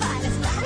para 0.00 0.26
estar 0.26 0.64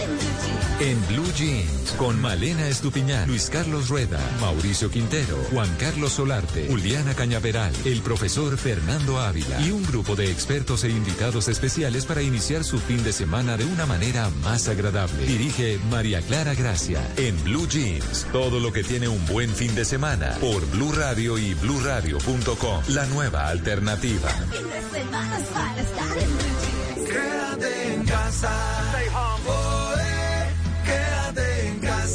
en 0.81 1.07
blue 1.09 1.33
jeans. 1.35 1.78
En. 1.99 2.05
En 2.05 2.09
con 2.09 2.21
Malena 2.21 2.69
Estupiñán, 2.69 3.29
Luis 3.29 3.51
Carlos 3.51 3.89
Rueda, 3.89 4.21
Mauricio 4.41 4.91
Quintero, 4.91 5.37
Juan 5.53 5.69
Carlos 5.79 6.13
Solarte, 6.13 6.69
Juliana 6.69 7.15
Cañaveral, 7.15 7.73
el 7.85 8.01
profesor 8.03 8.57
Fernando 8.57 9.19
Ávila 9.21 9.61
y 9.61 9.71
un 9.71 9.85
grupo 9.85 10.15
de 10.17 10.31
expertos 10.31 10.85
e 10.85 10.91
invitados 10.91 11.49
especiales 11.49 12.07
para 12.07 12.23
iniciar 12.23 12.65
su 12.65 12.79
fin 12.79 13.03
de 13.03 13.13
semana 13.13 13.57
de 13.57 13.65
una 13.65 13.87
manera 13.87 14.31
más 14.43 14.69
agradable. 14.69 15.27
Dirige 15.27 15.79
María 15.91 16.23
Clara 16.23 16.55
Gracia. 16.55 17.01
En 17.17 17.43
Blue 17.45 17.67
Jeans, 17.69 18.27
todo 18.33 18.61
lo 18.61 18.73
que 18.73 18.85
tiene 18.85 19.09
un 19.09 19.27
buen 19.27 19.51
fin 19.51 19.75
de 19.75 19.85
semana 19.85 20.37
por 20.41 20.65
Blue 20.71 20.93
Radio 20.93 21.37
y 21.39 21.55
bluradio.com. 21.55 22.83
La 22.89 23.07
nueva 23.07 23.49
alternativa. 23.49 24.31
El 24.31 24.59
fin 24.59 24.71
de 24.71 24.81
semana 25.01 25.39
es 25.39 25.49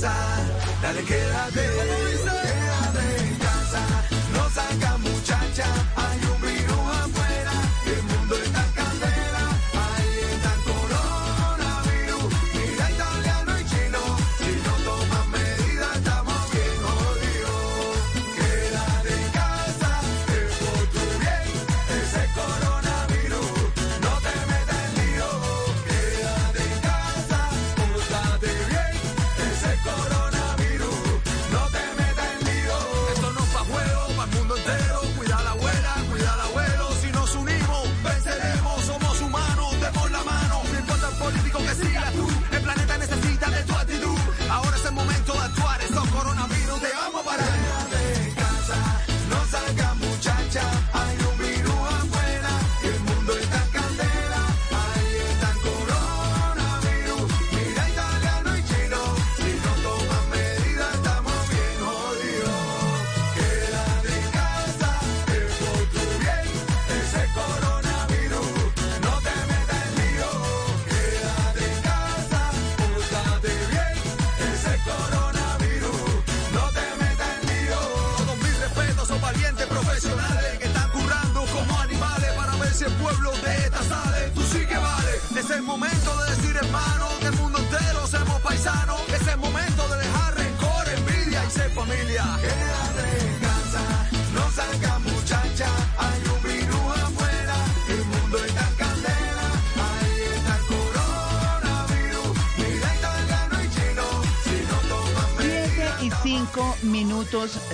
casa. 0.03 0.13
Dale, 0.81 1.03
quédate. 1.03 2.12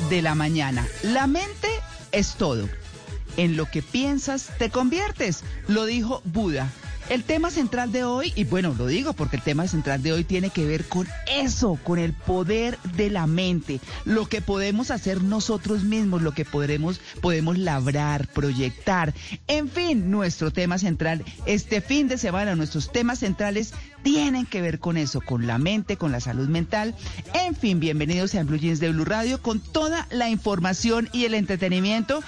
De 0.09 0.21
la 0.21 0.35
mañana. 0.35 0.87
La 1.03 1.27
mente 1.27 1.67
es 2.11 2.35
todo. 2.35 2.67
En 3.37 3.55
lo 3.55 3.65
que 3.65 3.81
piensas 3.81 4.49
te 4.57 4.69
conviertes, 4.69 5.43
lo 5.67 5.85
dijo 5.85 6.21
Buda. 6.25 6.69
El 7.09 7.23
tema 7.23 7.49
central 7.49 7.91
de 7.91 8.03
hoy, 8.03 8.31
y 8.35 8.43
bueno, 8.43 8.75
lo 8.77 8.85
digo 8.85 9.13
porque 9.13 9.37
el 9.37 9.41
tema 9.41 9.67
central 9.67 10.03
de 10.03 10.13
hoy 10.13 10.23
tiene 10.23 10.51
que 10.51 10.67
ver 10.67 10.85
con 10.85 11.07
eso, 11.27 11.79
con 11.83 11.97
el 11.97 12.13
poder 12.13 12.77
de 12.95 13.09
la 13.09 13.25
mente, 13.25 13.79
lo 14.05 14.27
que 14.27 14.41
podemos 14.41 14.91
hacer 14.91 15.23
nosotros 15.23 15.83
mismos, 15.83 16.21
lo 16.21 16.33
que 16.33 16.45
podremos, 16.45 17.01
podemos 17.19 17.57
labrar, 17.57 18.27
proyectar. 18.27 19.15
En 19.47 19.69
fin, 19.69 20.11
nuestro 20.11 20.51
tema 20.51 20.77
central 20.77 21.25
este 21.47 21.81
fin 21.81 22.07
de 22.07 22.19
semana, 22.19 22.55
nuestros 22.55 22.91
temas 22.91 23.17
centrales 23.17 23.73
tienen 24.03 24.45
que 24.45 24.61
ver 24.61 24.77
con 24.77 24.95
eso, 24.95 25.19
con 25.19 25.47
la 25.47 25.57
mente, 25.57 25.97
con 25.97 26.11
la 26.11 26.19
salud 26.19 26.47
mental. 26.47 26.93
En 27.33 27.55
fin, 27.55 27.79
bienvenidos 27.79 28.35
a 28.35 28.43
Blue 28.43 28.57
Jeans 28.57 28.79
de 28.79 28.91
Blue 28.91 29.05
Radio 29.05 29.41
con 29.41 29.59
toda 29.59 30.07
la 30.11 30.29
información 30.29 31.09
y 31.11 31.25
el 31.25 31.33
entretenimiento. 31.33 32.21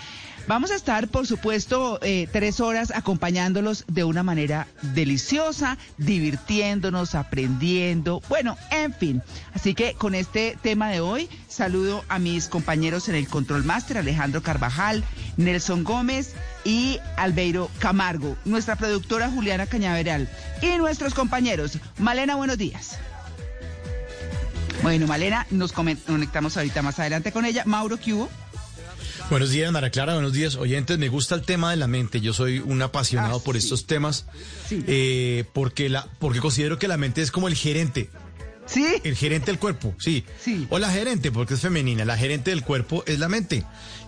Vamos 0.51 0.71
a 0.71 0.75
estar, 0.75 1.07
por 1.07 1.25
supuesto, 1.25 1.97
eh, 2.01 2.27
tres 2.29 2.59
horas 2.59 2.91
acompañándolos 2.93 3.85
de 3.87 4.03
una 4.03 4.21
manera 4.21 4.67
deliciosa, 4.81 5.77
divirtiéndonos, 5.97 7.15
aprendiendo, 7.15 8.21
bueno, 8.27 8.57
en 8.69 8.93
fin. 8.93 9.23
Así 9.53 9.73
que 9.73 9.93
con 9.93 10.13
este 10.13 10.57
tema 10.61 10.89
de 10.89 10.99
hoy, 10.99 11.29
saludo 11.47 12.03
a 12.09 12.19
mis 12.19 12.49
compañeros 12.49 13.07
en 13.07 13.15
el 13.15 13.29
Control 13.29 13.63
Master, 13.63 13.99
Alejandro 13.99 14.43
Carvajal, 14.43 15.05
Nelson 15.37 15.85
Gómez 15.85 16.33
y 16.65 16.99
Albeiro 17.15 17.71
Camargo, 17.79 18.35
nuestra 18.43 18.75
productora 18.75 19.29
Juliana 19.29 19.67
Cañaveral 19.67 20.27
y 20.61 20.75
nuestros 20.75 21.13
compañeros. 21.13 21.77
Malena, 21.97 22.35
buenos 22.35 22.57
días. 22.57 22.97
Bueno, 24.83 25.07
Malena, 25.07 25.47
nos 25.49 25.71
conectamos 25.71 26.57
ahorita 26.57 26.81
más 26.81 26.99
adelante 26.99 27.31
con 27.31 27.45
ella. 27.45 27.63
Mauro, 27.65 27.95
¿qué? 27.95 28.27
Buenos 29.31 29.51
días, 29.51 29.71
Mara 29.71 29.89
Clara. 29.91 30.13
Buenos 30.15 30.33
días, 30.33 30.55
oyentes. 30.57 30.97
Me 30.97 31.07
gusta 31.07 31.35
el 31.35 31.43
tema 31.43 31.71
de 31.71 31.77
la 31.77 31.87
mente. 31.87 32.19
Yo 32.19 32.33
soy 32.33 32.59
un 32.59 32.81
apasionado 32.81 33.37
Ah, 33.37 33.43
por 33.43 33.55
sí. 33.55 33.63
estos 33.63 33.87
temas 33.87 34.25
Sí. 34.67 34.83
eh, 34.87 35.45
porque, 35.53 35.87
la, 35.87 36.05
porque 36.19 36.39
considero 36.41 36.77
que 36.77 36.89
la 36.89 36.97
mente 36.97 37.21
es 37.21 37.31
como 37.31 37.47
el 37.47 37.55
gerente. 37.55 38.09
¿Sí? 38.65 38.85
El 39.05 39.15
gerente 39.15 39.47
del 39.47 39.57
cuerpo, 39.57 39.95
sí. 39.99 40.25
Sí. 40.43 40.67
O 40.69 40.79
la 40.79 40.89
gerente, 40.91 41.31
porque 41.31 41.53
es 41.53 41.61
femenina. 41.61 42.03
La 42.03 42.17
gerente 42.17 42.51
del 42.51 42.61
cuerpo 42.63 43.03
es 43.07 43.19
la 43.19 43.29
mente. 43.29 43.63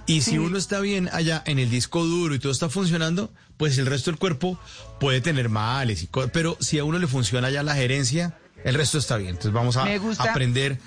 Y 0.07 0.21
Sí. 0.21 0.31
si 0.31 0.37
uno 0.39 0.57
está 0.57 0.81
bien 0.81 1.09
allá 1.13 1.41
en 1.45 1.57
el 1.57 1.69
disco 1.69 2.03
duro 2.03 2.35
y 2.35 2.39
todo 2.39 2.51
está 2.51 2.67
funcionando, 2.67 3.31
pues 3.55 3.77
el 3.77 3.85
resto 3.85 4.11
del 4.11 4.19
cuerpo 4.19 4.59
puede 4.99 5.21
tener 5.21 5.47
males. 5.47 6.03
y 6.03 6.09
pero 6.33 6.57
si 6.59 6.79
a 6.79 6.83
uno 6.83 6.99
le 6.99 7.07
funciona 7.07 7.49
ya 7.49 7.63
la 7.63 7.75
gerencia, 7.75 8.37
el 8.65 8.75
resto 8.75 8.97
está 8.97 9.15
bien. 9.15 9.29
Entonces 9.31 9.53
vamos 9.53 9.77
a 9.77 9.85
aprender 10.29 10.79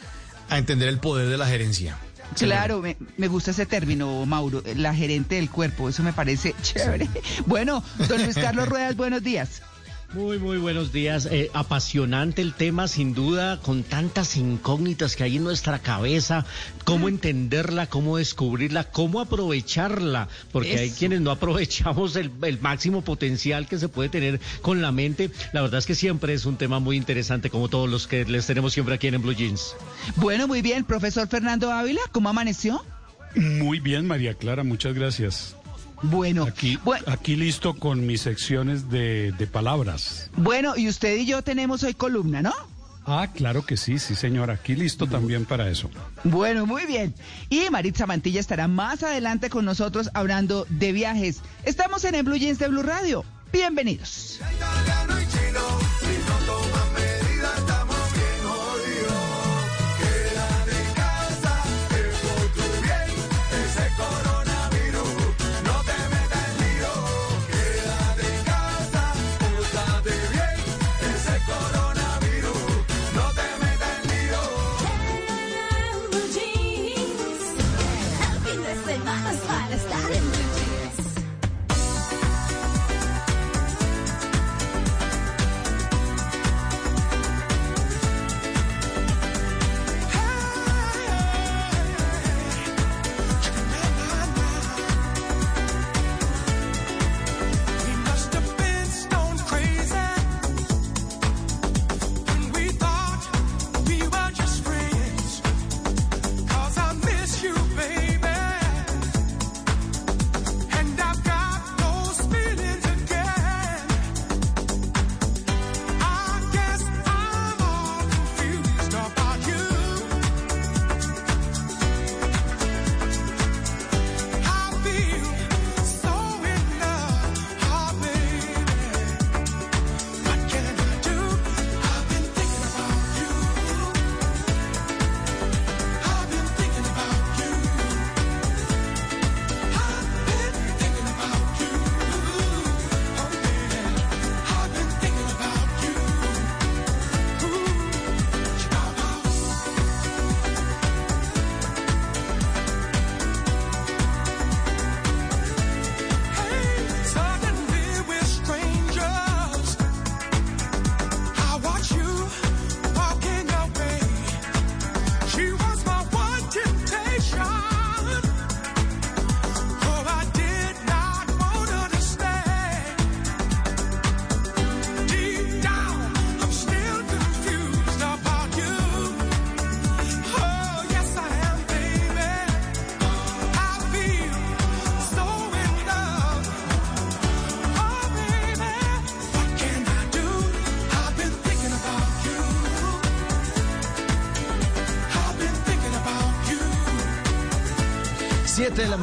a 0.50 0.58
entender 0.58 0.88
el 0.90 0.98
poder 1.00 1.28
de 1.30 1.38
la 1.38 1.46
gerencia. 1.46 1.98
Claro, 2.34 2.80
me, 2.80 2.96
me 3.16 3.28
gusta 3.28 3.50
ese 3.52 3.66
término, 3.66 4.26
Mauro, 4.26 4.62
la 4.76 4.94
gerente 4.94 5.36
del 5.36 5.50
cuerpo, 5.50 5.88
eso 5.88 6.02
me 6.02 6.12
parece 6.12 6.54
chévere. 6.62 7.08
Bueno, 7.46 7.82
don 8.08 8.22
Luis 8.22 8.36
Carlos 8.36 8.68
Ruedas, 8.68 8.96
buenos 8.96 9.22
días. 9.22 9.62
Muy, 10.14 10.38
muy 10.38 10.56
buenos 10.56 10.92
días. 10.92 11.26
Eh, 11.30 11.50
apasionante 11.52 12.40
el 12.40 12.54
tema, 12.54 12.88
sin 12.88 13.12
duda, 13.12 13.60
con 13.60 13.82
tantas 13.82 14.36
incógnitas 14.36 15.16
que 15.16 15.24
hay 15.24 15.36
en 15.36 15.44
nuestra 15.44 15.80
cabeza. 15.80 16.46
Cómo 16.84 17.08
entenderla, 17.08 17.88
cómo 17.88 18.16
descubrirla, 18.16 18.84
cómo 18.84 19.20
aprovecharla. 19.20 20.28
Porque 20.52 20.78
hay 20.78 20.90
quienes 20.90 21.20
no 21.20 21.30
aprovechamos 21.30 22.16
el, 22.16 22.30
el 22.42 22.60
máximo 22.60 23.02
potencial 23.02 23.66
que 23.66 23.78
se 23.78 23.88
puede 23.88 24.08
tener 24.08 24.40
con 24.62 24.80
la 24.80 24.92
mente. 24.92 25.30
La 25.52 25.62
verdad 25.62 25.78
es 25.78 25.86
que 25.86 25.94
siempre 25.94 26.34
es 26.34 26.46
un 26.46 26.56
tema 26.56 26.78
muy 26.78 26.96
interesante, 26.96 27.50
como 27.50 27.68
todos 27.68 27.90
los 27.90 28.06
que 28.06 28.24
les 28.24 28.46
tenemos 28.46 28.72
siempre 28.72 28.94
aquí 28.94 29.08
en 29.08 29.20
Blue 29.20 29.34
Jeans. 29.34 29.74
Bueno, 30.16 30.46
muy 30.46 30.62
bien, 30.62 30.84
profesor 30.84 31.28
Fernando 31.28 31.72
Ávila, 31.72 32.00
¿cómo 32.12 32.28
amaneció? 32.28 32.84
Muy 33.34 33.80
bien, 33.80 34.06
María 34.06 34.34
Clara, 34.34 34.64
muchas 34.64 34.94
gracias. 34.94 35.56
Bueno, 36.02 36.46
Aquí, 37.06 37.36
listo 37.36 37.74
con 37.74 38.06
mis 38.06 38.20
secciones 38.20 38.90
de, 38.90 39.32
de 39.32 39.46
palabras. 39.46 40.30
bueno, 40.36 40.76
y 40.76 40.88
usted 40.88 41.16
y 41.16 41.26
yo 41.26 41.42
tenemos 41.42 41.82
hoy 41.82 41.94
columna, 41.94 42.42
¿no? 42.42 42.52
Ah, 43.08 43.28
claro 43.32 43.64
que 43.64 43.76
sí, 43.76 43.98
sí, 44.00 44.14
señor. 44.16 44.50
Aquí 44.50 44.74
listo 44.74 45.06
también 45.06 45.44
para 45.44 45.70
eso. 45.70 45.88
Bueno, 46.24 46.66
muy 46.66 46.86
bien. 46.86 47.14
Y 47.48 47.70
Maritza 47.70 48.04
Mantilla 48.04 48.40
estará 48.40 48.66
más 48.66 49.04
adelante 49.04 49.48
con 49.48 49.64
nosotros 49.64 50.10
hablando 50.12 50.66
de 50.70 50.90
viajes. 50.90 51.40
Estamos 51.64 52.04
en 52.04 52.16
el 52.16 52.24
Blue 52.24 52.36
Jeans 52.36 52.58
de 52.58 52.66
Blue 52.68 52.82
Radio. 52.82 53.24
Bienvenidos. 53.52 54.40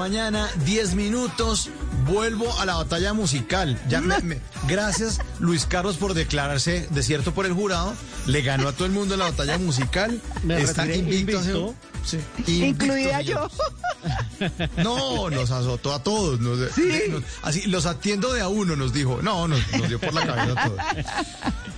Mañana, 0.04 0.50
10 0.66 0.96
minutos. 0.96 1.70
Vuelvo 2.06 2.60
a 2.60 2.66
la 2.66 2.76
batalla 2.76 3.14
musical. 3.14 3.80
Ya 3.88 4.02
me- 4.02 4.20
me- 4.20 4.42
gracias, 4.68 5.22
Luis 5.40 5.66
Carlos, 5.66 5.96
por 5.96 6.14
declararse 6.14 6.88
desierto 6.90 7.34
por 7.34 7.46
el 7.46 7.54
jurado. 7.54 7.94
Le 8.26 8.42
ganó 8.42 8.68
a 8.68 8.74
todo 8.74 8.86
el 8.86 8.92
mundo 8.92 9.14
en 9.14 9.22
la 9.22 9.30
batalla 9.30 9.58
musical. 9.58 10.20
Me 10.44 10.62
Está 10.62 10.84
retiré 10.84 10.98
invicto. 11.20 11.40
invicto. 11.40 11.76
sí, 12.04 12.18
invicto, 12.48 12.84
Incluida 12.86 13.22
yo. 13.22 13.50
No, 14.78 15.30
nos 15.30 15.52
azotó 15.52 15.94
a 15.94 16.04
todos. 16.04 16.42
nos- 16.42 16.70
Sí. 16.74 16.90
nos- 17.10 17.24
así, 17.42 17.62
los 17.68 17.86
atiendo 17.86 18.34
de 18.34 18.42
a 18.42 18.50
uno, 18.50 18.76
nos 18.76 18.92
dijo. 18.92 19.22
No, 19.22 19.48
nos, 19.48 19.60
nos 19.72 19.88
dio 19.88 20.00
por 20.02 20.14
la 20.14 20.26
cabeza 20.26 20.64
a 20.64 20.68
todos. 20.68 20.82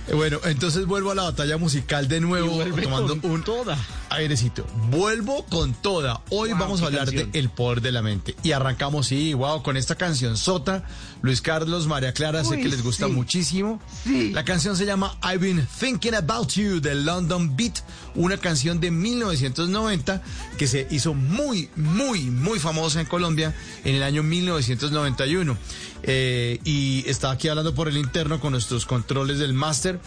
Eh, 0.08 0.14
Bueno, 0.14 0.38
entonces 0.44 0.86
vuelvo 0.86 1.10
a 1.10 1.16
la 1.16 1.24
batalla 1.24 1.56
musical 1.58 2.06
de 2.06 2.20
nuevo, 2.20 2.62
tomando 2.80 3.18
un 3.24 3.42
toda. 3.42 3.76
Airecito. 4.16 4.66
Vuelvo 4.90 5.44
con 5.46 5.74
toda. 5.74 6.22
Hoy 6.30 6.50
Wow, 6.50 6.58
vamos 6.58 6.82
a 6.82 6.86
hablar 6.86 7.06
canción. 7.06 7.30
de 7.32 7.38
El 7.38 7.50
Poder 7.50 7.80
de 7.80 7.92
la 7.92 8.02
Mente. 8.02 8.34
Y 8.42 8.52
arrancamos, 8.52 9.06
sí, 9.06 9.34
wow, 9.34 9.62
con 9.62 9.76
esta 9.76 9.94
canción 9.94 10.36
sota. 10.36 10.84
Luis 11.22 11.40
Carlos, 11.40 11.86
María 11.86 12.12
Clara, 12.12 12.44
sé 12.44 12.56
que 12.58 12.68
les 12.68 12.82
gusta 12.82 13.06
sí. 13.06 13.12
muchísimo. 13.12 13.80
Sí. 14.04 14.30
La 14.32 14.44
canción 14.44 14.76
se 14.76 14.86
llama 14.86 15.16
I've 15.22 15.38
Been 15.38 15.66
Thinking 15.78 16.14
About 16.14 16.50
You 16.52 16.80
de 16.80 16.94
London 16.94 17.56
Beat, 17.56 17.78
una 18.16 18.36
canción 18.38 18.80
de 18.80 18.90
1990 18.90 20.22
que 20.58 20.66
se 20.66 20.86
hizo 20.90 21.14
muy, 21.14 21.68
muy, 21.76 22.22
muy 22.30 22.58
famosa 22.58 23.00
en 23.00 23.06
Colombia 23.06 23.54
en 23.84 23.94
el 23.94 24.02
año 24.02 24.22
1991. 24.22 25.56
Eh, 26.02 26.60
y 26.64 27.04
estaba 27.08 27.34
aquí 27.34 27.48
hablando 27.48 27.74
por 27.74 27.88
el 27.88 27.96
interno 27.96 28.40
con 28.40 28.52
nuestros 28.52 28.86
controles 28.86 29.38
del 29.38 29.54
máster. 29.54 29.98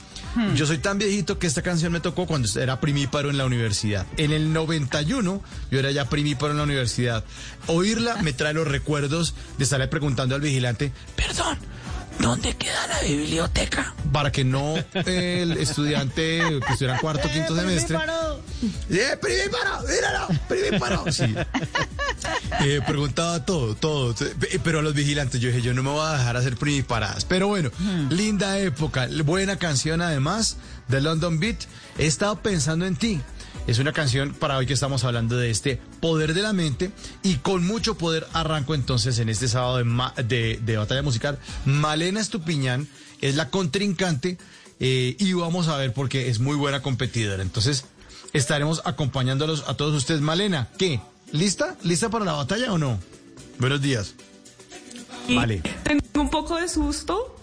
Yo 0.56 0.66
soy 0.66 0.78
tan 0.78 0.98
viejito 0.98 1.40
que 1.40 1.48
esta 1.48 1.62
canción 1.62 1.92
me 1.92 2.00
tocó 2.00 2.26
cuando 2.28 2.48
era 2.60 2.80
primíparo 2.80 3.30
en 3.30 3.38
la 3.38 3.46
universidad. 3.46 4.06
En 4.18 4.32
el 4.32 4.54
91 4.54 5.42
yo 5.72 5.80
era 5.80 5.92
ya 5.92 6.06
primíparo 6.06 6.52
en 6.52 6.58
la 6.58 6.64
universidad. 6.64 7.24
Oírla 7.68 8.22
me 8.22 8.34
trae 8.34 8.54
los 8.54 8.68
recuerdos 8.68 9.34
de 9.58 9.64
estarle 9.64 9.88
preguntando 9.88 10.36
al 10.36 10.42
vigilante, 10.42 10.92
perdón, 11.16 11.58
¿dónde 12.20 12.56
queda 12.56 12.88
la 12.88 13.02
biblioteca? 13.02 13.94
Para 14.12 14.32
que 14.32 14.44
no 14.44 14.76
eh, 14.78 15.40
el 15.42 15.58
estudiante 15.58 16.40
que 16.40 16.72
estuviera 16.74 16.96
en 16.96 17.00
cuarto, 17.00 17.30
quinto 17.32 17.56
semestre. 17.56 17.98
¡Eh, 18.90 19.18
primíparo! 19.22 19.82
¡Míralo! 19.88 20.28
¡Primíparo! 20.48 21.12
Sí. 21.12 21.36
Eh, 22.62 22.82
preguntaba 22.86 23.46
todo, 23.46 23.76
todo. 23.76 24.12
Eh, 24.12 24.60
Pero 24.64 24.80
a 24.80 24.82
los 24.82 24.94
vigilantes, 24.94 25.40
yo 25.40 25.48
dije, 25.50 25.62
yo 25.62 25.74
no 25.74 25.84
me 25.84 25.90
voy 25.92 26.06
a 26.06 26.18
dejar 26.18 26.36
hacer 26.38 26.58
primiparadas. 26.58 27.26
Pero 27.26 27.48
bueno, 27.48 27.72
linda 28.10 28.60
época, 28.60 29.08
buena 29.24 29.58
canción 29.58 30.02
además 30.02 30.58
de 30.88 31.02
London 31.02 31.40
Beat. 31.40 31.58
He 31.98 32.06
estado 32.06 32.42
pensando 32.42 32.86
en 32.86 32.96
ti. 32.96 33.22
Es 33.70 33.78
una 33.78 33.94
canción 33.94 34.34
para 34.34 34.58
hoy 34.58 34.66
que 34.66 34.74
estamos 34.74 35.04
hablando 35.04 35.38
de 35.38 35.52
este 35.52 35.80
poder 36.02 36.34
de 36.34 36.42
la 36.42 36.54
mente 36.54 36.90
y 37.22 37.36
con 37.36 37.64
mucho 37.68 37.96
poder 38.00 38.26
arranco 38.34 38.74
entonces 38.74 39.20
en 39.20 39.30
este 39.30 39.48
sábado 39.48 39.78
de, 39.78 39.84
ma- 39.84 40.12
de- 40.18 40.60
de 40.66 40.78
batalla 40.78 41.04
musical. 41.04 41.38
Malena 41.66 42.20
Estupiñán 42.20 42.88
es 43.22 43.36
la 43.36 43.50
contrincante 43.52 44.40
eh, 44.80 45.16
y 45.20 45.34
vamos 45.34 45.68
a 45.68 45.78
ver 45.78 45.94
porque 45.94 46.30
es 46.30 46.40
muy 46.40 46.56
buena 46.56 46.82
competidora. 46.82 47.44
Entonces 47.44 47.86
estaremos 48.34 48.82
acompañándolos 48.86 49.64
a 49.68 49.76
todos 49.76 49.94
ustedes. 49.96 50.22
Malena, 50.22 50.70
¿qué? 50.80 51.00
¿Lista? 51.32 51.78
¿Lista 51.84 52.10
para 52.10 52.26
la 52.26 52.34
batalla 52.34 52.74
o 52.74 52.80
no? 52.80 53.00
Buenos 53.60 53.82
días. 53.84 54.16
Y 55.28 55.36
Vale. 55.36 55.62
Tengo 55.84 56.02
un 56.16 56.32
poco 56.32 56.56
de 56.56 56.68
susto 56.68 57.36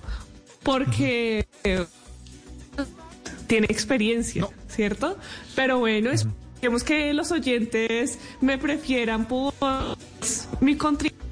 porque 0.65 1.47
eh, 1.63 1.87
tiene 3.47 3.67
experiencia, 3.71 4.47
¿cierto? 4.69 5.17
Pero 5.55 5.79
bueno, 5.79 6.11
esperemos 6.11 6.85
que 6.85 7.13
los 7.15 7.33
oyentes 7.33 8.19
me 8.41 8.59
prefieran 8.59 9.27
por 9.27 9.55
mi 10.61 10.77
contribución. 10.77 11.27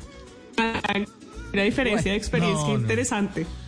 Una 1.53 1.63
diferencia 1.63 2.13
de 2.13 2.19
experiencia 2.19 2.69
no, 2.69 2.79
no. 2.79 3.64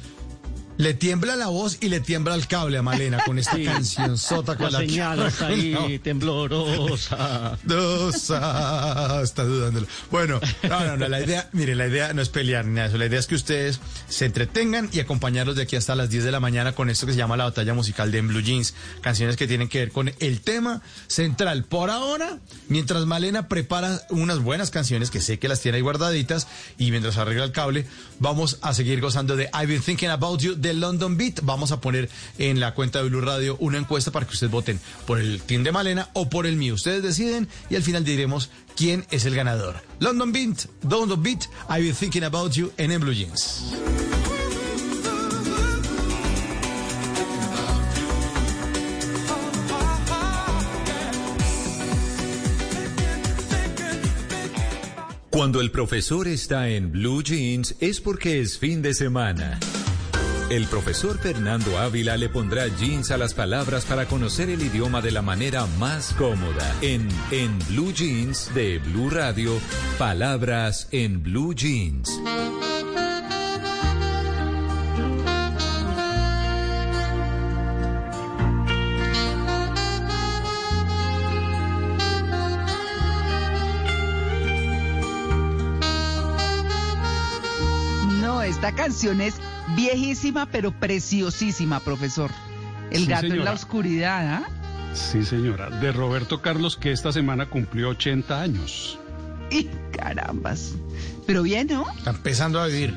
Le 0.78 0.92
tiembla 0.95 1.37
la 1.37 1.47
voz 1.49 1.78
y 1.80 1.88
le 1.88 2.00
tiembla 2.00 2.35
el 2.35 2.47
cable 2.47 2.78
a 2.78 2.83
Malena 2.83 3.23
con 3.25 3.38
esta 3.38 3.56
canción 3.62 4.18
sota 4.18 4.56
con 4.56 4.66
La 4.73 4.73
la, 4.73 4.78
señal 4.87 5.18
que- 5.21 5.26
está 5.28 5.47
ahí, 5.47 5.99
temblorosa. 5.99 7.59
Dosa, 7.64 9.21
está 9.23 9.45
dudándolo. 9.45 9.87
Bueno, 10.11 10.40
no, 10.62 10.85
no, 10.85 10.97
no, 10.97 11.09
la 11.09 11.21
idea, 11.21 11.49
mire, 11.52 11.75
la 11.75 11.87
idea 11.87 12.12
no 12.12 12.23
es 12.23 12.28
pelear 12.28 12.64
ni 12.66 12.75
nada 12.75 12.88
de 12.88 12.88
eso. 12.90 12.99
La 12.99 13.06
idea 13.06 13.18
es 13.18 13.26
que 13.26 13.35
ustedes 13.35 13.80
se 14.09 14.26
entretengan 14.26 14.88
y 14.92 15.00
acompañarlos 15.00 15.56
de 15.56 15.62
aquí 15.62 15.76
hasta 15.76 15.95
las 15.95 16.11
10 16.11 16.25
de 16.25 16.30
la 16.33 16.40
mañana 16.40 16.73
con 16.73 16.90
esto 16.90 17.06
que 17.06 17.12
se 17.12 17.18
llama 17.18 17.37
la 17.37 17.45
batalla 17.45 17.75
musical 17.75 18.11
de 18.12 18.18
En 18.18 18.28
Blue 18.28 18.40
Jeans. 18.42 18.75
Canciones 19.00 19.37
que 19.37 19.47
tienen 19.47 19.68
que 19.68 19.78
ver 19.78 19.92
con 19.92 20.12
el 20.18 20.40
tema 20.40 20.83
central. 21.06 21.64
Por 21.64 21.90
ahora, 21.90 22.38
mientras 22.68 23.06
Malena 23.06 23.49
prepara 23.49 24.02
unas 24.11 24.40
buenas 24.40 24.71
canciones 24.71 25.11
que 25.11 25.21
sé 25.21 25.38
que 25.38 25.49
las 25.49 25.61
tiene 25.61 25.76
ahí 25.76 25.83
guardaditas 25.83 26.47
y 26.78 26.90
mientras 26.90 27.16
arregla 27.16 27.45
el 27.45 27.52
cable, 27.52 27.87
vamos 28.18 28.59
a 28.62 28.75
seguir 28.75 29.00
gozando 29.00 29.37
de 29.37 29.45
I've 29.54 29.66
Been 29.66 29.83
Thinking 29.83 30.11
About 30.11 30.40
You 30.40 30.54
de 30.66 30.75
London 30.75 31.16
Beat. 31.16 31.40
Vamos 31.42 31.73
a 31.73 31.80
poner 31.80 32.08
en 32.38 32.61
la 32.61 32.75
cuenta 32.75 33.02
de 33.02 33.08
Blue 33.08 33.20
Radio 33.20 33.56
una 33.61 33.78
encuesta 33.78 34.11
para 34.11 34.26
que 34.26 34.32
ustedes 34.32 34.50
voten 34.50 34.80
por 35.06 35.18
el 35.18 35.40
team 35.42 35.62
de 35.62 35.73
Malena 35.73 36.11
o 36.12 36.28
por 36.28 36.46
el 36.46 36.56
mío. 36.56 36.75
Ustedes 36.75 37.02
deciden 37.02 37.49
y 37.70 37.76
al 37.76 37.82
final 37.82 38.04
diremos 38.04 38.50
quién 38.76 39.06
es 39.11 39.25
el 39.25 39.35
ganador. 39.35 39.76
London 40.00 40.32
Beat, 40.32 40.66
London 40.88 41.23
Beat, 41.23 41.44
I've 41.68 41.82
Been 41.82 41.94
Thinking 41.94 42.25
About 42.25 42.52
You 42.52 42.73
En 42.76 43.00
Blue 43.00 43.12
Jeans. 43.14 43.62
Cuando 55.30 55.61
el 55.61 55.70
profesor 55.70 56.28
está 56.28 56.70
en 56.70 56.90
Blue 56.90 57.23
Jeans 57.23 57.76
es 57.78 58.00
porque 58.00 58.40
es 58.40 58.58
fin 58.58 58.80
de 58.80 58.94
semana. 58.94 59.61
El 60.49 60.67
profesor 60.67 61.19
Fernando 61.19 61.76
Ávila 61.76 62.17
le 62.17 62.29
pondrá 62.29 62.69
jeans 62.69 63.11
a 63.11 63.17
las 63.17 63.35
palabras 63.35 63.85
para 63.85 64.07
conocer 64.07 64.49
el 64.49 64.62
idioma 64.62 65.03
de 65.03 65.11
la 65.11 65.21
manera 65.21 65.67
más 65.79 66.15
cómoda. 66.17 66.73
En 66.83 67.09
En 67.33 67.59
Blue 67.69 67.93
Jeans 67.93 68.55
de 68.55 68.79
Blue 68.79 69.11
Radio, 69.11 69.59
palabras 69.99 70.87
en 70.93 71.21
Blue 71.21 71.53
Jeans. 71.53 72.21
Canción 88.87 89.21
es 89.21 89.35
viejísima, 89.75 90.47
pero 90.47 90.71
preciosísima, 90.71 91.81
profesor. 91.81 92.31
El 92.93 93.00
Sí, 93.02 93.07
gato 93.07 93.26
en 93.26 93.45
la 93.45 93.52
oscuridad, 93.52 94.35
¿ah? 94.45 94.49
Sí, 94.95 95.25
señora. 95.25 95.71
De 95.71 95.90
Roberto 95.90 96.40
Carlos, 96.40 96.76
que 96.76 96.93
esta 96.93 97.11
semana 97.11 97.47
cumplió 97.50 97.88
80 97.88 98.40
años. 98.40 98.99
Y 99.50 99.64
carambas. 99.97 100.75
Pero 101.26 101.43
bien, 101.43 101.66
¿no? 101.66 101.85
Está 101.99 102.11
empezando 102.11 102.61
a 102.61 102.66
vivir, 102.69 102.95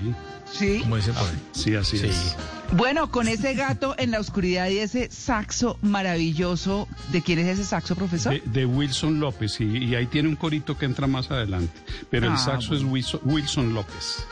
Sí. 0.54 0.82
como 0.82 0.98
por 0.98 1.02
ahí. 1.18 1.40
Sí, 1.54 1.74
así 1.76 1.98
Sí. 1.98 2.06
es. 2.06 2.36
Bueno, 2.74 3.10
con 3.10 3.28
ese 3.28 3.56
gato 3.56 3.96
en 3.98 4.12
la 4.12 4.20
oscuridad 4.20 4.70
y 4.70 4.78
ese 4.78 5.10
saxo 5.10 5.80
maravilloso. 5.82 6.88
¿De 7.12 7.24
quién 7.24 7.40
es 7.40 7.48
ese 7.58 7.66
saxo, 7.68 7.96
profesor? 7.96 8.34
De, 8.34 8.44
de 8.46 8.66
Wilson 8.68 9.20
López, 9.20 9.60
y, 9.60 9.66
y 9.86 9.96
ahí 9.96 10.06
tiene 10.06 10.30
un 10.30 10.36
corito 10.36 10.78
que 10.78 10.86
entra 10.86 11.08
más 11.08 11.32
adelante. 11.32 11.74
Pero 12.12 12.28
el 12.28 12.34
Ah, 12.34 12.38
saxo 12.38 12.76
es 12.76 12.84
Wilson, 12.84 13.22
Wilson 13.24 13.74
López. 13.74 14.24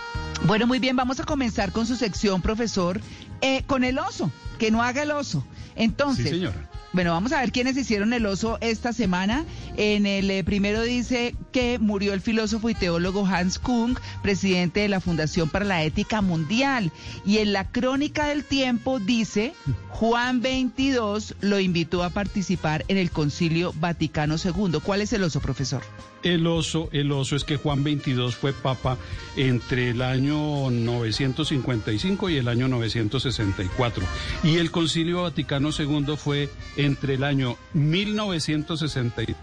Bueno, 0.45 0.67
muy 0.67 0.79
bien, 0.79 0.95
vamos 0.95 1.19
a 1.19 1.23
comenzar 1.23 1.71
con 1.71 1.85
su 1.85 1.95
sección, 1.95 2.41
profesor, 2.41 3.01
eh, 3.41 3.63
con 3.67 3.83
el 3.83 3.99
oso, 3.99 4.31
que 4.59 4.71
no 4.71 4.81
haga 4.81 5.03
el 5.03 5.11
oso. 5.11 5.43
Entonces, 5.75 6.25
Sí, 6.25 6.31
señora. 6.31 6.69
bueno, 6.93 7.11
vamos 7.11 7.31
a 7.33 7.41
ver 7.41 7.51
quiénes 7.51 7.75
hicieron 7.75 8.13
el 8.13 8.25
oso 8.25 8.57
esta 8.61 8.93
semana. 8.93 9.43
En 9.75 10.05
el 10.05 10.29
eh, 10.31 10.43
primero 10.43 10.81
dice 10.83 11.35
que 11.51 11.79
murió 11.79 12.13
el 12.13 12.21
filósofo 12.21 12.69
y 12.69 12.75
teólogo 12.75 13.25
Hans 13.25 13.59
Kung, 13.59 13.97
presidente 14.21 14.79
de 14.81 14.87
la 14.89 15.01
Fundación 15.01 15.49
para 15.49 15.65
la 15.65 15.83
Ética 15.83 16.21
Mundial. 16.21 16.91
Y 17.25 17.39
en 17.39 17.51
la 17.51 17.65
crónica 17.69 18.27
del 18.27 18.43
tiempo 18.43 18.99
dice, 18.99 19.53
Juan 19.89 20.41
22 20.41 21.35
lo 21.41 21.59
invitó 21.59 22.03
a 22.03 22.09
participar 22.09 22.85
en 22.87 22.97
el 22.97 23.11
Concilio 23.11 23.73
Vaticano 23.79 24.35
II. 24.43 24.79
¿Cuál 24.83 25.01
es 25.01 25.11
el 25.13 25.23
oso, 25.23 25.41
profesor? 25.41 25.83
El 26.23 26.47
oso, 26.47 26.89
el 26.91 27.11
oso 27.11 27.35
es 27.35 27.43
que 27.43 27.57
Juan 27.57 27.83
22 27.83 28.35
fue 28.35 28.53
papa 28.53 28.97
entre 29.35 29.91
el 29.91 30.01
año 30.01 30.69
955 30.69 32.29
y 32.29 32.37
el 32.37 32.47
año 32.47 32.67
964. 32.67 34.03
Y 34.43 34.57
el 34.57 34.71
Concilio 34.71 35.23
Vaticano 35.23 35.69
II 35.77 36.15
fue 36.17 36.49
entre 36.75 37.15
el 37.15 37.23
año 37.23 37.55
1962 37.73 39.35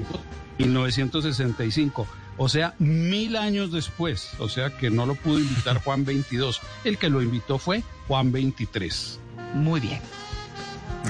y 0.59 0.65
1965. 0.65 2.07
O 2.37 2.49
sea, 2.49 2.75
mil 2.79 3.37
años 3.37 3.71
después. 3.71 4.33
O 4.39 4.49
sea 4.49 4.77
que 4.77 4.91
no 4.91 5.07
lo 5.07 5.15
pudo 5.15 5.39
invitar 5.39 5.83
Juan 5.83 6.05
22. 6.05 6.61
El 6.85 6.99
que 6.99 7.11
lo 7.11 7.23
invitó 7.23 7.59
fue 7.59 7.83
Juan 8.09 8.33
23. 8.33 9.21
Muy 9.55 9.81
bien. 9.81 10.01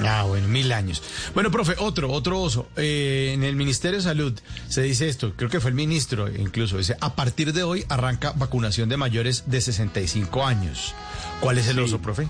Ah, 0.03 0.23
bueno, 0.27 0.47
mil 0.47 0.71
años. 0.73 1.01
Bueno, 1.33 1.51
profe, 1.51 1.75
otro, 1.77 2.11
otro 2.11 2.41
oso. 2.41 2.67
Eh, 2.75 3.31
en 3.33 3.43
el 3.43 3.55
Ministerio 3.55 3.97
de 3.99 4.03
Salud 4.03 4.33
se 4.67 4.81
dice 4.81 5.07
esto, 5.07 5.33
creo 5.35 5.49
que 5.49 5.59
fue 5.61 5.69
el 5.69 5.75
ministro 5.75 6.27
incluso, 6.29 6.77
dice, 6.77 6.97
a 6.99 7.15
partir 7.15 7.53
de 7.53 7.63
hoy 7.63 7.85
arranca 7.87 8.33
vacunación 8.35 8.89
de 8.89 8.97
mayores 8.97 9.43
de 9.47 9.61
65 9.61 10.45
años. 10.45 10.93
¿Cuál 11.39 11.57
es 11.59 11.67
el 11.67 11.75
Sí. 11.75 11.81
oso, 11.81 11.99
profe? 11.99 12.27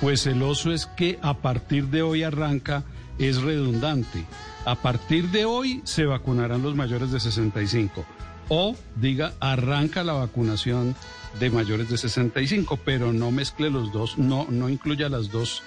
Pues 0.00 0.26
el 0.26 0.42
oso 0.42 0.72
es 0.72 0.86
que 0.86 1.18
a 1.22 1.34
partir 1.38 1.86
de 1.88 2.02
hoy 2.02 2.22
arranca, 2.22 2.84
es 3.18 3.40
redundante. 3.42 4.24
A 4.64 4.76
partir 4.76 5.28
de 5.30 5.44
hoy 5.44 5.82
se 5.84 6.04
vacunarán 6.04 6.62
los 6.62 6.74
mayores 6.74 7.12
de 7.12 7.20
65. 7.20 8.04
O 8.48 8.76
diga, 8.96 9.34
arranca 9.40 10.02
la 10.04 10.14
vacunación 10.14 10.96
de 11.40 11.50
mayores 11.50 11.88
de 11.88 11.98
65, 11.98 12.78
pero 12.84 13.12
no 13.12 13.30
mezcle 13.30 13.70
los 13.70 13.92
dos, 13.92 14.18
no, 14.18 14.46
no 14.50 14.68
incluya 14.68 15.08
las 15.08 15.30
dos 15.30 15.62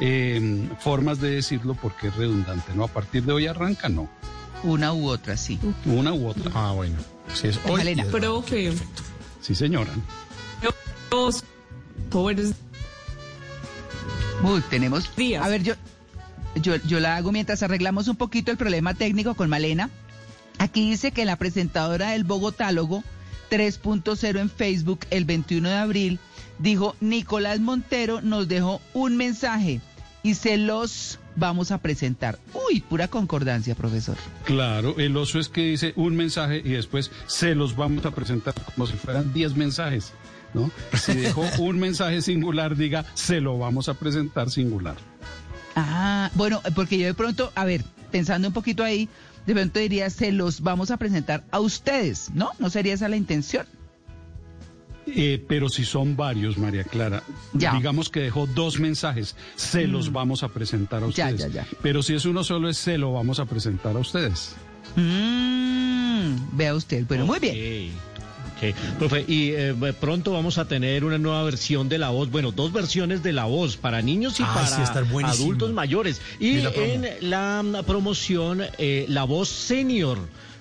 eh, 0.00 0.68
formas 0.80 1.20
de 1.20 1.30
decirlo 1.30 1.74
porque 1.80 2.08
es 2.08 2.16
redundante. 2.16 2.72
No, 2.74 2.84
a 2.84 2.88
partir 2.88 3.22
de 3.24 3.32
hoy 3.32 3.46
arranca, 3.46 3.88
no. 3.88 4.08
Una 4.62 4.92
u 4.92 5.08
otra, 5.08 5.36
sí. 5.36 5.58
Una 5.86 6.12
u 6.12 6.28
otra. 6.28 6.50
Ah, 6.54 6.72
bueno. 6.72 6.96
Si 7.34 7.48
es 7.48 7.58
hoy. 7.66 7.78
Malena. 7.78 8.02
es- 8.02 8.08
Profe, 8.08 8.72
Sí, 9.40 9.54
señora. 9.54 9.90
los 11.10 11.44
buenos 12.10 12.54
Uy, 14.42 14.62
tenemos. 14.70 15.14
Días. 15.16 15.44
A 15.44 15.48
ver, 15.48 15.62
yo, 15.62 15.74
yo, 16.56 16.76
yo 16.76 16.98
la 17.00 17.16
hago 17.16 17.30
mientras 17.32 17.62
arreglamos 17.62 18.08
un 18.08 18.16
poquito 18.16 18.50
el 18.50 18.56
problema 18.56 18.94
técnico 18.94 19.34
con 19.34 19.48
Malena. 19.50 19.90
Aquí 20.58 20.90
dice 20.90 21.12
que 21.12 21.24
la 21.24 21.36
presentadora 21.36 22.10
del 22.10 22.24
Bogotálogo 22.24 23.02
3.0 23.50 24.38
en 24.38 24.50
Facebook 24.50 25.00
el 25.10 25.24
21 25.24 25.68
de 25.68 25.76
abril 25.76 26.18
dijo: 26.58 26.96
Nicolás 27.00 27.60
Montero 27.60 28.20
nos 28.20 28.48
dejó 28.48 28.80
un 28.94 29.16
mensaje 29.16 29.80
y 30.22 30.34
se 30.34 30.56
los 30.56 31.18
vamos 31.36 31.70
a 31.70 31.78
presentar. 31.78 32.38
Uy, 32.54 32.80
pura 32.80 33.08
concordancia, 33.08 33.74
profesor. 33.74 34.16
Claro, 34.44 34.96
el 34.98 35.16
oso 35.16 35.38
es 35.38 35.48
que 35.48 35.62
dice 35.62 35.92
un 35.96 36.16
mensaje 36.16 36.62
y 36.64 36.70
después 36.70 37.10
se 37.26 37.54
los 37.54 37.76
vamos 37.76 38.04
a 38.06 38.10
presentar 38.10 38.54
como 38.54 38.86
si 38.86 38.94
fueran 38.94 39.32
10 39.32 39.56
mensajes, 39.56 40.12
¿no? 40.54 40.70
Si 40.96 41.14
dejó 41.14 41.42
un 41.58 41.78
mensaje 41.78 42.22
singular, 42.22 42.76
diga, 42.76 43.04
se 43.14 43.40
lo 43.40 43.58
vamos 43.58 43.88
a 43.88 43.94
presentar 43.94 44.50
singular. 44.50 44.96
Ah, 45.76 46.30
bueno, 46.34 46.60
porque 46.74 46.98
yo 46.98 47.06
de 47.06 47.14
pronto, 47.14 47.52
a 47.54 47.64
ver, 47.64 47.84
pensando 48.10 48.48
un 48.48 48.54
poquito 48.54 48.82
ahí, 48.82 49.08
de 49.54 49.60
pronto 49.60 49.78
diría: 49.80 50.08
se 50.10 50.32
los 50.32 50.60
vamos 50.60 50.90
a 50.90 50.96
presentar 50.96 51.44
a 51.50 51.60
ustedes, 51.60 52.30
¿no? 52.34 52.50
¿No 52.58 52.70
sería 52.70 52.94
esa 52.94 53.08
la 53.08 53.16
intención? 53.16 53.66
Eh, 55.06 55.44
pero 55.48 55.68
si 55.68 55.84
son 55.84 56.16
varios, 56.16 56.56
María 56.56 56.84
Clara, 56.84 57.22
Ya. 57.54 57.74
digamos 57.74 58.10
que 58.10 58.20
dejó 58.20 58.46
dos 58.46 58.78
mensajes, 58.78 59.34
se 59.56 59.88
los 59.88 60.12
vamos 60.12 60.42
a 60.44 60.48
presentar 60.50 61.02
a 61.02 61.06
ustedes. 61.06 61.40
ya, 61.40 61.48
ya. 61.48 61.66
Pero 61.82 62.02
si 62.02 62.14
es 62.14 62.24
uno 62.26 62.44
solo, 62.44 62.68
es 62.68 62.76
se 62.76 62.96
lo 62.96 63.12
vamos 63.12 63.40
a 63.40 63.46
presentar 63.46 63.96
a 63.96 63.98
ustedes. 63.98 64.54
Mm, 64.94 66.36
vea 66.56 66.74
usted, 66.74 67.06
bueno, 67.06 67.26
muy 67.26 67.38
bien. 67.40 67.90
Ok. 68.60 68.98
Profe, 68.98 69.24
y 69.26 69.50
eh, 69.52 69.74
pronto 69.98 70.32
vamos 70.32 70.58
a 70.58 70.66
tener 70.66 71.04
una 71.04 71.18
nueva 71.18 71.42
versión 71.44 71.88
de 71.88 71.98
La 71.98 72.10
Voz, 72.10 72.30
bueno, 72.30 72.52
dos 72.52 72.72
versiones 72.72 73.22
de 73.22 73.32
La 73.32 73.44
Voz, 73.46 73.76
para 73.76 74.02
niños 74.02 74.34
y 74.34 74.36
sí, 74.36 74.42
para 74.42 75.28
adultos 75.28 75.72
mayores. 75.72 76.20
Y 76.38 76.58
la 76.58 76.70
en 76.70 77.30
la 77.30 77.62
mm, 77.62 77.84
promoción, 77.84 78.62
eh, 78.78 79.06
La 79.08 79.24
Voz 79.24 79.48
Senior, 79.48 80.18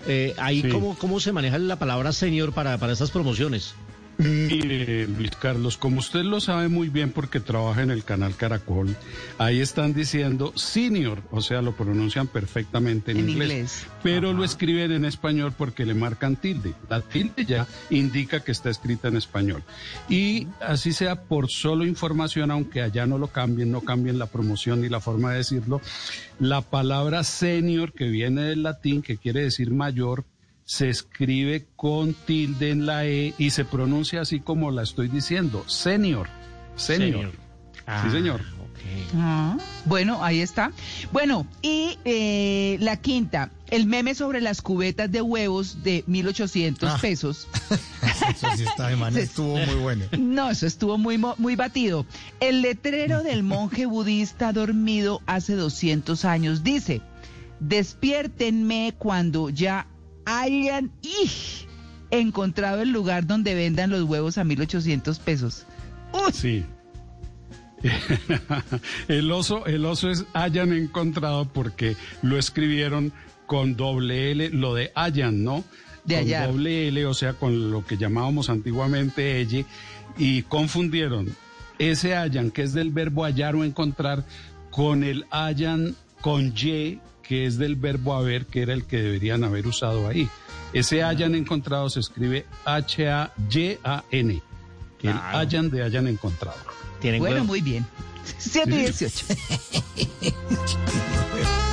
Eh, 0.08 0.34
ahí, 0.38 0.62
Sí. 0.62 0.70
¿cómo, 0.70 0.98
¿cómo 0.98 1.20
se 1.20 1.34
maneja 1.34 1.58
la 1.58 1.78
palabra 1.78 2.14
senior 2.14 2.54
para, 2.54 2.78
para 2.78 2.94
estas 2.94 3.12
promociones? 3.12 3.74
Mire, 4.20 5.08
Luis 5.08 5.32
Carlos, 5.32 5.78
como 5.78 6.00
usted 6.00 6.24
lo 6.24 6.42
sabe 6.42 6.68
muy 6.68 6.90
bien 6.90 7.12
porque 7.12 7.40
trabaja 7.40 7.84
en 7.84 7.90
el 7.90 8.04
canal 8.04 8.36
Caracol, 8.36 8.94
ahí 9.38 9.62
están 9.62 9.94
diciendo 9.94 10.52
senior, 10.58 11.24
o 11.32 11.42
sea, 11.42 11.62
lo 11.62 11.72
pronuncian 11.72 12.28
perfectamente 12.28 13.12
en, 13.12 13.20
En 13.20 13.30
inglés, 13.30 13.50
inglés. 13.50 13.88
pero 14.04 14.34
lo 14.34 14.44
escriben 14.44 14.92
en 14.92 15.06
español 15.06 15.54
porque 15.58 15.86
le 15.86 15.94
marcan 15.94 16.36
tilde. 16.36 16.74
La 16.90 17.00
tilde 17.00 17.46
ya 17.46 17.66
indica 17.90 18.42
que 18.42 18.52
está 18.52 18.70
escrita 18.70 19.08
en 19.08 19.16
español. 19.16 19.64
Y 20.10 20.48
así 20.60 20.92
sea 20.92 21.24
por 21.24 21.50
solo 21.50 21.86
información, 21.86 22.52
aunque 22.52 22.82
allá 22.82 23.06
no 23.06 23.18
lo 23.18 23.28
cambien, 23.28 23.72
no 23.72 23.82
cambien 23.82 24.20
la 24.20 24.26
promoción 24.26 24.82
ni 24.82 24.90
la 24.90 25.00
forma 25.00 25.32
de 25.32 25.38
decirlo, 25.38 25.80
la 26.42 26.60
palabra 26.60 27.24
senior 27.24 27.94
que 27.94 28.10
viene 28.10 28.42
del 28.42 28.64
latín, 28.64 29.02
que 29.02 29.16
quiere 29.16 29.44
decir 29.44 29.72
mayor, 29.72 30.26
se 30.70 30.88
escribe 30.88 31.66
con 31.76 32.14
tilde 32.14 32.70
en 32.70 32.86
la 32.86 33.04
E 33.08 33.34
y 33.40 33.50
se 33.50 33.66
pronuncia 33.66 34.22
así 34.22 34.40
como 34.40 34.70
la 34.70 34.84
estoy 34.84 35.08
diciendo, 35.08 35.64
senior. 35.68 36.28
Senior. 36.76 37.32
Ah, 37.88 38.04
Sí, 38.06 38.12
señor. 38.12 38.42
ok. 38.42 39.16
Ah, 39.16 39.58
bueno, 39.86 40.24
ahí 40.24 40.42
está. 40.42 40.72
Bueno, 41.12 41.48
y 41.64 41.98
eh, 42.06 42.78
la 42.82 42.98
quinta, 42.98 43.50
el 43.72 43.88
meme 43.88 44.14
sobre 44.14 44.42
las 44.42 44.62
cubetas 44.62 45.12
de 45.12 45.24
huevos 45.24 45.82
de 45.82 46.06
1.800 46.06 46.78
Ah. 46.88 47.00
pesos. 47.02 47.48
Eso 48.30 48.48
sí 48.56 48.62
está 48.64 48.90
de 48.90 48.96
man, 48.96 49.18
estuvo 49.18 49.58
muy 49.58 49.76
bueno. 49.82 50.06
No, 50.20 50.52
eso 50.52 50.68
estuvo 50.68 51.00
muy, 51.00 51.18
muy 51.40 51.56
batido. 51.56 52.06
El 52.40 52.62
letrero 52.62 53.24
del 53.24 53.42
monje 53.42 53.88
budista 53.88 54.54
dormido 54.54 55.24
hace 55.26 55.56
200 55.56 56.26
años 56.26 56.64
dice, 56.64 57.02
despiértenme 57.60 58.94
cuando 59.00 59.50
ya 59.50 59.88
hayan 60.26 60.92
encontrado 62.12 62.82
el 62.82 62.92
lugar 62.92 63.28
donde 63.28 63.56
vendan 63.56 63.90
los 63.90 64.04
huevos 64.04 64.38
a 64.38 64.44
1.800 64.44 65.20
pesos. 65.20 65.66
Uy, 66.14 66.32
Sí. 66.34 66.66
el 69.08 69.32
oso, 69.32 69.66
el 69.66 69.86
oso 69.86 70.10
es 70.10 70.26
hayan 70.34 70.74
encontrado 70.74 71.46
porque 71.46 71.96
lo 72.22 72.38
escribieron 72.38 73.14
con 73.46 73.78
doble 73.78 74.32
L, 74.32 74.50
lo 74.50 74.74
de 74.74 74.92
hayan, 74.96 75.44
¿no? 75.44 75.64
De 76.04 76.16
con 76.16 76.24
hallar. 76.24 76.52
doble 76.52 76.88
L, 76.90 77.06
o 77.06 77.14
sea, 77.14 77.34
con 77.34 77.72
lo 77.72 77.86
que 77.86 77.98
llamábamos 77.98 78.50
antiguamente 78.50 79.40
elle, 79.40 79.66
y 80.18 80.44
confundieron 80.44 81.34
ese 81.80 82.16
hayan, 82.16 82.52
que 82.52 82.64
es 82.64 82.74
del 82.74 82.92
verbo 82.92 83.24
hallar 83.24 83.56
o 83.56 83.64
encontrar, 83.64 84.26
con 84.70 85.04
el 85.04 85.26
hayan 85.32 85.96
con 86.22 86.54
Y, 86.56 87.00
que 87.30 87.46
es 87.46 87.60
del 87.60 87.76
verbo 87.76 88.16
haber, 88.16 88.48
que 88.48 88.64
era 88.64 88.74
el 88.74 88.86
que 88.86 88.98
deberían 88.98 89.44
haber 89.44 89.68
usado 89.68 90.08
ahí. 90.08 90.28
Ese 90.74 91.04
hayan 91.04 91.36
encontrado 91.36 91.88
se 91.88 92.00
escribe 92.00 92.48
H-A-Y-A-N. 92.66 94.34
El 94.34 94.42
Claro. 94.98 95.38
hayan 95.38 95.70
de 95.70 95.84
hayan 95.84 96.08
encontrado. 96.08 96.58
Tienen 97.00 97.20
bueno, 97.20 97.36
huevo. 97.36 97.46
muy 97.46 97.62
bien. 97.62 97.86
7 98.40 98.72
y 98.72 98.78
18. 98.80 99.26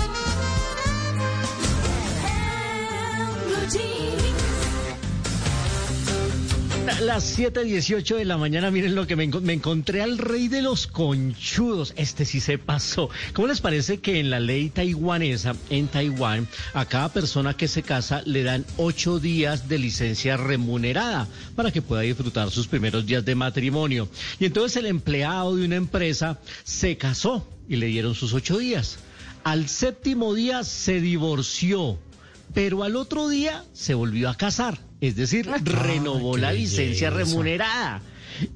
Las 7.00 7.38
7:18 7.38 8.16
de 8.16 8.24
la 8.24 8.38
mañana, 8.38 8.70
miren 8.70 8.94
lo 8.94 9.06
que 9.06 9.16
me, 9.16 9.26
me 9.26 9.52
encontré 9.52 10.00
al 10.00 10.16
rey 10.16 10.48
de 10.48 10.62
los 10.62 10.86
conchudos. 10.86 11.92
Este 11.94 12.24
sí 12.24 12.40
se 12.40 12.56
pasó. 12.56 13.10
¿Cómo 13.34 13.48
les 13.48 13.60
parece 13.60 13.98
que 13.98 14.18
en 14.18 14.30
la 14.30 14.40
ley 14.40 14.70
taiwanesa, 14.70 15.54
en 15.68 15.88
Taiwán, 15.88 16.48
a 16.72 16.86
cada 16.86 17.12
persona 17.12 17.54
que 17.54 17.68
se 17.68 17.82
casa 17.82 18.22
le 18.24 18.42
dan 18.44 18.64
ocho 18.78 19.18
días 19.18 19.68
de 19.68 19.78
licencia 19.78 20.38
remunerada 20.38 21.28
para 21.54 21.70
que 21.70 21.82
pueda 21.82 22.00
disfrutar 22.00 22.50
sus 22.50 22.66
primeros 22.66 23.04
días 23.04 23.26
de 23.26 23.34
matrimonio? 23.34 24.08
Y 24.40 24.46
entonces 24.46 24.78
el 24.78 24.86
empleado 24.86 25.54
de 25.54 25.66
una 25.66 25.76
empresa 25.76 26.40
se 26.64 26.96
casó 26.96 27.46
y 27.68 27.76
le 27.76 27.86
dieron 27.86 28.14
sus 28.14 28.32
ocho 28.32 28.56
días. 28.56 28.98
Al 29.44 29.68
séptimo 29.68 30.32
día 30.32 30.64
se 30.64 31.00
divorció 31.02 31.98
pero 32.56 32.84
al 32.84 32.96
otro 32.96 33.28
día 33.28 33.62
se 33.74 33.92
volvió 33.92 34.30
a 34.30 34.34
casar, 34.34 34.78
es 35.02 35.14
decir, 35.14 35.46
renovó 35.62 36.36
qué 36.36 36.40
la 36.40 36.54
licencia 36.54 37.10
remunerada. 37.10 38.00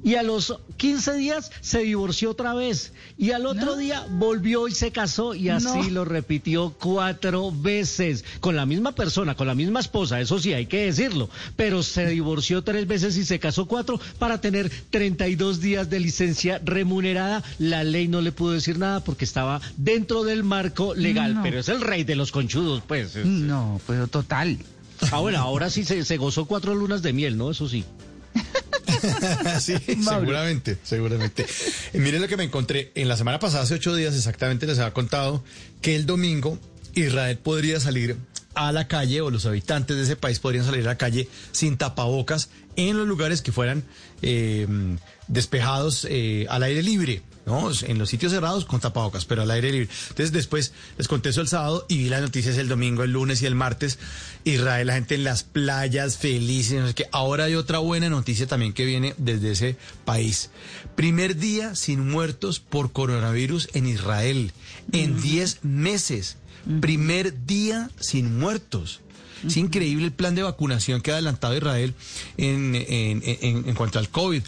Y 0.05 0.15
a 0.15 0.23
los 0.23 0.57
15 0.77 1.15
días 1.15 1.51
se 1.61 1.81
divorció 1.81 2.31
otra 2.31 2.55
vez. 2.55 2.93
Y 3.19 3.33
al 3.33 3.47
otro 3.47 3.77
día 3.77 4.07
volvió 4.11 4.69
y 4.69 4.73
se 4.73 4.91
casó 4.93 5.35
y 5.35 5.49
así 5.49 5.67
No. 5.67 5.91
lo 5.91 6.05
repitió 6.05 6.75
cuatro 6.81 7.53
veces. 7.53 8.25
Con 8.41 8.57
la 8.57 8.67
misma 8.67 8.93
persona, 8.95 9.35
con 9.35 9.47
la 9.47 9.55
misma 9.55 9.81
esposa, 9.81 10.21
eso 10.21 10.39
sí 10.39 10.53
hay 10.53 10.67
que 10.67 10.87
decirlo. 10.87 11.29
Pero 11.57 11.83
se 11.83 12.07
divorció 12.07 12.63
tres 12.63 12.87
veces 12.87 13.17
y 13.17 13.25
se 13.25 13.39
casó 13.39 13.67
cuatro 13.67 14.01
para 14.19 14.41
tener 14.41 14.71
32 14.91 15.61
días 15.61 15.91
de 15.91 16.01
licencia 16.01 16.61
remunerada. 16.65 17.43
La 17.59 17.85
ley 17.85 18.09
no 18.09 18.21
le 18.21 18.33
pudo 18.33 18.53
decir 18.53 18.79
nada 18.79 19.03
porque 19.05 19.25
estaba 19.25 19.61
dentro 19.77 20.25
del 20.25 20.45
marco 20.45 20.95
legal. 20.95 21.35
No. 21.35 21.43
Pero 21.43 21.59
es 21.61 21.69
el 21.69 21.81
rey 21.81 22.05
de 22.05 22.17
los 22.17 22.33
conchudos, 22.33 22.83
pues. 22.87 23.17
Es- 23.17 23.27
No, 23.27 23.81
pero 23.87 24.07
total. 24.09 24.59
Ah, 25.13 25.19
bueno, 25.21 25.39
ahora 25.39 25.71
sí 25.71 25.85
se, 25.85 26.05
se 26.05 26.17
gozó 26.19 26.45
cuatro 26.45 26.75
lunas 26.75 27.01
de 27.03 27.13
miel, 27.13 27.37
¿no? 27.39 27.51
Eso 27.51 27.69
sí. 27.69 27.85
sí, 29.61 29.75
seguramente, 30.03 30.79
seguramente. 30.83 31.47
Eh, 31.93 31.99
miren 31.99 32.21
lo 32.21 32.29
que 32.29 32.37
me 32.37 32.45
encontré. 32.45 32.93
En 32.95 33.09
la 33.09 33.17
semana 33.17 33.39
pasada, 33.39 33.63
hace 33.63 33.75
ocho 33.75 33.95
días 33.95 34.15
exactamente, 34.15 34.67
les 34.67 34.79
había 34.79 34.93
contado 34.93 35.45
que 35.81 35.97
el 35.97 36.07
domingo 36.07 36.59
Israel 36.95 37.39
podría 37.39 37.81
salir 37.81 38.17
a 38.55 38.73
la 38.73 38.89
calle 38.89 39.21
o 39.21 39.31
los 39.31 39.47
habitantes 39.47 39.97
de 39.97 40.03
ese 40.03 40.17
país 40.17 40.41
podrían 40.41 40.65
salir 40.65 40.83
a 40.83 40.93
la 40.93 40.99
calle 40.99 41.29
sin 41.53 41.77
tapabocas 41.77 42.51
en 42.77 42.97
los 42.97 43.07
lugares 43.07 43.43
que 43.43 43.53
fueran 43.53 43.85
eh, 44.23 44.67
despejados 45.29 46.07
eh, 46.09 46.47
al 46.49 46.63
aire 46.63 46.83
libre. 46.83 47.23
¿no? 47.47 47.71
En 47.83 47.99
los 47.99 48.11
sitios 48.11 48.33
cerrados 48.33 48.65
con 48.65 48.81
tapabocas, 48.81 49.25
pero 49.25 49.43
al 49.43 49.51
aire 49.51 49.73
libre. 49.73 49.89
Entonces 50.11 50.33
después 50.33 50.73
les 50.99 51.09
conté 51.09 51.31
eso 51.31 51.41
el 51.41 51.49
sábado 51.49 51.87
y 51.89 51.99
vi 51.99 52.09
las 52.09 52.21
noticias 52.21 52.57
el 52.59 52.69
domingo, 52.69 53.03
el 53.03 53.13
lunes 53.13 53.43
y 53.43 53.47
el 53.47 53.55
martes. 53.55 53.99
Israel, 54.45 54.87
la 54.87 54.95
gente 54.95 55.15
en 55.15 55.25
las 55.25 55.43
playas, 55.43 56.19
felices. 56.19 56.81
No 56.81 56.89
sé 56.89 56.95
qué. 56.95 57.09
Ahora 57.13 57.45
hay 57.45 57.55
otra 57.55 57.79
buena 57.79 58.09
noticia 58.09 58.47
también 58.47 58.73
que 58.73 58.85
viene 58.85 59.15
desde 59.19 59.53
ese 59.53 59.77
país. 60.05 60.51
Primer 60.97 61.37
día 61.37 61.75
sin 61.75 62.09
muertos 62.09 62.61
por 62.61 62.93
coronavirus 62.93 63.69
en 63.73 63.87
Israel 63.87 64.53
en 64.93 65.21
10 65.21 65.65
meses. 65.65 66.37
Primer 66.81 67.47
día 67.47 67.91
sin 67.99 68.39
muertos. 68.39 69.01
Es 69.47 69.57
increíble 69.57 70.07
el 70.07 70.13
plan 70.13 70.35
de 70.35 70.43
vacunación 70.43 71.01
que 71.01 71.11
ha 71.11 71.15
adelantado 71.15 71.57
Israel 71.57 71.95
en, 72.37 72.75
en, 72.75 73.23
en, 73.25 73.69
en 73.69 73.75
cuanto 73.75 73.99
al 73.99 74.09
COVID. 74.11 74.43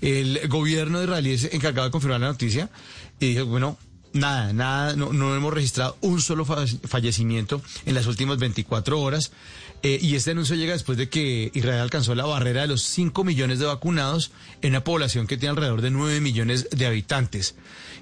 El 0.00 0.48
gobierno 0.48 1.02
israelí 1.02 1.32
es 1.32 1.44
encargado 1.52 1.86
de 1.88 1.90
confirmar 1.92 2.20
la 2.20 2.28
noticia 2.28 2.70
y 3.18 3.34
dijo, 3.34 3.44
bueno, 3.46 3.76
nada, 4.14 4.52
nada, 4.52 4.96
no, 4.96 5.12
no 5.12 5.34
hemos 5.36 5.52
registrado 5.52 5.96
un 6.00 6.20
solo 6.22 6.44
fa- 6.46 6.64
fallecimiento 6.88 7.60
en 7.84 7.94
las 7.94 8.06
últimas 8.06 8.38
24 8.38 8.98
horas. 9.00 9.30
Eh, 9.82 9.98
y 10.02 10.14
este 10.14 10.32
anuncio 10.32 10.56
llega 10.56 10.72
después 10.74 10.98
de 10.98 11.08
que 11.08 11.50
Israel 11.54 11.80
alcanzó 11.80 12.14
la 12.14 12.24
barrera 12.26 12.62
de 12.62 12.66
los 12.68 12.82
5 12.82 13.24
millones 13.24 13.58
de 13.58 13.66
vacunados 13.66 14.30
en 14.62 14.70
una 14.70 14.84
población 14.84 15.26
que 15.26 15.36
tiene 15.38 15.50
alrededor 15.50 15.80
de 15.82 15.90
9 15.90 16.20
millones 16.20 16.68
de 16.70 16.86
habitantes. 16.86 17.54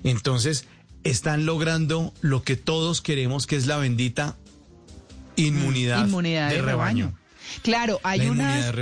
Entonces, 0.04 0.66
están 1.04 1.46
logrando 1.46 2.12
lo 2.20 2.42
que 2.42 2.56
todos 2.56 3.00
queremos, 3.00 3.46
que 3.46 3.56
es 3.56 3.66
la 3.66 3.76
bendita 3.76 4.36
inmunidad, 5.38 6.06
Inmunidad 6.06 6.50
de, 6.50 6.62
rebaño. 6.62 7.12
Claro, 7.62 8.00
hay 8.02 8.28
unas 8.28 8.72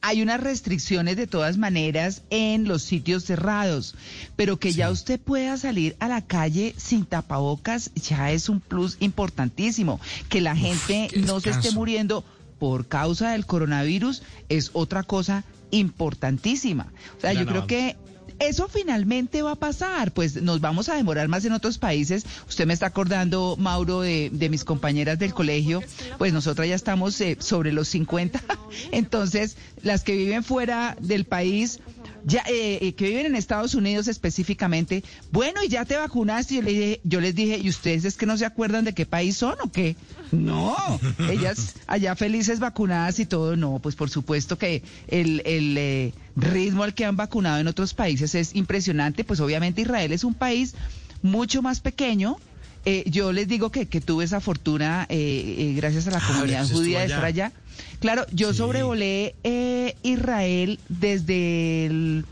hay 0.00 0.22
unas 0.22 0.40
restricciones 0.40 1.16
de 1.16 1.26
todas 1.26 1.58
maneras 1.58 2.22
en 2.30 2.68
los 2.68 2.82
sitios 2.82 3.24
cerrados, 3.24 3.94
pero 4.36 4.58
que 4.58 4.72
ya 4.72 4.90
usted 4.90 5.20
pueda 5.20 5.56
salir 5.56 5.96
a 5.98 6.08
la 6.08 6.22
calle 6.22 6.74
sin 6.76 7.04
tapabocas 7.04 7.90
ya 7.94 8.30
es 8.30 8.48
un 8.48 8.60
plus 8.60 8.96
importantísimo. 9.00 10.00
Que 10.28 10.40
la 10.40 10.56
gente 10.56 11.08
no 11.16 11.40
se 11.40 11.50
esté 11.50 11.72
muriendo 11.72 12.24
por 12.58 12.86
causa 12.86 13.32
del 13.32 13.44
coronavirus 13.44 14.22
es 14.48 14.70
otra 14.72 15.02
cosa 15.02 15.44
importantísima. 15.72 16.92
O 17.18 17.20
sea, 17.20 17.32
yo 17.32 17.44
no. 17.44 17.50
creo 17.50 17.66
que 17.66 17.96
eso 18.38 18.68
finalmente 18.68 19.42
va 19.42 19.52
a 19.52 19.56
pasar, 19.56 20.12
pues 20.12 20.40
nos 20.40 20.60
vamos 20.60 20.88
a 20.88 20.96
demorar 20.96 21.28
más 21.28 21.44
en 21.44 21.52
otros 21.52 21.78
países. 21.78 22.24
Usted 22.48 22.66
me 22.66 22.74
está 22.74 22.86
acordando, 22.86 23.56
Mauro, 23.58 24.00
de, 24.00 24.30
de 24.32 24.48
mis 24.48 24.64
compañeras 24.64 25.18
del 25.18 25.34
colegio, 25.34 25.82
pues 26.18 26.32
nosotras 26.32 26.68
ya 26.68 26.74
estamos 26.74 27.20
eh, 27.20 27.36
sobre 27.40 27.72
los 27.72 27.88
50, 27.88 28.42
entonces 28.92 29.56
las 29.82 30.02
que 30.02 30.16
viven 30.16 30.44
fuera 30.44 30.96
del 31.00 31.24
país, 31.24 31.80
ya 32.24 32.42
eh, 32.48 32.78
eh, 32.80 32.94
que 32.94 33.08
viven 33.08 33.26
en 33.26 33.36
Estados 33.36 33.74
Unidos 33.74 34.08
específicamente, 34.08 35.02
bueno, 35.30 35.60
y 35.64 35.68
ya 35.68 35.84
te 35.84 35.96
vacunaste, 35.96 36.54
yo, 36.56 36.62
le 36.62 36.70
dije- 36.72 37.00
yo 37.04 37.20
les 37.20 37.34
dije, 37.34 37.58
¿y 37.58 37.68
ustedes 37.68 38.04
es 38.04 38.16
que 38.16 38.26
no 38.26 38.36
se 38.36 38.44
acuerdan 38.46 38.84
de 38.84 38.92
qué 38.92 39.06
país 39.06 39.36
son 39.36 39.54
o 39.62 39.70
qué? 39.70 39.96
No, 40.30 40.76
ellas 41.30 41.74
allá 41.86 42.14
felices 42.16 42.58
vacunadas 42.58 43.18
y 43.18 43.26
todo, 43.26 43.56
no, 43.56 43.78
pues 43.80 43.94
por 43.96 44.10
supuesto 44.10 44.58
que 44.58 44.82
el, 45.08 45.42
el 45.44 45.76
eh, 45.78 46.12
ritmo 46.36 46.82
al 46.84 46.94
que 46.94 47.04
han 47.04 47.16
vacunado 47.16 47.58
en 47.60 47.66
otros 47.68 47.94
países 47.94 48.34
es 48.34 48.54
impresionante, 48.54 49.24
pues 49.24 49.40
obviamente 49.40 49.82
Israel 49.82 50.12
es 50.12 50.24
un 50.24 50.34
país 50.34 50.74
mucho 51.22 51.62
más 51.62 51.80
pequeño. 51.80 52.36
Eh, 52.84 53.04
yo 53.06 53.30
les 53.32 53.46
digo 53.46 53.70
que, 53.70 53.86
que 53.86 54.00
tuve 54.00 54.24
esa 54.24 54.40
fortuna 54.40 55.06
eh, 55.08 55.54
eh, 55.58 55.72
gracias 55.76 56.08
a 56.08 56.10
la 56.10 56.18
Ah, 56.18 56.26
comunidad 56.26 56.66
judía 56.68 56.98
de 56.98 57.04
estar 57.06 57.24
allá. 57.24 57.52
Claro, 58.00 58.26
yo 58.32 58.52
Sí. 58.52 58.58
sobrevolé 58.58 59.34
eh, 59.44 59.96
Israel 60.02 60.78
desde 60.88 61.86
el- 61.86 62.24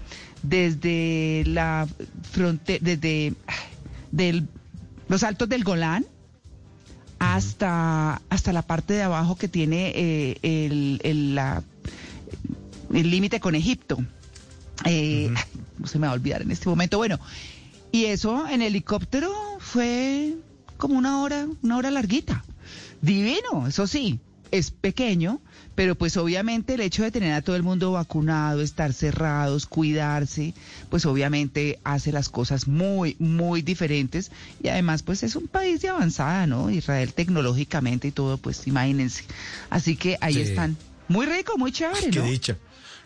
desde 0.43 1.45
la 1.47 1.87
frontera, 2.33 2.79
desde 2.83 3.35
del, 4.11 4.49
los 5.09 5.23
altos 5.23 5.49
del 5.49 5.65
Golán 5.65 6.07
hasta, 7.19 8.23
hasta 8.31 8.53
la 8.53 8.63
parte 8.63 8.95
de 8.95 9.03
abajo 9.03 9.37
que 9.37 9.49
tiene 9.49 9.93
eh, 9.95 10.39
el, 10.43 11.01
el, 11.05 11.35
la- 11.35 11.63
el 12.93 13.11
límite 13.11 13.41
con 13.41 13.55
Egipto. 13.55 13.99
Eh, 14.87 15.31
no 15.79 15.87
se 15.87 15.99
me 15.99 16.07
va 16.07 16.13
a 16.13 16.17
olvidar 16.17 16.41
en 16.43 16.51
este 16.51 16.69
momento. 16.69 16.97
Bueno, 16.97 17.19
y 17.93 18.07
eso 18.07 18.49
en 18.49 18.63
helicóptero 18.63 19.31
fue 19.59 20.35
como 20.79 20.97
una 20.97 21.21
hora, 21.21 21.47
una 21.63 21.77
hora 21.77 21.91
larguita. 21.91 22.43
Divino, 23.03 23.67
eso 23.69 23.87
sí, 23.87 24.19
es 24.53 24.71
pequeño, 24.71 25.41
pero 25.75 25.95
pues 25.95 26.17
obviamente 26.17 26.75
el 26.75 26.81
hecho 26.81 27.03
de 27.03 27.11
tener 27.11 27.33
a 27.33 27.43
todo 27.43 27.57
el 27.57 27.63
mundo 27.63 27.93
vacunado, 27.93 28.61
estar 28.61 28.93
cerrados, 28.93 29.67
cuidarse, 29.67 30.55
pues 30.91 31.07
obviamente 31.07 31.79
hace 31.85 32.13
las 32.13 32.29
cosas 32.29 32.69
muy, 32.69 33.17
muy 33.19 33.63
diferentes 33.63 34.31
y 34.63 34.69
además 34.69 35.03
pues 35.03 35.23
es 35.23 35.37
un 35.37 35.49
país 35.49 35.81
de 35.81 35.89
avanzada, 35.89 36.47
¿no? 36.47 36.71
Israel 36.71 37.13
tecnológicamente 37.15 38.09
y 38.09 38.11
todo, 38.11 38.37
pues 38.39 38.67
imagínense. 38.67 39.25
Así 39.71 39.97
que 39.97 40.19
ahí 40.21 40.35
Sí. 40.35 40.41
están. 40.41 40.77
Muy 41.09 41.27
rico, 41.27 41.57
muy 41.59 41.73
chévere, 41.73 42.11
Qué 42.11 42.21
¿no? 42.21 42.27
dicha. 42.27 42.57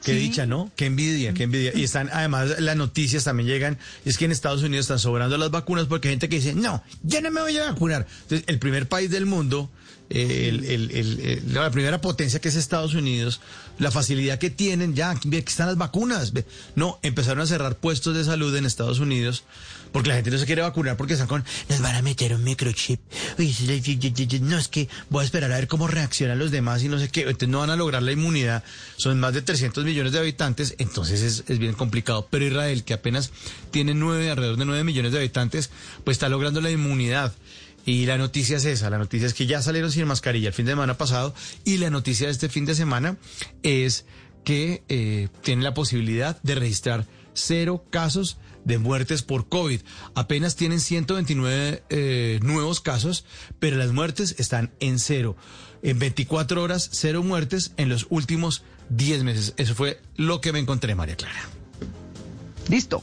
Qué 0.05 0.13
Sí. 0.13 0.19
dicha, 0.19 0.45
¿no? 0.45 0.71
Qué 0.77 0.85
envidia, 0.85 1.33
qué 1.33 1.45
envidia. 1.45 1.73
Y 1.75 1.85
están, 1.85 2.11
además, 2.13 2.61
las 2.61 2.77
noticias 2.77 3.25
también 3.25 3.49
llegan. 3.49 3.79
Es 4.05 4.19
que 4.19 4.27
en 4.27 4.33
Estados 4.33 4.63
Unidos 4.63 4.85
están 4.85 4.99
sobrando 4.99 5.39
las 5.39 5.51
vacunas 5.51 5.87
porque 5.87 6.09
hay 6.09 6.13
gente 6.13 6.29
que 6.29 6.37
dice, 6.37 6.55
no, 6.55 6.83
ya 7.03 7.23
no 7.23 7.31
me 7.31 7.41
voy 7.41 7.57
a 7.57 7.71
vacunar. 7.71 8.07
Entonces, 8.25 8.45
el 8.49 8.59
primer 8.59 8.87
país 8.87 9.11
del 9.11 9.25
mundo, 9.25 9.71
el- 10.11 10.65
el- 10.65 10.91
el- 10.91 11.21
el- 11.21 11.55
la 11.55 11.71
primera 11.71 12.01
potencia 12.01 12.41
que 12.41 12.49
es 12.49 12.57
Estados 12.57 12.95
Unidos, 12.95 13.41
la 13.79 13.91
facilidad 13.91 14.39
que 14.39 14.51
tienen, 14.51 14.95
ya, 14.95 15.11
aquí 15.11 15.29
están 15.35 15.67
las 15.69 15.77
vacunas. 15.77 16.33
No, 16.77 16.99
empezaron 17.03 17.41
a 17.41 17.47
cerrar 17.47 17.77
puestos 17.77 18.15
de 18.15 18.25
salud 18.25 18.55
en 18.57 18.67
Estados 18.67 18.99
Unidos 18.99 19.45
porque 19.93 20.09
la 20.09 20.17
gente 20.17 20.31
no 20.33 20.39
se 20.39 20.47
quiere 20.47 20.61
vacunar 20.63 20.97
porque 20.97 21.13
están 21.13 21.29
con, 21.29 21.45
nos 21.69 21.81
van 21.81 21.95
a 21.95 22.03
meter 22.03 22.35
un 22.35 22.43
microchip. 22.43 23.01
No, 24.41 24.59
es 24.59 24.69
que 24.69 24.89
voy 25.09 25.23
a 25.23 25.25
esperar 25.25 25.53
a 25.53 25.57
ver 25.57 25.69
cómo 25.69 25.87
reaccionan 25.87 26.39
los 26.39 26.51
demás 26.51 26.83
y 26.83 26.89
no 26.89 26.99
sé 26.99 27.09
qué. 27.09 27.21
Entonces 27.23 27.49
no 27.49 27.61
van 27.61 27.71
a 27.71 27.77
lograr 27.77 28.03
la 28.03 28.13
inmunidad. 28.13 28.65
Son 28.97 29.19
más 29.21 29.35
de 29.35 29.43
300 29.43 29.85
millones 29.85 30.13
de 30.13 30.19
habitantes, 30.19 30.75
entonces 30.79 31.23
es, 31.23 31.45
es 31.47 31.59
bien 31.59 31.75
complicado. 31.75 32.27
Pero 32.31 32.45
Israel, 32.45 32.83
que 32.85 32.95
apenas 32.95 33.31
tiene 33.71 33.95
nueve, 33.95 34.31
alrededor 34.31 34.57
de 34.57 34.65
9 34.65 34.85
millones 34.85 35.13
de 35.13 35.19
habitantes, 35.19 35.71
pues 36.05 36.17
está 36.17 36.29
logrando 36.29 36.61
la 36.61 36.71
inmunidad. 36.71 37.33
Y 37.87 38.07
la 38.07 38.17
noticia 38.19 38.57
es 38.57 38.65
esa, 38.65 38.89
la 38.91 38.99
noticia 38.99 39.27
es 39.27 39.35
que 39.35 39.47
ya 39.47 39.61
salieron 39.61 39.93
sin 39.93 40.07
mascarilla 40.07 40.49
el 40.49 40.55
fin 40.55 40.67
de 40.67 40.73
semana 40.73 40.97
pasado 40.97 41.35
y 41.65 41.77
la 41.79 41.91
noticia 41.91 42.27
de 42.27 42.33
este 42.33 42.49
fin 42.49 42.65
de 42.65 42.75
semana 42.75 43.19
es 43.63 44.07
que 44.45 44.83
eh, 44.89 45.29
tienen 45.43 45.65
la 45.65 45.75
posibilidad 45.75 46.41
de 46.43 46.55
registrar 46.55 47.07
cero 47.35 47.85
casos 47.91 48.39
de 48.65 48.79
muertes 48.79 49.23
por 49.23 49.49
COVID. 49.49 49.81
Apenas 50.15 50.57
tienen 50.57 50.81
129 50.81 51.83
eh, 51.89 52.41
nuevos 52.43 52.81
casos, 52.81 53.25
pero 53.59 53.77
las 53.77 53.93
muertes 53.93 54.37
están 54.39 54.73
en 54.81 54.99
cero. 54.99 55.37
En 55.83 55.99
24 55.99 56.63
horas, 56.63 56.89
cero 56.93 57.23
muertes 57.23 57.73
en 57.77 57.91
los 57.91 58.07
últimos 58.09 58.63
10 58.91 59.25
meses. 59.25 59.55
Eso 59.57 59.75
fue 59.75 60.01
lo 60.17 60.41
que 60.41 60.53
me 60.53 60.59
encontré, 60.59 60.95
María 60.95 61.17
Clara. 61.17 61.49
Listo. 62.69 63.03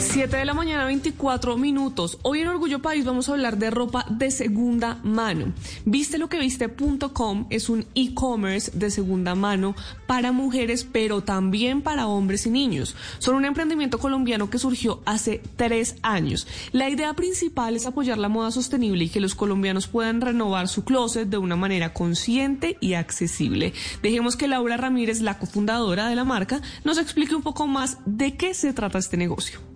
7 0.00 0.36
de 0.36 0.44
la 0.44 0.54
mañana, 0.54 0.84
24 0.84 1.56
minutos. 1.56 2.18
Hoy 2.22 2.40
en 2.40 2.48
Orgullo 2.48 2.80
País 2.80 3.04
vamos 3.04 3.28
a 3.28 3.32
hablar 3.32 3.58
de 3.58 3.68
ropa 3.70 4.06
de 4.08 4.30
segunda 4.30 5.00
mano. 5.02 5.52
Viste 5.84 6.18
lo 6.18 6.28
que 6.28 6.38
viste.com 6.38 7.46
es 7.50 7.68
un 7.68 7.84
e-commerce 7.96 8.70
de 8.74 8.92
segunda 8.92 9.34
mano 9.34 9.74
para 10.06 10.30
mujeres, 10.30 10.84
pero 10.84 11.22
también 11.22 11.82
para 11.82 12.06
hombres 12.06 12.46
y 12.46 12.50
niños. 12.50 12.94
Son 13.18 13.34
un 13.34 13.44
emprendimiento 13.44 13.98
colombiano 13.98 14.50
que 14.50 14.60
surgió 14.60 15.02
hace 15.04 15.42
tres 15.56 15.96
años. 16.02 16.46
La 16.70 16.88
idea 16.88 17.12
principal 17.14 17.74
es 17.74 17.86
apoyar 17.86 18.18
la 18.18 18.28
moda 18.28 18.52
sostenible 18.52 19.04
y 19.04 19.08
que 19.08 19.20
los 19.20 19.34
colombianos 19.34 19.88
puedan 19.88 20.20
renovar 20.20 20.68
su 20.68 20.84
closet 20.84 21.28
de 21.28 21.38
una 21.38 21.56
manera 21.56 21.92
consciente 21.92 22.76
y 22.80 22.94
accesible. 22.94 23.72
Dejemos 24.00 24.36
que 24.36 24.46
Laura 24.46 24.76
Ramírez, 24.76 25.20
la 25.22 25.38
cofundadora 25.38 26.08
de 26.08 26.14
la 26.14 26.24
marca, 26.24 26.62
nos 26.84 26.98
explique 26.98 27.34
un 27.34 27.42
poco 27.42 27.66
más 27.66 27.98
de 28.06 28.36
qué 28.36 28.54
se 28.54 28.72
trata 28.72 28.98
este 28.98 29.16
negocio. 29.16 29.67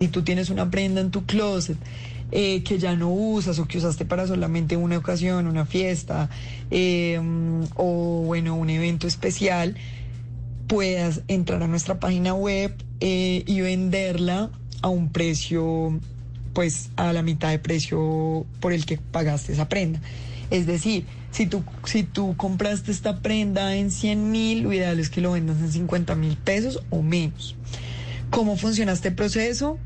Si 0.00 0.08
tú 0.08 0.22
tienes 0.22 0.50
una 0.50 0.70
prenda 0.70 1.00
en 1.00 1.10
tu 1.10 1.24
closet 1.24 1.78
eh, 2.32 2.62
que 2.64 2.78
ya 2.78 2.96
no 2.96 3.10
usas 3.10 3.58
o 3.58 3.66
que 3.66 3.78
usaste 3.78 4.04
para 4.04 4.26
solamente 4.26 4.76
una 4.76 4.98
ocasión, 4.98 5.46
una 5.46 5.64
fiesta 5.64 6.28
mm, 6.70 7.62
o 7.76 8.22
bueno, 8.26 8.56
un 8.56 8.68
evento 8.68 9.06
especial, 9.06 9.76
puedas 10.66 11.22
entrar 11.28 11.62
a 11.62 11.68
nuestra 11.68 12.00
página 12.00 12.34
web 12.34 12.74
eh, 13.00 13.44
y 13.46 13.60
venderla 13.60 14.50
a 14.82 14.88
un 14.88 15.10
precio, 15.10 15.98
pues 16.52 16.90
a 16.96 17.12
la 17.12 17.22
mitad 17.22 17.50
de 17.50 17.58
precio 17.58 18.44
por 18.60 18.72
el 18.72 18.84
que 18.86 18.98
pagaste 18.98 19.52
esa 19.52 19.68
prenda. 19.68 20.00
Es 20.50 20.66
decir, 20.66 21.04
si 21.30 21.46
tú, 21.46 21.64
si 21.84 22.02
tú 22.02 22.36
compraste 22.36 22.90
esta 22.90 23.20
prenda 23.20 23.76
en 23.76 23.90
100 23.90 24.30
mil, 24.30 24.62
lo 24.62 24.72
ideal 24.72 24.98
es 24.98 25.10
que 25.10 25.20
lo 25.20 25.32
vendas 25.32 25.58
en 25.58 25.70
50 25.70 26.14
mil 26.14 26.36
pesos 26.36 26.82
o 26.90 27.02
menos. 27.02 27.56
¿Cómo 28.30 28.56
funciona 28.56 28.92
este 28.92 29.10
proceso? 29.10 29.78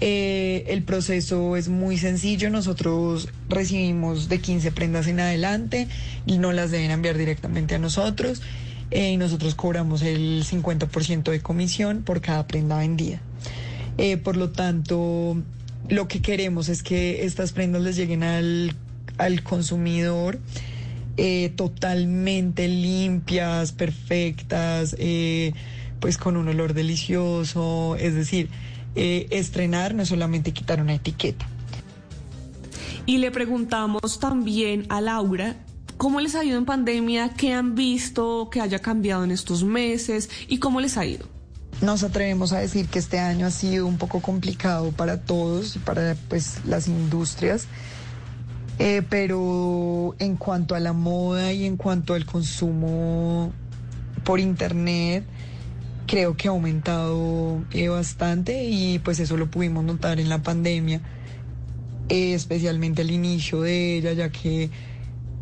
Eh, 0.00 0.64
el 0.68 0.82
proceso 0.82 1.56
es 1.56 1.68
muy 1.68 1.98
sencillo. 1.98 2.50
Nosotros 2.50 3.28
recibimos 3.48 4.28
de 4.28 4.40
15 4.40 4.72
prendas 4.72 5.06
en 5.06 5.20
adelante 5.20 5.88
y 6.26 6.38
no 6.38 6.52
las 6.52 6.70
deben 6.70 6.90
enviar 6.90 7.16
directamente 7.16 7.74
a 7.74 7.78
nosotros. 7.78 8.42
Eh, 8.90 9.12
y 9.12 9.16
nosotros 9.16 9.54
cobramos 9.54 10.02
el 10.02 10.44
50% 10.44 11.30
de 11.30 11.40
comisión 11.40 12.02
por 12.02 12.20
cada 12.20 12.46
prenda 12.46 12.78
vendida. 12.78 13.20
Eh, 13.96 14.16
por 14.16 14.36
lo 14.36 14.50
tanto, 14.50 15.40
lo 15.88 16.08
que 16.08 16.20
queremos 16.20 16.68
es 16.68 16.82
que 16.82 17.24
estas 17.24 17.52
prendas 17.52 17.82
les 17.82 17.96
lleguen 17.96 18.24
al, 18.24 18.74
al 19.18 19.42
consumidor 19.42 20.38
totalmente 21.54 22.66
limpias, 22.66 23.70
perfectas, 23.70 24.96
pues 26.04 26.18
con 26.18 26.36
un 26.36 26.46
olor 26.48 26.74
delicioso. 26.74 27.96
Es 27.98 28.14
decir, 28.14 28.50
eh, 28.94 29.26
estrenar 29.30 29.94
no 29.94 30.02
es 30.02 30.10
solamente 30.10 30.52
quitar 30.52 30.82
una 30.82 30.92
etiqueta. 30.92 31.46
Y 33.06 33.16
le 33.16 33.30
preguntamos 33.30 34.20
también 34.20 34.84
a 34.90 35.00
Laura 35.00 35.56
cómo 35.96 36.20
les 36.20 36.34
ha 36.34 36.44
ido 36.44 36.58
en 36.58 36.66
pandemia, 36.66 37.30
qué 37.30 37.54
han 37.54 37.74
visto 37.74 38.50
que 38.50 38.60
haya 38.60 38.80
cambiado 38.80 39.24
en 39.24 39.30
estos 39.30 39.64
meses 39.64 40.28
y 40.46 40.58
cómo 40.58 40.82
les 40.82 40.98
ha 40.98 41.06
ido. 41.06 41.24
Nos 41.80 42.02
atrevemos 42.02 42.52
a 42.52 42.58
decir 42.58 42.86
que 42.88 42.98
este 42.98 43.18
año 43.18 43.46
ha 43.46 43.50
sido 43.50 43.86
un 43.86 43.96
poco 43.96 44.20
complicado 44.20 44.92
para 44.92 45.22
todos 45.22 45.74
y 45.76 45.78
para 45.78 46.16
pues, 46.28 46.58
las 46.66 46.86
industrias, 46.86 47.66
Eh, 48.78 49.00
pero 49.08 50.16
en 50.18 50.36
cuanto 50.36 50.74
a 50.74 50.80
la 50.80 50.92
moda 50.92 51.50
y 51.54 51.64
en 51.64 51.78
cuanto 51.78 52.12
al 52.12 52.26
consumo 52.26 53.54
por 54.22 54.38
internet, 54.38 55.24
creo 56.06 56.36
que 56.36 56.48
ha 56.48 56.50
aumentado 56.50 57.62
eh, 57.72 57.88
bastante 57.88 58.64
y 58.64 58.98
pues 58.98 59.20
eso 59.20 59.36
lo 59.36 59.50
pudimos 59.50 59.84
notar 59.84 60.20
en 60.20 60.28
la 60.28 60.42
pandemia, 60.42 61.00
eh, 62.08 62.34
especialmente 62.34 63.02
al 63.02 63.10
inicio 63.10 63.62
de 63.62 63.96
ella, 63.96 64.12
ya 64.12 64.30
que 64.30 64.70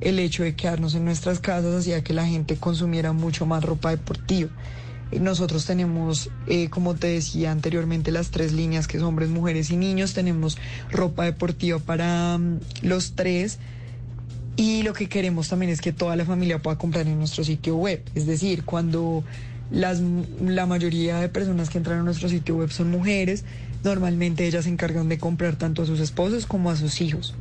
el 0.00 0.18
hecho 0.18 0.42
de 0.42 0.54
quedarnos 0.54 0.94
en 0.94 1.04
nuestras 1.04 1.38
casas 1.38 1.74
hacía 1.74 2.02
que 2.02 2.12
la 2.12 2.26
gente 2.26 2.56
consumiera 2.56 3.12
mucho 3.12 3.46
más 3.46 3.64
ropa 3.64 3.90
deportiva. 3.90 4.50
Eh, 5.10 5.20
Nosotros 5.20 5.64
tenemos, 5.66 6.30
como 6.70 6.94
te 6.94 7.08
decía 7.08 7.52
anteriormente, 7.52 8.10
las 8.10 8.30
tres 8.30 8.52
líneas 8.52 8.88
que 8.88 8.96
es 8.96 9.02
hombres, 9.02 9.28
mujeres 9.28 9.70
y 9.70 9.76
niños. 9.76 10.14
Tenemos 10.14 10.58
ropa 10.90 11.24
deportiva 11.24 11.78
para 11.78 12.38
mm, 12.38 12.60
los 12.82 13.12
tres. 13.12 13.58
Y 14.56 14.82
lo 14.82 14.92
que 14.92 15.08
queremos 15.08 15.48
también 15.48 15.72
es 15.72 15.80
que 15.80 15.92
toda 15.92 16.14
la 16.14 16.26
familia 16.26 16.60
pueda 16.60 16.76
comprar 16.76 17.06
en 17.06 17.18
nuestro 17.18 17.42
sitio 17.42 17.76
web. 17.76 18.02
Es 18.14 18.26
decir, 18.26 18.64
cuando 18.64 19.24
las, 19.72 20.00
la 20.40 20.66
mayoría 20.66 21.18
de 21.18 21.28
personas 21.28 21.70
que 21.70 21.78
entran 21.78 22.00
a 22.00 22.02
nuestro 22.02 22.28
sitio 22.28 22.56
web 22.56 22.70
son 22.70 22.90
mujeres, 22.90 23.44
normalmente 23.82 24.46
ellas 24.46 24.64
se 24.64 24.70
encargan 24.70 25.08
de 25.08 25.18
comprar 25.18 25.56
tanto 25.56 25.82
a 25.82 25.86
sus 25.86 26.00
esposos 26.00 26.46
como 26.46 26.70
a 26.70 26.76
sus 26.76 27.00
hijos. 27.00 27.34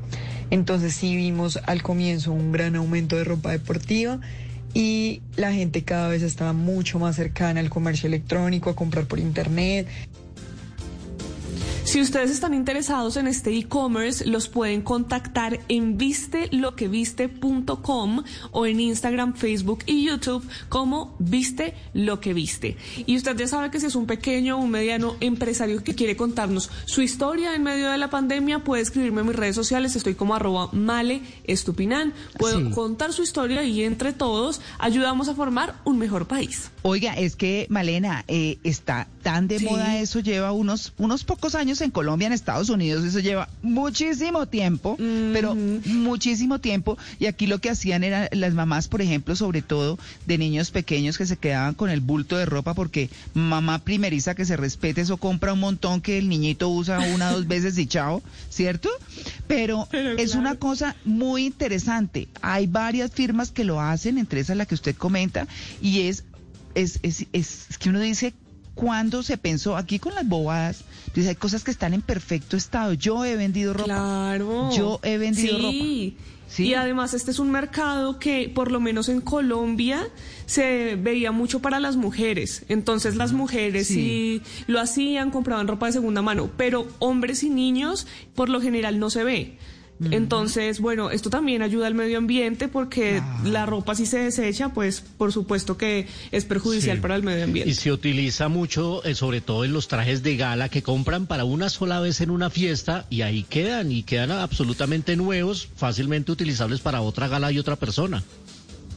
Entonces 0.50 0.94
sí 0.94 1.16
vimos 1.16 1.60
al 1.66 1.84
comienzo 1.84 2.32
un 2.32 2.52
gran 2.52 2.76
aumento 2.76 3.16
de 3.16 3.24
ropa 3.24 3.52
deportiva 3.52 4.20
y 4.74 5.22
la 5.36 5.52
gente 5.52 5.84
cada 5.84 6.08
vez 6.08 6.24
está 6.24 6.54
mucho 6.54 7.00
más 7.00 7.18
cercana 7.18 7.60
al 7.60 7.70
comercio 7.70 8.08
electrónico, 8.08 8.70
a 8.70 8.76
comprar 8.76 9.06
por 9.06 9.20
internet. 9.20 9.88
Si 11.92 12.00
ustedes 12.00 12.32
están 12.32 12.54
interesados 12.54 13.18
en 13.18 13.28
este 13.28 13.54
e-commerce, 13.58 14.24
los 14.26 14.48
pueden 14.48 14.82
contactar 14.82 15.60
en 15.68 15.98
visteloqueviste.com 15.98 18.24
o 18.52 18.66
en 18.66 18.80
Instagram, 18.80 19.34
Facebook 19.34 19.80
y 19.86 20.06
YouTube 20.06 20.48
como 20.70 21.14
Viste 21.20 21.74
lo 21.94 22.22
que 22.22 22.34
viste. 22.34 22.78
Y 23.06 23.18
usted 23.18 23.36
ya 23.36 23.46
sabe 23.50 23.72
que 23.72 23.82
si 23.82 23.88
es 23.88 23.96
un 23.96 24.06
pequeño 24.06 24.56
o 24.58 24.62
un 24.62 24.70
mediano 24.72 25.18
empresario 25.20 25.84
que 25.84 25.94
quiere 25.94 26.16
contarnos 26.16 26.70
su 26.86 27.02
historia 27.02 27.56
en 27.56 27.64
medio 27.64 27.90
de 27.90 27.98
la 27.98 28.10
pandemia, 28.10 28.60
puede 28.64 28.84
escribirme 28.84 29.20
en 29.20 29.28
mis 29.28 29.36
redes 29.36 29.58
sociales. 29.58 29.94
Estoy 29.98 30.16
como 30.16 30.34
arroba 30.34 30.70
male 30.72 31.20
estupinan. 31.44 32.14
Puedo 32.38 32.60
Sí. 32.60 32.70
contar 32.74 33.12
su 33.12 33.22
historia 33.22 33.66
y 33.66 33.84
entre 33.84 34.14
todos 34.14 34.62
ayudamos 34.80 35.28
a 35.28 35.36
formar 35.36 35.76
un 35.84 35.98
mejor 35.98 36.26
país. 36.26 36.72
Oiga, 36.84 37.16
es 37.16 37.36
que 37.36 37.68
Malena, 37.70 38.24
eh, 38.30 38.60
está 38.64 39.10
tan 39.24 39.50
de 39.50 39.60
Sí. 39.60 39.66
moda 39.66 40.00
eso, 40.00 40.22
lleva 40.22 40.54
unos, 40.54 40.94
unos 40.98 41.26
pocos 41.26 41.54
años 41.54 41.81
en 41.82 41.92
Colombia, 41.92 42.28
en 42.28 42.34
Estados 42.34 42.70
Unidos, 42.70 43.04
eso 43.04 43.20
lleva 43.20 43.50
muchísimo 43.62 44.46
tiempo, 44.48 44.96
pero 45.34 45.56
muchísimo 45.56 46.60
tiempo. 46.60 46.98
Y 47.20 47.26
aquí 47.26 47.48
lo 47.48 47.60
que 47.60 47.70
hacían 47.70 48.04
eran 48.04 48.28
las 48.32 48.54
mamás, 48.54 48.88
por 48.88 49.02
ejemplo, 49.02 49.36
sobre 49.36 49.62
todo 49.62 50.00
de 50.26 50.38
niños 50.38 50.72
pequeños 50.72 51.18
que 51.18 51.26
se 51.26 51.38
quedaban 51.38 51.74
con 51.74 51.90
el 51.90 52.02
bulto 52.02 52.38
de 52.38 52.46
ropa 52.46 52.74
porque 52.74 53.10
mamá 53.34 53.80
primeriza 53.80 54.36
que 54.36 54.46
se 54.46 54.58
respete, 54.58 55.02
eso 55.02 55.18
compra 55.18 55.54
un 55.54 55.60
montón 55.60 56.02
que 56.02 56.18
el 56.18 56.30
niñito 56.30 56.70
usa 56.70 57.00
una 57.14 57.32
dos 57.32 57.48
veces 57.48 57.78
y 57.78 57.88
chao, 57.88 58.22
¿cierto? 58.50 58.90
Pero, 59.48 59.88
Pero 59.92 60.12
es 60.12 60.32
claro. 60.32 60.40
una 60.40 60.56
cosa 60.56 60.96
muy 61.06 61.46
interesante. 61.46 62.28
Hay 62.42 62.68
varias 62.68 63.12
firmas 63.12 63.52
que 63.52 63.64
lo 63.64 63.82
hacen, 63.82 64.18
entre 64.18 64.42
esas 64.42 64.58
la 64.58 64.66
que 64.66 64.76
usted 64.76 64.96
comenta, 64.96 65.48
y 65.82 66.02
es, 66.02 66.24
es, 66.76 67.00
es, 67.04 67.26
es 67.34 67.78
que 67.78 67.90
uno 67.90 68.00
dice, 68.00 68.34
¿cuándo 68.76 69.24
se 69.24 69.38
pensó? 69.38 69.78
Aquí 69.78 70.00
con 70.00 70.16
las 70.16 70.28
bobadas, 70.28 70.84
dice, 71.14 71.30
hay 71.30 71.36
cosas 71.36 71.64
que 71.64 71.72
están 71.72 71.94
en 71.94 72.02
perfecto 72.02 72.58
estado. 72.58 72.94
Yo 72.94 73.26
he 73.26 73.36
vendido 73.36 73.74
ropa. 73.74 73.86
Claro. 73.86 74.70
Yo 74.76 75.00
he 75.04 75.18
vendido 75.18 75.58
sí. 75.58 76.14
ropa. 76.14 76.32
Sí. 76.48 76.64
Y 76.68 76.74
además 76.74 77.14
este 77.14 77.32
es 77.32 77.40
un 77.40 77.50
mercado 77.50 78.20
que 78.20 78.52
por 78.54 78.72
lo 78.72 78.82
menos 78.82 79.08
en 79.08 79.22
Colombia 79.22 80.06
se 80.46 80.98
veía 80.98 81.32
mucho 81.32 81.62
para 81.62 81.80
las 81.80 81.96
mujeres. 81.96 82.66
Entonces 82.68 83.16
las 83.16 83.32
mujeres 83.32 83.88
Sí. 83.88 84.42
sí. 84.44 84.64
lo 84.68 84.82
hacían, 84.82 85.32
compraban 85.32 85.68
ropa 85.70 85.86
de 85.86 85.94
segunda 85.94 86.22
mano, 86.22 86.50
pero 86.58 86.88
hombres 87.00 87.44
y 87.44 87.50
niños 87.50 88.06
por 88.36 88.50
lo 88.50 88.60
general 88.60 89.00
no 89.00 89.10
se 89.10 89.24
ve. 89.24 89.58
Entonces, 90.10 90.80
bueno, 90.80 91.12
esto 91.12 91.30
también 91.30 91.62
ayuda 91.62 91.86
al 91.88 91.94
medio 91.94 92.18
ambiente 92.18 92.68
porque 92.68 93.22
la 93.46 93.66
ropa 93.68 93.94
si 93.94 94.06
se 94.08 94.18
desecha, 94.20 94.70
pues 94.70 95.02
por 95.02 95.32
supuesto 95.32 95.78
que 95.78 96.08
es 96.32 96.46
perjudicial 96.46 96.98
Sí. 96.98 97.02
para 97.02 97.16
el 97.16 97.24
medio 97.24 97.44
ambiente. 97.44 97.70
Y 97.70 97.76
se 97.76 97.92
utiliza 97.92 98.48
mucho, 98.48 99.04
eh, 99.06 99.14
sobre 99.14 99.42
todo 99.42 99.64
en 99.64 99.74
los 99.74 99.88
trajes 99.88 100.24
de 100.24 100.38
gala 100.38 100.70
que 100.70 100.82
compran 100.82 101.28
para 101.28 101.44
una 101.46 101.70
sola 101.70 102.00
vez 102.00 102.20
en 102.22 102.32
una 102.32 102.50
fiesta 102.50 103.06
y 103.10 103.22
ahí 103.22 103.44
quedan 103.44 103.92
y 103.92 104.02
quedan 104.04 104.32
absolutamente 104.32 105.16
nuevos, 105.16 105.68
fácilmente 105.76 106.32
utilizables 106.32 106.80
para 106.80 107.02
otra 107.02 107.28
gala 107.28 107.52
y 107.52 107.60
otra 107.60 107.76
persona. 107.76 108.24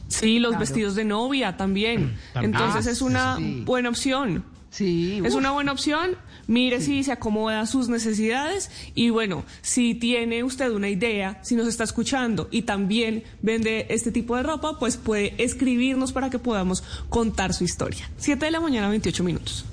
Sí, 0.07 0.39
los 0.39 0.51
Claro. 0.51 0.59
vestidos 0.61 0.95
de 0.95 1.03
novia 1.05 1.57
también. 1.57 2.15
También. 2.33 2.53
Entonces 2.55 2.87
Ah, 2.87 2.91
es 2.91 3.01
una 3.01 3.37
sí. 3.37 3.61
buena 3.65 3.89
opción. 3.89 4.43
Sí, 4.69 5.21
Es 5.23 5.33
uf. 5.33 5.39
una 5.39 5.51
buena 5.51 5.71
opción. 5.71 6.11
Mire 6.47 6.81
si 6.81 7.03
se 7.03 7.11
acomoda 7.11 7.61
a 7.61 7.65
sus 7.65 7.89
necesidades 7.89 8.69
y 8.93 9.09
bueno, 9.09 9.43
si 9.61 9.95
tiene 9.95 10.43
usted 10.43 10.71
una 10.71 10.89
idea, 10.89 11.39
si 11.43 11.55
nos 11.55 11.67
está 11.67 11.83
escuchando 11.83 12.47
y 12.51 12.63
también 12.63 13.23
vende 13.41 13.87
este 13.89 14.11
tipo 14.11 14.35
de 14.35 14.43
ropa, 14.43 14.77
pues 14.79 14.97
puede 14.97 15.33
escribirnos 15.37 16.11
para 16.11 16.29
que 16.29 16.39
podamos 16.39 16.83
contar 17.09 17.53
su 17.53 17.63
historia. 17.63 18.09
7 18.17 18.45
de 18.45 18.51
la 18.51 18.59
mañana, 18.59 18.89
28 18.89 19.23
minutos. 19.23 19.65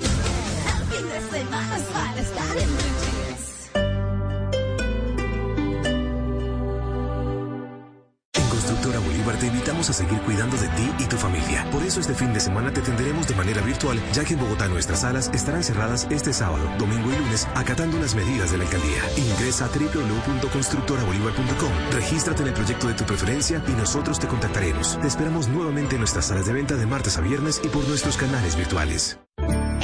Te 9.39 9.47
invitamos 9.47 9.91
a 9.91 9.93
seguir 9.93 10.19
cuidando 10.21 10.57
de 10.57 10.69
ti 10.69 10.91
y 10.99 11.05
tu 11.07 11.17
familia. 11.17 11.67
Por 11.71 11.83
eso 11.83 12.01
este 12.01 12.15
fin 12.15 12.33
de 12.33 12.41
semana 12.41 12.73
te 12.73 12.81
atenderemos 12.81 13.27
de 13.27 13.35
manera 13.35 13.61
virtual, 13.61 14.01
ya 14.13 14.25
que 14.25 14.35
en 14.35 14.41
Bogotá 14.41 14.69
nuestras 14.69 15.01
salas 15.01 15.31
estarán 15.35 15.65
cerradas 15.65 16.07
este 16.11 16.33
sábado, 16.33 16.71
domingo 16.79 17.11
y 17.11 17.17
lunes, 17.17 17.49
acatando 17.55 17.99
las 17.99 18.15
medidas 18.15 18.53
de 18.53 18.59
la 18.59 18.65
alcaldía. 18.65 19.03
Ingresa 19.17 19.67
a 19.67 19.69
www.constructorabolívar.com, 19.69 21.73
regístrate 21.93 22.43
en 22.43 22.49
el 22.49 22.55
proyecto 22.55 22.89
de 22.89 22.95
tu 22.95 23.05
preferencia 23.05 23.63
y 23.67 23.73
nosotros 23.73 24.19
te 24.19 24.29
contactaremos. 24.29 24.99
Te 25.01 25.09
esperamos 25.09 25.49
nuevamente 25.49 25.97
en 25.97 26.01
nuestras 26.01 26.27
salas 26.27 26.47
de 26.47 26.53
venta 26.53 26.77
de 26.77 26.87
martes 26.87 27.19
a 27.19 27.21
viernes 27.21 27.61
y 27.65 27.69
por 27.69 27.87
nuestros 27.89 28.17
canales 28.17 28.57
virtuales. 28.57 29.19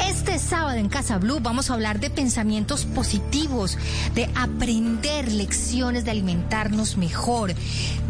Este 0.08 0.38
sábado 0.38 0.78
en 0.78 0.88
Casa 0.88 1.18
Blue 1.18 1.40
vamos 1.40 1.70
a 1.70 1.74
hablar 1.74 2.00
de 2.00 2.10
pensamientos 2.10 2.86
positivos, 2.86 3.78
de 4.14 4.28
aprender 4.34 5.32
lecciones 5.32 6.04
de 6.04 6.10
alimentarnos 6.10 6.96
mejor, 6.96 7.54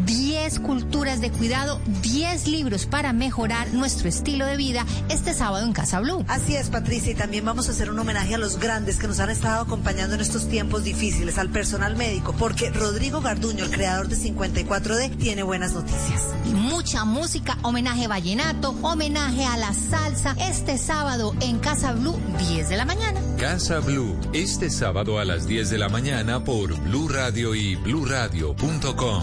10 0.05 0.38
culturas 0.59 1.21
de 1.21 1.31
cuidado, 1.31 1.81
10 2.01 2.49
libros 2.49 2.87
para 2.87 3.13
mejorar 3.13 3.75
nuestro 3.75 4.09
estilo 4.09 4.47
de 4.47 4.57
vida 4.57 4.87
este 5.11 5.35
sábado 5.35 5.67
en 5.67 5.73
Casa 5.75 6.01
Blue. 6.01 6.25
Así 6.29 6.57
es, 6.57 6.71
Patricia, 6.71 7.13
y 7.13 7.15
también 7.15 7.45
vamos 7.45 7.69
a 7.69 7.73
hacer 7.73 7.91
un 7.91 7.99
homenaje 7.99 8.35
a 8.35 8.39
los 8.39 8.59
grandes 8.59 8.99
que 8.99 9.07
nos 9.07 9.21
han 9.21 9.29
estado 9.29 9.63
acompañando 9.63 10.15
en 10.15 10.23
estos 10.23 10.49
tiempos 10.49 10.85
difíciles, 10.85 11.37
al 11.37 11.51
personal 11.51 11.97
médico, 11.97 12.35
porque 12.39 12.71
Rodrigo 12.71 13.21
Garduño, 13.21 13.65
el 13.65 13.71
creador 13.71 14.09
de 14.09 14.17
54D, 14.17 15.19
tiene 15.19 15.43
buenas 15.43 15.73
noticias. 15.73 16.23
Y 16.47 16.55
mucha 16.55 17.05
música, 17.05 17.59
homenaje 17.63 18.07
vallenato, 18.09 18.75
homenaje 18.83 19.45
a 19.45 19.57
la 19.59 19.75
salsa, 19.75 20.35
este 20.41 20.79
sábado 20.79 21.35
en 21.41 21.59
Casa 21.59 21.93
Blue, 21.93 22.19
10 22.49 22.69
de 22.71 22.77
la 22.77 22.85
mañana. 22.87 23.21
Casa 23.39 23.81
Blue, 23.81 24.17
este 24.33 24.71
sábado 24.71 25.19
a 25.19 25.25
las 25.25 25.47
10 25.47 25.71
de 25.71 25.79
la 25.79 25.89
mañana 25.89 26.45
por 26.45 26.79
Blue 26.81 27.09
Radio 27.09 27.55
y 27.55 27.77
bluradio.com. 27.77 29.23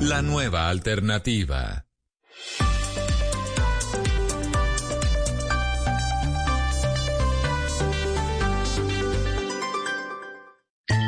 La 0.00 0.22
nueva 0.22 0.68
alternativa. 0.68 1.86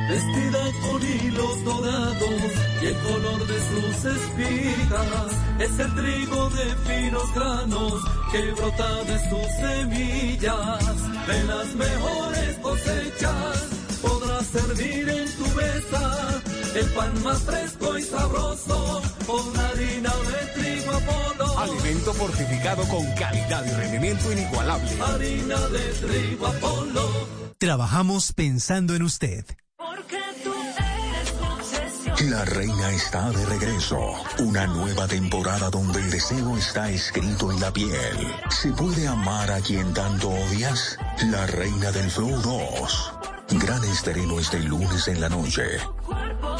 Vestida 0.09 0.65
con 0.83 1.03
hilos 1.03 1.65
dorados 1.65 2.53
y 2.81 2.87
el 2.87 2.95
color 2.95 3.47
de 3.47 3.59
sus 3.61 4.05
espigas 4.05 5.33
es 5.59 5.79
el 5.79 5.95
trigo 5.95 6.51
de 6.51 6.77
finos 6.87 7.35
granos 7.35 8.05
que 8.31 8.53
brota 8.53 9.05
de 9.05 9.19
sus 9.29 9.49
semillas. 9.61 11.27
De 11.27 11.45
las 11.45 11.75
mejores 11.75 12.57
cosechas 12.59 13.69
podrás 14.01 14.47
servir 14.47 15.09
en 15.09 15.37
tu 15.37 15.47
mesa 15.57 16.43
el 16.79 16.91
pan 16.91 17.23
más 17.23 17.43
fresco 17.43 17.99
y 17.99 18.03
sabroso 18.03 19.03
con 19.27 19.59
harina 19.59 20.11
de 20.11 20.61
trigo 20.61 20.91
Apolo. 20.91 21.59
Alimento 21.59 22.13
fortificado 22.13 22.85
con 22.89 23.07
calidad 23.15 23.65
y 23.65 23.71
rendimiento 23.71 24.33
inigualable. 24.33 24.91
Harina 25.01 25.59
de 25.69 25.93
trigo 26.07 26.47
Apolo. 26.47 27.11
Trabajamos 27.59 28.33
pensando 28.33 28.95
en 28.95 29.03
usted. 29.03 29.47
Porque 29.77 30.19
tú 30.45 30.53
eres. 30.53 32.31
La 32.31 32.45
reina 32.45 32.93
está 32.93 33.31
de 33.31 33.47
regreso. 33.47 33.99
Una 34.41 34.67
nueva 34.67 35.09
temporada 35.09 35.71
donde 35.71 36.01
el 36.01 36.11
deseo 36.11 36.59
está 36.59 36.91
escrito 36.91 37.51
en 37.51 37.61
la 37.61 37.73
piel. 37.73 38.35
¿Se 38.51 38.71
puede 38.73 39.07
amar 39.07 39.51
a 39.51 39.61
quien 39.61 39.95
tanto 39.95 40.29
odias? 40.29 40.99
La 41.31 41.47
reina 41.47 41.91
del 41.93 42.11
Flow 42.11 42.41
2. 42.43 43.36
Gran 43.49 43.85
estreno 43.85 44.41
este 44.41 44.59
lunes 44.61 45.07
en 45.07 45.21
la 45.21 45.29
noche. 45.29 45.63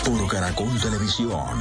Por 0.05 0.29
Caracol 0.29 0.81
Televisión. 0.81 1.61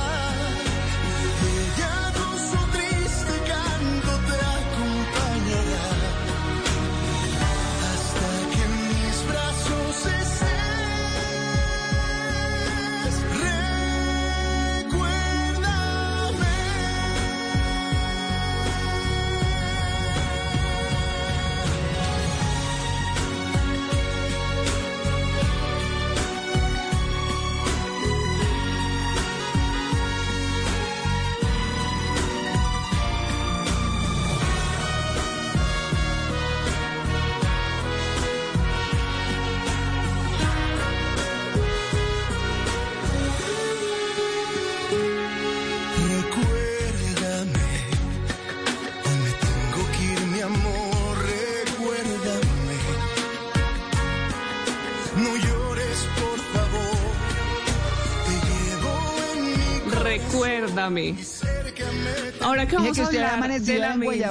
Ahora 62.41 62.67
que 62.67 62.75
vamos 62.75 62.95
que 62.95 63.01
a 63.01 63.07
hablar 63.07 63.59
de 63.61 63.77
la 63.79 63.93
en 63.93 63.99
mente. 63.99 64.25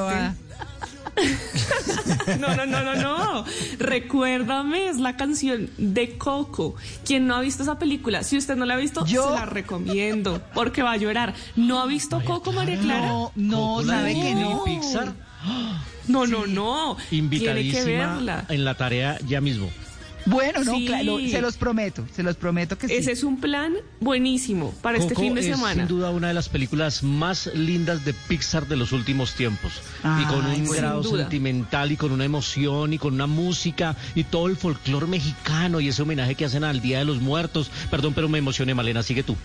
No, 2.38 2.54
no, 2.54 2.66
no, 2.66 2.82
no, 2.82 2.94
no. 2.94 3.44
Recuérdame 3.78 4.88
es 4.88 4.98
la 4.98 5.16
canción 5.16 5.68
de 5.76 6.16
Coco. 6.16 6.76
Quien 7.04 7.26
no 7.26 7.34
ha 7.36 7.40
visto 7.40 7.62
esa 7.62 7.78
película, 7.78 8.22
si 8.22 8.36
usted 8.38 8.56
no 8.56 8.64
la 8.64 8.74
ha 8.74 8.76
visto, 8.78 9.04
Yo- 9.06 9.28
se 9.28 9.34
la 9.40 9.46
recomiendo 9.46 10.40
porque 10.54 10.82
va 10.82 10.92
a 10.92 10.96
llorar. 10.96 11.34
¿No 11.56 11.80
ha 11.80 11.86
visto 11.86 12.22
Coco, 12.24 12.52
María 12.52 12.78
Clara? 12.78 13.06
No, 13.08 13.32
no, 13.34 13.82
sabe 13.82 14.14
que 14.14 14.34
no. 14.34 14.64
Pixar, 14.64 15.12
No, 16.08 16.26
no, 16.26 16.46
no. 16.46 16.96
Tiene 16.96 17.10
que 17.10 17.16
invitadísima 17.16 18.14
verla. 18.14 18.44
en 18.48 18.64
la 18.64 18.74
tarea 18.76 19.18
ya 19.26 19.40
mismo. 19.40 19.70
Bueno, 20.26 20.62
no, 20.64 20.74
Sí. 20.76 20.86
claro, 20.86 21.18
se 21.18 21.40
los 21.40 21.56
prometo, 21.56 22.04
se 22.14 22.22
los 22.22 22.36
prometo 22.36 22.76
que 22.78 22.88
sí. 22.88 22.94
Ese 22.94 23.12
es 23.12 23.24
un 23.24 23.40
plan 23.40 23.74
buenísimo 24.00 24.72
para 24.82 24.98
este 24.98 25.14
fin 25.14 25.34
de 25.34 25.40
es 25.40 25.46
semana. 25.46 25.74
sin 25.74 25.88
duda 25.88 26.10
una 26.10 26.28
de 26.28 26.34
las 26.34 26.48
películas 26.48 27.02
más 27.02 27.50
lindas 27.54 28.04
de 28.04 28.12
Pixar 28.14 28.66
de 28.68 28.76
los 28.76 28.92
últimos 28.92 29.34
tiempos. 29.34 29.72
y 30.20 30.24
con 30.26 30.44
un 30.46 30.64
grado 30.68 31.02
sentimental 31.04 31.92
y 31.92 31.96
con 31.96 32.12
una 32.12 32.24
emoción 32.24 32.92
y 32.92 32.98
con 32.98 33.14
una 33.14 33.26
música 33.26 33.96
y 34.14 34.24
todo 34.24 34.46
el 34.48 34.56
folclore 34.56 35.06
mexicano 35.06 35.80
y 35.80 35.88
ese 35.88 36.02
homenaje 36.02 36.34
que 36.34 36.44
hacen 36.44 36.64
al 36.64 36.80
Día 36.80 36.98
de 37.00 37.04
los 37.04 37.20
Muertos. 37.20 37.70
Perdón, 37.90 38.12
pero 38.14 38.28
me 38.28 38.38
emocioné, 38.38 38.74
Malena, 38.74 39.02
sigue 39.02 39.22
tú. 39.22 39.36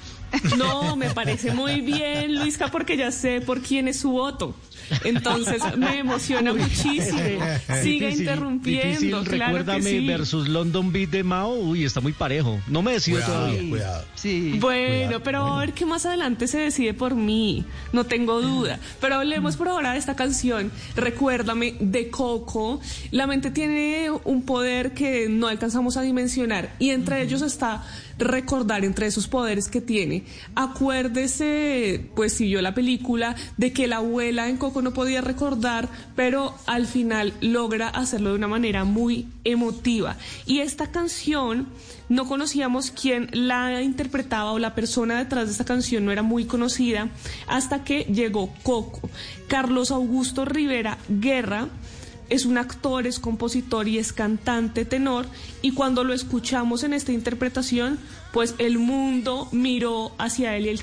No, 0.57 0.95
me 0.95 1.09
parece 1.11 1.53
muy 1.53 1.81
bien, 1.81 2.35
Luisca, 2.35 2.69
porque 2.69 2.97
ya 2.97 3.11
sé 3.11 3.41
por 3.41 3.61
quién 3.61 3.87
es 3.87 3.99
su 3.99 4.11
voto. 4.11 4.55
Entonces 5.03 5.61
me 5.77 5.99
emociona 5.99 6.53
muchísimo. 6.53 7.19
Siga 7.81 7.81
Difícil, 7.81 8.19
interrumpiendo. 8.21 8.87
difícil, 8.87 9.09
claro 9.09 9.23
que 9.23 9.37
recuérdame 9.37 9.89
sí. 9.89 10.05
versus 10.07 10.47
London 10.47 10.91
Beat 10.91 11.09
de 11.09 11.23
Mao. 11.23 11.53
Uy, 11.55 11.85
está 11.85 12.01
muy 12.01 12.13
parejo. 12.13 12.59
No 12.67 12.81
me 12.81 12.93
decido 12.93 13.19
todavía. 13.21 13.69
cuidado. 13.69 14.05
Sí. 14.15 14.57
Bueno, 14.59 15.21
pero 15.23 15.45
a 15.45 15.59
ver 15.59 15.73
que 15.73 15.85
más 15.85 16.05
adelante 16.05 16.47
se 16.47 16.59
decide 16.59 16.93
por 16.93 17.15
mí, 17.15 17.65
no 17.93 18.03
tengo 18.03 18.41
duda. 18.41 18.79
Pero 19.01 19.15
hablemos 19.15 19.57
por 19.57 19.69
ahora 19.69 19.93
de 19.93 19.99
esta 19.99 20.15
canción, 20.15 20.71
Recuérdame, 20.95 21.75
de 21.79 22.09
Coco. 22.09 22.79
La 23.11 23.27
mente 23.27 23.51
tiene 23.51 24.09
un 24.23 24.43
poder 24.43 24.93
que 24.93 25.27
no 25.29 25.47
alcanzamos 25.47 25.97
a 25.97 26.01
dimensionar 26.01 26.75
y 26.79 26.91
entre 26.91 27.21
ellos 27.21 27.41
está 27.41 27.83
recordar 28.17 28.85
entre 28.85 29.07
esos 29.07 29.27
poderes 29.27 29.69
que 29.69 29.81
tiene. 29.81 30.23
Acuérdese, 30.55 32.09
pues 32.15 32.33
si 32.33 32.45
vio 32.45 32.61
la 32.61 32.73
película, 32.73 33.35
de 33.57 33.73
que 33.73 33.87
la 33.87 33.97
abuela 33.97 34.49
en 34.49 34.57
Coco 34.57 34.81
no 34.81 34.93
podía 34.93 35.21
recordar, 35.21 35.89
pero 36.15 36.55
al 36.65 36.87
final 36.87 37.33
logra 37.41 37.89
hacerlo 37.89 38.29
de 38.29 38.35
una 38.35 38.47
manera 38.47 38.83
muy 38.83 39.27
emotiva. 39.43 40.17
Y 40.45 40.59
esta 40.59 40.91
canción 40.91 41.67
no 42.09 42.27
conocíamos 42.27 42.91
quién 42.91 43.29
la 43.31 43.81
interpretaba 43.81 44.51
o 44.51 44.59
la 44.59 44.75
persona 44.75 45.17
detrás 45.17 45.45
de 45.45 45.51
esta 45.51 45.65
canción 45.65 46.05
no 46.05 46.11
era 46.11 46.21
muy 46.21 46.45
conocida 46.45 47.09
hasta 47.47 47.83
que 47.83 48.03
llegó 48.03 48.53
Coco. 48.63 49.09
Carlos 49.47 49.91
Augusto 49.91 50.45
Rivera 50.45 50.97
Guerra 51.09 51.67
es 52.29 52.45
un 52.45 52.57
actor, 52.57 53.07
es 53.07 53.19
compositor 53.19 53.87
y 53.87 53.97
es 53.97 54.13
cantante 54.13 54.85
tenor 54.85 55.25
y 55.61 55.71
cuando 55.71 56.03
lo 56.03 56.13
escuchamos 56.13 56.83
en 56.83 56.93
esta 56.93 57.11
interpretación, 57.11 57.99
pues 58.35 58.53
el 58.57 58.79
mundo 58.79 59.47
miró 59.53 60.11
hacia 60.17 60.57
él 60.57 60.65
y 60.65 60.67
el, 60.67 60.81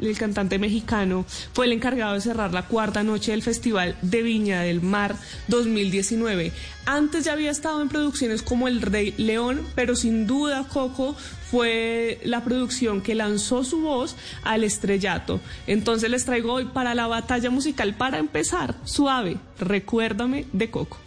el 0.00 0.16
cantante 0.16 0.60
mexicano 0.60 1.26
fue 1.52 1.66
el 1.66 1.72
encargado 1.72 2.14
de 2.14 2.20
cerrar 2.20 2.54
la 2.54 2.68
cuarta 2.68 3.02
noche 3.02 3.32
del 3.32 3.42
Festival 3.42 3.96
de 4.00 4.22
Viña 4.22 4.60
del 4.60 4.80
Mar 4.80 5.16
2019. 5.48 6.52
Antes 6.86 7.24
ya 7.24 7.32
había 7.32 7.50
estado 7.50 7.82
en 7.82 7.88
producciones 7.88 8.42
como 8.42 8.68
El 8.68 8.80
Rey 8.80 9.12
León, 9.16 9.66
pero 9.74 9.96
sin 9.96 10.28
duda 10.28 10.68
Coco 10.72 11.16
fue 11.50 12.20
la 12.22 12.44
producción 12.44 13.00
que 13.00 13.16
lanzó 13.16 13.64
su 13.64 13.80
voz 13.80 14.14
al 14.44 14.62
estrellato. 14.62 15.40
Entonces 15.66 16.10
les 16.10 16.24
traigo 16.24 16.52
hoy 16.52 16.66
para 16.66 16.94
la 16.94 17.08
batalla 17.08 17.50
musical, 17.50 17.94
para 17.96 18.18
empezar, 18.18 18.76
suave, 18.84 19.38
recuérdame 19.58 20.46
de 20.52 20.70
Coco. 20.70 20.98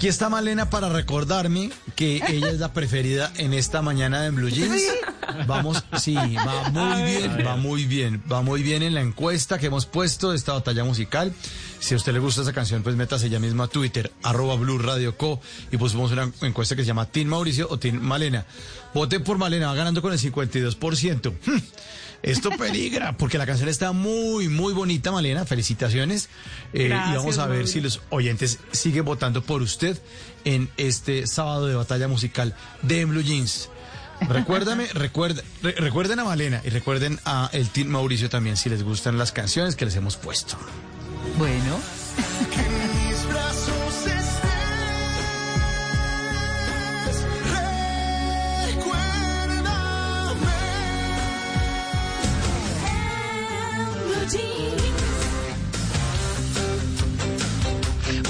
Aquí 0.00 0.08
está 0.08 0.30
Malena 0.30 0.70
para 0.70 0.88
recordarme 0.88 1.70
que 1.94 2.22
ella 2.26 2.48
es 2.48 2.58
la 2.58 2.72
preferida 2.72 3.30
en 3.36 3.52
esta 3.52 3.82
mañana 3.82 4.22
de 4.22 4.30
Blue 4.30 4.48
Jeans. 4.48 4.82
Vamos, 5.46 5.84
sí, 5.98 6.14
va 6.14 6.70
muy 6.70 7.02
bien, 7.02 7.46
va 7.46 7.56
muy 7.56 7.84
bien, 7.84 8.22
va 8.32 8.40
muy 8.40 8.62
bien 8.62 8.82
en 8.82 8.94
la 8.94 9.02
encuesta 9.02 9.58
que 9.58 9.66
hemos 9.66 9.84
puesto 9.84 10.30
de 10.30 10.38
esta 10.38 10.54
batalla 10.54 10.84
musical. 10.84 11.34
Si 11.80 11.94
a 11.94 11.96
usted 11.96 12.12
le 12.12 12.18
gusta 12.18 12.42
esa 12.42 12.52
canción, 12.52 12.82
pues 12.82 12.94
métase 12.94 13.30
ya 13.30 13.38
mismo 13.40 13.62
a 13.62 13.68
Twitter, 13.68 14.12
arroba 14.22 14.54
Blue 14.56 14.78
Radio 14.78 15.16
Co. 15.16 15.40
Y 15.72 15.76
pusimos 15.78 16.12
una 16.12 16.30
encuesta 16.42 16.76
que 16.76 16.82
se 16.82 16.88
llama 16.88 17.06
Team 17.06 17.28
Mauricio 17.28 17.66
o 17.70 17.78
Team 17.78 17.96
Malena. 18.00 18.44
Voten 18.94 19.24
por 19.24 19.38
Malena, 19.38 19.68
va 19.68 19.74
ganando 19.74 20.02
con 20.02 20.12
el 20.12 20.18
52%. 20.18 21.32
Hmm. 21.46 21.58
Esto 22.22 22.50
peligra, 22.58 23.16
porque 23.16 23.38
la 23.38 23.46
canción 23.46 23.70
está 23.70 23.92
muy, 23.92 24.48
muy 24.48 24.74
bonita, 24.74 25.10
Malena. 25.10 25.46
Felicitaciones. 25.46 26.28
Eh, 26.74 26.86
y 26.88 27.16
vamos 27.16 27.38
a 27.38 27.46
ver 27.46 27.56
Mauricio. 27.60 27.72
si 27.72 27.80
los 27.80 28.02
oyentes 28.10 28.58
siguen 28.72 29.06
votando 29.06 29.42
por 29.42 29.62
usted 29.62 29.98
en 30.44 30.68
este 30.76 31.26
sábado 31.26 31.66
de 31.66 31.74
batalla 31.76 32.08
musical 32.08 32.54
de 32.82 33.06
Blue 33.06 33.22
Jeans. 33.22 33.70
Recuérdame, 34.28 34.86
recuerda, 34.92 35.42
re- 35.62 35.72
recuerden 35.78 36.18
a 36.18 36.24
Malena 36.24 36.60
y 36.62 36.68
recuerden 36.68 37.18
a 37.24 37.48
el 37.54 37.70
Team 37.70 37.88
Mauricio 37.88 38.28
también 38.28 38.58
si 38.58 38.68
les 38.68 38.82
gustan 38.82 39.16
las 39.16 39.32
canciones 39.32 39.76
que 39.76 39.86
les 39.86 39.96
hemos 39.96 40.16
puesto. 40.18 40.58
Bueno, 41.36 41.78
mis 43.06 43.26
brazos 43.28 44.06
estés. 44.06 44.36
Recuérdame. 48.66 49.30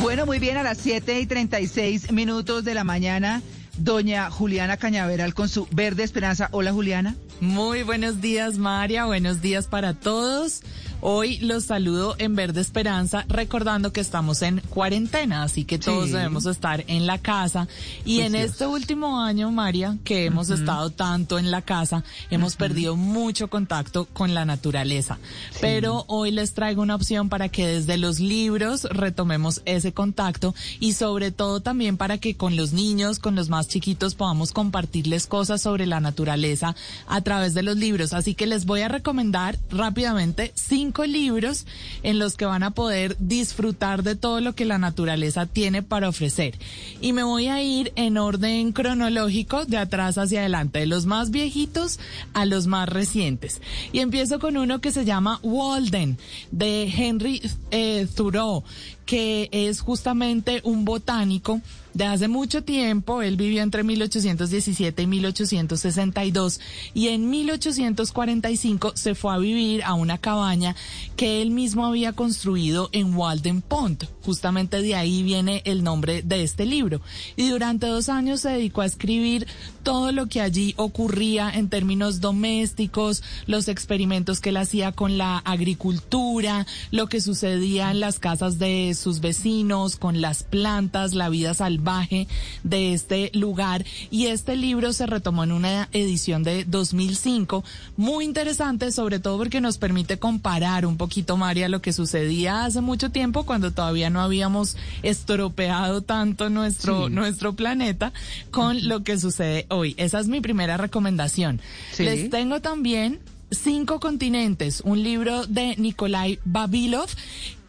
bueno, 0.02 0.26
muy 0.26 0.38
bien, 0.38 0.56
a 0.56 0.62
las 0.62 0.78
7 0.78 1.20
y 1.20 1.26
36 1.26 2.12
minutos 2.12 2.64
de 2.64 2.74
la 2.74 2.84
mañana, 2.84 3.42
doña 3.76 4.30
Juliana 4.30 4.76
Cañaveral 4.76 5.34
con 5.34 5.48
su 5.48 5.66
Verde 5.70 6.02
Esperanza. 6.02 6.48
Hola, 6.52 6.72
Juliana. 6.72 7.14
Muy 7.40 7.82
buenos 7.82 8.20
días, 8.20 8.58
María. 8.58 9.06
Buenos 9.06 9.40
días 9.40 9.66
para 9.66 9.94
todos. 9.94 10.62
Hoy 11.02 11.38
los 11.38 11.64
saludo 11.64 12.14
en 12.18 12.36
Verde 12.36 12.60
Esperanza, 12.60 13.24
recordando 13.26 13.90
que 13.90 14.00
estamos 14.02 14.42
en 14.42 14.60
cuarentena, 14.68 15.42
así 15.42 15.64
que 15.64 15.78
todos 15.78 16.08
Sí. 16.08 16.12
debemos 16.12 16.44
estar 16.44 16.84
en 16.88 17.06
la 17.06 17.16
casa. 17.16 17.68
Y 18.04 18.16
Pues 18.16 18.26
en 18.26 18.34
este 18.34 18.66
último 18.66 19.18
año, 19.22 19.50
María, 19.50 19.96
que 20.04 20.26
hemos 20.26 20.50
estado 20.50 20.90
tanto 20.90 21.38
en 21.38 21.50
la 21.50 21.62
casa, 21.62 22.04
hemos 22.30 22.56
perdido 22.56 22.96
mucho 22.96 23.48
contacto 23.48 24.04
con 24.12 24.34
la 24.34 24.44
naturaleza. 24.44 25.18
Pero 25.62 26.04
hoy 26.06 26.32
les 26.32 26.52
traigo 26.52 26.82
una 26.82 26.96
opción 26.96 27.30
para 27.30 27.48
que 27.48 27.66
desde 27.66 27.96
los 27.96 28.20
libros 28.20 28.84
retomemos 28.84 29.62
ese 29.64 29.94
contacto 29.94 30.54
y 30.80 30.92
sobre 30.92 31.30
todo 31.30 31.60
también 31.60 31.96
para 31.96 32.18
que 32.18 32.36
con 32.36 32.56
los 32.56 32.74
niños, 32.74 33.18
con 33.20 33.36
los 33.36 33.48
más 33.48 33.68
chiquitos, 33.68 34.14
podamos 34.14 34.52
compartirles 34.52 35.26
cosas 35.26 35.62
sobre 35.62 35.86
la 35.86 36.00
naturaleza 36.00 36.76
a 37.06 37.22
través 37.22 37.54
de 37.54 37.62
los 37.62 37.78
libros. 37.78 38.12
Así 38.12 38.34
que 38.34 38.46
les 38.46 38.66
voy 38.66 38.82
a 38.82 38.88
recomendar 38.88 39.58
rápidamente 39.70 40.52
cinco 40.54 40.89
libros 41.06 41.66
en 42.02 42.18
los 42.18 42.36
que 42.36 42.44
van 42.44 42.62
a 42.62 42.72
poder 42.72 43.16
disfrutar 43.18 44.02
de 44.02 44.16
todo 44.16 44.40
lo 44.40 44.54
que 44.54 44.64
la 44.64 44.78
naturaleza 44.78 45.46
tiene 45.46 45.82
para 45.82 46.08
ofrecer. 46.08 46.58
Y 47.00 47.12
me 47.12 47.22
voy 47.22 47.48
a 47.48 47.62
ir 47.62 47.92
en 47.96 48.18
orden 48.18 48.72
cronológico 48.72 49.64
de 49.64 49.78
atrás 49.78 50.18
hacia 50.18 50.40
adelante, 50.40 50.80
de 50.80 50.86
los 50.86 51.06
más 51.06 51.30
viejitos 51.30 51.98
a 52.34 52.44
los 52.44 52.66
más 52.66 52.88
recientes. 52.88 53.60
Y 53.92 54.00
empiezo 54.00 54.38
con 54.38 54.56
uno 54.56 54.80
que 54.80 54.92
se 54.92 55.04
llama 55.04 55.40
Walden, 55.42 56.18
de 56.50 56.84
Henry 56.84 57.42
eh, 57.70 58.06
Thoreau, 58.14 58.64
que 59.10 59.48
es 59.50 59.80
justamente 59.80 60.60
un 60.62 60.84
botánico 60.84 61.60
de 61.94 62.04
hace 62.04 62.28
mucho 62.28 62.62
tiempo. 62.62 63.22
Él 63.22 63.36
vivió 63.36 63.60
entre 63.60 63.82
1817 63.82 65.02
y 65.02 65.06
1862 65.08 66.60
y 66.94 67.08
en 67.08 67.28
1845 67.28 68.92
se 68.94 69.16
fue 69.16 69.34
a 69.34 69.38
vivir 69.38 69.82
a 69.82 69.94
una 69.94 70.18
cabaña 70.18 70.76
que 71.16 71.42
él 71.42 71.50
mismo 71.50 71.84
había 71.86 72.12
construido 72.12 72.88
en 72.92 73.12
Walden 73.12 73.62
Pond. 73.62 74.06
Justamente 74.22 74.80
de 74.80 74.94
ahí 74.94 75.24
viene 75.24 75.62
el 75.64 75.82
nombre 75.82 76.22
de 76.22 76.44
este 76.44 76.64
libro. 76.64 77.00
Y 77.34 77.48
durante 77.48 77.88
dos 77.88 78.08
años 78.08 78.42
se 78.42 78.50
dedicó 78.50 78.82
a 78.82 78.86
escribir 78.86 79.48
todo 79.82 80.12
lo 80.12 80.26
que 80.26 80.40
allí 80.40 80.74
ocurría 80.76 81.50
en 81.50 81.68
términos 81.68 82.20
domésticos, 82.20 83.22
los 83.46 83.68
experimentos 83.68 84.40
que 84.40 84.50
él 84.50 84.56
hacía 84.56 84.92
con 84.92 85.18
la 85.18 85.38
agricultura, 85.38 86.66
lo 86.90 87.06
que 87.08 87.20
sucedía 87.20 87.90
en 87.90 88.00
las 88.00 88.18
casas 88.18 88.58
de 88.58 88.94
sus 88.94 89.20
vecinos, 89.20 89.96
con 89.96 90.20
las 90.20 90.42
plantas, 90.42 91.14
la 91.14 91.28
vida 91.28 91.54
salvaje 91.54 92.28
de 92.62 92.92
este 92.92 93.30
lugar. 93.34 93.84
Y 94.10 94.26
este 94.26 94.56
libro 94.56 94.92
se 94.92 95.06
retomó 95.06 95.44
en 95.44 95.52
una 95.52 95.88
edición 95.92 96.42
de 96.42 96.64
2005 96.64 97.64
muy 97.96 98.24
interesante 98.24 98.92
sobre 98.92 99.18
todo 99.18 99.38
porque 99.38 99.60
nos 99.60 99.78
permite 99.78 100.18
comparar 100.18 100.86
un 100.86 100.96
poquito 100.96 101.36
María 101.36 101.68
lo 101.68 101.80
que 101.82 101.92
sucedía 101.92 102.64
hace 102.64 102.80
mucho 102.80 103.10
tiempo 103.10 103.44
cuando 103.44 103.72
todavía 103.72 104.10
no 104.10 104.20
habíamos 104.20 104.76
estropeado 105.02 106.02
tanto 106.02 106.48
nuestro 106.50 107.08
Sí. 107.08 107.14
nuestro 107.14 107.54
planeta 107.54 108.12
con 108.50 108.88
lo 108.88 109.02
que 109.02 109.18
sucede 109.18 109.66
hoy. 109.70 109.94
Esa 109.96 110.20
es 110.20 110.28
mi 110.28 110.40
primera 110.40 110.76
recomendación. 110.76 111.60
Sí. 111.92 112.04
les 112.04 112.30
tengo 112.30 112.60
también 112.60 113.20
Cinco 113.52 113.98
continentes, 113.98 114.80
un 114.84 115.02
libro 115.02 115.44
de 115.44 115.74
Nikolai 115.76 116.38
Babilov 116.44 117.08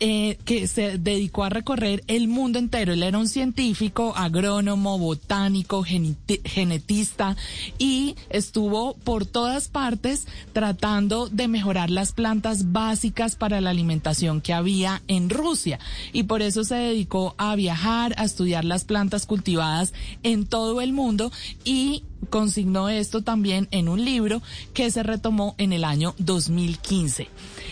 eh, 0.03 0.39
que 0.45 0.65
se 0.65 0.97
dedicó 0.97 1.43
a 1.43 1.49
recorrer 1.49 2.03
el 2.07 2.27
mundo 2.27 2.57
entero. 2.57 2.91
Él 2.91 3.03
era 3.03 3.19
un 3.19 3.27
científico, 3.27 4.13
agrónomo, 4.17 4.97
botánico, 4.97 5.85
geneti- 5.85 6.41
genetista 6.43 7.37
y 7.77 8.15
estuvo 8.31 8.95
por 8.95 9.27
todas 9.27 9.67
partes 9.67 10.25
tratando 10.53 11.27
de 11.29 11.47
mejorar 11.47 11.91
las 11.91 12.13
plantas 12.13 12.71
básicas 12.71 13.35
para 13.35 13.61
la 13.61 13.69
alimentación 13.69 14.41
que 14.41 14.53
había 14.53 15.03
en 15.07 15.29
Rusia. 15.29 15.77
Y 16.13 16.23
por 16.23 16.41
eso 16.41 16.63
se 16.63 16.73
dedicó 16.75 17.35
a 17.37 17.55
viajar, 17.55 18.15
a 18.17 18.23
estudiar 18.25 18.65
las 18.65 18.83
plantas 18.85 19.27
cultivadas 19.27 19.93
en 20.23 20.47
todo 20.47 20.81
el 20.81 20.93
mundo 20.93 21.31
y 21.63 22.03
consignó 22.31 22.89
esto 22.89 23.21
también 23.21 23.67
en 23.71 23.87
un 23.87 24.03
libro 24.03 24.41
que 24.73 24.89
se 24.89 25.03
retomó 25.03 25.53
en 25.59 25.73
el 25.73 25.83
año 25.83 26.15
2015. 26.19 27.27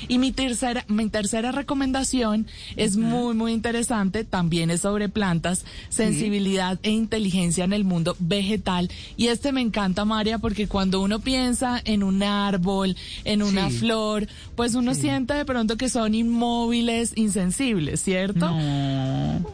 Y 0.07 0.17
mi 0.17 0.31
tercera, 0.31 0.85
mi 0.87 1.07
tercera 1.09 1.51
recomendación 1.51 2.18
es 2.75 2.97
muy, 2.97 3.33
muy 3.33 3.53
interesante, 3.53 4.23
también 4.23 4.69
es 4.71 4.81
sobre 4.81 5.09
plantas, 5.09 5.65
sensibilidad 5.89 6.79
e 6.83 6.91
inteligencia 6.91 7.63
en 7.63 7.73
el 7.73 7.83
mundo 7.83 8.15
vegetal. 8.19 8.89
Y 9.17 9.27
este 9.27 9.51
me 9.51 9.61
encanta, 9.61 10.05
María, 10.05 10.37
porque 10.39 10.67
cuando 10.67 11.01
uno 11.01 11.19
piensa 11.19 11.81
en 11.83 12.03
un 12.03 12.23
árbol, 12.23 12.95
en 13.25 13.43
una 13.43 13.69
Sí. 13.69 13.77
flor, 13.79 14.27
pues 14.55 14.75
uno 14.75 14.93
siente 14.95 15.33
de 15.33 15.45
pronto 15.45 15.77
que 15.77 15.89
son 15.89 16.13
inmóviles, 16.15 17.13
insensibles, 17.15 18.01
¿cierto? 18.01 18.49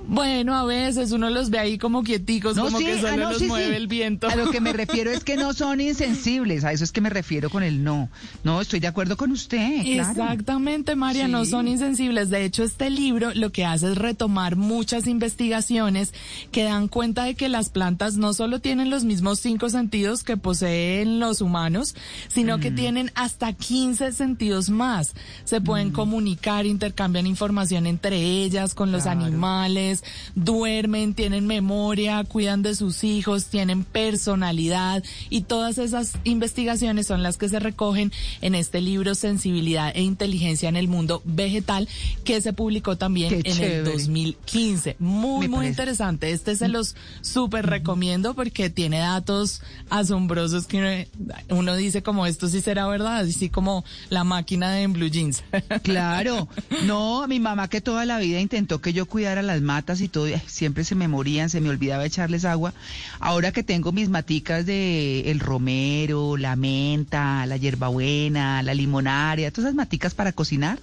Bueno, 0.08 0.56
a 0.56 0.64
veces 0.66 1.12
uno 1.12 1.30
los 1.30 1.50
ve 1.50 1.60
ahí 1.60 1.78
como 1.78 2.04
quieticos, 2.04 2.58
como 2.58 2.78
que 2.80 2.94
ah, 2.94 3.02
solo 3.02 3.18
no, 3.18 3.32
los 3.32 3.42
mueve 3.44 3.76
el 3.76 3.88
viento. 3.88 4.28
A 4.28 4.36
lo 4.36 4.50
que 4.52 4.62
me 4.62 4.74
refiero 4.74 5.12
es 5.12 5.24
que 5.24 5.36
no 5.36 5.54
son 5.54 5.82
insensibles, 5.82 6.64
a 6.64 6.72
eso 6.72 6.84
es 6.84 6.92
que 6.92 7.02
me 7.02 7.10
refiero 7.10 7.50
con 7.50 7.64
el 7.64 7.84
no. 7.84 8.10
No, 8.44 8.62
estoy 8.62 8.80
de 8.80 8.88
acuerdo 8.88 9.18
con 9.18 9.32
usted, 9.32 9.84
claro. 9.84 10.12
Exactamente, 10.12 10.96
María, 10.96 11.28
no 11.28 11.46
son 11.46 11.68
insensibles. 11.68 12.30
De 12.30 12.46
hecho, 12.46 12.55
este 12.64 12.90
libro 12.90 13.34
lo 13.34 13.52
que 13.52 13.66
hace 13.66 13.92
es 13.92 13.98
retomar 13.98 14.56
muchas 14.56 15.08
investigaciones 15.08 16.14
que 16.52 16.64
dan 16.64 16.88
cuenta 16.88 17.24
de 17.26 17.36
que 17.36 17.50
las 17.50 17.70
plantas 17.70 18.16
no 18.18 18.34
solo 18.34 18.60
tienen 18.60 18.90
los 18.90 19.04
mismos 19.04 19.40
cinco 19.40 19.70
sentidos 19.70 20.24
que 20.24 20.38
poseen 20.38 21.20
los 21.20 21.42
humanos, 21.42 21.96
sino 22.28 22.58
Mm. 22.58 22.62
que 22.62 22.72
tienen 22.72 23.12
hasta 23.16 23.54
15 23.54 24.12
sentidos 24.12 24.70
más. 24.70 25.14
Se 25.44 25.60
Mm. 25.60 25.64
pueden 25.64 25.92
comunicar, 25.92 26.66
intercambian 26.66 27.28
información 27.28 27.86
entre 27.88 28.20
ellas, 28.22 28.74
con 28.74 28.92
los 28.92 29.04
Claro. 29.04 29.26
animales, 29.26 30.04
duermen, 30.36 31.14
tienen 31.14 31.48
memoria, 31.48 32.24
cuidan 32.24 32.62
de 32.62 32.76
sus 32.76 33.04
hijos, 33.04 33.46
tienen 33.46 33.84
personalidad 33.84 35.04
y 35.30 35.42
todas 35.42 35.78
esas 35.78 36.14
investigaciones 36.24 37.08
son 37.08 37.24
las 37.24 37.38
que 37.38 37.50
se 37.50 37.60
recogen 37.60 38.12
en 38.42 38.56
este 38.56 38.82
libro 38.82 39.16
Sensibilidad 39.16 39.92
e 39.96 40.02
Inteligencia 40.02 40.70
en 40.70 40.76
el 40.76 40.88
Mundo 40.88 41.22
Vegetal 41.26 41.88
que 42.24 42.35
se 42.42 42.54
publicó 42.54 42.98
también 42.98 43.30
Qué 43.30 43.40
en 43.40 43.46
el 43.48 43.54
chévere. 43.54 43.92
2015. 43.92 44.96
Muy, 45.00 45.42
Me 45.42 45.48
muy 45.48 45.58
parece. 45.58 45.70
interesante. 45.70 46.32
Este 46.32 46.56
se 46.56 46.68
los 46.68 46.96
súper 47.22 47.66
recomiendo 47.66 48.34
porque 48.34 48.70
tiene 48.70 49.00
datos 49.00 49.62
asombrosos 49.90 50.68
que 50.68 51.08
uno 51.50 51.76
dice 51.76 52.02
como 52.04 52.26
esto 52.26 52.48
sí 52.48 52.62
será 52.62 52.88
verdad, 52.88 53.18
así 53.20 53.50
como 53.50 53.84
la 54.10 54.24
máquina 54.24 54.72
de 54.72 54.84
en 54.84 54.94
Blue 54.94 55.08
Jeans. 55.08 55.44
Claro, 55.84 56.48
no, 56.86 57.28
mi 57.28 57.40
mamá 57.40 57.68
que 57.70 57.82
toda 57.82 58.06
la 58.06 58.18
vida 58.20 58.40
intentó 58.40 58.82
que 58.82 58.94
yo 58.94 59.06
cuidara 59.06 59.42
las 59.42 59.62
matas 59.62 60.02
y 60.02 60.08
todo, 60.08 60.28
siempre 60.48 60.84
se 60.84 60.96
me 60.96 61.08
morían, 61.08 61.50
se 61.50 61.62
me 61.62 61.70
olvidaba 61.70 62.06
echarles 62.06 62.46
agua. 62.46 62.74
Ahora 63.20 63.52
que 63.52 63.64
tengo 63.64 63.92
mis 63.92 64.10
maticas 64.10 64.66
de 64.66 65.32
el 65.32 65.40
romero, 65.40 66.38
la 66.38 66.56
menta, 66.56 67.46
la 67.46 67.58
hierbabuena, 67.58 68.64
la 68.64 68.74
limonaria, 68.74 69.52
todas 69.52 69.66
esas 69.70 69.76
maticas 69.76 70.14
para 70.14 70.32
cocinar, 70.32 70.80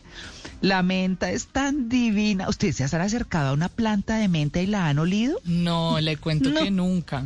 la 0.62 0.82
menta 0.82 1.30
es 1.30 1.46
tan 1.48 1.88
divina. 1.88 2.48
¿Ustedes 2.48 2.76
se 2.76 2.84
han 2.84 3.02
acercado 3.02 3.50
a 3.50 3.52
una 3.52 3.68
planta 3.68 4.16
de 4.16 4.28
menta 4.28 4.60
y 4.62 4.66
la 4.66 4.88
han 4.88 4.98
olido? 4.98 5.38
No, 5.44 6.00
le 6.00 6.16
cuento 6.16 6.48
No. 6.50 6.62
que 6.62 6.70
nunca. 6.70 7.24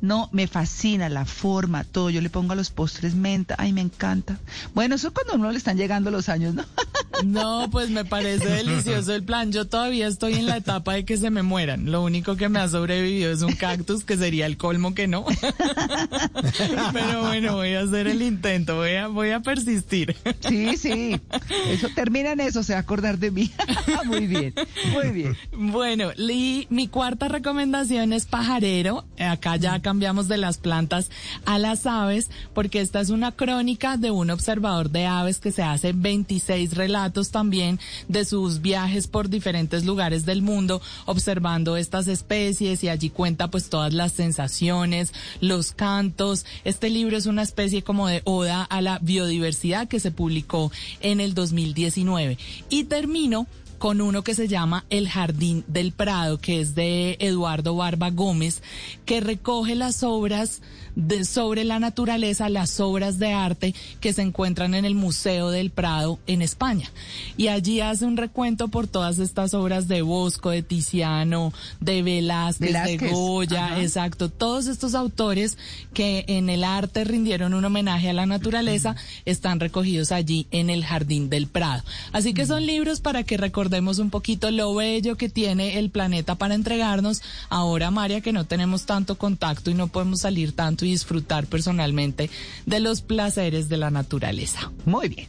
No, 0.00 0.28
me 0.32 0.46
fascina 0.46 1.08
la 1.08 1.24
forma, 1.24 1.84
todo. 1.84 2.10
Yo 2.10 2.20
le 2.20 2.30
pongo 2.30 2.52
a 2.52 2.56
los 2.56 2.70
postres 2.70 3.14
menta. 3.14 3.54
Ay, 3.58 3.72
me 3.72 3.80
encanta. 3.80 4.38
Bueno, 4.74 4.94
eso 4.94 5.12
cuando 5.12 5.32
a 5.32 5.36
uno 5.36 5.50
le 5.50 5.58
están 5.58 5.76
llegando 5.76 6.10
los 6.10 6.28
años, 6.28 6.54
¿no? 6.54 6.64
No, 7.24 7.68
pues 7.70 7.90
me 7.90 8.04
parece 8.04 8.48
delicioso 8.48 9.12
el 9.12 9.24
plan. 9.24 9.50
Yo 9.50 9.66
todavía 9.66 10.06
estoy 10.06 10.34
en 10.34 10.46
la 10.46 10.58
etapa 10.58 10.94
de 10.94 11.04
que 11.04 11.16
se 11.16 11.30
me 11.30 11.42
mueran. 11.42 11.90
Lo 11.90 12.02
único 12.04 12.36
que 12.36 12.48
me 12.48 12.60
ha 12.60 12.68
sobrevivido 12.68 13.32
es 13.32 13.42
un 13.42 13.54
cactus, 13.54 14.04
que 14.04 14.16
sería 14.16 14.46
el 14.46 14.56
colmo 14.56 14.94
que 14.94 15.08
no. 15.08 15.24
Pero 16.92 17.22
bueno, 17.22 17.56
voy 17.56 17.74
a 17.74 17.80
hacer 17.80 18.06
el 18.06 18.22
intento, 18.22 18.76
voy 18.76 18.94
a, 18.94 19.08
voy 19.08 19.30
a 19.30 19.40
persistir. 19.40 20.14
Sí, 20.46 20.76
sí. 20.76 21.20
Eso 21.68 21.88
termina 21.94 22.32
en 22.32 22.40
eso, 22.40 22.62
se 22.62 22.74
va 22.74 22.78
a 22.78 22.82
acordar 22.82 23.18
de 23.18 23.30
mí. 23.30 23.50
muy 24.04 24.26
bien, 24.26 24.54
muy 24.92 25.10
bien. 25.10 25.36
Bueno, 25.52 26.12
y 26.16 26.66
mi 26.70 26.88
cuarta 26.88 27.28
recomendación 27.28 28.12
es 28.12 28.26
pajarero. 28.26 29.06
Acá 29.18 29.56
ya 29.56 29.80
cambiamos 29.88 30.28
de 30.28 30.36
las 30.36 30.58
plantas 30.58 31.10
a 31.46 31.58
las 31.58 31.86
aves, 31.86 32.28
porque 32.52 32.82
esta 32.82 33.00
es 33.00 33.08
una 33.08 33.32
crónica 33.32 33.96
de 33.96 34.10
un 34.10 34.28
observador 34.28 34.90
de 34.90 35.06
aves 35.06 35.40
que 35.40 35.50
se 35.50 35.62
hace 35.62 35.94
26 35.94 36.74
relatos 36.74 37.30
también 37.30 37.80
de 38.06 38.26
sus 38.26 38.60
viajes 38.60 39.06
por 39.06 39.30
diferentes 39.30 39.86
lugares 39.86 40.26
del 40.26 40.42
mundo, 40.42 40.82
observando 41.06 41.78
estas 41.78 42.06
especies 42.06 42.84
y 42.84 42.90
allí 42.90 43.08
cuenta 43.08 43.48
pues 43.48 43.70
todas 43.70 43.94
las 43.94 44.12
sensaciones, 44.12 45.14
los 45.40 45.72
cantos. 45.72 46.44
Este 46.64 46.90
libro 46.90 47.16
es 47.16 47.24
una 47.24 47.40
especie 47.40 47.82
como 47.82 48.08
de 48.08 48.20
oda 48.26 48.64
a 48.64 48.82
la 48.82 48.98
biodiversidad 48.98 49.88
que 49.88 50.00
se 50.00 50.10
publicó 50.10 50.70
en 51.00 51.20
el 51.20 51.32
2019. 51.32 52.36
Y 52.68 52.84
termino 52.84 53.46
con 53.78 54.00
uno 54.00 54.22
que 54.22 54.34
se 54.34 54.48
llama 54.48 54.84
El 54.90 55.08
Jardín 55.08 55.64
del 55.66 55.92
Prado, 55.92 56.38
que 56.38 56.60
es 56.60 56.74
de 56.74 57.16
Eduardo 57.20 57.76
Barba 57.76 58.10
Gómez, 58.10 58.62
que 59.04 59.20
recoge 59.20 59.74
las 59.74 60.02
obras 60.02 60.62
de, 60.94 61.24
sobre 61.24 61.64
la 61.64 61.78
naturaleza, 61.78 62.48
las 62.48 62.80
obras 62.80 63.18
de 63.18 63.32
arte 63.32 63.74
que 64.00 64.12
se 64.12 64.22
encuentran 64.22 64.74
en 64.74 64.84
el 64.84 64.94
Museo 64.94 65.50
del 65.50 65.70
Prado 65.70 66.18
en 66.26 66.42
España. 66.42 66.90
Y 67.36 67.48
allí 67.48 67.80
hace 67.80 68.04
un 68.04 68.16
recuento 68.16 68.68
por 68.68 68.86
todas 68.86 69.18
estas 69.18 69.54
obras 69.54 69.88
de 69.88 70.02
Bosco, 70.02 70.50
de 70.50 70.62
Tiziano, 70.62 71.52
de 71.80 72.02
Velázquez, 72.02 72.68
Velázquez, 72.68 73.00
de 73.00 73.10
Goya, 73.10 73.66
ajá. 73.66 73.82
exacto, 73.82 74.28
todos 74.28 74.66
estos 74.66 74.94
autores 74.94 75.58
que 75.94 76.24
en 76.28 76.50
el 76.50 76.64
arte 76.64 77.04
rindieron 77.04 77.54
un 77.54 77.64
homenaje 77.64 78.10
a 78.10 78.12
la 78.12 78.26
naturaleza 78.26 78.96
están 79.24 79.60
recogidos 79.60 80.12
allí 80.12 80.46
en 80.50 80.70
el 80.70 80.84
Jardín 80.84 81.28
del 81.28 81.46
Prado. 81.46 81.82
Así 82.12 82.34
que 82.34 82.46
son 82.46 82.66
libros 82.66 83.00
para 83.00 83.22
que 83.22 83.36
recordemos 83.36 83.98
un 83.98 84.10
poquito 84.10 84.50
lo 84.50 84.74
bello 84.74 85.16
que 85.16 85.28
tiene 85.28 85.78
el 85.78 85.90
planeta 85.90 86.34
para 86.34 86.54
entregarnos. 86.54 87.22
Ahora, 87.48 87.90
María, 87.90 88.20
que 88.20 88.32
no 88.32 88.44
tenemos 88.44 88.86
tanto 88.86 89.16
contacto 89.16 89.70
y 89.70 89.74
no 89.74 89.88
podemos 89.88 90.20
salir 90.20 90.54
tanto 90.54 90.84
y 90.88 90.92
disfrutar 90.92 91.46
personalmente 91.46 92.30
de 92.66 92.80
los 92.80 93.02
placeres 93.02 93.68
de 93.68 93.76
la 93.76 93.90
naturaleza. 93.90 94.72
Muy 94.84 95.08
bien. 95.08 95.28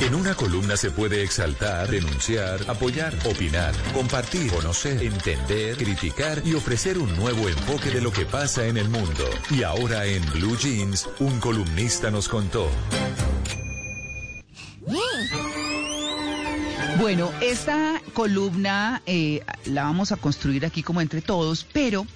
En 0.00 0.14
una 0.14 0.34
columna 0.34 0.76
se 0.76 0.90
puede 0.90 1.22
exaltar, 1.22 1.88
denunciar, 1.88 2.60
apoyar, 2.68 3.14
opinar, 3.24 3.74
compartir, 3.94 4.50
conocer, 4.52 5.02
entender, 5.02 5.76
criticar 5.76 6.42
y 6.44 6.54
ofrecer 6.54 6.98
un 6.98 7.14
nuevo 7.16 7.48
enfoque 7.48 7.90
de 7.90 8.02
lo 8.02 8.12
que 8.12 8.26
pasa 8.26 8.66
en 8.66 8.76
el 8.76 8.88
mundo. 8.88 9.24
Y 9.50 9.62
ahora 9.62 10.04
en 10.04 10.22
Blue 10.32 10.58
Jeans, 10.58 11.08
un 11.20 11.40
columnista 11.40 12.10
nos 12.10 12.28
contó. 12.28 12.68
Bueno, 16.98 17.30
esta 17.40 18.00
columna 18.12 19.02
eh, 19.06 19.42
la 19.64 19.84
vamos 19.84 20.12
a 20.12 20.16
construir 20.16 20.66
aquí 20.66 20.82
como 20.82 21.00
entre 21.00 21.22
todos, 21.22 21.66
pero 21.72 22.06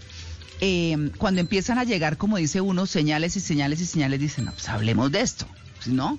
eh, 0.60 1.10
cuando 1.18 1.40
empiezan 1.40 1.78
a 1.78 1.84
llegar, 1.84 2.16
como 2.16 2.36
dice 2.36 2.60
uno, 2.60 2.86
señales 2.86 3.36
y 3.36 3.40
señales 3.40 3.80
y 3.80 3.86
señales, 3.86 4.20
dicen, 4.20 4.46
no, 4.46 4.52
pues 4.52 4.68
hablemos 4.68 5.10
de 5.12 5.20
esto, 5.20 5.46
¿no? 5.86 6.18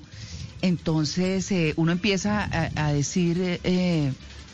Entonces 0.61 1.51
eh, 1.51 1.73
uno 1.77 1.91
empieza 1.91 2.49
a, 2.75 2.91
decir, 2.91 3.37
eh, 3.63 4.11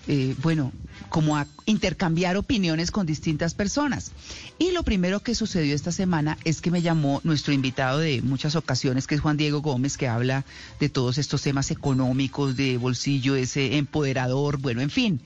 eh, 0.08 0.36
bueno, 0.42 0.72
como 1.10 1.38
a 1.38 1.48
intercambiar 1.66 2.38
opiniones 2.38 2.92
con 2.92 3.06
distintas 3.06 3.54
personas. 3.54 4.12
Y 4.60 4.72
lo 4.72 4.84
primero 4.84 5.22
que 5.22 5.34
sucedió 5.34 5.74
esta 5.74 5.92
semana 5.92 6.38
es 6.44 6.62
que 6.62 6.72
me 6.72 6.82
llamó 6.82 7.22
nuestro 7.24 7.54
invitado 7.54 8.00
de 8.00 8.22
muchas 8.22 8.56
ocasiones, 8.56 9.08
que 9.08 9.16
es 9.16 9.22
Juan 9.22 9.38
Diego 9.38 9.62
Gómez, 9.62 9.98
que 9.98 10.08
habla 10.08 10.46
de 10.80 10.90
todos 10.90 11.18
estos 11.18 11.42
temas 11.42 11.72
económicos, 11.72 12.56
de 12.56 12.78
bolsillo, 12.78 13.36
ese 13.36 13.78
empoderador, 13.78 14.58
bueno, 14.58 14.82
en 14.82 14.90
fin. 14.90 15.22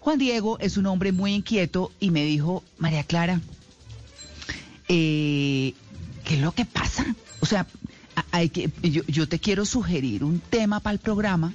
Juan 0.00 0.18
Diego 0.18 0.58
es 0.58 0.76
un 0.76 0.86
hombre 0.86 1.12
muy 1.12 1.32
inquieto 1.32 1.92
y 2.00 2.10
me 2.10 2.24
dijo, 2.24 2.62
María 2.78 3.04
Clara, 3.04 3.40
eh, 4.88 5.74
¿qué 6.24 6.34
es 6.34 6.40
lo 6.40 6.52
que 6.52 6.64
pasa? 6.64 7.14
O 7.40 7.46
sea, 7.46 7.66
hay 8.30 8.48
que, 8.48 8.70
yo, 8.82 9.02
yo 9.06 9.28
te 9.28 9.38
quiero 9.38 9.64
sugerir 9.64 10.24
un 10.24 10.40
tema 10.40 10.80
para 10.80 10.94
el 10.94 11.00
programa 11.00 11.54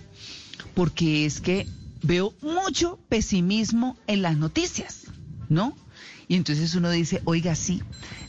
porque 0.74 1.26
es 1.26 1.42
que 1.42 1.68
veo 2.02 2.34
mucho 2.42 3.00
pesimismo 3.10 3.98
en 4.08 4.22
las 4.22 4.38
noticias, 4.38 5.06
¿no? 5.50 5.76
Y 6.28 6.36
entonces 6.36 6.76
uno 6.76 6.92
dice, 6.92 7.22
oiga, 7.26 7.56
sí, 7.56 7.82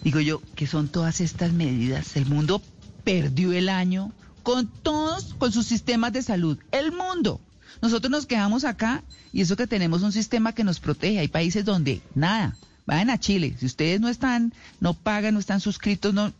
digo 0.03 0.21
yo, 0.21 0.41
que 0.55 0.67
son 0.67 0.89
todas 0.89 1.21
estas 1.21 1.53
medidas? 1.53 2.17
El 2.17 2.27
mundo 2.27 2.63
perdió 3.05 3.53
el 3.53 3.69
año 3.69 4.13
con 4.43 4.69
todos, 4.69 5.35
con 5.35 5.53
sus 5.53 5.67
sistemas 5.67 6.13
de 6.13 6.23
salud. 6.23 6.59
El 6.73 6.93
mundo. 6.93 7.41
Nosotros 7.83 8.11
nos 8.11 8.27
quedamos 8.27 8.65
acá 8.65 9.05
y 9.33 9.43
eso 9.43 9.57
que 9.57 9.67
tenemos 9.67 10.03
un 10.03 10.13
sistema 10.13 10.55
que 10.55 10.65
nos 10.65 10.81
protege. 10.81 11.19
Hay 11.19 11.29
países 11.29 11.65
donde 11.65 12.01
nada. 12.15 12.57
Vayan 12.91 13.11
a 13.11 13.19
Chile. 13.21 13.55
Si 13.57 13.67
ustedes 13.67 14.01
no 14.01 14.09
están, 14.09 14.53
no 14.81 14.95
pagan, 14.95 15.35
no 15.35 15.39
están 15.41 15.61
suscritos, 15.61 16.13
no, 16.13 16.33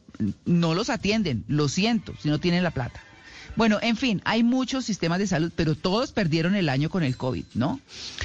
no 0.47 0.75
los 0.75 0.91
atienden. 0.91 1.45
Lo 1.47 1.69
siento, 1.69 2.13
si 2.21 2.29
no 2.29 2.41
tienen 2.41 2.65
la 2.65 2.73
plata. 2.73 3.01
Bueno, 3.55 3.79
en 3.83 3.97
fin, 3.97 4.21
hay 4.25 4.43
muchos 4.43 4.85
sistemas 4.85 5.21
de 5.21 5.29
salud, 5.29 5.53
pero 5.55 5.77
todos 5.77 6.11
perdieron 6.11 6.57
el 6.57 6.69
año 6.69 6.91
con 6.91 7.05
el 7.05 7.17
COVID, 7.17 7.45
¿no? 7.55 7.79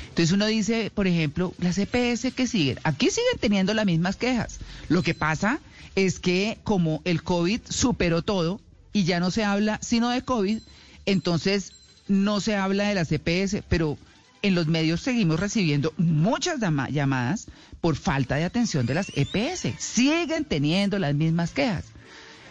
Entonces 0.10 0.32
uno 0.32 0.48
dice, 0.48 0.90
por 0.94 1.06
ejemplo, 1.06 1.54
las 1.60 1.78
EPS 1.78 2.34
que 2.34 2.48
siguen, 2.48 2.80
aquí 2.84 3.12
siguen 3.12 3.38
teniendo 3.40 3.76
las 3.76 3.86
mismas 3.86 4.16
quejas. 4.16 4.60
Lo 4.90 5.04
que 5.04 5.14
pasa 5.14 5.60
es 5.94 6.20
que 6.20 6.58
como 6.64 7.04
el 7.06 7.22
COVID 7.22 7.62
superó 7.70 8.24
todo 8.24 8.60
y 8.92 9.04
ya 9.04 9.20
no 9.20 9.30
se 9.30 9.44
habla 9.44 9.78
sino 9.84 10.10
de 10.10 10.24
COVID, 10.24 10.60
entonces 11.06 11.74
no 12.08 12.40
se 12.40 12.56
habla 12.56 12.88
de 12.88 12.96
las 12.96 13.12
EPS, 13.12 13.64
pero 13.70 14.00
en 14.42 14.54
los 14.54 14.68
medios 14.68 15.02
seguimos 15.02 15.40
recibiendo 15.40 15.92
muchas 15.98 16.60
llama- 16.60 16.90
llamadas 16.90 17.48
por 17.86 17.98
falta 17.98 18.34
de 18.34 18.46
atención 18.46 18.88
de 18.88 18.96
las 18.96 19.12
EPS. 19.14 19.76
Siguen 19.78 20.44
teniendo 20.44 20.98
las 20.98 21.14
mismas 21.14 21.52
quejas. 21.52 21.86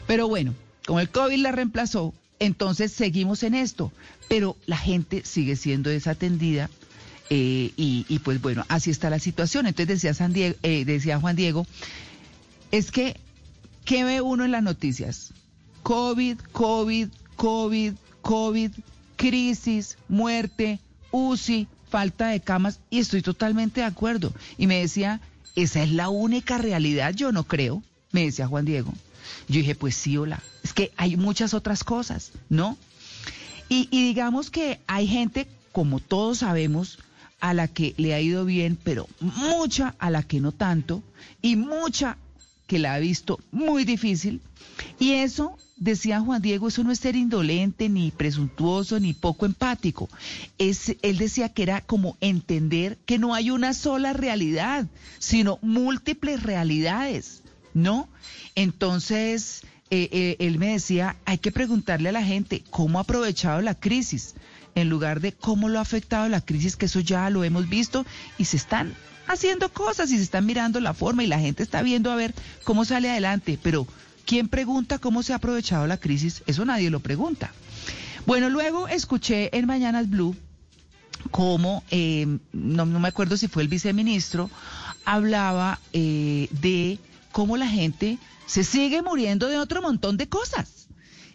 Pero 0.07 0.29
bueno, 0.29 0.55
como 0.87 1.01
el 1.01 1.11
COVID 1.11 1.39
la 1.39 1.51
reemplazó, 1.51 2.15
entonces 2.39 2.93
seguimos 2.93 3.43
en 3.43 3.57
esto. 3.57 3.91
Pero 4.29 4.57
la 4.67 4.77
gente 4.77 5.23
sigue 5.25 5.57
siendo 5.57 5.91
desatendida 5.91 6.71
eh, 7.31 7.73
y, 7.77 8.21
pues 8.21 8.41
bueno, 8.41 8.65
así 8.69 8.93
está 8.93 9.11
la 9.11 9.19
situación. 9.19 9.67
Entonces 9.67 9.89
decía, 9.89 10.15
San 10.15 10.33
Diego, 10.33 10.55
eh, 10.63 10.85
decía 10.85 11.19
Juan 11.19 11.35
Diego, 11.35 11.67
es 12.71 12.93
que, 12.93 13.17
¿qué 13.85 14.05
ve 14.05 14.21
uno 14.21 14.45
en 14.45 14.53
las 14.53 14.63
noticias? 14.63 15.33
COVID, 15.83 16.39
COVID, 16.53 17.09
COVID, 17.35 17.95
COVID, 18.23 18.71
crisis, 19.17 19.99
muerte, 20.07 20.79
UCI, 21.11 21.67
falta 21.95 22.27
de 22.27 22.41
camas, 22.41 22.81
y 22.91 22.99
estoy 22.99 23.23
totalmente 23.23 23.81
de 23.81 23.87
acuerdo. 23.87 24.33
Y 24.59 24.67
me 24.67 24.81
decía, 24.81 25.21
esa 25.55 25.81
es 25.85 25.93
la 25.93 26.09
única 26.09 26.59
realidad, 26.59 27.15
yo 27.15 27.31
no 27.31 27.45
creo, 27.45 27.85
me 28.11 28.25
decía 28.25 28.49
Juan 28.49 28.65
Diego. 28.65 28.93
Yo 29.47 29.61
dije, 29.61 29.77
pues 29.77 29.95
sí, 29.95 30.17
hola, 30.17 30.43
es 30.65 30.73
que 30.73 30.91
hay 30.97 31.17
muchas 31.17 31.55
otras 31.55 31.85
cosas, 31.85 32.33
¿no? 32.49 32.77
Y, 33.69 33.87
y 33.93 34.03
digamos 34.09 34.51
que 34.51 34.81
hay 34.89 35.07
gente, 35.07 35.47
como 35.71 36.01
todos 36.01 36.39
sabemos, 36.39 36.99
a 37.39 37.55
la 37.55 37.69
que 37.69 37.95
le 37.97 38.13
ha 38.13 38.21
ido 38.21 38.45
bien, 38.45 38.77
pero 38.83 39.09
mucha 39.21 39.95
a 40.01 40.11
la 40.11 40.25
que 40.25 40.41
no 40.41 40.51
tanto, 40.51 41.01
y 41.43 41.55
mucha 41.55 42.17
que 42.75 42.81
la 42.81 42.95
ha 42.95 42.99
visto 42.99 43.39
muy 43.53 43.85
difícil. 43.85 44.41
Y 44.99 45.13
eso, 45.13 45.57
decía 45.77 46.19
Juan 46.19 46.43
Diego, 46.43 46.67
eso 46.67 46.83
no 46.83 46.91
es 46.91 46.99
ser 46.99 47.15
indolente, 47.15 47.89
ni 47.89 48.11
presuntuoso, 48.11 48.99
ni 48.99 49.13
poco 49.13 49.47
empático. 49.47 50.09
Es, 50.59 50.97
él 51.03 51.19
decía 51.19 51.51
que 51.51 51.63
era 51.63 51.83
como 51.83 52.17
entender 52.21 52.99
que 53.07 53.21
no 53.21 53.33
hay 53.33 53.53
una 53.53 53.75
sola 53.75 54.13
realidad, 54.13 54.89
sino 55.21 55.61
múltiples 55.63 56.43
realidades, 56.43 57.45
¿no? 57.75 58.09
Entonces, 58.57 59.63
eh, 59.91 60.09
eh, 60.11 60.37
él 60.41 60.59
me 60.59 60.73
decía, 60.73 61.15
hay 61.27 61.39
que 61.39 61.53
preguntarle 61.53 62.09
a 62.09 62.19
la 62.19 62.25
gente 62.25 62.65
cómo 62.71 62.99
ha 62.99 63.03
aprovechado 63.03 63.61
la 63.61 63.77
crisis, 63.77 64.35
en 64.75 64.89
lugar 64.89 65.21
de 65.21 65.31
cómo 65.31 65.69
lo 65.69 65.79
ha 65.79 65.83
afectado 65.83 66.29
la 66.29 66.41
crisis, 66.41 66.75
que 66.75 66.87
eso 66.87 66.99
ya 66.99 67.31
lo 67.31 67.45
hemos 67.45 67.69
visto, 67.69 68.05
y 68.37 68.47
se 68.47 68.57
están 68.57 68.97
haciendo 69.27 69.69
cosas 69.71 70.11
y 70.11 70.17
se 70.17 70.23
están 70.23 70.47
mirando 70.47 70.81
la 70.81 70.95
forma 70.95 71.25
y 71.25 71.27
la 71.27 71.39
gente 71.39 71.63
está 71.63 71.83
viendo 71.83 72.11
a 72.11 72.17
ver 72.17 72.35
cómo 72.65 72.85
sale 72.85 73.11
adelante, 73.11 73.59
pero 73.63 73.87
¿quién 74.27 74.49
pregunta 74.49 74.99
cómo 74.99 75.23
se 75.23 75.33
ha 75.33 75.37
aprovechado 75.37 75.87
la 75.87 75.99
crisis? 75.99 76.43
Eso 76.47 76.65
nadie 76.65 76.91
lo 76.91 77.01
pregunta. 77.01 77.53
Bueno, 78.27 78.49
luego 78.49 78.89
escuché 78.89 79.57
en 79.57 79.67
Mañanas 79.67 80.09
Blue 80.09 80.37
cómo, 81.31 81.85
eh, 81.91 82.39
no, 82.53 82.87
no 82.87 83.01
me 83.01 83.09
acuerdo 83.09 83.37
si 83.37 83.49
fue 83.49 83.63
el 83.63 83.69
viceministro, 83.69 84.51
hablaba 85.05 85.81
eh, 85.93 86.49
de 86.51 86.99
cómo 87.33 87.57
la 87.57 87.69
gente 87.69 88.19
se 88.47 88.65
sigue 88.65 89.03
muriendo 89.03 89.49
de 89.49 89.59
otro 89.59 89.83
montón 89.83 90.17
de 90.17 90.29
cosas. 90.29 90.89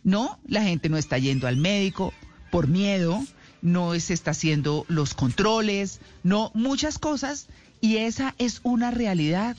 No, 0.03 0.39
la 0.47 0.63
gente 0.63 0.89
no 0.89 0.97
está 0.97 1.17
yendo 1.17 1.47
al 1.47 1.57
médico 1.57 2.13
por 2.51 2.67
miedo, 2.67 3.21
no 3.61 3.99
se 3.99 4.13
está 4.13 4.31
haciendo 4.31 4.85
los 4.87 5.13
controles, 5.13 5.99
no, 6.23 6.51
muchas 6.53 6.97
cosas, 6.97 7.47
y 7.81 7.97
esa 7.97 8.35
es 8.37 8.59
una 8.63 8.91
realidad. 8.91 9.55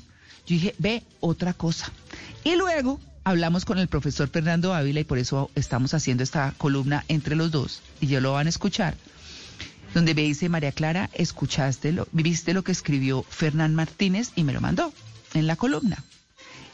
Yo 0.46 0.54
dije, 0.54 0.74
ve 0.78 1.02
otra 1.20 1.52
cosa. 1.52 1.90
Y 2.44 2.56
luego 2.56 3.00
hablamos 3.24 3.64
con 3.64 3.78
el 3.78 3.88
profesor 3.88 4.28
Fernando 4.28 4.74
Ávila 4.74 5.00
y 5.00 5.04
por 5.04 5.18
eso 5.18 5.50
estamos 5.54 5.94
haciendo 5.94 6.22
esta 6.22 6.54
columna 6.56 7.04
entre 7.08 7.36
los 7.36 7.50
dos, 7.50 7.82
y 8.00 8.06
ya 8.06 8.20
lo 8.20 8.32
van 8.32 8.46
a 8.46 8.50
escuchar, 8.50 8.96
donde 9.94 10.14
me 10.14 10.22
dice, 10.22 10.48
María 10.48 10.72
Clara, 10.72 11.10
escuchaste, 11.12 11.92
lo, 11.92 12.08
viste 12.12 12.54
lo 12.54 12.64
que 12.64 12.72
escribió 12.72 13.24
Fernán 13.28 13.74
Martínez 13.74 14.32
y 14.36 14.44
me 14.44 14.52
lo 14.52 14.60
mandó 14.60 14.92
en 15.34 15.46
la 15.46 15.56
columna 15.56 16.02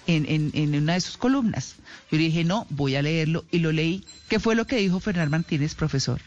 en, 0.06 0.24
en, 0.28 0.50
en 0.54 0.74
una 0.82 0.94
de 0.94 1.00
sus 1.00 1.16
columnas. 1.16 1.76
Yo 2.10 2.18
dije, 2.18 2.44
no, 2.44 2.66
voy 2.70 2.96
a 2.96 3.02
leerlo 3.02 3.44
y 3.50 3.58
lo 3.58 3.72
leí. 3.72 4.04
¿Qué 4.28 4.38
fue 4.38 4.54
lo 4.54 4.66
que 4.66 4.76
dijo 4.76 5.00
Fernán 5.00 5.30
Martínez, 5.30 5.74
profesor? 5.74 6.20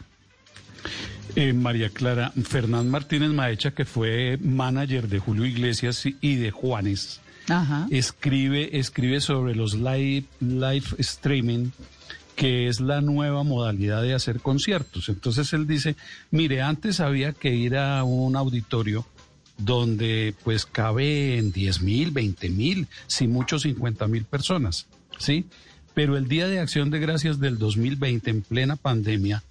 Eh, 1.36 1.52
María 1.52 1.90
Clara, 1.90 2.32
Fernán 2.44 2.88
Martínez 2.90 3.30
Maecha, 3.30 3.70
que 3.72 3.84
fue 3.84 4.38
manager 4.42 5.08
de 5.08 5.18
Julio 5.18 5.44
Iglesias 5.46 6.04
y- 6.06 6.36
de 6.36 6.50
Juanes, 6.50 7.20
Ajá. 7.48 7.86
escribe, 7.90 8.78
escribe 8.78 9.20
sobre 9.20 9.54
los 9.54 9.74
live, 9.74 10.24
live 10.40 10.86
streaming, 10.98 11.70
que 12.36 12.68
es 12.68 12.80
la 12.80 13.00
nueva 13.00 13.42
modalidad 13.42 14.02
de 14.02 14.14
hacer 14.14 14.40
conciertos. 14.40 15.08
Entonces 15.08 15.52
él 15.52 15.66
dice, 15.66 15.96
mire, 16.30 16.62
antes 16.62 17.00
había 17.00 17.32
que 17.32 17.54
ir 17.54 17.76
a 17.76 18.02
un 18.04 18.34
auditorio 18.36 19.06
donde 19.58 20.34
pues 20.42 20.64
caben 20.64 21.52
10 21.52 21.82
mil, 21.82 22.10
20 22.12 22.48
mil, 22.48 22.86
si 23.06 23.28
mucho 23.28 23.58
50 23.58 24.06
mil 24.06 24.24
personas, 24.24 24.86
¿sí? 25.18 25.44
Pero 25.92 26.16
el 26.16 26.28
Día 26.28 26.46
de 26.48 26.60
Acción 26.60 26.88
de 26.90 26.98
Gracias 26.98 27.40
del 27.40 27.58
2020, 27.58 28.30
en 28.30 28.40
plena 28.42 28.76
pandemia, 28.76 29.42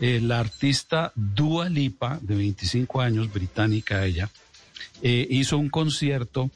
eh, 0.00 0.20
la 0.20 0.40
artista 0.40 1.12
Dua 1.14 1.68
Lipa, 1.68 2.18
de 2.22 2.34
25 2.34 3.00
años, 3.00 3.32
británica 3.32 4.04
ella, 4.04 4.30
eh, 5.02 5.26
hizo 5.30 5.58
un 5.58 5.68
concierto 5.68 6.50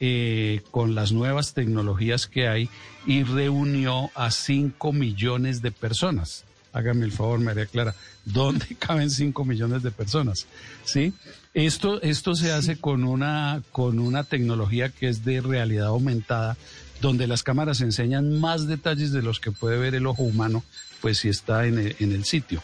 eh, 0.00 0.62
con 0.70 0.94
las 0.94 1.12
nuevas 1.12 1.54
tecnologías 1.54 2.26
que 2.26 2.48
hay 2.48 2.68
y 3.06 3.22
reunió 3.22 4.10
a 4.14 4.30
5 4.30 4.92
millones 4.92 5.62
de 5.62 5.72
personas. 5.72 6.44
Hágame 6.72 7.06
el 7.06 7.12
favor, 7.12 7.40
María 7.40 7.64
Clara, 7.64 7.94
¿dónde 8.24 8.66
caben 8.78 9.10
5 9.10 9.44
millones 9.44 9.82
de 9.82 9.90
personas? 9.90 10.46
¿Sí? 10.84 11.14
Esto, 11.54 12.02
esto 12.02 12.34
se 12.34 12.52
hace 12.52 12.76
con 12.76 13.04
una, 13.04 13.62
con 13.72 13.98
una 13.98 14.24
tecnología 14.24 14.90
que 14.90 15.08
es 15.08 15.24
de 15.24 15.40
realidad 15.40 15.86
aumentada, 15.86 16.58
donde 17.00 17.26
las 17.26 17.42
cámaras 17.42 17.80
enseñan 17.80 18.38
más 18.38 18.66
detalles 18.66 19.12
de 19.12 19.22
los 19.22 19.40
que 19.40 19.52
puede 19.52 19.78
ver 19.78 19.94
el 19.94 20.06
ojo 20.06 20.22
humano, 20.22 20.62
pues 21.00 21.18
si 21.18 21.30
está 21.30 21.66
en 21.66 21.78
el, 21.78 21.96
en 22.00 22.12
el 22.12 22.24
sitio. 22.24 22.62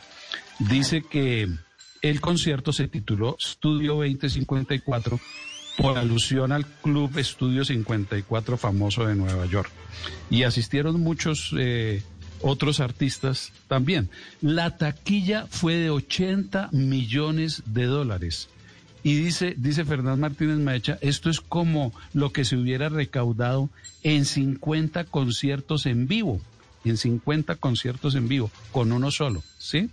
Dice 0.68 1.02
que 1.02 1.48
el 2.02 2.20
concierto 2.20 2.72
se 2.72 2.88
tituló 2.88 3.36
Studio 3.40 3.96
2054 3.96 5.18
por 5.76 5.98
alusión 5.98 6.52
al 6.52 6.66
Club 6.66 7.18
Estudio 7.18 7.64
54 7.64 8.56
famoso 8.56 9.06
de 9.06 9.14
Nueva 9.14 9.46
York. 9.46 9.70
Y 10.30 10.42
asistieron 10.44 11.00
muchos 11.00 11.54
eh, 11.58 12.02
otros 12.42 12.80
artistas 12.80 13.52
también. 13.68 14.10
La 14.40 14.76
taquilla 14.76 15.46
fue 15.48 15.74
de 15.74 15.90
80 15.90 16.68
millones 16.72 17.62
de 17.66 17.84
dólares. 17.84 18.48
Y 19.02 19.16
dice, 19.16 19.54
dice 19.56 19.84
Fernán 19.84 20.20
Martínez 20.20 20.58
Maecha, 20.58 20.98
esto 21.00 21.28
es 21.28 21.40
como 21.40 21.92
lo 22.12 22.32
que 22.32 22.44
se 22.44 22.56
hubiera 22.56 22.88
recaudado 22.88 23.68
en 24.04 24.24
50 24.24 25.04
conciertos 25.04 25.86
en 25.86 26.06
vivo, 26.06 26.40
en 26.84 26.96
50 26.96 27.56
conciertos 27.56 28.14
en 28.14 28.28
vivo, 28.28 28.50
con 28.70 28.92
uno 28.92 29.10
solo, 29.10 29.42
¿sí? 29.58 29.90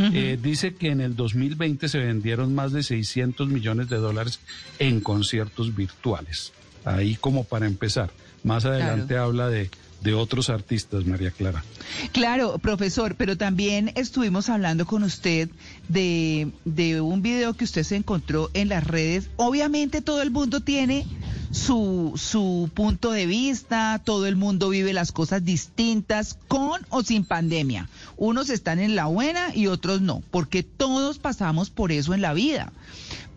Eh, 0.00 0.38
dice 0.42 0.74
que 0.74 0.88
en 0.88 1.02
el 1.02 1.14
2020 1.14 1.88
se 1.88 1.98
vendieron 1.98 2.54
más 2.54 2.72
de 2.72 2.82
600 2.82 3.48
millones 3.48 3.90
de 3.90 3.96
dólares 3.96 4.40
en 4.78 5.00
conciertos 5.00 5.76
virtuales. 5.76 6.52
Ahí 6.84 7.16
como 7.16 7.44
para 7.44 7.66
empezar. 7.66 8.10
Más 8.42 8.64
adelante 8.64 9.18
habla 9.18 9.48
de, 9.48 9.70
de 10.02 10.14
otros 10.14 10.50
artistas, 10.50 11.04
María 11.04 11.30
Clara. 11.30 11.64
Claro, 12.12 12.58
profesor, 12.58 13.14
pero 13.16 13.36
también 13.36 13.92
estuvimos 13.96 14.48
hablando 14.48 14.86
con 14.86 15.02
usted 15.02 15.50
de, 15.88 16.50
de 16.64 17.00
un 17.00 17.22
video 17.22 17.54
que 17.54 17.64
usted 17.64 17.82
se 17.82 17.96
encontró 17.96 18.50
en 18.54 18.68
las 18.68 18.86
redes. 18.86 19.30
Obviamente 19.36 20.00
todo 20.00 20.22
el 20.22 20.30
mundo 20.30 20.60
tiene 20.60 21.06
su, 21.50 22.12
su 22.16 22.70
punto 22.74 23.10
de 23.10 23.26
vista, 23.26 24.00
todo 24.04 24.26
el 24.26 24.36
mundo 24.36 24.68
vive 24.68 24.92
las 24.92 25.12
cosas 25.12 25.44
distintas, 25.44 26.38
con 26.48 26.80
o 26.90 27.02
sin 27.02 27.24
pandemia. 27.24 27.88
Unos 28.16 28.50
están 28.50 28.78
en 28.78 28.94
la 28.94 29.06
buena 29.06 29.54
y 29.54 29.66
otros 29.66 30.00
no, 30.00 30.22
porque 30.30 30.62
todos 30.62 31.18
pasamos 31.18 31.70
por 31.70 31.92
eso 31.92 32.14
en 32.14 32.20
la 32.20 32.34
vida. 32.34 32.72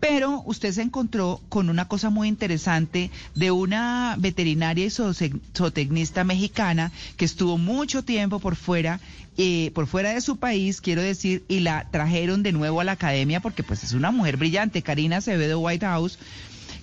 Pero 0.06 0.42
usted 0.44 0.70
se 0.70 0.82
encontró 0.82 1.40
con 1.48 1.70
una 1.70 1.88
cosa 1.88 2.10
muy 2.10 2.28
interesante 2.28 3.10
de 3.34 3.50
una 3.50 4.16
veterinaria 4.18 4.84
y 4.84 4.88
zootec- 4.90 5.40
zootecnista 5.56 6.24
mexicana 6.24 6.92
que 7.16 7.24
estuvo 7.24 7.56
mucho 7.56 8.02
tiempo 8.02 8.38
por 8.38 8.54
fuera, 8.54 9.00
eh, 9.38 9.70
por 9.74 9.86
fuera 9.86 10.12
de 10.12 10.20
su 10.20 10.36
país, 10.36 10.82
quiero 10.82 11.00
decir, 11.00 11.42
y 11.48 11.60
la 11.60 11.88
trajeron 11.90 12.42
de 12.42 12.52
nuevo 12.52 12.80
a 12.80 12.84
la 12.84 12.92
academia 12.92 13.40
porque 13.40 13.62
pues 13.62 13.82
es 13.82 13.94
una 13.94 14.10
mujer 14.10 14.36
brillante, 14.36 14.82
Karina 14.82 15.16
Acevedo 15.16 15.60
White 15.60 15.86
House 15.86 16.18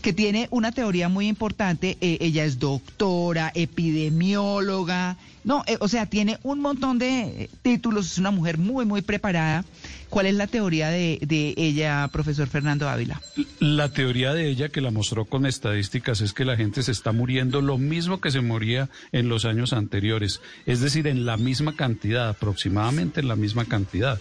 que 0.02 0.14
tiene 0.14 0.48
una 0.50 0.72
teoría 0.72 1.08
muy 1.08 1.28
importante. 1.28 2.00
eh, 2.02 2.18
ella 2.22 2.44
es 2.44 2.58
doctora, 2.58 3.52
epidemióloga, 3.54 5.16
no, 5.44 5.64
eh, 5.68 5.78
o 5.80 5.88
sea, 5.88 6.08
tiene 6.08 6.40
un 6.42 6.60
montón 6.60 6.98
de 6.98 7.22
eh, 7.44 7.50
títulos, 7.62 8.08
es 8.08 8.18
una 8.18 8.32
mujer 8.32 8.58
muy, 8.58 8.84
muy 8.86 9.04
preparada. 9.04 9.64
¿Cuál 10.12 10.26
es 10.26 10.36
la 10.36 10.46
teoría 10.46 10.90
de, 10.90 11.20
de 11.26 11.54
ella, 11.56 12.06
profesor 12.12 12.50
Fernando 12.50 12.90
Ávila? 12.90 13.22
La 13.60 13.88
teoría 13.88 14.34
de 14.34 14.50
ella, 14.50 14.68
que 14.68 14.82
la 14.82 14.92
mostró 14.92 15.24
con 15.24 15.46
estadísticas, 15.46 16.20
es 16.20 16.34
que 16.34 16.44
la 16.44 16.58
gente 16.58 16.84
se 16.84 16.92
está 16.92 17.14
muriendo 17.14 17.62
lo 17.62 17.78
mismo 17.78 18.20
que 18.20 18.30
se 18.30 18.42
moría 18.42 18.90
en 19.14 19.30
los 19.30 19.46
años 19.46 19.72
anteriores, 19.72 20.42
es 20.66 20.82
decir, 20.82 21.08
en 21.08 21.26
la 21.26 21.38
misma 21.38 21.78
cantidad, 21.78 22.28
aproximadamente 22.28 23.22
en 23.22 23.30
la 23.30 23.38
misma 23.38 23.64
cantidad. 23.64 24.20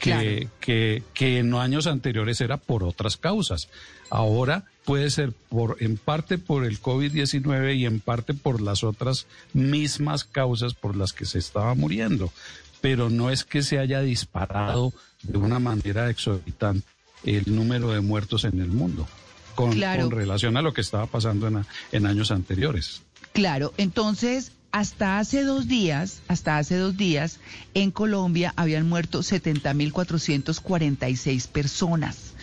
Que, 0.00 0.48
que, 0.60 1.02
que 1.12 1.38
en 1.38 1.52
años 1.52 1.86
anteriores 1.86 2.40
era 2.40 2.56
por 2.56 2.84
otras 2.84 3.18
causas. 3.18 3.68
Ahora 4.08 4.64
puede 4.86 5.10
ser 5.10 5.32
por, 5.50 5.76
en 5.80 5.98
parte 5.98 6.38
por 6.38 6.64
el 6.64 6.80
COVID-19 6.80 7.76
y 7.76 7.84
en 7.84 8.00
parte 8.00 8.32
por 8.32 8.62
las 8.62 8.82
otras 8.82 9.26
mismas 9.52 10.24
causas 10.24 10.72
por 10.72 10.96
las 10.96 11.12
que 11.12 11.26
se 11.26 11.38
estaba 11.38 11.74
muriendo. 11.74 12.32
Pero 12.80 13.10
no 13.10 13.28
es 13.30 13.44
que 13.44 13.62
se 13.62 13.78
haya 13.78 14.00
disparado 14.00 14.94
de 15.22 15.38
una 15.38 15.58
manera 15.58 16.10
exorbitante 16.10 16.86
el 17.24 17.54
número 17.54 17.90
de 17.90 18.00
muertos 18.00 18.44
en 18.44 18.60
el 18.60 18.68
mundo 18.68 19.06
con, 19.54 19.72
Claro. 19.72 20.08
con 20.08 20.18
relación 20.18 20.56
a 20.56 20.62
lo 20.62 20.72
que 20.72 20.80
estaba 20.80 21.06
pasando 21.06 21.48
en, 21.48 21.64
en 21.92 22.06
años 22.06 22.30
anteriores. 22.30 23.02
Claro, 23.32 23.72
entonces 23.76 24.52
hasta 24.72 25.18
hace 25.18 25.42
dos 25.42 25.66
días, 25.68 26.22
hasta 26.28 26.58
hace 26.58 26.76
dos 26.76 26.96
días, 26.96 27.38
en 27.74 27.90
Colombia 27.90 28.52
habían 28.56 28.88
muerto 28.88 29.20
70.446 29.20 31.48
personas 31.48 32.34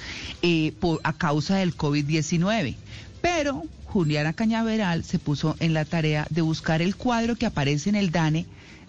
eh, 0.41 0.73
por, 0.79 0.99
a 1.03 1.13
causa 1.13 1.57
del 1.57 1.75
COVID-19. 1.75 2.75
Pero 3.21 3.63
Juliana 3.85 4.33
Cañaveral 4.33 5.03
se 5.03 5.19
puso 5.19 5.55
en 5.59 5.73
la 5.73 5.85
tarea 5.85 6.27
de 6.29 6.41
buscar 6.41 6.81
el 6.81 6.95
cuadro 6.95 7.35
que 7.35 7.45
aparece 7.45 7.89
en 7.89 7.95
el 7.95 8.11
DANE 8.11 8.45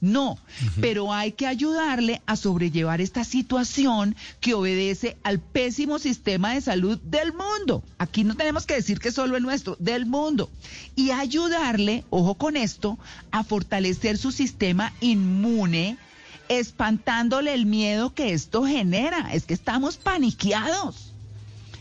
No, 0.00 0.38
pero 0.80 1.12
hay 1.12 1.32
que 1.32 1.46
ayudarle 1.46 2.22
a 2.26 2.36
sobrellevar 2.36 3.00
esta 3.00 3.24
situación 3.24 4.14
que 4.40 4.54
obedece 4.54 5.16
al 5.24 5.40
pésimo 5.40 5.98
sistema 5.98 6.54
de 6.54 6.60
salud 6.60 6.98
del 6.98 7.32
mundo. 7.32 7.82
Aquí 7.98 8.22
no 8.22 8.36
tenemos 8.36 8.64
que 8.64 8.74
decir 8.74 9.00
que 9.00 9.10
solo 9.10 9.36
el 9.36 9.42
nuestro, 9.42 9.76
del 9.80 10.06
mundo. 10.06 10.50
Y 10.94 11.10
ayudarle, 11.10 12.04
ojo 12.10 12.36
con 12.36 12.56
esto, 12.56 12.98
a 13.32 13.42
fortalecer 13.42 14.18
su 14.18 14.30
sistema 14.30 14.92
inmune, 15.00 15.98
espantándole 16.48 17.52
el 17.52 17.66
miedo 17.66 18.14
que 18.14 18.32
esto 18.32 18.64
genera. 18.64 19.30
Es 19.32 19.46
que 19.46 19.54
estamos 19.54 19.96
paniqueados. 19.96 21.12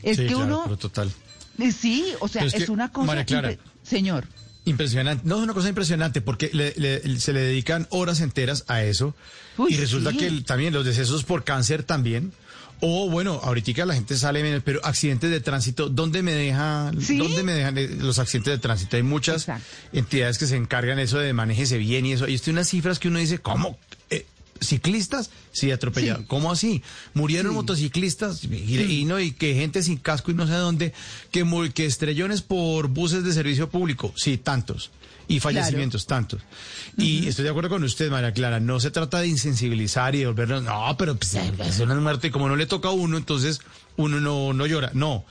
Es 0.02 0.18
Sí, 0.18 0.24
que 0.24 0.34
claro, 0.34 0.46
uno... 0.46 0.62
pero 0.64 0.78
total. 0.78 1.12
Eh, 1.60 1.72
Sí, 1.72 2.14
o 2.20 2.28
sea, 2.28 2.44
es 2.44 2.54
es, 2.54 2.66
que, 2.66 2.72
una 2.72 2.92
cosa... 2.92 3.08
María 3.08 3.26
Clara, 3.26 3.56
Señor. 3.84 4.28
Impresionante. 4.70 5.24
No, 5.26 5.38
es 5.38 5.44
una 5.44 5.54
cosa 5.54 5.70
impresionante 5.70 6.22
porque 6.22 6.50
le- 6.54 6.74
le- 6.78 7.20
se 7.20 7.34
le 7.34 7.40
dedican 7.42 7.88
horas 7.90 8.20
enteras 8.22 8.64
a 8.68 8.84
eso. 8.84 9.16
Uy, 9.58 9.74
y 9.74 9.78
resulta 9.78 10.12
sí. 10.12 10.18
que 10.18 10.28
el- 10.28 10.44
también 10.46 10.74
los 10.74 10.86
decesos 10.86 11.24
por 11.24 11.44
cáncer 11.44 11.84
también. 11.84 12.34
O 12.80 13.10
bueno, 13.10 13.40
ahorita 13.44 13.86
la 13.88 13.96
gente 13.96 14.16
sale 14.18 14.44
menos, 14.44 14.62
pero 14.64 14.80
accidentes 14.86 15.32
de 15.32 15.40
tránsito, 15.40 15.90
¿dónde 15.90 16.22
me 16.22 16.34
deja, 16.34 16.92
¿Sí? 17.02 17.18
dónde 17.18 17.42
me 17.42 17.54
dejan 17.54 17.76
los 18.06 18.20
accidentes 18.20 18.54
de 18.54 18.60
tránsito? 18.60 18.98
Hay 18.98 19.04
muchas 19.04 19.48
entidades 19.94 20.38
que 20.38 20.46
se 20.46 20.58
encargan 20.58 21.00
eso 21.00 21.18
de 21.18 21.34
manéjese 21.34 21.80
bien 21.80 22.06
y 22.06 22.14
eso. 22.14 22.28
Y 22.28 22.36
estoy 22.36 22.54
unas 22.54 22.70
cifras 22.70 23.00
que 23.00 23.08
uno 23.08 23.18
dice, 23.18 23.40
¿cómo? 23.40 23.80
Eh, 24.12 24.28
¿Ciclistas? 24.62 25.30
Sí, 25.52 25.72
atropellados. 25.72 26.26
¿Cómo 26.28 26.52
así? 26.52 26.82
Murieron 27.14 27.54
motociclistas 27.54 28.44
y, 28.44 28.80
y 28.80 29.06
no, 29.06 29.20
y 29.20 29.32
que 29.32 29.54
gente 29.56 29.84
sin 29.84 29.98
casco 29.98 30.32
y 30.32 30.34
no 30.34 30.48
sé 30.48 30.54
dónde, 30.54 30.94
que, 31.32 31.46
que 31.74 31.86
estrellones 31.86 32.42
por 32.42 32.88
buses 32.88 33.24
de 33.24 33.34
servicio 33.34 33.70
público. 33.70 34.14
Sí, 34.16 34.38
tantos. 34.38 34.92
Y 35.30 35.40
fallecimientos, 35.42 36.06
tantos. 36.06 36.42
Y 36.98 37.28
estoy 37.28 37.44
de 37.44 37.50
acuerdo 37.50 37.70
con 37.70 37.84
usted, 37.84 38.10
María 38.10 38.32
Clara. 38.32 38.62
No 38.62 38.80
se 38.80 38.92
trata 38.92 39.20
de 39.20 39.28
insensibilizar 39.28 40.16
y 40.16 40.20
de 40.20 40.28
volvernos, 40.28 40.64
no, 40.64 40.96
pero 40.98 41.16
pues, 41.18 41.36
es 41.36 41.80
una 41.80 41.96
muerte. 41.96 42.28
y 42.28 42.32
Como 42.32 42.48
no 42.48 42.56
le 42.56 42.66
toca 42.66 42.88
a 42.90 42.92
uno, 42.92 43.18
entonces 43.18 43.60
uno 43.98 44.22
no, 44.22 44.54
no 44.54 44.66
llora. 44.66 44.92
No. 44.94 45.26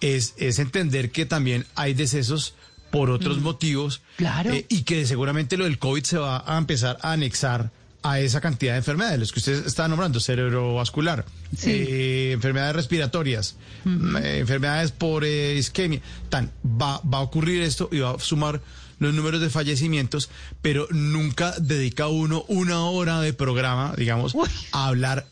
Es, 0.00 0.34
es 0.36 0.58
entender 0.58 1.12
que 1.12 1.26
también 1.26 1.64
hay 1.76 1.94
decesos 1.94 2.54
por 2.90 3.10
otros 3.10 3.38
motivos. 3.38 4.00
Claro. 4.16 4.52
eh, 4.52 4.66
y 4.68 4.82
que 4.82 5.06
seguramente 5.06 5.56
lo 5.56 5.64
del 5.64 5.78
COVID 5.78 6.02
se 6.02 6.18
va 6.18 6.42
a 6.46 6.58
empezar 6.58 6.98
a 7.02 7.12
anexar 7.12 7.70
a 8.10 8.20
esa 8.20 8.40
cantidad 8.40 8.72
de 8.72 8.78
enfermedades, 8.78 9.18
los 9.18 9.32
que 9.32 9.40
usted 9.40 9.66
está 9.66 9.88
nombrando, 9.88 10.20
cerebrovascular, 10.20 11.24
eh, 11.64 12.30
enfermedades 12.32 12.76
respiratorias, 12.76 13.56
eh, 13.84 14.38
enfermedades 14.40 14.92
por 14.92 15.24
eh, 15.24 15.54
isquemia, 15.56 16.00
tan, 16.28 16.50
va, 16.64 17.00
va 17.00 17.18
a 17.18 17.22
ocurrir 17.22 17.62
esto 17.62 17.88
y 17.90 17.98
va 17.98 18.12
a 18.12 18.18
sumar 18.18 18.60
los 18.98 19.14
números 19.14 19.40
de 19.40 19.50
fallecimientos, 19.50 20.30
pero 20.62 20.86
nunca 20.90 21.54
dedica 21.58 22.08
uno 22.08 22.44
una 22.48 22.84
hora 22.84 23.20
de 23.20 23.32
programa, 23.32 23.94
digamos, 23.96 24.34
a 24.72 24.86
hablar 24.86 25.26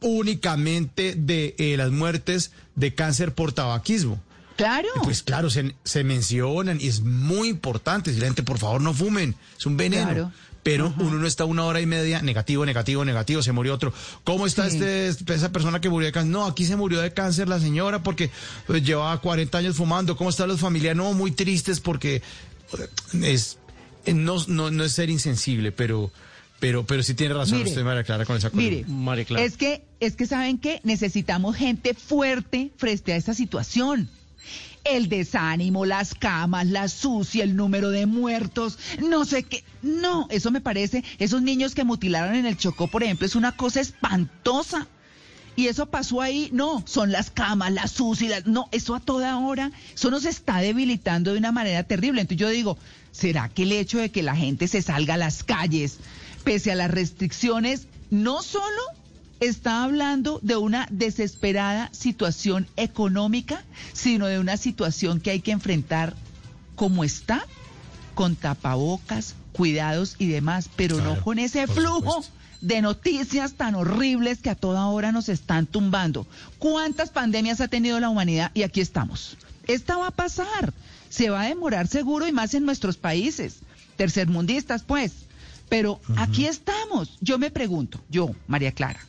únicamente 0.00 1.14
de 1.16 1.54
eh, 1.58 1.76
las 1.76 1.90
muertes 1.90 2.52
de 2.74 2.94
cáncer 2.94 3.34
por 3.34 3.52
tabaquismo. 3.52 4.22
Claro. 4.56 4.88
Pues 5.02 5.22
claro, 5.22 5.50
se, 5.50 5.74
se 5.82 6.04
mencionan 6.04 6.80
y 6.80 6.86
es 6.86 7.00
muy 7.00 7.48
importante. 7.48 8.12
Si 8.12 8.20
la 8.20 8.26
gente, 8.26 8.44
por 8.44 8.58
favor, 8.58 8.80
no 8.80 8.94
fumen, 8.94 9.34
es 9.58 9.66
un 9.66 9.76
veneno. 9.76 10.04
Claro. 10.04 10.32
Pero 10.64 10.92
uno 10.98 11.18
no 11.18 11.26
está 11.26 11.44
una 11.44 11.64
hora 11.64 11.80
y 11.80 11.86
media, 11.86 12.22
negativo, 12.22 12.64
negativo, 12.66 13.04
negativo, 13.04 13.42
se 13.42 13.52
murió 13.52 13.74
otro. 13.74 13.92
¿Cómo 14.24 14.46
está 14.46 14.68
Sí. 14.70 14.80
este, 14.82 15.34
esa 15.34 15.52
persona 15.52 15.80
que 15.80 15.90
murió 15.90 16.06
de 16.06 16.12
cáncer? 16.12 16.32
No, 16.32 16.46
aquí 16.46 16.64
se 16.64 16.74
murió 16.74 17.00
de 17.00 17.12
cáncer 17.12 17.48
la 17.48 17.60
señora 17.60 18.02
porque 18.02 18.30
pues, 18.66 18.82
llevaba 18.82 19.20
40 19.20 19.58
años 19.58 19.76
fumando. 19.76 20.16
¿Cómo 20.16 20.30
están 20.30 20.48
los 20.48 20.60
familiares? 20.60 20.96
No, 20.96 21.12
muy 21.12 21.30
tristes 21.32 21.80
porque 21.80 22.22
es, 23.22 23.58
no, 24.06 24.36
no, 24.48 24.70
no 24.70 24.84
es 24.84 24.92
ser 24.92 25.10
insensible, 25.10 25.70
pero, 25.70 26.10
pero, 26.60 26.84
pero 26.86 27.02
sí 27.02 27.14
tiene 27.14 27.34
razón 27.34 27.58
Mire, 27.58 27.70
usted, 27.70 27.84
María 27.84 28.04
Clara, 28.04 28.24
con 28.24 28.36
esa 28.36 28.50
Mire, 28.52 28.84
columna. 28.84 29.40
es 29.40 29.56
que, 29.56 29.82
es 30.00 30.16
que 30.16 30.26
saben 30.26 30.58
que 30.58 30.80
necesitamos 30.82 31.56
gente 31.56 31.94
fuerte 31.94 32.70
frente 32.76 33.12
a 33.12 33.16
esta 33.16 33.34
situación. 33.34 34.08
El 34.84 35.08
desánimo, 35.08 35.86
las 35.86 36.14
camas, 36.14 36.66
la 36.66 36.88
sucia, 36.88 37.42
el 37.42 37.56
número 37.56 37.90
de 37.90 38.04
muertos, 38.06 38.78
no 39.00 39.24
sé 39.24 39.42
qué. 39.44 39.64
No, 39.82 40.26
eso 40.30 40.50
me 40.50 40.60
parece, 40.60 41.02
esos 41.18 41.40
niños 41.42 41.74
que 41.74 41.84
mutilaron 41.84 42.34
en 42.34 42.44
el 42.46 42.56
Chocó, 42.58 42.86
por 42.88 43.02
ejemplo, 43.02 43.26
es 43.26 43.34
una 43.34 43.52
cosa 43.52 43.80
espantosa. 43.80 44.86
Y 45.56 45.68
eso 45.68 45.86
pasó 45.86 46.20
ahí, 46.20 46.48
no, 46.52 46.82
son 46.84 47.12
las 47.12 47.30
camas, 47.30 47.72
las 47.72 47.92
sucias, 47.92 48.28
las- 48.30 48.46
no, 48.46 48.68
eso 48.72 48.94
a 48.96 49.00
toda 49.00 49.38
hora, 49.38 49.70
eso 49.94 50.10
nos 50.10 50.24
está 50.24 50.58
debilitando 50.58 51.32
de 51.32 51.38
una 51.38 51.52
manera 51.52 51.84
terrible. 51.84 52.20
Entonces 52.22 52.40
yo 52.40 52.48
digo, 52.50 52.76
¿será 53.12 53.48
que 53.48 53.62
el 53.62 53.70
hecho 53.72 53.98
de 53.98 54.10
que 54.10 54.22
la 54.24 54.34
gente 54.34 54.66
se 54.66 54.82
salga 54.82 55.14
a 55.14 55.16
las 55.18 55.44
calles, 55.44 55.98
pese 56.42 56.72
a 56.72 56.74
las 56.74 56.90
restricciones, 56.90 57.86
no 58.10 58.42
solo 58.42 58.82
está 59.40 59.84
hablando 59.84 60.38
de 60.42 60.56
una 60.56 60.86
desesperada 60.90 61.88
situación 61.92 62.66
económica, 62.76 63.62
sino 63.92 64.26
de 64.26 64.38
una 64.38 64.56
situación 64.56 65.20
que 65.20 65.30
hay 65.30 65.40
que 65.40 65.52
enfrentar 65.52 66.14
como 66.76 67.04
está, 67.04 67.44
con 68.14 68.36
tapabocas, 68.36 69.34
cuidados 69.52 70.16
y 70.18 70.26
demás, 70.26 70.68
pero 70.76 71.00
no 71.00 71.20
con 71.22 71.38
ese 71.38 71.66
flujo 71.66 72.24
de 72.60 72.80
noticias 72.80 73.54
tan 73.54 73.74
horribles 73.74 74.38
que 74.38 74.50
a 74.50 74.54
toda 74.54 74.86
hora 74.86 75.12
nos 75.12 75.28
están 75.28 75.66
tumbando. 75.66 76.26
¿Cuántas 76.58 77.10
pandemias 77.10 77.60
ha 77.60 77.68
tenido 77.68 78.00
la 78.00 78.08
humanidad? 78.08 78.50
Y 78.54 78.62
aquí 78.62 78.80
estamos. 78.80 79.36
Esta 79.66 79.96
va 79.96 80.08
a 80.08 80.10
pasar. 80.10 80.72
Se 81.08 81.30
va 81.30 81.42
a 81.42 81.48
demorar 81.48 81.86
seguro 81.86 82.26
y 82.26 82.32
más 82.32 82.54
en 82.54 82.64
nuestros 82.64 82.96
países. 82.96 83.58
Tercermundistas, 83.96 84.82
pues. 84.82 85.12
Pero 85.68 86.00
aquí 86.16 86.46
estamos. 86.46 87.16
Yo 87.20 87.38
me 87.38 87.50
pregunto, 87.50 88.00
yo, 88.08 88.34
María 88.46 88.72
Clara, 88.72 89.00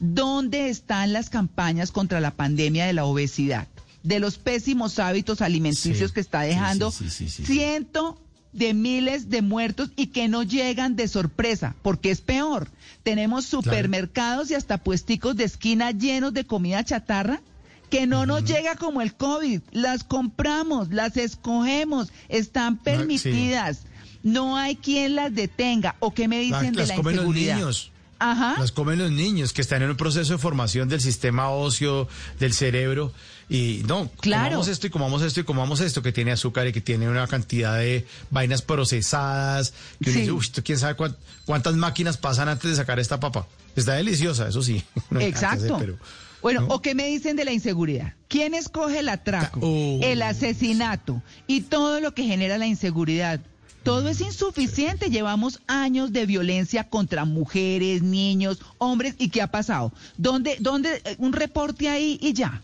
¿dónde 0.00 0.68
están 0.68 1.12
las 1.12 1.30
campañas 1.30 1.92
contra 1.92 2.20
la 2.20 2.32
pandemia 2.32 2.86
de 2.86 2.92
la 2.92 3.04
obesidad? 3.04 3.68
De 4.02 4.18
los 4.18 4.38
pésimos 4.38 4.98
hábitos 4.98 5.42
alimenticios 5.42 6.10
Sí, 6.10 6.14
que 6.14 6.20
está 6.20 6.40
dejando 6.40 6.90
sí, 6.90 7.10
sí, 7.10 7.28
ciento 7.28 8.18
de 8.52 8.74
miles 8.74 9.30
de 9.30 9.42
muertos 9.42 9.90
y 9.94 10.08
que 10.08 10.26
no 10.26 10.42
llegan 10.42 10.96
de 10.96 11.06
sorpresa, 11.06 11.76
porque 11.82 12.10
es 12.10 12.20
peor. 12.20 12.68
Tenemos 13.02 13.44
supermercados 13.44 14.50
y 14.50 14.54
hasta 14.54 14.78
puesticos 14.78 15.36
de 15.36 15.44
esquina 15.44 15.92
llenos 15.92 16.32
de 16.34 16.44
comida 16.44 16.82
chatarra 16.82 17.42
que 17.90 18.06
no 18.06 18.24
nos 18.24 18.44
llega 18.44 18.76
como 18.76 19.02
el 19.02 19.14
COVID. 19.14 19.60
Las 19.72 20.04
compramos, 20.04 20.90
las 20.90 21.16
escogemos, 21.16 22.12
están 22.28 22.78
permitidas. 22.78 23.82
No 24.22 24.56
hay 24.56 24.76
quien 24.76 25.16
las 25.16 25.34
detenga. 25.34 25.96
¿O 25.98 26.12
qué 26.12 26.28
me 26.28 26.40
dicen 26.40 26.72
de 26.72 26.86
la 26.86 26.96
los 26.96 27.06
inseguridad? 27.06 27.56
niños. 27.56 27.92
Ajá. 28.20 28.54
Las 28.58 28.70
comen 28.70 28.98
los 28.98 29.10
niños 29.10 29.52
que 29.52 29.62
están 29.62 29.82
en 29.82 29.90
un 29.90 29.96
proceso 29.96 30.34
de 30.34 30.38
formación 30.38 30.88
del 30.88 31.00
sistema 31.00 31.48
óseo, 31.50 32.06
del 32.38 32.52
cerebro. 32.52 33.12
Y 33.48 33.82
no, 33.88 34.08
Claro. 34.20 34.44
comamos 34.50 34.68
esto 34.68 34.86
y 34.86 34.90
comamos 34.90 35.22
esto 35.22 35.40
y 35.40 35.44
comamos 35.44 35.80
esto 35.80 36.02
que 36.02 36.12
tiene 36.12 36.30
azúcar 36.30 36.68
y 36.68 36.72
que 36.72 36.80
tiene 36.80 37.08
una 37.08 37.26
cantidad 37.26 37.76
de 37.78 38.06
vainas 38.30 38.62
procesadas. 38.62 39.72
Que 40.02 40.12
Sí. 40.12 40.20
dice, 40.20 40.32
"Uy, 40.32 40.40
esto 40.42 40.62
quién 40.62 40.78
sabe 40.78 40.94
cuán- 40.94 41.16
cuántas 41.46 41.74
máquinas 41.74 42.16
pasan 42.16 42.48
antes 42.48 42.70
de 42.70 42.76
sacar 42.76 43.00
esta 43.00 43.18
papa. 43.18 43.46
Está 43.74 43.94
deliciosa, 43.94 44.48
eso 44.48 44.62
sí. 44.62 44.82
Ese, 45.10 45.26
Exacto. 45.26 45.76
pero- 45.80 45.96
Bueno, 46.42 46.66
¿o 46.70 46.80
qué 46.80 46.94
me 46.94 47.06
dicen 47.06 47.36
de 47.36 47.44
la 47.44 47.52
inseguridad? 47.52 48.14
¿Quién 48.28 48.54
escoge 48.54 49.00
el 49.00 49.08
atraco, 49.10 49.60
Oh. 49.62 50.00
el 50.02 50.22
asesinato 50.22 51.22
y 51.46 51.62
todo 51.62 52.00
lo 52.00 52.14
que 52.14 52.22
genera 52.24 52.56
la 52.56 52.66
inseguridad? 52.66 53.40
Todo 53.82 54.08
es 54.08 54.20
insuficiente. 54.20 55.10
Llevamos 55.10 55.60
años 55.66 56.12
de 56.12 56.26
violencia 56.26 56.88
contra 56.88 57.24
mujeres, 57.24 58.02
niños, 58.02 58.60
hombres. 58.78 59.14
¿Y 59.18 59.30
qué 59.30 59.42
ha 59.42 59.50
pasado? 59.50 59.92
¿Dónde, 60.16 60.56
dónde 60.60 61.00
eh, 61.04 61.16
un 61.18 61.32
reporte 61.32 61.88
ahí 61.88 62.18
y 62.20 62.32
ya? 62.32 62.62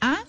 ¿Ah? 0.00 0.24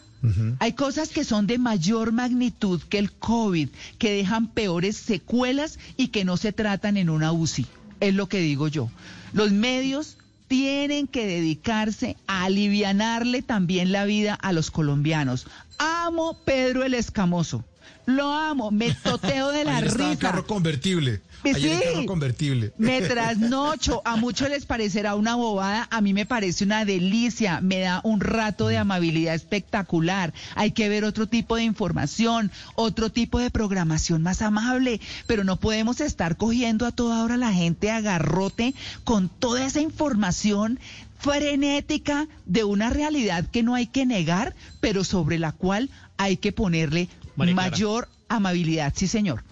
Hay 0.60 0.72
cosas 0.72 1.10
que 1.10 1.26
son 1.26 1.48
de 1.48 1.58
mayor 1.58 2.14
magnitud 2.14 2.82
que 2.84 2.98
el 2.98 3.12
COVID, 3.12 3.68
que 3.98 4.14
dejan 4.14 4.48
peores 4.48 4.96
secuelas 4.96 5.80
y 5.98 6.08
que 6.10 6.24
no 6.24 6.38
se 6.38 6.54
tratan 6.54 6.96
en 6.96 7.10
una 7.10 7.34
UCI. 7.34 7.66
Es 8.00 8.14
lo 8.14 8.30
que 8.30 8.40
digo 8.40 8.70
yo. 8.70 8.90
Los 9.34 9.52
medios 9.52 10.18
tienen 10.48 11.08
que 11.08 11.28
dedicarse 11.28 12.16
a 12.26 12.46
alivianarle 12.46 13.42
también 13.42 13.92
la 13.92 14.06
vida 14.06 14.34
a 14.36 14.54
los 14.54 14.72
colombianos. 14.72 15.46
Amo 15.78 16.38
Pedro 16.46 16.84
el 16.84 16.94
Escamoso. 16.94 17.66
Lo 18.06 18.32
amo, 18.32 18.72
me 18.72 18.94
toteo 19.04 19.52
de 19.52 19.64
la 19.64 19.78
Ayer 19.78 19.88
estaba 19.88 20.10
risa. 20.10 20.20
carro 20.20 20.48
convertible. 20.48 21.22
Sí. 21.44 21.70
carro 21.84 22.06
convertible. 22.06 22.72
Me 22.78 23.02
trasnocho, 23.02 24.02
a 24.06 24.16
muchos 24.16 24.50
les 24.50 24.66
parecerá 24.66 25.16
una 25.16 25.36
bobada, 25.36 25.90
a 25.92 26.00
mí 26.00 26.14
me 26.14 26.26
parece 26.26 26.64
una 26.64 26.86
delicia, 26.86 27.60
me 27.60 27.82
da 27.82 28.00
un 28.06 28.22
rato 28.22 28.70
de 28.70 28.78
amabilidad 28.78 29.36
espectacular. 29.36 30.34
Hay 30.56 30.72
que 30.72 30.88
ver 30.88 31.04
otro 31.04 31.28
tipo 31.28 31.58
de 31.58 31.64
información, 31.64 32.50
otro 32.76 33.12
tipo 33.12 33.40
de 33.40 33.50
programación 33.50 34.24
más 34.24 34.42
amable, 34.42 35.02
pero 35.28 35.44
no 35.44 35.60
podemos 35.60 36.00
estar 36.00 36.38
cogiendo 36.38 36.86
a 36.86 36.92
toda 36.92 37.22
hora 37.24 37.36
la 37.36 37.52
gente 37.52 37.92
a 37.92 38.00
garrote 38.00 38.74
con 39.04 39.28
toda 39.28 39.66
esa 39.66 39.82
información 39.82 40.80
frenética 41.20 42.28
de 42.46 42.64
una 42.64 42.90
realidad 42.90 43.46
que 43.50 43.64
no 43.64 43.76
hay 43.76 43.88
que 43.88 44.06
negar, 44.06 44.56
pero 44.82 45.04
sobre 45.04 45.40
la 45.40 45.52
cual 45.52 45.90
hay 46.18 46.38
que 46.38 46.52
ponerle. 46.52 47.10
Mayor 47.36 48.08
amabilidad, 48.30 48.94
sí 48.96 49.08
señor. 49.08 49.44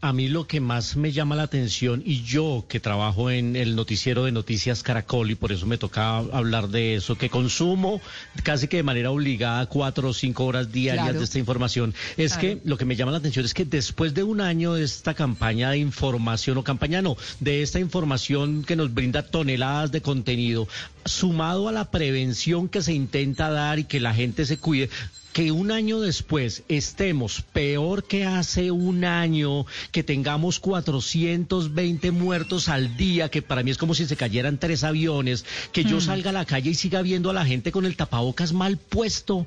A 0.00 0.12
mí 0.12 0.28
lo 0.28 0.46
que 0.48 0.58
más 0.60 0.96
me 0.96 1.12
llama 1.12 1.36
la 1.36 1.44
atención, 1.44 2.02
y 2.04 2.22
yo 2.24 2.64
que 2.68 2.80
trabajo 2.80 3.30
en 3.30 3.54
el 3.54 3.76
noticiero 3.76 4.24
de 4.24 4.32
Noticias 4.32 4.82
Caracol, 4.82 5.30
y 5.30 5.36
por 5.36 5.52
eso 5.52 5.66
me 5.66 5.78
toca 5.78 6.16
hablar 6.18 6.68
de 6.68 6.96
eso, 6.96 7.16
que 7.16 7.30
consumo 7.30 8.00
casi 8.42 8.66
que 8.66 8.78
de 8.78 8.82
manera 8.82 9.12
obligada 9.12 9.66
cuatro 9.66 10.08
o 10.08 10.14
cinco 10.14 10.46
horas 10.46 10.72
diarias 10.72 11.04
Claro. 11.04 11.18
de 11.20 11.24
esta 11.24 11.38
información, 11.38 11.94
es 12.16 12.32
Claro. 12.36 12.40
que 12.60 12.68
lo 12.68 12.76
que 12.76 12.86
me 12.86 12.96
llama 12.96 13.12
la 13.12 13.18
atención 13.18 13.44
es 13.44 13.54
que 13.54 13.64
después 13.64 14.14
de 14.14 14.24
un 14.24 14.40
año 14.40 14.74
de 14.74 14.82
esta 14.84 15.14
campaña 15.14 15.70
de 15.70 15.78
información, 15.78 16.58
o 16.58 16.64
campaña 16.64 17.00
no, 17.00 17.16
de 17.38 17.62
esta 17.62 17.78
información 17.78 18.64
que 18.64 18.74
nos 18.74 18.92
brinda 18.92 19.22
toneladas 19.22 19.92
de 19.92 20.00
contenido, 20.00 20.66
sumado 21.04 21.68
a 21.68 21.72
la 21.72 21.90
prevención 21.90 22.68
que 22.68 22.82
se 22.82 22.94
intenta 22.94 23.50
dar 23.50 23.78
y 23.78 23.84
que 23.84 24.00
la 24.00 24.12
gente 24.12 24.44
se 24.44 24.58
cuide, 24.58 24.90
que 25.38 25.52
un 25.52 25.70
año 25.70 26.00
después 26.00 26.64
estemos 26.68 27.42
peor 27.52 28.02
que 28.02 28.24
hace 28.24 28.72
un 28.72 29.04
año, 29.04 29.66
que 29.92 30.02
tengamos 30.02 30.58
420 30.58 32.10
muertos 32.10 32.68
al 32.68 32.96
día, 32.96 33.28
que 33.28 33.40
para 33.40 33.62
mí 33.62 33.70
es 33.70 33.78
como 33.78 33.94
si 33.94 34.06
se 34.06 34.16
cayeran 34.16 34.58
tres 34.58 34.82
aviones, 34.82 35.44
que 35.70 35.84
yo 35.84 35.98
Hmm. 35.98 36.00
salga 36.00 36.30
a 36.30 36.32
la 36.32 36.44
calle 36.44 36.70
y 36.70 36.74
siga 36.74 37.02
viendo 37.02 37.30
a 37.30 37.34
la 37.34 37.44
gente 37.46 37.70
con 37.70 37.84
el 37.86 37.94
tapabocas 37.94 38.52
mal 38.52 38.78
puesto. 38.78 39.46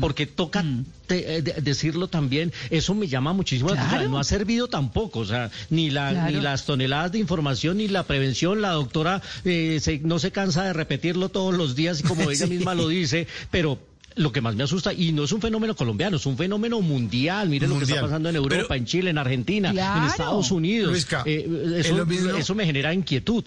Porque 0.00 0.26
toca 0.26 0.64
te- 1.06 1.36
eh, 1.36 1.42
de- 1.42 1.60
decirlo 1.60 2.08
también, 2.08 2.50
eso 2.70 2.94
me 2.94 3.06
llama 3.06 3.32
muchísimo 3.34 3.68
la 3.68 3.74
atención. 3.74 3.98
Claro. 4.00 4.10
No 4.10 4.18
ha 4.18 4.24
servido 4.24 4.66
tampoco, 4.66 5.20
o 5.20 5.24
sea, 5.26 5.50
ni, 5.70 5.88
la, 5.90 6.10
Claro. 6.10 6.34
ni 6.34 6.40
las 6.42 6.64
toneladas 6.64 7.12
de 7.12 7.18
información, 7.20 7.76
ni 7.76 7.86
la 7.86 8.02
prevención. 8.04 8.60
La 8.62 8.70
doctora 8.70 9.20
eh, 9.44 9.78
se- 9.80 9.98
no 10.00 10.18
se 10.18 10.32
cansa 10.32 10.64
de 10.64 10.72
repetirlo 10.72 11.28
todos 11.28 11.54
los 11.54 11.76
días, 11.76 12.00
y 12.00 12.02
como 12.02 12.22
ella 12.30 12.46
misma 12.46 12.74
lo 12.74 12.88
dice, 12.88 13.28
pero 13.52 13.78
lo 14.16 14.32
que 14.32 14.40
más 14.40 14.54
me 14.54 14.64
asusta, 14.64 14.92
y 14.92 15.12
no 15.12 15.24
es 15.24 15.32
un 15.32 15.40
fenómeno 15.40 15.74
colombiano, 15.76 16.16
es 16.16 16.26
un 16.26 16.36
fenómeno 16.36 16.80
mundial. 16.80 17.48
Miren 17.48 17.70
lo 17.70 17.78
que 17.78 17.84
está 17.84 18.00
pasando 18.00 18.28
en 18.28 18.36
Europa, 18.36 18.64
Pero- 18.68 18.74
en 18.78 18.84
Chile, 18.86 19.10
en 19.10 19.18
Argentina, 19.18 19.70
en. 19.70 20.04
Estados 20.04 20.50
Unidos. 20.50 20.90
Luisca, 20.90 21.22
Eh, 21.26 21.48
es 21.78 21.86
eso, 21.86 21.96
lo 21.96 22.06
mismo- 22.06 22.30
eso 22.36 22.54
me 22.54 22.64
genera 22.66 22.92
inquietud. 22.94 23.44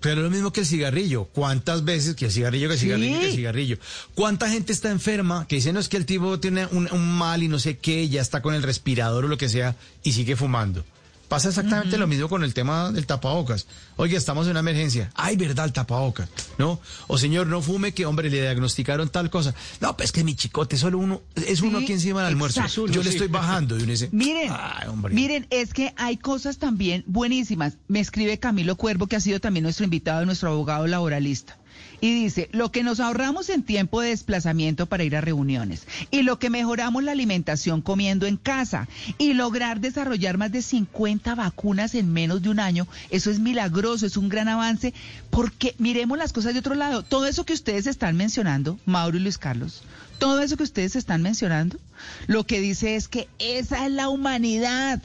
Pero 0.00 0.16
es 0.20 0.24
lo 0.24 0.30
mismo 0.30 0.50
que 0.50 0.60
el 0.60 0.66
cigarrillo. 0.66 1.24
¿Cuántas 1.24 1.84
veces 1.84 2.14
que 2.14 2.24
el 2.24 2.32
cigarrillo, 2.32 2.68
que 2.68 2.74
el 2.74 2.80
Sí. 2.80 2.86
cigarrillo, 2.86 3.20
que 3.20 3.26
el 3.28 3.34
cigarrillo? 3.34 3.78
¿Cuánta 4.14 4.48
gente 4.48 4.72
está 4.72 4.90
enferma 4.90 5.46
que 5.46 5.56
dice, 5.56 5.74
no 5.74 5.80
es 5.80 5.90
que 5.90 5.98
el 5.98 6.06
tipo 6.06 6.40
tiene 6.40 6.66
un, 6.72 6.88
un 6.90 7.12
mal 7.18 7.42
y 7.42 7.48
no 7.48 7.58
sé 7.58 7.76
qué, 7.76 8.08
ya 8.08 8.22
está 8.22 8.40
con 8.40 8.54
el 8.54 8.62
respirador 8.62 9.26
o 9.26 9.28
lo 9.28 9.36
que 9.36 9.50
sea 9.50 9.76
y 10.02 10.12
sigue 10.12 10.36
fumando? 10.36 10.84
Pasa 11.30 11.48
exactamente 11.50 11.96
lo 11.96 12.08
mismo 12.08 12.28
con 12.28 12.42
el 12.42 12.52
tema 12.54 12.90
del 12.90 13.06
tapabocas. 13.06 13.68
Oye, 13.94 14.16
estamos 14.16 14.46
en 14.46 14.50
una 14.50 14.60
emergencia. 14.60 15.12
Ay, 15.14 15.36
verdad, 15.36 15.64
el 15.66 15.72
tapabocas. 15.72 16.28
¿No? 16.58 16.80
O 17.06 17.18
señor, 17.18 17.46
no 17.46 17.62
fume 17.62 17.94
que, 17.94 18.04
hombre, 18.04 18.28
le 18.28 18.40
diagnosticaron 18.42 19.08
tal 19.10 19.30
cosa. 19.30 19.54
No, 19.80 19.96
pues 19.96 20.10
que 20.10 20.24
mi 20.24 20.34
chicote, 20.34 20.76
solo 20.76 20.98
uno, 20.98 21.22
es 21.36 21.60
uno 21.60 21.78
Sí, 21.78 21.84
aquí 21.84 21.92
encima 21.92 22.18
del 22.22 22.30
almuerzo. 22.30 22.58
exacto. 22.60 22.88
Yo 22.88 23.04
le 23.04 23.10
estoy 23.10 23.28
bajando. 23.28 23.78
Y 23.78 23.82
uno 23.84 23.92
dice, 23.92 24.08
Miren, 24.10 24.50
"Ay, 24.50 24.88
hombre". 24.88 25.14
miren, 25.14 25.46
es 25.50 25.72
que 25.72 25.94
hay 25.96 26.16
cosas 26.16 26.58
también 26.58 27.04
buenísimas. 27.06 27.74
Me 27.86 28.00
escribe 28.00 28.40
Camilo 28.40 28.74
Cuervo, 28.74 29.06
que 29.06 29.14
ha 29.14 29.20
sido 29.20 29.38
también 29.38 29.62
nuestro 29.62 29.84
invitado, 29.84 30.26
nuestro 30.26 30.50
abogado 30.50 30.88
laboralista. 30.88 31.56
Y 32.00 32.14
dice, 32.14 32.48
lo 32.52 32.72
que 32.72 32.82
nos 32.82 33.00
ahorramos 33.00 33.50
en 33.50 33.62
tiempo 33.62 34.00
de 34.00 34.10
desplazamiento 34.10 34.86
para 34.86 35.04
ir 35.04 35.16
a 35.16 35.20
reuniones 35.20 35.86
y 36.10 36.22
lo 36.22 36.38
que 36.38 36.50
mejoramos 36.50 37.02
la 37.02 37.12
alimentación 37.12 37.82
comiendo 37.82 38.26
en 38.26 38.36
casa 38.36 38.88
y 39.18 39.34
lograr 39.34 39.80
desarrollar 39.80 40.38
más 40.38 40.52
de 40.52 40.62
50 40.62 41.34
vacunas 41.34 41.94
en 41.94 42.12
menos 42.12 42.42
de 42.42 42.48
un 42.48 42.60
año, 42.60 42.86
eso 43.10 43.30
es 43.30 43.38
milagroso, 43.38 44.06
es 44.06 44.16
un 44.16 44.28
gran 44.28 44.48
avance, 44.48 44.94
porque 45.30 45.74
miremos 45.78 46.18
las 46.18 46.32
cosas 46.32 46.54
de 46.54 46.60
otro 46.60 46.74
lado. 46.74 47.02
Todo 47.02 47.26
eso 47.26 47.44
que 47.44 47.52
ustedes 47.52 47.86
están 47.86 48.16
mencionando, 48.16 48.78
Mauro 48.86 49.16
y 49.16 49.20
Luis 49.20 49.38
Carlos, 49.38 49.82
todo 50.18 50.40
eso 50.40 50.56
que 50.56 50.64
ustedes 50.64 50.96
están 50.96 51.22
mencionando, 51.22 51.78
lo 52.26 52.44
que 52.44 52.60
dice 52.60 52.96
es 52.96 53.08
que 53.08 53.28
esa 53.38 53.86
es 53.86 53.92
la 53.92 54.08
humanidad. 54.08 55.00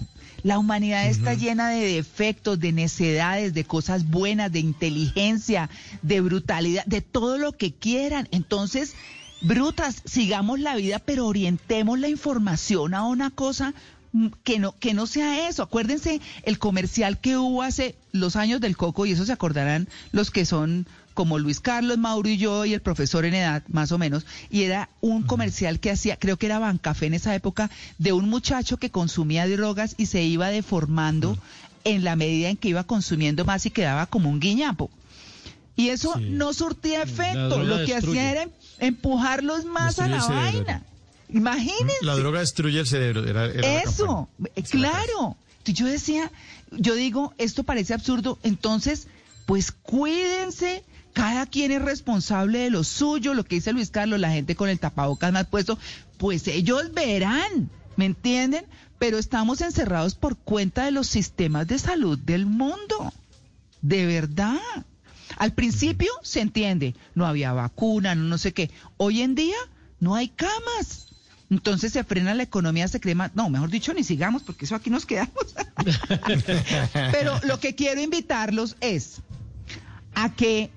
La 0.46 0.60
humanidad 0.60 1.08
está 1.08 1.34
llena 1.34 1.70
de 1.70 1.96
defectos, 1.96 2.60
de 2.60 2.72
necedades, 2.72 3.56
de 3.56 3.64
cosas 3.64 4.08
buenas, 4.08 4.52
de 4.52 4.60
inteligencia, 4.60 5.72
de 6.04 6.22
brutalidad, 6.22 6.86
de 6.86 7.02
todo 7.02 7.40
lo 7.40 7.54
que 7.54 7.74
quieran. 7.74 8.28
Entonces, 8.30 8.94
brutas, 9.42 10.04
sigamos 10.06 10.60
la 10.60 10.76
vida, 10.76 11.00
pero 11.00 11.26
orientemos 11.26 11.98
la 11.98 12.10
información 12.10 12.94
a 12.94 13.08
una 13.08 13.32
cosa 13.32 13.74
mm, 14.12 14.28
que 14.44 14.60
no, 14.60 14.78
que 14.78 14.94
no 14.94 15.08
sea 15.08 15.50
eso. 15.50 15.64
Acuérdense 15.64 16.22
el 16.44 16.60
comercial 16.60 17.20
que 17.20 17.38
hubo 17.38 17.64
hace 17.64 17.96
los 18.12 18.36
años 18.36 18.62
del 18.62 18.78
coco, 18.78 19.08
y 19.08 19.14
eso 19.14 19.26
se 19.26 19.34
acordarán 19.34 19.88
los 20.12 20.30
que 20.30 20.46
son 20.46 20.86
como 21.16 21.40
Luis 21.40 21.60
Carlos, 21.60 21.98
Mauro 21.98 22.30
y 22.30 22.38
yo 22.38 22.66
y 22.66 22.74
el 22.76 22.82
profesor 22.82 23.26
en 23.26 23.34
edad, 23.34 23.64
más 23.70 23.92
o 23.92 23.98
menos, 23.98 24.28
y 24.52 24.64
era 24.64 24.90
un 25.02 25.24
comercial 25.24 25.80
que 25.80 25.90
hacía, 25.90 26.18
creo 26.18 26.38
que 26.38 26.46
era 26.46 26.60
Bancafé 26.60 27.08
en 27.08 27.16
esa 27.16 27.34
época, 27.34 27.72
de 27.98 28.14
un 28.14 28.30
muchacho 28.30 28.78
que 28.78 28.92
consumía 28.92 29.48
drogas 29.48 29.96
y 29.98 30.06
se 30.06 30.22
iba 30.22 30.50
deformando 30.50 31.38
en 31.86 32.04
la 32.04 32.16
medida 32.16 32.50
en 32.50 32.58
que 32.58 32.70
iba 32.70 32.84
consumiendo 32.84 33.46
más 33.46 33.66
y 33.66 33.72
quedaba 33.72 34.06
como 34.06 34.30
un 34.30 34.40
guiñapo. 34.40 34.92
Y 35.76 35.90
eso 35.90 36.14
no 36.20 36.54
surtía 36.54 37.02
efecto, 37.04 37.64
lo 37.64 37.78
que 37.86 37.94
destruye. 37.96 38.20
hacía 38.20 38.32
era 38.32 38.50
empujarlos 38.80 39.66
más 39.66 40.00
a 40.00 40.08
la 40.08 40.26
vaina. 40.26 40.84
Imagínense. 41.30 41.98
La 42.02 42.16
droga 42.16 42.40
destruye 42.40 42.80
el 42.80 42.88
cerebro. 42.88 43.26
Era, 43.26 43.46
era 43.46 43.82
Eso, 43.82 44.30
claro. 44.70 45.38
Yo 45.66 45.88
decía, 45.88 46.32
yo 46.72 46.94
digo, 46.94 47.34
esto 47.38 47.64
parece 47.64 47.94
absurdo, 47.94 48.38
entonces, 48.44 49.08
pues 49.46 49.72
cuídense, 49.72 50.84
cada 51.16 51.46
quien 51.46 51.72
es 51.72 51.82
responsable 51.82 52.60
de 52.60 52.70
lo 52.70 52.84
suyo, 52.84 53.34
lo 53.34 53.46
que 53.46 53.56
dice 53.56 53.72
Luis 53.72 53.90
Carlos, 53.90 54.20
la 54.20 54.32
gente 54.32 54.58
con 54.58 54.68
el 54.68 54.82
tapabocas 54.82 55.32
más 55.32 55.48
puesto, 55.48 55.80
pues 56.18 56.46
ellos 56.50 56.94
verán, 56.94 57.70
¿me 57.96 58.04
entienden? 58.04 58.66
Pero 59.00 59.18
estamos 59.18 59.62
encerrados 59.62 60.14
por 60.14 60.36
cuenta 60.36 60.84
de 60.84 60.92
los 60.92 61.08
sistemas 61.08 61.68
de 61.68 61.80
salud 61.80 62.20
del 62.20 62.46
mundo, 62.46 63.14
de 63.82 64.06
verdad. 64.06 64.60
Al 65.38 65.54
principio 65.54 66.12
se 66.22 66.42
entiende, 66.42 66.96
no 67.16 67.26
había 67.26 67.54
vacuna, 67.54 68.14
no, 68.14 68.24
no 68.26 68.38
sé 68.38 68.54
qué. 68.54 68.70
Hoy 68.98 69.22
en 69.22 69.36
día 69.36 69.58
no 70.02 70.16
hay 70.16 70.28
camas. 70.28 71.08
Entonces 71.50 71.94
se 71.94 72.04
frena 72.04 72.34
la 72.34 72.44
economía, 72.44 72.90
se 72.90 73.00
crema. 73.00 73.32
No, 73.36 73.50
mejor 73.50 73.70
dicho, 73.70 73.94
ni 73.94 74.04
sigamos, 74.04 74.44
porque 74.44 74.66
eso 74.66 74.76
aquí 74.76 74.90
nos 74.90 75.06
quedamos. 75.06 75.56
Pero 77.14 77.40
lo 77.44 77.62
que 77.62 77.74
quiero 77.74 78.02
invitarlos 78.02 78.76
es 78.82 79.22
a 80.14 80.34
que 80.34 80.72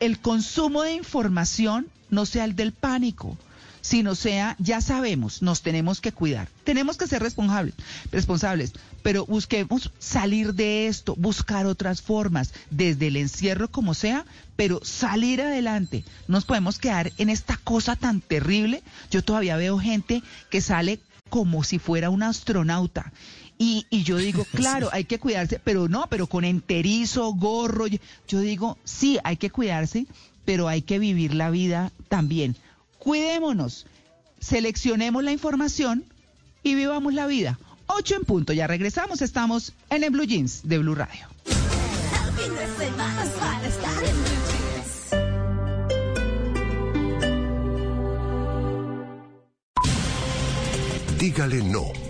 el 0.00 0.18
consumo 0.18 0.82
de 0.82 0.94
información 0.94 1.86
no 2.08 2.26
sea 2.26 2.44
el 2.44 2.56
del 2.56 2.72
pánico, 2.72 3.36
sino 3.82 4.14
sea, 4.14 4.56
ya 4.58 4.80
sabemos, 4.80 5.42
nos 5.42 5.62
tenemos 5.62 6.00
que 6.00 6.12
cuidar, 6.12 6.48
tenemos 6.64 6.96
que 6.96 7.06
ser 7.06 7.22
responsables, 7.22 7.74
responsables, 8.10 8.72
pero 9.02 9.24
busquemos 9.26 9.90
salir 9.98 10.54
de 10.54 10.86
esto, 10.86 11.14
buscar 11.16 11.66
otras 11.66 12.02
formas, 12.02 12.52
desde 12.70 13.06
el 13.06 13.16
encierro 13.16 13.70
como 13.70 13.94
sea, 13.94 14.26
pero 14.56 14.80
salir 14.84 15.40
adelante. 15.40 16.04
Nos 16.28 16.44
podemos 16.44 16.78
quedar 16.78 17.12
en 17.16 17.30
esta 17.30 17.56
cosa 17.56 17.96
tan 17.96 18.20
terrible. 18.20 18.82
Yo 19.10 19.24
todavía 19.24 19.56
veo 19.56 19.78
gente 19.78 20.22
que 20.50 20.60
sale 20.60 21.00
como 21.30 21.64
si 21.64 21.78
fuera 21.78 22.10
un 22.10 22.22
astronauta. 22.22 23.12
Y, 23.60 23.86
y 23.90 24.04
yo 24.04 24.16
digo, 24.16 24.44
claro, 24.52 24.88
hay 24.90 25.04
que 25.04 25.20
cuidarse, 25.20 25.60
pero 25.62 25.86
no, 25.86 26.06
pero 26.08 26.26
con 26.26 26.44
enterizo, 26.44 27.32
gorro. 27.34 27.86
Yo, 27.86 28.40
digo, 28.40 28.78
sí, 28.82 29.18
hay 29.22 29.36
que 29.36 29.50
cuidarse, 29.50 30.06
pero 30.44 30.66
hay 30.66 30.82
que 30.82 30.98
vivir 30.98 31.34
la 31.34 31.50
vida 31.50 31.92
también. 32.08 32.56
Cuidémonos, 32.98 33.86
seleccionemos 34.40 35.22
la 35.22 35.32
información 35.32 36.04
y 36.62 36.74
vivamos 36.74 37.12
la 37.12 37.26
vida. 37.26 37.58
Ocho 37.86 38.16
en 38.16 38.24
punto, 38.24 38.52
ya 38.52 38.66
regresamos, 38.66 39.20
estamos 39.20 39.74
en 39.90 40.04
el 40.04 40.10
Blue 40.10 40.24
Jeans 40.24 40.62
de 40.64 40.78
Blue 40.78 40.94
Radio. 40.94 41.28
Dígale 51.18 51.62
no 51.62 52.09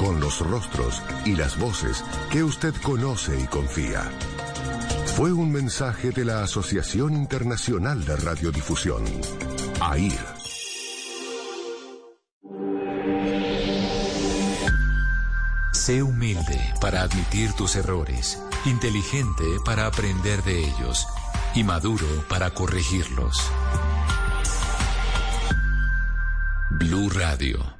con 0.00 0.18
los 0.18 0.40
rostros 0.40 1.02
y 1.26 1.36
las 1.36 1.58
voces 1.58 2.02
que 2.30 2.42
usted 2.42 2.74
conoce 2.82 3.38
y 3.38 3.44
confía. 3.44 4.10
Fue 5.14 5.30
un 5.30 5.52
mensaje 5.52 6.10
de 6.10 6.24
la 6.24 6.42
Asociación 6.42 7.14
Internacional 7.14 8.02
de 8.06 8.16
Radiodifusión, 8.16 9.04
AIR. 9.78 10.18
Sé 15.74 16.02
humilde 16.02 16.58
para 16.80 17.02
admitir 17.02 17.52
tus 17.52 17.76
errores, 17.76 18.42
inteligente 18.64 19.44
para 19.66 19.84
aprender 19.86 20.42
de 20.44 20.60
ellos 20.60 21.06
y 21.54 21.62
maduro 21.62 22.06
para 22.30 22.48
corregirlos. 22.52 23.36
Blue 26.70 27.10
Radio. 27.10 27.79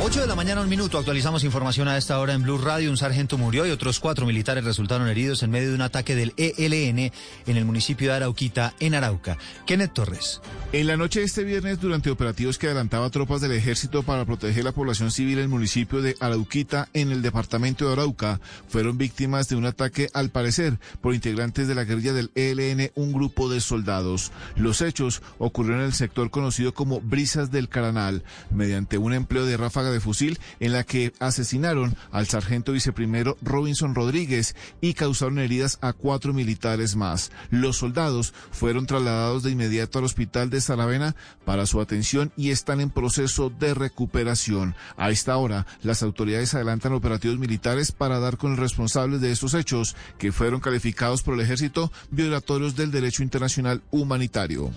8 0.00 0.20
de 0.20 0.26
la 0.28 0.36
mañana, 0.36 0.60
un 0.60 0.68
minuto. 0.68 0.96
Actualizamos 0.96 1.42
información 1.42 1.88
a 1.88 1.98
esta 1.98 2.20
hora 2.20 2.32
en 2.32 2.44
Blue 2.44 2.56
Radio. 2.56 2.88
Un 2.88 2.96
sargento 2.96 3.36
murió 3.36 3.66
y 3.66 3.72
otros 3.72 3.98
cuatro 3.98 4.26
militares 4.26 4.62
resultaron 4.62 5.08
heridos 5.08 5.42
en 5.42 5.50
medio 5.50 5.70
de 5.70 5.74
un 5.74 5.82
ataque 5.82 6.14
del 6.14 6.34
ELN 6.36 7.10
en 7.46 7.56
el 7.56 7.64
municipio 7.64 8.08
de 8.08 8.14
Arauquita, 8.14 8.74
en 8.78 8.94
Arauca. 8.94 9.38
Kenneth 9.66 9.94
Torres. 9.94 10.40
En 10.72 10.86
la 10.86 10.96
noche 10.96 11.18
de 11.18 11.26
este 11.26 11.42
viernes, 11.42 11.80
durante 11.80 12.10
operativos 12.10 12.58
que 12.58 12.66
adelantaba 12.66 13.10
tropas 13.10 13.40
del 13.40 13.52
ejército 13.52 14.04
para 14.04 14.24
proteger 14.24 14.62
la 14.62 14.72
población 14.72 15.10
civil 15.10 15.38
en 15.38 15.44
el 15.44 15.48
municipio 15.48 16.00
de 16.00 16.14
Arauquita, 16.20 16.88
en 16.94 17.10
el 17.10 17.20
departamento 17.20 17.86
de 17.86 17.94
Arauca, 17.94 18.40
fueron 18.68 18.98
víctimas 18.98 19.48
de 19.48 19.56
un 19.56 19.66
ataque, 19.66 20.10
al 20.14 20.30
parecer, 20.30 20.78
por 21.00 21.12
integrantes 21.12 21.66
de 21.66 21.74
la 21.74 21.84
guerrilla 21.84 22.12
del 22.12 22.30
ELN, 22.36 22.92
un 22.94 23.12
grupo 23.12 23.50
de 23.50 23.60
soldados. 23.60 24.30
Los 24.54 24.80
hechos 24.80 25.22
ocurrieron 25.38 25.80
en 25.80 25.86
el 25.86 25.94
sector 25.94 26.30
conocido 26.30 26.72
como 26.72 27.00
Brisas 27.00 27.50
del 27.50 27.68
Caranal, 27.68 28.22
mediante 28.50 28.96
un 28.96 29.12
empleo 29.12 29.44
de 29.44 29.56
ráfagas 29.56 29.87
de 29.90 30.00
fusil 30.00 30.38
en 30.60 30.72
la 30.72 30.84
que 30.84 31.12
asesinaron 31.20 31.96
al 32.10 32.26
sargento 32.26 32.72
viceprimero 32.72 33.36
Robinson 33.42 33.94
Rodríguez 33.94 34.54
y 34.80 34.94
causaron 34.94 35.38
heridas 35.38 35.78
a 35.80 35.92
cuatro 35.92 36.32
militares 36.32 36.96
más. 36.96 37.30
Los 37.50 37.76
soldados 37.76 38.34
fueron 38.50 38.86
trasladados 38.86 39.42
de 39.42 39.50
inmediato 39.50 39.98
al 39.98 40.04
hospital 40.04 40.50
de 40.50 40.60
Saravena 40.60 41.16
para 41.44 41.66
su 41.66 41.80
atención 41.80 42.32
y 42.36 42.50
están 42.50 42.80
en 42.80 42.90
proceso 42.90 43.50
de 43.50 43.74
recuperación. 43.74 44.74
A 44.96 45.10
esta 45.10 45.36
hora, 45.36 45.66
las 45.82 46.02
autoridades 46.02 46.54
adelantan 46.54 46.92
operativos 46.92 47.38
militares 47.38 47.92
para 47.92 48.18
dar 48.18 48.36
con 48.36 48.50
los 48.50 48.58
responsables 48.58 49.20
de 49.20 49.32
estos 49.32 49.54
hechos, 49.54 49.96
que 50.18 50.32
fueron 50.32 50.60
calificados 50.60 51.22
por 51.22 51.34
el 51.34 51.40
ejército 51.40 51.92
violatorios 52.10 52.76
del 52.76 52.90
derecho 52.90 53.22
internacional 53.22 53.82
humanitario. 53.90 54.70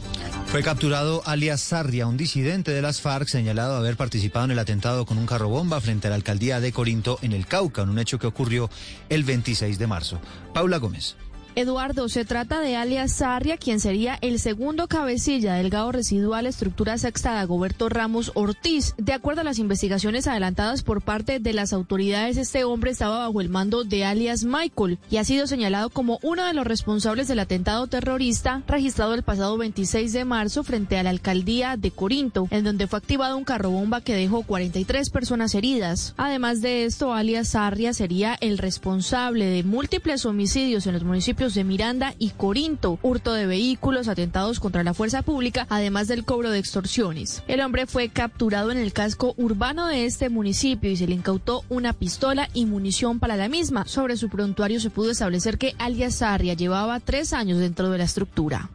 Fue 0.48 0.64
capturado 0.64 1.22
alias 1.26 1.62
Sarria, 1.62 2.08
un 2.08 2.18
disidente 2.18 2.72
de 2.72 2.82
las 2.82 3.02
FARC 3.02 3.28
señalado 3.28 3.76
haber 3.76 3.96
participado 3.96 4.46
en 4.46 4.52
el 4.52 4.60
atentado 4.60 5.01
con 5.06 5.18
un 5.18 5.26
carro 5.26 5.50
bomba 5.50 5.82
frente 5.82 6.08
a 6.08 6.10
la 6.10 6.16
alcaldía 6.16 6.60
de 6.60 6.72
Corinto 6.72 7.20
en 7.22 7.34
el 7.34 7.46
Cauca, 7.46 7.82
en 7.82 7.90
un 7.90 8.00
hecho 8.00 8.20
que 8.20 8.28
ocurrió 8.28 8.70
el 9.10 9.24
26 9.24 9.78
de 9.78 9.88
marzo. 9.88 10.20
Paula 10.54 10.78
Gómez. 10.78 11.16
Eduardo, 11.56 12.08
se 12.08 12.24
trata 12.24 12.62
de 12.62 12.78
alias 12.78 13.12
Sarria, 13.12 13.58
quien 13.58 13.82
sería 13.82 14.18
el 14.22 14.40
segundo 14.40 14.88
cabecilla 14.88 15.56
del 15.56 15.70
GAO 15.70 15.92
residual 15.92 16.46
estructura 16.46 16.98
sexta 16.98 17.46
de 17.46 17.52
Ramos 17.90 18.32
Ortiz. 18.36 18.96
De 18.98 19.12
acuerdo 19.12 19.42
a 19.42 19.44
las 19.44 19.60
investigaciones 19.60 20.28
adelantadas 20.28 20.82
por 20.82 21.02
parte 21.02 21.40
de 21.40 21.52
las 21.52 21.74
autoridades, 21.74 22.38
este 22.38 22.64
hombre 22.64 22.92
estaba 22.92 23.20
bajo 23.20 23.42
el 23.42 23.50
mando 23.50 23.84
de 23.84 24.06
alias 24.06 24.46
Michael 24.46 24.98
y 25.10 25.18
ha 25.18 25.26
sido 25.26 25.46
señalado 25.46 25.90
como 25.90 26.20
uno 26.24 26.46
de 26.46 26.54
los 26.54 26.66
responsables 26.66 27.28
del 27.28 27.40
atentado 27.40 27.88
terrorista 27.88 28.64
registrado 28.68 29.14
el 29.14 29.24
pasado 29.24 29.58
26 29.58 30.14
de 30.14 30.24
marzo 30.24 30.64
frente 30.64 30.98
a 30.98 31.04
la 31.04 31.10
alcaldía 31.10 31.76
de 31.76 31.92
Corinto, 31.92 32.48
en 32.50 32.64
donde 32.64 32.88
fue 32.88 33.00
activado 33.00 33.36
un 33.36 33.44
carro 33.44 33.72
bomba 33.72 34.00
que 34.00 34.16
dejó 34.16 34.44
43 34.44 35.10
personas 35.10 35.54
heridas. 35.54 36.14
Además 36.16 36.62
de 36.62 36.86
esto, 36.86 37.14
alias 37.14 37.50
Sarria 37.50 37.94
sería 37.94 38.38
el 38.40 38.58
responsable 38.58 39.46
de 39.46 39.64
múltiples 39.64 40.26
homicidios 40.26 40.88
en 40.88 40.94
los 40.94 41.04
municipios 41.04 41.41
de 41.50 41.64
Miranda 41.64 42.14
y 42.20 42.30
Corinto, 42.30 43.00
hurto 43.02 43.34
de 43.34 43.48
vehículos, 43.48 44.08
atentados 44.08 44.60
contra 44.60 44.84
la 44.84 44.94
fuerza 44.94 45.24
pública, 45.24 45.66
además 45.70 46.08
del 46.08 46.24
cobro 46.24 46.52
de 46.52 46.60
extorsiones. 46.60 47.44
El 47.48 47.62
hombre 47.62 47.88
fue 47.88 48.10
capturado 48.10 48.72
en 48.72 48.78
el 48.78 48.94
casco 48.94 49.34
urbano 49.38 49.88
de 49.88 50.06
este 50.06 50.30
municipio 50.30 50.92
y 50.92 50.98
se 50.98 51.08
le 51.08 51.16
incautó 51.16 51.64
una 51.68 51.94
pistola 51.94 52.48
y 52.54 52.68
munición 52.68 53.20
para 53.20 53.38
la 53.38 53.50
misma. 53.50 53.88
Sobre 53.88 54.18
su 54.18 54.30
prontuario 54.30 54.80
se 54.80 54.92
pudo 54.92 55.10
establecer 55.10 55.58
que 55.58 55.74
alias 55.80 56.16
Sarria 56.16 56.54
llevaba 56.54 57.00
tres 57.00 57.34
años 57.34 57.58
dentro 57.58 57.90
de 57.90 57.98
la 57.98 58.04
estructura. 58.04 58.70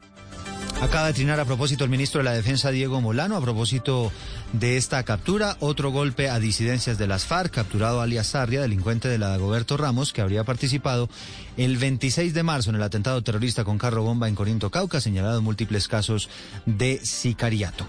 Acaba 0.78 1.06
de 1.06 1.14
trinar 1.14 1.40
a 1.40 1.46
propósito 1.46 1.84
el 1.84 1.90
ministro 1.90 2.18
de 2.18 2.24
la 2.24 2.34
Defensa 2.34 2.70
Diego 2.70 3.00
Molano 3.00 3.34
a 3.36 3.40
propósito 3.40 4.12
de 4.52 4.76
esta 4.76 5.02
captura. 5.04 5.56
Otro 5.60 5.90
golpe 5.90 6.28
a 6.28 6.38
disidencias 6.38 6.98
de 6.98 7.06
las 7.06 7.24
FARC, 7.24 7.50
capturado 7.50 8.02
alias 8.02 8.26
Sarria, 8.26 8.60
delincuente 8.60 9.08
de 9.08 9.16
la 9.16 9.28
Dagoberto 9.28 9.78
Ramos, 9.78 10.12
que 10.12 10.20
habría 10.20 10.44
participado 10.44 11.08
el 11.56 11.78
26 11.78 12.34
de 12.34 12.42
marzo 12.42 12.68
en 12.70 12.76
el 12.76 12.82
atentado 12.82 13.22
terrorista 13.22 13.64
con 13.64 13.78
carro 13.78 14.02
bomba 14.02 14.28
en 14.28 14.34
Corinto, 14.34 14.70
Cauca, 14.70 15.00
señalado 15.00 15.38
en 15.38 15.44
múltiples 15.44 15.88
casos 15.88 16.28
de 16.66 17.00
sicariato. 17.02 17.86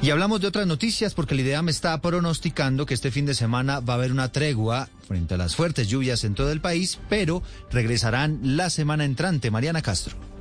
Y 0.00 0.08
hablamos 0.08 0.40
de 0.40 0.48
otras 0.48 0.66
noticias 0.66 1.12
porque 1.12 1.34
el 1.34 1.40
IDEAM 1.40 1.68
está 1.68 2.00
pronosticando 2.00 2.86
que 2.86 2.94
este 2.94 3.10
fin 3.10 3.26
de 3.26 3.34
semana 3.34 3.80
va 3.80 3.94
a 3.94 3.96
haber 3.96 4.12
una 4.12 4.32
tregua 4.32 4.88
frente 5.06 5.34
a 5.34 5.36
las 5.36 5.54
fuertes 5.54 5.88
lluvias 5.88 6.24
en 6.24 6.34
todo 6.34 6.50
el 6.50 6.62
país, 6.62 6.98
pero 7.10 7.42
regresarán 7.70 8.40
la 8.42 8.70
semana 8.70 9.04
entrante. 9.04 9.50
Mariana 9.50 9.82
Castro. 9.82 10.33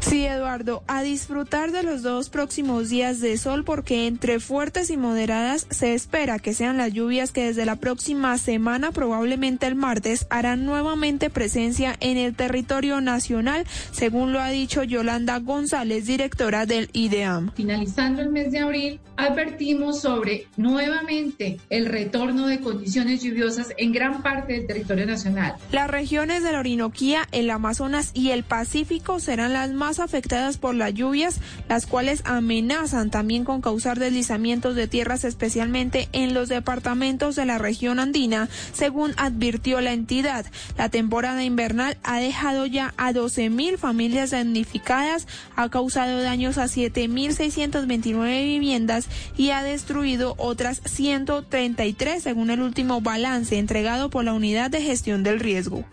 Sí, 0.00 0.24
Eduardo, 0.24 0.82
a 0.86 1.02
disfrutar 1.02 1.72
de 1.72 1.82
los 1.82 2.02
dos 2.02 2.30
próximos 2.30 2.88
días 2.88 3.20
de 3.20 3.36
sol 3.36 3.64
porque 3.64 4.06
entre 4.06 4.40
fuertes 4.40 4.90
y 4.90 4.96
moderadas 4.96 5.66
se 5.70 5.94
espera 5.94 6.38
que 6.38 6.54
sean 6.54 6.78
las 6.78 6.92
lluvias 6.92 7.32
que 7.32 7.44
desde 7.44 7.66
la 7.66 7.76
próxima 7.76 8.36
semana, 8.38 8.92
probablemente 8.92 9.66
el 9.66 9.74
martes, 9.74 10.26
harán 10.30 10.64
nuevamente 10.64 11.28
presencia 11.28 11.96
en 12.00 12.16
el 12.16 12.34
territorio 12.34 13.00
nacional, 13.00 13.66
según 13.92 14.32
lo 14.32 14.40
ha 14.40 14.48
dicho 14.48 14.82
Yolanda 14.82 15.38
González, 15.38 16.06
directora 16.06 16.64
del 16.64 16.88
IDEAM. 16.92 17.52
Finalizando 17.54 18.22
el 18.22 18.30
mes 18.30 18.52
de 18.52 18.60
abril, 18.60 19.00
advertimos 19.16 20.00
sobre 20.00 20.46
nuevamente 20.56 21.60
el 21.68 21.86
retorno 21.86 22.46
de 22.46 22.60
condiciones 22.60 23.22
lluviosas 23.22 23.74
en 23.76 23.92
gran 23.92 24.22
parte 24.22 24.54
del 24.54 24.66
territorio 24.66 25.06
nacional. 25.06 25.54
Las 25.72 25.90
regiones 25.90 26.42
de 26.42 26.52
la 26.52 26.60
Orinoquía, 26.60 27.28
el 27.32 27.50
Amazonas 27.50 28.10
y 28.14 28.30
el 28.30 28.44
Pacífico 28.44 29.20
serán 29.20 29.52
las 29.52 29.70
más 29.72 29.89
afectadas 29.98 30.58
por 30.58 30.74
las 30.74 30.94
lluvias, 30.94 31.40
las 31.68 31.86
cuales 31.86 32.22
amenazan 32.24 33.10
también 33.10 33.44
con 33.44 33.60
causar 33.60 33.98
deslizamientos 33.98 34.74
de 34.76 34.88
tierras, 34.88 35.24
especialmente 35.24 36.08
en 36.12 36.34
los 36.34 36.48
departamentos 36.48 37.36
de 37.36 37.46
la 37.46 37.58
región 37.58 37.98
andina, 37.98 38.48
según 38.72 39.12
advirtió 39.16 39.80
la 39.80 39.92
entidad. 39.92 40.46
La 40.78 40.88
temporada 40.88 41.42
invernal 41.42 41.98
ha 42.02 42.20
dejado 42.20 42.66
ya 42.66 42.94
a 42.96 43.12
12 43.12 43.50
mil 43.50 43.78
familias 43.78 44.30
damnificadas, 44.30 45.26
ha 45.56 45.68
causado 45.68 46.22
daños 46.22 46.58
a 46.58 46.64
7.629 46.64 48.44
viviendas 48.44 49.06
y 49.36 49.50
ha 49.50 49.62
destruido 49.62 50.34
otras 50.38 50.80
133, 50.84 52.22
según 52.22 52.50
el 52.50 52.60
último 52.60 53.00
balance 53.00 53.58
entregado 53.58 54.10
por 54.10 54.24
la 54.24 54.32
Unidad 54.32 54.70
de 54.70 54.82
Gestión 54.82 55.22
del 55.22 55.40
Riesgo. 55.40 55.84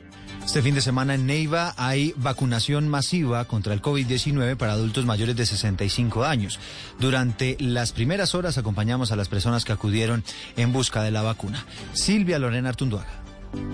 Este 0.47 0.61
fin 0.61 0.75
de 0.75 0.81
semana 0.81 1.13
en 1.13 1.25
Neiva 1.25 1.73
hay 1.75 2.13
vacunación 2.15 2.87
masiva 2.87 3.43
contra 3.43 3.73
el 3.73 3.81
COVID-19 3.81 4.55
para 4.55 4.71
adultos 4.71 5.05
mayores 5.05 5.35
de 5.35 5.45
65 5.45 6.23
años. 6.23 6.57
Durante 6.99 7.57
las 7.59 7.91
primeras 7.91 8.33
horas 8.33 8.57
acompañamos 8.57 9.11
a 9.11 9.17
las 9.17 9.27
personas 9.27 9.65
que 9.65 9.73
acudieron 9.73 10.23
en 10.55 10.71
busca 10.71 11.03
de 11.03 11.11
la 11.11 11.21
vacuna. 11.21 11.65
Silvia 11.91 12.39
Lorena 12.39 12.69
Artunduaga. 12.69 13.26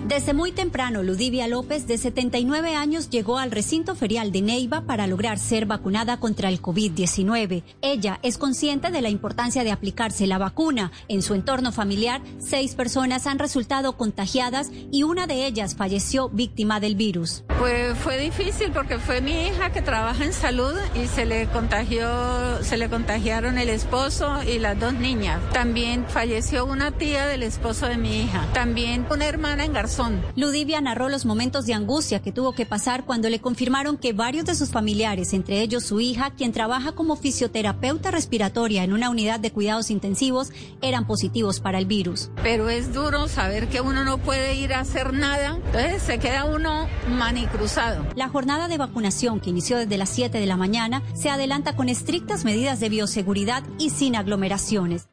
Desde 0.06 0.34
muy 0.34 0.52
temprano, 0.52 1.02
Ludivia 1.02 1.48
López, 1.48 1.86
de 1.86 1.96
79 1.96 2.74
años, 2.74 3.08
llegó 3.08 3.38
al 3.38 3.50
recinto 3.50 3.94
ferial 3.94 4.32
de 4.32 4.42
Neiva 4.42 4.82
para 4.82 5.06
lograr 5.06 5.38
ser 5.38 5.64
vacunada 5.64 6.20
contra 6.20 6.50
el 6.50 6.60
COVID-19. 6.60 7.62
Ella 7.80 8.20
es 8.22 8.36
consciente 8.36 8.90
de 8.90 9.00
la 9.00 9.08
importancia 9.08 9.64
de 9.64 9.72
aplicarse 9.72 10.26
la 10.26 10.36
vacuna. 10.36 10.92
En 11.08 11.22
su 11.22 11.32
entorno 11.32 11.72
familiar, 11.72 12.20
seis 12.38 12.74
personas 12.74 13.26
han 13.26 13.38
resultado 13.38 13.96
contagiadas 13.96 14.70
y 14.92 15.04
una 15.04 15.26
de 15.26 15.46
ellas 15.46 15.74
falleció 15.74 16.28
víctima 16.28 16.80
del 16.80 16.96
virus. 16.96 17.42
Pues 17.58 17.96
fue 17.96 18.18
difícil 18.18 18.72
porque 18.72 18.98
fue 18.98 19.22
mi 19.22 19.46
hija 19.46 19.72
que 19.72 19.80
trabaja 19.80 20.24
en 20.24 20.34
salud 20.34 20.74
y 21.02 21.06
se 21.06 21.24
le 21.24 21.46
contagió, 21.46 22.62
se 22.62 22.76
le 22.76 22.90
contagiaron 22.90 23.56
el 23.56 23.70
esposo 23.70 24.42
y 24.42 24.58
las 24.58 24.78
dos 24.78 24.92
niñas. 24.92 25.40
También 25.54 26.04
falleció 26.06 26.66
una 26.66 26.90
tía 26.90 27.26
del 27.26 27.42
esposo 27.42 27.86
de 27.86 27.96
mi 27.96 28.22
hija. 28.22 28.46
También 28.52 29.06
una 29.10 29.26
hermana 29.26 29.63
en 29.64 29.72
Garzón. 29.72 30.22
Ludivia 30.36 30.80
narró 30.80 31.08
los 31.08 31.24
momentos 31.24 31.66
de 31.66 31.74
angustia 31.74 32.20
que 32.22 32.32
tuvo 32.32 32.52
que 32.52 32.66
pasar 32.66 33.04
cuando 33.04 33.28
le 33.28 33.40
confirmaron 33.40 33.96
que 33.96 34.12
varios 34.12 34.44
de 34.44 34.54
sus 34.54 34.70
familiares, 34.70 35.32
entre 35.32 35.60
ellos 35.60 35.84
su 35.84 36.00
hija, 36.00 36.30
quien 36.30 36.52
trabaja 36.52 36.92
como 36.92 37.16
fisioterapeuta 37.16 38.10
respiratoria 38.10 38.84
en 38.84 38.92
una 38.92 39.10
unidad 39.10 39.40
de 39.40 39.50
cuidados 39.50 39.90
intensivos, 39.90 40.50
eran 40.82 41.06
positivos 41.06 41.60
para 41.60 41.78
el 41.78 41.86
virus. 41.86 42.30
Pero 42.42 42.68
es 42.68 42.92
duro 42.92 43.28
saber 43.28 43.68
que 43.68 43.80
uno 43.80 44.04
no 44.04 44.18
puede 44.18 44.54
ir 44.54 44.74
a 44.74 44.80
hacer 44.80 45.12
nada, 45.12 45.56
entonces 45.56 46.02
se 46.02 46.18
queda 46.18 46.44
uno 46.44 46.86
manicruzado. 47.08 48.04
La 48.14 48.28
jornada 48.28 48.68
de 48.68 48.78
vacunación 48.78 49.40
que 49.40 49.50
inició 49.50 49.78
desde 49.78 49.98
las 49.98 50.10
7 50.10 50.38
de 50.38 50.46
la 50.46 50.56
mañana 50.56 51.02
se 51.14 51.30
adelanta 51.30 51.74
con 51.76 51.88
estrictas 51.88 52.44
medidas 52.44 52.80
de 52.80 52.88
bioseguridad 52.88 53.62
y 53.78 53.90
sin 53.90 54.16
aglomeraciones. 54.16 55.08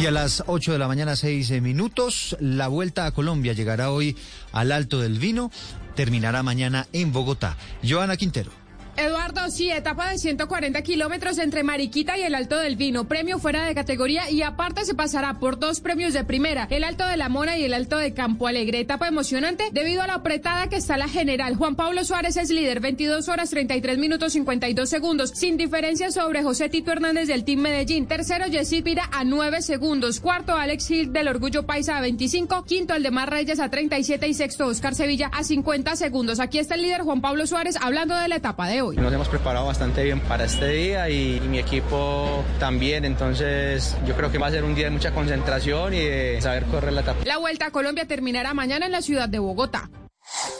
Y 0.00 0.06
a 0.06 0.10
las 0.10 0.44
8 0.46 0.72
de 0.72 0.78
la 0.78 0.88
mañana, 0.88 1.14
6 1.14 1.60
minutos, 1.60 2.34
la 2.40 2.68
vuelta 2.68 3.04
a 3.04 3.12
Colombia 3.12 3.52
llegará 3.52 3.90
hoy 3.90 4.16
al 4.50 4.72
Alto 4.72 4.98
del 4.98 5.18
Vino, 5.18 5.50
terminará 5.94 6.42
mañana 6.42 6.86
en 6.94 7.12
Bogotá. 7.12 7.58
Joana 7.86 8.16
Quintero. 8.16 8.59
Eduardo, 9.00 9.48
sí, 9.48 9.70
etapa 9.70 10.10
de 10.10 10.18
140 10.18 10.82
kilómetros 10.82 11.38
entre 11.38 11.62
Mariquita 11.62 12.18
y 12.18 12.22
el 12.22 12.34
Alto 12.34 12.58
del 12.58 12.76
Vino, 12.76 13.08
premio 13.08 13.38
fuera 13.38 13.64
de 13.64 13.74
categoría 13.74 14.30
y 14.30 14.42
aparte 14.42 14.84
se 14.84 14.94
pasará 14.94 15.38
por 15.38 15.58
dos 15.58 15.80
premios 15.80 16.12
de 16.12 16.22
primera, 16.22 16.68
el 16.68 16.84
Alto 16.84 17.06
de 17.06 17.16
la 17.16 17.30
Mona 17.30 17.56
y 17.56 17.64
el 17.64 17.72
Alto 17.72 17.96
de 17.96 18.12
Campo 18.12 18.46
Alegre. 18.46 18.80
Etapa 18.80 19.08
emocionante 19.08 19.64
debido 19.72 20.02
a 20.02 20.06
la 20.06 20.16
apretada 20.16 20.68
que 20.68 20.76
está 20.76 20.98
la 20.98 21.08
general. 21.08 21.56
Juan 21.56 21.76
Pablo 21.76 22.04
Suárez 22.04 22.36
es 22.36 22.50
líder, 22.50 22.80
22 22.80 23.26
horas 23.30 23.48
33 23.48 23.96
minutos 23.96 24.34
52 24.34 24.90
segundos, 24.90 25.30
sin 25.34 25.56
diferencia 25.56 26.10
sobre 26.10 26.42
José 26.42 26.68
Tito 26.68 26.92
Hernández 26.92 27.26
del 27.26 27.44
Team 27.44 27.60
Medellín. 27.60 28.06
Tercero, 28.06 28.48
Yesid 28.48 28.84
Pira 28.84 29.08
a 29.12 29.24
9 29.24 29.62
segundos. 29.62 30.20
Cuarto, 30.20 30.54
Alex 30.56 30.90
Hill 30.90 31.10
del 31.10 31.28
Orgullo 31.28 31.64
Paisa 31.64 31.96
a 31.96 32.02
25. 32.02 32.64
Quinto, 32.64 32.92
el 32.94 33.02
de 33.02 33.10
Mar 33.10 33.30
Reyes 33.30 33.60
a 33.60 33.70
37 33.70 34.28
y 34.28 34.34
sexto, 34.34 34.66
Oscar 34.66 34.94
Sevilla 34.94 35.30
a 35.32 35.42
50 35.42 35.96
segundos. 35.96 36.38
Aquí 36.38 36.58
está 36.58 36.74
el 36.74 36.82
líder 36.82 37.00
Juan 37.00 37.22
Pablo 37.22 37.46
Suárez 37.46 37.76
hablando 37.80 38.14
de 38.14 38.28
la 38.28 38.36
etapa 38.36 38.68
de 38.68 38.82
hoy. 38.82 38.89
Nos 38.96 39.12
hemos 39.12 39.28
preparado 39.28 39.66
bastante 39.66 40.02
bien 40.04 40.20
para 40.20 40.44
este 40.44 40.68
día 40.68 41.08
y, 41.08 41.40
mi 41.40 41.58
equipo 41.58 42.44
también, 42.58 43.04
entonces 43.04 43.96
yo 44.06 44.14
creo 44.14 44.30
que 44.30 44.38
va 44.38 44.46
a 44.46 44.50
ser 44.50 44.64
un 44.64 44.74
día 44.74 44.86
de 44.86 44.90
mucha 44.90 45.12
concentración 45.12 45.94
y 45.94 46.00
de 46.00 46.40
saber 46.40 46.64
correr 46.64 46.92
la 46.92 47.00
etapa. 47.00 47.20
La 47.24 47.38
vuelta 47.38 47.66
a 47.66 47.70
Colombia 47.70 48.06
terminará 48.06 48.54
mañana 48.54 48.86
en 48.86 48.92
la 48.92 49.02
ciudad 49.02 49.28
de 49.28 49.38
Bogotá. 49.38 49.90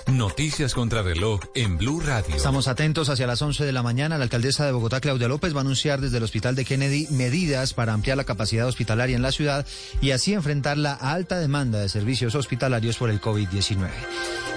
Noticias 0.07 0.75
contra 0.75 1.03
reloj 1.03 1.41
en 1.55 1.79
Blue 1.79 2.01
Radio. 2.01 2.35
Estamos 2.35 2.67
atentos 2.67 3.09
hacia 3.09 3.27
las 3.27 3.41
11 3.41 3.65
de 3.65 3.73
la 3.73 3.83
mañana. 3.83 4.19
La 4.19 4.25
alcaldesa 4.25 4.67
de 4.67 4.73
Bogotá, 4.73 5.01
Claudia 5.01 5.29
López, 5.29 5.55
va 5.55 5.59
a 5.59 5.61
anunciar 5.61 6.01
desde 6.01 6.17
el 6.17 6.25
Hospital 6.25 6.57
de 6.57 6.65
Kennedy 6.65 7.07
medidas 7.11 7.75
para 7.75 7.93
ampliar 7.93 8.17
la 8.17 8.25
capacidad 8.25 8.67
hospitalaria 8.67 9.15
en 9.15 9.23
la 9.23 9.33
ciudad 9.33 9.67
y 10.01 10.11
así 10.11 10.33
enfrentar 10.33 10.79
la 10.79 10.95
alta 10.95 11.39
demanda 11.39 11.79
de 11.79 11.89
servicios 11.89 12.35
hospitalarios 12.35 12.97
por 12.97 13.11
el 13.11 13.21
COVID-19. 13.21 13.89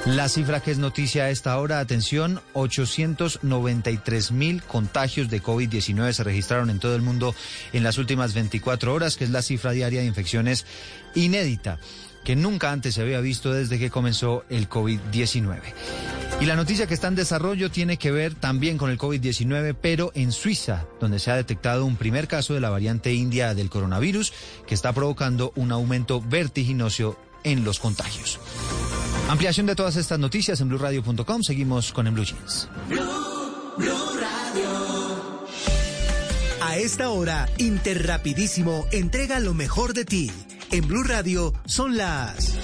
La 0.06 0.28
cifra 0.28 0.60
que 0.60 0.72
es 0.72 0.80
noticia 0.80 1.26
a 1.26 1.30
esta 1.30 1.58
hora, 1.60 1.80
atención, 1.80 2.42
893 2.54 4.32
mil 4.32 4.64
contagios 4.64 5.30
de 5.30 5.42
COVID-19 5.42 6.12
se 6.12 6.24
registraron 6.24 6.70
en 6.72 6.80
todo 6.80 6.96
el 6.96 7.02
mundo 7.02 7.36
en 7.72 7.84
las 7.84 7.98
últimas 7.98 8.34
24 8.34 8.94
horas, 8.94 9.16
que 9.16 9.24
es 9.24 9.30
la 9.30 9.42
cifra 9.42 9.72
diaria 9.72 10.02
de 10.02 10.08
infecciones 10.08 10.66
inédita 11.16 11.80
que 12.24 12.36
nunca 12.36 12.72
antes 12.72 12.96
se 12.96 13.02
había 13.02 13.20
visto 13.20 13.54
desde 13.54 13.80
que 13.80 13.90
comenzó 13.90 14.44
el 14.50 14.70
COVID-19. 14.70 15.62
Y 16.42 16.46
la 16.46 16.56
noticia 16.56 16.88
que 16.88 16.94
está 16.94 17.08
en 17.08 17.16
desarrollo 17.16 17.72
tiene 17.72 17.98
que 17.98 18.12
ver 18.12 18.36
también 18.36 18.78
con 18.78 18.90
el 18.90 18.98
COVID-19, 18.98 19.76
pero 19.80 20.12
en 20.16 20.32
Suiza, 20.32 20.86
donde 21.00 21.20
se 21.20 21.32
ha 21.32 21.36
detectado 21.36 21.86
un 21.86 21.96
primer 21.96 22.28
caso 22.28 22.54
de 22.54 22.60
la 22.60 22.70
variante 22.70 23.14
india 23.14 23.54
del 23.54 23.70
coronavirus, 23.70 24.34
que 24.68 24.76
está 24.76 24.92
provocando 24.94 25.54
un 25.56 25.72
aumento 25.72 26.22
vertiginoso 26.22 27.18
en 27.44 27.64
los 27.64 27.80
contagios. 27.80 28.40
Ampliación 29.30 29.66
de 29.66 29.76
todas 29.76 29.96
estas 29.96 30.20
noticias 30.20 30.60
en 30.62 30.70
blueradio.com. 30.70 31.44
Seguimos 31.44 31.94
con 31.94 32.08
En 32.08 32.14
Blue 32.14 32.26
Jeans. 32.26 32.68
A 36.62 36.78
esta 36.78 37.10
hora, 37.10 37.48
Interrapidísimo 37.58 38.86
entrega 38.92 39.40
lo 39.40 39.54
mejor 39.54 39.94
de 39.94 40.06
ti. 40.06 40.32
En 40.74 40.88
Blue 40.88 41.04
Radio 41.04 41.54
son 41.68 41.96
las 41.96 42.58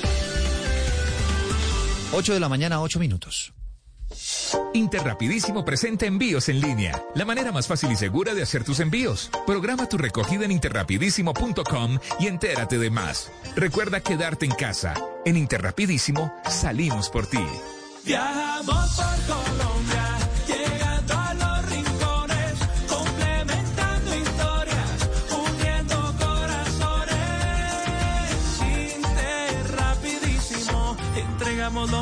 8 2.11 2.33
de 2.33 2.39
la 2.39 2.49
mañana, 2.49 2.81
8 2.81 2.99
minutos. 2.99 3.53
Interrapidísimo 4.73 5.63
presenta 5.63 6.07
envíos 6.07 6.49
en 6.49 6.59
línea, 6.59 6.99
la 7.13 7.23
manera 7.23 7.51
más 7.51 7.67
fácil 7.67 7.91
y 7.91 7.95
segura 7.95 8.33
de 8.33 8.41
hacer 8.41 8.63
tus 8.63 8.79
envíos. 8.79 9.29
Programa 9.45 9.87
tu 9.87 9.99
recogida 9.99 10.45
en 10.45 10.51
interrapidísimo.com 10.51 11.99
y 12.19 12.25
entérate 12.25 12.79
de 12.79 12.89
más. 12.89 13.31
Recuerda 13.55 14.01
quedarte 14.01 14.47
en 14.47 14.53
casa. 14.53 14.95
En 15.23 15.37
Interrapidísimo 15.37 16.33
salimos 16.49 17.11
por 17.11 17.27
ti. 17.27 17.45
Viajamos 18.05 18.95
por 18.95 19.35
Colombia, 19.35 19.78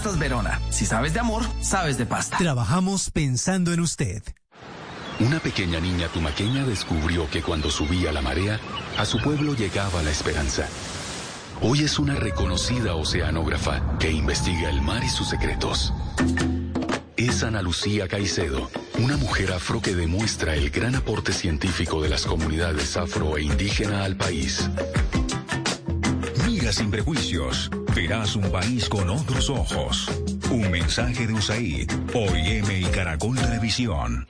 Pastas 0.00 0.18
Verona. 0.18 0.58
Si 0.70 0.86
sabes 0.86 1.12
de 1.12 1.20
amor, 1.20 1.42
sabes 1.60 1.98
de 1.98 2.06
pasta. 2.06 2.38
Trabajamos 2.38 3.10
pensando 3.10 3.70
en 3.74 3.80
usted. 3.80 4.22
Una 5.18 5.40
pequeña 5.40 5.78
niña 5.78 6.08
tumaqueña 6.08 6.64
descubrió 6.64 7.28
que 7.28 7.42
cuando 7.42 7.70
subía 7.70 8.10
la 8.10 8.22
marea, 8.22 8.58
a 8.96 9.04
su 9.04 9.18
pueblo 9.18 9.54
llegaba 9.54 10.02
la 10.02 10.10
esperanza. 10.10 10.66
Hoy 11.60 11.80
es 11.82 11.98
una 11.98 12.14
reconocida 12.14 12.94
oceanógrafa 12.94 13.98
que 13.98 14.10
investiga 14.10 14.70
el 14.70 14.80
mar 14.80 15.04
y 15.04 15.10
sus 15.10 15.28
secretos. 15.28 15.92
Es 17.18 17.42
Ana 17.42 17.60
Lucía 17.60 18.08
Caicedo, 18.08 18.70
una 18.98 19.18
mujer 19.18 19.52
afro 19.52 19.82
que 19.82 19.94
demuestra 19.94 20.54
el 20.54 20.70
gran 20.70 20.94
aporte 20.94 21.34
científico 21.34 22.00
de 22.00 22.08
las 22.08 22.24
comunidades 22.24 22.96
afro 22.96 23.36
e 23.36 23.42
indígena 23.42 24.04
al 24.04 24.16
país. 24.16 24.70
Sin 26.72 26.88
prejuicios. 26.88 27.68
Verás 27.96 28.36
un 28.36 28.48
país 28.50 28.88
con 28.88 29.10
otros 29.10 29.50
ojos. 29.50 30.08
Un 30.50 30.70
mensaje 30.70 31.26
de 31.26 31.32
USAID, 31.32 31.90
OIM 32.14 32.70
y 32.70 32.84
Caracol 32.84 33.36
Televisión. 33.36 34.28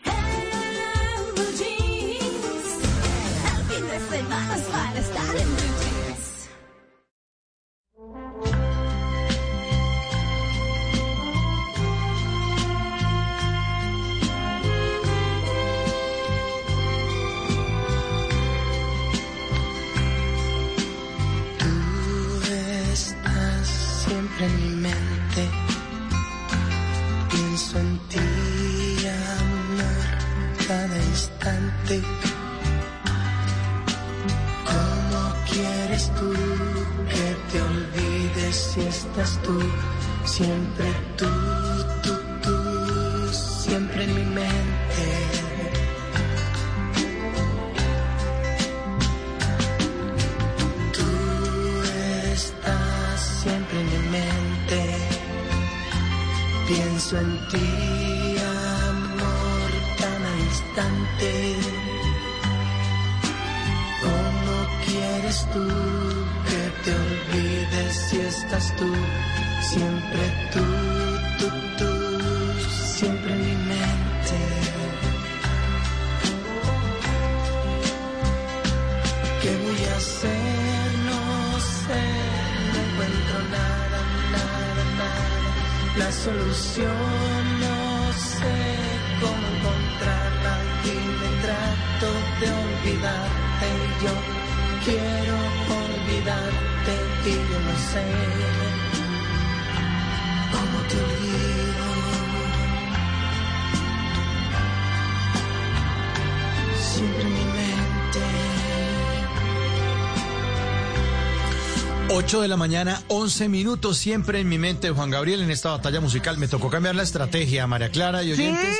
La 112.51 112.57
mañana, 112.57 113.03
11 113.09 113.49
minutos, 113.49 113.97
siempre 113.97 114.41
en 114.41 114.49
mi 114.49 114.59
mente, 114.59 114.91
Juan 114.91 115.09
Gabriel, 115.11 115.41
en 115.43 115.51
esta 115.51 115.71
batalla 115.71 116.01
musical. 116.01 116.37
Me 116.37 116.49
tocó 116.49 116.69
cambiar 116.69 116.95
la 116.95 117.03
estrategia, 117.03 117.67
María 117.67 117.91
Clara 117.91 118.23
y 118.23 118.33
oyentes, 118.33 118.77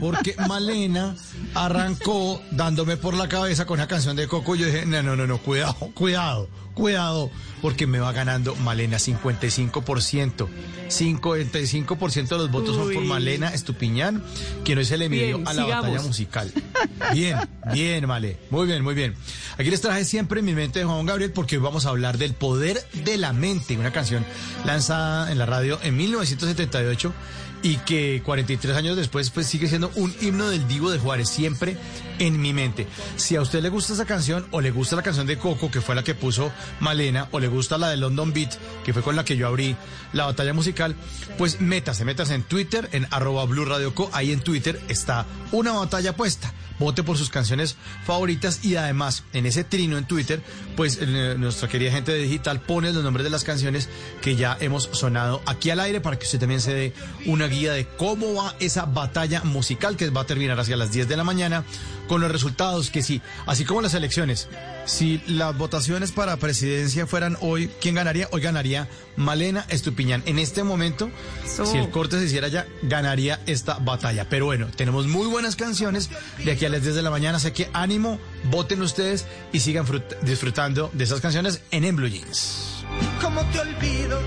porque 0.00 0.34
Malena 0.48 1.14
arrancó 1.54 2.42
dándome 2.50 2.96
por 2.96 3.14
la 3.14 3.28
cabeza 3.28 3.64
con 3.64 3.78
una 3.78 3.88
canción 3.88 4.16
de 4.16 4.28
Coco. 4.28 4.56
Yo 4.56 4.66
dije, 4.66 4.84
no, 4.86 5.02
no, 5.02 5.16
no, 5.16 5.26
no, 5.26 5.38
cuidado, 5.38 5.74
cuidado, 5.94 6.48
cuidado, 6.74 7.30
porque 7.62 7.86
me 7.86 7.98
va 8.00 8.12
ganando 8.12 8.54
Malena 8.56 8.98
55%. 8.98 10.48
55% 10.88 12.28
de 12.28 12.36
los 12.36 12.50
votos 12.50 12.76
son 12.76 12.92
por. 12.92 13.02
Malena 13.04 13.48
Estupiñán, 13.54 14.22
quien 14.64 14.78
hoy 14.78 14.84
se 14.84 14.98
le 14.98 15.08
midió 15.08 15.36
a 15.46 15.52
la 15.54 15.64
sigamos. 15.64 15.86
batalla 15.86 16.02
musical. 16.06 16.52
Bien, 17.12 17.38
bien, 17.72 18.06
Male. 18.06 18.38
Muy 18.50 18.66
bien, 18.66 18.82
muy 18.82 18.94
bien. 18.94 19.14
Aquí 19.58 19.70
les 19.70 19.80
traje 19.80 20.04
siempre 20.04 20.40
en 20.40 20.46
mi 20.46 20.54
mente 20.54 20.78
de 20.78 20.84
Juan 20.84 21.04
Gabriel 21.04 21.30
porque 21.30 21.56
hoy 21.56 21.62
vamos 21.62 21.84
a 21.84 21.90
hablar 21.90 22.16
del 22.16 22.32
poder 22.32 22.82
de 23.04 23.18
la 23.18 23.32
mente, 23.32 23.76
una 23.76 23.92
canción 23.92 24.24
lanzada 24.64 25.30
en 25.30 25.38
la 25.38 25.46
radio 25.46 25.78
en 25.82 25.96
1978 25.96 27.12
y 27.62 27.76
que 27.78 28.22
43 28.24 28.76
años 28.76 28.96
después 28.96 29.30
pues 29.30 29.46
sigue 29.46 29.68
siendo 29.68 29.90
un 29.94 30.14
himno 30.20 30.48
del 30.48 30.66
Divo 30.68 30.90
de 30.90 30.98
Juárez, 30.98 31.28
siempre 31.28 31.76
en 32.22 32.40
mi 32.40 32.52
mente. 32.52 32.86
Si 33.16 33.34
a 33.34 33.40
usted 33.40 33.60
le 33.62 33.68
gusta 33.68 33.94
esa 33.94 34.06
canción 34.06 34.46
o 34.52 34.60
le 34.60 34.70
gusta 34.70 34.94
la 34.94 35.02
canción 35.02 35.26
de 35.26 35.38
Coco, 35.38 35.72
que 35.72 35.80
fue 35.80 35.96
la 35.96 36.04
que 36.04 36.14
puso 36.14 36.52
Malena, 36.78 37.28
o 37.32 37.40
le 37.40 37.48
gusta 37.48 37.78
la 37.78 37.88
de 37.88 37.96
London 37.96 38.32
Beat, 38.32 38.54
que 38.84 38.92
fue 38.92 39.02
con 39.02 39.16
la 39.16 39.24
que 39.24 39.36
yo 39.36 39.48
abrí 39.48 39.74
la 40.12 40.26
batalla 40.26 40.54
musical, 40.54 40.94
pues 41.36 41.60
métase, 41.60 42.04
métase 42.04 42.34
en 42.34 42.44
Twitter, 42.44 42.88
en 42.92 43.08
arroba 43.10 43.44
Blue 43.46 43.66
Co. 43.92 44.08
Ahí 44.12 44.30
en 44.30 44.40
Twitter 44.40 44.80
está 44.88 45.26
una 45.50 45.72
batalla 45.72 46.14
puesta. 46.14 46.52
Vote 46.78 47.02
por 47.02 47.18
sus 47.18 47.28
canciones 47.28 47.76
favoritas 48.04 48.64
y 48.64 48.76
además 48.76 49.24
en 49.32 49.46
ese 49.46 49.62
trino 49.62 49.98
en 49.98 50.04
Twitter, 50.04 50.42
pues 50.76 50.98
eh, 51.00 51.36
nuestra 51.38 51.68
querida 51.68 51.92
gente 51.92 52.12
de 52.12 52.18
digital 52.18 52.60
pone 52.60 52.92
los 52.92 53.04
nombres 53.04 53.24
de 53.24 53.30
las 53.30 53.44
canciones 53.44 53.88
que 54.20 54.36
ya 54.36 54.56
hemos 54.60 54.88
sonado 54.92 55.42
aquí 55.46 55.70
al 55.70 55.80
aire 55.80 56.00
para 56.00 56.18
que 56.18 56.24
usted 56.24 56.40
también 56.40 56.60
se 56.60 56.74
dé 56.74 56.92
una 57.26 57.46
guía 57.46 57.72
de 57.72 57.86
cómo 57.86 58.34
va 58.34 58.56
esa 58.58 58.84
batalla 58.84 59.42
musical 59.44 59.96
que 59.96 60.10
va 60.10 60.22
a 60.22 60.26
terminar 60.26 60.58
hacia 60.58 60.76
las 60.76 60.92
10 60.92 61.08
de 61.08 61.16
la 61.16 61.24
mañana 61.24 61.64
con 62.12 62.20
los 62.20 62.30
resultados 62.30 62.90
que 62.90 63.02
sí, 63.02 63.22
así 63.46 63.64
como 63.64 63.80
las 63.80 63.94
elecciones. 63.94 64.46
Si 64.84 65.22
las 65.26 65.56
votaciones 65.56 66.12
para 66.12 66.36
presidencia 66.36 67.06
fueran 67.06 67.38
hoy, 67.40 67.70
¿quién 67.80 67.94
ganaría? 67.94 68.28
Hoy 68.32 68.42
ganaría 68.42 68.86
Malena 69.16 69.64
Estupiñán. 69.70 70.22
En 70.26 70.38
este 70.38 70.62
momento, 70.62 71.10
si 71.64 71.78
el 71.78 71.88
corte 71.88 72.18
se 72.18 72.26
hiciera 72.26 72.48
ya, 72.48 72.66
ganaría 72.82 73.40
esta 73.46 73.78
batalla. 73.78 74.28
Pero 74.28 74.44
bueno, 74.44 74.66
tenemos 74.76 75.06
muy 75.06 75.26
buenas 75.26 75.56
canciones 75.56 76.10
de 76.44 76.52
aquí 76.52 76.66
a 76.66 76.68
las 76.68 76.82
10 76.82 76.96
de 76.96 77.02
la 77.02 77.08
mañana, 77.10 77.38
así 77.38 77.50
que 77.52 77.70
ánimo, 77.72 78.18
voten 78.50 78.82
ustedes 78.82 79.24
y 79.50 79.60
sigan 79.60 79.86
frut- 79.86 80.20
disfrutando 80.20 80.90
de 80.92 81.04
esas 81.04 81.22
canciones 81.22 81.62
en 81.70 81.84
En 81.86 81.96
Blue 81.96 82.08
Jeans. 82.08 82.84
¿Cómo 83.22 83.40
te 83.52 83.60
olvido? 83.60 84.20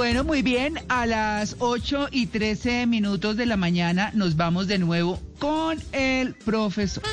Bueno, 0.00 0.24
muy 0.24 0.40
bien. 0.40 0.78
A 0.88 1.04
las 1.04 1.56
8 1.58 2.08
y 2.10 2.28
13 2.28 2.86
minutos 2.86 3.36
de 3.36 3.44
la 3.44 3.58
mañana 3.58 4.10
nos 4.14 4.34
vamos 4.34 4.66
de 4.66 4.78
nuevo 4.78 5.20
con 5.38 5.78
el 5.92 6.32
profesor. 6.32 7.04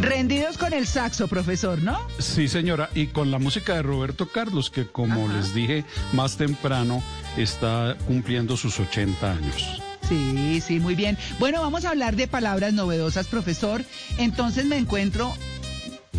Rendidos 0.00 0.56
con 0.56 0.72
el 0.72 0.86
saxo, 0.86 1.28
profesor, 1.28 1.82
¿no? 1.82 2.00
Sí, 2.18 2.48
señora, 2.48 2.88
y 2.94 3.08
con 3.08 3.30
la 3.30 3.38
música 3.38 3.74
de 3.74 3.82
Roberto 3.82 4.26
Carlos, 4.30 4.70
que 4.70 4.86
como 4.86 5.28
les 5.28 5.52
dije 5.52 5.84
más 6.14 6.38
temprano, 6.38 7.02
está 7.36 7.94
cumpliendo 8.06 8.56
sus 8.56 8.80
80 8.80 9.30
años. 9.30 9.82
Sí, 10.08 10.60
sí, 10.64 10.78
muy 10.80 10.94
bien. 10.94 11.18
Bueno, 11.38 11.60
vamos 11.60 11.84
a 11.84 11.90
hablar 11.90 12.16
de 12.16 12.28
palabras 12.28 12.72
novedosas, 12.72 13.26
profesor. 13.26 13.84
Entonces 14.18 14.64
me 14.66 14.76
encuentro, 14.76 15.34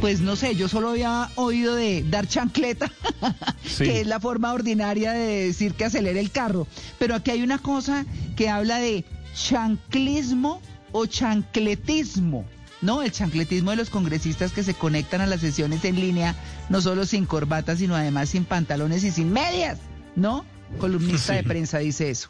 pues 0.01 0.19
no 0.19 0.35
sé, 0.35 0.55
yo 0.55 0.68
solo 0.68 0.89
había 0.89 1.30
oído 1.35 1.76
de 1.76 2.03
dar 2.03 2.27
chancleta, 2.27 2.91
Sí. 3.65 3.85
que 3.85 4.01
es 4.01 4.07
la 4.07 4.19
forma 4.19 4.53
ordinaria 4.53 5.11
de 5.14 5.45
decir 5.47 5.73
que 5.73 5.85
acelere 5.85 6.19
el 6.19 6.31
carro. 6.31 6.68
Pero 6.99 7.15
aquí 7.15 7.31
hay 7.31 7.43
una 7.43 7.59
cosa 7.59 8.05
que 8.35 8.49
habla 8.49 8.77
de 8.80 9.05
chanclismo 9.35 10.61
o 10.91 11.05
chancletismo. 11.05 12.45
No, 12.81 13.01
el 13.01 13.11
chancletismo 13.11 13.72
de 13.72 13.77
los 13.77 13.89
congresistas 13.89 14.51
que 14.51 14.61
se 14.64 14.73
conectan 14.76 15.22
a 15.22 15.26
las 15.27 15.41
sesiones 15.41 15.84
en 15.84 15.95
línea, 15.95 16.35
no 16.69 16.80
solo 16.81 17.05
sin 17.05 17.26
corbata, 17.26 17.76
sino 17.76 17.95
además 17.95 18.30
sin 18.30 18.45
pantalones 18.45 19.03
y 19.03 19.11
sin 19.11 19.31
medias, 19.31 19.80
¿no? 20.15 20.45
Columnista 20.80 21.34
de 21.34 21.43
prensa 21.43 21.80
dice 21.80 22.09
eso. 22.11 22.30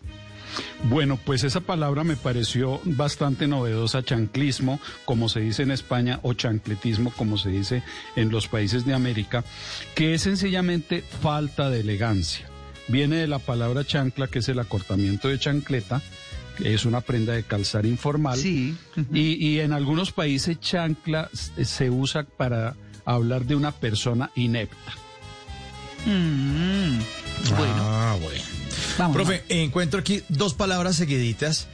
Bueno, 0.84 1.18
pues 1.18 1.44
esa 1.44 1.62
palabra 1.62 2.04
me 2.04 2.16
pareció 2.16 2.80
bastante 2.84 3.48
novedosa, 3.48 4.04
chanclismo, 4.04 4.80
como 5.06 5.30
se 5.30 5.42
dice 5.42 5.64
en 5.64 5.72
España, 5.72 6.20
o 6.24 6.34
chancletismo, 6.34 7.12
como 7.12 7.38
se 7.38 7.50
dice 7.50 7.84
en 8.16 8.30
los 8.30 8.48
países 8.48 8.86
de 8.86 8.94
América, 8.94 9.44
que 9.96 10.14
es 10.14 10.22
sencillamente 10.22 11.04
falta 11.22 11.70
de 11.70 11.82
elegancia. 11.82 12.50
Viene 12.88 13.18
de 13.18 13.28
la 13.28 13.40
palabra 13.40 13.84
chancla, 13.84 14.28
que 14.28 14.40
es 14.40 14.50
el 14.50 14.60
acortamiento 14.60 15.28
de 15.28 15.40
chancleta, 15.40 16.02
que 16.58 16.74
es 16.74 16.86
una 16.86 17.02
prenda 17.02 17.34
de 17.34 17.44
calzar 17.44 17.86
informal. 17.86 18.38
Sí. 18.38 18.76
Y, 19.14 19.46
y 19.46 19.60
en 19.60 19.74
algunos 19.74 20.12
países 20.12 20.60
chancla 20.60 21.30
se 21.34 21.90
usa 21.90 22.24
para 22.24 22.76
hablar 23.06 23.46
de 23.46 23.56
una 23.56 23.72
persona 23.72 24.32
inepta. 24.36 24.94
Mm, 26.06 27.00
bueno. 27.58 27.76
Ah, 27.78 28.18
bueno. 28.22 28.67
Profe, 29.14 29.44
encuentro 29.50 30.00
aquí 30.00 30.24
dos 30.30 30.54
palabras 30.54 30.96
seguiditas 30.96 31.68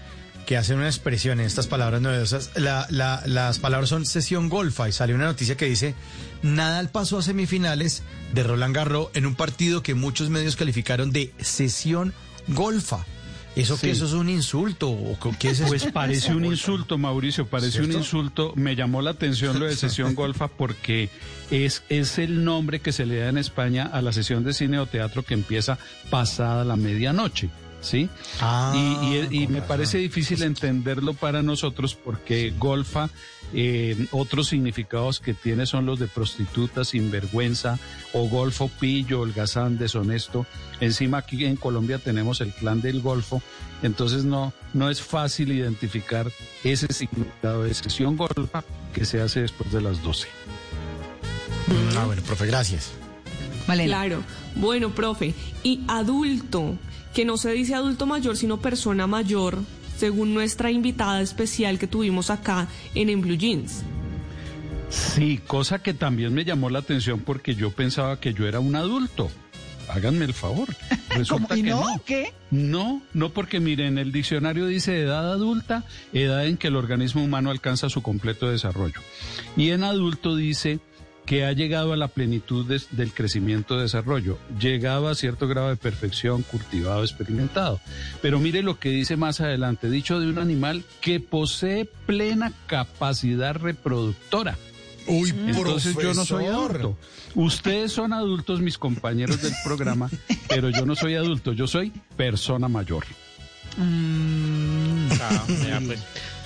que 0.45 0.57
hacen 0.57 0.77
una 0.77 0.87
expresión 0.87 1.39
en 1.39 1.45
estas 1.45 1.67
palabras 1.67 2.01
novedosas. 2.01 2.51
La- 2.55 2.85
la- 2.89 3.23
las 3.25 3.59
palabras 3.59 3.89
son 3.89 4.05
sesión 4.05 4.49
golfa 4.49 4.89
y 4.89 4.91
sale 4.91 5.13
una 5.15 5.25
noticia 5.25 5.55
que 5.55 5.65
dice 5.65 5.95
Nadal 6.41 6.89
pasó 6.89 7.19
a 7.19 7.21
semifinales 7.23 8.03
de 8.33 8.43
Roland 8.43 8.75
Garros 8.75 9.07
en 9.13 9.25
un 9.25 9.35
partido 9.35 9.81
que 9.83 9.93
muchos 9.95 10.29
medios 10.29 10.57
calificaron 10.57 11.11
de 11.13 11.33
sesión 11.39 12.13
golfa. 12.49 13.05
¿Eso 13.55 13.75
Sí. 13.77 13.81
que 13.87 13.91
eso 13.91 14.05
es 14.05 14.13
un 14.13 14.29
insulto? 14.29 14.89
¿O 14.89 15.17
qué 15.39 15.49
es? 15.49 15.61
Pues 15.61 15.85
parece 15.91 16.33
un 16.33 16.43
insulto, 16.45 16.97
Mauricio, 16.97 17.45
parece 17.45 17.71
¿Cierto? 17.73 17.91
un 17.91 17.97
insulto. 17.97 18.53
Me 18.55 18.75
llamó 18.75 19.01
la 19.01 19.11
atención 19.11 19.59
lo 19.59 19.65
de 19.65 19.75
sesión 19.75 20.15
golfa 20.15 20.47
porque 20.47 21.09
es, 21.51 21.83
es 21.89 22.17
el 22.17 22.43
nombre 22.43 22.79
que 22.79 22.91
se 22.91 23.05
le 23.05 23.17
da 23.17 23.29
en 23.29 23.37
España 23.37 23.89
a 23.93 24.01
la 24.01 24.11
sesión 24.11 24.43
de 24.43 24.53
cine 24.53 24.79
o 24.79 24.87
teatro 24.87 25.23
que 25.23 25.35
empieza 25.35 25.77
pasada 26.09 26.63
la 26.65 26.75
medianoche. 26.75 27.49
¿Sí? 27.83 28.09
Ah, 28.39 28.73
y 28.75 28.79
y- 29.35 29.41
y 29.41 29.45
con 29.45 29.53
me 29.55 29.61
parece 29.61 29.97
difícil 29.97 30.41
entenderlo 30.41 31.13
para 31.13 31.43
nosotros 31.43 31.95
porque 31.95 32.53
golfa, 32.57 33.09
eh, 33.53 34.07
otros 34.11 34.47
significados 34.47 35.19
que 35.19 35.33
tiene 35.33 35.65
son 35.65 35.85
los 35.85 35.99
de 35.99 36.07
prostituta, 36.07 36.85
sinvergüenza, 36.85 37.77
o 38.13 38.29
golfo, 38.29 38.69
pillo, 38.79 39.19
holgazán, 39.19 39.77
deshonesto. 39.77 40.45
Encima 40.79 41.17
aquí 41.19 41.43
en 41.43 41.57
Colombia 41.57 41.99
tenemos 41.99 42.39
el 42.39 42.53
clan 42.53 42.81
del 42.81 43.01
golfo, 43.01 43.43
entonces 43.83 44.23
no, 44.23 44.53
no 44.73 44.89
es 44.89 45.01
fácil 45.01 45.51
identificar 45.51 46.31
ese 46.63 46.87
significado 46.93 47.63
de 47.63 47.73
sesión 47.73 48.15
golfa 48.15 48.63
que 48.93 49.03
se 49.03 49.19
hace 49.21 49.41
después 49.41 49.73
de 49.73 49.81
las 49.81 50.01
12. 50.01 50.29
Ah, 51.97 52.05
bueno, 52.05 52.21
profe, 52.23 52.45
gracias. 52.45 52.91
Claro. 53.67 54.23
Bueno, 54.55 54.89
profe, 54.91 55.33
y 55.63 55.81
adulto, 55.87 56.77
que 57.13 57.25
no 57.25 57.37
se 57.37 57.51
dice 57.51 57.75
adulto 57.75 58.05
mayor, 58.05 58.37
sino 58.37 58.59
persona 58.59 59.07
mayor, 59.07 59.59
según 59.97 60.33
nuestra 60.33 60.71
invitada 60.71 61.21
especial 61.21 61.79
que 61.79 61.87
tuvimos 61.87 62.29
acá 62.29 62.67
en 62.95 63.09
En 63.09 63.21
Blue 63.21 63.37
Jeans. 63.37 63.83
Sí, 64.89 65.39
cosa 65.47 65.79
que 65.79 65.93
también 65.93 66.33
me 66.33 66.45
llamó 66.45 66.69
la 66.69 66.79
atención 66.79 67.19
porque 67.19 67.55
yo 67.55 67.71
pensaba 67.71 68.19
que 68.19 68.33
yo 68.33 68.47
era 68.47 68.59
un 68.59 68.75
adulto. 68.75 69.29
Háganme 69.89 70.25
el 70.25 70.33
favor. 70.33 70.69
Resulta 71.09 71.57
¿Y 71.57 71.63
que 71.63 71.69
no? 71.71 71.81
no. 71.81 72.01
¿Qué? 72.05 72.33
No, 72.51 73.01
no 73.13 73.29
porque 73.29 73.59
miren, 73.59 73.97
el 73.97 74.11
diccionario 74.11 74.65
dice 74.65 75.01
edad 75.01 75.31
adulta, 75.31 75.83
edad 76.13 76.45
en 76.45 76.57
que 76.57 76.67
el 76.67 76.75
organismo 76.75 77.23
humano 77.23 77.49
alcanza 77.49 77.89
su 77.89 78.01
completo 78.01 78.49
desarrollo. 78.49 79.01
Y 79.57 79.69
en 79.69 79.83
adulto 79.83 80.35
dice 80.35 80.79
que 81.25 81.45
ha 81.45 81.53
llegado 81.53 81.93
a 81.93 81.97
la 81.97 82.09
plenitud 82.09 82.65
del 82.91 83.13
crecimiento 83.13 83.77
y 83.77 83.81
desarrollo, 83.81 84.37
llegado 84.59 85.07
a 85.07 85.15
cierto 85.15 85.47
grado 85.47 85.69
de 85.69 85.77
perfección, 85.77 86.43
cultivado, 86.43 87.03
experimentado. 87.03 87.79
Pero 88.21 88.39
mire 88.39 88.61
lo 88.61 88.79
que 88.79 88.89
dice 88.89 89.15
más 89.15 89.39
adelante, 89.41 89.89
dicho 89.89 90.19
de 90.19 90.27
un 90.27 90.39
animal 90.39 90.83
que 91.01 91.19
posee 91.19 91.85
plena 91.85 92.51
capacidad 92.67 93.55
reproductora. 93.55 94.57
Uy, 95.07 95.29
Entonces 95.29 95.95
yo 95.95 96.13
no 96.13 96.25
soy 96.25 96.45
profesor. 96.45 96.71
adulto. 96.71 96.97
Ustedes 97.35 97.91
son 97.91 98.13
adultos, 98.13 98.61
mis 98.61 98.77
compañeros 98.77 99.41
del 99.41 99.53
programa, 99.63 100.09
pero 100.47 100.69
yo 100.69 100.85
no 100.85 100.95
soy 100.95 101.15
adulto, 101.15 101.53
yo 101.53 101.67
soy 101.67 101.91
persona 102.15 102.67
mayor. 102.67 103.05
Mm, 103.77 105.07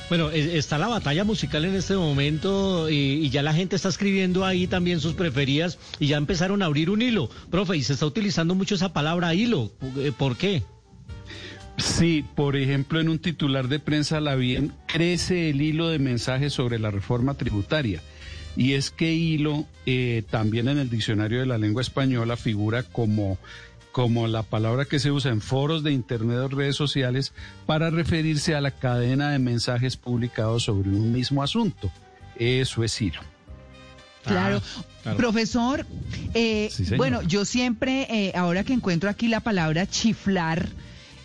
Bueno, 0.09 0.31
e- 0.31 0.57
está 0.57 0.77
la 0.77 0.87
batalla 0.87 1.23
musical 1.23 1.65
en 1.65 1.75
este 1.75 1.95
momento 1.95 2.89
y, 2.89 2.95
y 2.95 3.29
ya 3.29 3.43
la 3.43 3.53
gente 3.53 3.75
está 3.75 3.89
escribiendo 3.89 4.45
ahí 4.45 4.67
también 4.67 4.99
sus 4.99 5.13
preferidas 5.13 5.77
y 5.99 6.07
ya 6.07 6.17
empezaron 6.17 6.61
a 6.61 6.65
abrir 6.65 6.89
un 6.89 7.01
hilo. 7.01 7.29
Profe, 7.51 7.77
y 7.77 7.83
se 7.83 7.93
está 7.93 8.05
utilizando 8.05 8.55
mucho 8.55 8.75
esa 8.75 8.93
palabra 8.93 9.33
hilo. 9.33 9.71
Eh, 9.97 10.13
¿Por 10.17 10.37
qué? 10.37 10.63
Sí, 11.77 12.25
por 12.35 12.55
ejemplo, 12.55 12.99
en 12.99 13.09
un 13.09 13.19
titular 13.19 13.67
de 13.67 13.79
prensa 13.79 14.19
la 14.19 14.35
bien 14.35 14.73
crece 14.87 15.51
el 15.51 15.61
hilo 15.61 15.89
de 15.89 15.99
mensajes 15.99 16.53
sobre 16.53 16.79
la 16.79 16.89
reforma 16.89 17.35
tributaria. 17.35 18.01
Y 18.55 18.73
es 18.73 18.89
que 18.89 19.13
hilo 19.13 19.65
eh, 19.85 20.23
también 20.31 20.67
en 20.67 20.79
el 20.79 20.89
diccionario 20.89 21.39
de 21.39 21.45
la 21.45 21.59
lengua 21.59 21.83
española 21.83 22.35
figura 22.35 22.81
como, 22.81 23.37
como 23.97 24.27
la 24.27 24.43
palabra 24.43 24.85
que 24.85 24.99
se 24.99 25.09
usa 25.09 25.31
en 25.31 25.41
foros 25.41 25.81
de 25.81 25.91
Internet 25.91 26.37
o 26.37 26.47
redes 26.49 26.75
sociales 26.75 27.33
para 27.65 27.89
referirse 27.89 28.53
a 28.53 28.61
la 28.61 28.69
cadena 28.69 29.31
de 29.31 29.39
mensajes 29.39 29.97
publicados 29.97 30.65
sobre 30.65 30.89
un 30.89 31.11
mismo 31.11 31.41
asunto. 31.41 31.89
Eso 32.35 32.83
es 32.83 32.93
Ciro. 32.93 33.21
Claro. 34.23 34.61
Ah, 34.77 34.83
claro. 35.01 35.17
Profesor, 35.17 35.87
eh, 36.35 36.69
Sí, 36.71 36.85
bueno, 36.95 37.23
yo 37.23 37.43
siempre, 37.43 38.05
eh, 38.11 38.33
ahora 38.35 38.63
que 38.63 38.73
encuentro 38.73 39.09
aquí 39.09 39.29
la 39.29 39.39
palabra 39.39 39.87
chiflar, 39.87 40.69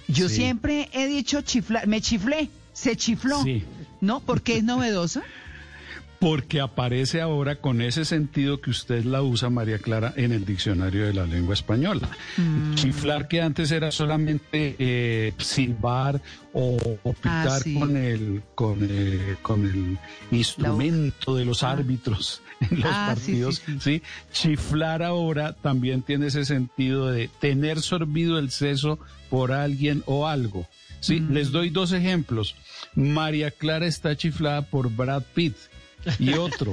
yo 0.09 0.31
Sí. 0.31 0.36
siempre 0.36 0.89
he 0.94 1.07
dicho 1.09 1.43
chiflar, 1.43 1.86
me 1.86 2.01
chiflé, 2.01 2.49
se 2.73 2.97
chifló, 2.97 3.43
Sí. 3.43 3.65
¿no? 4.01 4.20
Porque 4.20 4.57
es 4.57 4.65
novedosa. 4.65 5.20
Porque 6.23 6.61
aparece 6.61 7.20
ahora 7.20 7.57
con 7.57 7.82
ese 7.82 8.05
sentido 8.05 8.61
que 8.61 8.70
usted 8.70 9.03
la 9.05 9.23
usa, 9.23 9.51
María 9.51 9.81
Clara, 9.81 10.15
en 10.16 10.31
el 10.31 10.44
diccionario 10.44 11.05
de 11.05 11.12
la 11.12 11.27
lengua 11.27 11.55
española. 11.55 12.09
Mm. 12.36 12.74
Chiflar 12.77 13.27
que 13.27 13.43
antes 13.43 13.73
era 13.73 13.90
solamente 13.90 14.77
eh, 14.78 15.32
silbar 15.39 16.23
o, 16.53 16.77
o 17.03 17.12
pitar 17.12 17.49
Ah, 17.49 17.59
sí. 17.61 17.74
con 17.74 17.97
el 17.97 18.40
con, 18.55 18.78
eh, 18.89 19.35
con 19.43 19.65
el 19.65 19.99
instrumento 20.31 21.35
de 21.35 21.44
los 21.44 21.65
árbitros 21.65 22.40
en 22.61 22.81
los 22.82 22.90
Ah, 22.93 23.16
sí, 23.19 23.32
partidos. 23.43 23.62
sí. 23.81 24.01
Chiflar 24.32 25.03
ahora 25.03 25.55
también 25.55 26.03
tiene 26.03 26.28
ese 26.28 26.44
sentido 26.44 27.09
de 27.11 27.31
tener 27.40 27.81
sorbido 27.81 28.39
el 28.39 28.53
seso 28.53 29.01
por 29.28 29.51
alguien 29.51 30.05
o 30.07 30.28
algo. 30.28 30.69
Sí, 31.01 31.19
Mm. 31.20 31.32
les 31.32 31.51
doy 31.51 31.70
dos 31.70 31.90
ejemplos. 31.90 32.55
María 32.94 33.51
Clara 33.51 33.86
está 33.86 34.16
chiflada 34.16 34.62
por 34.62 34.89
Brad 34.94 35.24
Pitt. 35.35 35.57
Y 36.18 36.34
otro, 36.34 36.72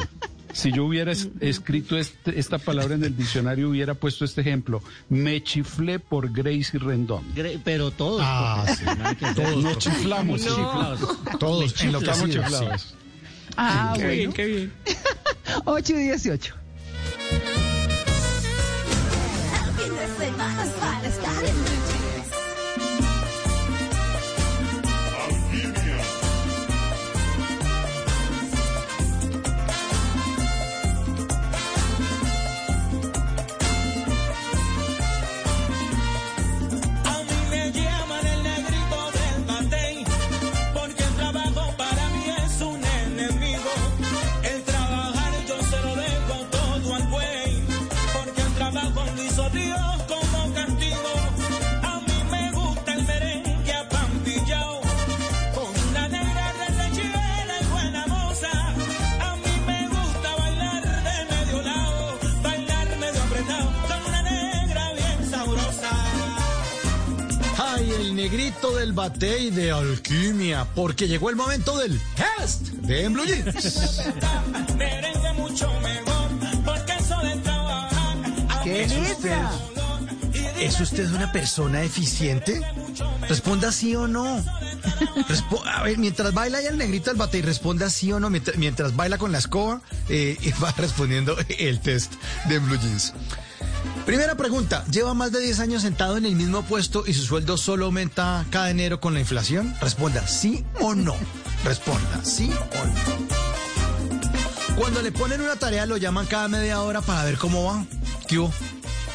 si 0.53 0.71
yo 0.71 0.85
hubiera 0.85 1.11
es- 1.11 1.29
escrito 1.39 1.97
este- 1.97 2.39
esta 2.39 2.57
palabra 2.57 2.95
en 2.95 3.03
el 3.03 3.15
diccionario, 3.15 3.69
hubiera 3.69 3.93
puesto 3.93 4.25
este 4.25 4.41
ejemplo. 4.41 4.81
Me 5.09 5.43
chiflé 5.43 5.99
por 5.99 6.31
Gracie 6.31 6.79
Rendón. 6.79 7.23
Pero 7.63 7.91
todos. 7.91 8.21
Ah, 8.23 8.65
sí. 8.67 8.83
hacer. 8.85 9.35
Todos 9.35 9.63
nos 9.63 9.77
chiflamos. 9.77 10.41
No. 10.41 10.47
chiflados. 10.47 11.17
Todos 11.39 11.81
enloquecidos, 11.83 12.29
chiflados. 12.29 12.95
Ah, 13.57 13.93
Qué 13.95 14.03
bueno. 14.03 14.17
bien, 14.17 14.33
qué 14.33 14.45
bien. 14.45 14.73
8 15.65 15.93
y 15.99 16.03
18. 16.03 16.55
Negrito 68.29 68.75
del 68.75 68.93
batey 68.93 69.49
de 69.49 69.71
alquimia, 69.71 70.65
porque 70.75 71.07
llegó 71.07 71.31
el 71.31 71.35
momento 71.35 71.75
del 71.79 71.99
test 72.15 72.67
de 72.67 73.05
En 73.05 73.13
Blue 73.13 73.25
Jeans. 73.25 73.55
¿Qué 78.63 78.83
es 78.83 78.91
usted? 78.93 79.37
¿Es 80.59 80.79
usted 80.79 81.09
una 81.11 81.31
persona 81.31 81.81
eficiente? 81.83 82.61
Responda 83.27 83.71
sí 83.71 83.95
o 83.95 84.07
no. 84.07 84.43
Respo- 85.27 85.63
a 85.65 85.83
ver, 85.83 85.97
mientras 85.97 86.33
baila 86.33 86.59
ahí 86.59 86.65
el 86.65 86.77
negrito 86.77 87.09
del 87.09 87.17
batey, 87.17 87.41
responda 87.41 87.89
sí 87.89 88.11
o 88.11 88.19
no. 88.19 88.29
Mientras, 88.29 88.57
mientras 88.57 88.95
baila 88.95 89.17
con 89.17 89.31
la 89.31 89.37
escoba, 89.39 89.81
eh, 90.09 90.37
y 90.41 90.51
va 90.63 90.71
respondiendo 90.77 91.35
el 91.57 91.79
test 91.79 92.13
de 92.47 92.59
Blue 92.59 92.77
Jeans. 92.79 93.13
Primera 94.09 94.33
pregunta, 94.33 94.83
¿lleva 94.91 95.13
más 95.13 95.31
de 95.31 95.39
10 95.39 95.59
años 95.59 95.83
sentado 95.83 96.17
en 96.17 96.25
el 96.25 96.35
mismo 96.35 96.63
puesto 96.63 97.03
y 97.05 97.13
su 97.13 97.21
sueldo 97.23 97.57
solo 97.57 97.85
aumenta 97.85 98.43
cada 98.49 98.71
enero 98.71 98.99
con 98.99 99.13
la 99.13 99.19
inflación? 99.19 99.75
Responda 99.81 100.27
sí 100.27 100.65
o 100.81 100.95
no. 100.95 101.15
Responda 101.63 102.25
sí 102.25 102.49
o 102.51 102.85
no. 102.87 104.75
Cuando 104.77 105.03
le 105.03 105.11
ponen 105.11 105.41
una 105.41 105.57
tarea 105.57 105.85
lo 105.85 105.97
llaman 105.97 106.25
cada 106.25 106.47
media 106.47 106.81
hora 106.81 107.01
para 107.01 107.23
ver 107.23 107.37
cómo 107.37 107.65
va. 107.65 107.85
¿Qué 108.27 108.39
hubo? 108.39 108.51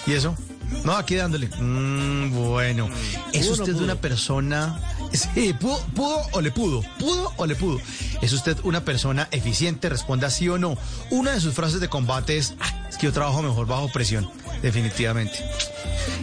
¿Y 0.06 0.12
eso? 0.12 0.36
No, 0.84 0.92
aquí 0.92 1.16
dándole. 1.16 1.48
Mm, 1.58 2.32
bueno, 2.32 2.88
¿es 3.32 3.48
¿Pudo 3.48 3.54
o 3.54 3.56
no 3.56 3.64
usted 3.64 3.74
una 3.82 3.96
persona... 3.96 4.78
Sí, 5.12 5.52
¿pudo, 5.54 5.78
¿pudo 5.94 6.22
o 6.32 6.40
le 6.40 6.50
pudo? 6.52 6.82
¿Pudo 6.98 7.32
o 7.36 7.46
le 7.46 7.54
pudo? 7.56 7.80
¿Es 8.20 8.32
usted 8.32 8.56
una 8.64 8.84
persona 8.84 9.28
eficiente? 9.30 9.88
Responda 9.88 10.28
sí 10.30 10.48
o 10.48 10.58
no. 10.58 10.76
Una 11.10 11.32
de 11.32 11.40
sus 11.40 11.54
frases 11.54 11.78
de 11.80 11.88
combate 11.88 12.36
es, 12.36 12.54
"Ah, 12.60 12.83
que 12.96 13.06
yo 13.06 13.12
trabajo 13.12 13.42
mejor 13.42 13.66
bajo 13.66 13.90
presión, 13.92 14.30
definitivamente. 14.62 15.38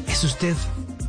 ¿Es 0.07 0.23
usted 0.23 0.55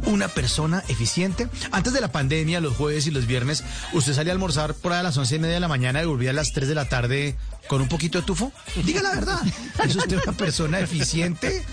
una 0.06 0.28
persona 0.28 0.82
eficiente? 0.88 1.48
Antes 1.70 1.92
de 1.92 2.00
la 2.00 2.10
pandemia, 2.10 2.60
los 2.60 2.76
jueves 2.76 3.06
y 3.06 3.10
los 3.10 3.26
viernes, 3.26 3.64
¿usted 3.92 4.14
salía 4.14 4.32
a 4.32 4.34
almorzar 4.34 4.74
por 4.74 4.92
ahí 4.92 5.00
a 5.00 5.02
las 5.02 5.16
once 5.16 5.36
y 5.36 5.38
media 5.38 5.54
de 5.54 5.60
la 5.60 5.68
mañana 5.68 6.02
y 6.02 6.06
volvía 6.06 6.30
a 6.30 6.34
las 6.34 6.52
3 6.52 6.68
de 6.68 6.74
la 6.74 6.88
tarde 6.88 7.36
con 7.68 7.80
un 7.80 7.88
poquito 7.88 8.20
de 8.20 8.26
tufo? 8.26 8.52
Diga 8.84 9.02
la 9.02 9.10
verdad. 9.14 9.40
¿Es 9.84 9.96
usted 9.96 10.20
una 10.26 10.36
persona 10.36 10.80
eficiente? 10.80 11.64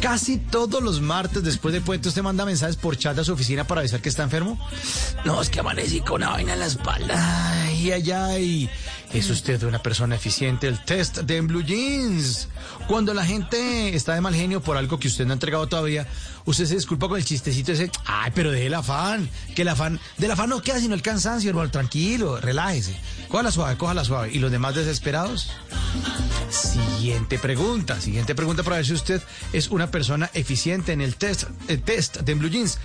Casi 0.00 0.38
todos 0.38 0.82
los 0.82 1.00
martes 1.00 1.42
después 1.44 1.72
de 1.72 1.80
puente 1.80 2.08
usted 2.08 2.22
manda 2.22 2.44
mensajes 2.44 2.76
por 2.76 2.96
chat 2.96 3.18
a 3.18 3.24
su 3.24 3.32
oficina 3.32 3.64
para 3.64 3.80
avisar 3.80 4.00
que 4.00 4.08
está 4.08 4.22
enfermo. 4.22 4.58
No, 5.24 5.40
es 5.40 5.48
que 5.48 5.60
amanecí 5.60 6.00
con 6.00 6.22
una 6.22 6.30
vaina 6.30 6.54
en 6.54 6.60
la 6.60 6.66
espalda. 6.66 7.14
Ay, 7.62 7.71
ay. 7.90 8.70
¿Es 9.12 9.28
usted 9.28 9.62
una 9.64 9.82
persona 9.82 10.14
eficiente? 10.14 10.68
El 10.68 10.82
test 10.84 11.18
de 11.18 11.40
Blue 11.40 11.62
Jeans. 11.62 12.48
Cuando 12.86 13.12
la 13.12 13.24
gente 13.24 13.94
está 13.94 14.14
de 14.14 14.20
mal 14.20 14.34
genio 14.34 14.62
por 14.62 14.76
algo 14.76 14.98
que 14.98 15.08
usted 15.08 15.24
no 15.26 15.32
ha 15.32 15.34
entregado 15.34 15.66
todavía, 15.66 16.06
usted 16.44 16.66
se 16.66 16.76
disculpa 16.76 17.08
con 17.08 17.18
el 17.18 17.24
chistecito 17.24 17.72
ese. 17.72 17.90
Ay, 18.04 18.30
pero 18.34 18.50
deje 18.50 18.66
el 18.66 18.74
afán. 18.74 19.28
Que 19.54 19.62
el 19.62 19.68
afán, 19.68 20.00
del 20.18 20.30
afán 20.30 20.50
no 20.50 20.62
queda 20.62 20.80
sino 20.80 20.94
el 20.94 21.02
cansancio, 21.02 21.50
hermano. 21.50 21.70
Tranquilo, 21.70 22.40
relájese. 22.40 22.96
Cójala 23.28 23.50
suave, 23.50 23.76
cójala 23.76 24.04
suave. 24.04 24.30
¿Y 24.32 24.38
los 24.38 24.50
demás 24.50 24.74
desesperados? 24.74 25.50
Siguiente 26.50 27.38
pregunta, 27.38 28.00
siguiente 28.00 28.34
pregunta 28.34 28.62
para 28.62 28.76
ver 28.76 28.86
si 28.86 28.92
usted 28.92 29.22
es 29.52 29.68
una 29.68 29.90
persona 29.90 30.30
eficiente 30.34 30.92
en 30.92 31.00
el 31.00 31.16
test, 31.16 31.44
el 31.68 31.82
test 31.82 32.18
de 32.18 32.34
Blue 32.34 32.50
Jeans. 32.50 32.78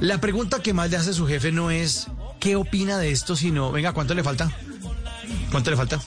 La 0.00 0.20
pregunta 0.20 0.62
que 0.62 0.72
más 0.72 0.90
le 0.90 0.96
hace 0.96 1.12
su 1.12 1.26
jefe 1.26 1.50
no 1.50 1.70
es 1.70 2.06
qué 2.38 2.56
opina 2.56 2.98
de 2.98 3.10
esto, 3.10 3.34
sino, 3.34 3.72
venga, 3.72 3.92
¿cuánto 3.92 4.14
le 4.14 4.22
falta? 4.22 4.50
¿Cuánto 5.50 5.70
le 5.70 5.76
falta? 5.76 6.00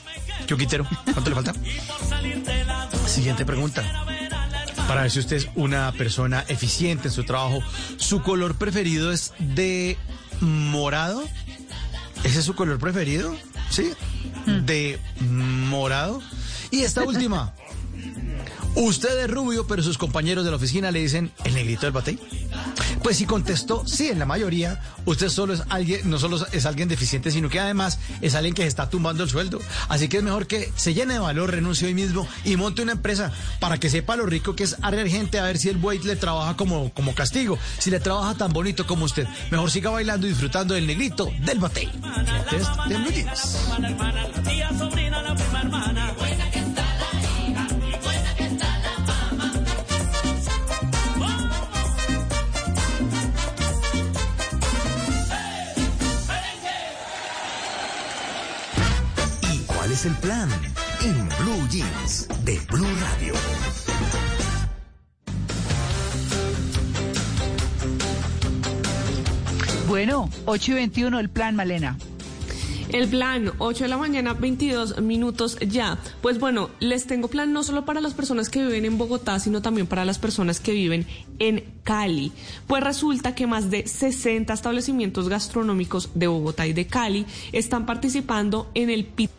Chuquitero, 0.46 0.86
¿cuánto 1.12 1.28
le 1.30 1.36
falta? 1.36 1.54
Siguiente 3.06 3.44
pregunta. 3.44 3.82
Para 4.88 5.02
ver 5.02 5.10
si 5.10 5.20
usted 5.20 5.36
es 5.36 5.48
una 5.54 5.92
persona 5.92 6.44
eficiente 6.48 7.08
en 7.08 7.14
su 7.14 7.24
trabajo, 7.24 7.60
¿su 7.98 8.22
color 8.22 8.56
preferido 8.56 9.12
es 9.12 9.32
de 9.38 9.98
morado? 10.40 11.22
¿Ese 12.24 12.38
es 12.38 12.44
su 12.44 12.54
color 12.54 12.78
preferido? 12.78 13.36
¿Sí? 13.70 13.92
De 14.46 14.98
morado. 15.20 16.22
Y 16.70 16.82
esta 16.82 17.02
última. 17.04 17.52
Usted 18.74 19.24
es 19.24 19.30
rubio, 19.30 19.66
pero 19.66 19.82
sus 19.82 19.98
compañeros 19.98 20.44
de 20.44 20.50
la 20.50 20.56
oficina 20.56 20.90
le 20.90 21.00
dicen 21.00 21.30
el 21.44 21.54
negrito 21.54 21.82
del 21.82 21.92
batey. 21.92 22.18
Pues 23.02 23.16
si 23.16 23.26
contestó 23.26 23.86
sí 23.86 24.08
en 24.08 24.18
la 24.18 24.26
mayoría, 24.26 24.80
usted 25.04 25.28
solo 25.28 25.54
es 25.54 25.62
alguien, 25.68 26.08
no 26.08 26.18
solo 26.18 26.38
es 26.52 26.66
alguien 26.66 26.88
deficiente, 26.88 27.30
sino 27.30 27.48
que 27.48 27.60
además 27.60 27.98
es 28.20 28.34
alguien 28.34 28.54
que 28.54 28.62
se 28.62 28.68
está 28.68 28.88
tumbando 28.88 29.24
el 29.24 29.28
sueldo. 29.28 29.60
Así 29.88 30.08
que 30.08 30.18
es 30.18 30.22
mejor 30.22 30.46
que 30.46 30.72
se 30.76 30.94
llene 30.94 31.14
de 31.14 31.20
valor, 31.20 31.50
renuncie 31.50 31.88
hoy 31.88 31.94
mismo 31.94 32.26
y 32.44 32.56
monte 32.56 32.82
una 32.82 32.92
empresa 32.92 33.32
para 33.60 33.78
que 33.78 33.90
sepa 33.90 34.16
lo 34.16 34.24
rico 34.26 34.54
que 34.54 34.64
es 34.64 34.76
arrear 34.82 35.08
gente 35.08 35.38
a 35.38 35.44
ver 35.44 35.58
si 35.58 35.68
el 35.68 35.76
buey 35.76 35.98
le 35.98 36.16
trabaja 36.16 36.56
como, 36.56 36.92
como 36.94 37.14
castigo, 37.14 37.58
si 37.78 37.90
le 37.90 38.00
trabaja 38.00 38.34
tan 38.34 38.52
bonito 38.52 38.86
como 38.86 39.04
usted. 39.04 39.26
Mejor 39.50 39.70
siga 39.70 39.90
bailando 39.90 40.26
y 40.26 40.30
disfrutando 40.30 40.74
del 40.74 40.86
negrito 40.86 41.30
del 41.40 41.58
batey. 41.58 41.90
Es 60.02 60.06
el 60.06 60.14
plan? 60.16 60.48
En 61.04 61.28
Blue 61.28 61.68
Jeans 61.68 62.28
de 62.44 62.58
Blue 62.70 62.86
Radio. 63.00 63.34
Bueno, 69.86 70.28
8 70.46 70.72
y 70.72 70.74
21 70.74 71.20
el 71.20 71.28
plan, 71.28 71.54
Malena. 71.54 71.96
El 72.88 73.08
plan, 73.08 73.52
8 73.58 73.84
de 73.84 73.88
la 73.88 73.96
mañana, 73.96 74.34
22 74.34 75.00
minutos 75.00 75.58
ya. 75.60 75.98
Pues 76.20 76.38
bueno, 76.38 76.70
les 76.80 77.06
tengo 77.06 77.28
plan 77.28 77.52
no 77.52 77.62
solo 77.62 77.84
para 77.84 78.00
las 78.00 78.14
personas 78.14 78.48
que 78.48 78.64
viven 78.64 78.84
en 78.84 78.98
Bogotá, 78.98 79.38
sino 79.38 79.62
también 79.62 79.86
para 79.86 80.04
las 80.04 80.18
personas 80.18 80.58
que 80.58 80.72
viven 80.72 81.06
en 81.38 81.64
Cali. 81.84 82.32
Pues 82.66 82.82
resulta 82.82 83.34
que 83.34 83.46
más 83.46 83.70
de 83.70 83.86
60 83.86 84.52
establecimientos 84.52 85.28
gastronómicos 85.28 86.10
de 86.14 86.26
Bogotá 86.26 86.66
y 86.66 86.72
de 86.72 86.86
Cali 86.86 87.26
están 87.52 87.86
participando 87.86 88.70
en 88.74 88.90
el 88.90 89.04
PIT 89.04 89.30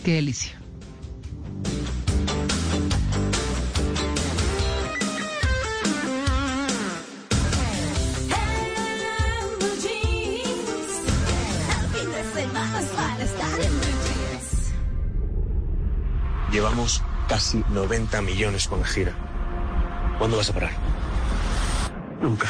Qué 0.04 0.14
delicia. 0.14 0.58
Llevamos 16.52 17.02
casi 17.28 17.64
90 17.70 18.20
millones 18.20 18.68
con 18.68 18.80
la 18.80 18.86
gira. 18.86 19.14
¿Cuándo 20.18 20.36
vas 20.36 20.50
a 20.50 20.52
parar? 20.52 21.01
Nunca. 22.22 22.46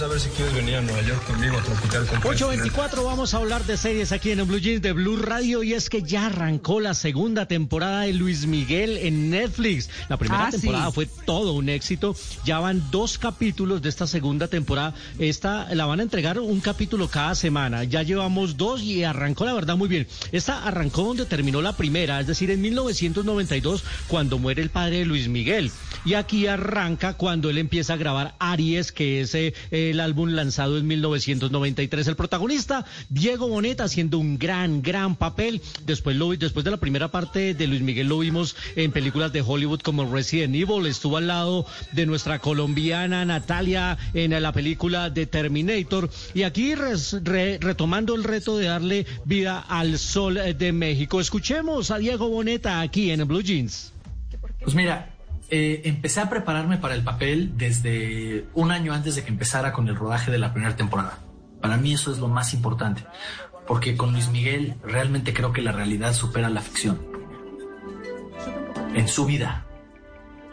A 0.00 0.06
ver 0.06 0.20
si 0.20 0.30
quieres 0.30 0.54
venir 0.54 0.76
a 0.76 0.80
Nueva 0.80 1.02
York 1.02 1.22
conmigo 1.26 1.58
a 1.58 1.62
tropical 1.62 2.06
con 2.06 2.16
824 2.18 3.04
vamos 3.04 3.34
a 3.34 3.36
hablar 3.36 3.62
de 3.66 3.76
series 3.76 4.10
aquí 4.12 4.30
en 4.30 4.38
el 4.40 4.46
Blue 4.46 4.58
Jeans 4.58 4.80
de 4.80 4.92
Blue 4.92 5.16
Radio 5.18 5.62
y 5.62 5.74
es 5.74 5.90
que 5.90 6.02
ya 6.02 6.26
arrancó 6.26 6.80
la 6.80 6.94
segunda 6.94 7.46
temporada 7.46 8.02
de 8.02 8.14
Luis 8.14 8.46
Miguel 8.46 8.96
en 8.96 9.28
Netflix. 9.28 9.90
La 10.08 10.16
primera 10.16 10.46
Ah, 10.46 10.50
sí. 10.50 10.60
temporada 10.62 10.90
fue 10.92 11.06
todo 11.06 11.52
un 11.52 11.68
éxito. 11.68 12.16
Ya 12.44 12.58
van 12.58 12.82
dos 12.90 13.18
capítulos 13.18 13.82
de 13.82 13.90
esta 13.90 14.06
segunda 14.06 14.48
temporada. 14.48 14.94
Esta 15.18 15.72
la 15.74 15.84
van 15.84 16.00
a 16.00 16.04
entregar 16.04 16.38
un 16.40 16.60
capítulo 16.60 17.08
cada 17.08 17.34
semana. 17.34 17.84
Ya 17.84 18.02
llevamos 18.02 18.56
dos 18.56 18.80
y 18.82 19.04
arrancó 19.04 19.44
la 19.44 19.52
verdad 19.52 19.76
muy 19.76 19.88
bien. 19.88 20.06
Esta 20.32 20.64
arrancó 20.66 21.02
donde 21.04 21.26
terminó 21.26 21.60
la 21.60 21.76
primera, 21.76 22.18
es 22.18 22.26
decir, 22.26 22.50
en 22.50 22.62
1992 22.62 23.84
cuando 24.08 24.38
muere 24.38 24.62
el 24.62 24.70
padre 24.70 25.00
de 25.00 25.04
Luis 25.04 25.28
Miguel. 25.28 25.70
Y 26.04 26.14
aquí 26.14 26.46
arranca 26.46 27.14
cuando 27.14 27.50
él 27.50 27.58
empieza 27.58 27.92
a 27.92 27.96
grabar 27.96 28.34
Aries, 28.38 28.90
que 28.90 29.20
es 29.20 29.34
eh, 29.34 29.52
el 29.90 30.00
álbum 30.00 30.30
lanzado 30.30 30.78
en 30.78 30.86
1993. 30.86 32.06
El 32.08 32.16
protagonista, 32.16 32.84
Diego 33.08 33.48
Boneta, 33.48 33.84
haciendo 33.84 34.18
un 34.18 34.38
gran, 34.38 34.82
gran 34.82 35.16
papel. 35.16 35.60
Después, 35.86 36.16
lo, 36.16 36.30
después 36.36 36.64
de 36.64 36.70
la 36.70 36.76
primera 36.78 37.08
parte 37.08 37.54
de 37.54 37.66
Luis 37.66 37.80
Miguel 37.82 38.08
lo 38.08 38.18
vimos 38.18 38.56
en 38.76 38.92
películas 38.92 39.32
de 39.32 39.42
Hollywood 39.42 39.80
como 39.80 40.10
Resident 40.12 40.54
Evil. 40.54 40.86
Estuvo 40.86 41.16
al 41.16 41.26
lado 41.26 41.66
de 41.92 42.06
nuestra 42.06 42.38
colombiana 42.38 43.24
Natalia 43.24 43.98
en 44.14 44.40
la 44.42 44.52
película 44.52 45.10
de 45.10 45.26
Terminator. 45.26 46.10
Y 46.34 46.42
aquí 46.42 46.74
res- 46.74 47.16
re- 47.22 47.58
retomando 47.60 48.14
el 48.14 48.24
reto 48.24 48.56
de 48.56 48.66
darle 48.66 49.06
vida 49.24 49.58
al 49.58 49.98
sol 49.98 50.38
de 50.58 50.72
México. 50.72 51.20
Escuchemos 51.20 51.90
a 51.90 51.98
Diego 51.98 52.28
Boneta 52.28 52.80
aquí 52.80 53.10
en 53.10 53.26
Blue 53.26 53.42
Jeans. 53.42 53.92
Pues 54.62 54.74
mira, 54.74 55.11
eh, 55.54 55.82
empecé 55.84 56.20
a 56.20 56.30
prepararme 56.30 56.78
para 56.78 56.94
el 56.94 57.04
papel 57.04 57.58
desde 57.58 58.46
un 58.54 58.70
año 58.72 58.94
antes 58.94 59.16
de 59.16 59.22
que 59.22 59.28
empezara 59.28 59.70
con 59.72 59.86
el 59.86 59.94
rodaje 59.96 60.30
de 60.30 60.38
la 60.38 60.52
primera 60.54 60.74
temporada. 60.76 61.18
Para 61.60 61.76
mí 61.76 61.92
eso 61.92 62.10
es 62.10 62.18
lo 62.18 62.26
más 62.28 62.54
importante, 62.54 63.04
porque 63.66 63.94
con 63.94 64.12
Luis 64.12 64.28
Miguel 64.30 64.74
realmente 64.82 65.34
creo 65.34 65.52
que 65.52 65.60
la 65.60 65.70
realidad 65.72 66.14
supera 66.14 66.48
la 66.48 66.62
ficción. 66.62 66.98
En 68.94 69.06
su 69.08 69.26
vida. 69.26 69.66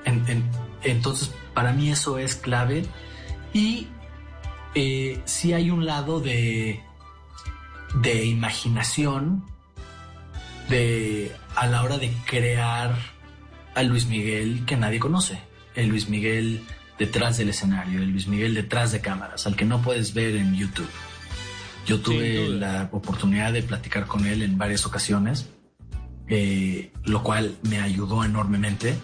En- 0.04 0.26
en- 0.28 0.44
entonces, 0.84 1.34
para 1.54 1.72
mí 1.72 1.90
eso 1.92 2.18
es 2.18 2.36
clave. 2.36 2.86
Y 3.54 3.88
eh, 4.76 5.22
sí 5.24 5.54
hay 5.54 5.72
un 5.72 5.86
lado 5.86 6.20
de, 6.20 6.82
de 7.96 8.26
imaginación 8.26 9.46
de 10.70 11.32
a 11.56 11.68
la 11.68 11.84
hora 11.84 11.98
de 11.98 12.12
crear 12.26 12.96
al 13.80 13.88
Luis 13.88 14.08
Miguel 14.08 14.66
que 14.66 14.76
nadie 14.76 15.00
conoce, 15.00 15.40
el 15.74 15.88
Luis 15.88 16.10
Miguel 16.10 16.66
detrás 16.98 17.38
del 17.38 17.48
escenario, 17.48 18.02
el 18.02 18.12
Luis 18.12 18.28
Miguel 18.28 18.54
detrás 18.54 18.92
de 18.92 19.00
cámaras, 19.00 19.48
al 19.48 19.56
que 19.56 19.64
no 19.64 19.82
puedes 19.82 20.14
ver 20.14 20.36
en 20.36 20.54
YouTube. 20.54 20.90
Yo 21.86 22.02
tuve 22.02 22.50
la 22.50 22.90
oportunidad 22.92 23.54
de 23.54 23.64
platicar 23.64 24.06
con 24.06 24.26
él 24.26 24.42
en 24.42 24.58
varias 24.58 24.86
ocasiones, 24.86 25.48
eh, 26.28 26.92
lo 27.06 27.24
cual 27.24 27.56
me 27.64 27.80
ayudó 27.80 28.26
enormemente. 28.26 28.96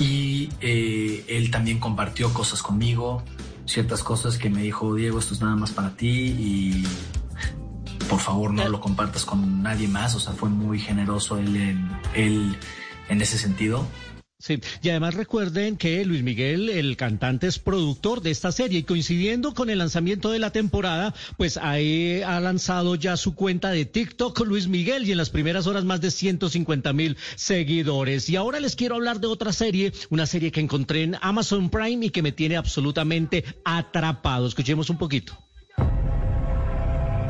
Y 0.00 0.48
eh, 0.62 1.24
él 1.28 1.50
también 1.50 1.78
compartió 1.78 2.32
cosas 2.32 2.62
conmigo, 2.62 3.22
ciertas 3.66 4.02
cosas 4.02 4.38
que 4.38 4.48
me 4.48 4.62
dijo, 4.62 4.94
Diego, 4.94 5.18
esto 5.18 5.34
es 5.34 5.42
nada 5.42 5.54
más 5.54 5.72
para 5.72 5.94
ti 5.96 6.08
y 6.08 6.86
por 8.08 8.20
favor 8.20 8.54
no 8.54 8.66
lo 8.70 8.80
compartas 8.80 9.26
con 9.26 9.62
nadie 9.62 9.86
más. 9.86 10.14
O 10.14 10.20
sea, 10.20 10.32
fue 10.32 10.48
muy 10.48 10.78
generoso 10.78 11.36
él 11.36 11.78
él 12.14 12.56
en 13.08 13.22
ese 13.22 13.38
sentido. 13.38 13.86
Sí, 14.38 14.60
y 14.82 14.90
además 14.90 15.14
recuerden 15.14 15.78
que 15.78 16.04
Luis 16.04 16.22
Miguel, 16.22 16.68
el 16.68 16.98
cantante, 16.98 17.46
es 17.46 17.58
productor 17.58 18.20
de 18.20 18.30
esta 18.30 18.52
serie 18.52 18.80
y 18.80 18.82
coincidiendo 18.82 19.54
con 19.54 19.70
el 19.70 19.78
lanzamiento 19.78 20.30
de 20.30 20.38
la 20.38 20.50
temporada, 20.52 21.14
pues 21.38 21.56
ahí 21.56 22.20
ha 22.20 22.38
lanzado 22.40 22.96
ya 22.96 23.16
su 23.16 23.34
cuenta 23.34 23.70
de 23.70 23.86
TikTok 23.86 24.38
Luis 24.40 24.68
Miguel 24.68 25.08
y 25.08 25.12
en 25.12 25.18
las 25.18 25.30
primeras 25.30 25.66
horas 25.66 25.84
más 25.84 26.02
de 26.02 26.10
150 26.10 26.92
mil 26.92 27.16
seguidores. 27.34 28.28
Y 28.28 28.36
ahora 28.36 28.60
les 28.60 28.76
quiero 28.76 28.96
hablar 28.96 29.20
de 29.20 29.26
otra 29.26 29.54
serie, 29.54 29.94
una 30.10 30.26
serie 30.26 30.52
que 30.52 30.60
encontré 30.60 31.02
en 31.02 31.16
Amazon 31.22 31.70
Prime 31.70 32.04
y 32.04 32.10
que 32.10 32.22
me 32.22 32.32
tiene 32.32 32.58
absolutamente 32.58 33.42
atrapado. 33.64 34.46
Escuchemos 34.46 34.90
un 34.90 34.98
poquito. 34.98 35.32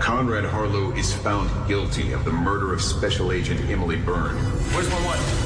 Conrad 0.01 0.45
Harlow 0.45 0.93
is 0.97 1.15
found 1.15 1.49
guilty 1.69 2.13
of 2.13 2.25
the 2.25 2.33
murder 2.33 2.75
of 2.75 2.83
Special 2.83 3.31
Agent 3.31 3.61
Emily 3.71 3.97
Byrne. 3.97 4.37
Where's 4.75 4.91
my 4.91 5.07
wife? 5.07 5.46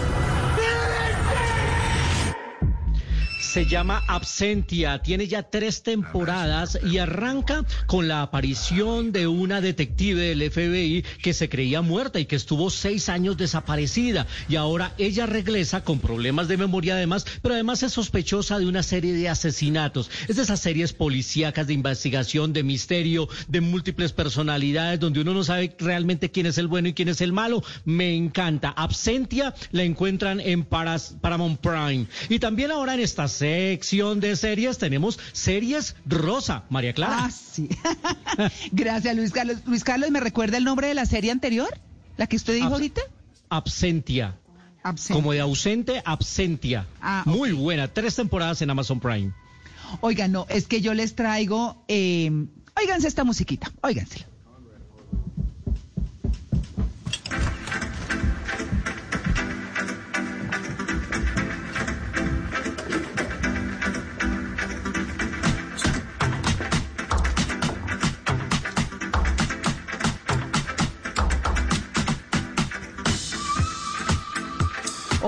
Se 3.51 3.67
llama 3.67 4.05
Absentia, 4.07 5.03
tiene 5.03 5.27
ya 5.27 5.43
tres 5.43 5.83
temporadas 5.83 6.79
y 6.89 6.99
arranca 6.99 7.65
con 7.87 8.07
la 8.07 8.23
aparición 8.23 9.11
de 9.11 9.27
una 9.27 9.61
detective 9.61 10.23
del 10.23 10.49
FBI 10.49 11.05
que 11.21 11.35
se 11.35 11.49
creía 11.49 11.83
muerta 11.83 12.21
y 12.21 12.27
que 12.27 12.37
estuvo 12.37 12.71
seis 12.71 13.09
años 13.09 13.37
desaparecida 13.37 14.29
y 14.49 14.55
ahora 14.55 14.95
ella 14.99 15.27
regresa 15.27 15.83
con 15.83 15.99
problemas 15.99 16.47
de 16.47 16.59
memoria 16.59 16.95
además, 16.95 17.27
pero 17.43 17.55
además 17.55 17.83
es 17.83 17.93
sospechosa 17.93 18.61
de 18.61 18.69
una 18.69 18.85
serie 18.85 19.15
de 19.15 19.29
asesinatos. 19.29 20.13
Es 20.29 20.37
de 20.37 20.43
esas 20.43 20.61
series 20.61 20.93
policíacas 20.93 21.67
de 21.67 21.75
investigación, 21.75 22.53
de 22.53 22.63
misterio, 22.63 23.29
de 23.49 23.61
múltiples 23.61 24.13
personalidades 24.13 25.01
donde 25.01 25.23
uno 25.23 25.35
no 25.35 25.43
sabe 25.43 25.75
realmente 25.81 26.31
quién 26.31 26.47
es 26.47 26.57
el 26.57 26.69
bueno 26.69 26.87
y 26.87 26.95
quién 26.95 27.09
es 27.09 27.21
el 27.21 27.33
malo. 27.33 27.65
Me 27.85 28.15
encanta. 28.15 28.69
Absentia 28.69 29.57
la 29.73 29.83
encuentran 29.83 30.39
en 30.39 30.65
Paramount 30.65 31.59
Prime. 31.59 32.07
Y 32.29 32.39
también 32.39 32.71
ahora 32.71 32.95
en 32.95 33.01
esta 33.01 33.27
sección 33.45 34.21
de 34.21 34.37
series 34.37 34.77
tenemos 34.79 35.19
series 35.33 35.97
rosa, 36.07 36.65
María 36.69 36.93
Clara. 36.93 37.17
Ah, 37.25 37.31
sí. 37.31 37.69
Gracias, 38.73 39.17
Luis 39.17 39.33
Carlos. 39.33 39.57
Luis 39.67 39.83
Carlos, 39.83 40.11
¿me 40.11 40.21
recuerda 40.21 40.59
el 40.59 40.65
nombre 40.65 40.89
de 40.89 40.95
la 40.95 41.07
serie 41.07 41.31
anterior? 41.31 41.69
¿La 42.19 42.27
que 42.27 42.37
usted 42.37 42.55
dijo 42.55 42.69
Abs- 42.69 42.73
ahorita? 42.73 43.01
Absentia. 43.49 44.37
Como 45.13 45.33
de 45.33 45.41
ausente, 45.41 46.03
absentia. 46.05 46.87
Ah, 47.03 47.23
Muy 47.27 47.53
buena. 47.53 47.89
Tres 47.89 48.15
temporadas 48.17 48.63
en 48.63 48.71
Amazon 48.71 49.01
Prime. 49.01 49.33
Oiga, 50.01 50.29
no, 50.29 50.47
es 50.49 50.67
que 50.67 50.81
yo 50.81 50.95
les 50.95 51.15
traigo. 51.15 51.83
Eh, 51.89 52.31
óiganse 52.81 53.09
esta 53.09 53.25
musiquita, 53.25 53.71
óigansela. 53.83 54.27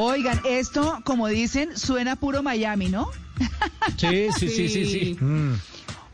Oigan, 0.05 0.41
esto, 0.45 0.99
como 1.05 1.29
dicen, 1.29 1.79
suena 1.79 2.16
puro 2.16 2.43
Miami, 2.43 2.89
¿no? 2.89 3.09
Sí, 3.97 4.27
sí, 4.37 4.49
sí, 4.49 4.69
sí, 4.69 4.85
sí. 4.85 5.19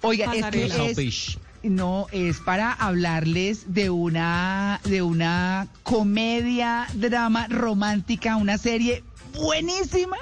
Oigan, 0.02 0.35
es 0.35 0.44
que 0.51 0.66
Pasarela. 0.66 1.01
es, 1.01 1.39
no, 1.62 2.06
es 2.12 2.39
para 2.40 2.70
hablarles 2.70 3.73
de 3.73 3.89
una, 3.89 4.78
de 4.85 5.01
una 5.01 5.69
comedia, 5.85 6.86
drama 6.93 7.47
romántica, 7.48 8.36
una 8.36 8.59
serie 8.59 9.05
buenísima. 9.32 10.19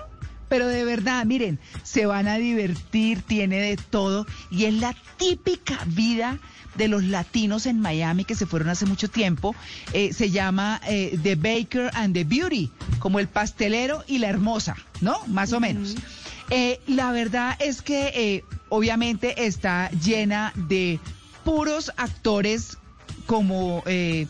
Pero 0.48 0.68
de 0.68 0.84
verdad, 0.84 1.24
miren, 1.24 1.58
se 1.82 2.06
van 2.06 2.28
a 2.28 2.36
divertir, 2.36 3.22
tiene 3.22 3.58
de 3.58 3.76
todo 3.76 4.26
y 4.48 4.66
es 4.66 4.74
la 4.74 4.94
típica 5.16 5.80
vida 5.86 6.38
de 6.76 6.88
los 6.88 7.04
latinos 7.04 7.66
en 7.66 7.80
Miami 7.80 8.24
que 8.24 8.34
se 8.34 8.46
fueron 8.46 8.68
hace 8.68 8.86
mucho 8.86 9.08
tiempo. 9.08 9.54
Eh, 9.92 10.12
se 10.12 10.30
llama 10.30 10.80
eh, 10.86 11.18
The 11.22 11.36
Baker 11.36 11.90
and 11.94 12.14
the 12.14 12.24
Beauty, 12.24 12.70
como 12.98 13.18
el 13.18 13.28
pastelero 13.28 14.04
y 14.06 14.18
la 14.18 14.28
hermosa, 14.28 14.76
¿no? 15.00 15.18
Más 15.26 15.52
o 15.52 15.60
menos. 15.60 15.94
Eh, 16.50 16.80
la 16.86 17.10
verdad 17.12 17.56
es 17.58 17.82
que 17.82 18.44
obviamente 18.68 19.46
está 19.46 19.90
llena 19.90 20.52
de 20.54 21.00
puros 21.44 21.92
actores 21.96 22.78
como, 23.26 23.82
eh, 23.86 24.26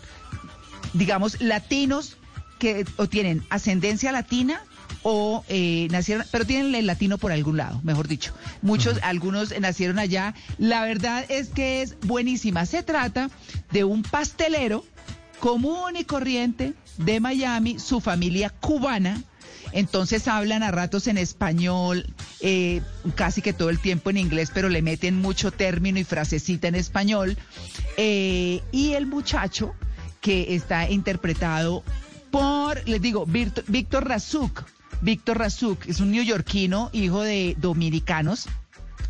digamos, 0.93 1.41
latinos 1.41 2.17
que 2.59 2.87
o 2.97 3.07
tienen 3.07 3.45
ascendencia 3.51 4.13
latina 4.13 4.63
o 5.09 5.45
eh, 5.49 5.87
nacieron, 5.93 6.27
pero 6.33 6.45
tienen 6.45 6.75
el 6.75 6.85
latino 6.85 7.17
por 7.17 7.31
algún 7.31 7.59
lado, 7.59 7.81
mejor 7.85 8.09
dicho. 8.09 8.35
Muchos, 8.61 8.99
algunos 9.03 9.55
nacieron 9.61 10.01
allá. 10.01 10.35
La 10.59 10.83
verdad 10.83 11.25
es 11.29 11.51
que 11.51 11.81
es 11.81 11.97
buenísima. 12.01 12.67
Se 12.67 12.83
trata 12.83 13.31
de 13.71 13.85
un 13.85 14.03
pastelero 14.03 14.85
común 15.39 15.95
y 15.97 16.03
corriente 16.03 16.75
de 16.99 17.21
Miami, 17.21 17.79
su 17.79 18.01
familia 18.01 18.51
cubana. 18.51 19.23
Entonces 19.71 20.27
hablan 20.27 20.65
a 20.65 20.73
ratos 20.73 21.07
en 21.07 21.19
español, 21.19 22.13
eh, 22.41 22.83
casi 23.15 23.43
que 23.43 23.53
todo 23.53 23.71
el 23.71 23.79
tiempo 23.79 24.11
en 24.11 24.17
inglés, 24.17 24.51
pero 24.53 24.69
le 24.69 24.83
meten 24.83 25.21
mucho 25.21 25.53
término 25.53 26.01
y 26.01 26.05
frasecita 26.05 26.67
en 26.67 26.75
español. 26.75 27.39
Eh, 27.97 28.61
y 28.73 28.95
el 28.95 29.07
muchacho 29.07 29.73
que 30.21 30.57
está 30.57 30.91
interpretado 30.91 31.85
por, 32.33 32.89
les 32.89 33.01
digo, 33.01 33.25
Víctor 33.25 34.09
Razuk. 34.09 34.65
Víctor 35.01 35.39
Razuk 35.39 35.87
es 35.87 36.01
un 36.01 36.11
neoyorquino, 36.11 36.91
hijo 36.93 37.23
de 37.23 37.57
dominicanos. 37.59 38.47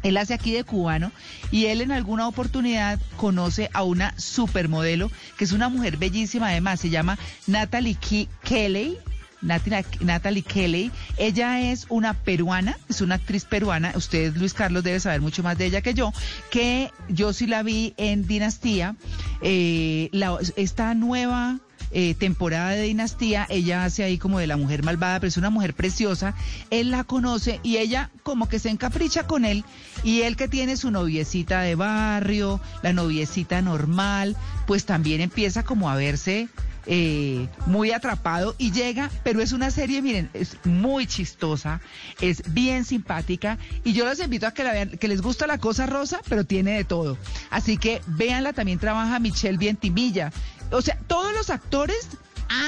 Él 0.03 0.17
hace 0.19 0.35
aquí 0.35 0.53
de 0.53 0.63
cubano 0.63 1.11
y 1.51 1.67
él 1.67 1.81
en 1.81 1.91
alguna 1.91 2.29
oportunidad 2.29 3.01
conoce 3.17 3.71
a 3.73 3.83
una 3.83 4.15
supermodelo 4.19 5.11
que 5.37 5.45
es 5.45 5.53
una 5.53 5.69
mujer 5.69 5.97
bellísima 5.97 6.49
además, 6.51 6.81
se 6.81 6.91
llama 6.91 7.19
Natalie 7.47 7.97
Ke- 7.97 8.29
Kelly. 8.45 8.99
Natalie, 9.43 9.85
Natalie 10.01 10.43
Kelly, 10.43 10.91
ella 11.19 11.61
es 11.61 11.87
una 11.91 12.15
peruana, 12.15 12.79
es 12.89 13.01
una 13.03 13.17
actriz 13.17 13.45
peruana, 13.45 13.93
usted 13.95 14.35
Luis 14.37 14.55
Carlos 14.55 14.83
debe 14.83 14.99
saber 14.99 15.21
mucho 15.21 15.43
más 15.43 15.59
de 15.59 15.67
ella 15.67 15.83
que 15.83 15.93
yo, 15.95 16.13
que 16.51 16.91
yo 17.09 17.33
sí 17.35 17.47
la 17.47 17.63
vi 17.63 17.93
en 17.99 18.27
Dinastía, 18.27 18.97
eh, 19.43 20.09
la- 20.13 20.39
esta 20.57 20.95
nueva 20.95 21.59
eh, 21.99 22.15
temporada 22.15 22.73
de 22.73 22.83
Dinastía, 22.83 23.47
ella 23.49 23.85
hace 23.85 24.05
ahí 24.05 24.19
como 24.19 24.39
de 24.39 24.47
la 24.47 24.59
mujer 24.59 24.83
malvada, 24.83 25.19
pero 25.19 25.29
es 25.29 25.39
una 25.39 25.49
mujer 25.49 25.73
preciosa, 25.73 26.35
él 26.69 26.91
la 26.91 27.05
conoce 27.05 27.59
y 27.63 27.79
ella 27.79 28.11
como 28.23 28.51
que 28.51 28.59
se 28.59 28.69
encapricha 28.69 29.27
con 29.27 29.47
él 29.47 29.65
y 30.05 30.21
él 30.21 30.37
que 30.37 30.47
tiene 30.47 30.77
su 30.77 30.91
noviecita 30.91 31.63
de 31.63 31.75
barrio, 31.75 32.61
la 32.83 32.93
noviecita 32.93 33.63
normal, 33.63 34.37
pues 34.67 34.85
también 34.85 35.23
empieza 35.23 35.63
como 35.63 35.89
a 35.89 35.97
verse 35.97 36.51
eh, 36.89 37.49
muy 37.67 37.91
atrapado 37.91 38.55
y 38.59 38.71
llega, 38.71 39.11
pero 39.25 39.41
es 39.41 39.51
una 39.51 39.73
serie, 39.73 40.03
miren, 40.03 40.31
es 40.35 40.57
muy 40.65 41.07
chistosa, 41.07 41.81
es 42.21 42.43
bien 42.53 42.85
simpática 42.85 43.59
y 43.83 43.93
yo 43.93 44.05
los 44.05 44.21
invito 44.21 44.47
a 44.47 44.53
que 44.53 44.63
la 44.63 44.73
vean, 44.73 44.91
que 44.91 45.09
les 45.09 45.21
gusta 45.21 45.49
la 45.49 45.59
cosa 45.59 45.87
rosa, 45.87 46.21
pero 46.29 46.45
tiene 46.45 46.77
de 46.77 46.85
todo. 46.85 47.19
Así 47.51 47.77
que 47.77 48.03
véanla, 48.07 48.53
también 48.53 48.79
trabaja 48.79 49.19
Michelle 49.19 49.59
Vientimilla. 49.59 50.31
O 50.73 50.83
sea, 50.83 50.99
todos 51.07 51.33
los 51.33 51.51
actores 51.51 52.09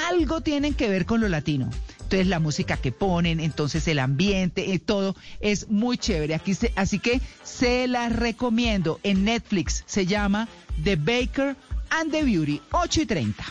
algo 0.09 0.41
tienen 0.41 0.75
que 0.75 0.89
ver 0.89 1.07
con 1.07 1.21
lo 1.21 1.29
latino. 1.29 1.71
Entonces 2.03 2.27
la 2.27 2.41
música 2.41 2.77
que 2.79 2.91
ponen, 2.91 3.39
entonces 3.39 3.87
el 3.87 3.99
ambiente, 3.99 4.73
eh, 4.73 4.79
todo 4.79 5.15
es 5.41 5.69
muy 5.69 5.99
chévere. 5.99 6.35
Aquí 6.35 6.55
se- 6.55 6.73
así 6.75 6.99
que 6.99 7.21
se 7.45 7.87
las 7.87 8.15
recomiendo. 8.15 8.99
En 9.03 9.25
Netflix 9.25 9.85
se 9.87 10.07
llama 10.07 10.49
The 10.85 10.97
Baker 10.97 11.55
and 11.91 12.11
the 12.11 12.23
Beauty, 12.23 12.63
8 12.73 13.03
y 13.03 13.07
30. 13.07 13.45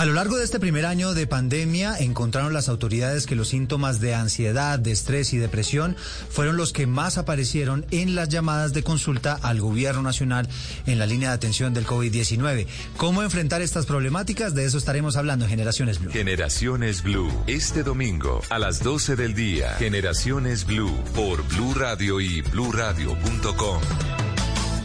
A 0.00 0.06
lo 0.06 0.14
largo 0.14 0.38
de 0.38 0.44
este 0.44 0.58
primer 0.58 0.86
año 0.86 1.12
de 1.12 1.26
pandemia 1.26 1.94
encontraron 1.98 2.54
las 2.54 2.70
autoridades 2.70 3.26
que 3.26 3.36
los 3.36 3.48
síntomas 3.48 4.00
de 4.00 4.14
ansiedad, 4.14 4.78
de 4.78 4.92
estrés 4.92 5.34
y 5.34 5.36
depresión 5.36 5.94
fueron 6.30 6.56
los 6.56 6.72
que 6.72 6.86
más 6.86 7.18
aparecieron 7.18 7.84
en 7.90 8.14
las 8.14 8.30
llamadas 8.30 8.72
de 8.72 8.82
consulta 8.82 9.38
al 9.42 9.60
gobierno 9.60 10.00
nacional 10.00 10.48
en 10.86 10.98
la 10.98 11.04
línea 11.04 11.28
de 11.28 11.34
atención 11.34 11.74
del 11.74 11.86
COVID-19. 11.86 12.66
¿Cómo 12.96 13.22
enfrentar 13.22 13.60
estas 13.60 13.84
problemáticas? 13.84 14.54
De 14.54 14.64
eso 14.64 14.78
estaremos 14.78 15.16
hablando 15.16 15.44
en 15.44 15.50
Generaciones 15.50 15.98
Blue. 15.98 16.10
Generaciones 16.10 17.02
Blue, 17.02 17.30
este 17.46 17.82
domingo 17.82 18.40
a 18.48 18.58
las 18.58 18.82
12 18.82 19.16
del 19.16 19.34
día. 19.34 19.74
Generaciones 19.74 20.64
Blue 20.64 20.96
por 21.14 21.46
Blue 21.46 21.74
Radio 21.74 22.22
y 22.22 22.40
bluradio.com. 22.40 23.82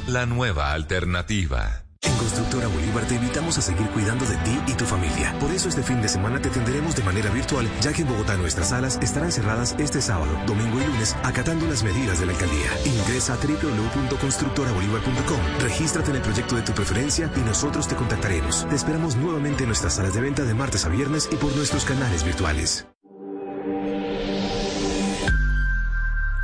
La 0.08 0.26
nueva 0.26 0.74
alternativa. 0.74 1.85
En 2.06 2.16
Constructora 2.18 2.68
Bolívar 2.68 3.06
te 3.06 3.16
invitamos 3.16 3.58
a 3.58 3.62
seguir 3.62 3.88
cuidando 3.90 4.26
de 4.26 4.38
ti 4.38 4.60
y 4.68 4.74
tu 4.74 4.86
familia. 4.86 5.36
Por 5.40 5.52
eso 5.52 5.70
este 5.70 5.84
fin 5.84 6.02
de 6.02 6.08
semana 6.08 6.40
te 6.40 6.48
atenderemos 6.50 6.96
de 6.96 7.04
manera 7.04 7.30
virtual, 7.30 7.68
ya 7.82 7.92
que 7.94 8.04
en 8.04 8.08
Bogotá 8.08 8.38
nuestras 8.38 8.70
salas 8.70 9.00
estarán 9.02 9.32
cerradas 9.32 9.76
este 9.80 10.02
sábado, 10.02 10.38
domingo 10.46 10.80
y 10.82 10.86
lunes, 10.86 11.16
acatando 11.24 11.66
las 11.68 11.84
medidas 11.84 12.20
de 12.20 12.28
la 12.28 12.34
alcaldía. 12.34 12.70
Ingresa 12.86 13.34
a 13.34 13.38
www.constructorabolívar.com, 13.38 15.40
regístrate 15.60 16.12
en 16.12 16.18
el 16.18 16.22
proyecto 16.22 16.56
de 16.56 16.62
tu 16.62 16.74
preferencia 16.74 17.32
y 17.36 17.40
nosotros 17.40 17.88
te 17.88 17.96
contactaremos. 17.96 18.68
Te 18.70 18.76
esperamos 18.76 19.16
nuevamente 19.16 19.64
en 19.64 19.70
nuestras 19.70 19.96
salas 19.96 20.14
de 20.14 20.22
venta 20.22 20.44
de 20.44 20.54
martes 20.54 20.86
a 20.86 20.90
viernes 20.90 21.28
y 21.32 21.36
por 21.36 21.56
nuestros 21.56 21.86
canales 21.86 22.24
virtuales. 22.24 22.86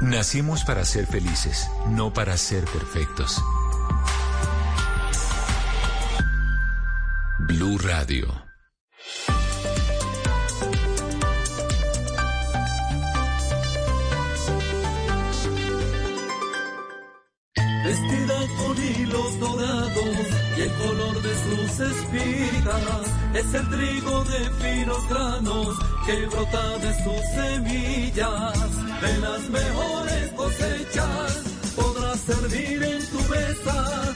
Nacimos 0.02 0.64
para 0.64 0.84
ser 0.84 1.06
felices, 1.06 1.70
no 1.88 2.12
para 2.12 2.36
ser 2.36 2.66
perfectos. 2.66 3.40
Blue 7.52 7.78
Radio. 7.80 8.28
Vestida 17.84 18.40
con 18.58 18.78
hilos 18.78 19.40
dorados 19.40 20.18
y 20.58 20.62
el 20.62 20.72
color 20.76 21.22
de 21.22 21.34
sus 21.44 21.80
espigas 21.80 23.08
es 23.34 23.54
el 23.54 23.70
trigo 23.70 24.24
de 24.24 24.50
finos 24.62 25.10
granos 25.10 25.78
que 26.06 26.26
brota 26.28 26.78
de 26.78 27.04
sus 27.04 27.22
semillas. 27.36 29.02
De 29.02 29.18
las 29.18 29.50
mejores 29.50 30.32
cosechas 30.38 31.44
podrás 31.76 32.20
servir 32.22 32.82
en 32.82 33.06
tu 33.10 33.20
mesa 33.30 34.16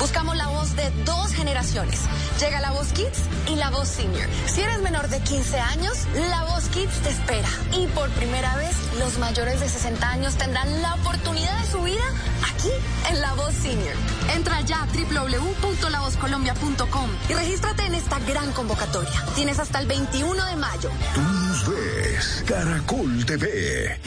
Buscamos 0.00 0.34
la 0.34 0.48
voz 0.48 0.74
de 0.76 0.90
dos 1.04 1.34
generaciones. 1.34 2.00
Llega 2.40 2.58
la 2.60 2.70
voz 2.70 2.90
Kids 2.94 3.18
y 3.48 3.56
la 3.56 3.68
voz 3.68 3.86
Senior. 3.86 4.26
Si 4.46 4.62
eres 4.62 4.78
menor 4.80 5.08
de 5.08 5.20
15 5.20 5.60
años, 5.60 5.92
la 6.30 6.44
voz 6.44 6.70
Kids 6.70 7.02
te 7.02 7.10
espera. 7.10 7.50
Y 7.72 7.86
por 7.88 8.08
primera 8.12 8.56
vez, 8.56 8.74
los 8.98 9.18
mayores 9.18 9.60
de 9.60 9.68
60 9.68 10.10
años 10.10 10.36
tendrán 10.36 10.80
la 10.80 10.94
oportunidad 10.94 11.60
de 11.60 11.70
su 11.70 11.82
vida 11.82 12.02
aquí 12.42 12.70
en 13.10 13.20
la 13.20 13.34
voz 13.34 13.52
Senior. 13.54 13.94
Entra 14.34 14.62
ya 14.62 14.84
a 14.84 14.86
www.lavozcolombia.com 14.86 17.10
y 17.28 17.34
regístrate 17.34 17.84
en 17.84 17.94
esta 17.94 18.18
gran 18.20 18.52
convocatoria. 18.52 19.22
Tienes 19.34 19.58
hasta 19.58 19.80
el 19.80 19.86
21 19.86 20.46
de 20.46 20.56
mayo. 20.56 20.90
Tú 21.14 21.20
nos 21.20 21.68
ves. 21.68 22.42
Caracol 22.46 23.26
TV. 23.26 24.00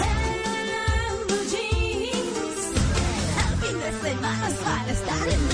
El 3.45 3.55
fin 3.61 3.77
de 3.79 3.91
semana 4.09 4.47
es 4.47 4.55
para 4.55 4.91
estar 4.91 5.27
en 5.27 5.52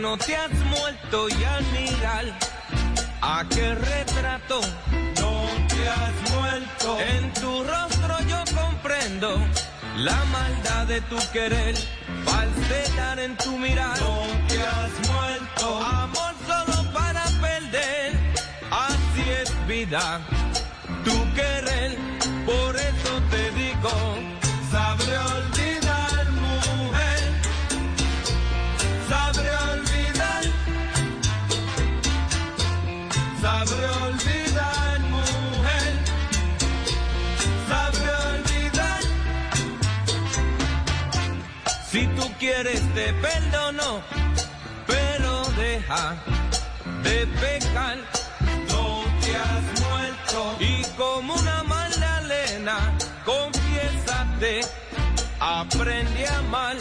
no 0.00 0.16
te 0.16 0.36
has 0.36 0.52
muerto 0.52 1.28
y 1.28 1.44
al 1.44 1.64
mirar 1.72 2.24
aquel 3.20 3.76
retrato. 3.76 4.60
No 5.20 5.42
te 5.68 5.88
has 5.88 6.32
muerto. 6.34 6.98
En 7.00 7.32
tu 7.34 7.64
rostro 7.64 8.16
yo 8.28 8.42
comprendo 8.54 9.38
la 9.96 10.24
maldad 10.26 10.86
de 10.86 11.00
tu 11.02 11.16
querer, 11.32 11.74
falsedad 12.24 13.18
en 13.18 13.36
tu 13.38 13.58
mirar. 13.58 13.98
No 14.00 14.22
te 14.48 14.60
has 14.60 15.10
muerto. 15.10 15.84
Amor 15.84 16.34
solo 16.46 16.92
para 16.92 17.24
perder, 17.40 18.12
así 18.70 19.24
es 19.42 19.66
vida. 19.66 20.20
Tu 21.04 21.34
querer, 21.34 21.96
por 22.46 22.76
eso 22.76 23.22
te 23.30 23.50
digo, 23.52 23.90
te 42.98 43.12
perdono, 43.12 44.02
pero 44.84 45.44
deja 45.56 46.16
de 47.04 47.26
pecar. 47.40 47.96
No 48.72 49.04
te 49.22 49.30
has 49.36 49.66
muerto 49.86 50.56
y 50.58 50.82
como 50.96 51.34
una 51.34 51.62
magdalena, 51.62 52.76
confiésate, 53.24 54.62
aprende 55.38 56.26
a 56.26 56.38
amar. 56.38 56.76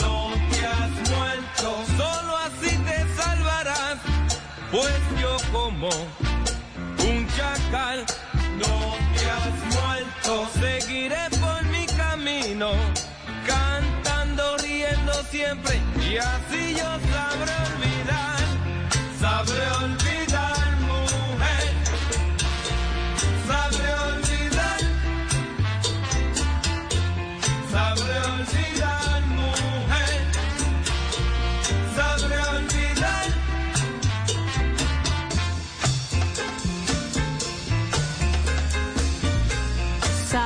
No 0.00 0.32
te 0.50 0.60
has 0.66 0.92
muerto, 1.14 1.68
solo 1.98 2.32
así 2.46 2.72
te 2.88 2.98
salvarás, 3.20 3.98
pues 4.70 5.00
yo 5.20 5.36
como 5.52 5.90
un 7.08 7.18
chacal. 7.36 8.06
No 8.62 8.76
te 9.14 9.24
has 9.36 9.56
muerto, 9.76 10.32
seguiré 10.58 11.24
por 11.38 11.62
mi 11.64 11.84
camino, 11.86 12.70
riendo 13.46 13.99
siempre, 15.24 15.80
y 15.96 16.16
así 16.16 16.74
yo 16.74 16.90
sabré 17.12 17.52
olvidar, 17.74 18.38
sabré 19.20 19.70
olvidar, 19.84 20.09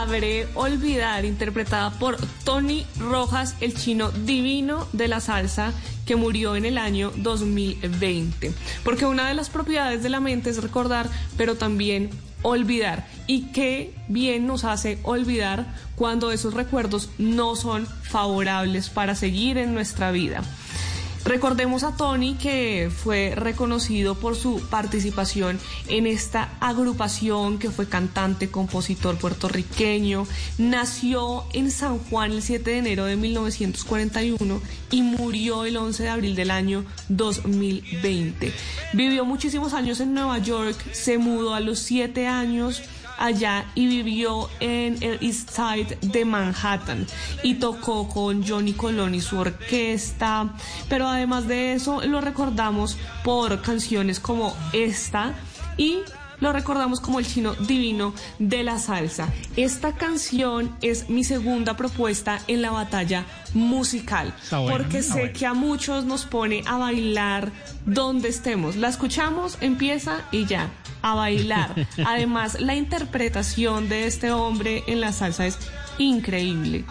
Sabré 0.05 0.47
olvidar, 0.55 1.25
interpretada 1.25 1.91
por 1.99 2.19
Tony 2.45 2.85
Rojas, 2.99 3.55
el 3.63 3.73
chino 3.73 4.11
divino 4.11 4.87
de 4.93 5.09
la 5.09 5.19
salsa 5.19 5.73
que 6.05 6.15
murió 6.15 6.57
en 6.57 6.67
el 6.67 6.77
año 6.77 7.11
2020. 7.17 8.53
Porque 8.85 9.07
una 9.07 9.29
de 9.29 9.33
las 9.33 9.49
propiedades 9.49 10.03
de 10.03 10.11
la 10.11 10.21
mente 10.21 10.51
es 10.51 10.63
recordar, 10.63 11.09
pero 11.39 11.55
también 11.55 12.11
olvidar. 12.43 13.07
Y 13.27 13.45
qué 13.53 13.95
bien 14.07 14.47
nos 14.47 14.65
hace 14.65 14.99
olvidar 15.05 15.75
cuando 15.97 16.33
esos 16.33 16.53
recuerdos 16.53 17.09
no 17.17 17.57
son 17.57 17.87
favorables 17.87 18.91
para 18.91 19.15
seguir 19.15 19.57
en 19.57 19.73
nuestra 19.73 20.11
vida. 20.11 20.43
Recordemos 21.25 21.85
a 21.85 21.97
Tony 21.97 22.35
que 22.35 22.91
fue 22.95 23.33
reconocido 23.35 24.15
por 24.15 24.37
su 24.37 24.61
participación 24.69 25.59
en 25.89 26.07
esta 26.07 26.51
agrupación, 26.61 27.59
que 27.59 27.71
fue 27.71 27.89
cantante, 27.89 28.51
compositor 28.51 29.17
puertorriqueño. 29.17 30.27
Nació 30.59 31.45
en 31.55 31.71
San 31.71 31.99
Juan 31.99 32.33
el 32.33 32.43
7 32.43 32.71
de 32.71 32.79
enero 32.79 33.05
de 33.07 33.17
1941 33.17 34.61
y 34.91 35.03
murió 35.03 35.65
el 35.65 35.79
11 35.79 36.03
de 36.03 36.09
abril 36.11 36.37
del 36.37 36.51
año 36.51 36.85
2020. 37.09 38.53
Vivió 38.93 39.25
muchísimos 39.25 39.73
años 39.73 40.01
en 40.01 40.13
Nueva 40.13 40.39
York, 40.39 40.77
se 40.93 41.17
mudó 41.17 41.55
a 41.55 41.61
los 41.61 41.79
7 41.79 42.27
años 42.27 42.83
allá 43.19 43.67
y 43.75 43.87
vivió 43.87 44.49
en 44.61 45.03
el 45.03 45.19
East 45.21 45.51
Side 45.51 45.99
de 46.03 46.25
Manhattan 46.25 47.07
y 47.43 47.55
tocó 47.55 48.09
con 48.09 48.47
Johnny 48.47 48.73
Colón 48.73 49.15
y 49.15 49.21
su 49.21 49.39
orquesta, 49.39 50.55
pero 50.89 51.09
además 51.09 51.47
de 51.47 51.75
eso 51.75 52.05
lo 52.05 52.21
recordamos 52.21 52.97
por 53.23 53.61
canciones 53.63 54.21
como 54.21 54.57
esta 54.73 55.35
y 55.77 55.99
lo 56.41 56.53
recordamos 56.53 57.01
como 57.01 57.19
el 57.19 57.27
chino 57.27 57.55
divino 57.55 58.13
de 58.39 58.63
la 58.63 58.79
salsa. 58.79 59.33
Esta 59.57 59.93
canción 59.93 60.77
es 60.83 61.09
mi 61.09 61.25
segunda 61.25 61.77
propuesta 61.77 62.41
en 62.49 62.63
la 62.63 62.71
batalla 62.71 63.25
musical, 63.55 64.35
bueno, 64.51 64.69
porque 64.71 65.03
sé 65.03 65.13
bueno. 65.13 65.33
que 65.39 65.47
a 65.47 65.55
muchos 65.55 66.05
nos 66.05 66.25
pone 66.27 66.63
a 66.67 66.77
bailar 66.77 67.53
donde 67.87 68.29
estemos. 68.29 68.77
La 68.77 68.89
escuchamos, 68.89 69.59
empieza 69.61 70.23
y 70.33 70.47
ya, 70.47 70.71
a 71.05 71.15
bailar. 71.15 71.75
Además, 72.07 72.61
la 72.61 72.75
interpretación 72.75 73.89
de 73.89 74.07
este 74.07 74.33
hombre 74.33 74.83
en 74.87 75.01
la 75.01 75.13
salsa 75.13 75.47
es 75.47 75.59
increíble. 75.99 76.85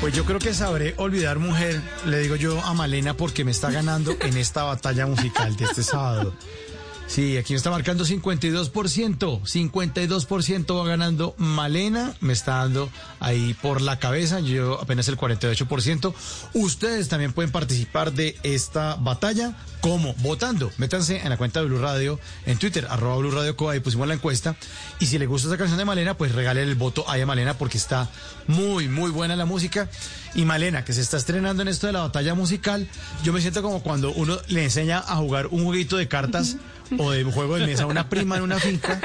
Pues 0.00 0.14
yo 0.14 0.24
creo 0.24 0.38
que 0.38 0.54
sabré 0.54 0.94
olvidar, 0.96 1.38
mujer, 1.38 1.82
le 2.06 2.20
digo 2.20 2.36
yo 2.36 2.58
a 2.62 2.72
Malena 2.72 3.14
porque 3.14 3.44
me 3.44 3.50
está 3.50 3.70
ganando 3.70 4.16
en 4.20 4.38
esta 4.38 4.62
batalla 4.62 5.06
musical 5.06 5.54
de 5.56 5.64
este 5.66 5.82
sábado. 5.82 6.32
Sí, 7.08 7.36
aquí 7.38 7.54
está 7.54 7.70
marcando 7.70 8.04
52%, 8.04 8.70
52% 8.70 10.78
va 10.78 10.86
ganando 10.86 11.34
Malena, 11.38 12.14
me 12.20 12.34
está 12.34 12.56
dando 12.56 12.90
ahí 13.18 13.54
por 13.54 13.80
la 13.80 13.98
cabeza, 13.98 14.40
yo 14.40 14.78
apenas 14.78 15.08
el 15.08 15.16
48%. 15.16 16.12
Ustedes 16.52 17.08
también 17.08 17.32
pueden 17.32 17.50
participar 17.50 18.12
de 18.12 18.36
esta 18.42 18.96
batalla, 18.96 19.56
¿cómo? 19.80 20.14
Votando. 20.18 20.70
Métanse 20.76 21.22
en 21.22 21.30
la 21.30 21.38
cuenta 21.38 21.60
de 21.60 21.66
Blue 21.66 21.78
Radio, 21.78 22.20
en 22.44 22.58
Twitter, 22.58 22.86
arroba 22.90 23.16
Blue 23.16 23.30
Radio 23.30 23.56
Co, 23.56 23.70
ahí 23.70 23.80
pusimos 23.80 24.06
la 24.06 24.12
encuesta. 24.12 24.54
Y 25.00 25.06
si 25.06 25.18
le 25.18 25.24
gusta 25.24 25.48
esa 25.48 25.56
canción 25.56 25.78
de 25.78 25.86
Malena, 25.86 26.14
pues 26.14 26.34
regale 26.34 26.62
el 26.62 26.74
voto 26.74 27.08
ahí 27.08 27.22
a 27.22 27.26
Malena 27.26 27.56
porque 27.56 27.78
está 27.78 28.10
muy, 28.46 28.86
muy 28.86 29.10
buena 29.10 29.34
la 29.34 29.46
música. 29.46 29.88
Y 30.34 30.44
Malena, 30.44 30.84
que 30.84 30.92
se 30.92 31.00
está 31.00 31.16
estrenando 31.16 31.62
en 31.62 31.68
esto 31.68 31.86
de 31.86 31.92
la 31.92 32.00
batalla 32.00 32.34
musical, 32.34 32.86
yo 33.24 33.32
me 33.32 33.40
siento 33.40 33.62
como 33.62 33.82
cuando 33.82 34.12
uno 34.12 34.38
le 34.48 34.64
enseña 34.64 34.98
a 34.98 35.16
jugar 35.16 35.48
un 35.48 35.64
jueguito 35.64 35.96
de 35.96 36.08
cartas 36.08 36.56
o 36.98 37.10
de 37.10 37.24
juego 37.24 37.56
de 37.56 37.66
mesa 37.66 37.84
a 37.84 37.86
una 37.86 38.08
prima 38.08 38.36
en 38.36 38.42
una 38.42 38.58
finca 38.58 39.00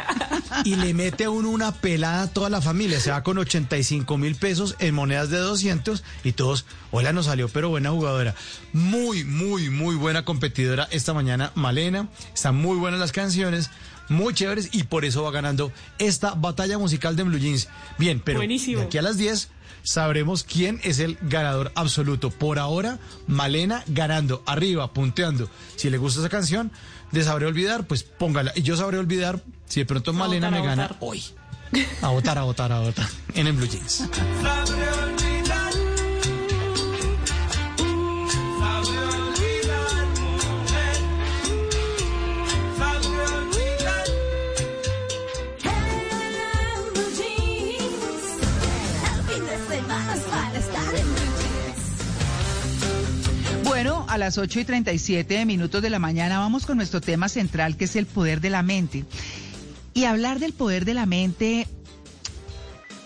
y 0.64 0.76
le 0.76 0.94
mete 0.94 1.26
a 1.26 1.30
uno 1.30 1.50
una 1.50 1.74
pelada 1.74 2.24
a 2.24 2.28
toda 2.28 2.50
la 2.50 2.62
familia. 2.62 3.00
Se 3.00 3.12
va 3.12 3.24
con 3.24 3.38
85 3.38 4.18
mil 4.18 4.36
pesos 4.36 4.76
en 4.80 4.96
monedas 4.96 5.30
de 5.30 5.38
200 5.38 6.04
y 6.24 6.34
todos, 6.34 6.66
hola, 6.92 7.14
nos 7.14 7.26
salió, 7.26 7.50
pero 7.50 7.70
buena 7.70 7.92
jugadora. 7.92 8.36
Muy, 8.72 9.24
muy, 9.24 9.70
muy 9.70 9.96
buena 9.96 10.26
competidora 10.26 10.88
esta 10.92 11.14
mañana, 11.14 11.52
Malena. 11.56 12.08
Están 12.34 12.56
muy 12.56 12.78
buenas 12.78 13.00
las 13.00 13.12
canciones 13.12 13.70
muy 14.10 14.34
chéveres 14.34 14.70
y 14.74 14.84
por 14.84 15.06
eso 15.06 15.24
va 15.24 15.32
ganando 15.32 15.72
esta 15.98 16.34
batalla 16.34 16.78
musical 16.78 17.16
de 17.16 17.24
Blue 17.24 17.40
Jeans. 17.40 17.70
Bien, 17.98 18.22
pero 18.24 18.40
Buenísimo. 18.40 18.80
de 18.80 18.86
aquí 18.86 18.98
a 18.98 19.02
las 19.02 19.18
10 19.18 19.50
sabremos 19.84 20.44
quién 20.44 20.80
es 20.84 21.00
el 21.00 21.18
ganador 21.22 21.72
absoluto. 21.76 22.32
Por 22.32 22.60
ahora, 22.60 23.00
Malena 23.28 23.84
ganando, 23.88 24.42
arriba, 24.46 24.94
punteando. 24.94 25.50
Si 25.76 25.90
le 25.90 25.98
gusta 25.98 26.22
esa 26.22 26.30
canción, 26.30 26.72
de 27.12 27.24
Sabré 27.24 27.46
Olvidar, 27.46 27.86
pues 27.86 28.04
póngala. 28.04 28.52
Y 28.56 28.64
yo 28.64 28.76
sabré 28.76 28.98
olvidar 28.98 29.42
si 29.68 29.82
de 29.82 29.86
pronto 29.86 30.14
Malena 30.14 30.48
votar, 30.48 30.62
me 30.62 30.68
gana 30.68 30.84
votar. 30.88 30.98
hoy. 31.02 31.24
A 32.02 32.10
votar, 32.10 32.38
a 32.38 32.44
votar, 32.44 32.72
a 32.72 32.80
votar. 32.80 33.08
En 33.36 33.48
el 33.48 33.54
Blue 33.54 33.68
Jeans. 33.68 34.04
A 54.14 54.18
las 54.20 54.38
8 54.38 54.60
y 54.60 54.66
37 54.66 55.44
minutos 55.46 55.82
de 55.82 55.90
la 55.90 55.98
mañana 55.98 56.38
vamos 56.38 56.68
con 56.68 56.78
nuestro 56.78 57.02
tema 57.02 57.30
central 57.30 57.78
que 57.78 57.86
es 57.86 57.96
el 57.96 58.06
poder 58.06 58.42
de 58.42 58.52
la 58.52 58.62
mente. 58.62 59.06
Y 59.96 60.04
hablar 60.04 60.38
del 60.38 60.54
poder 60.54 60.86
de 60.86 60.94
la 60.94 61.08
mente 61.08 61.68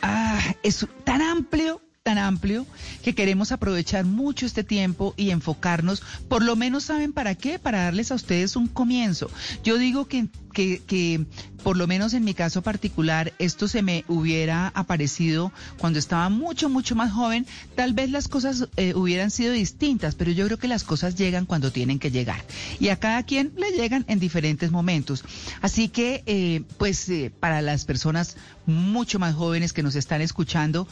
ah, 0.02 0.38
es 0.64 0.86
tan 1.06 1.22
amplio, 1.22 1.82
tan 2.08 2.20
amplio, 2.20 2.66
que 3.04 3.14
queremos 3.14 3.52
aprovechar 3.52 4.06
mucho 4.06 4.46
este 4.46 4.64
tiempo 4.64 5.14
y 5.18 5.32
enfocarnos, 5.32 6.02
por 6.30 6.42
lo 6.42 6.56
menos 6.56 6.86
saben 6.86 7.12
para 7.12 7.36
qué, 7.36 7.60
para 7.60 7.84
darles 7.84 8.14
a 8.14 8.16
ustedes 8.16 8.56
un 8.56 8.70
comienzo. 8.70 9.30
Yo 9.62 9.78
digo 9.78 10.08
que, 10.08 10.28
que, 10.54 10.82
que 10.88 11.26
por 11.64 11.76
lo 11.76 11.86
menos 11.86 12.14
en 12.14 12.24
mi 12.24 12.34
caso 12.34 12.62
particular, 12.62 13.34
esto 13.40 13.68
se 13.68 13.82
me 13.82 14.06
hubiera 14.08 14.70
aparecido 14.70 15.52
cuando 15.80 16.00
estaba 16.00 16.30
mucho, 16.30 16.70
mucho 16.70 16.96
más 16.96 17.12
joven, 17.12 17.46
tal 17.76 17.92
vez 17.92 18.10
las 18.10 18.30
cosas 18.30 18.70
eh, 18.78 18.94
hubieran 18.96 19.30
sido 19.30 19.52
distintas, 19.52 20.16
pero 20.16 20.32
yo 20.32 20.46
creo 20.46 20.58
que 20.58 20.70
las 20.70 20.86
cosas 20.86 21.16
llegan 21.16 21.46
cuando 21.46 21.74
tienen 21.74 22.00
que 22.00 22.10
llegar. 22.10 22.42
Y 22.80 22.88
a 22.88 22.96
cada 22.96 23.24
quien 23.24 23.52
le 23.58 23.72
llegan 23.72 24.06
en 24.08 24.20
diferentes 24.20 24.72
momentos. 24.72 25.26
Así 25.62 25.90
que, 25.90 26.24
eh, 26.26 26.62
pues, 26.78 27.10
eh, 27.10 27.34
para 27.38 27.62
las 27.62 27.84
personas 27.84 28.38
mucho 28.68 29.18
más 29.18 29.34
jóvenes 29.34 29.74
que 29.74 29.82
nos 29.82 29.96
están 29.96 30.22
escuchando, 30.22 30.88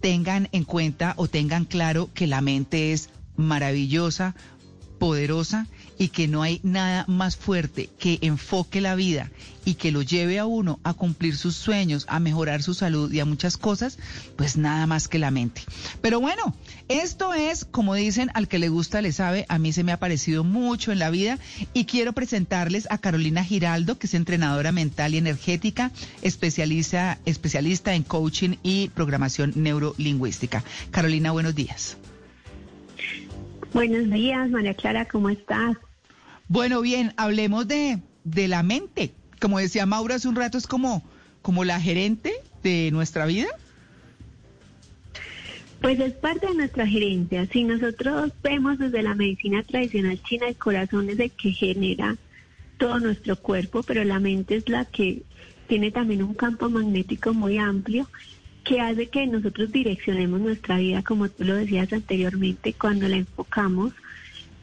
tengan 0.00 0.48
en 0.52 0.64
cuenta 0.64 1.14
o 1.16 1.28
tengan 1.28 1.64
claro 1.64 2.10
que 2.12 2.26
la 2.26 2.42
mente 2.42 2.92
es 2.92 3.08
maravillosa, 3.36 4.34
poderosa 4.98 5.66
y 5.98 6.08
que 6.08 6.28
no 6.28 6.42
hay 6.42 6.60
nada 6.62 7.04
más 7.08 7.36
fuerte 7.36 7.90
que 7.98 8.18
enfoque 8.22 8.80
la 8.80 8.94
vida 8.94 9.30
y 9.64 9.74
que 9.74 9.92
lo 9.92 10.02
lleve 10.02 10.38
a 10.38 10.46
uno 10.46 10.78
a 10.84 10.94
cumplir 10.94 11.36
sus 11.36 11.54
sueños, 11.54 12.04
a 12.08 12.20
mejorar 12.20 12.62
su 12.62 12.74
salud 12.74 13.12
y 13.12 13.20
a 13.20 13.24
muchas 13.24 13.56
cosas, 13.56 13.98
pues 14.36 14.56
nada 14.56 14.86
más 14.86 15.08
que 15.08 15.18
la 15.18 15.30
mente. 15.30 15.62
Pero 16.00 16.20
bueno, 16.20 16.54
esto 16.88 17.34
es, 17.34 17.64
como 17.64 17.94
dicen, 17.94 18.30
al 18.34 18.48
que 18.48 18.58
le 18.58 18.68
gusta 18.68 19.00
le 19.00 19.12
sabe, 19.12 19.46
a 19.48 19.58
mí 19.58 19.72
se 19.72 19.84
me 19.84 19.92
ha 19.92 19.98
parecido 19.98 20.44
mucho 20.44 20.92
en 20.92 20.98
la 20.98 21.10
vida 21.10 21.38
y 21.72 21.84
quiero 21.86 22.12
presentarles 22.12 22.86
a 22.90 22.98
Carolina 22.98 23.44
Giraldo, 23.44 23.98
que 23.98 24.06
es 24.06 24.14
entrenadora 24.14 24.72
mental 24.72 25.14
y 25.14 25.18
energética, 25.18 25.90
especialista, 26.22 27.18
especialista 27.24 27.94
en 27.94 28.02
coaching 28.02 28.56
y 28.62 28.88
programación 28.88 29.52
neurolingüística. 29.56 30.62
Carolina, 30.90 31.32
buenos 31.32 31.54
días. 31.54 31.96
Buenos 33.72 34.08
días, 34.08 34.50
María 34.50 34.74
Clara, 34.74 35.04
¿cómo 35.06 35.30
estás? 35.30 35.76
Bueno, 36.48 36.80
bien, 36.80 37.12
hablemos 37.16 37.66
de, 37.66 38.00
de 38.24 38.48
la 38.48 38.62
mente. 38.62 39.12
Como 39.40 39.58
decía 39.58 39.86
Maura 39.86 40.16
hace 40.16 40.28
un 40.28 40.36
rato, 40.36 40.58
es 40.58 40.66
como, 40.66 41.02
como 41.42 41.64
la 41.64 41.80
gerente 41.80 42.32
de 42.62 42.90
nuestra 42.92 43.26
vida. 43.26 43.48
Pues 45.80 46.00
es 46.00 46.14
parte 46.14 46.46
de 46.46 46.54
nuestra 46.54 46.86
gerencia. 46.86 47.46
Si 47.52 47.64
nosotros 47.64 48.32
vemos 48.42 48.78
desde 48.78 49.02
la 49.02 49.14
medicina 49.14 49.62
tradicional 49.62 50.22
china, 50.22 50.48
el 50.48 50.56
corazón 50.56 51.10
es 51.10 51.18
el 51.20 51.30
que 51.30 51.52
genera 51.52 52.16
todo 52.78 53.00
nuestro 53.00 53.36
cuerpo, 53.36 53.82
pero 53.82 54.02
la 54.04 54.18
mente 54.18 54.56
es 54.56 54.68
la 54.68 54.86
que 54.86 55.22
tiene 55.68 55.90
también 55.90 56.22
un 56.22 56.34
campo 56.34 56.68
magnético 56.70 57.34
muy 57.34 57.58
amplio 57.58 58.08
que 58.64 58.80
hace 58.80 59.08
que 59.08 59.26
nosotros 59.26 59.70
direccionemos 59.72 60.40
nuestra 60.40 60.78
vida, 60.78 61.02
como 61.02 61.28
tú 61.28 61.44
lo 61.44 61.54
decías 61.54 61.92
anteriormente, 61.92 62.72
cuando 62.72 63.06
la 63.06 63.16
enfocamos 63.16 63.92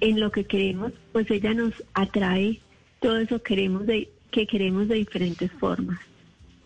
en 0.01 0.19
lo 0.19 0.31
que 0.31 0.43
queremos, 0.45 0.91
pues 1.13 1.29
ella 1.31 1.53
nos 1.53 1.73
atrae 1.93 2.59
todo 2.99 3.17
eso 3.17 3.41
queremos 3.41 3.85
de, 3.85 4.09
que 4.31 4.45
queremos 4.45 4.87
de 4.87 4.95
diferentes 4.95 5.51
formas. 5.51 5.99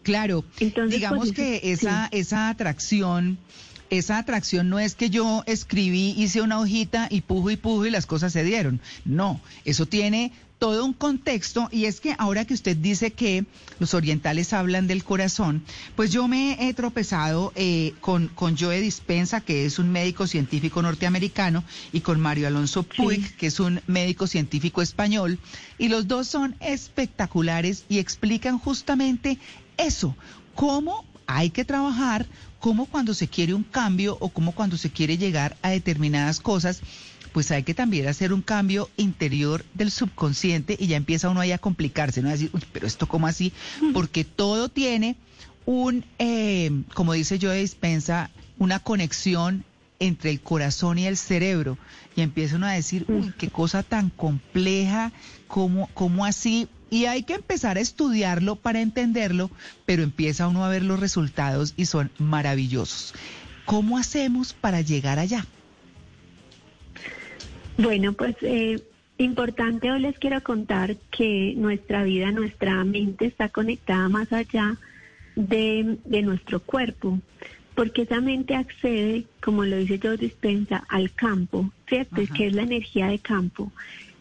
Claro, 0.04 0.46
Entonces, 0.60 1.00
digamos 1.00 1.32
pues, 1.32 1.38
que 1.38 1.60
sí. 1.60 1.72
esa, 1.72 2.08
esa 2.12 2.50
atracción, 2.50 3.38
esa 3.90 4.20
atracción 4.20 4.70
no 4.70 4.80
es 4.80 4.96
que 4.96 5.10
yo 5.10 5.44
escribí, 5.48 6.14
hice 6.18 6.42
una 6.42 6.60
hojita 6.60 7.08
y 7.10 7.22
pujo 7.22 7.50
y 7.50 7.58
pujo 7.58 7.86
y 7.86 7.90
las 7.90 8.06
cosas 8.06 8.34
se 8.34 8.44
dieron. 8.44 8.80
No, 9.04 9.42
eso 9.64 9.86
tiene 9.86 10.32
todo 10.60 10.86
un 10.86 10.94
contexto 10.94 11.68
y 11.72 11.86
es 11.86 12.00
que 12.00 12.16
ahora 12.18 12.46
que 12.46 12.54
usted 12.54 12.78
dice 12.78 13.12
que 13.12 13.46
los 13.80 13.94
orientales 13.94 14.54
hablan 14.54 14.88
del 14.88 15.04
corazón, 15.04 15.64
pues 15.96 16.12
yo 16.12 16.28
me 16.28 16.68
he 16.68 16.74
tropezado 16.74 17.52
eh, 17.56 17.94
con, 18.02 18.30
con 18.30 18.58
Joe 18.58 18.80
Dispensa, 18.80 19.42
que 19.42 19.66
es 19.66 19.80
un 19.80 19.92
médico 19.92 20.28
científico 20.28 20.82
norteamericano, 20.82 21.64
y 21.92 22.02
con 22.02 22.20
Mario 22.20 22.48
Alonso 22.48 22.84
Puig, 22.84 23.36
que 23.36 23.48
es 23.48 23.60
un 23.60 23.82
médico 23.88 24.28
científico 24.28 24.82
español, 24.82 25.40
y 25.78 25.90
los 25.90 26.08
dos 26.08 26.28
son 26.28 26.56
espectaculares 26.60 27.86
y 27.90 28.00
explican 28.00 28.58
justamente 28.58 29.38
eso, 29.78 30.16
cómo 30.56 31.06
hay 31.28 31.50
que 31.50 31.66
trabajar, 31.66 32.28
cómo 32.60 32.86
cuando 32.86 33.14
se 33.14 33.28
quiere 33.28 33.54
un 33.54 33.64
cambio 33.64 34.18
o 34.20 34.30
cómo 34.30 34.54
cuando 34.54 34.78
se 34.78 34.90
quiere 34.90 35.18
llegar 35.18 35.58
a 35.62 35.70
determinadas 35.70 36.40
cosas, 36.40 36.82
pues 37.36 37.52
hay 37.52 37.64
que 37.64 37.74
también 37.74 38.08
hacer 38.08 38.32
un 38.32 38.42
cambio 38.42 38.90
interior 38.96 39.66
del 39.74 39.92
subconsciente 39.92 40.78
y 40.80 40.88
ya 40.88 40.96
empieza 40.96 41.28
uno 41.28 41.42
ahí 41.42 41.52
a 41.52 41.58
complicarse, 41.58 42.22
¿no? 42.22 42.30
A 42.30 42.32
decir, 42.32 42.50
uy, 42.54 42.64
pero 42.72 42.88
esto 42.88 43.08
cómo 43.08 43.28
así, 43.28 43.52
porque 43.94 44.24
todo 44.24 44.70
tiene 44.70 45.18
un, 45.66 46.06
eh, 46.18 46.72
como 46.94 47.12
dice 47.12 47.38
yo 47.38 47.52
de 47.52 47.60
dispensa, 47.60 48.30
una 48.58 48.80
conexión 48.80 49.66
entre 50.00 50.30
el 50.30 50.40
corazón 50.40 50.98
y 50.98 51.08
el 51.08 51.18
cerebro. 51.18 51.78
Y 52.16 52.22
empieza 52.22 52.56
uno 52.56 52.68
a 52.68 52.72
decir, 52.72 53.04
uy, 53.10 53.34
qué 53.38 53.50
cosa 53.50 53.84
tan 53.84 54.12
compleja, 54.12 55.12
cómo, 55.50 55.90
cómo 55.94 56.24
así. 56.24 56.70
Y 56.90 57.04
hay 57.04 57.24
que 57.24 57.34
empezar 57.34 57.78
a 57.78 57.82
estudiarlo 57.82 58.56
para 58.56 58.80
entenderlo, 58.80 59.52
pero 59.86 60.04
empieza 60.04 60.48
uno 60.48 60.64
a 60.64 60.70
ver 60.70 60.84
los 60.84 61.02
resultados 61.02 61.74
y 61.76 61.88
son 61.88 62.12
maravillosos. 62.18 63.14
¿Cómo 63.66 63.98
hacemos 63.98 64.54
para 64.54 64.80
llegar 64.80 65.20
allá? 65.20 65.46
Bueno, 67.78 68.14
pues 68.14 68.36
eh, 68.42 68.82
importante 69.18 69.92
hoy 69.92 70.00
les 70.00 70.18
quiero 70.18 70.42
contar 70.42 70.96
que 71.12 71.54
nuestra 71.58 72.04
vida, 72.04 72.32
nuestra 72.32 72.84
mente 72.84 73.26
está 73.26 73.50
conectada 73.50 74.08
más 74.08 74.32
allá 74.32 74.78
de, 75.36 75.98
de 76.06 76.22
nuestro 76.22 76.62
cuerpo, 76.62 77.20
porque 77.76 78.04
esa 78.04 78.22
mente 78.22 78.56
accede, 78.56 79.26
como 79.42 79.66
lo 79.66 79.78
dice 79.78 80.00
Joe 80.02 80.16
Dispensa, 80.16 80.86
al 80.88 81.12
campo, 81.14 81.70
¿cierto? 81.88 82.22
Y 82.22 82.28
que 82.28 82.48
es 82.48 82.54
la 82.54 82.64
energía 82.64 83.08
de 83.08 83.20
campo. 83.20 83.72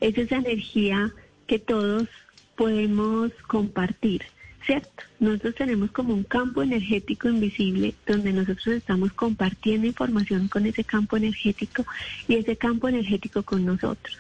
Es 0.01 0.19
esa 0.19 0.37
energía 0.37 1.13
que 1.47 1.61
todos 1.61 2.09
podemos 2.57 3.31
compartir, 3.47 4.23
¿cierto? 4.67 5.03
Nosotros 5.21 5.55
tenemos 5.57 5.91
como 5.91 6.15
un 6.15 6.25
campo 6.25 6.63
energético 6.63 7.29
invisible 7.29 7.95
donde 8.07 8.33
nosotros 8.33 8.69
estamos 8.69 9.13
compartiendo 9.13 9.87
información 9.87 10.49
con 10.49 10.67
ese 10.67 10.85
campo 10.85 11.17
energético 11.17 11.85
y 12.29 12.37
ese 12.37 12.57
campo 12.57 12.89
energético 12.89 13.43
con 13.43 13.65
nosotros. 13.65 14.19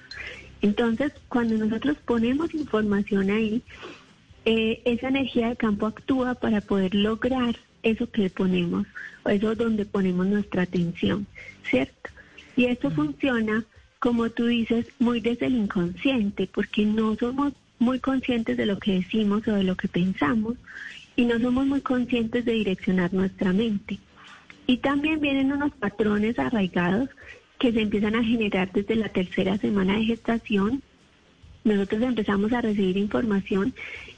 Entonces, 0.63 1.13
cuando 1.29 1.57
nosotros 1.57 1.97
ponemos 2.05 2.55
información 2.55 3.31
ahí, 3.31 3.63
eh, 4.45 4.83
esa 4.85 5.09
energía 5.09 5.51
de 5.51 5.57
campo 5.57 5.87
actúa 5.87 6.35
para 6.35 6.61
poder 6.61 6.95
lograr 6.95 7.57
eso 7.83 8.11
que 8.11 8.31
ponemos, 8.31 8.87
o 9.25 9.29
eso 9.31 9.55
donde 9.55 9.85
ponemos 9.85 10.27
nuestra 10.27 10.63
atención, 10.63 11.27
¿cierto? 11.69 12.11
Y 12.57 12.67
esto 12.67 12.91
funciona, 12.91 13.65
como 13.99 14.31
tú 14.31 14.47
dices, 14.47 14.87
muy 14.99 15.21
desde 15.21 15.47
el 15.47 15.57
inconsciente, 15.57 16.49
porque 16.53 16.85
no 16.85 17.15
somos 17.17 17.53
muy 17.79 18.01
conscientes 18.01 18.57
de 18.57 18.67
lo 18.67 18.79
que 18.79 18.95
decimos 18.95 19.47
o 19.49 19.53
de 19.53 19.65
lo 19.65 19.77
que 19.77 19.89
pensamos 19.89 20.57
y 21.17 21.25
no 21.25 21.39
somos 21.39 21.67
muy 21.67 21.81
conscientes 21.81 22.45
de 22.45 22.53
direccionar 22.53 23.13
nuestra 23.13 23.53
mente. 23.53 23.99
Y 24.67 24.79
también 24.79 25.21
vienen 25.21 25.53
unos 25.53 25.73
patrones 25.73 26.39
arraigados 26.39 27.11
que 27.59 27.73
se 27.73 27.81
empiezan 27.81 28.17
a 28.17 28.25
generar 28.25 28.73
desde 28.73 28.97
la 28.97 29.09
tercera 29.09 29.57
semana 29.59 29.97
de 29.97 30.05
gestación. 30.05 30.83
Nosotros 31.65 32.03
empezamos 32.03 32.53
a 32.53 32.61
recibir 32.61 32.97
información 32.97 33.75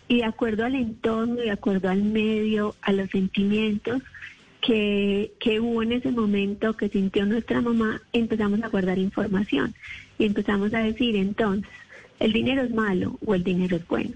y 0.09 0.19
de 0.19 0.25
acuerdo 0.25 0.65
al 0.65 0.75
entorno, 0.75 1.37
de 1.37 1.51
acuerdo 1.51 1.89
al 1.91 2.03
medio, 2.03 2.75
a 2.83 2.93
los 2.93 3.11
sentimientos 3.11 4.03
que, 4.61 5.33
que 5.39 5.61
hubo 5.61 5.83
en 5.83 5.93
ese 5.93 6.11
momento, 6.11 6.77
que 6.77 6.89
sintió 6.89 7.27
nuestra 7.27 7.61
mamá, 7.61 8.01
empezamos 8.13 8.63
a 8.63 8.69
guardar 8.69 8.99
información 8.99 9.75
y 10.19 10.25
empezamos 10.25 10.73
a 10.75 10.79
decir 10.79 11.15
entonces, 11.17 11.71
el 12.21 12.33
dinero 12.33 12.63
es 12.63 12.71
malo 12.71 13.19
o 13.25 13.35
el 13.35 13.45
dinero 13.45 13.77
es 13.77 13.87
bueno. 13.87 14.15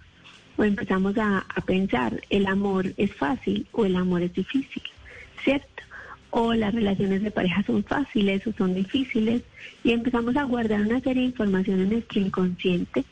O 0.56 0.64
empezamos 0.64 1.16
a, 1.18 1.46
pensar, 1.66 2.20
el 2.30 2.46
amor 2.46 2.92
es 2.96 3.14
fácil 3.14 3.66
o 3.72 3.86
el 3.86 3.96
amor 3.96 4.22
es 4.22 4.34
difícil, 4.34 4.82
¿cierto? 5.42 5.66
O 6.30 6.54
las 6.54 6.74
relaciones 6.74 7.22
de 7.22 7.30
pareja 7.30 7.62
son 7.64 7.82
fáciles 7.84 8.46
o 8.46 8.52
son 8.52 8.74
difíciles. 8.74 9.42
Y 9.82 9.92
empezamos 9.92 10.36
a 10.36 10.44
guardar 10.44 10.80
una 10.82 11.00
serie 11.00 11.22
de 11.22 11.28
información 11.28 11.80
en 11.80 11.90
nuestro 11.90 12.20
inconsciente 12.20 13.04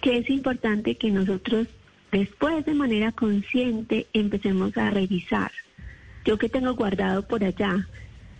que 0.00 0.18
es 0.18 0.30
importante 0.30 0.96
que 0.96 1.10
nosotros 1.10 1.66
después 2.12 2.64
de 2.64 2.74
manera 2.74 3.12
consciente 3.12 4.06
empecemos 4.12 4.76
a 4.76 4.90
revisar. 4.90 5.50
Yo 6.24 6.38
que 6.38 6.48
tengo 6.48 6.74
guardado 6.74 7.26
por 7.26 7.42
allá, 7.44 7.86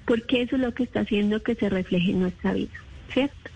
porque 0.06 0.42
eso 0.42 0.56
es 0.56 0.62
lo 0.62 0.74
que 0.74 0.84
está 0.84 1.00
haciendo 1.00 1.42
que 1.42 1.54
se 1.54 1.68
refleje 1.68 2.12
en 2.12 2.20
nuestra 2.20 2.52
vida, 2.52 2.72
¿cierto? 3.12 3.50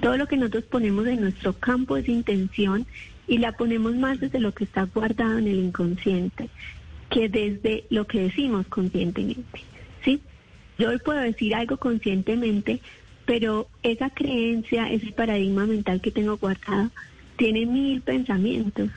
Todo 0.00 0.16
lo 0.16 0.26
que 0.26 0.36
nosotros 0.36 0.64
ponemos 0.64 1.06
en 1.06 1.20
nuestro 1.20 1.52
campo 1.52 1.96
es 1.96 2.08
intención 2.08 2.86
y 3.28 3.38
la 3.38 3.52
ponemos 3.52 3.94
más 3.96 4.20
desde 4.20 4.40
lo 4.40 4.52
que 4.52 4.64
está 4.64 4.84
guardado 4.84 5.38
en 5.38 5.46
el 5.48 5.58
inconsciente 5.58 6.48
que 7.10 7.28
desde 7.28 7.84
lo 7.90 8.06
que 8.06 8.20
decimos 8.20 8.66
conscientemente, 8.66 9.60
¿sí? 10.04 10.20
Yo 10.78 10.90
hoy 10.90 10.98
puedo 10.98 11.20
decir 11.20 11.54
algo 11.54 11.76
conscientemente, 11.76 12.80
pero 13.24 13.68
esa 13.82 14.10
creencia, 14.10 14.90
ese 14.90 15.12
paradigma 15.12 15.66
mental 15.66 16.00
que 16.00 16.10
tengo 16.10 16.36
guardado, 16.36 16.90
tiene 17.36 17.66
mil 17.66 18.00
pensamientos 18.02 18.90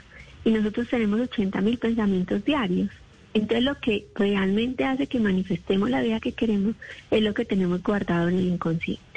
y 0.44 0.52
nosotros 0.52 0.88
tenemos 0.90 1.20
80 1.20 1.62
mil 1.62 1.78
pensamientos 1.78 2.44
diarios. 2.44 2.90
Entonces 3.34 3.64
lo 3.64 3.80
que 3.80 4.08
realmente 4.16 4.86
hace 4.86 5.08
que 5.08 5.20
manifestemos 5.20 5.90
la 5.90 6.02
vida 6.02 6.20
que 6.20 6.32
queremos 6.32 6.76
es 7.12 7.22
lo 7.22 7.34
que 7.34 7.46
tenemos 7.46 7.84
guardado 7.84 8.30
en 8.30 8.40
el 8.40 8.48
inconsciente. 8.48 9.09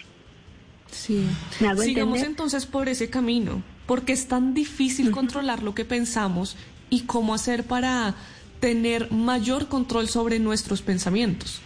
Sí. 0.93 1.27
¿Me 1.61 1.69
hago 1.69 1.83
Sigamos 1.83 2.19
entender? 2.19 2.31
entonces 2.31 2.67
por 2.67 2.89
ese 2.89 3.11
camino, 3.11 3.63
porque 3.87 4.13
es 4.13 4.29
tan 4.29 4.55
difícil 4.55 5.11
controlar 5.11 5.63
lo 5.63 5.75
que 5.75 5.85
pensamos 5.85 6.57
y 6.91 7.01
cómo 7.03 7.35
hacer 7.35 7.65
para 7.65 8.15
tener 8.61 9.11
mayor 9.11 9.69
control 9.69 10.09
sobre 10.09 10.39
nuestros 10.39 10.83
pensamientos. 10.83 11.61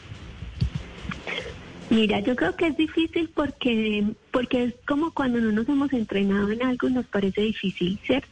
Mira, 1.90 2.20
yo 2.20 2.34
creo 2.34 2.56
que 2.56 2.68
es 2.68 2.76
difícil 2.76 3.30
porque, 3.34 4.04
porque 4.32 4.64
es 4.64 4.74
como 4.88 5.12
cuando 5.12 5.40
no 5.40 5.52
nos 5.52 5.68
hemos 5.68 5.92
entrenado 5.92 6.50
en 6.50 6.62
algo 6.62 6.88
nos 6.88 7.06
parece 7.06 7.42
difícil, 7.42 7.98
¿cierto? 8.04 8.28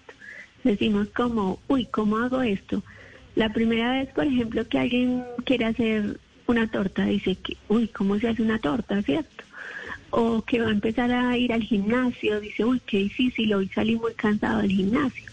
Decimos 0.64 1.08
como, 1.14 1.60
uy, 1.68 1.86
¿cómo 1.86 2.16
hago 2.16 2.42
esto? 2.42 2.82
La 3.36 3.52
primera 3.52 3.92
vez, 3.92 4.08
por 4.10 4.26
ejemplo, 4.26 4.66
que 4.66 4.78
alguien 4.78 5.24
quiere 5.44 5.66
hacer 5.66 6.18
una 6.46 6.68
torta, 6.70 7.04
dice 7.04 7.36
que, 7.36 7.56
uy, 7.68 7.88
¿cómo 7.88 8.18
se 8.18 8.28
hace 8.28 8.42
una 8.42 8.58
torta, 8.58 9.02
cierto? 9.02 9.43
O 10.16 10.42
que 10.42 10.60
va 10.60 10.68
a 10.68 10.70
empezar 10.70 11.10
a 11.10 11.36
ir 11.36 11.52
al 11.52 11.62
gimnasio, 11.62 12.40
dice, 12.40 12.64
uy, 12.64 12.80
qué 12.86 12.98
difícil, 12.98 13.52
hoy 13.52 13.68
salí 13.74 13.96
muy 13.96 14.14
cansado 14.14 14.62
del 14.62 14.70
gimnasio. 14.70 15.24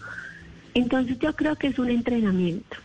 Entonces 0.74 1.20
yo 1.20 1.36
creo 1.36 1.54
que 1.54 1.68
es 1.68 1.78
un 1.78 1.88
entrenamiento, 1.88 2.76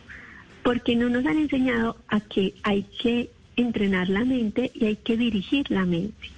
porque 0.62 0.96
no 0.96 1.10
nos 1.10 1.26
han 1.26 1.40
enseñado 1.40 1.98
a 2.08 2.20
que 2.20 2.54
hay 2.62 2.86
que 3.02 3.32
entrenar 3.56 4.10
la 4.10 4.26
mente 4.26 4.70
y 4.76 4.86
hay 4.86 4.98
que 4.98 5.18
dirigir 5.18 5.72
la 5.72 5.86
mente. 5.86 6.30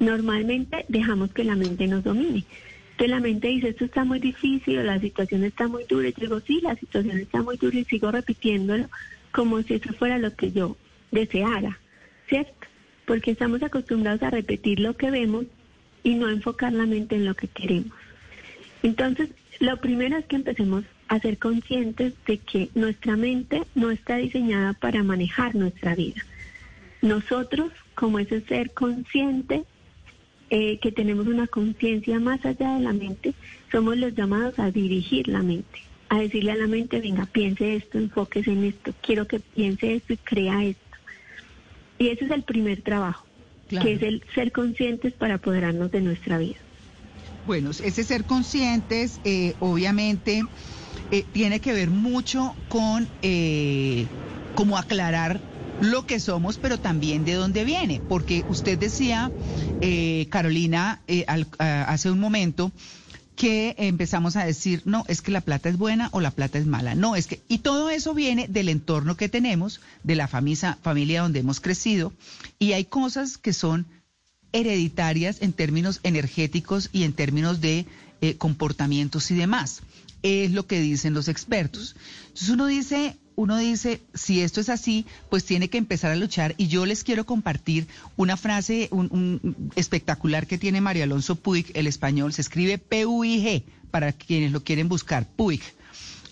Normalmente 0.00 0.86
dejamos 0.88 1.30
que 1.32 1.44
la 1.44 1.56
mente 1.56 1.86
nos 1.86 2.02
domine. 2.02 2.44
Entonces 2.92 3.10
la 3.10 3.20
mente 3.20 3.48
dice, 3.48 3.68
esto 3.68 3.84
está 3.84 4.02
muy 4.04 4.18
difícil 4.18 4.78
o 4.78 4.82
la 4.82 4.98
situación 4.98 5.44
está 5.44 5.68
muy 5.68 5.84
dura. 5.84 6.08
Y 6.08 6.12
yo 6.12 6.20
digo, 6.22 6.40
sí, 6.40 6.60
la 6.62 6.74
situación 6.74 7.18
está 7.18 7.42
muy 7.42 7.58
dura 7.58 7.78
y 7.78 7.84
sigo 7.84 8.10
repitiéndolo 8.10 8.88
como 9.30 9.60
si 9.60 9.74
eso 9.74 9.92
fuera 9.92 10.16
lo 10.18 10.34
que 10.34 10.52
yo 10.52 10.78
deseara, 11.10 11.78
¿cierto? 12.30 12.66
Porque 13.06 13.30
estamos 13.30 13.62
acostumbrados 13.62 14.22
a 14.22 14.30
repetir 14.30 14.80
lo 14.80 14.96
que 14.96 15.10
vemos 15.10 15.46
y 16.02 16.14
no 16.14 16.28
enfocar 16.28 16.72
la 16.72 16.86
mente 16.86 17.16
en 17.16 17.24
lo 17.24 17.34
que 17.34 17.48
queremos. 17.48 17.92
Entonces, 18.82 19.30
lo 19.58 19.78
primero 19.78 20.18
es 20.18 20.26
que 20.26 20.36
empecemos 20.36 20.84
a 21.08 21.18
ser 21.20 21.38
conscientes 21.38 22.14
de 22.26 22.38
que 22.38 22.68
nuestra 22.74 23.16
mente 23.16 23.62
no 23.74 23.90
está 23.90 24.16
diseñada 24.16 24.74
para 24.74 25.02
manejar 25.02 25.54
nuestra 25.54 25.94
vida. 25.94 26.22
Nosotros, 27.02 27.72
como 27.94 28.18
ese 28.18 28.40
ser 28.42 28.72
consciente, 28.72 29.64
eh, 30.50 30.78
que 30.78 30.92
tenemos 30.92 31.26
una 31.26 31.46
conciencia 31.46 32.20
más 32.20 32.44
allá 32.44 32.74
de 32.74 32.80
la 32.80 32.92
mente, 32.92 33.34
somos 33.72 33.96
los 33.96 34.14
llamados 34.14 34.58
a 34.58 34.70
dirigir 34.70 35.26
la 35.28 35.42
mente, 35.42 35.80
a 36.08 36.20
decirle 36.20 36.52
a 36.52 36.56
la 36.56 36.66
mente, 36.66 37.00
venga, 37.00 37.26
piense 37.26 37.76
esto, 37.76 37.98
enfóquese 37.98 38.52
en 38.52 38.64
esto, 38.64 38.94
quiero 39.02 39.26
que 39.26 39.40
piense 39.40 39.94
esto 39.94 40.12
y 40.12 40.16
crea 40.18 40.64
esto. 40.64 40.85
Y 41.98 42.08
ese 42.08 42.26
es 42.26 42.30
el 42.30 42.42
primer 42.42 42.82
trabajo, 42.82 43.26
Claro. 43.68 43.86
que 43.86 43.94
es 43.94 44.02
el 44.02 44.22
ser 44.34 44.52
conscientes 44.52 45.12
para 45.14 45.34
apoderarnos 45.34 45.90
de 45.90 46.00
nuestra 46.00 46.38
vida. 46.38 46.56
Bueno, 47.46 47.70
ese 47.70 48.04
ser 48.04 48.24
conscientes, 48.24 49.20
eh, 49.24 49.54
obviamente, 49.60 50.42
eh, 51.10 51.24
tiene 51.32 51.60
que 51.60 51.72
ver 51.72 51.90
mucho 51.90 52.56
con 52.68 53.08
eh, 53.22 54.06
como 54.56 54.76
aclarar 54.78 55.40
lo 55.80 56.06
que 56.06 56.18
somos, 56.20 56.58
pero 56.58 56.78
también 56.78 57.24
de 57.24 57.34
dónde 57.34 57.64
viene. 57.64 58.00
Porque 58.08 58.44
usted 58.48 58.78
decía, 58.78 59.30
eh, 59.80 60.26
Carolina, 60.30 61.02
eh, 61.06 61.24
al- 61.28 61.46
a- 61.58 61.82
hace 61.84 62.10
un 62.10 62.18
momento, 62.18 62.72
que 63.36 63.74
empezamos 63.78 64.34
a 64.36 64.44
decir, 64.44 64.82
no, 64.86 65.04
es 65.08 65.20
que 65.20 65.30
la 65.30 65.42
plata 65.42 65.68
es 65.68 65.76
buena 65.76 66.08
o 66.12 66.20
la 66.20 66.30
plata 66.30 66.58
es 66.58 66.66
mala. 66.66 66.94
No, 66.94 67.14
es 67.14 67.26
que, 67.26 67.42
y 67.48 67.58
todo 67.58 67.90
eso 67.90 68.14
viene 68.14 68.48
del 68.48 68.70
entorno 68.70 69.16
que 69.16 69.28
tenemos, 69.28 69.80
de 70.02 70.16
la 70.16 70.26
familia, 70.26 70.78
familia 70.82 71.22
donde 71.22 71.40
hemos 71.40 71.60
crecido, 71.60 72.12
y 72.58 72.72
hay 72.72 72.86
cosas 72.86 73.36
que 73.36 73.52
son 73.52 73.86
hereditarias 74.52 75.42
en 75.42 75.52
términos 75.52 76.00
energéticos 76.02 76.88
y 76.92 77.04
en 77.04 77.12
términos 77.12 77.60
de 77.60 77.84
eh, 78.22 78.36
comportamientos 78.36 79.30
y 79.30 79.34
demás. 79.34 79.82
Es 80.22 80.50
lo 80.52 80.66
que 80.66 80.80
dicen 80.80 81.12
los 81.12 81.28
expertos. 81.28 81.94
Entonces 82.36 82.52
uno 82.52 82.66
dice, 82.66 83.16
uno 83.34 83.56
dice, 83.56 84.02
si 84.12 84.42
esto 84.42 84.60
es 84.60 84.68
así, 84.68 85.06
pues 85.30 85.46
tiene 85.46 85.70
que 85.70 85.78
empezar 85.78 86.10
a 86.10 86.16
luchar. 86.16 86.54
Y 86.58 86.66
yo 86.66 86.84
les 86.84 87.02
quiero 87.02 87.24
compartir 87.24 87.88
una 88.18 88.36
frase 88.36 88.88
un, 88.90 89.08
un 89.10 89.70
espectacular 89.74 90.46
que 90.46 90.58
tiene 90.58 90.82
María 90.82 91.04
Alonso 91.04 91.36
Puig, 91.36 91.70
el 91.72 91.86
español, 91.86 92.34
se 92.34 92.42
escribe 92.42 92.76
P-U-I-G, 92.76 93.62
para 93.90 94.12
quienes 94.12 94.52
lo 94.52 94.62
quieren 94.62 94.90
buscar, 94.90 95.26
Puig. 95.26 95.62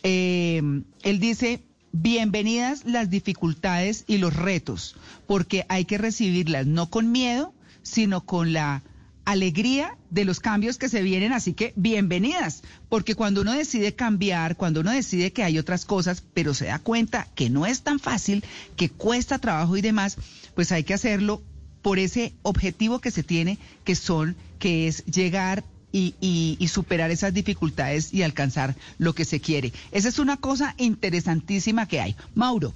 Eh, 0.02 0.60
él 1.02 1.20
dice, 1.20 1.62
bienvenidas 1.92 2.84
las 2.84 3.08
dificultades 3.08 4.04
y 4.06 4.18
los 4.18 4.36
retos, 4.36 4.96
porque 5.26 5.64
hay 5.70 5.86
que 5.86 5.96
recibirlas 5.96 6.66
no 6.66 6.90
con 6.90 7.12
miedo, 7.12 7.54
sino 7.82 8.26
con 8.26 8.52
la 8.52 8.82
alegría 9.24 9.96
de 10.10 10.24
los 10.24 10.40
cambios 10.40 10.76
que 10.78 10.88
se 10.88 11.02
vienen, 11.02 11.32
así 11.32 11.54
que 11.54 11.72
bienvenidas, 11.76 12.62
porque 12.88 13.14
cuando 13.14 13.40
uno 13.40 13.52
decide 13.52 13.94
cambiar, 13.94 14.56
cuando 14.56 14.80
uno 14.80 14.90
decide 14.90 15.32
que 15.32 15.42
hay 15.42 15.58
otras 15.58 15.84
cosas, 15.84 16.22
pero 16.34 16.54
se 16.54 16.66
da 16.66 16.78
cuenta 16.78 17.28
que 17.34 17.50
no 17.50 17.66
es 17.66 17.82
tan 17.82 17.98
fácil, 18.00 18.44
que 18.76 18.88
cuesta 18.90 19.38
trabajo 19.38 19.76
y 19.76 19.80
demás, 19.82 20.16
pues 20.54 20.72
hay 20.72 20.84
que 20.84 20.94
hacerlo 20.94 21.42
por 21.82 21.98
ese 21.98 22.32
objetivo 22.42 23.00
que 23.00 23.10
se 23.10 23.22
tiene, 23.22 23.58
que 23.84 23.94
son, 23.94 24.36
que 24.58 24.88
es 24.88 25.04
llegar 25.06 25.64
y, 25.92 26.14
y- 26.20 26.68
superar 26.68 27.10
esas 27.12 27.32
dificultades 27.32 28.12
y 28.12 28.22
alcanzar 28.22 28.74
lo 28.98 29.14
que 29.14 29.24
se 29.24 29.40
quiere. 29.40 29.72
Esa 29.92 30.08
es 30.08 30.18
una 30.18 30.36
cosa 30.38 30.74
interesantísima 30.78 31.86
que 31.86 32.00
hay. 32.00 32.16
Mauro. 32.34 32.74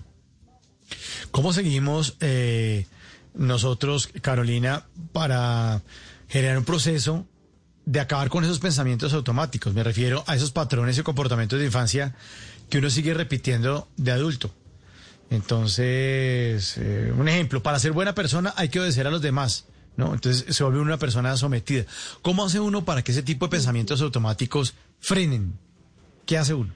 ¿Cómo 1.32 1.52
seguimos 1.52 2.16
eh, 2.20 2.86
nosotros, 3.34 4.08
Carolina, 4.22 4.84
para 5.12 5.82
generar 6.28 6.58
un 6.58 6.64
proceso 6.64 7.26
de 7.84 8.00
acabar 8.00 8.28
con 8.28 8.44
esos 8.44 8.58
pensamientos 8.58 9.12
automáticos? 9.14 9.74
Me 9.74 9.82
refiero 9.82 10.24
a 10.26 10.36
esos 10.36 10.50
patrones 10.50 10.98
y 10.98 11.02
comportamientos 11.02 11.58
de 11.58 11.66
infancia 11.66 12.14
que 12.70 12.78
uno 12.78 12.90
sigue 12.90 13.14
repitiendo 13.14 13.88
de 13.96 14.12
adulto. 14.12 14.54
Entonces, 15.30 16.76
eh, 16.78 17.12
un 17.16 17.28
ejemplo, 17.28 17.62
para 17.62 17.78
ser 17.78 17.92
buena 17.92 18.14
persona 18.14 18.52
hay 18.56 18.68
que 18.68 18.80
obedecer 18.80 19.06
a 19.06 19.10
los 19.10 19.22
demás. 19.22 19.66
¿no? 19.96 20.14
Entonces 20.14 20.54
se 20.54 20.62
vuelve 20.62 20.80
una 20.80 20.96
persona 20.98 21.36
sometida. 21.36 21.84
¿Cómo 22.22 22.44
hace 22.44 22.60
uno 22.60 22.84
para 22.84 23.02
que 23.02 23.12
ese 23.12 23.22
tipo 23.22 23.46
de 23.46 23.50
pensamientos 23.50 24.00
automáticos 24.00 24.74
frenen? 25.00 25.54
¿Qué 26.24 26.38
hace 26.38 26.54
uno? 26.54 26.72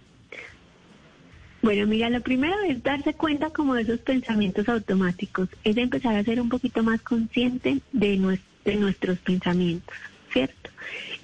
Bueno, 1.62 1.86
mira, 1.86 2.10
lo 2.10 2.20
primero 2.20 2.56
es 2.68 2.82
darse 2.82 3.14
cuenta 3.14 3.50
como 3.50 3.74
de 3.74 3.82
esos 3.82 4.00
pensamientos 4.00 4.68
automáticos, 4.68 5.48
es 5.62 5.76
empezar 5.76 6.16
a 6.16 6.24
ser 6.24 6.40
un 6.40 6.48
poquito 6.48 6.82
más 6.82 7.00
consciente 7.02 7.78
de, 7.92 8.16
nues- 8.18 8.40
de 8.64 8.76
nuestros 8.76 9.18
pensamientos, 9.18 9.96
¿cierto? 10.32 10.70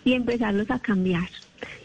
Y 0.04 0.12
empezarlos 0.12 0.70
a 0.70 0.78
cambiar. 0.78 1.28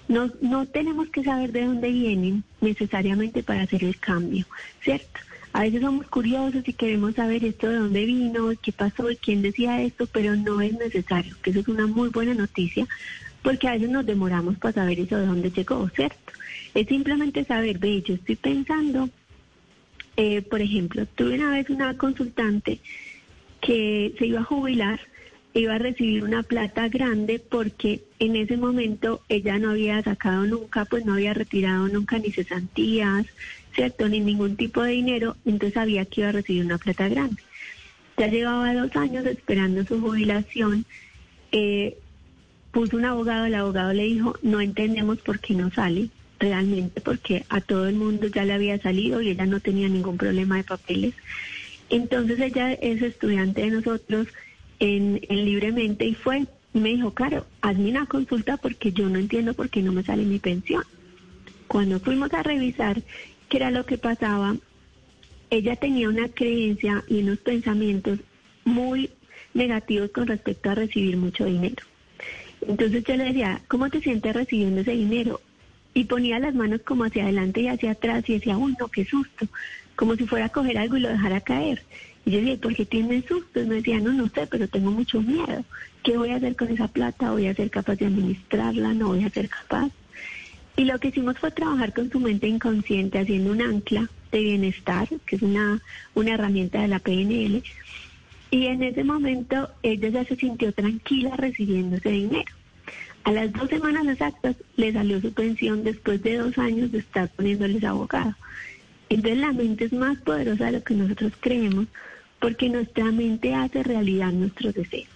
No, 0.07 0.31
no 0.41 0.65
tenemos 0.65 1.09
que 1.09 1.23
saber 1.23 1.51
de 1.51 1.65
dónde 1.65 1.89
vienen 1.89 2.43
necesariamente 2.61 3.43
para 3.43 3.61
hacer 3.61 3.83
el 3.83 3.97
cambio, 3.99 4.45
¿cierto? 4.81 5.19
A 5.53 5.61
veces 5.61 5.81
somos 5.81 6.07
curiosos 6.07 6.67
y 6.67 6.73
queremos 6.73 7.13
saber 7.13 7.45
esto 7.45 7.69
de 7.69 7.77
dónde 7.77 8.05
vino, 8.05 8.51
qué 8.61 8.71
pasó 8.71 9.11
y 9.11 9.17
quién 9.17 9.43
decía 9.43 9.81
esto, 9.81 10.07
pero 10.07 10.35
no 10.35 10.61
es 10.61 10.73
necesario, 10.73 11.35
que 11.41 11.51
eso 11.51 11.59
es 11.59 11.67
una 11.67 11.85
muy 11.85 12.09
buena 12.09 12.33
noticia, 12.33 12.87
porque 13.43 13.67
a 13.67 13.73
veces 13.73 13.89
nos 13.89 14.05
demoramos 14.05 14.57
para 14.57 14.73
saber 14.73 14.99
eso 14.99 15.15
de 15.15 15.27
dónde 15.27 15.51
llegó, 15.51 15.87
¿cierto? 15.89 16.33
Es 16.73 16.87
simplemente 16.87 17.43
saber, 17.43 17.77
ve, 17.77 18.01
yo 18.01 18.15
estoy 18.15 18.35
pensando, 18.35 19.09
eh, 20.17 20.41
por 20.41 20.59
ejemplo, 20.61 21.05
tuve 21.05 21.35
una 21.35 21.51
vez 21.51 21.69
una 21.69 21.95
consultante 21.97 22.79
que 23.61 24.15
se 24.17 24.25
iba 24.25 24.41
a 24.41 24.45
jubilar, 24.45 24.99
iba 25.53 25.75
a 25.75 25.77
recibir 25.79 26.23
una 26.23 26.43
plata 26.43 26.87
grande 26.89 27.39
porque 27.39 28.03
en 28.19 28.35
ese 28.35 28.57
momento 28.57 29.21
ella 29.29 29.59
no 29.59 29.71
había 29.71 30.01
sacado 30.01 30.45
nunca, 30.45 30.85
pues 30.85 31.05
no 31.05 31.13
había 31.13 31.33
retirado 31.33 31.87
nunca 31.87 32.17
ni 32.17 32.31
cesantías, 32.31 33.25
¿cierto? 33.75 34.09
Ni 34.09 34.19
ningún 34.19 34.55
tipo 34.55 34.81
de 34.81 34.91
dinero, 34.91 35.35
entonces 35.45 35.75
sabía 35.75 36.05
que 36.05 36.21
iba 36.21 36.29
a 36.29 36.33
recibir 36.33 36.65
una 36.65 36.77
plata 36.77 37.07
grande. 37.07 37.41
Ya 38.17 38.27
llevaba 38.27 38.73
dos 38.73 38.95
años 38.95 39.25
esperando 39.25 39.85
su 39.85 39.99
jubilación, 39.99 40.85
eh, 41.51 41.97
puso 42.71 42.97
un 42.97 43.05
abogado, 43.05 43.45
el 43.45 43.55
abogado 43.55 43.93
le 43.93 44.03
dijo, 44.03 44.35
no 44.41 44.59
entendemos 44.59 45.19
por 45.19 45.39
qué 45.39 45.53
no 45.53 45.69
sale 45.71 46.09
realmente, 46.39 46.99
porque 46.99 47.45
a 47.49 47.61
todo 47.61 47.87
el 47.87 47.95
mundo 47.95 48.27
ya 48.27 48.43
le 48.43 48.53
había 48.53 48.79
salido 48.79 49.21
y 49.21 49.29
ella 49.29 49.45
no 49.45 49.59
tenía 49.59 49.87
ningún 49.87 50.17
problema 50.17 50.57
de 50.57 50.63
papeles. 50.63 51.13
Entonces 51.89 52.39
ella 52.39 52.73
es 52.73 53.01
estudiante 53.01 53.61
de 53.61 53.71
nosotros 53.71 54.27
en, 54.83 55.21
en 55.29 55.45
libremente 55.45 56.05
y 56.05 56.13
fue 56.13 56.45
me 56.73 56.89
dijo, 56.89 57.11
Caro, 57.11 57.45
hazme 57.61 57.91
una 57.91 58.05
consulta 58.05 58.57
porque 58.57 58.91
yo 58.91 59.07
no 59.07 59.17
entiendo 59.17 59.53
por 59.53 59.69
qué 59.69 59.81
no 59.81 59.93
me 59.93 60.03
sale 60.03 60.23
mi 60.23 60.39
pensión. 60.39 60.83
Cuando 61.67 61.99
fuimos 61.99 62.33
a 62.33 62.43
revisar 62.43 63.01
qué 63.47 63.57
era 63.57 63.71
lo 63.71 63.85
que 63.85 63.97
pasaba, 63.97 64.55
ella 65.49 65.75
tenía 65.75 66.09
una 66.09 66.27
creencia 66.29 67.03
y 67.07 67.21
unos 67.21 67.37
pensamientos 67.39 68.19
muy 68.65 69.11
negativos 69.53 70.09
con 70.11 70.27
respecto 70.27 70.71
a 70.71 70.75
recibir 70.75 71.15
mucho 71.15 71.45
dinero. 71.45 71.83
Entonces 72.67 73.03
yo 73.03 73.15
le 73.15 73.25
decía, 73.25 73.61
¿cómo 73.67 73.89
te 73.89 74.01
sientes 74.01 74.35
recibiendo 74.35 74.81
ese 74.81 74.91
dinero? 74.91 75.39
Y 75.93 76.05
ponía 76.05 76.39
las 76.39 76.55
manos 76.55 76.81
como 76.81 77.03
hacia 77.03 77.23
adelante 77.23 77.61
y 77.61 77.67
hacia 77.67 77.91
atrás 77.91 78.27
y 78.27 78.33
decía, 78.33 78.57
uy, 78.57 78.75
no, 78.79 78.87
qué 78.87 79.05
susto, 79.05 79.47
como 79.95 80.15
si 80.15 80.25
fuera 80.25 80.45
a 80.47 80.49
coger 80.49 80.77
algo 80.77 80.97
y 80.97 81.01
lo 81.01 81.09
dejara 81.09 81.41
caer. 81.41 81.83
Y 82.25 82.31
yo 82.31 82.39
decía, 82.39 82.57
¿por 82.57 82.75
qué 82.75 82.85
tienes 82.85 83.25
susto? 83.25 83.61
Y 83.61 83.65
me 83.65 83.75
decía, 83.75 83.99
no, 83.99 84.13
no 84.13 84.27
sé, 84.29 84.47
pero 84.47 84.67
tengo 84.67 84.91
mucho 84.91 85.21
miedo. 85.21 85.65
¿Qué 86.03 86.17
voy 86.17 86.29
a 86.29 86.37
hacer 86.37 86.55
con 86.55 86.69
esa 86.69 86.87
plata? 86.87 87.31
¿Voy 87.31 87.47
a 87.47 87.55
ser 87.55 87.69
capaz 87.69 87.95
de 87.95 88.05
administrarla? 88.05 88.93
¿No 88.93 89.09
voy 89.09 89.23
a 89.23 89.29
ser 89.29 89.49
capaz? 89.49 89.91
Y 90.75 90.85
lo 90.85 90.99
que 90.99 91.09
hicimos 91.09 91.37
fue 91.37 91.51
trabajar 91.51 91.93
con 91.93 92.09
su 92.09 92.19
mente 92.19 92.47
inconsciente 92.47 93.19
haciendo 93.19 93.51
un 93.51 93.61
ancla 93.61 94.09
de 94.31 94.39
bienestar, 94.39 95.07
que 95.25 95.35
es 95.35 95.41
una, 95.41 95.81
una 96.15 96.33
herramienta 96.33 96.81
de 96.81 96.87
la 96.87 96.99
PNL. 96.99 97.63
Y 98.49 98.65
en 98.67 98.83
ese 98.83 99.03
momento 99.03 99.69
ella 99.83 100.09
ya 100.09 100.25
se 100.25 100.35
sintió 100.35 100.71
tranquila 100.71 101.35
recibiendo 101.35 101.97
ese 101.97 102.09
dinero. 102.09 102.51
A 103.23 103.31
las 103.31 103.53
dos 103.53 103.69
semanas 103.69 104.05
exactas 104.07 104.55
le 104.75 104.91
salió 104.91 105.21
su 105.21 105.31
pensión 105.33 105.83
después 105.83 106.21
de 106.23 106.37
dos 106.37 106.57
años 106.57 106.91
de 106.91 106.99
estar 106.99 107.29
poniéndoles 107.29 107.83
abogado. 107.83 108.35
Entonces 109.09 109.39
la 109.39 109.53
mente 109.53 109.85
es 109.85 109.93
más 109.93 110.17
poderosa 110.19 110.65
de 110.65 110.71
lo 110.73 110.83
que 110.83 110.95
nosotros 110.95 111.33
creemos 111.39 111.87
porque 112.43 112.67
nuestra 112.67 113.05
mente 113.05 113.55
hace 113.55 113.83
realidad 113.83 114.33
nuestros 114.33 114.73
deseos. 114.73 115.07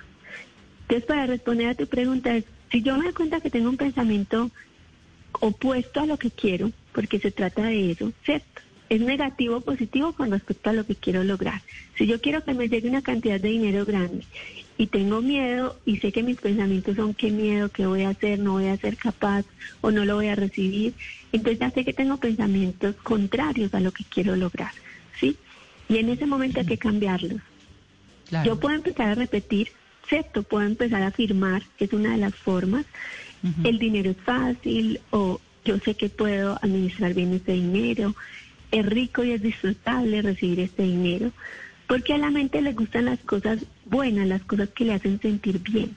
Entonces 0.84 1.06
para 1.06 1.26
responder 1.26 1.68
a 1.68 1.76
tu 1.76 1.86
pregunta 1.86 2.34
si 2.72 2.82
yo 2.82 2.96
me 2.96 3.04
doy 3.04 3.14
cuenta 3.14 3.42
que 3.42 3.50
tengo 3.50 3.70
un 3.70 3.76
pensamiento 3.76 4.50
opuesto 5.42 6.00
a 6.00 6.06
lo 6.06 6.16
que 6.16 6.32
quiero, 6.32 6.72
porque 6.94 7.20
se 7.20 7.32
trata 7.32 7.64
de 7.64 7.92
eso, 7.92 8.14
¿cierto? 8.24 8.62
Es 8.88 9.02
negativo 9.02 9.58
o 9.58 9.62
positivo 9.62 10.14
con 10.14 10.32
respecto 10.32 10.70
a 10.70 10.74
lo 10.74 10.86
que 10.86 10.96
quiero 10.96 11.22
lograr. 11.26 11.62
Si 11.98 12.08
yo 12.08 12.22
quiero 12.22 12.46
que 12.46 12.54
me 12.54 12.70
llegue 12.70 12.88
una 12.88 13.02
cantidad 13.02 13.42
de 13.42 13.50
dinero 13.50 13.86
grande 13.86 14.24
y 14.78 14.88
tengo 14.88 15.20
miedo 15.20 15.78
y 15.86 15.98
sé 15.98 16.14
que 16.14 16.24
mis 16.24 16.38
pensamientos 16.38 16.96
son 16.96 17.14
qué 17.14 17.30
miedo, 17.30 17.68
qué 17.68 17.88
voy 17.88 18.04
a 18.04 18.10
hacer, 18.12 18.40
no 18.40 18.54
voy 18.54 18.68
a 18.68 18.78
ser 18.78 18.96
capaz 18.96 19.44
o 19.82 19.92
no 19.92 20.06
lo 20.06 20.16
voy 20.16 20.28
a 20.28 20.36
recibir, 20.36 20.94
entonces 21.34 21.60
ya 21.60 21.72
sé 21.72 21.84
que 21.84 21.92
tengo 21.92 22.16
pensamientos 22.16 22.96
contrarios 22.96 23.74
a 23.74 23.82
lo 23.82 23.92
que 23.92 24.06
quiero 24.06 24.38
lograr, 24.38 24.72
¿sí? 25.20 25.36
Y 25.90 25.98
en 25.98 26.10
ese 26.10 26.26
momento 26.26 26.60
hay 26.60 26.66
que 26.66 26.78
cambiarlos. 26.78 27.42
Yo 28.44 28.60
puedo 28.60 28.76
empezar 28.76 29.10
a 29.10 29.16
repetir, 29.16 29.70
¿cierto? 30.08 30.44
Puedo 30.44 30.66
empezar 30.66 31.02
a 31.02 31.08
afirmar, 31.08 31.64
que 31.78 31.86
es 31.86 31.94
una 31.94 32.12
de 32.12 32.18
las 32.18 32.36
formas, 32.36 32.86
el 33.64 33.80
dinero 33.80 34.12
es 34.12 34.18
fácil 34.18 35.00
o 35.12 35.40
yo 35.64 35.78
sé 35.80 35.96
que 35.96 36.10
puedo 36.10 36.58
administrar 36.62 37.14
bien 37.14 37.34
este 37.34 37.54
dinero, 37.54 38.16
es 38.72 38.86
rico 38.86 39.24
y 39.24 39.32
es 39.32 39.42
disfrutable 39.42 40.22
recibir 40.22 40.60
este 40.60 40.84
dinero, 40.84 41.32
porque 41.88 42.14
a 42.14 42.18
la 42.18 42.32
mente 42.32 42.62
le 42.62 42.74
gustan 42.74 43.06
las 43.06 43.20
cosas 43.20 43.60
buenas, 43.86 44.28
las 44.28 44.42
cosas 44.44 44.70
que 44.70 44.86
le 44.86 44.94
hacen 44.94 45.22
sentir 45.22 45.60
bien. 45.60 45.96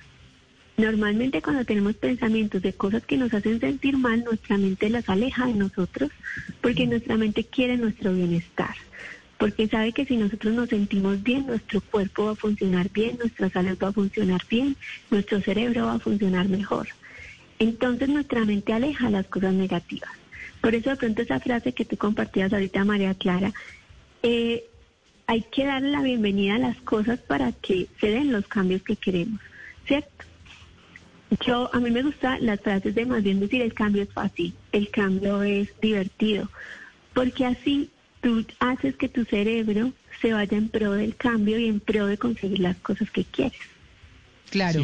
Normalmente 0.76 1.42
cuando 1.42 1.64
tenemos 1.64 1.94
pensamientos 1.94 2.62
de 2.62 2.72
cosas 2.72 3.04
que 3.04 3.16
nos 3.16 3.34
hacen 3.34 3.60
sentir 3.60 3.96
mal, 3.96 4.24
nuestra 4.24 4.56
mente 4.56 4.88
las 4.88 5.08
aleja 5.08 5.46
de 5.46 5.54
nosotros 5.54 6.10
porque 6.60 6.86
nuestra 6.86 7.16
mente 7.16 7.44
quiere 7.44 7.76
nuestro 7.76 8.14
bienestar, 8.14 8.74
porque 9.40 9.68
sabe 9.68 9.92
que 9.92 10.04
si 10.04 10.18
nosotros 10.18 10.52
nos 10.52 10.68
sentimos 10.68 11.22
bien, 11.22 11.46
nuestro 11.46 11.80
cuerpo 11.80 12.26
va 12.26 12.32
a 12.32 12.36
funcionar 12.36 12.90
bien, 12.90 13.16
nuestra 13.16 13.48
salud 13.48 13.78
va 13.82 13.88
a 13.88 13.92
funcionar 13.92 14.42
bien, 14.50 14.76
nuestro 15.10 15.40
cerebro 15.40 15.86
va 15.86 15.94
a 15.94 15.98
funcionar 15.98 16.46
mejor. 16.46 16.88
Entonces 17.58 18.10
nuestra 18.10 18.44
mente 18.44 18.74
aleja 18.74 19.08
las 19.08 19.26
cosas 19.28 19.54
negativas. 19.54 20.10
Por 20.60 20.74
eso 20.74 20.90
de 20.90 20.96
pronto 20.96 21.22
esa 21.22 21.40
frase 21.40 21.72
que 21.72 21.86
tú 21.86 21.96
compartías 21.96 22.52
ahorita, 22.52 22.84
María 22.84 23.14
Clara, 23.14 23.50
eh, 24.22 24.64
hay 25.26 25.40
que 25.50 25.64
darle 25.64 25.88
la 25.88 26.02
bienvenida 26.02 26.56
a 26.56 26.58
las 26.58 26.76
cosas 26.82 27.18
para 27.18 27.52
que 27.52 27.86
se 27.98 28.10
den 28.10 28.32
los 28.32 28.46
cambios 28.46 28.82
que 28.82 28.96
queremos, 28.96 29.40
¿cierto? 29.86 30.26
Yo, 31.46 31.70
a 31.72 31.80
mí 31.80 31.90
me 31.90 32.02
gustan 32.02 32.44
las 32.44 32.60
frases 32.60 32.94
de 32.94 33.06
más 33.06 33.22
bien 33.22 33.40
decir 33.40 33.62
el 33.62 33.72
cambio 33.72 34.02
es 34.02 34.12
fácil, 34.12 34.52
el 34.72 34.90
cambio 34.90 35.42
es 35.42 35.72
divertido, 35.80 36.50
porque 37.14 37.46
así 37.46 37.88
tú 38.20 38.44
haces 38.58 38.96
que 38.96 39.08
tu 39.08 39.24
cerebro 39.24 39.92
se 40.20 40.32
vaya 40.32 40.56
en 40.56 40.68
pro 40.68 40.92
del 40.92 41.16
cambio 41.16 41.58
y 41.58 41.66
en 41.66 41.80
pro 41.80 42.06
de 42.06 42.18
conseguir 42.18 42.60
las 42.60 42.76
cosas 42.76 43.10
que 43.10 43.24
quieres. 43.24 43.58
Claro. 44.50 44.82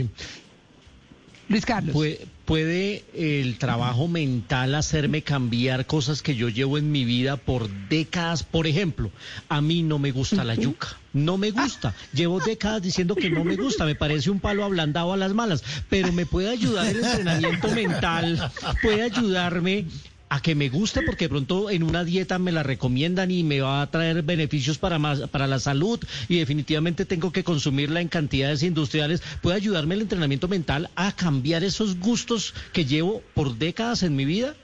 Luis 1.49 1.65
Carlos. 1.65 1.93
Puede, 1.93 2.27
puede 2.45 3.05
el 3.15 3.59
trabajo 3.59 4.09
mental 4.09 4.75
hacerme 4.75 5.23
cambiar 5.23 5.87
cosas 5.87 6.21
que 6.21 6.35
yo 6.35 6.49
llevo 6.49 6.77
en 6.77 6.91
mi 6.91 7.05
vida 7.05 7.37
por 7.37 7.69
décadas. 7.89 8.43
Por 8.43 8.67
ejemplo, 8.67 9.13
a 9.49 9.61
mí 9.61 9.83
no 9.83 9.99
me 9.99 10.11
gusta 10.11 10.43
la 10.43 10.55
yuca. 10.57 10.97
No 11.13 11.39
me 11.39 11.53
gusta. 11.53 11.95
Llevo 12.13 12.41
décadas 12.41 12.83
diciendo 12.83 13.15
que 13.15 13.31
no 13.31 13.45
me 13.45 13.57
gusta. 13.57 13.85
Me 13.85 13.95
parece 13.95 14.31
un 14.31 14.41
palo 14.41 14.65
ablandado 14.65 15.13
a 15.13 15.17
las 15.17 15.35
malas. 15.35 15.63
Pero 15.89 16.13
me 16.13 16.27
puede 16.27 16.49
ayudar 16.49 16.87
el 16.87 17.05
entrenamiento 17.05 17.69
mental. 17.69 18.51
Puede 18.83 19.03
ayudarme 19.03 19.87
a 20.29 20.41
que 20.41 20.55
me 20.55 20.69
guste 20.69 21.03
porque 21.03 21.29
pronto 21.29 21.71
en 21.71 21.83
una 21.83 22.05
dieta 22.05 22.39
me 22.39 22.53
la 22.53 22.63
recomiendan 22.63 23.31
y 23.31 23.43
me 23.43 23.61
va 23.61 23.83
a 23.83 23.91
traer 23.91 24.23
beneficios 24.23 24.79
para 24.79 24.99
más, 24.99 25.29
para 25.29 25.47
la 25.47 25.59
salud 25.59 26.01
y 26.29 26.39
definitivamente 26.39 27.05
tengo 27.05 27.33
que 27.33 27.45
consumirla 27.45 28.01
en 28.01 28.09
cantidades 28.09 28.63
industriales, 28.63 29.23
puede 29.41 29.57
ayudarme 29.57 29.95
el 29.95 30.03
entrenamiento 30.03 30.49
mental 30.49 30.91
a 30.97 31.13
cambiar 31.13 31.65
esos 31.65 31.99
gustos 31.99 32.55
que 32.73 32.85
llevo 32.85 33.23
por 33.35 33.57
décadas 33.57 34.03
en 34.03 34.17
mi 34.17 34.25
vida. 34.25 34.55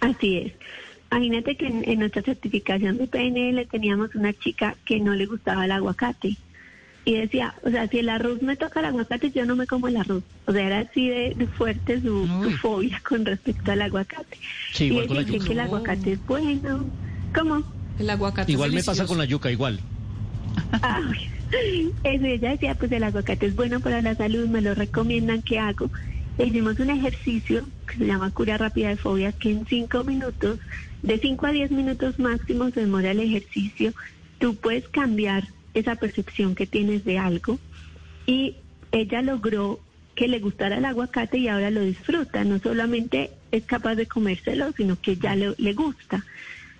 Así 0.00 0.36
es. 0.38 0.52
Imagínate 1.10 1.56
que 1.56 1.66
en, 1.66 1.88
en 1.88 1.98
nuestra 1.98 2.22
certificación 2.22 2.96
de 2.96 3.06
PNL 3.06 3.66
teníamos 3.68 4.14
una 4.14 4.32
chica 4.32 4.76
que 4.84 4.98
no 4.98 5.14
le 5.14 5.26
gustaba 5.26 5.64
el 5.64 5.72
aguacate 5.72 6.36
y 7.04 7.14
decía, 7.14 7.54
o 7.64 7.70
sea, 7.70 7.88
si 7.88 7.98
el 7.98 8.08
arroz 8.08 8.42
me 8.42 8.56
toca 8.56 8.80
el 8.80 8.86
aguacate, 8.86 9.30
yo 9.32 9.44
no 9.44 9.56
me 9.56 9.66
como 9.66 9.88
el 9.88 9.96
arroz. 9.96 10.22
O 10.46 10.52
sea, 10.52 10.66
era 10.66 10.78
así 10.80 11.08
de, 11.08 11.34
de 11.36 11.46
fuerte 11.48 12.00
su, 12.00 12.26
su 12.42 12.50
fobia 12.58 13.00
con 13.08 13.24
respecto 13.24 13.72
al 13.72 13.82
aguacate. 13.82 14.38
Sí, 14.72 14.84
y 14.86 15.06
con 15.06 15.16
la 15.16 15.22
yuca. 15.22 15.44
que 15.44 15.52
el 15.52 15.60
aguacate 15.60 16.12
es 16.12 16.26
bueno. 16.26 16.84
¿Cómo? 17.34 17.64
El 17.98 18.10
aguacate 18.10 18.52
Igual 18.52 18.70
es 18.70 18.74
me 18.76 18.84
pasa 18.84 19.06
con 19.06 19.18
la 19.18 19.24
yuca, 19.24 19.50
igual. 19.50 19.80
Eso 22.04 22.26
ella 22.26 22.50
decía, 22.50 22.74
pues 22.74 22.92
el 22.92 23.02
aguacate 23.02 23.46
es 23.46 23.56
bueno 23.56 23.80
para 23.80 24.00
la 24.00 24.14
salud, 24.14 24.48
me 24.48 24.60
lo 24.60 24.74
recomiendan, 24.74 25.42
¿qué 25.42 25.58
hago? 25.58 25.90
E 26.38 26.46
hicimos 26.46 26.78
un 26.78 26.90
ejercicio 26.90 27.66
que 27.86 27.98
se 27.98 28.06
llama 28.06 28.30
cura 28.30 28.56
rápida 28.56 28.88
de 28.88 28.96
fobias, 28.96 29.34
que 29.34 29.50
en 29.50 29.66
cinco 29.66 30.04
minutos, 30.04 30.58
de 31.02 31.18
cinco 31.18 31.46
a 31.46 31.52
diez 31.52 31.70
minutos 31.70 32.18
máximo 32.18 32.70
se 32.70 32.80
demora 32.80 33.10
el 33.10 33.20
ejercicio, 33.20 33.92
tú 34.38 34.54
puedes 34.54 34.88
cambiar 34.88 35.48
esa 35.74 35.96
percepción 35.96 36.54
que 36.54 36.66
tienes 36.66 37.04
de 37.04 37.18
algo 37.18 37.58
y 38.26 38.56
ella 38.92 39.22
logró 39.22 39.80
que 40.14 40.28
le 40.28 40.38
gustara 40.40 40.76
el 40.76 40.84
aguacate 40.84 41.38
y 41.38 41.48
ahora 41.48 41.70
lo 41.70 41.80
disfruta, 41.80 42.44
no 42.44 42.58
solamente 42.58 43.30
es 43.50 43.64
capaz 43.64 43.94
de 43.94 44.06
comérselo, 44.06 44.72
sino 44.76 45.00
que 45.00 45.16
ya 45.16 45.34
le, 45.34 45.54
le 45.56 45.72
gusta. 45.72 46.24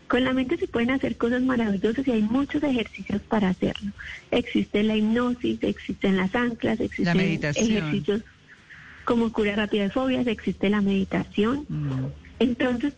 Con 0.06 0.24
la 0.24 0.34
mente 0.34 0.58
se 0.58 0.68
pueden 0.68 0.90
hacer 0.90 1.16
cosas 1.16 1.40
maravillosas 1.40 2.06
y 2.06 2.10
hay 2.10 2.22
muchos 2.22 2.62
ejercicios 2.62 3.22
para 3.22 3.48
hacerlo. 3.48 3.92
Existe 4.30 4.82
la 4.82 4.94
hipnosis, 4.94 5.62
existen 5.62 6.18
las 6.18 6.34
anclas, 6.34 6.80
existen 6.80 7.16
meditación. 7.16 7.70
ejercicios 7.70 8.22
como 9.04 9.32
cura 9.32 9.56
rápida 9.56 9.84
de 9.84 9.90
fobias, 9.90 10.26
existe 10.26 10.68
la 10.68 10.82
meditación. 10.82 11.66
Entonces, 12.38 12.92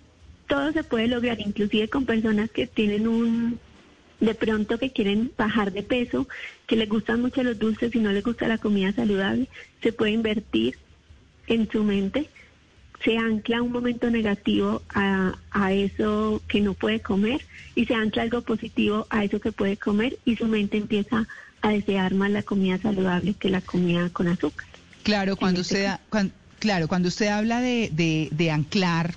todo 0.49 0.73
se 0.73 0.83
puede 0.83 1.07
lograr, 1.07 1.41
inclusive 1.41 1.89
con 1.89 2.05
personas 2.05 2.51
que 2.51 2.67
tienen 2.67 3.07
un, 3.07 3.59
de 4.21 4.35
pronto 4.35 4.79
que 4.79 4.91
quieren 4.93 5.33
bajar 5.37 5.73
de 5.73 5.83
peso, 5.83 6.29
que 6.67 6.77
les 6.77 6.89
gustan 6.89 7.21
mucho 7.21 7.43
los 7.43 7.59
dulces 7.59 7.95
y 7.95 7.99
no 7.99 8.13
les 8.13 8.23
gusta 8.25 8.49
la 8.49 8.59
comida 8.59 8.93
saludable, 8.93 9.49
se 9.83 9.93
puede 9.93 10.13
invertir 10.13 10.77
en 11.47 11.69
su 11.71 11.85
mente, 11.85 12.31
se 13.05 13.19
ancla 13.19 13.61
un 13.61 13.73
momento 13.73 14.09
negativo 14.11 14.83
a, 14.95 15.35
a 15.51 15.73
eso 15.73 16.43
que 16.49 16.61
no 16.61 16.75
puede 16.75 17.01
comer 17.01 17.45
y 17.75 17.85
se 17.85 17.95
ancla 17.95 18.23
algo 18.23 18.41
positivo 18.43 19.07
a 19.11 19.25
eso 19.25 19.41
que 19.41 19.53
puede 19.53 19.77
comer 19.77 20.17
y 20.25 20.37
su 20.37 20.47
mente 20.47 20.79
empieza 20.79 21.27
a 21.61 21.69
desear 21.71 22.15
más 22.15 22.31
la 22.31 22.43
comida 22.43 22.79
saludable 22.79 23.35
que 23.35 23.51
la 23.51 23.61
comida 23.61 24.09
con 24.11 24.29
azúcar. 24.29 24.67
Claro, 25.03 25.37
cuando 25.37 25.61
este 25.61 25.75
usted, 26.11 26.31
claro, 26.61 26.89
cuando 26.89 27.09
usted 27.09 27.27
habla 27.27 27.61
de, 27.61 27.91
de- 27.93 28.29
de 28.31 28.51
anclar, 28.51 29.15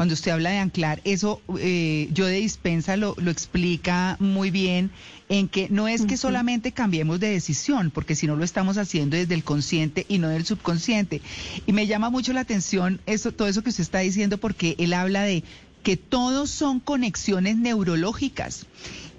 cuando 0.00 0.14
usted 0.14 0.30
habla 0.30 0.48
de 0.48 0.56
anclar, 0.56 1.02
eso 1.04 1.42
eh, 1.58 2.08
yo 2.10 2.24
de 2.24 2.36
dispensa 2.36 2.96
lo, 2.96 3.14
lo 3.18 3.30
explica 3.30 4.16
muy 4.18 4.50
bien 4.50 4.90
en 5.28 5.46
que 5.46 5.68
no 5.68 5.88
es 5.88 6.06
que 6.06 6.16
solamente 6.16 6.72
cambiemos 6.72 7.20
de 7.20 7.28
decisión, 7.28 7.90
porque 7.90 8.14
si 8.14 8.26
no 8.26 8.34
lo 8.34 8.42
estamos 8.42 8.78
haciendo 8.78 9.18
desde 9.18 9.34
el 9.34 9.44
consciente 9.44 10.06
y 10.08 10.16
no 10.16 10.30
del 10.30 10.46
subconsciente. 10.46 11.20
Y 11.66 11.74
me 11.74 11.86
llama 11.86 12.08
mucho 12.08 12.32
la 12.32 12.40
atención 12.40 12.98
eso, 13.04 13.32
todo 13.32 13.46
eso 13.46 13.60
que 13.60 13.68
usted 13.68 13.82
está 13.82 13.98
diciendo, 13.98 14.38
porque 14.38 14.74
él 14.78 14.94
habla 14.94 15.22
de 15.22 15.44
que 15.82 15.98
todos 15.98 16.48
son 16.48 16.80
conexiones 16.80 17.58
neurológicas. 17.58 18.64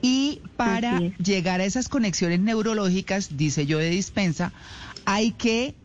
Y 0.02 0.40
para 0.58 0.99
llegar 1.24 1.62
a 1.62 1.66
esas 1.66 1.90
conexiones 1.90 2.40
neurológicas, 2.40 3.38
dice 3.38 3.68
yo 3.68 3.78
de 3.78 3.91
dispensa, 3.91 4.52
hay 5.06 5.30
que 5.30 5.76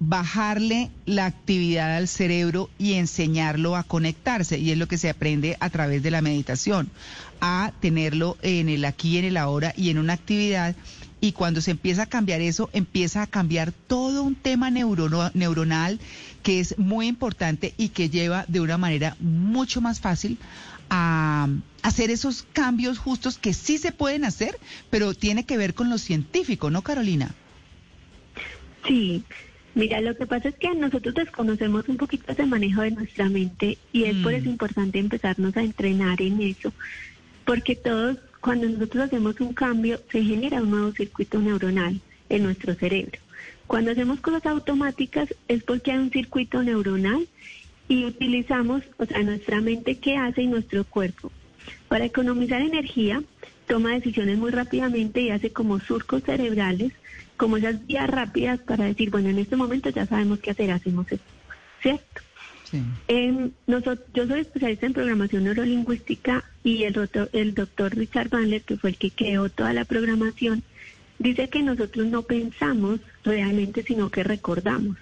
bajarle 0.00 0.90
la 1.06 1.26
actividad 1.26 1.96
al 1.96 2.08
cerebro 2.08 2.70
y 2.78 2.94
enseñarlo 2.94 3.76
a 3.76 3.82
conectarse. 3.82 4.58
Y 4.58 4.70
es 4.70 4.78
lo 4.78 4.88
que 4.88 4.98
se 4.98 5.10
aprende 5.10 5.56
a 5.60 5.70
través 5.70 6.02
de 6.02 6.10
la 6.10 6.22
meditación, 6.22 6.90
a 7.40 7.72
tenerlo 7.80 8.36
en 8.42 8.68
el 8.68 8.84
aquí, 8.84 9.18
en 9.18 9.24
el 9.24 9.36
ahora 9.36 9.72
y 9.76 9.90
en 9.90 9.98
una 9.98 10.14
actividad. 10.14 10.76
Y 11.20 11.32
cuando 11.32 11.60
se 11.60 11.72
empieza 11.72 12.02
a 12.02 12.06
cambiar 12.06 12.40
eso, 12.40 12.70
empieza 12.72 13.22
a 13.22 13.26
cambiar 13.26 13.72
todo 13.72 14.22
un 14.22 14.36
tema 14.36 14.70
neuronal 14.70 15.98
que 16.44 16.60
es 16.60 16.78
muy 16.78 17.08
importante 17.08 17.74
y 17.76 17.88
que 17.88 18.08
lleva 18.08 18.44
de 18.46 18.60
una 18.60 18.78
manera 18.78 19.16
mucho 19.18 19.80
más 19.80 19.98
fácil 19.98 20.38
a 20.90 21.48
hacer 21.82 22.10
esos 22.10 22.46
cambios 22.52 22.98
justos 22.98 23.36
que 23.36 23.52
sí 23.52 23.78
se 23.78 23.90
pueden 23.90 24.24
hacer, 24.24 24.58
pero 24.90 25.12
tiene 25.12 25.44
que 25.44 25.56
ver 25.56 25.74
con 25.74 25.90
lo 25.90 25.98
científico, 25.98 26.70
¿no, 26.70 26.82
Carolina? 26.82 27.34
Sí, 28.86 29.24
mira, 29.74 30.00
lo 30.00 30.16
que 30.16 30.26
pasa 30.26 30.48
es 30.48 30.56
que 30.56 30.74
nosotros 30.74 31.14
desconocemos 31.14 31.88
un 31.88 31.96
poquito 31.96 32.32
ese 32.32 32.46
manejo 32.46 32.82
de 32.82 32.90
nuestra 32.92 33.28
mente 33.28 33.78
y 33.92 34.04
es 34.04 34.16
por 34.16 34.34
eso 34.34 34.48
importante 34.48 34.98
empezarnos 34.98 35.56
a 35.56 35.62
entrenar 35.62 36.20
en 36.20 36.40
eso, 36.40 36.72
porque 37.44 37.76
todos, 37.76 38.18
cuando 38.40 38.68
nosotros 38.68 39.04
hacemos 39.04 39.40
un 39.40 39.54
cambio, 39.54 40.00
se 40.10 40.22
genera 40.22 40.62
un 40.62 40.70
nuevo 40.70 40.92
circuito 40.92 41.38
neuronal 41.38 42.00
en 42.28 42.42
nuestro 42.42 42.74
cerebro. 42.74 43.18
Cuando 43.66 43.90
hacemos 43.90 44.20
cosas 44.20 44.46
automáticas 44.46 45.34
es 45.46 45.62
porque 45.62 45.92
hay 45.92 45.98
un 45.98 46.10
circuito 46.10 46.62
neuronal 46.62 47.28
y 47.88 48.04
utilizamos, 48.04 48.82
o 48.98 49.06
sea, 49.06 49.22
nuestra 49.22 49.60
mente 49.60 49.98
qué 49.98 50.16
hace 50.16 50.42
y 50.42 50.46
nuestro 50.46 50.84
cuerpo. 50.84 51.30
Para 51.88 52.04
economizar 52.04 52.60
energía, 52.60 53.22
toma 53.66 53.92
decisiones 53.92 54.38
muy 54.38 54.50
rápidamente 54.50 55.20
y 55.20 55.30
hace 55.30 55.50
como 55.52 55.80
surcos 55.80 56.22
cerebrales, 56.24 56.92
como 57.38 57.56
esas 57.56 57.86
vías 57.86 58.10
rápidas 58.10 58.60
para 58.60 58.84
decir, 58.84 59.08
bueno, 59.10 59.30
en 59.30 59.38
este 59.38 59.56
momento 59.56 59.88
ya 59.88 60.04
sabemos 60.04 60.40
qué 60.40 60.50
hacer, 60.50 60.70
hacemos 60.70 61.10
esto, 61.10 61.24
¿cierto? 61.80 62.20
Em, 63.06 63.50
nosotros, 63.66 64.06
yo 64.12 64.26
soy 64.26 64.40
especialista 64.40 64.84
en 64.84 64.92
programación 64.92 65.44
neurolingüística 65.44 66.44
y 66.62 66.82
el, 66.82 66.92
doctor- 66.92 67.30
el 67.32 67.54
doctor 67.54 67.94
Richard 67.96 68.28
Bandler, 68.28 68.60
que 68.62 68.76
fue 68.76 68.90
el 68.90 68.96
que 68.98 69.10
creó 69.10 69.48
toda 69.48 69.72
la 69.72 69.86
programación, 69.86 70.62
dice 71.18 71.48
que 71.48 71.62
nosotros 71.62 72.06
no 72.08 72.22
pensamos 72.22 73.00
realmente, 73.24 73.82
sino 73.82 74.10
que 74.10 74.22
recordamos, 74.22 74.98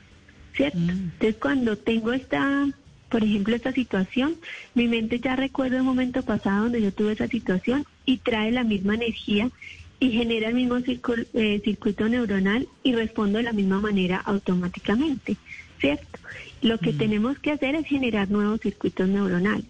¿cierto? 0.55 0.79
Entonces, 0.79 1.37
cuando 1.41 1.77
tengo 1.77 2.13
esta, 2.13 2.69
por 3.11 3.25
ejemplo, 3.25 3.57
esta 3.57 3.73
situación, 3.73 4.37
mi 4.75 4.87
mente 4.87 5.19
ya 5.19 5.35
recuerda 5.35 5.79
el 5.79 5.83
momento 5.83 6.23
pasado 6.23 6.65
donde 6.65 6.83
yo 6.83 6.93
tuve 6.93 7.13
esa 7.15 7.27
situación 7.27 7.85
y 8.05 8.19
trae 8.19 8.53
la 8.53 8.63
misma 8.63 8.95
energía 8.95 9.51
y 9.99 10.11
genera 10.11 10.49
el 10.49 10.55
mismo 10.55 10.77
circu- 10.79 11.27
eh, 11.35 11.61
circuito 11.65 12.09
neuronal 12.09 12.69
y 12.83 12.95
respondo 12.95 13.39
de 13.39 13.45
la 13.45 13.53
misma 13.53 13.81
manera 13.81 14.19
automáticamente, 14.19 15.37
¿cierto? 15.81 16.19
Lo 16.63 16.79
que 16.79 16.93
tenemos 16.93 17.39
que 17.39 17.53
hacer 17.53 17.75
es 17.75 17.87
generar 17.87 18.31
nuevos 18.31 18.61
circuitos 18.61 19.09
neuronales. 19.09 19.65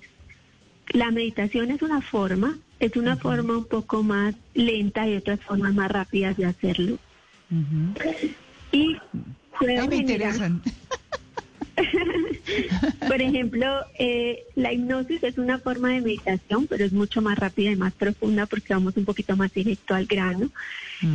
La 0.91 1.11
meditación 1.11 1.71
es 1.71 1.83
una 1.83 2.01
forma, 2.01 2.57
es 2.81 2.97
una 2.97 3.17
forma 3.17 3.57
un 3.59 3.65
poco 3.67 4.03
más 4.03 4.35
lenta 4.55 5.07
y 5.09 5.17
otras 5.17 5.41
formas 5.41 5.75
más 5.75 5.91
rápidas 5.91 6.37
de 6.37 6.47
hacerlo. 6.47 6.99
Y 8.73 8.97
puedo 9.59 9.83
Ay, 9.83 9.89
me 9.89 9.97
generar- 9.97 10.01
interesan. 10.01 10.63
por 13.07 13.21
ejemplo, 13.21 13.67
eh, 13.99 14.45
la 14.55 14.73
hipnosis 14.73 15.23
es 15.23 15.39
una 15.39 15.59
forma 15.59 15.91
de 15.91 16.01
meditación, 16.01 16.67
pero 16.67 16.85
es 16.85 16.93
mucho 16.93 17.21
más 17.21 17.39
rápida 17.39 17.71
y 17.71 17.77
más 17.77 17.93
profunda 17.93 18.47
porque 18.47 18.73
vamos 18.73 18.97
un 18.97 19.05
poquito 19.05 19.37
más 19.37 19.53
directo 19.53 19.95
al 19.95 20.07
grano. 20.07 20.51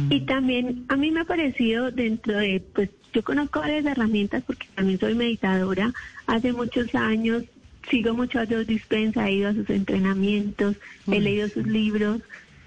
Y 0.10 0.22
también 0.22 0.86
a 0.90 0.96
mí 0.96 1.10
me 1.10 1.22
ha 1.22 1.26
parecido 1.26 1.90
dentro 1.90 2.38
de, 2.38 2.64
pues 2.74 2.90
yo 3.14 3.24
conozco 3.24 3.62
varias 3.62 3.86
herramientas 3.86 4.44
porque 4.46 4.68
también 4.76 5.00
soy 5.00 5.16
meditadora. 5.16 5.92
Hace 6.28 6.54
muchos 6.54 6.94
años, 6.94 7.44
sigo 7.90 8.14
mucho 8.14 8.40
a 8.40 8.46
Joe 8.46 8.64
Dispenza, 8.64 9.28
he 9.28 9.34
ido 9.34 9.50
a 9.50 9.54
sus 9.54 9.70
entrenamientos, 9.72 10.76
he 11.12 11.20
leído 11.20 11.48
sus 11.50 11.66
libros, 11.66 12.22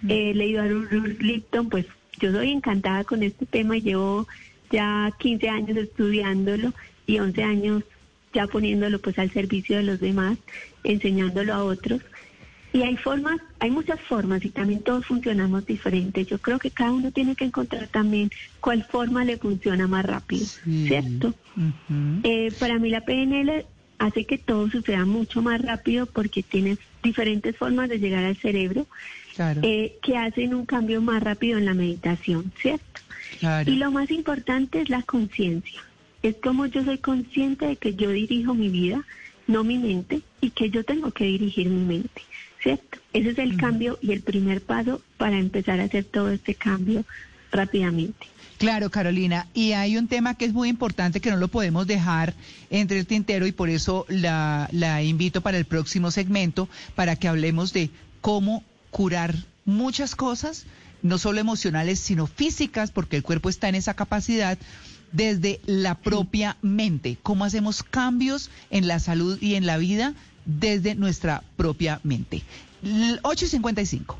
he 0.08 0.34
leído 0.34 0.62
a 0.62 0.66
Bruce 0.66 1.22
Lipton, 1.22 1.68
pues 1.68 1.86
yo 2.18 2.32
soy 2.32 2.50
encantada 2.50 3.04
con 3.04 3.22
este 3.22 3.46
tema 3.46 3.76
y 3.76 3.82
llevo 3.82 4.26
ya 4.70 5.12
15 5.18 5.48
años 5.48 5.76
estudiándolo 5.76 6.72
y 7.06 7.18
11 7.18 7.42
años 7.42 7.84
ya 8.34 8.46
poniéndolo 8.46 9.00
pues 9.00 9.18
al 9.18 9.30
servicio 9.30 9.76
de 9.76 9.84
los 9.84 10.00
demás, 10.00 10.36
enseñándolo 10.82 11.54
a 11.54 11.64
otros. 11.64 12.02
Y 12.72 12.82
hay 12.82 12.96
formas, 12.96 13.40
hay 13.60 13.70
muchas 13.70 14.00
formas 14.00 14.44
y 14.44 14.50
también 14.50 14.82
todos 14.82 15.06
funcionamos 15.06 15.64
diferentes. 15.64 16.26
Yo 16.26 16.38
creo 16.38 16.58
que 16.58 16.72
cada 16.72 16.90
uno 16.90 17.12
tiene 17.12 17.36
que 17.36 17.44
encontrar 17.44 17.86
también 17.86 18.30
cuál 18.60 18.82
forma 18.84 19.24
le 19.24 19.36
funciona 19.36 19.86
más 19.86 20.04
rápido, 20.04 20.44
¿cierto? 20.88 21.34
Eh, 22.24 22.52
para 22.58 22.80
mí 22.80 22.90
la 22.90 23.02
PNL 23.02 23.64
hace 23.98 24.24
que 24.24 24.38
todo 24.38 24.68
suceda 24.68 25.04
mucho 25.04 25.40
más 25.40 25.62
rápido 25.62 26.06
porque 26.06 26.42
tienes 26.42 26.78
diferentes 27.00 27.56
formas 27.56 27.88
de 27.88 28.00
llegar 28.00 28.24
al 28.24 28.36
cerebro 28.36 28.88
eh, 29.62 29.96
que 30.02 30.16
hacen 30.16 30.52
un 30.52 30.66
cambio 30.66 31.00
más 31.00 31.22
rápido 31.22 31.58
en 31.58 31.66
la 31.66 31.74
meditación, 31.74 32.52
¿cierto? 32.60 33.00
Claro. 33.38 33.70
Y 33.70 33.76
lo 33.76 33.92
más 33.92 34.10
importante 34.10 34.80
es 34.80 34.88
la 34.88 35.02
conciencia. 35.02 35.80
Es 36.24 36.36
como 36.42 36.64
yo 36.64 36.82
soy 36.82 36.96
consciente 36.96 37.66
de 37.66 37.76
que 37.76 37.94
yo 37.96 38.08
dirijo 38.08 38.54
mi 38.54 38.70
vida, 38.70 39.04
no 39.46 39.62
mi 39.62 39.76
mente, 39.76 40.22
y 40.40 40.48
que 40.48 40.70
yo 40.70 40.82
tengo 40.82 41.10
que 41.10 41.24
dirigir 41.24 41.68
mi 41.68 41.84
mente, 41.84 42.22
¿cierto? 42.62 42.98
Ese 43.12 43.32
es 43.32 43.38
el 43.38 43.58
cambio 43.58 43.98
y 44.00 44.12
el 44.12 44.22
primer 44.22 44.62
paso 44.62 45.02
para 45.18 45.38
empezar 45.38 45.80
a 45.80 45.84
hacer 45.84 46.04
todo 46.04 46.30
este 46.30 46.54
cambio 46.54 47.04
rápidamente. 47.52 48.26
Claro, 48.56 48.90
Carolina. 48.90 49.48
Y 49.52 49.72
hay 49.72 49.98
un 49.98 50.08
tema 50.08 50.34
que 50.34 50.46
es 50.46 50.54
muy 50.54 50.70
importante 50.70 51.20
que 51.20 51.30
no 51.30 51.36
lo 51.36 51.48
podemos 51.48 51.86
dejar 51.86 52.32
entre 52.70 52.98
el 52.98 53.06
tintero 53.06 53.46
y 53.46 53.52
por 53.52 53.68
eso 53.68 54.06
la, 54.08 54.70
la 54.72 55.02
invito 55.02 55.42
para 55.42 55.58
el 55.58 55.66
próximo 55.66 56.10
segmento 56.10 56.70
para 56.94 57.16
que 57.16 57.28
hablemos 57.28 57.74
de 57.74 57.90
cómo 58.22 58.64
curar 58.90 59.34
muchas 59.66 60.16
cosas, 60.16 60.64
no 61.02 61.18
solo 61.18 61.38
emocionales, 61.38 62.00
sino 62.00 62.26
físicas, 62.26 62.90
porque 62.90 63.18
el 63.18 63.22
cuerpo 63.22 63.50
está 63.50 63.68
en 63.68 63.74
esa 63.74 63.92
capacidad 63.92 64.56
desde 65.14 65.60
la 65.64 65.94
propia 65.94 66.58
mente. 66.60 67.16
Cómo 67.22 67.46
hacemos 67.46 67.82
cambios 67.82 68.50
en 68.70 68.86
la 68.86 68.98
salud 68.98 69.38
y 69.40 69.54
en 69.54 69.64
la 69.64 69.78
vida 69.78 70.12
desde 70.44 70.94
nuestra 70.94 71.42
propia 71.56 72.00
mente. 72.02 72.42
L- 72.82 73.18
8.55. 73.22 74.16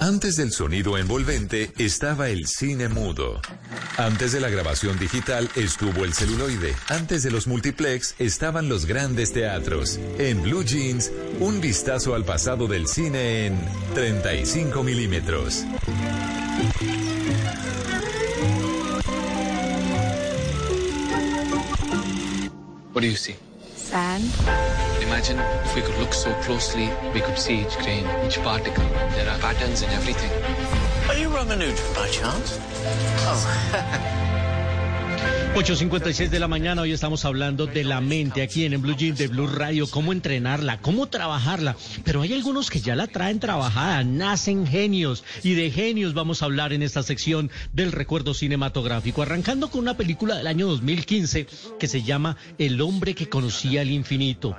Antes 0.00 0.36
del 0.36 0.52
sonido 0.52 0.98
envolvente 0.98 1.72
estaba 1.78 2.28
el 2.28 2.46
cine 2.46 2.88
mudo. 2.88 3.40
Antes 3.96 4.32
de 4.32 4.40
la 4.40 4.50
grabación 4.50 4.98
digital 4.98 5.48
estuvo 5.56 6.04
el 6.04 6.12
celuloide. 6.12 6.74
Antes 6.88 7.22
de 7.22 7.30
los 7.30 7.46
multiplex 7.46 8.14
estaban 8.18 8.68
los 8.68 8.84
grandes 8.84 9.32
teatros. 9.32 9.98
En 10.18 10.42
Blue 10.42 10.62
Jeans, 10.62 11.10
un 11.40 11.60
vistazo 11.60 12.14
al 12.14 12.24
pasado 12.24 12.66
del 12.66 12.86
cine 12.86 13.46
en 13.46 13.58
35 13.94 14.82
milímetros. 14.82 15.64
What 22.94 23.00
do 23.00 23.08
you 23.08 23.16
see? 23.16 23.34
Sand. 23.74 24.22
Imagine 25.02 25.40
if 25.64 25.74
we 25.74 25.82
could 25.82 25.98
look 25.98 26.14
so 26.14 26.32
closely, 26.42 26.88
we 27.12 27.20
could 27.20 27.36
see 27.36 27.62
each 27.62 27.76
grain, 27.78 28.06
each 28.24 28.38
particle. 28.38 28.86
There 29.16 29.28
are 29.28 29.38
patterns 29.40 29.82
in 29.82 29.90
everything. 29.90 30.30
Are 31.08 31.16
you 31.16 31.28
Ramanujan 31.28 31.94
by 31.96 32.08
chance? 32.08 32.60
Oh. 33.26 34.20
8.56 35.54 36.30
de 36.30 36.40
la 36.40 36.48
mañana, 36.48 36.82
hoy 36.82 36.90
estamos 36.90 37.24
hablando 37.24 37.66
de 37.66 37.84
la 37.84 38.00
mente 38.00 38.42
aquí 38.42 38.64
en 38.64 38.72
el 38.72 38.80
Blue 38.80 38.96
Jean 38.96 39.14
de 39.14 39.28
Blue 39.28 39.46
Radio, 39.46 39.88
cómo 39.88 40.12
entrenarla, 40.12 40.80
cómo 40.80 41.06
trabajarla, 41.06 41.76
pero 42.02 42.22
hay 42.22 42.32
algunos 42.32 42.70
que 42.70 42.80
ya 42.80 42.96
la 42.96 43.06
traen 43.06 43.38
trabajada, 43.38 44.02
nacen 44.02 44.66
genios 44.66 45.22
y 45.44 45.54
de 45.54 45.70
genios 45.70 46.12
vamos 46.12 46.42
a 46.42 46.46
hablar 46.46 46.72
en 46.72 46.82
esta 46.82 47.04
sección 47.04 47.52
del 47.72 47.92
recuerdo 47.92 48.34
cinematográfico, 48.34 49.22
arrancando 49.22 49.70
con 49.70 49.82
una 49.82 49.96
película 49.96 50.34
del 50.34 50.48
año 50.48 50.66
2015 50.66 51.46
que 51.78 51.86
se 51.86 52.02
llama 52.02 52.36
El 52.58 52.80
hombre 52.80 53.14
que 53.14 53.28
conocía 53.28 53.82
el 53.82 53.92
infinito. 53.92 54.56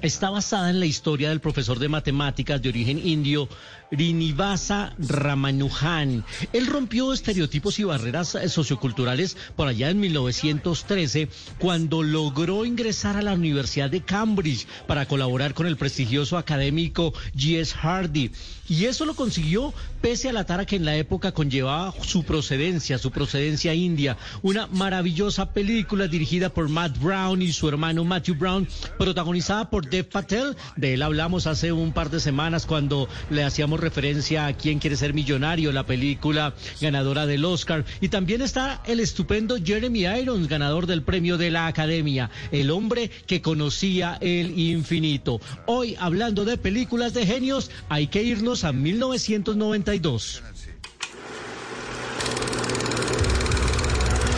Está 0.00 0.30
basada 0.30 0.70
en 0.70 0.80
la 0.80 0.86
historia 0.86 1.28
del 1.28 1.40
profesor 1.40 1.78
de 1.78 1.88
matemáticas 1.88 2.62
de 2.62 2.68
origen 2.68 2.98
indio, 3.04 3.48
Rinivasa 3.90 4.94
Ramanujan. 4.98 6.24
Él 6.52 6.66
rompió 6.66 7.12
estereotipos 7.12 7.78
y 7.78 7.84
barreras 7.84 8.34
eh, 8.34 8.48
socioculturales 8.48 9.36
por 9.54 9.68
allá 9.68 9.90
en 9.90 10.00
1913, 10.00 11.28
cuando 11.58 12.02
logró 12.02 12.64
ingresar 12.64 13.16
a 13.16 13.22
la 13.22 13.34
Universidad 13.34 13.90
de 13.90 14.02
Cambridge 14.02 14.66
para 14.86 15.06
colaborar 15.06 15.54
con 15.54 15.66
el 15.66 15.76
prestigioso 15.76 16.38
académico 16.38 17.12
G.S. 17.34 17.74
Hardy. 17.74 18.30
Y 18.68 18.86
eso 18.86 19.04
lo 19.04 19.14
consiguió 19.14 19.72
pese 20.00 20.28
a 20.28 20.32
la 20.32 20.44
tara 20.44 20.66
que 20.66 20.76
en 20.76 20.84
la 20.84 20.96
época 20.96 21.32
conllevaba 21.32 21.94
su 22.02 22.24
procedencia, 22.24 22.98
su 22.98 23.10
procedencia 23.10 23.74
india. 23.74 24.16
Una 24.42 24.66
maravillosa 24.66 25.52
película 25.52 26.08
dirigida 26.08 26.48
por 26.48 26.68
Matt 26.68 26.98
Brown 26.98 27.42
y 27.42 27.52
su 27.52 27.68
hermano 27.68 28.04
Matthew 28.04 28.34
Brown, 28.34 28.68
protagonizada 28.98 29.70
por 29.70 29.88
Dev 29.88 30.08
Patel. 30.08 30.56
De 30.76 30.94
él 30.94 31.02
hablamos 31.02 31.46
hace 31.46 31.72
un 31.72 31.92
par 31.92 32.10
de 32.10 32.20
semanas 32.20 32.66
cuando 32.66 33.08
le 33.30 33.44
hacíamos 33.44 33.75
referencia 33.76 34.46
a 34.46 34.52
Quién 34.52 34.78
quiere 34.78 34.96
ser 34.96 35.14
millonario, 35.14 35.72
la 35.72 35.86
película 35.86 36.54
ganadora 36.80 37.26
del 37.26 37.44
Oscar. 37.44 37.84
Y 38.00 38.08
también 38.08 38.42
está 38.42 38.82
el 38.86 39.00
estupendo 39.00 39.56
Jeremy 39.62 40.06
Irons, 40.06 40.48
ganador 40.48 40.86
del 40.86 41.02
premio 41.02 41.38
de 41.38 41.50
la 41.50 41.66
Academia, 41.66 42.30
el 42.52 42.70
hombre 42.70 43.10
que 43.26 43.42
conocía 43.42 44.18
el 44.20 44.58
infinito. 44.58 45.40
Hoy, 45.66 45.96
hablando 45.98 46.44
de 46.44 46.56
películas 46.56 47.14
de 47.14 47.26
genios, 47.26 47.70
hay 47.88 48.06
que 48.08 48.22
irnos 48.22 48.64
a 48.64 48.72
1992. 48.72 50.42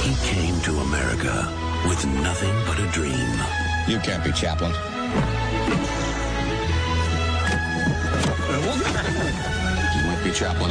He 0.04 0.14
came 0.34 0.60
to 0.62 0.80
America 0.80 1.48
with 1.86 2.04
nothing 2.22 2.54
but 2.66 2.78
a 2.78 2.86
dream. 2.92 3.38
You 3.86 3.98
can't 4.00 4.24
be 4.24 4.32
Chaplin. 4.32 4.72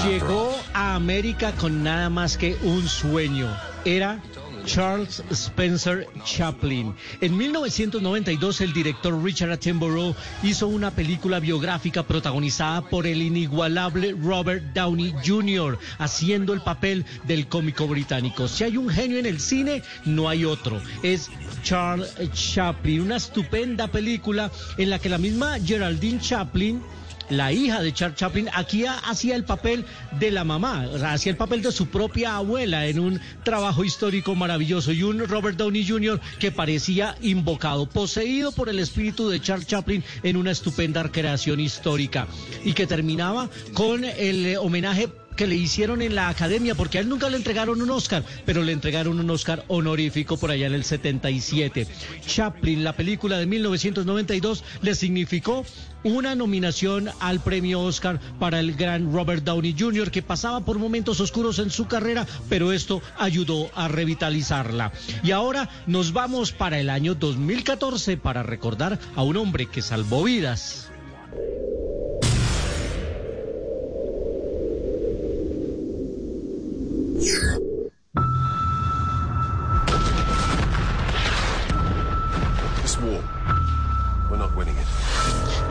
Llegó 0.05 0.55
a 0.73 0.95
América 0.95 1.51
con 1.53 1.83
nada 1.83 2.09
más 2.09 2.37
que 2.37 2.55
un 2.63 2.87
sueño. 2.87 3.47
Era 3.85 4.21
Charles 4.67 5.23
Spencer 5.31 6.07
Chaplin. 6.25 6.93
En 7.21 7.37
1992 7.37 8.61
el 8.61 8.73
director 8.73 9.23
Richard 9.23 9.51
Attenborough 9.51 10.13
hizo 10.43 10.67
una 10.67 10.91
película 10.91 11.39
biográfica 11.39 12.03
protagonizada 12.03 12.81
por 12.81 13.07
el 13.07 13.21
inigualable 13.21 14.13
Robert 14.21 14.73
Downey 14.73 15.15
Jr. 15.25 15.79
haciendo 15.97 16.53
el 16.53 16.61
papel 16.61 17.05
del 17.23 17.47
cómico 17.47 17.87
británico. 17.87 18.47
Si 18.47 18.65
hay 18.65 18.77
un 18.77 18.89
genio 18.89 19.17
en 19.17 19.25
el 19.25 19.39
cine, 19.39 19.81
no 20.05 20.27
hay 20.27 20.43
otro. 20.43 20.81
Es 21.01 21.29
Charles 21.63 22.13
Chaplin, 22.33 23.01
una 23.01 23.15
estupenda 23.15 23.87
película 23.87 24.51
en 24.77 24.89
la 24.89 24.99
que 24.99 25.09
la 25.09 25.17
misma 25.17 25.57
Geraldine 25.59 26.19
Chaplin 26.19 26.81
la 27.29 27.51
hija 27.51 27.81
de 27.81 27.93
Charles 27.93 28.17
Chaplin, 28.17 28.49
aquí 28.53 28.85
ha- 28.85 28.97
hacía 28.99 29.35
el 29.35 29.43
papel 29.43 29.85
de 30.19 30.31
la 30.31 30.43
mamá, 30.43 30.87
hacía 31.05 31.31
el 31.31 31.37
papel 31.37 31.61
de 31.61 31.71
su 31.71 31.87
propia 31.87 32.35
abuela 32.37 32.87
en 32.87 32.99
un 32.99 33.19
trabajo 33.43 33.83
histórico 33.83 34.35
maravilloso 34.35 34.91
y 34.91 35.03
un 35.03 35.19
Robert 35.27 35.57
Downey 35.57 35.87
Jr. 35.87 36.19
que 36.39 36.51
parecía 36.51 37.15
invocado, 37.21 37.87
poseído 37.87 38.51
por 38.51 38.69
el 38.69 38.79
espíritu 38.79 39.29
de 39.29 39.41
Charles 39.41 39.67
Chaplin 39.67 40.03
en 40.23 40.37
una 40.37 40.51
estupenda 40.51 41.03
creación 41.11 41.59
histórica 41.59 42.27
y 42.63 42.73
que 42.73 42.87
terminaba 42.87 43.49
con 43.73 44.03
el 44.05 44.57
homenaje 44.57 45.09
que 45.37 45.47
le 45.47 45.55
hicieron 45.55 46.01
en 46.01 46.15
la 46.15 46.27
academia, 46.27 46.75
porque 46.75 46.97
a 46.97 47.01
él 47.01 47.07
nunca 47.07 47.29
le 47.29 47.37
entregaron 47.37 47.81
un 47.81 47.91
Oscar, 47.91 48.23
pero 48.45 48.63
le 48.63 48.73
entregaron 48.73 49.19
un 49.19 49.29
Oscar 49.29 49.63
honorífico 49.67 50.35
por 50.35 50.51
allá 50.51 50.67
en 50.67 50.73
el 50.73 50.83
77. 50.83 51.87
Chaplin, 52.25 52.83
la 52.83 52.93
película 52.93 53.37
de 53.37 53.45
1992, 53.45 54.63
le 54.81 54.95
significó 54.95 55.65
una 56.03 56.35
nominación 56.35 57.09
al 57.19 57.39
premio 57.39 57.81
Oscar 57.81 58.19
para 58.39 58.59
el 58.59 58.75
gran 58.75 59.13
Robert 59.13 59.43
Downey 59.43 59.75
Jr., 59.77 60.11
que 60.11 60.21
pasaba 60.21 60.61
por 60.61 60.79
momentos 60.79 61.19
oscuros 61.19 61.59
en 61.59 61.69
su 61.69 61.87
carrera, 61.87 62.25
pero 62.49 62.73
esto 62.73 63.01
ayudó 63.17 63.69
a 63.75 63.87
revitalizarla. 63.87 64.91
Y 65.23 65.31
ahora 65.31 65.69
nos 65.85 66.13
vamos 66.13 66.51
para 66.51 66.79
el 66.79 66.89
año 66.89 67.13
2014 67.15 68.17
para 68.17 68.43
recordar 68.43 68.99
a 69.15 69.23
un 69.23 69.37
hombre 69.37 69.67
que 69.67 69.81
salvó 69.81 70.23
vidas. 70.23 70.89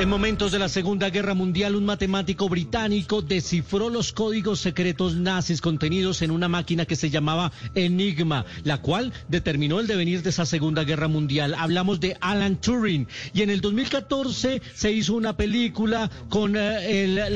En 0.07 0.11
momentos 0.11 0.53
de 0.53 0.61
la 0.61 0.69
Segunda 0.69 1.11
Guerra 1.11 1.35
Mundial, 1.35 1.75
un 1.75 1.85
matemático 1.85 2.49
británico 2.49 3.23
descifró 3.23 3.91
los 3.91 4.13
códigos 4.13 4.61
secretos 4.61 5.17
nazis 5.17 5.61
contenidos 5.61 6.23
en 6.23 6.31
una 6.31 6.47
máquina 6.47 6.87
que 6.87 6.95
se 6.95 7.11
llamaba 7.11 7.51
Enigma, 7.75 8.45
la 8.63 8.81
cual 8.81 9.13
determinó 9.27 9.81
el 9.81 9.89
devenir 9.89 10.23
de 10.23 10.31
esa 10.31 10.47
Segunda 10.47 10.85
Guerra 10.85 11.09
Mundial. 11.09 11.57
Hablamos 11.59 11.99
de 11.99 12.17
Alan 12.21 12.55
Turing. 12.61 13.09
Y 13.35 13.43
en 13.43 13.51
el 13.51 13.61
2014 13.61 14.63
se 14.77 14.93
hizo 14.93 15.13
una 15.15 15.37
película 15.37 16.09
con, 16.29 16.55
eh, 16.57 17.29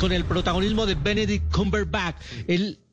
con 0.00 0.12
el 0.12 0.24
protagonismo 0.24 0.86
de 0.86 0.94
Benedict 0.94 1.52
Cumberbatch. 1.52 2.16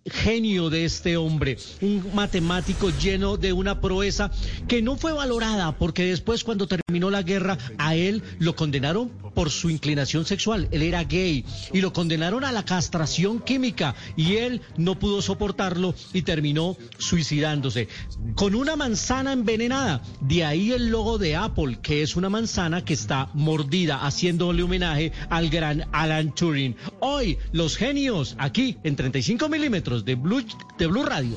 Genio 0.05 0.69
de 0.69 0.85
este 0.85 1.17
hombre, 1.17 1.57
un 1.81 2.03
matemático 2.13 2.89
lleno 2.89 3.38
de 3.38 3.53
una 3.53 3.81
proeza 3.81 4.31
que 4.67 4.81
no 4.81 4.95
fue 4.97 5.13
valorada 5.13 5.77
porque 5.77 6.05
después 6.05 6.43
cuando 6.43 6.67
terminó 6.67 7.09
la 7.09 7.23
guerra 7.23 7.57
a 7.77 7.95
él 7.95 8.23
lo 8.39 8.55
condenaron 8.55 9.09
por 9.34 9.49
su 9.49 9.69
inclinación 9.69 10.26
sexual, 10.26 10.67
él 10.71 10.81
era 10.81 11.03
gay 11.03 11.45
y 11.73 11.81
lo 11.81 11.93
condenaron 11.93 12.43
a 12.43 12.51
la 12.51 12.65
castración 12.65 13.39
química 13.39 13.95
y 14.15 14.38
él 14.38 14.61
no 14.77 14.97
pudo 14.97 15.21
soportarlo 15.21 15.93
y 16.13 16.23
terminó 16.23 16.77
suicidándose. 16.97 17.88
Con 18.35 18.55
una 18.55 18.76
manzana 18.76 19.34
envenenada, 19.34 20.01
de 20.21 20.43
ahí 20.45 20.71
el 20.71 20.89
logo 20.89 21.17
de 21.17 21.35
Apple 21.35 21.80
que 21.81 22.01
es 22.01 22.15
una 22.15 22.30
manzana 22.30 22.84
que 22.84 22.93
está 22.93 23.30
mordida 23.34 24.05
haciéndole 24.05 24.63
homenaje 24.63 25.11
al 25.30 25.49
gran 25.49 25.85
Alan 25.91 26.34
Turing. 26.34 26.76
Hoy 26.99 27.38
los 27.51 27.77
genios 27.77 28.35
aquí 28.39 28.77
en 28.84 28.95
35 28.95 29.47
milímetros 29.49 29.98
de 30.03 30.15
Blue, 30.15 30.43
de 30.77 30.88
Blue 30.88 31.03
Radio. 31.03 31.35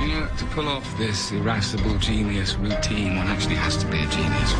You 0.00 0.08
know, 0.08 0.26
to 0.38 0.44
pull 0.54 0.68
off 0.68 0.84
this 0.98 1.32
irascible 1.32 1.98
genius 1.98 2.56
routine, 2.56 3.16
one 3.16 3.28
actually 3.28 3.56
has 3.56 3.76
to 3.76 3.86
be 3.86 3.98
a 3.98 4.06
genius. 4.06 4.54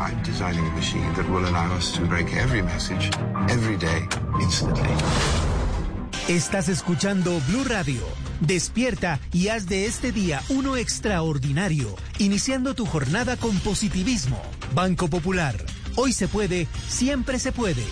I'm 0.00 0.22
designing 0.22 0.66
a 0.66 0.70
machine 0.72 1.12
that 1.14 1.28
will 1.28 1.46
allow 1.48 1.74
us 1.76 1.92
to 1.92 2.02
break 2.02 2.34
every 2.34 2.62
message, 2.62 3.10
every 3.48 3.76
day, 3.76 4.06
instantly. 4.40 4.88
Estás 6.28 6.68
escuchando 6.68 7.40
Blue 7.48 7.64
Radio. 7.64 8.00
Despierta 8.40 9.18
y 9.32 9.48
haz 9.48 9.66
de 9.66 9.86
este 9.86 10.12
día 10.12 10.42
uno 10.48 10.76
extraordinario, 10.76 11.94
iniciando 12.18 12.74
tu 12.74 12.86
jornada 12.86 13.36
con 13.36 13.56
positivismo. 13.60 14.40
Banco 14.74 15.08
Popular. 15.08 15.56
Hoy 15.96 16.12
se 16.12 16.28
puede, 16.28 16.68
siempre 16.86 17.38
se 17.38 17.50
puede. 17.50 17.84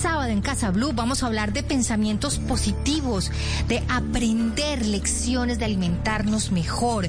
Sábado 0.00 0.30
en 0.30 0.40
Casa 0.40 0.70
Blue 0.70 0.94
vamos 0.94 1.22
a 1.22 1.26
hablar 1.26 1.52
de 1.52 1.62
pensamientos 1.62 2.38
positivos, 2.38 3.30
de 3.68 3.82
aprender 3.90 4.86
lecciones 4.86 5.58
de 5.58 5.66
alimentarnos 5.66 6.52
mejor, 6.52 7.06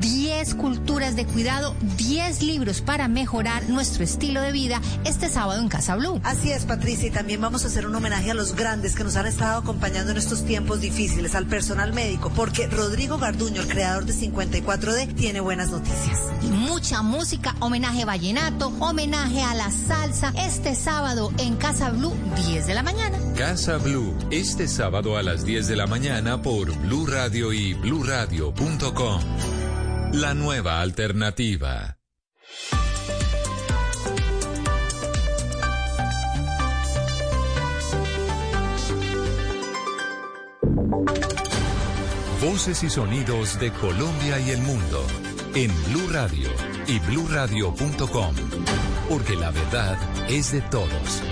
10 0.00 0.54
culturas 0.54 1.16
de 1.16 1.26
cuidado, 1.26 1.74
10 1.96 2.44
libros 2.44 2.82
para 2.82 3.08
mejorar 3.08 3.68
nuestro 3.68 4.04
estilo 4.04 4.42
de 4.42 4.52
vida 4.52 4.80
este 5.04 5.28
sábado 5.28 5.60
en 5.60 5.68
Casa 5.68 5.96
Blue. 5.96 6.20
Así 6.22 6.52
es, 6.52 6.66
Patricia, 6.66 7.08
y 7.08 7.10
también 7.10 7.40
vamos 7.40 7.64
a 7.64 7.66
hacer 7.66 7.84
un 7.84 7.96
homenaje 7.96 8.30
a 8.30 8.34
los 8.34 8.54
grandes 8.54 8.94
que 8.94 9.02
nos 9.02 9.16
han 9.16 9.26
estado 9.26 9.58
acompañando 9.58 10.12
en 10.12 10.16
estos 10.16 10.44
tiempos 10.44 10.80
difíciles, 10.80 11.34
al 11.34 11.46
personal 11.46 11.92
médico, 11.92 12.30
porque 12.36 12.68
Rodrigo 12.68 13.18
Garduño, 13.18 13.60
el 13.60 13.66
creador 13.66 14.04
de 14.04 14.14
54D, 14.14 15.16
tiene 15.16 15.40
buenas 15.40 15.70
noticias. 15.70 16.20
Y 16.42 16.46
mucha 16.46 17.02
música, 17.02 17.56
homenaje 17.58 18.04
vallenato, 18.04 18.72
homenaje 18.78 19.42
a 19.42 19.54
la 19.54 19.72
salsa, 19.72 20.32
este 20.36 20.76
sábado 20.76 21.32
en 21.38 21.56
Casa 21.56 21.90
Blue, 21.90 22.14
10 22.36 22.66
de 22.66 22.74
la 22.74 22.82
mañana. 22.82 23.18
Casa 23.36 23.78
Blue, 23.78 24.16
este 24.30 24.68
sábado 24.68 25.16
a 25.16 25.22
las 25.22 25.44
10 25.44 25.68
de 25.68 25.76
la 25.76 25.86
mañana 25.86 26.42
por 26.42 26.74
Blue 26.78 27.06
Radio 27.06 27.52
y 27.52 27.74
bluradio.com. 27.74 29.22
La 30.12 30.34
nueva 30.34 30.80
alternativa. 30.80 31.96
Voces 42.42 42.82
y 42.82 42.90
sonidos 42.90 43.60
de 43.60 43.70
Colombia 43.70 44.40
y 44.40 44.50
el 44.50 44.62
mundo 44.62 45.04
en 45.54 45.70
Blue 45.84 46.08
Radio 46.10 46.48
y 46.86 46.98
bluradio.com, 47.00 48.34
porque 49.08 49.36
la 49.36 49.50
verdad 49.50 49.98
es 50.28 50.52
de 50.52 50.60
todos. 50.62 51.22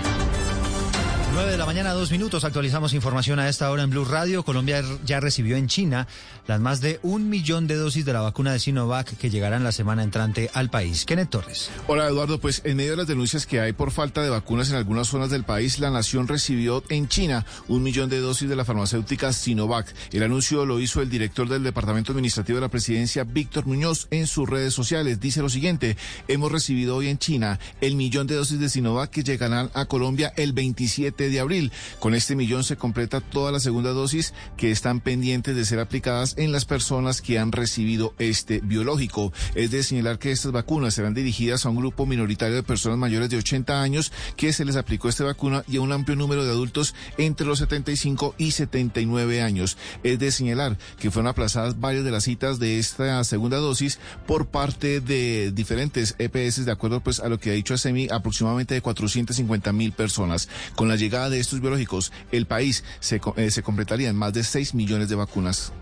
9 1.31 1.51
de 1.51 1.57
la 1.57 1.65
mañana, 1.65 1.93
dos 1.93 2.11
minutos. 2.11 2.43
Actualizamos 2.43 2.93
información 2.93 3.39
a 3.39 3.49
esta 3.49 3.69
hora 3.69 3.83
en 3.83 3.91
Blue 3.91 4.03
Radio. 4.03 4.43
Colombia 4.43 4.83
ya 5.05 5.19
recibió 5.19 5.57
en 5.57 5.67
China 5.67 6.07
las 6.47 6.59
más 6.59 6.81
de 6.81 6.99
un 7.03 7.29
millón 7.29 7.67
de 7.67 7.75
dosis 7.75 8.03
de 8.03 8.13
la 8.13 8.21
vacuna 8.21 8.51
de 8.51 8.59
Sinovac 8.59 9.15
que 9.15 9.29
llegarán 9.29 9.63
la 9.63 9.71
semana 9.71 10.01
entrante 10.01 10.49
al 10.55 10.71
país. 10.71 11.05
Kenneth 11.05 11.29
Torres. 11.29 11.69
Hola 11.85 12.07
Eduardo, 12.07 12.39
pues 12.39 12.61
en 12.65 12.77
medio 12.77 12.91
de 12.91 12.97
las 12.97 13.07
denuncias 13.07 13.45
que 13.45 13.59
hay 13.59 13.73
por 13.73 13.91
falta 13.91 14.23
de 14.23 14.31
vacunas 14.31 14.71
en 14.71 14.77
algunas 14.77 15.07
zonas 15.07 15.29
del 15.29 15.43
país, 15.43 15.77
la 15.77 15.91
nación 15.91 16.27
recibió 16.27 16.83
en 16.89 17.07
China 17.07 17.45
un 17.67 17.83
millón 17.83 18.09
de 18.09 18.19
dosis 18.19 18.49
de 18.49 18.55
la 18.55 18.65
farmacéutica 18.65 19.31
Sinovac. 19.31 19.93
El 20.11 20.23
anuncio 20.23 20.65
lo 20.65 20.79
hizo 20.79 21.01
el 21.03 21.09
director 21.09 21.47
del 21.47 21.63
Departamento 21.63 22.11
Administrativo 22.11 22.57
de 22.57 22.61
la 22.61 22.69
Presidencia, 22.69 23.23
Víctor 23.23 23.67
Muñoz, 23.67 24.07
en 24.09 24.25
sus 24.25 24.49
redes 24.49 24.73
sociales. 24.73 25.19
Dice 25.19 25.43
lo 25.43 25.49
siguiente, 25.49 25.95
hemos 26.27 26.51
recibido 26.51 26.95
hoy 26.95 27.09
en 27.09 27.19
China 27.19 27.59
el 27.81 27.95
millón 27.95 28.25
de 28.25 28.35
dosis 28.35 28.59
de 28.59 28.69
Sinovac 28.69 29.11
que 29.11 29.23
llegarán 29.23 29.69
a 29.75 29.85
Colombia 29.85 30.33
el 30.35 30.53
27 30.53 31.18
de 31.27 31.41
abril. 31.41 31.71
Con 31.99 32.15
este 32.15 32.35
millón 32.35 32.63
se 32.63 32.77
completa 32.77 33.19
toda 33.19 33.51
la 33.51 33.59
segunda 33.59 33.91
dosis 33.91 34.33
que 34.55 34.71
están 34.71 35.01
pendientes 35.01 35.55
de 35.55 35.65
ser 35.65 35.79
aplicadas 35.79 36.35
en 36.37 36.51
las 36.51 36.65
personas 36.65 37.21
que 37.21 37.39
han 37.39 37.51
recibido 37.51 38.13
este 38.19 38.61
biológico. 38.61 39.33
Es 39.55 39.71
de 39.71 39.83
señalar 39.83 40.19
que 40.19 40.31
estas 40.31 40.51
vacunas 40.51 40.93
serán 40.93 41.13
dirigidas 41.13 41.65
a 41.65 41.69
un 41.69 41.77
grupo 41.77 42.05
minoritario 42.05 42.55
de 42.55 42.63
personas 42.63 42.97
mayores 42.97 43.29
de 43.29 43.37
80 43.37 43.81
años 43.81 44.13
que 44.37 44.53
se 44.53 44.63
les 44.63 44.75
aplicó 44.75 45.09
esta 45.09 45.23
vacuna 45.23 45.63
y 45.67 45.77
a 45.77 45.81
un 45.81 45.91
amplio 45.91 46.15
número 46.15 46.45
de 46.45 46.51
adultos 46.51 46.95
entre 47.17 47.47
los 47.47 47.59
75 47.59 48.35
y 48.37 48.51
79 48.51 49.41
años. 49.41 49.77
Es 50.03 50.19
de 50.19 50.31
señalar 50.31 50.77
que 50.99 51.11
fueron 51.11 51.27
aplazadas 51.27 51.79
varias 51.79 52.05
de 52.05 52.11
las 52.11 52.23
citas 52.23 52.59
de 52.59 52.79
esta 52.79 53.23
segunda 53.23 53.57
dosis 53.57 53.99
por 54.27 54.47
parte 54.47 55.01
de 55.01 55.51
diferentes 55.51 56.15
EPS, 56.19 56.65
de 56.65 56.71
acuerdo 56.71 57.01
pues 57.01 57.19
a 57.19 57.29
lo 57.29 57.39
que 57.39 57.49
ha 57.49 57.53
dicho 57.53 57.73
ASEMI, 57.73 58.09
aproximadamente 58.11 58.75
de 58.75 58.81
450 58.81 59.73
mil 59.73 59.91
personas. 59.91 60.49
Con 60.75 60.87
la 60.87 60.95
llegada 60.95 61.08
de 61.09 61.39
estos 61.39 61.59
biológicos, 61.59 62.11
el 62.31 62.45
país 62.45 62.83
se, 62.99 63.19
eh, 63.35 63.51
se 63.51 63.63
completaría 63.63 64.09
en 64.09 64.15
más 64.15 64.33
de 64.33 64.43
6 64.43 64.75
millones 64.75 65.09
de 65.09 65.15
vacunas. 65.15 65.73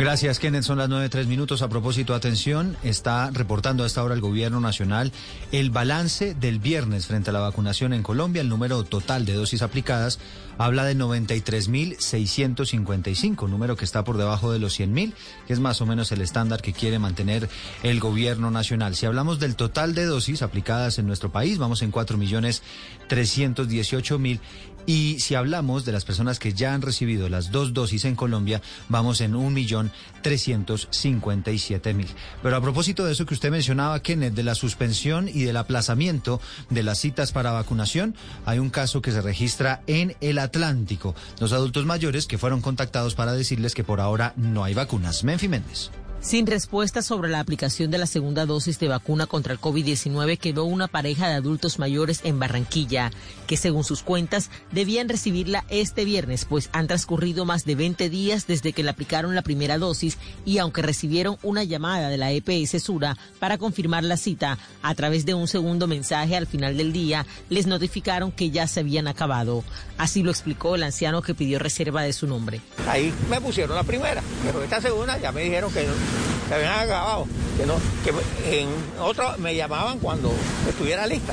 Gracias, 0.00 0.38
Kenneth. 0.38 0.62
Son 0.62 0.78
las 0.78 0.88
nueve 0.88 1.10
tres 1.10 1.26
minutos. 1.26 1.60
A 1.60 1.68
propósito, 1.68 2.14
atención, 2.14 2.74
está 2.82 3.30
reportando 3.32 3.84
a 3.84 3.86
esta 3.86 4.02
hora 4.02 4.14
el 4.14 4.22
Gobierno 4.22 4.58
Nacional 4.58 5.12
el 5.52 5.68
balance 5.68 6.34
del 6.34 6.58
viernes 6.58 7.06
frente 7.06 7.28
a 7.28 7.34
la 7.34 7.40
vacunación 7.40 7.92
en 7.92 8.02
Colombia. 8.02 8.40
El 8.40 8.48
número 8.48 8.82
total 8.84 9.26
de 9.26 9.34
dosis 9.34 9.60
aplicadas 9.60 10.18
habla 10.56 10.84
de 10.84 10.96
93.655, 10.96 13.46
número 13.46 13.76
que 13.76 13.84
está 13.84 14.02
por 14.02 14.16
debajo 14.16 14.50
de 14.52 14.58
los 14.58 14.80
100.000, 14.80 15.12
que 15.46 15.52
es 15.52 15.60
más 15.60 15.82
o 15.82 15.86
menos 15.86 16.10
el 16.12 16.22
estándar 16.22 16.62
que 16.62 16.72
quiere 16.72 16.98
mantener 16.98 17.50
el 17.82 18.00
Gobierno 18.00 18.50
Nacional. 18.50 18.96
Si 18.96 19.04
hablamos 19.04 19.38
del 19.38 19.54
total 19.54 19.94
de 19.94 20.06
dosis 20.06 20.40
aplicadas 20.40 20.98
en 20.98 21.06
nuestro 21.06 21.30
país, 21.30 21.58
vamos 21.58 21.82
en 21.82 21.92
4.318.000. 21.92 24.40
Y 24.86 25.20
si 25.20 25.34
hablamos 25.34 25.84
de 25.84 25.92
las 25.92 26.04
personas 26.04 26.38
que 26.38 26.52
ya 26.52 26.74
han 26.74 26.82
recibido 26.82 27.28
las 27.28 27.50
dos 27.50 27.72
dosis 27.72 28.04
en 28.04 28.14
Colombia, 28.16 28.62
vamos 28.88 29.20
en 29.20 29.34
1.357.000. 29.34 32.06
Pero 32.42 32.56
a 32.56 32.60
propósito 32.60 33.04
de 33.04 33.12
eso 33.12 33.26
que 33.26 33.34
usted 33.34 33.50
mencionaba, 33.50 34.00
Kenneth, 34.00 34.34
de 34.34 34.42
la 34.42 34.54
suspensión 34.54 35.28
y 35.28 35.44
del 35.44 35.56
aplazamiento 35.56 36.40
de 36.70 36.82
las 36.82 36.98
citas 36.98 37.32
para 37.32 37.52
vacunación, 37.52 38.14
hay 38.46 38.58
un 38.58 38.70
caso 38.70 39.02
que 39.02 39.12
se 39.12 39.22
registra 39.22 39.82
en 39.86 40.16
el 40.20 40.38
Atlántico. 40.38 41.14
Dos 41.38 41.52
adultos 41.52 41.86
mayores 41.86 42.26
que 42.26 42.38
fueron 42.38 42.60
contactados 42.60 43.14
para 43.14 43.32
decirles 43.32 43.74
que 43.74 43.84
por 43.84 44.00
ahora 44.00 44.32
no 44.36 44.64
hay 44.64 44.74
vacunas. 44.74 45.24
Menfi 45.24 45.48
Méndez. 45.48 45.90
Sin 46.22 46.46
respuesta 46.46 47.00
sobre 47.00 47.30
la 47.30 47.40
aplicación 47.40 47.90
de 47.90 47.96
la 47.96 48.06
segunda 48.06 48.44
dosis 48.44 48.78
de 48.78 48.88
vacuna 48.88 49.26
contra 49.26 49.54
el 49.54 49.60
COVID-19 49.60 50.36
quedó 50.36 50.64
una 50.64 50.86
pareja 50.86 51.26
de 51.26 51.34
adultos 51.34 51.78
mayores 51.78 52.20
en 52.24 52.38
Barranquilla, 52.38 53.10
que 53.46 53.56
según 53.56 53.84
sus 53.84 54.02
cuentas 54.02 54.50
debían 54.70 55.08
recibirla 55.08 55.64
este 55.70 56.04
viernes, 56.04 56.44
pues 56.44 56.68
han 56.72 56.88
transcurrido 56.88 57.46
más 57.46 57.64
de 57.64 57.74
20 57.74 58.10
días 58.10 58.46
desde 58.46 58.74
que 58.74 58.82
le 58.82 58.90
aplicaron 58.90 59.34
la 59.34 59.40
primera 59.40 59.78
dosis 59.78 60.18
y 60.44 60.58
aunque 60.58 60.82
recibieron 60.82 61.38
una 61.42 61.64
llamada 61.64 62.10
de 62.10 62.18
la 62.18 62.32
EPS 62.32 62.82
Sura 62.82 63.16
para 63.38 63.56
confirmar 63.56 64.04
la 64.04 64.18
cita, 64.18 64.58
a 64.82 64.94
través 64.94 65.24
de 65.24 65.32
un 65.32 65.48
segundo 65.48 65.86
mensaje 65.86 66.36
al 66.36 66.46
final 66.46 66.76
del 66.76 66.92
día 66.92 67.24
les 67.48 67.66
notificaron 67.66 68.30
que 68.30 68.50
ya 68.50 68.66
se 68.66 68.80
habían 68.80 69.08
acabado. 69.08 69.64
Así 69.96 70.22
lo 70.22 70.30
explicó 70.30 70.74
el 70.74 70.82
anciano 70.82 71.22
que 71.22 71.34
pidió 71.34 71.58
reserva 71.58 72.02
de 72.02 72.12
su 72.12 72.26
nombre. 72.26 72.60
Ahí 72.86 73.10
me 73.30 73.40
pusieron 73.40 73.74
la 73.74 73.84
primera, 73.84 74.22
pero 74.44 74.62
esta 74.62 74.82
segunda 74.82 75.18
ya 75.18 75.32
me 75.32 75.42
dijeron 75.42 75.72
que 75.72 75.84
no, 75.84 76.09
se 76.48 76.54
habían 76.54 76.80
acabado, 76.80 77.26
que 77.56 77.66
no, 77.66 77.74
que 78.04 78.60
en 78.60 78.68
otro 79.00 79.34
me 79.38 79.54
llamaban 79.54 79.98
cuando 79.98 80.32
estuviera 80.68 81.06
lista. 81.06 81.32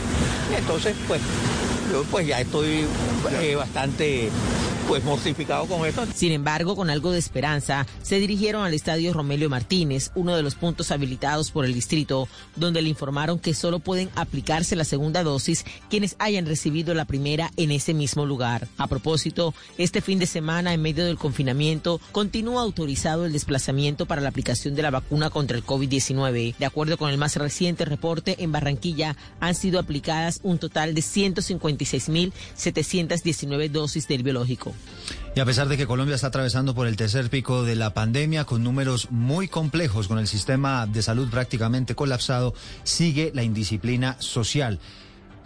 Entonces, 0.56 0.96
pues, 1.08 1.22
yo 1.92 2.04
pues 2.04 2.28
ya 2.28 2.40
estoy 2.40 2.86
eh, 3.42 3.56
bastante 3.56 4.30
pues 4.88 5.04
con 5.04 5.86
esto. 5.86 6.08
Sin 6.16 6.32
embargo, 6.32 6.76
con 6.76 6.90
algo 6.90 7.12
de 7.12 7.20
esperanza, 7.20 7.86
se 8.02 8.18
dirigieron 8.20 8.64
al 8.64 8.74
estadio 8.74 9.14
Romelio 9.14 9.50
Martínez, 9.50 10.12
uno 10.16 10.36
de 10.36 10.42
los 10.44 10.56
puntos 10.56 10.92
habilitados 10.92 11.52
por 11.52 11.66
el 11.66 11.74
distrito, 11.74 12.30
donde 12.56 12.82
le 12.82 12.88
informaron 12.88 13.38
que 13.38 13.54
solo 13.54 13.80
pueden 13.80 14.10
aplicarse 14.16 14.78
la 14.78 14.86
segunda 14.86 15.24
dosis 15.24 15.66
quienes 15.90 16.16
hayan 16.20 16.46
recibido 16.46 16.94
la 16.94 17.04
primera 17.06 17.52
en 17.58 17.72
ese 17.72 17.94
mismo 17.94 18.26
lugar. 18.26 18.70
A 18.78 18.88
propósito, 18.88 19.54
este 19.78 20.00
fin 20.02 20.20
de 20.20 20.26
semana, 20.26 20.74
en 20.74 20.82
medio 20.82 21.04
del 21.06 21.18
confinamiento, 21.18 22.00
continúa 22.14 22.62
autorizado 22.62 23.26
el 23.26 23.34
desplazamiento 23.34 24.06
para 24.06 24.22
la 24.22 24.30
aplicación 24.30 24.74
de 24.76 24.84
la 24.84 24.92
vacuna 24.92 25.30
contra 25.30 25.58
el 25.58 25.66
COVID-19. 25.66 26.56
De 26.56 26.66
acuerdo 26.66 26.98
con 26.98 27.10
el 27.10 27.18
más 27.18 27.36
reciente 27.36 27.84
reporte, 27.84 28.42
en 28.42 28.54
Barranquilla 28.54 29.18
han 29.42 29.56
sido 29.56 29.80
aplicadas 29.80 30.40
un 30.44 30.60
total 30.60 30.94
de 30.94 31.02
156.719 31.02 33.70
dosis 33.70 34.08
del 34.08 34.24
biológico. 34.24 34.77
Y 35.36 35.40
a 35.40 35.46
pesar 35.46 35.68
de 35.68 35.78
que 35.78 35.86
Colombia 35.86 36.16
está 36.16 36.28
atravesando 36.28 36.74
por 36.74 36.88
el 36.88 36.96
tercer 36.96 37.30
pico 37.30 37.64
de 37.64 37.76
la 37.76 37.94
pandemia 37.94 38.46
con 38.46 38.64
números 38.64 39.12
muy 39.12 39.48
complejos, 39.48 40.08
con 40.08 40.18
el 40.18 40.28
sistema 40.28 40.88
de 40.88 41.02
salud 41.02 41.30
prácticamente 41.30 41.94
colapsado, 41.94 42.56
sigue 42.84 43.32
la 43.36 43.44
indisciplina 43.44 44.16
social. 44.20 44.80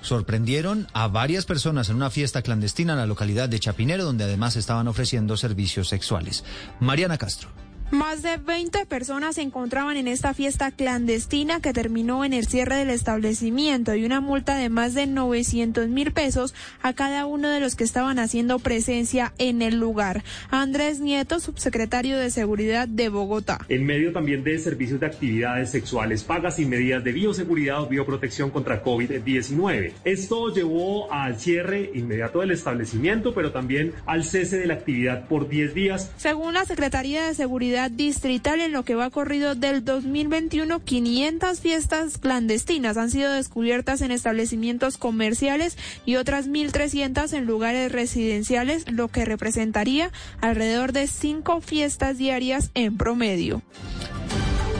Sorprendieron 0.01 0.87
a 0.93 1.07
varias 1.07 1.45
personas 1.45 1.89
en 1.89 1.97
una 1.97 2.09
fiesta 2.09 2.41
clandestina 2.41 2.93
en 2.93 2.99
la 2.99 3.05
localidad 3.05 3.49
de 3.49 3.59
Chapinero, 3.59 4.05
donde 4.05 4.23
además 4.23 4.55
estaban 4.55 4.87
ofreciendo 4.87 5.37
servicios 5.37 5.89
sexuales. 5.89 6.43
Mariana 6.79 7.17
Castro. 7.17 7.49
Más 7.91 8.21
de 8.21 8.37
20 8.37 8.85
personas 8.85 9.35
se 9.35 9.41
encontraban 9.41 9.97
en 9.97 10.07
esta 10.07 10.33
fiesta 10.33 10.71
clandestina 10.71 11.59
que 11.59 11.73
terminó 11.73 12.23
en 12.23 12.31
el 12.31 12.47
cierre 12.47 12.77
del 12.77 12.89
establecimiento 12.89 13.95
y 13.95 14.05
una 14.05 14.21
multa 14.21 14.55
de 14.55 14.69
más 14.69 14.93
de 14.93 15.07
900 15.07 15.89
mil 15.89 16.13
pesos 16.13 16.55
a 16.81 16.93
cada 16.93 17.25
uno 17.25 17.49
de 17.49 17.59
los 17.59 17.75
que 17.75 17.83
estaban 17.83 18.17
haciendo 18.17 18.59
presencia 18.59 19.33
en 19.39 19.61
el 19.61 19.77
lugar. 19.77 20.23
Andrés 20.51 21.01
Nieto, 21.01 21.41
subsecretario 21.41 22.17
de 22.17 22.31
Seguridad 22.31 22.87
de 22.87 23.09
Bogotá. 23.09 23.59
En 23.67 23.85
medio 23.85 24.13
también 24.13 24.45
de 24.45 24.57
servicios 24.57 25.01
de 25.01 25.07
actividades 25.07 25.71
sexuales 25.71 26.23
pagas 26.23 26.59
y 26.59 26.65
medidas 26.65 27.03
de 27.03 27.11
bioseguridad 27.11 27.81
o 27.81 27.87
bioprotección 27.87 28.51
contra 28.51 28.85
COVID-19. 28.85 29.91
Esto 30.05 30.53
llevó 30.53 31.11
al 31.11 31.37
cierre 31.37 31.91
inmediato 31.93 32.39
del 32.39 32.51
establecimiento, 32.51 33.33
pero 33.33 33.51
también 33.51 33.91
al 34.05 34.23
cese 34.23 34.59
de 34.59 34.67
la 34.67 34.75
actividad 34.75 35.27
por 35.27 35.49
10 35.49 35.73
días. 35.73 36.09
Según 36.15 36.53
la 36.53 36.63
Secretaría 36.63 37.27
de 37.27 37.33
Seguridad 37.33 37.80
Distrital, 37.89 38.61
en 38.61 38.71
lo 38.71 38.83
que 38.83 38.95
va 38.95 39.09
corrido 39.09 39.55
del 39.55 39.83
2021, 39.83 40.79
500 40.83 41.59
fiestas 41.59 42.17
clandestinas 42.17 42.97
han 42.97 43.09
sido 43.09 43.31
descubiertas 43.31 44.01
en 44.01 44.11
establecimientos 44.11 44.97
comerciales 44.97 45.77
y 46.05 46.15
otras 46.15 46.47
1.300 46.47 47.33
en 47.33 47.45
lugares 47.45 47.91
residenciales, 47.91 48.89
lo 48.91 49.07
que 49.07 49.25
representaría 49.25 50.11
alrededor 50.41 50.91
de 50.91 51.07
cinco 51.07 51.61
fiestas 51.61 52.17
diarias 52.17 52.71
en 52.73 52.97
promedio. 52.97 53.61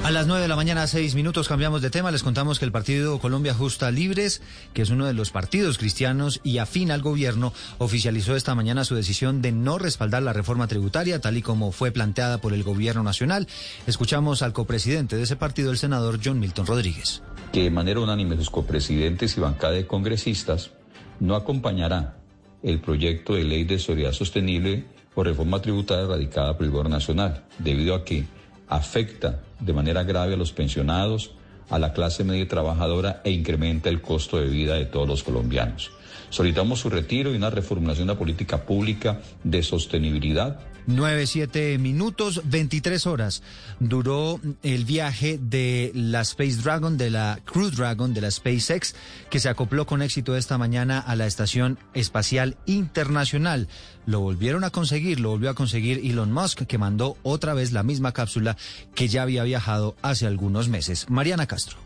A 0.04 0.10
las 0.10 0.26
9 0.26 0.42
de 0.42 0.48
la 0.48 0.56
mañana, 0.56 0.88
seis 0.88 1.14
minutos, 1.14 1.48
cambiamos 1.48 1.84
de 1.84 1.92
tema. 1.92 2.10
Les 2.10 2.24
contamos 2.24 2.58
que 2.58 2.66
el 2.66 2.72
partido 2.72 3.20
Colombia 3.20 3.54
Justa 3.54 3.92
Libres, 3.92 4.42
que 4.74 4.82
es 4.82 4.90
uno 4.90 5.06
de 5.06 5.14
los 5.14 5.30
partidos 5.30 5.78
cristianos 5.78 6.42
y 6.44 6.58
afín 6.58 6.90
al 6.90 7.04
gobierno, 7.04 7.54
oficializó 7.78 8.36
esta 8.36 8.56
mañana 8.56 8.84
su 8.84 8.96
decisión 8.96 9.44
de 9.44 9.52
no 9.52 9.78
respaldar 9.78 10.24
la 10.24 10.34
reforma 10.34 10.68
tributaria, 10.68 11.22
tal 11.22 11.38
y 11.38 11.44
como 11.44 11.72
fue 11.72 11.92
planteada 11.92 12.40
por 12.40 12.54
el 12.54 12.64
gobierno 12.64 13.04
nacional. 13.04 13.48
Escuchamos 13.86 14.42
al 14.42 14.54
copresidente 14.54 15.18
de 15.18 15.24
ese 15.24 15.36
partido, 15.36 15.70
el 15.70 15.78
senador 15.78 16.20
John 16.22 16.40
Milton 16.40 16.66
Rodríguez. 16.66 17.22
Que 17.54 17.62
de 17.62 17.72
manera 17.72 18.00
unánime 18.00 18.36
los 18.36 18.50
copresidentes 18.50 19.38
y 19.38 19.40
bancada 19.40 19.74
de 19.74 19.86
congresistas 19.86 20.72
no 21.20 21.36
acompañará 21.36 22.18
el 22.64 22.82
proyecto 22.82 23.36
de 23.36 23.44
ley 23.44 23.66
de 23.66 23.78
seguridad 23.78 24.14
sostenible 24.14 24.84
o 25.14 25.24
reforma 25.24 25.62
tributaria 25.62 26.08
radicada 26.08 26.58
por 26.58 26.66
el 26.66 26.72
gobierno 26.72 26.96
nacional, 26.96 27.44
debido 27.60 27.94
a 27.94 28.04
que 28.04 28.26
afecta 28.72 29.42
de 29.60 29.74
manera 29.74 30.04
grave 30.04 30.34
a 30.34 30.38
los 30.38 30.54
pensionados, 30.54 31.32
a 31.70 31.78
la 31.78 31.92
clase 31.92 32.24
media 32.24 32.48
trabajadora 32.48 33.22
e 33.24 33.32
incrementa 33.32 33.90
el 33.90 34.02
costo 34.02 34.38
de 34.38 34.48
vida 34.48 34.76
de 34.76 34.86
todos 34.86 35.08
los 35.08 35.24
colombianos. 35.24 35.92
Solicitamos 36.30 36.80
su 36.80 36.90
retiro 36.90 37.34
y 37.34 37.36
una 37.36 37.50
reformulación 37.50 38.08
de 38.08 38.14
la 38.14 38.20
política 38.20 38.64
pública 38.64 39.20
de 39.44 39.62
sostenibilidad 39.62 40.60
9, 40.88 41.28
7 41.28 41.78
minutos, 41.78 42.42
23 42.46 43.06
horas. 43.08 43.44
Duró 43.80 44.40
el 44.64 44.86
viaje 44.86 45.40
de 45.42 45.92
la 45.94 46.22
Space 46.22 46.58
Dragon, 46.62 46.98
de 46.98 47.10
la 47.10 47.40
Crew 47.46 47.70
Dragon, 47.72 48.14
de 48.14 48.22
la 48.22 48.32
SpaceX, 48.32 48.96
que 49.30 49.40
se 49.40 49.50
acopló 49.50 49.86
con 49.86 50.02
éxito 50.02 50.36
esta 50.36 50.58
mañana 50.58 51.00
a 51.00 51.16
la 51.16 51.28
Estación 51.28 51.78
Espacial 51.94 52.58
Internacional. 52.66 53.68
Lo 54.06 54.20
volvieron 54.20 54.64
a 54.64 54.70
conseguir, 54.70 55.20
lo 55.20 55.30
volvió 55.30 55.50
a 55.50 55.56
conseguir 55.56 56.02
Elon 56.04 56.32
Musk, 56.32 56.64
que 56.64 56.78
mandó 56.78 57.18
otra 57.24 57.54
vez 57.54 57.72
la 57.72 57.84
misma 57.84 58.12
cápsula 58.12 58.58
que 58.96 59.08
ya 59.08 59.24
había 59.24 59.44
viajado 59.44 59.96
hace 60.02 60.28
algunos 60.28 60.70
meses. 60.70 61.10
Mariana 61.10 61.48
Castro. 61.48 61.78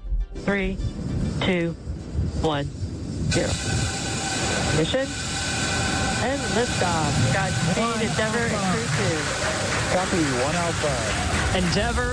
3, 0.46 0.78
2, 1.40 1.76
1, 2.44 2.64
0. 3.32 3.50
Mission 4.78 5.45
and 6.26 6.42
liftoff. 6.58 7.34
Godspeed, 7.34 8.10
Endeavour 8.10 8.40
and 8.40 8.64
Crew 8.74 8.82
2. 8.82 9.96
Copy, 9.96 10.24
one 10.44 10.56
Alpha. 10.56 10.88
Endeavour. 10.88 11.35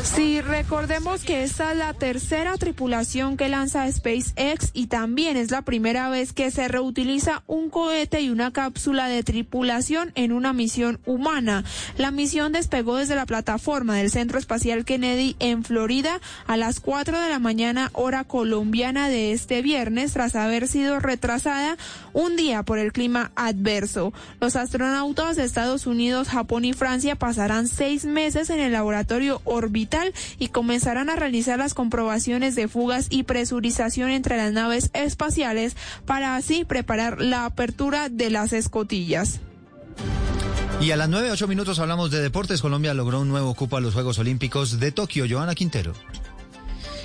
Sí, 0.04 0.40
recordemos 0.40 1.24
que 1.24 1.42
esta 1.42 1.72
es 1.72 1.76
la 1.78 1.94
tercera 1.94 2.56
tripulación 2.58 3.36
que 3.36 3.48
lanza 3.48 3.90
SpaceX 3.90 4.70
y 4.72 4.86
también 4.86 5.36
es 5.36 5.50
la 5.50 5.62
primera 5.62 6.08
vez 6.10 6.32
que 6.32 6.52
se 6.52 6.68
reutiliza 6.68 7.42
un 7.48 7.68
cohete 7.68 8.20
y 8.20 8.30
una 8.30 8.52
cápsula 8.52 9.08
de 9.08 9.24
tripulación 9.24 10.12
en 10.14 10.30
una 10.30 10.52
misión 10.52 11.00
humana. 11.06 11.64
La 11.98 12.12
misión 12.12 12.52
despegó 12.52 12.96
desde 12.98 13.16
la 13.16 13.26
plataforma 13.26 13.96
del 13.96 14.12
Centro 14.12 14.38
Espacial 14.38 14.84
Kennedy 14.84 15.34
en 15.40 15.64
Florida 15.64 16.20
a 16.46 16.56
las 16.56 16.78
4 16.78 17.20
de 17.20 17.28
la 17.28 17.40
mañana 17.40 17.90
hora 17.94 18.22
colombiana 18.22 19.08
de 19.08 19.32
este 19.32 19.60
viernes 19.60 20.12
tras 20.12 20.36
haber 20.36 20.68
sido 20.68 21.00
retrasada 21.00 21.76
un 22.12 22.36
día 22.36 22.62
por 22.62 22.78
el 22.78 22.92
clima 22.92 23.32
adverso. 23.34 24.12
Los 24.40 24.54
astronautas 24.54 25.34
de 25.34 25.42
Estados 25.42 25.88
Unidos, 25.88 26.28
Japón 26.28 26.64
y 26.64 26.74
Francia 26.74 27.16
pasarán 27.16 27.66
seis 27.66 28.04
meses 28.04 28.48
en 28.48 28.60
el 28.60 28.72
laboratorio 28.72 29.31
orbital 29.44 30.12
y 30.38 30.48
comenzarán 30.48 31.08
a 31.08 31.16
realizar 31.16 31.58
las 31.58 31.74
comprobaciones 31.74 32.54
de 32.54 32.68
fugas 32.68 33.06
y 33.08 33.22
presurización 33.22 34.10
entre 34.10 34.36
las 34.36 34.52
naves 34.52 34.90
espaciales 34.92 35.76
para 36.04 36.36
así 36.36 36.64
preparar 36.64 37.20
la 37.20 37.46
apertura 37.46 38.08
de 38.08 38.30
las 38.30 38.52
escotillas. 38.52 39.40
Y 40.80 40.90
a 40.90 40.96
las 40.96 41.08
9, 41.08 41.30
8 41.30 41.46
minutos 41.46 41.78
hablamos 41.78 42.10
de 42.10 42.20
deportes. 42.20 42.60
Colombia 42.60 42.92
logró 42.92 43.20
un 43.20 43.28
nuevo 43.28 43.54
cupo 43.54 43.76
a 43.76 43.80
los 43.80 43.94
Juegos 43.94 44.18
Olímpicos 44.18 44.80
de 44.80 44.90
Tokio. 44.90 45.26
Joana 45.30 45.54
Quintero. 45.54 45.92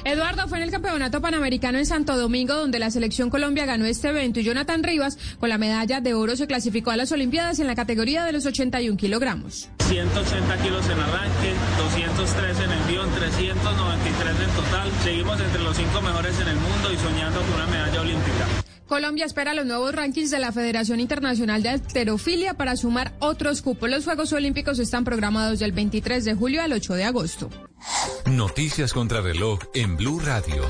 Eduardo 0.08 0.48
fue 0.48 0.60
en 0.60 0.64
el 0.64 0.72
Campeonato 0.72 1.20
Panamericano 1.20 1.78
en 1.78 1.86
Santo 1.86 2.18
Domingo, 2.18 2.54
donde 2.54 2.80
la 2.80 2.90
selección 2.92 3.30
Colombia 3.30 3.66
ganó 3.66 3.84
este 3.84 4.08
evento 4.08 4.40
y 4.40 4.44
Jonathan 4.44 4.82
Rivas, 4.82 5.18
con 5.38 5.50
la 5.50 5.58
medalla 5.58 6.00
de 6.00 6.14
oro, 6.14 6.38
se 6.38 6.48
clasificó 6.48 6.92
a 6.92 6.96
las 6.96 7.12
Olimpiadas 7.12 7.60
en 7.60 7.68
la 7.68 7.76
categoría 7.76 8.24
de 8.24 8.32
los 8.32 8.46
81 8.46 8.96
kilogramos. 8.96 9.68
180 9.80 10.58
kilos 10.64 10.86
en 10.86 11.00
arranque, 11.00 11.54
203 11.78 12.58
en 12.58 12.72
envión, 12.72 13.10
393 13.16 14.36
en 14.40 14.56
total. 14.56 14.92
Seguimos 15.04 15.42
entre 15.42 15.62
los 15.62 15.76
cinco 15.76 16.02
mejores 16.02 16.40
en 16.40 16.48
el 16.48 16.56
mundo 16.56 16.94
y 16.94 16.98
soñando 16.98 17.42
con 17.42 17.54
una 17.56 17.68
medalla 17.68 18.00
olímpica. 18.00 18.57
Colombia 18.88 19.26
espera 19.26 19.54
los 19.54 19.66
nuevos 19.66 19.94
rankings 19.94 20.32
de 20.32 20.40
la 20.40 20.52
Federación 20.52 21.00
Internacional 21.00 21.62
de 21.62 21.70
Alterofilia 21.70 22.54
para 22.54 22.76
sumar 22.78 23.14
otros 23.20 23.62
cupos. 23.62 23.90
Los 23.90 24.06
Juegos 24.06 24.32
Olímpicos 24.34 24.80
están 24.80 25.04
programados 25.04 25.60
del 25.60 25.74
23 25.74 26.24
de 26.24 26.36
julio 26.36 26.62
al 26.62 26.72
8 26.72 26.94
de 26.94 27.04
agosto. 27.04 27.50
Noticias 28.26 28.94
contra 28.94 29.22
reloj 29.22 29.60
en 29.74 29.98
Blue 29.98 30.20
Radio. 30.20 30.64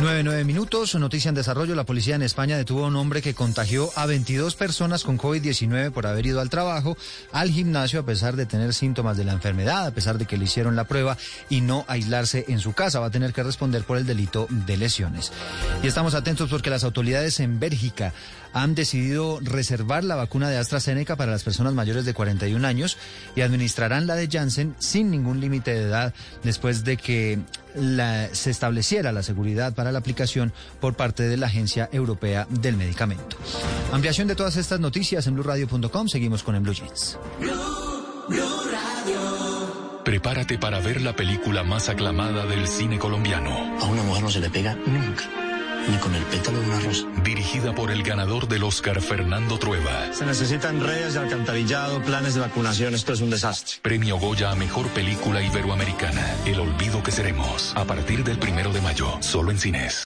9, 0.00 0.24
9 0.24 0.44
minutos. 0.44 0.94
Noticia 0.96 1.28
en 1.28 1.36
desarrollo. 1.36 1.76
La 1.76 1.84
policía 1.84 2.16
en 2.16 2.22
España 2.22 2.56
detuvo 2.56 2.84
a 2.84 2.88
un 2.88 2.96
hombre 2.96 3.22
que 3.22 3.32
contagió 3.32 3.90
a 3.94 4.06
22 4.06 4.56
personas 4.56 5.04
con 5.04 5.18
COVID-19 5.18 5.92
por 5.92 6.08
haber 6.08 6.26
ido 6.26 6.40
al 6.40 6.50
trabajo, 6.50 6.96
al 7.32 7.50
gimnasio, 7.50 8.00
a 8.00 8.04
pesar 8.04 8.34
de 8.34 8.44
tener 8.44 8.74
síntomas 8.74 9.16
de 9.16 9.24
la 9.24 9.32
enfermedad, 9.32 9.86
a 9.86 9.92
pesar 9.92 10.18
de 10.18 10.26
que 10.26 10.36
le 10.36 10.46
hicieron 10.46 10.74
la 10.74 10.84
prueba 10.84 11.16
y 11.48 11.60
no 11.60 11.84
aislarse 11.86 12.44
en 12.48 12.58
su 12.58 12.72
casa. 12.72 12.98
Va 12.98 13.06
a 13.06 13.10
tener 13.10 13.32
que 13.32 13.44
responder 13.44 13.84
por 13.84 13.96
el 13.96 14.04
delito 14.04 14.48
de 14.50 14.76
lesiones. 14.76 15.32
Y 15.82 15.86
estamos 15.86 16.14
atentos 16.14 16.50
porque 16.50 16.70
las 16.70 16.82
autoridades 16.82 17.38
en 17.38 17.60
Bélgica 17.60 18.12
han 18.54 18.74
decidido 18.74 19.40
reservar 19.42 20.02
la 20.04 20.14
vacuna 20.14 20.48
de 20.48 20.56
AstraZeneca 20.56 21.16
para 21.16 21.32
las 21.32 21.42
personas 21.42 21.74
mayores 21.74 22.06
de 22.06 22.14
41 22.14 22.66
años 22.66 22.96
y 23.36 23.42
administrarán 23.42 24.06
la 24.06 24.14
de 24.14 24.28
Janssen 24.28 24.74
sin 24.78 25.10
ningún 25.10 25.40
límite 25.40 25.74
de 25.74 25.82
edad 25.82 26.14
después 26.42 26.84
de 26.84 26.96
que 26.96 27.40
la- 27.74 28.28
se 28.32 28.50
estableciera 28.50 29.12
la 29.12 29.22
seguridad 29.24 29.74
para 29.74 29.90
la 29.92 29.98
aplicación 29.98 30.52
por 30.80 30.94
parte 30.94 31.24
de 31.24 31.36
la 31.36 31.48
Agencia 31.48 31.88
Europea 31.92 32.46
del 32.48 32.76
Medicamento. 32.76 33.36
Ampliación 33.92 34.28
de 34.28 34.36
todas 34.36 34.56
estas 34.56 34.80
noticias 34.80 35.26
en 35.26 35.34
blueradio.com. 35.34 36.08
Seguimos 36.08 36.42
con 36.44 36.54
En 36.54 36.62
Blue 36.62 36.72
Jeans. 36.72 37.18
Prepárate 40.04 40.58
para 40.58 40.80
ver 40.80 41.00
la 41.00 41.16
película 41.16 41.62
más 41.64 41.88
aclamada 41.88 42.44
del 42.46 42.68
cine 42.68 42.98
colombiano. 42.98 43.50
A 43.80 43.86
una 43.86 44.02
mujer 44.02 44.22
no 44.22 44.30
se 44.30 44.40
le 44.40 44.50
pega 44.50 44.74
nunca, 44.86 45.24
ni 45.88 45.96
con 45.98 46.14
el 46.14 46.22
pétalo 46.24 46.60
de 46.60 46.66
una 46.66 46.80
rosa. 46.80 47.06
Dirigida 47.22 47.74
por 47.74 47.90
el 47.90 48.02
ganador 48.02 48.48
del 48.48 48.64
Oscar, 48.64 49.00
Fernando 49.00 49.58
Trueba. 49.58 50.12
Se 50.12 50.24
necesitan 50.24 50.80
redes 50.80 51.14
de 51.14 51.20
alcantarillado, 51.20 52.02
planes 52.02 52.34
de 52.34 52.40
vacunación. 52.40 52.94
Esto 52.94 53.12
es 53.12 53.20
un 53.20 53.30
desastre. 53.30 53.76
Premio 53.82 54.18
Goya 54.18 54.50
a 54.50 54.54
Mejor 54.54 54.88
Película 54.88 55.42
Iberoamericana. 55.42 56.36
El 56.46 56.60
olvido 56.60 57.02
que 57.02 57.10
seremos. 57.10 57.72
A 57.76 57.84
partir 57.84 58.24
del 58.24 58.38
primero 58.38 58.72
de 58.72 58.80
mayo. 58.80 59.16
Solo 59.20 59.50
en 59.50 59.58
cines. 59.58 60.04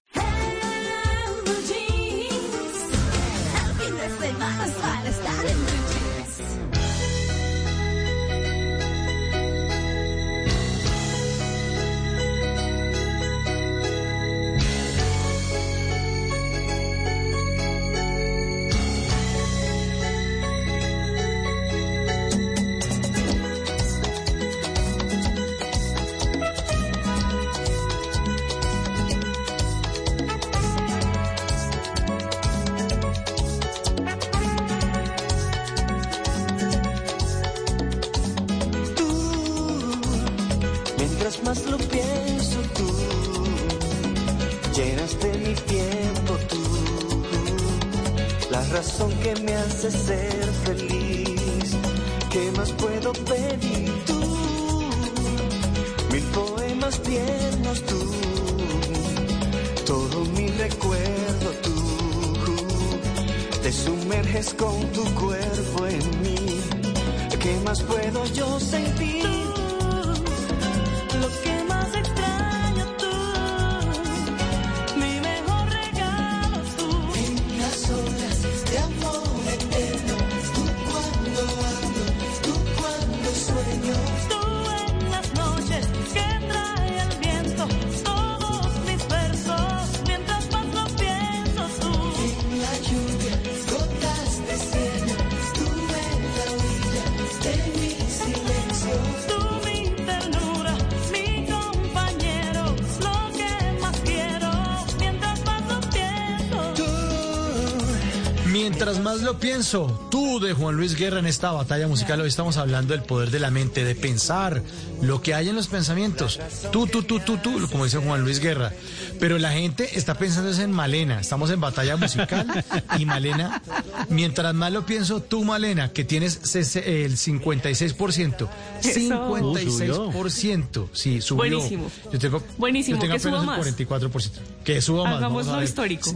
Pienso, 109.49 110.07
tú 110.11 110.41
de 110.41 110.53
Juan 110.53 110.77
Luis 110.77 110.95
Guerra 110.95 111.21
en 111.21 111.27
esta 111.27 111.53
batalla 111.53 111.89
musical, 111.89 112.21
hoy 112.21 112.29
estamos 112.29 112.59
hablando 112.59 112.93
del 112.93 113.03
poder 113.03 113.31
de 113.31 113.41
la 113.41 113.51
mente, 113.51 113.83
de 113.83 113.95
pensar 113.95 114.63
lo 115.01 115.23
que 115.23 115.33
hay 115.33 115.49
en 115.49 115.57
los 115.57 115.69
pensamientos. 115.69 116.39
Tú, 116.71 116.87
tú, 116.87 117.03
tú, 117.03 117.19
tú, 117.21 117.39
tú, 117.39 117.67
como 117.71 117.85
dice 117.85 117.97
Juan 117.97 118.21
Luis 118.21 118.41
Guerra. 118.41 118.75
Pero 119.19 119.39
la 119.39 119.51
gente 119.53 119.99
está 119.99 120.17
pensando 120.17 120.53
en 120.53 120.71
Malena. 120.71 121.19
Estamos 121.19 121.51
en 121.51 121.63
batalla 121.63 121.97
musical 121.97 122.63
y 122.99 123.07
Malena, 123.07 123.63
mientras 124.11 124.55
más 124.55 124.71
lo 124.71 124.85
pienso, 124.85 125.23
tú 125.23 125.43
Malena, 125.45 125.95
que 125.95 126.05
tienes 126.05 126.55
el 126.55 127.17
56%. 127.17 128.49
Eso. 128.83 129.01
56%. 129.01 130.89
Sí, 130.93 131.23
subió. 131.23 131.37
Buenísimo. 131.39 131.91
Yo 132.13 132.19
tengo, 132.19 132.43
Buenísimo, 132.59 132.97
yo 132.97 133.01
tengo 133.01 133.15
que 133.15 133.21
suba 133.21 133.39
apenas 133.39 133.59
más. 133.59 133.67
el 133.67 133.89
44%. 133.89 134.31
Que 134.63 134.83
suba 134.83 135.05
más. 135.05 135.15
Hagámoslo 135.15 135.63
histórico. 135.63 136.11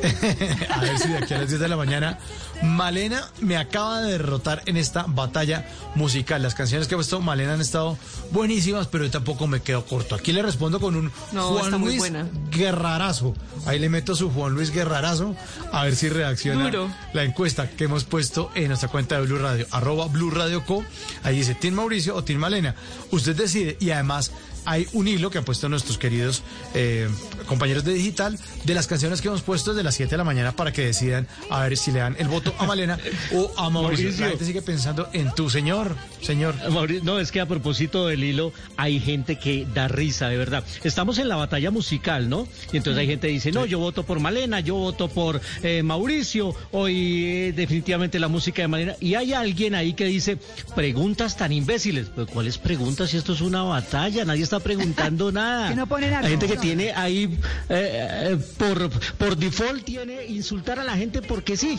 A 0.70 0.80
ver 0.80 0.98
si 0.98 1.08
de 1.08 1.18
aquí 1.18 1.34
a 1.34 1.38
las 1.38 1.48
10 1.48 1.60
de 1.60 1.68
la 1.68 1.76
mañana 1.76 2.18
Malena 2.62 3.28
me 3.40 3.56
acaba 3.56 4.02
de 4.02 4.12
derrotar 4.12 4.62
en 4.66 4.76
esta 4.76 5.04
batalla 5.08 5.66
musical. 5.94 6.42
Las 6.42 6.54
canciones 6.54 6.88
que 6.88 6.94
he 6.94 6.96
puesto 6.96 7.20
Malena 7.20 7.54
han 7.54 7.60
estado 7.60 7.96
buenísimas, 8.32 8.86
pero 8.86 9.04
yo 9.04 9.10
tampoco 9.10 9.46
me 9.46 9.60
quedo 9.62 9.84
corto. 9.86 10.14
Aquí 10.14 10.32
le 10.32 10.42
respondo 10.42 10.78
con 10.80 10.94
un 10.96 11.10
No, 11.32 11.48
Juan 11.48 11.80
Luis 11.80 11.98
buena. 11.98 12.28
Guerrarazo. 12.50 13.34
Ahí 13.66 13.78
le 13.78 13.88
meto 13.88 14.14
su 14.14 14.30
Juan 14.30 14.52
Luis 14.54 14.70
Guerrarazo 14.72 15.34
a 15.72 15.84
ver 15.84 15.96
si 15.96 16.08
reacciona 16.08 16.64
Duro. 16.64 16.90
la 17.12 17.24
encuesta 17.24 17.68
que 17.68 17.84
hemos 17.84 18.04
puesto 18.04 18.50
en 18.54 18.68
nuestra 18.68 18.88
cuenta 18.88 19.16
de 19.16 19.26
Blue 19.26 19.38
Radio, 19.38 19.66
arroba 19.70 20.06
Blue 20.08 20.30
Radio 20.30 20.64
Co. 20.64 20.84
Ahí 21.22 21.36
dice 21.36 21.54
Tim 21.54 21.74
Mauricio 21.74 22.14
o 22.14 22.24
Tim 22.24 22.38
Malena. 22.38 22.74
Usted 23.10 23.34
decide 23.36 23.76
y 23.80 23.90
además 23.90 24.32
hay 24.66 24.86
un 24.92 25.08
hilo 25.08 25.30
que 25.30 25.38
han 25.38 25.44
puesto 25.44 25.68
nuestros 25.68 25.96
queridos 25.96 26.42
eh, 26.74 27.08
compañeros 27.50 27.84
de 27.84 27.92
digital 27.92 28.38
de 28.64 28.74
las 28.74 28.86
canciones 28.86 29.20
que 29.20 29.28
hemos 29.28 29.42
puesto 29.42 29.72
desde 29.72 29.82
las 29.82 29.94
7 29.96 30.10
de 30.12 30.16
la 30.16 30.24
mañana 30.24 30.52
para 30.52 30.72
que 30.72 30.84
decidan 30.86 31.26
a 31.50 31.62
ver 31.64 31.76
si 31.76 31.90
le 31.92 31.98
dan 31.98 32.14
el 32.18 32.28
voto 32.28 32.54
a 32.58 32.64
Malena 32.66 32.96
o 33.34 33.52
a 33.56 33.68
Mauricio. 33.70 34.06
Mauricio. 34.06 34.24
La 34.24 34.30
gente 34.30 34.44
sigue 34.44 34.62
pensando 34.62 35.08
en 35.12 35.34
tu 35.34 35.50
señor, 35.50 35.96
señor. 36.22 36.54
Mauri- 36.70 37.02
No, 37.02 37.18
es 37.18 37.32
que 37.32 37.40
a 37.40 37.46
propósito 37.46 38.06
del 38.06 38.22
hilo, 38.24 38.52
hay 38.76 39.00
gente 39.00 39.38
que 39.38 39.66
da 39.74 39.88
risa, 39.88 40.28
de 40.28 40.36
verdad. 40.36 40.62
Estamos 40.84 41.18
en 41.18 41.28
la 41.28 41.36
batalla 41.36 41.70
musical, 41.70 42.28
¿no? 42.28 42.46
Y 42.72 42.76
entonces 42.76 43.00
hay 43.00 43.06
gente 43.08 43.26
que 43.26 43.32
dice, 43.34 43.50
no, 43.52 43.66
yo 43.66 43.78
voto 43.80 44.04
por 44.04 44.20
Malena, 44.20 44.60
yo 44.60 44.76
voto 44.76 45.08
por 45.08 45.40
eh, 45.62 45.82
Mauricio, 45.82 46.54
hoy 46.70 47.24
eh, 47.26 47.52
definitivamente 47.54 48.18
la 48.20 48.28
música 48.28 48.62
de 48.62 48.68
Malena. 48.68 48.94
Y 49.00 49.14
hay 49.16 49.32
alguien 49.32 49.74
ahí 49.74 49.94
que 49.94 50.04
dice, 50.04 50.38
preguntas 50.74 51.36
tan 51.36 51.52
imbéciles. 51.52 52.06
Pues, 52.14 52.28
¿cuáles 52.28 52.58
preguntas 52.58 53.10
si 53.10 53.16
esto 53.16 53.32
es 53.32 53.40
una 53.40 53.62
batalla? 53.62 54.24
Nadie 54.24 54.42
está 54.44 54.60
preguntando 54.60 55.32
nada. 55.32 55.68
Que 55.70 55.74
no 55.74 55.86
ponen 55.86 56.14
Hay 56.14 56.30
gente 56.30 56.46
que 56.46 56.56
tiene 56.56 56.92
ahí, 56.92 57.38
eh, 57.68 58.30
eh, 58.32 58.38
por, 58.58 58.90
por 59.18 59.36
default, 59.36 59.84
tiene 59.84 60.26
insultar 60.26 60.78
a 60.78 60.84
la 60.84 60.96
gente 60.96 61.22
porque 61.22 61.56
sí. 61.56 61.78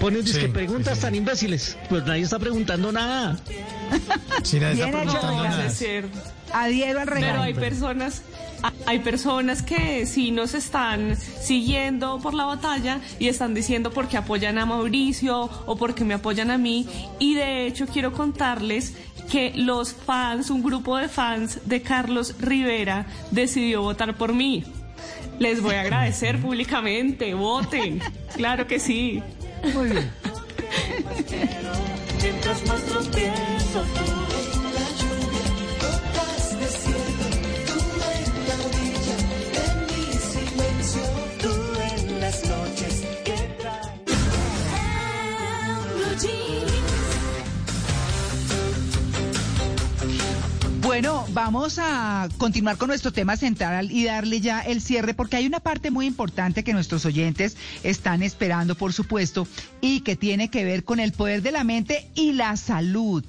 Ponen 0.00 0.26
Sí, 0.26 0.38
que 0.38 0.48
preguntas 0.48 0.94
sí, 0.94 1.00
sí. 1.00 1.02
tan 1.06 1.14
imbéciles. 1.14 1.76
Pues 1.88 2.04
nadie 2.04 2.22
está 2.22 2.38
preguntando 2.38 2.92
nada. 2.92 3.38
Si 4.42 4.60
nadie 4.60 4.84
está 4.84 4.90
preguntando 4.98 5.42
nada. 5.42 5.70
Adhiero 6.52 7.00
al 7.00 7.06
Pero 7.08 7.20
regalo. 7.20 7.42
hay 7.42 7.54
personas, 7.54 8.22
hay 8.86 9.00
personas 9.00 9.62
que 9.62 10.06
sí 10.06 10.30
nos 10.30 10.54
están 10.54 11.16
siguiendo 11.16 12.20
por 12.20 12.32
la 12.34 12.44
batalla 12.44 13.00
y 13.18 13.28
están 13.28 13.52
diciendo 13.54 13.90
porque 13.90 14.16
apoyan 14.16 14.56
a 14.58 14.64
Mauricio 14.64 15.50
o 15.66 15.76
porque 15.76 16.04
me 16.04 16.14
apoyan 16.14 16.50
a 16.50 16.56
mí. 16.58 16.86
Y 17.18 17.34
de 17.34 17.66
hecho 17.66 17.86
quiero 17.86 18.12
contarles 18.12 18.94
que 19.30 19.52
los 19.56 19.92
fans, 19.92 20.48
un 20.48 20.62
grupo 20.62 20.96
de 20.96 21.08
fans 21.08 21.60
de 21.66 21.82
Carlos 21.82 22.34
Rivera 22.38 23.04
decidió 23.30 23.82
votar 23.82 24.16
por 24.16 24.32
mí. 24.32 24.64
Les 25.38 25.60
voy 25.60 25.74
a 25.74 25.82
agradecer 25.82 26.40
públicamente, 26.40 27.34
voten. 27.34 28.00
Claro 28.34 28.66
que 28.66 28.78
sí. 28.78 29.22
Muy 29.74 29.90
bien. 29.90 30.10
Mientras 32.22 32.66
más 32.66 32.88
lo 32.90 33.00
pienso 33.10 33.82
tú, 33.94 34.57
Bueno, 50.98 51.24
vamos 51.28 51.78
a 51.80 52.28
continuar 52.38 52.76
con 52.76 52.88
nuestro 52.88 53.12
tema 53.12 53.36
central 53.36 53.92
y 53.92 54.06
darle 54.06 54.40
ya 54.40 54.62
el 54.62 54.80
cierre 54.80 55.14
porque 55.14 55.36
hay 55.36 55.46
una 55.46 55.60
parte 55.60 55.92
muy 55.92 56.06
importante 56.06 56.64
que 56.64 56.72
nuestros 56.72 57.04
oyentes 57.04 57.56
están 57.84 58.24
esperando, 58.24 58.74
por 58.74 58.92
supuesto, 58.92 59.46
y 59.80 60.00
que 60.00 60.16
tiene 60.16 60.50
que 60.50 60.64
ver 60.64 60.82
con 60.82 60.98
el 60.98 61.12
poder 61.12 61.42
de 61.42 61.52
la 61.52 61.62
mente 61.62 62.10
y 62.16 62.32
la 62.32 62.56
salud. 62.56 63.24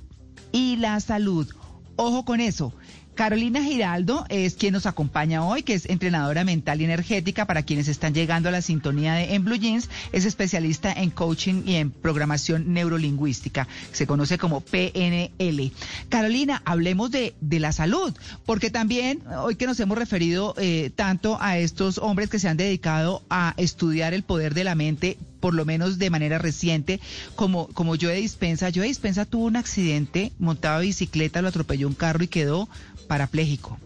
Y 0.52 0.78
la 0.78 1.00
salud. 1.00 1.48
Ojo 1.96 2.26
con 2.26 2.40
eso. 2.40 2.74
Carolina 3.20 3.62
Giraldo 3.62 4.26
es 4.30 4.54
quien 4.54 4.72
nos 4.72 4.86
acompaña 4.86 5.44
hoy, 5.44 5.62
que 5.64 5.74
es 5.74 5.90
entrenadora 5.90 6.46
mental 6.46 6.80
y 6.80 6.86
energética 6.86 7.46
para 7.46 7.64
quienes 7.64 7.90
están 7.90 8.14
llegando 8.14 8.48
a 8.48 8.52
la 8.54 8.62
sintonía 8.62 9.14
de 9.14 9.36
En 9.36 9.44
Blue 9.44 9.58
Jeans. 9.58 9.90
Es 10.14 10.24
especialista 10.24 10.94
en 10.94 11.10
coaching 11.10 11.64
y 11.66 11.76
en 11.76 11.92
programación 11.92 12.74
neurolingüística. 12.74 13.68
Se 13.92 14.08
conoce 14.08 14.38
como 14.38 14.62
PNL. 14.62 15.74
Carolina, 16.08 16.62
hablemos 16.64 17.12
de, 17.12 17.36
de 17.42 17.60
la 17.60 17.74
salud, 17.74 18.14
porque 18.46 18.70
también 18.70 19.22
hoy 19.44 19.56
que 19.56 19.66
nos 19.66 19.82
hemos 19.82 19.98
referido 19.98 20.56
eh, 20.58 20.90
tanto 20.96 21.38
a 21.42 21.58
estos 21.58 21.98
hombres 21.98 22.30
que 22.30 22.40
se 22.40 22.48
han 22.48 22.56
dedicado 22.56 23.22
a 23.30 23.54
estudiar 23.58 24.14
el 24.14 24.24
poder 24.24 24.54
de 24.54 24.64
la 24.64 24.76
mente 24.76 25.18
por 25.42 25.54
lo 25.54 25.64
menos 25.64 26.00
de 26.00 26.10
manera 26.10 26.38
reciente, 26.38 27.00
como, 27.36 27.68
como 27.68 27.96
Joe 27.96 28.16
Dispensa. 28.16 28.72
Joe 28.76 28.88
Dispensa 28.88 29.24
tuvo 29.24 29.46
un 29.46 29.56
accidente, 29.56 30.34
montaba 30.38 30.80
bicicleta, 30.80 31.42
lo 31.42 31.48
atropelló 31.48 31.88
un 31.88 31.94
carro 31.94 32.26
y 32.26 32.28
quedó 32.28 32.68
parapléjico. 33.10 33.78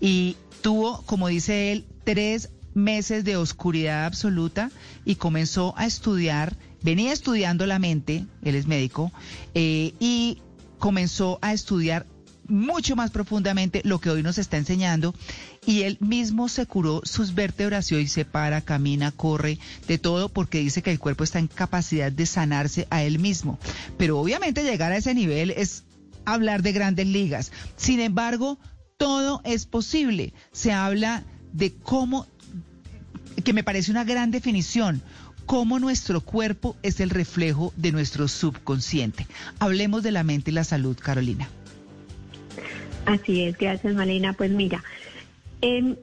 Y 0.00 0.36
tuvo, 0.60 1.02
como 1.02 1.28
dice 1.28 1.72
él, 1.72 1.86
tres 2.04 2.50
meses 2.74 3.24
de 3.24 3.36
oscuridad 3.36 4.04
absoluta 4.04 4.70
y 5.04 5.16
comenzó 5.16 5.74
a 5.78 5.86
estudiar, 5.86 6.56
venía 6.82 7.12
estudiando 7.12 7.66
la 7.66 7.78
mente, 7.78 8.26
él 8.42 8.54
es 8.54 8.66
médico, 8.66 9.10
eh, 9.54 9.94
y 9.98 10.38
comenzó 10.78 11.38
a 11.40 11.54
estudiar 11.54 12.06
mucho 12.48 12.94
más 12.94 13.10
profundamente 13.10 13.80
lo 13.84 13.98
que 13.98 14.10
hoy 14.10 14.22
nos 14.22 14.38
está 14.38 14.56
enseñando 14.56 15.14
y 15.64 15.82
él 15.82 15.96
mismo 16.00 16.48
se 16.48 16.66
curó 16.66 17.00
sus 17.04 17.34
vértebras 17.34 17.90
y 17.90 17.96
hoy 17.96 18.06
se 18.06 18.24
para, 18.24 18.60
camina, 18.60 19.10
corre, 19.10 19.58
de 19.88 19.98
todo 19.98 20.28
porque 20.28 20.60
dice 20.60 20.82
que 20.82 20.92
el 20.92 21.00
cuerpo 21.00 21.24
está 21.24 21.38
en 21.38 21.48
capacidad 21.48 22.12
de 22.12 22.26
sanarse 22.26 22.86
a 22.90 23.02
él 23.02 23.18
mismo. 23.18 23.58
Pero 23.96 24.20
obviamente 24.20 24.62
llegar 24.62 24.92
a 24.92 24.98
ese 24.98 25.14
nivel 25.14 25.50
es 25.50 25.82
hablar 26.26 26.62
de 26.62 26.72
grandes 26.72 27.06
ligas. 27.06 27.52
Sin 27.76 28.00
embargo, 28.00 28.58
todo 28.98 29.40
es 29.44 29.66
posible. 29.66 30.34
Se 30.52 30.72
habla 30.72 31.24
de 31.52 31.74
cómo, 31.74 32.26
que 33.44 33.52
me 33.52 33.64
parece 33.64 33.90
una 33.90 34.04
gran 34.04 34.30
definición, 34.30 35.02
cómo 35.46 35.78
nuestro 35.78 36.20
cuerpo 36.20 36.76
es 36.82 37.00
el 37.00 37.10
reflejo 37.10 37.72
de 37.76 37.92
nuestro 37.92 38.28
subconsciente. 38.28 39.26
Hablemos 39.58 40.02
de 40.02 40.12
la 40.12 40.24
mente 40.24 40.50
y 40.50 40.54
la 40.54 40.64
salud, 40.64 40.96
Carolina. 41.00 41.48
Así 43.06 43.44
es, 43.44 43.56
gracias 43.56 43.94
Malena. 43.94 44.32
Pues 44.32 44.50
mira, 44.50 44.82
em, 45.60 45.96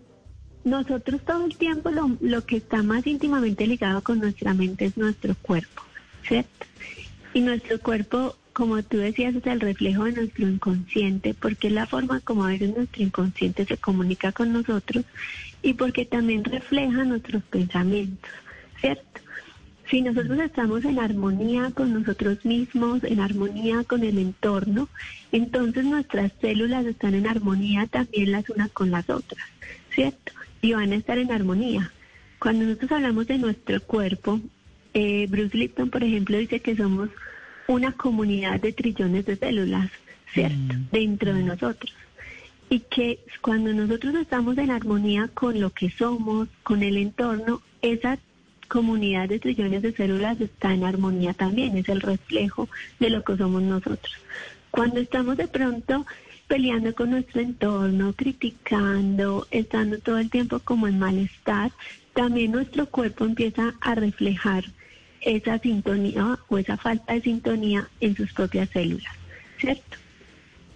nosotros 0.63 1.21
todo 1.25 1.45
el 1.45 1.57
tiempo 1.57 1.91
lo, 1.91 2.17
lo 2.21 2.45
que 2.45 2.57
está 2.57 2.81
más 2.81 3.05
íntimamente 3.05 3.67
ligado 3.67 4.01
con 4.01 4.19
nuestra 4.19 4.53
mente 4.53 4.85
es 4.85 4.97
nuestro 4.97 5.35
cuerpo, 5.35 5.83
¿cierto? 6.25 6.65
Y 7.33 7.41
nuestro 7.41 7.79
cuerpo, 7.79 8.37
como 8.53 8.81
tú 8.83 8.97
decías, 8.97 9.35
es 9.35 9.45
el 9.45 9.59
reflejo 9.59 10.05
de 10.05 10.13
nuestro 10.13 10.47
inconsciente, 10.47 11.33
porque 11.33 11.67
es 11.67 11.73
la 11.73 11.87
forma 11.87 12.19
como 12.21 12.45
a 12.45 12.49
veces 12.49 12.75
nuestro 12.75 13.03
inconsciente 13.03 13.65
se 13.65 13.77
comunica 13.77 14.31
con 14.31 14.53
nosotros 14.53 15.03
y 15.61 15.73
porque 15.73 16.05
también 16.05 16.43
refleja 16.43 17.03
nuestros 17.03 17.43
pensamientos, 17.43 18.29
¿cierto? 18.79 19.21
Si 19.89 20.01
nosotros 20.01 20.39
estamos 20.39 20.85
en 20.85 20.99
armonía 20.99 21.71
con 21.71 21.93
nosotros 21.93 22.45
mismos, 22.45 23.03
en 23.03 23.19
armonía 23.19 23.83
con 23.83 24.03
el 24.03 24.17
entorno, 24.17 24.87
entonces 25.31 25.83
nuestras 25.83 26.31
células 26.39 26.85
están 26.85 27.15
en 27.15 27.27
armonía 27.27 27.87
también 27.87 28.31
las 28.31 28.49
unas 28.49 28.71
con 28.71 28.91
las 28.91 29.09
otras, 29.09 29.45
¿cierto? 29.93 30.31
Y 30.61 30.73
van 30.73 30.93
a 30.93 30.95
estar 30.95 31.17
en 31.17 31.31
armonía. 31.31 31.91
Cuando 32.39 32.65
nosotros 32.65 32.91
hablamos 32.91 33.27
de 33.27 33.37
nuestro 33.37 33.81
cuerpo, 33.81 34.39
eh, 34.93 35.27
Bruce 35.29 35.57
Lipton, 35.57 35.89
por 35.89 36.03
ejemplo, 36.03 36.37
dice 36.37 36.59
que 36.59 36.75
somos 36.75 37.09
una 37.67 37.91
comunidad 37.93 38.59
de 38.59 38.73
trillones 38.73 39.25
de 39.25 39.35
células, 39.35 39.89
¿cierto? 40.33 40.75
Dentro 40.91 41.33
de 41.33 41.43
nosotros. 41.43 41.93
Y 42.69 42.79
que 42.79 43.19
cuando 43.41 43.73
nosotros 43.73 44.15
estamos 44.15 44.57
en 44.57 44.71
armonía 44.71 45.29
con 45.33 45.59
lo 45.59 45.69
que 45.69 45.89
somos, 45.91 46.47
con 46.63 46.81
el 46.83 46.97
entorno, 46.97 47.61
esa 47.81 48.17
comunidad 48.67 49.29
de 49.29 49.39
trillones 49.39 49.81
de 49.81 49.93
células 49.93 50.39
está 50.41 50.73
en 50.73 50.83
armonía 50.83 51.33
también, 51.33 51.77
es 51.77 51.87
el 51.89 52.01
reflejo 52.01 52.69
de 52.99 53.09
lo 53.09 53.23
que 53.23 53.37
somos 53.37 53.61
nosotros. 53.61 54.15
Cuando 54.71 54.99
estamos 54.99 55.37
de 55.37 55.47
pronto 55.47 56.05
peleando 56.47 56.93
con 56.95 57.11
nuestro 57.11 57.41
entorno, 57.41 58.13
criticando, 58.13 59.47
estando 59.51 59.99
todo 59.99 60.17
el 60.17 60.29
tiempo 60.29 60.59
como 60.59 60.87
en 60.87 60.99
malestar, 60.99 61.71
también 62.13 62.51
nuestro 62.51 62.87
cuerpo 62.87 63.25
empieza 63.25 63.75
a 63.81 63.95
reflejar 63.95 64.65
esa 65.25 65.59
sintonía 65.59 66.37
o 66.49 66.57
esa 66.57 66.77
falta 66.77 67.13
de 67.13 67.21
sintonía 67.21 67.87
en 67.99 68.15
sus 68.15 68.31
propias 68.33 68.69
células, 68.69 69.13
¿cierto? 69.59 69.97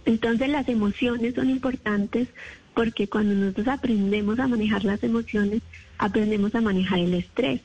Entonces 0.06 0.50
las 0.50 0.68
emociones 0.70 1.36
son 1.36 1.50
importantes 1.50 2.30
porque 2.74 3.08
cuando 3.08 3.34
nosotros 3.34 3.68
aprendemos 3.68 4.40
a 4.40 4.48
manejar 4.48 4.84
las 4.84 5.04
emociones, 5.04 5.62
aprendemos 5.98 6.54
a 6.56 6.62
manejar 6.62 7.00
el 7.00 7.14
estrés. 7.14 7.62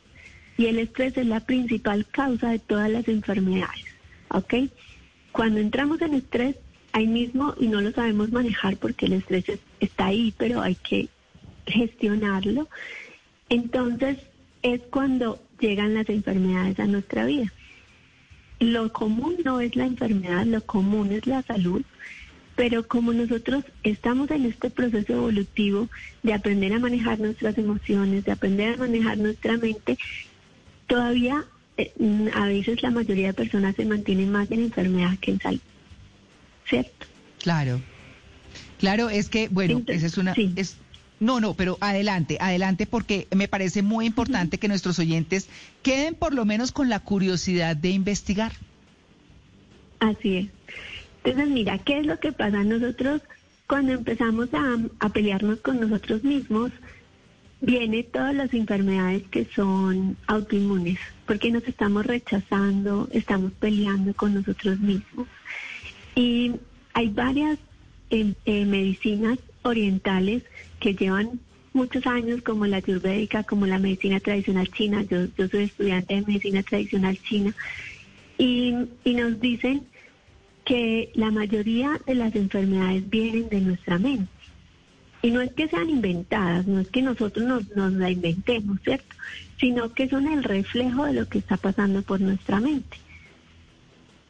Y 0.59 0.66
el 0.66 0.78
estrés 0.78 1.16
es 1.16 1.26
la 1.26 1.40
principal 1.40 2.06
causa 2.10 2.50
de 2.50 2.59
todas 2.59 2.90
las 2.90 3.06
enfermedades, 3.09 3.84
¿ok? 4.28 4.54
Cuando 5.32 5.60
entramos 5.60 6.00
en 6.02 6.14
estrés, 6.14 6.56
ahí 6.92 7.06
mismo, 7.06 7.54
y 7.59 7.68
no 7.68 7.80
lo 7.80 7.90
sabemos 7.92 8.32
manejar 8.32 8.76
porque 8.76 9.06
el 9.06 9.14
estrés 9.14 9.48
es- 9.48 9.60
está 9.80 10.06
ahí, 10.06 10.34
pero 10.36 10.60
hay 10.60 10.74
que 10.74 11.09
gestionarlo, 11.66 12.68
entonces 13.48 14.18
es 14.62 14.80
cuando 14.90 15.42
llegan 15.62 15.94
las 15.94 16.09
enfermedades 16.09 16.78
a 16.78 16.86
nuestra 16.86 17.24
vida. 17.24 17.51
Lo 18.60 18.93
común 18.93 19.36
no 19.44 19.60
es 19.60 19.74
la 19.74 19.86
enfermedad, 19.86 20.44
lo 20.44 20.60
común 20.64 21.12
es 21.12 21.26
la 21.26 21.43
salud, 21.43 21.82
pero 22.55 22.86
como 22.86 23.12
nosotros 23.12 23.64
estamos 23.82 24.30
en 24.30 24.44
este 24.44 24.70
proceso 24.70 25.14
evolutivo 25.14 25.89
de 26.22 26.34
aprender 26.34 26.72
a 26.74 26.78
manejar 26.78 27.18
nuestras 27.18 27.56
emociones, 27.56 28.24
de 28.24 28.32
aprender 28.32 28.74
a 28.74 28.76
manejar 28.78 29.18
nuestra 29.18 29.56
mente, 29.56 29.97
todavía 30.86 31.44
eh, 31.76 31.93
mm, 31.98 32.28
a 32.34 32.47
veces 32.47 32.82
la 32.82 32.90
mayoría 32.90 33.28
de 33.28 33.34
personas 33.34 33.74
se 33.76 33.86
mantienen 33.86 34.30
más 34.30 34.51
en 34.51 34.60
enfermedad 34.60 35.18
que 35.20 35.30
en 35.30 35.40
salud. 35.40 35.60
¿Cierto? 36.68 37.06
Claro. 37.43 37.80
Claro, 38.78 39.09
es 39.10 39.28
que, 39.28 39.48
bueno, 39.48 39.82
esa 39.86 40.06
es 40.06 40.18
una... 40.18 40.34
Es, 40.56 40.76
no, 41.23 41.39
no, 41.39 41.55
pero 41.55 41.78
adelante, 41.81 42.36
adelante, 42.40 42.85
porque 42.85 43.28
me 43.32 43.47
parece 43.47 43.81
muy 43.81 44.07
importante 44.07 44.59
que 44.59 44.66
nuestros 44.66 44.99
oyentes 44.99 45.49
queden 45.82 46.16
por 46.16 46.35
lo 46.35 46.44
menos 46.44 46.73
con 46.73 46.89
la 46.89 46.99
curiosidad 46.99 47.77
de 47.77 47.90
investigar. 47.90 48.51
Así 50.01 50.36
es. 50.36 50.47
Entonces, 51.23 51.49
mira, 51.49 51.78
¿qué 51.78 52.01
es 52.01 52.07
lo 52.07 52.19
que 52.19 52.32
pasa? 52.32 52.65
Nosotros, 52.65 53.23
cuando 53.69 53.93
empezamos 53.93 54.49
a, 54.53 55.09
pelearnos 55.11 55.61
con 55.61 55.78
nosotros 55.78 56.24
mismos, 56.24 56.73
viene 57.61 58.03
todas 58.03 58.35
las 58.35 58.53
enfermedades 58.53 59.23
que 59.31 59.44
son 59.44 60.16
autoinmunes, 60.27 60.99
porque 61.24 61.53
nos 61.53 61.62
estamos 61.69 62.05
rechazando, 62.05 63.09
estamos 63.12 63.53
peleando 63.53 64.12
con 64.15 64.35
nosotros 64.35 64.81
mismos. 64.81 65.28
Y 66.16 66.57
hay 66.94 67.11
varias 67.11 67.61
eh, 68.11 68.35
eh, 68.44 68.65
medicinas 68.65 69.39
orientales 69.62 70.43
que 70.82 70.94
llevan 70.94 71.38
muchos 71.72 72.04
años, 72.06 72.43
como 72.43 72.66
la 72.66 72.78
ayurvédica, 72.78 73.44
como 73.44 73.66
la 73.66 73.78
medicina 73.78 74.19
tradicional 74.19 74.69
china. 74.72 75.02
Yo, 75.04 75.27
yo 75.38 75.48
soy 75.48 75.64
estudiante 75.64 76.16
de 76.16 76.22
medicina 76.22 76.62
tradicional 76.62 77.16
china. 77.22 77.54
Y, 78.36 78.74
nos 79.04 79.40
dicen 79.40 79.86
que 80.64 81.12
la 81.14 81.30
mayoría 81.30 82.01
de 82.04 82.16
las 82.16 82.35
enfermedades 82.35 83.09
vienen 83.09 83.48
de 83.48 83.61
nuestra 83.61 83.98
mente. 83.98 84.32
Y 85.22 85.30
no 85.30 85.40
es 85.40 85.52
que 85.52 85.69
sean 85.69 85.88
inventadas, 85.88 86.66
no 86.66 86.80
es 86.80 86.88
que 86.88 87.01
nosotros 87.01 87.46
nos, 87.46 87.77
nos 87.77 87.93
la 87.93 88.11
inventemos, 88.11 88.80
¿cierto? 88.82 89.14
Sino 89.61 89.94
que 89.94 90.09
son 90.09 90.27
el 90.27 90.43
reflejo 90.43 91.04
de 91.04 91.12
lo 91.12 91.28
que 91.28 91.38
está 91.38 91.56
pasando 91.56 92.02
por 92.02 92.20
nuestra 92.20 92.59
mente, 92.59 92.96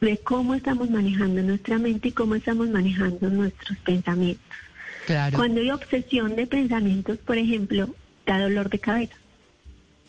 de 0.02 0.18
cómo 0.18 0.52
estamos 0.52 0.90
manejando 0.90 1.40
nuestra 1.42 1.78
mente 1.78 2.08
y 2.08 2.12
cómo 2.12 2.34
estamos 2.34 2.68
manejando 2.68 3.31
nuestros 3.31 3.78
pensamientos. 3.78 4.44
Claro. 5.06 5.36
Cuando 5.36 5.60
hay 5.60 5.70
obsesión 5.70 6.36
de 6.36 6.47
pensamientos, 6.47 7.18
por 7.18 7.39
ejemplo, 7.39 7.94
da 8.26 8.40
dolor 8.40 8.70
de 8.70 8.78
cabeza. 8.78 9.14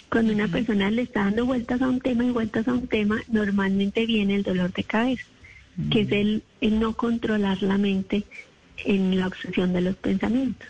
Cuando 0.10 0.34
una 0.34 0.48
persona 0.48 0.92
le 0.92 1.02
está 1.02 1.22
dando 1.22 1.46
vueltas 1.46 1.82
a 1.82 1.90
un 1.90 2.00
tema 2.00 2.24
y 2.24 2.30
vueltas 2.30 2.68
a 2.68 2.74
un 2.74 2.88
tema, 2.88 3.22
normalmente 3.28 4.06
viene 4.06 4.36
el 4.36 4.44
dolor 4.44 4.72
de 4.72 4.84
cabeza, 4.84 5.26
que 5.90 6.02
es 6.02 6.12
el, 6.12 6.44
el 6.62 6.80
no 6.80 6.94
controlar 6.94 7.64
la 7.64 7.80
mente 7.80 8.24
en 8.86 9.20
la 9.20 9.28
obsesión 9.28 9.74
de 9.74 9.82
los 9.82 9.96
pensamientos. 9.96 10.68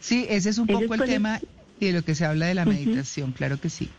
Sí, 0.00 0.26
ese 0.30 0.48
es 0.48 0.58
un 0.58 0.66
poco 0.66 0.94
el 0.94 1.02
tema 1.02 1.40
y 1.78 1.86
de 1.86 1.92
lo 1.92 2.02
que 2.02 2.14
se 2.14 2.24
habla 2.24 2.46
de 2.46 2.54
la 2.54 2.64
meditación, 2.64 3.32
claro 3.32 3.60
que 3.60 3.68
sí. 3.68 3.90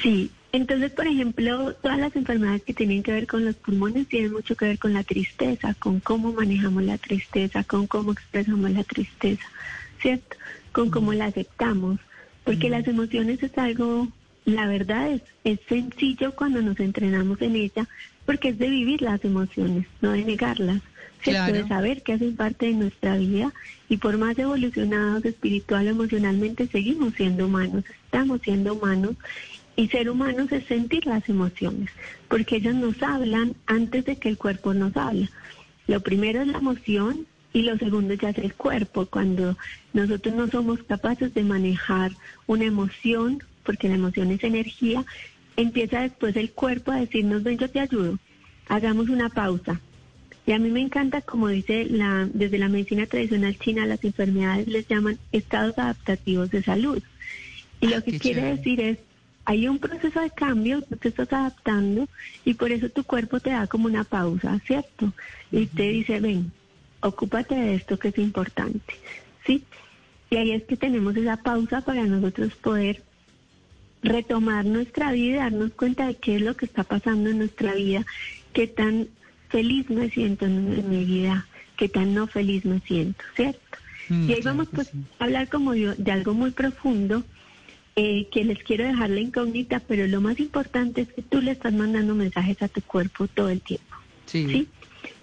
Sí, 0.00 0.30
entonces, 0.52 0.90
por 0.90 1.06
ejemplo, 1.06 1.74
todas 1.74 1.98
las 1.98 2.14
enfermedades 2.16 2.62
que 2.62 2.74
tienen 2.74 3.02
que 3.02 3.12
ver 3.12 3.26
con 3.26 3.44
los 3.44 3.54
pulmones 3.54 4.08
tienen 4.08 4.32
mucho 4.32 4.56
que 4.56 4.64
ver 4.64 4.78
con 4.78 4.92
la 4.92 5.04
tristeza, 5.04 5.74
con 5.74 6.00
cómo 6.00 6.32
manejamos 6.32 6.82
la 6.82 6.98
tristeza, 6.98 7.62
con 7.62 7.86
cómo 7.86 8.12
expresamos 8.12 8.70
la 8.72 8.82
tristeza, 8.82 9.44
¿cierto? 10.00 10.36
Con 10.72 10.90
cómo 10.90 11.12
la 11.12 11.26
aceptamos, 11.26 12.00
porque 12.44 12.68
las 12.68 12.88
emociones 12.88 13.42
es 13.42 13.56
algo, 13.58 14.08
la 14.44 14.66
verdad 14.66 15.12
es, 15.12 15.22
es 15.44 15.60
sencillo 15.68 16.34
cuando 16.34 16.60
nos 16.62 16.80
entrenamos 16.80 17.40
en 17.42 17.54
ella, 17.54 17.86
porque 18.26 18.48
es 18.48 18.58
de 18.58 18.68
vivir 18.68 19.02
las 19.02 19.24
emociones, 19.24 19.86
no 20.00 20.12
de 20.12 20.24
negarlas. 20.24 20.82
¿cierto? 21.22 21.44
Claro. 21.44 21.52
De 21.52 21.68
saber 21.68 22.02
que 22.02 22.14
hacen 22.14 22.36
parte 22.36 22.66
de 22.66 22.72
nuestra 22.72 23.16
vida 23.16 23.52
y 23.88 23.98
por 23.98 24.16
más 24.18 24.38
evolucionados 24.38 25.24
espiritual 25.24 25.86
o 25.86 25.90
emocionalmente 25.90 26.66
seguimos 26.66 27.14
siendo 27.14 27.46
humanos, 27.46 27.84
estamos 28.04 28.40
siendo 28.42 28.74
humanos 28.74 29.16
y 29.80 29.88
ser 29.88 30.10
humanos 30.10 30.52
es 30.52 30.66
sentir 30.66 31.06
las 31.06 31.26
emociones, 31.30 31.88
porque 32.28 32.56
ellas 32.56 32.74
nos 32.74 33.02
hablan 33.02 33.54
antes 33.64 34.04
de 34.04 34.16
que 34.16 34.28
el 34.28 34.36
cuerpo 34.36 34.74
nos 34.74 34.94
habla. 34.94 35.30
Lo 35.86 36.00
primero 36.00 36.42
es 36.42 36.48
la 36.48 36.58
emoción 36.58 37.26
y 37.54 37.62
lo 37.62 37.78
segundo 37.78 38.12
ya 38.12 38.28
es 38.28 38.36
el 38.36 38.52
cuerpo. 38.52 39.06
Cuando 39.06 39.56
nosotros 39.94 40.34
no 40.34 40.48
somos 40.48 40.82
capaces 40.82 41.32
de 41.32 41.44
manejar 41.44 42.12
una 42.46 42.66
emoción, 42.66 43.42
porque 43.64 43.88
la 43.88 43.94
emoción 43.94 44.30
es 44.30 44.44
energía, 44.44 45.02
empieza 45.56 46.02
después 46.02 46.36
el 46.36 46.50
cuerpo 46.50 46.92
a 46.92 47.00
decirnos, 47.00 47.42
ven, 47.42 47.56
yo 47.56 47.70
te 47.70 47.80
ayudo, 47.80 48.18
hagamos 48.68 49.08
una 49.08 49.30
pausa. 49.30 49.80
Y 50.44 50.52
a 50.52 50.58
mí 50.58 50.68
me 50.68 50.82
encanta, 50.82 51.22
como 51.22 51.48
dice 51.48 51.86
la, 51.86 52.28
desde 52.30 52.58
la 52.58 52.68
medicina 52.68 53.06
tradicional 53.06 53.58
china, 53.58 53.86
las 53.86 54.04
enfermedades 54.04 54.68
les 54.68 54.86
llaman 54.88 55.18
estados 55.32 55.78
adaptativos 55.78 56.50
de 56.50 56.62
salud. 56.62 57.02
Y 57.80 57.86
lo 57.86 58.04
que 58.04 58.18
quiere 58.18 58.40
chévere. 58.42 58.56
decir 58.58 58.80
es, 58.82 58.98
hay 59.50 59.66
un 59.66 59.80
proceso 59.80 60.20
de 60.20 60.30
cambio, 60.30 60.80
tú 60.82 60.96
te 60.96 61.08
estás 61.08 61.32
adaptando 61.32 62.08
y 62.44 62.54
por 62.54 62.70
eso 62.70 62.88
tu 62.88 63.02
cuerpo 63.02 63.40
te 63.40 63.50
da 63.50 63.66
como 63.66 63.86
una 63.86 64.04
pausa, 64.04 64.60
¿cierto? 64.64 65.12
Y 65.50 65.66
te 65.66 65.88
dice, 65.88 66.20
ven, 66.20 66.52
ocúpate 67.00 67.56
de 67.56 67.74
esto 67.74 67.98
que 67.98 68.08
es 68.08 68.18
importante, 68.18 68.94
¿sí? 69.44 69.64
Y 70.30 70.36
ahí 70.36 70.52
es 70.52 70.62
que 70.62 70.76
tenemos 70.76 71.16
esa 71.16 71.36
pausa 71.36 71.80
para 71.80 72.04
nosotros 72.04 72.54
poder 72.54 73.02
retomar 74.04 74.66
nuestra 74.66 75.10
vida 75.10 75.34
y 75.34 75.38
darnos 75.38 75.72
cuenta 75.72 76.06
de 76.06 76.14
qué 76.14 76.36
es 76.36 76.42
lo 76.42 76.56
que 76.56 76.66
está 76.66 76.84
pasando 76.84 77.30
en 77.30 77.38
nuestra 77.38 77.74
vida, 77.74 78.06
qué 78.52 78.68
tan 78.68 79.08
feliz 79.48 79.90
me 79.90 80.10
siento 80.10 80.46
en, 80.46 80.88
mi 80.88 81.04
vida, 81.04 81.48
qué 81.76 81.88
tan 81.88 82.14
no 82.14 82.28
feliz 82.28 82.64
me 82.64 82.78
siento, 82.82 83.24
¿cierto? 83.34 83.78
Mm, 84.10 84.30
y 84.30 84.34
ahí 84.34 84.42
vamos 84.42 84.68
pues 84.72 84.86
sí. 84.92 84.98
a 85.18 85.24
hablar 85.24 85.48
como 85.48 85.72
de, 85.72 85.96
de 85.96 86.12
algo 86.12 86.34
muy 86.34 86.52
profundo 86.52 87.24
eh, 87.96 88.28
que 88.30 88.44
les 88.44 88.62
quiero 88.62 88.84
dejar 88.84 89.10
la 89.10 89.20
incógnita, 89.20 89.80
pero 89.80 90.06
lo 90.06 90.20
más 90.20 90.38
importante 90.40 91.02
es 91.02 91.08
que 91.12 91.22
tú 91.22 91.40
le 91.40 91.52
estás 91.52 91.72
mandando 91.72 92.14
mensajes 92.14 92.62
a 92.62 92.68
tu 92.68 92.80
cuerpo 92.82 93.28
todo 93.28 93.48
el 93.48 93.60
tiempo. 93.60 93.96
Sí. 94.26 94.46
¿sí? 94.46 94.68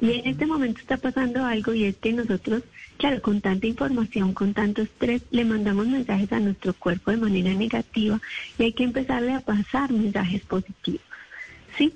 Y 0.02 0.12
en 0.12 0.28
este 0.28 0.46
momento 0.46 0.82
está 0.82 0.98
pasando 0.98 1.46
algo 1.46 1.74
y 1.74 1.86
es 1.86 1.98
que 1.98 2.14
nosotros, 2.14 2.64
claro, 2.98 3.22
con 3.22 3.42
tanta 3.42 3.68
información, 3.68 4.34
con 4.34 4.54
tanto 4.54 4.82
estrés, 4.82 5.22
le 5.32 5.46
mandamos 5.46 5.88
mensajes 5.88 6.32
a 6.32 6.40
nuestro 6.40 6.74
cuerpo 6.74 7.12
de 7.12 7.18
manera 7.18 7.54
negativa 7.54 8.20
y 8.58 8.64
hay 8.64 8.74
que 8.74 8.84
empezarle 8.84 9.34
a 9.34 9.40
pasar 9.40 9.92
mensajes 9.92 10.42
positivos. 10.42 11.02
¿Sí? 11.78 11.94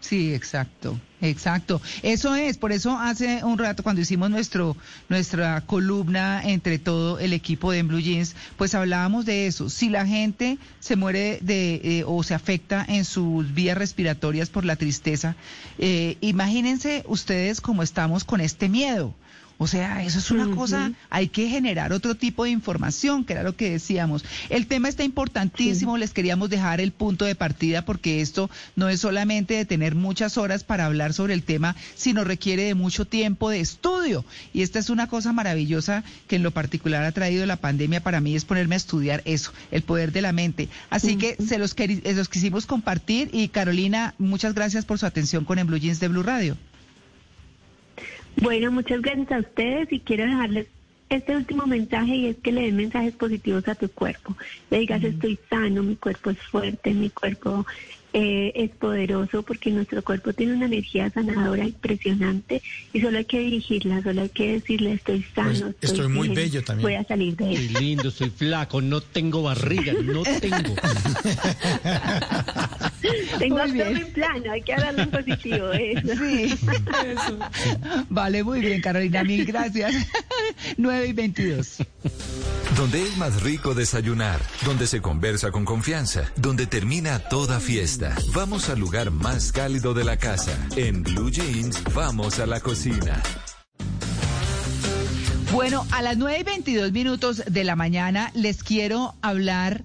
Sí, 0.00 0.34
exacto, 0.34 0.98
exacto. 1.24 1.80
Eso 2.02 2.34
es, 2.34 2.58
por 2.58 2.72
eso 2.72 2.98
hace 2.98 3.42
un 3.44 3.58
rato 3.58 3.82
cuando 3.82 4.00
hicimos 4.00 4.30
nuestro 4.30 4.76
nuestra 5.08 5.60
columna 5.62 6.42
entre 6.44 6.78
todo 6.78 7.18
el 7.18 7.32
equipo 7.32 7.72
de 7.72 7.82
Blue 7.82 8.00
Jeans, 8.00 8.34
pues 8.56 8.74
hablábamos 8.74 9.24
de 9.24 9.46
eso. 9.46 9.68
Si 9.70 9.88
la 9.88 10.06
gente 10.06 10.58
se 10.80 10.96
muere 10.96 11.38
de 11.42 11.80
eh, 11.82 12.04
o 12.06 12.22
se 12.22 12.34
afecta 12.34 12.84
en 12.86 13.04
sus 13.04 13.52
vías 13.54 13.76
respiratorias 13.76 14.50
por 14.50 14.64
la 14.64 14.76
tristeza, 14.76 15.36
eh, 15.78 16.16
imagínense 16.20 17.04
ustedes 17.06 17.60
cómo 17.60 17.82
estamos 17.82 18.24
con 18.24 18.40
este 18.40 18.68
miedo. 18.68 19.14
O 19.56 19.66
sea, 19.68 20.02
eso 20.02 20.18
es 20.18 20.30
una 20.32 20.54
cosa, 20.54 20.92
hay 21.10 21.28
que 21.28 21.48
generar 21.48 21.92
otro 21.92 22.16
tipo 22.16 22.44
de 22.44 22.50
información, 22.50 23.24
que 23.24 23.34
era 23.34 23.44
lo 23.44 23.56
que 23.56 23.70
decíamos. 23.70 24.24
El 24.50 24.66
tema 24.66 24.88
está 24.88 25.04
importantísimo, 25.04 25.96
les 25.96 26.12
queríamos 26.12 26.50
dejar 26.50 26.80
el 26.80 26.90
punto 26.90 27.24
de 27.24 27.36
partida 27.36 27.84
porque 27.84 28.20
esto 28.20 28.50
no 28.74 28.88
es 28.88 29.00
solamente 29.00 29.54
de 29.54 29.64
tener 29.64 29.94
muchas 29.94 30.38
horas 30.38 30.64
para 30.64 30.86
hablar 30.86 31.12
sobre 31.12 31.34
el 31.34 31.44
tema, 31.44 31.76
sino 31.94 32.24
requiere 32.24 32.64
de 32.64 32.74
mucho 32.74 33.04
tiempo 33.04 33.48
de 33.48 33.60
estudio. 33.60 34.24
Y 34.52 34.62
esta 34.62 34.80
es 34.80 34.90
una 34.90 35.06
cosa 35.06 35.32
maravillosa 35.32 36.02
que 36.26 36.36
en 36.36 36.42
lo 36.42 36.50
particular 36.50 37.04
ha 37.04 37.12
traído 37.12 37.46
la 37.46 37.56
pandemia 37.56 38.02
para 38.02 38.20
mí, 38.20 38.34
es 38.34 38.44
ponerme 38.44 38.74
a 38.74 38.78
estudiar 38.78 39.22
eso, 39.24 39.52
el 39.70 39.82
poder 39.82 40.10
de 40.10 40.22
la 40.22 40.32
mente. 40.32 40.68
Así 40.90 41.16
que 41.16 41.36
se 41.36 41.58
los, 41.58 41.76
los 41.78 42.28
quisimos 42.28 42.66
compartir 42.66 43.30
y 43.32 43.48
Carolina, 43.48 44.14
muchas 44.18 44.54
gracias 44.54 44.84
por 44.84 44.98
su 44.98 45.06
atención 45.06 45.44
con 45.44 45.60
En 45.60 45.68
Blue 45.68 45.78
Jeans 45.78 46.00
de 46.00 46.08
Blue 46.08 46.24
Radio. 46.24 46.56
Bueno, 48.36 48.72
muchas 48.72 49.00
gracias 49.00 49.32
a 49.32 49.38
ustedes 49.38 49.92
y 49.92 50.00
quiero 50.00 50.24
dejarles 50.24 50.66
este 51.08 51.36
último 51.36 51.66
mensaje 51.66 52.14
y 52.14 52.26
es 52.26 52.36
que 52.36 52.52
le 52.52 52.62
den 52.62 52.76
mensajes 52.76 53.14
positivos 53.14 53.66
a 53.68 53.74
tu 53.74 53.88
cuerpo. 53.88 54.36
Le 54.70 54.80
digas, 54.80 55.02
estoy 55.02 55.38
sano, 55.48 55.82
mi 55.82 55.96
cuerpo 55.96 56.30
es 56.30 56.38
fuerte, 56.38 56.92
mi 56.92 57.10
cuerpo 57.10 57.64
eh, 58.16 58.52
es 58.54 58.70
poderoso 58.70 59.42
porque 59.42 59.70
nuestro 59.72 60.00
cuerpo 60.04 60.32
tiene 60.32 60.54
una 60.54 60.66
energía 60.66 61.10
sanadora 61.10 61.64
impresionante 61.64 62.62
y 62.92 63.00
solo 63.00 63.18
hay 63.18 63.24
que 63.24 63.40
dirigirla, 63.40 64.02
solo 64.04 64.22
hay 64.22 64.28
que 64.28 64.52
decirle, 64.52 64.92
estoy 64.92 65.24
sano. 65.34 65.72
Pues, 65.80 65.90
estoy 65.92 66.06
muy 66.08 66.28
bien, 66.28 66.36
bello 66.44 66.62
también. 66.62 66.82
Voy 66.84 66.94
a 66.94 67.02
salir 67.04 67.36
de 67.36 67.52
Estoy 67.52 67.66
eso. 67.66 67.80
lindo, 67.80 68.08
estoy 68.10 68.30
flaco, 68.30 68.80
no 68.80 69.00
tengo 69.00 69.42
barriga, 69.42 69.92
no 70.00 70.22
tengo. 70.22 70.56
Tengo 73.38 73.58
Muy 73.58 73.72
bien. 73.72 73.86
abdomen 73.88 74.12
plano, 74.12 74.52
hay 74.52 74.62
que 74.62 74.72
hablarlo 74.74 75.02
en 75.02 75.10
positivo. 75.10 75.72
Eso. 75.72 76.14
Sí. 76.16 76.54
Vale, 78.08 78.42
muy 78.44 78.60
bien, 78.60 78.80
Carolina, 78.80 79.22
mil 79.24 79.44
gracias. 79.44 79.94
9 80.78 81.06
y 81.08 81.12
22. 81.12 81.76
Donde 82.76 83.02
es 83.02 83.16
más 83.18 83.42
rico 83.42 83.74
desayunar, 83.74 84.40
donde 84.64 84.86
se 84.86 85.00
conversa 85.02 85.50
con 85.50 85.64
confianza, 85.64 86.32
donde 86.36 86.66
termina 86.66 87.18
toda 87.18 87.60
Vamos 88.34 88.68
al 88.68 88.80
lugar 88.80 89.10
más 89.10 89.52
cálido 89.52 89.94
de 89.94 90.04
la 90.04 90.16
casa. 90.16 90.52
En 90.76 91.02
Blue 91.02 91.30
Jeans, 91.30 91.82
vamos 91.94 92.38
a 92.38 92.46
la 92.46 92.60
cocina. 92.60 93.22
Bueno, 95.52 95.86
a 95.92 96.02
las 96.02 96.16
9 96.16 96.38
y 96.40 96.42
22 96.42 96.92
minutos 96.92 97.42
de 97.46 97.64
la 97.64 97.76
mañana 97.76 98.32
les 98.34 98.64
quiero 98.64 99.14
hablar 99.22 99.84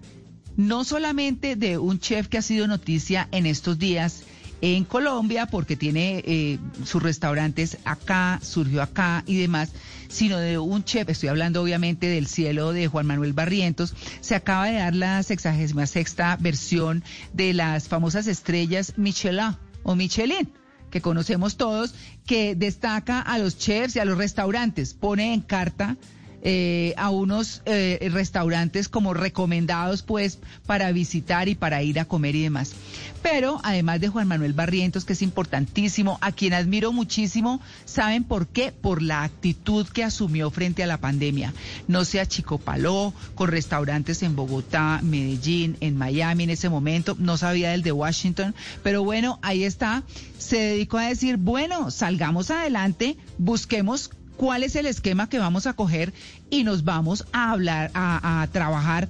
no 0.58 0.84
solamente 0.84 1.56
de 1.56 1.78
un 1.78 2.00
chef 2.00 2.28
que 2.28 2.40
ha 2.40 2.42
sido 2.42 2.68
noticia 2.68 3.28
en 3.32 3.46
estos 3.46 3.78
días 3.78 4.24
en 4.62 4.84
Colombia, 4.84 5.46
porque 5.46 5.76
tiene 5.76 6.24
eh, 6.26 6.60
sus 6.86 7.02
restaurantes 7.02 7.78
acá, 7.86 8.40
surgió 8.42 8.82
acá 8.82 9.24
y 9.26 9.38
demás, 9.38 9.72
sino 10.10 10.38
de 10.38 10.58
un 10.58 10.84
chef, 10.84 11.08
estoy 11.08 11.30
hablando 11.30 11.62
obviamente 11.62 12.08
del 12.08 12.28
cielo 12.28 12.74
de 12.74 12.88
Juan 12.88 13.08
Manuel 13.08 13.34
Barrientos, 13.34 13.94
se 14.20 14.36
acaba 14.36 14.66
de 14.66 14.74
dar 14.74 14.96
la 14.96 15.24
66 15.24 16.16
versión 16.40 17.04
de 17.32 17.54
las 17.54 17.88
famosas 17.88 18.28
estrellas 18.28 18.94
Michelin 18.98 19.56
o 19.84 19.96
Michelin 19.96 20.52
que 20.90 21.02
conocemos 21.02 21.56
todos, 21.56 21.94
que 22.26 22.56
destaca 22.56 23.22
a 23.22 23.38
los 23.38 23.58
chefs 23.58 23.96
y 23.96 24.00
a 24.00 24.06
los 24.06 24.18
restaurantes, 24.18 24.94
pone 24.94 25.34
en 25.34 25.42
carta 25.42 25.98
eh, 26.42 26.94
a 26.98 27.10
unos 27.10 27.62
eh, 27.66 28.10
restaurantes 28.12 28.90
como 28.90 29.14
recomendados 29.14 30.04
pues 30.04 30.40
para 30.66 30.92
visitar 30.92 31.50
y 31.50 31.56
para 31.56 31.84
ir 31.84 32.00
a 32.00 32.06
comer 32.06 32.36
y 32.36 32.44
demás. 32.44 32.74
Pero 33.22 33.60
además 33.64 34.00
de 34.00 34.08
Juan 34.08 34.28
Manuel 34.28 34.54
Barrientos, 34.54 35.04
que 35.04 35.14
es 35.14 35.22
importantísimo, 35.22 36.18
a 36.22 36.32
quien 36.32 36.54
admiro 36.54 36.94
muchísimo, 36.94 37.60
¿saben 37.86 38.24
por 38.24 38.48
qué? 38.48 38.72
Por 38.72 39.02
la 39.02 39.24
actitud 39.24 39.88
que 39.88 40.04
asumió 40.04 40.50
frente 40.52 40.84
a 40.84 40.88
la 40.88 41.00
pandemia. 41.00 41.54
No 41.88 42.06
se 42.06 42.20
achicopaló 42.20 43.14
con 43.36 43.50
restaurantes 43.50 44.24
en 44.24 44.36
Bogotá, 44.36 45.02
Medellín, 45.04 45.78
en 45.82 45.98
Miami 45.98 46.46
en 46.46 46.50
ese 46.50 46.70
momento, 46.70 47.16
no 47.20 47.38
sabía 47.38 47.72
del 47.72 47.84
de 47.84 47.92
Washington, 47.92 48.56
pero 48.84 49.04
bueno, 49.04 49.40
ahí 49.42 49.64
está. 49.64 50.04
Se 50.38 50.58
dedicó 50.58 50.98
a 50.98 51.08
decir, 51.08 51.38
bueno, 51.38 51.92
salgamos 51.92 52.52
adelante, 52.52 53.18
busquemos 53.38 54.12
cuál 54.40 54.64
es 54.64 54.78
el 54.78 54.86
esquema 54.86 55.28
que 55.28 55.38
vamos 55.38 55.68
a 55.68 55.74
coger 55.74 56.14
y 56.50 56.64
nos 56.64 56.86
vamos 56.86 57.26
a 57.34 57.52
hablar, 57.52 57.92
a, 57.94 58.48
trabajar 58.54 59.10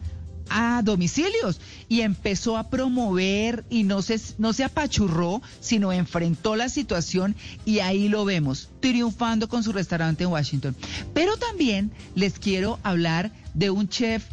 a 0.50 0.82
domicilios 0.84 1.62
y 1.88 2.02
empezó 2.02 2.58
a 2.58 2.72
promover 2.72 3.64
y 3.70 3.84
no 3.84 4.02
se, 4.02 4.20
no 4.40 4.54
se 4.54 4.64
apachurró, 4.64 5.44
sino 5.60 5.94
enfrentó 5.94 6.56
la 6.56 6.68
situación 6.68 7.36
y 7.64 7.78
ahí 7.78 8.10
lo 8.10 8.26
vemos, 8.26 8.70
triunfando 8.80 9.48
con 9.48 9.62
su 9.62 9.72
restaurante 9.72 10.24
en 10.24 10.32
Washington. 10.32 10.76
Pero 11.14 11.38
también 11.38 11.92
les 12.16 12.40
quiero 12.40 12.80
hablar 12.82 13.32
de 13.54 13.70
un 13.70 13.88
chef 13.88 14.26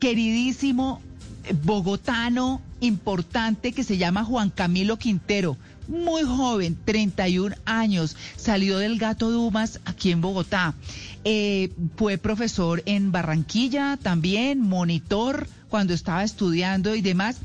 queridísimo, 0.00 1.00
eh, 1.44 1.54
bogotano, 1.62 2.60
importante, 2.80 3.70
que 3.70 3.84
se 3.84 3.96
llama 3.96 4.24
Juan 4.24 4.50
Camilo 4.50 4.96
Quintero. 4.96 5.56
Muy 5.90 6.22
joven, 6.22 6.78
31 6.84 7.56
años, 7.64 8.16
salió 8.36 8.78
del 8.78 8.96
Gato 8.96 9.28
Dumas 9.32 9.80
aquí 9.84 10.12
en 10.12 10.20
Bogotá. 10.20 10.74
Eh, 11.24 11.72
fue 11.96 12.16
profesor 12.16 12.80
en 12.86 13.10
Barranquilla 13.10 13.98
también, 14.00 14.60
monitor 14.60 15.48
cuando 15.68 15.92
estaba 15.92 16.22
estudiando 16.22 16.94
y 16.94 17.00
demás, 17.00 17.38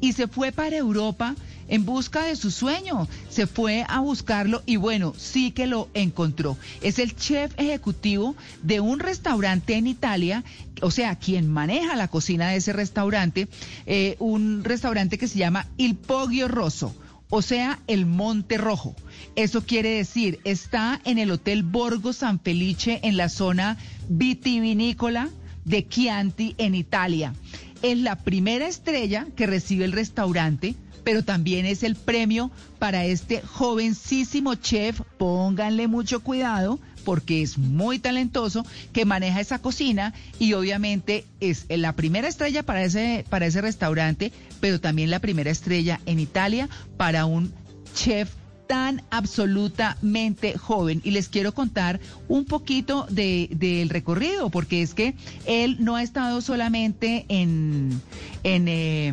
y 0.00 0.14
se 0.14 0.26
fue 0.26 0.50
para 0.50 0.76
Europa 0.76 1.36
en 1.68 1.84
busca 1.84 2.24
de 2.24 2.34
su 2.34 2.50
sueño. 2.50 3.06
Se 3.28 3.46
fue 3.46 3.84
a 3.88 4.00
buscarlo 4.00 4.64
y 4.66 4.74
bueno, 4.78 5.14
sí 5.16 5.52
que 5.52 5.68
lo 5.68 5.88
encontró. 5.94 6.58
Es 6.80 6.98
el 6.98 7.14
chef 7.14 7.52
ejecutivo 7.56 8.34
de 8.64 8.80
un 8.80 8.98
restaurante 8.98 9.76
en 9.76 9.86
Italia, 9.86 10.42
o 10.80 10.90
sea, 10.90 11.14
quien 11.14 11.48
maneja 11.48 11.94
la 11.94 12.08
cocina 12.08 12.48
de 12.48 12.56
ese 12.56 12.72
restaurante, 12.72 13.46
eh, 13.86 14.16
un 14.18 14.64
restaurante 14.64 15.18
que 15.18 15.28
se 15.28 15.38
llama 15.38 15.68
Il 15.76 15.94
Poggio 15.94 16.48
Rosso. 16.48 16.96
O 17.34 17.40
sea, 17.40 17.78
el 17.86 18.04
Monte 18.04 18.58
Rojo. 18.58 18.94
Eso 19.36 19.64
quiere 19.64 19.88
decir, 19.88 20.40
está 20.44 21.00
en 21.06 21.16
el 21.16 21.30
Hotel 21.30 21.62
Borgo 21.62 22.12
San 22.12 22.38
Felice 22.38 23.00
en 23.04 23.16
la 23.16 23.30
zona 23.30 23.78
vitivinícola 24.10 25.30
de 25.64 25.88
Chianti 25.88 26.54
en 26.58 26.74
Italia. 26.74 27.32
Es 27.80 27.96
la 27.96 28.16
primera 28.16 28.68
estrella 28.68 29.28
que 29.34 29.46
recibe 29.46 29.86
el 29.86 29.92
restaurante, 29.92 30.74
pero 31.04 31.24
también 31.24 31.64
es 31.64 31.82
el 31.82 31.96
premio 31.96 32.50
para 32.78 33.06
este 33.06 33.40
jovencísimo 33.40 34.56
chef. 34.56 35.00
Pónganle 35.16 35.88
mucho 35.88 36.20
cuidado 36.20 36.80
porque 37.02 37.42
es 37.42 37.58
muy 37.58 37.98
talentoso, 37.98 38.64
que 38.92 39.04
maneja 39.04 39.40
esa 39.40 39.58
cocina 39.60 40.14
y 40.38 40.54
obviamente 40.54 41.24
es 41.40 41.66
la 41.68 41.92
primera 41.94 42.28
estrella 42.28 42.62
para 42.62 42.82
ese, 42.84 43.24
para 43.28 43.46
ese 43.46 43.60
restaurante, 43.60 44.32
pero 44.60 44.80
también 44.80 45.10
la 45.10 45.18
primera 45.20 45.50
estrella 45.50 46.00
en 46.06 46.18
Italia 46.20 46.68
para 46.96 47.26
un 47.26 47.52
chef 47.94 48.30
tan 48.68 49.02
absolutamente 49.10 50.56
joven. 50.56 51.00
Y 51.04 51.10
les 51.10 51.28
quiero 51.28 51.52
contar 51.52 52.00
un 52.28 52.44
poquito 52.46 53.06
de- 53.10 53.48
del 53.52 53.88
recorrido, 53.90 54.48
porque 54.50 54.82
es 54.82 54.94
que 54.94 55.14
él 55.46 55.76
no 55.80 55.96
ha 55.96 56.02
estado 56.02 56.40
solamente 56.40 57.26
en, 57.28 58.00
en 58.44 58.68
eh, 58.68 59.12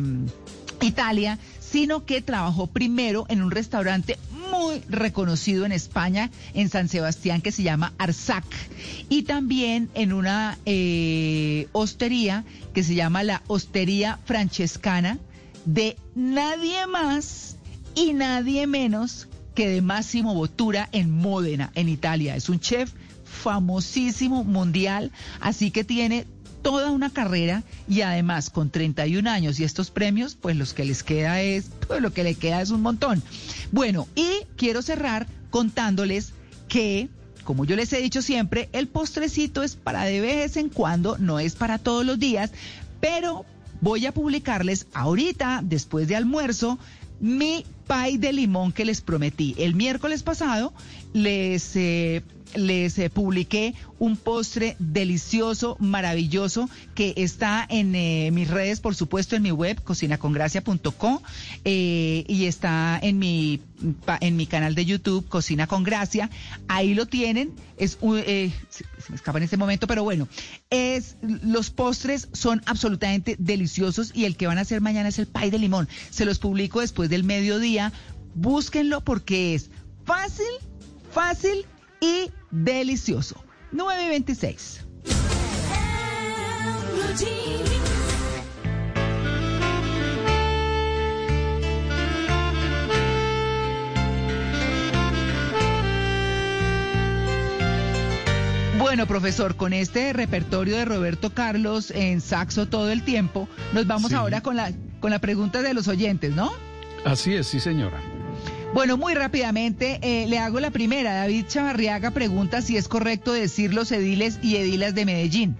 Italia, 0.80 1.38
sino 1.58 2.04
que 2.06 2.22
trabajó 2.22 2.68
primero 2.68 3.26
en 3.28 3.42
un 3.42 3.50
restaurante 3.50 4.18
muy 4.50 4.82
reconocido 4.88 5.64
en 5.64 5.72
España, 5.72 6.30
en 6.54 6.68
San 6.68 6.88
Sebastián, 6.88 7.40
que 7.40 7.52
se 7.52 7.62
llama 7.62 7.92
Arzac, 7.98 8.44
y 9.08 9.22
también 9.22 9.90
en 9.94 10.12
una 10.12 10.58
eh, 10.66 11.68
hostería 11.72 12.44
que 12.74 12.82
se 12.82 12.94
llama 12.94 13.22
la 13.22 13.42
Hostería 13.46 14.18
Francescana, 14.24 15.18
de 15.64 15.96
nadie 16.14 16.86
más 16.86 17.56
y 17.94 18.12
nadie 18.12 18.66
menos 18.66 19.28
que 19.54 19.68
de 19.68 19.82
Máximo 19.82 20.34
Bottura 20.34 20.88
en 20.92 21.10
Módena, 21.10 21.70
en 21.74 21.88
Italia. 21.88 22.36
Es 22.36 22.48
un 22.48 22.60
chef 22.60 22.92
famosísimo 23.24 24.44
mundial, 24.44 25.12
así 25.40 25.70
que 25.70 25.84
tiene 25.84 26.26
toda 26.62 26.90
una 26.90 27.10
carrera 27.10 27.62
y 27.88 28.02
además 28.02 28.50
con 28.50 28.70
31 28.70 29.28
años 29.28 29.58
y 29.58 29.64
estos 29.64 29.90
premios, 29.90 30.36
pues 30.40 30.56
los 30.56 30.74
que 30.74 30.84
les 30.84 31.02
queda 31.02 31.40
es, 31.40 31.70
pues 31.86 32.00
lo 32.00 32.12
que 32.12 32.24
le 32.24 32.34
queda 32.34 32.62
es 32.62 32.70
un 32.70 32.82
montón. 32.82 33.22
Bueno, 33.72 34.08
y 34.14 34.28
quiero 34.56 34.82
cerrar 34.82 35.26
contándoles 35.50 36.32
que, 36.68 37.08
como 37.44 37.64
yo 37.64 37.76
les 37.76 37.92
he 37.92 38.00
dicho 38.00 38.22
siempre, 38.22 38.68
el 38.72 38.88
postrecito 38.88 39.62
es 39.62 39.76
para 39.76 40.04
de 40.04 40.20
vez 40.20 40.56
en 40.56 40.68
cuando, 40.68 41.18
no 41.18 41.40
es 41.40 41.54
para 41.54 41.78
todos 41.78 42.04
los 42.04 42.18
días, 42.18 42.52
pero 43.00 43.44
voy 43.80 44.06
a 44.06 44.12
publicarles 44.12 44.86
ahorita, 44.92 45.60
después 45.62 46.08
de 46.08 46.16
almuerzo, 46.16 46.78
mi 47.20 47.64
pay 47.86 48.18
de 48.18 48.32
limón 48.32 48.72
que 48.72 48.84
les 48.84 49.00
prometí. 49.00 49.54
El 49.58 49.74
miércoles 49.74 50.22
pasado 50.22 50.72
les, 51.12 51.76
eh, 51.76 52.22
les 52.54 52.98
eh, 52.98 53.10
publiqué 53.10 53.74
un 53.98 54.16
postre 54.16 54.76
delicioso, 54.78 55.76
maravilloso, 55.78 56.68
que 56.94 57.14
está 57.16 57.66
en 57.68 57.94
eh, 57.94 58.30
mis 58.32 58.48
redes, 58.48 58.80
por 58.80 58.94
supuesto, 58.94 59.36
en 59.36 59.42
mi 59.42 59.50
web, 59.50 59.82
cocinacongracia.com, 59.82 61.20
eh, 61.64 62.24
y 62.26 62.46
está 62.46 62.98
en 63.02 63.18
mi, 63.18 63.60
en 64.20 64.36
mi 64.36 64.46
canal 64.46 64.74
de 64.74 64.84
YouTube, 64.84 65.28
Cocina 65.28 65.66
con 65.66 65.82
Gracia. 65.82 66.30
Ahí 66.68 66.94
lo 66.94 67.06
tienen. 67.06 67.52
Es 67.76 67.98
se 68.00 69.08
me 69.08 69.16
escapa 69.16 69.38
en 69.38 69.44
este 69.44 69.56
momento, 69.56 69.86
pero 69.86 70.02
bueno, 70.02 70.28
es, 70.68 71.16
los 71.22 71.70
postres 71.70 72.28
son 72.32 72.62
absolutamente 72.66 73.36
deliciosos 73.38 74.12
y 74.14 74.24
el 74.24 74.36
que 74.36 74.46
van 74.46 74.58
a 74.58 74.62
hacer 74.62 74.80
mañana 74.80 75.08
es 75.08 75.18
el 75.18 75.26
pay 75.26 75.50
de 75.50 75.58
limón. 75.58 75.88
Se 76.10 76.24
los 76.24 76.38
publico 76.38 76.80
después 76.80 77.08
del 77.08 77.24
mediodía. 77.24 77.92
Búsquenlo 78.34 79.00
porque 79.00 79.54
es 79.54 79.70
fácil, 80.04 80.46
fácil 81.12 81.66
y 82.00 82.30
delicioso. 82.50 83.42
926. 83.72 84.86
Bueno, 98.78 99.06
profesor, 99.06 99.56
con 99.56 99.72
este 99.72 100.12
repertorio 100.12 100.76
de 100.76 100.84
Roberto 100.84 101.30
Carlos 101.30 101.90
en 101.90 102.20
saxo 102.20 102.66
todo 102.66 102.90
el 102.90 103.02
tiempo, 103.04 103.48
nos 103.74 103.86
vamos 103.86 104.10
Sí. 104.10 104.14
ahora 104.16 104.40
con 104.40 104.56
la, 104.56 104.72
con 105.00 105.10
la 105.10 105.18
pregunta 105.18 105.60
de 105.62 105.74
los 105.74 105.86
oyentes, 105.86 106.34
¿no? 106.34 106.50
Así 107.04 107.34
es, 107.34 107.46
sí 107.46 107.60
señora. 107.60 108.00
Bueno, 108.72 108.96
muy 108.96 109.14
rápidamente 109.14 109.98
eh, 110.02 110.26
le 110.28 110.38
hago 110.38 110.60
la 110.60 110.70
primera. 110.70 111.14
David 111.14 111.46
Chavarriaga 111.48 112.12
pregunta 112.12 112.62
si 112.62 112.76
es 112.76 112.86
correcto 112.86 113.32
decir 113.32 113.74
los 113.74 113.90
ediles 113.90 114.38
y 114.42 114.56
edilas 114.56 114.94
de 114.94 115.04
Medellín. 115.04 115.56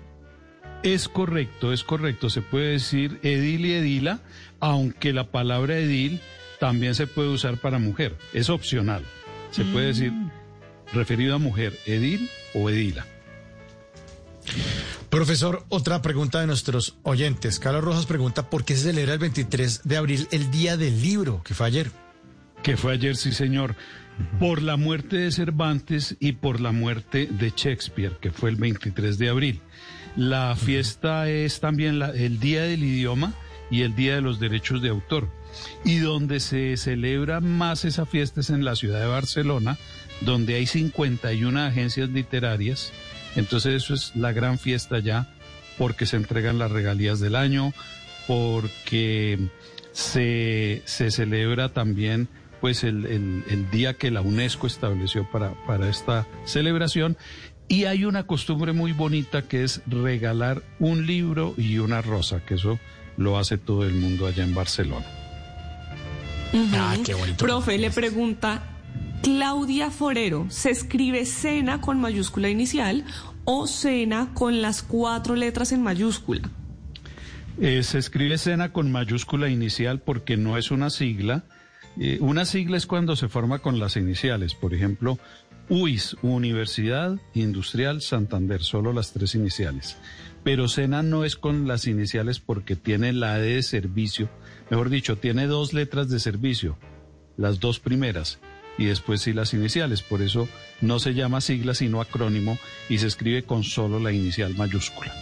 Es 0.85 1.09
correcto, 1.09 1.73
es 1.73 1.83
correcto. 1.83 2.31
Se 2.31 2.41
puede 2.41 2.73
decir 2.73 3.19
edil 3.23 3.67
y 3.67 3.75
edila, 3.75 4.21
aunque 4.61 5.13
la 5.13 5.25
palabra 5.25 5.77
edil 5.77 6.21
también 6.61 6.95
se 6.95 7.09
puede 7.09 7.29
usar 7.31 7.59
para 7.59 7.81
mujer. 7.81 8.17
Es 8.33 8.49
opcional. 8.49 9.03
Se 9.51 9.65
puede 9.65 9.89
decir 9.89 10.13
referido 10.93 11.35
a 11.35 11.39
mujer, 11.39 11.77
edil 11.87 12.31
o 12.55 12.71
edila. 12.71 13.07
Profesor, 15.11 15.65
otra 15.69 16.01
pregunta 16.01 16.41
de 16.41 16.47
nuestros 16.47 16.97
oyentes. 17.03 17.59
Carlos 17.59 17.83
Rojas 17.83 18.07
pregunta 18.07 18.49
por 18.49 18.65
qué 18.65 18.77
se 18.77 18.85
celebra 18.85 19.15
el 19.15 19.19
23 19.19 19.83
de 19.83 19.97
abril 19.97 20.29
el 20.31 20.53
Día 20.53 20.77
del 20.77 21.03
Libro, 21.03 21.43
que 21.43 21.55
fue 21.55 21.67
ayer. 21.67 21.91
Que 22.63 22.77
fue 22.77 22.93
ayer, 22.93 23.17
sí 23.17 23.33
señor. 23.33 23.75
Por 24.39 24.61
la 24.63 24.77
muerte 24.77 25.17
de 25.17 25.33
Cervantes 25.33 26.17
y 26.21 26.33
por 26.33 26.61
la 26.61 26.73
muerte 26.73 27.27
de 27.31 27.53
Shakespeare, 27.57 28.17
que 28.21 28.31
fue 28.31 28.51
el 28.51 28.57
23 28.57 29.17
de 29.19 29.29
abril. 29.31 29.61
La 30.17 30.55
fiesta 30.57 31.29
es 31.31 31.61
también 31.61 31.99
la- 31.99 32.11
el 32.11 32.39
Día 32.39 32.63
del 32.65 32.83
Idioma 32.85 33.33
y 33.71 33.83
el 33.83 33.95
Día 33.97 34.17
de 34.17 34.21
los 34.21 34.39
Derechos 34.39 34.83
de 34.83 34.91
Autor. 34.91 35.31
Y 35.85 35.99
donde 35.99 36.39
se 36.41 36.77
celebra 36.77 37.41
más 37.41 37.85
esa 37.87 38.05
fiesta 38.05 38.41
es 38.41 38.51
en 38.51 38.65
la 38.65 38.77
ciudad 38.77 39.01
de 39.01 39.07
Barcelona, 39.07 39.79
donde 40.21 40.57
hay 40.57 40.67
51 40.67 41.65
agencias 41.67 42.11
literarias. 42.11 42.93
Entonces 43.37 43.83
eso 43.83 43.95
es 43.95 44.15
la 44.17 44.33
gran 44.33 44.59
fiesta 44.59 44.99
ya, 44.99 45.33
porque 45.79 46.05
se 46.05 46.17
entregan 46.17 46.59
las 46.59 46.71
regalías 46.71 47.21
del 47.21 47.37
año, 47.37 47.73
porque 48.27 49.39
se, 49.93 50.83
se 50.85 51.11
celebra 51.11 51.71
también 51.71 52.29
pues 52.61 52.85
el, 52.85 53.07
el- 53.07 53.45
el 53.49 53.71
día 53.71 53.95
que 53.95 54.11
la 54.11 54.21
UNESCO 54.21 54.67
estableció 54.67 55.29
para, 55.31 55.53
para 55.67 55.89
esta 55.89 56.27
celebración. 56.45 57.17
Y 57.69 57.85
hay 57.85 58.05
una 58.05 58.27
costumbre 58.27 58.73
muy 58.73 58.93
bonita 58.93 59.43
que 59.43 59.63
es 59.63 59.81
regalar 59.87 60.63
un 60.81 61.07
libro 61.07 61.55
y 61.57 61.79
una 61.79 62.03
rosa, 62.03 62.41
que 62.45 62.55
eso 62.55 62.79
lo 63.17 63.39
hace 63.39 63.59
todo 63.59 63.85
el 63.87 63.95
mundo 63.95 64.27
allá 64.27 64.43
en 64.43 64.55
Barcelona. 64.55 65.07
Ujú. 66.53 67.35
Profe, 67.37 67.79
le 67.79 67.91
pregunta 67.91 68.63
Claudia 69.23 69.91
Forero, 69.91 70.47
¿se 70.49 70.71
escribe 70.71 71.25
cena 71.27 71.81
con 71.81 72.01
mayúscula 72.01 72.49
inicial 72.49 73.05
o 73.45 73.67
cena 73.69 74.31
con 74.35 74.61
las 74.63 74.83
cuatro 74.83 75.37
letras 75.37 75.71
en 75.71 75.83
mayúscula? 75.83 76.49
Eh, 77.61 77.83
se 77.85 77.99
escribe 77.99 78.37
cena 78.39 78.73
con 78.73 78.91
mayúscula 78.91 79.49
inicial 79.49 80.01
porque 80.01 80.37
no 80.37 80.57
es 80.59 80.71
una 80.73 80.91
sigla. 80.91 81.45
Eh, 82.03 82.17
una 82.23 82.47
sigla 82.47 82.79
es 82.79 82.87
cuando 82.87 83.15
se 83.15 83.29
forma 83.29 83.59
con 83.59 83.79
las 83.79 83.97
iniciales. 83.97 84.55
Por 84.55 84.73
ejemplo, 84.73 85.19
UIS, 85.69 86.17
Universidad 86.23 87.19
Industrial 87.35 88.01
Santander, 88.01 88.63
solo 88.63 88.95
las 88.95 89.13
tres 89.13 89.35
iniciales. 89.35 89.99
Pero 90.43 90.67
cena 90.69 91.03
no 91.03 91.27
es 91.27 91.37
con 91.37 91.69
las 91.69 91.87
iniciales 91.87 92.41
porque 92.41 92.75
tiene 92.75 93.13
la 93.13 93.39
D 93.39 93.57
de 93.57 93.63
servicio. 93.63 94.31
Mejor 94.71 94.89
dicho, 94.89 95.19
tiene 95.19 95.47
dos 95.47 95.75
letras 95.75 96.09
de 96.09 96.21
servicio, 96.21 96.79
las 97.37 97.61
dos 97.61 97.81
primeras, 97.81 98.39
y 98.79 98.87
después 98.87 99.21
sí 99.21 99.35
las 99.35 99.53
iniciales. 99.53 100.01
Por 100.01 100.23
eso 100.23 100.49
no 100.81 101.01
se 101.01 101.13
llama 101.13 101.43
sigla 101.43 101.75
sino 101.75 102.01
acrónimo 102.01 102.59
y 102.89 102.97
se 102.97 103.09
escribe 103.09 103.43
con 103.43 103.63
solo 103.63 104.01
la 104.01 104.11
inicial 104.11 104.55
mayúscula. 104.55 105.13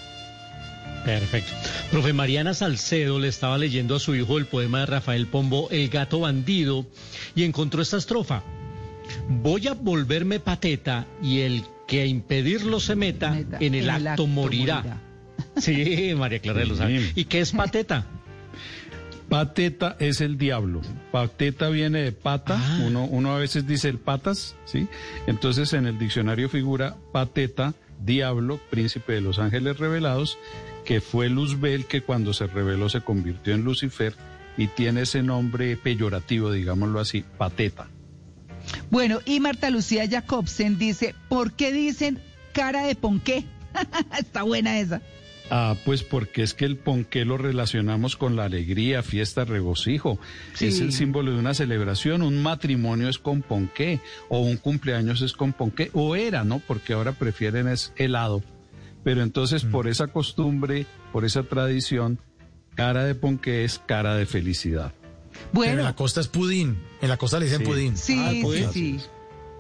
Perfecto. 1.05 1.53
Profe 1.91 2.13
Mariana 2.13 2.55
Salcedo 2.55 3.19
le 3.19 3.29
estaba 3.29 3.59
leyendo 3.59 3.97
a 3.97 4.01
su 4.01 4.15
hijo 4.15 4.39
el 4.39 4.47
poema 4.47 4.81
de 4.81 4.87
Rafael 4.87 5.27
Pombo, 5.27 5.69
El 5.71 5.89
gato 5.89 6.21
bandido, 6.21 6.87
y 7.35 7.45
encontró 7.45 7.83
esta 7.83 7.97
estrofa. 7.97 8.43
Voy 9.29 9.69
a 9.69 9.75
volverme 9.75 10.41
pateta 10.41 11.07
y 11.23 11.41
el 11.41 11.65
que 11.87 12.03
a 12.03 12.07
impedirlo 12.07 12.81
se 12.81 12.95
meta, 12.95 13.39
en 13.59 13.75
el, 13.75 13.89
acto, 13.89 14.27
morirá. 14.27 15.01
Sí, 15.57 16.13
María 16.17 16.39
Clara 16.41 16.61
de 16.61 16.67
los 16.67 16.81
Ángeles. 16.81 17.13
¿Y 17.15 17.25
qué 17.25 17.41
es 17.41 17.53
pateta? 17.53 18.07
Pateta 19.29 19.97
es 19.99 20.21
el 20.21 20.39
diablo. 20.39 20.81
Pateta 21.13 21.69
viene 21.69 22.03
de 22.03 22.13
pata. 22.13 22.61
Uno, 22.87 23.05
uno 23.05 23.35
a 23.35 23.39
veces 23.39 23.67
dice 23.67 23.89
el 23.89 23.99
patas, 23.99 24.57
¿sí? 24.65 24.89
Entonces 25.27 25.73
en 25.75 25.87
el 25.87 25.99
diccionario 25.99 26.49
figura 26.49 26.97
pateta, 27.13 27.75
diablo, 28.05 28.59
príncipe 28.71 29.15
de 29.15 29.21
los 29.21 29.39
ángeles 29.39 29.79
revelados, 29.79 30.39
que 30.89 31.03
fue 31.03 31.29
Luzbel 31.29 31.85
que 31.85 32.01
cuando 32.01 32.33
se 32.33 32.47
reveló 32.47 32.89
se 32.89 33.03
convirtió 33.03 33.53
en 33.53 33.63
Lucifer 33.63 34.15
y 34.57 34.69
tiene 34.69 35.03
ese 35.03 35.23
nombre 35.23 35.77
peyorativo, 35.77 36.51
digámoslo 36.51 36.99
así, 36.99 37.27
pateta. 37.37 37.91
Bueno, 38.89 39.19
y 39.27 39.39
Marta 39.39 39.69
Lucía 39.69 40.09
Jacobsen 40.09 40.79
dice, 40.79 41.15
¿por 41.29 41.53
qué 41.53 41.73
dicen 41.73 42.23
cara 42.55 42.87
de 42.87 42.95
ponqué? 42.95 43.45
Está 44.19 44.45
buena 44.45 44.81
esa. 44.81 45.03
Ah, 45.51 45.77
pues 45.85 46.03
porque 46.05 46.43
es 46.43 46.55
que 46.55 46.65
el 46.65 46.79
ponqué 46.79 47.27
lo 47.27 47.37
relacionamos 47.37 48.17
con 48.17 48.35
la 48.35 48.45
alegría, 48.45 49.03
fiesta, 49.03 49.45
regocijo. 49.45 50.19
Sí. 50.55 50.69
Es 50.69 50.81
el 50.81 50.95
símbolo 50.95 51.33
de 51.33 51.39
una 51.39 51.53
celebración. 51.53 52.23
Un 52.23 52.43
matrimonio 52.43 53.11
es 53.11 53.19
con 53.19 53.43
ponqué, 53.43 54.01
o 54.31 54.41
un 54.41 54.57
cumpleaños 54.57 55.21
es 55.21 55.35
con 55.35 55.53
ponqué, 55.53 55.91
o 55.93 56.17
era, 56.17 56.45
¿no? 56.45 56.61
Porque 56.61 56.95
ahora 56.95 57.13
prefieren 57.13 57.69
es 57.69 57.93
helado. 57.97 58.43
Pero 59.09 59.23
entonces, 59.23 59.65
por 59.65 59.89
esa 59.89 60.09
costumbre, 60.09 60.85
por 61.15 61.25
esa 61.25 61.43
tradición, 61.43 62.19
cara 62.75 63.05
de 63.05 63.15
ponqué 63.15 63.65
es 63.65 63.79
cara 63.79 64.15
de 64.17 64.27
felicidad. 64.27 64.93
Bueno. 65.51 65.71
Pero 65.71 65.81
en 65.81 65.85
la 65.87 65.97
costa 65.97 66.21
es 66.21 66.29
pudín. 66.29 66.77
En 67.01 67.09
la 67.09 67.17
costa 67.17 67.39
le 67.39 67.47
dicen 67.47 67.61
Sí. 67.61 67.65
pudín. 67.65 67.97
Sí, 67.97 68.19
Ah, 68.23 68.31
sí, 68.33 68.43
pudín. 68.43 68.71
sí. 68.71 69.01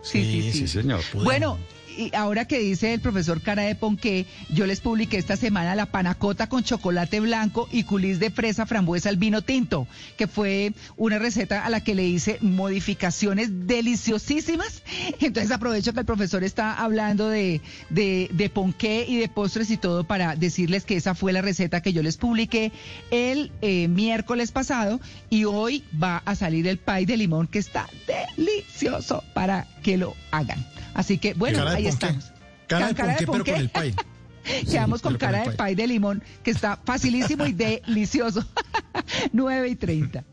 Sí, 0.03 0.23
sí, 0.23 0.43
sí. 0.43 0.53
Sí, 0.53 0.69
señor. 0.69 1.01
Bueno, 1.15 1.57
y 1.99 2.15
ahora 2.15 2.47
que 2.47 2.61
dice 2.61 2.95
el 2.95 3.01
profesor 3.01 3.43
Cara 3.43 3.63
de 3.63 3.75
Ponqué, 3.75 4.27
yo 4.51 4.67
les 4.67 4.81
publiqué 4.81 5.19
esta 5.19 5.37
semana 5.37 5.75
la 5.75 5.87
panacota 5.87 6.49
con 6.49 6.63
chocolate 6.63 7.19
blanco 7.19 7.69
y 7.73 7.83
culis 7.83 8.21
de 8.21 8.31
fresa 8.31 8.67
frambuesa 8.67 9.09
al 9.09 9.17
vino 9.17 9.43
tinto, 9.43 9.89
que 10.17 10.29
fue 10.29 10.73
una 10.97 11.19
receta 11.19 11.65
a 11.65 11.71
la 11.71 11.83
que 11.83 11.97
le 11.97 12.07
hice 12.07 12.39
modificaciones 12.41 13.67
deliciosísimas. 13.67 14.83
Entonces 15.21 15.51
aprovecho 15.51 15.93
que 15.93 16.01
el 16.01 16.07
profesor 16.07 16.45
está 16.45 16.75
hablando 16.75 17.29
de, 17.29 17.61
de, 17.91 18.31
de 18.33 18.49
ponqué 18.49 19.05
y 19.09 19.17
de 19.17 19.29
postres 19.29 19.71
y 19.71 19.77
todo 19.77 20.05
para 20.05 20.37
decirles 20.37 20.85
que 20.85 20.97
esa 20.97 21.17
fue 21.17 21.33
la 21.33 21.43
receta 21.43 21.83
que 21.83 21.93
yo 21.93 22.03
les 22.03 22.17
publiqué 22.17 22.71
el 23.11 23.51
eh, 23.61 23.89
miércoles 23.89 24.53
pasado 24.53 25.01
y 25.31 25.45
hoy 25.45 25.83
va 26.01 26.23
a 26.25 26.37
salir 26.37 26.69
el 26.69 26.79
pay 26.79 27.07
de 27.07 27.17
limón 27.17 27.49
que 27.49 27.59
está 27.59 27.89
delicioso 28.37 29.25
para 29.35 29.67
que 29.83 29.97
lo 29.97 30.15
hagan. 30.31 30.65
Así 30.95 31.19
que, 31.19 31.35
bueno, 31.35 31.67
ahí 31.67 31.87
estamos. 31.87 32.33
Cara, 32.67 32.95
cara, 32.95 33.17
de, 33.17 33.27
ponqué. 33.27 33.71
Quedamos 34.71 35.03
con 35.03 35.17
cara 35.17 35.43
con 35.43 35.53
de 35.53 35.57
pay 35.57 35.75
de 35.75 35.87
limón, 35.87 36.23
que 36.43 36.51
está 36.51 36.79
facilísimo 36.85 37.47
y 37.47 37.53
delicioso. 37.55 38.45
9 39.33 39.69
y 39.69 39.77
30. 39.77 40.25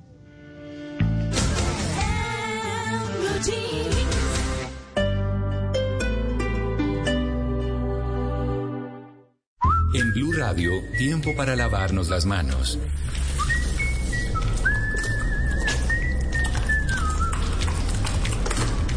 En 9.93 10.11
Blue 10.11 10.33
Radio, 10.33 10.71
tiempo 10.97 11.33
para 11.35 11.55
lavarnos 11.55 12.09
las 12.09 12.25
manos. 12.25 12.77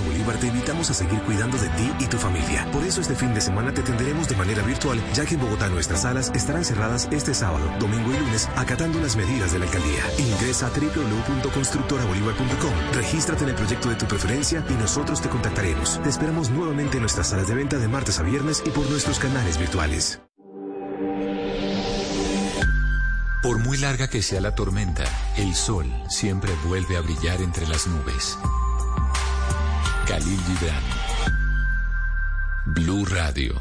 Bolívar 0.00 0.38
te 0.38 0.48
invitamos 0.48 0.90
a 0.90 0.94
seguir 0.94 1.20
cuidando 1.22 1.58
de 1.58 1.68
ti 1.70 1.92
y 2.00 2.06
tu 2.06 2.18
familia. 2.18 2.66
Por 2.72 2.84
eso 2.84 3.00
este 3.00 3.14
fin 3.14 3.34
de 3.34 3.40
semana 3.40 3.72
te 3.72 3.80
atenderemos 3.80 4.28
de 4.28 4.36
manera 4.36 4.62
virtual, 4.62 5.00
ya 5.12 5.24
que 5.24 5.34
en 5.34 5.40
Bogotá 5.40 5.68
nuestras 5.68 6.02
salas 6.02 6.30
estarán 6.34 6.64
cerradas 6.64 7.08
este 7.10 7.34
sábado, 7.34 7.70
domingo 7.78 8.12
y 8.12 8.18
lunes, 8.18 8.48
acatando 8.56 9.00
las 9.00 9.16
medidas 9.16 9.52
de 9.52 9.58
la 9.58 9.66
alcaldía. 9.66 10.02
Ingresa 10.18 10.66
a 10.66 10.70
www.constructorabolívar.com, 10.70 12.72
regístrate 12.94 13.44
en 13.44 13.50
el 13.50 13.56
proyecto 13.56 13.88
de 13.88 13.96
tu 13.96 14.06
preferencia 14.06 14.64
y 14.68 14.74
nosotros 14.74 15.20
te 15.20 15.28
contactaremos. 15.28 16.00
Te 16.02 16.08
esperamos 16.08 16.50
nuevamente 16.50 16.96
en 16.96 17.02
nuestras 17.02 17.28
salas 17.28 17.48
de 17.48 17.54
venta 17.54 17.78
de 17.78 17.88
martes 17.88 18.18
a 18.18 18.22
viernes 18.22 18.62
y 18.64 18.70
por 18.70 18.88
nuestros 18.90 19.18
canales 19.18 19.58
virtuales. 19.58 20.20
Por 23.42 23.58
muy 23.58 23.78
larga 23.78 24.08
que 24.08 24.20
sea 24.20 24.42
la 24.42 24.54
tormenta, 24.54 25.04
el 25.38 25.54
sol 25.54 25.86
siempre 26.10 26.52
vuelve 26.66 26.98
a 26.98 27.00
brillar 27.00 27.40
entre 27.40 27.66
las 27.66 27.86
nubes. 27.86 28.38
Khalil 30.10 30.40
Gibran. 30.42 30.82
Blue 32.74 33.04
Radio. 33.04 33.54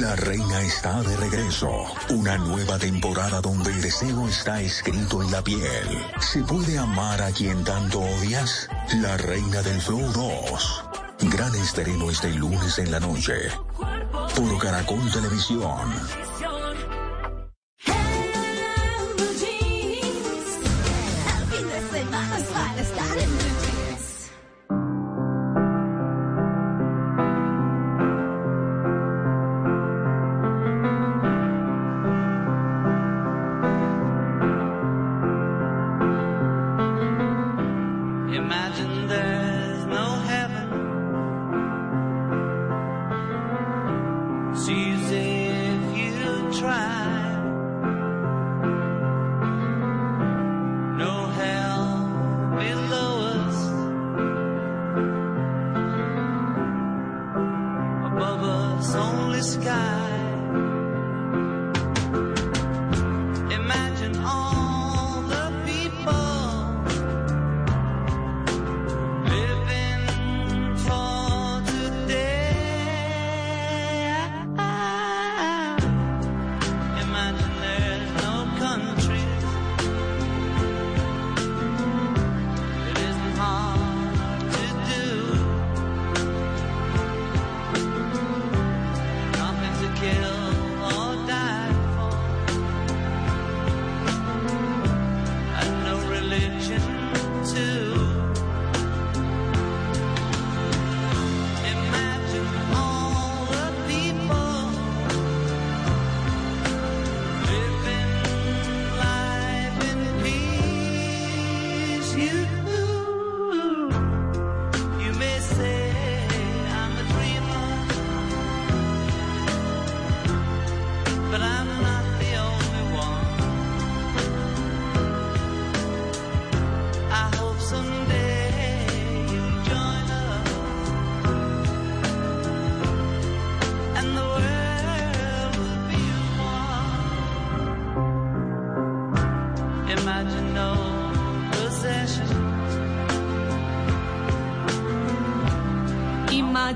La 0.00 0.14
reina 0.14 0.60
está 0.62 1.02
de 1.02 1.16
regreso. 1.16 1.68
Una 2.10 2.38
nueva 2.38 2.78
temporada 2.78 3.40
donde 3.40 3.72
el 3.72 3.82
deseo 3.82 4.28
está 4.28 4.60
escrito 4.60 5.22
en 5.24 5.32
la 5.32 5.42
piel. 5.42 6.06
¿Se 6.20 6.44
puede 6.44 6.78
amar 6.78 7.20
a 7.20 7.32
quien 7.32 7.64
tanto 7.64 7.98
odias? 7.98 8.68
La 9.00 9.16
reina 9.16 9.60
del 9.62 9.80
Flow 9.80 10.12
2. 10.12 11.05
Gran 11.20 11.54
estreno 11.54 12.10
este 12.10 12.30
lunes 12.34 12.78
en 12.78 12.90
la 12.90 13.00
noche. 13.00 13.34
Por 14.36 14.58
Caracol 14.58 15.10
Televisión. 15.10 15.80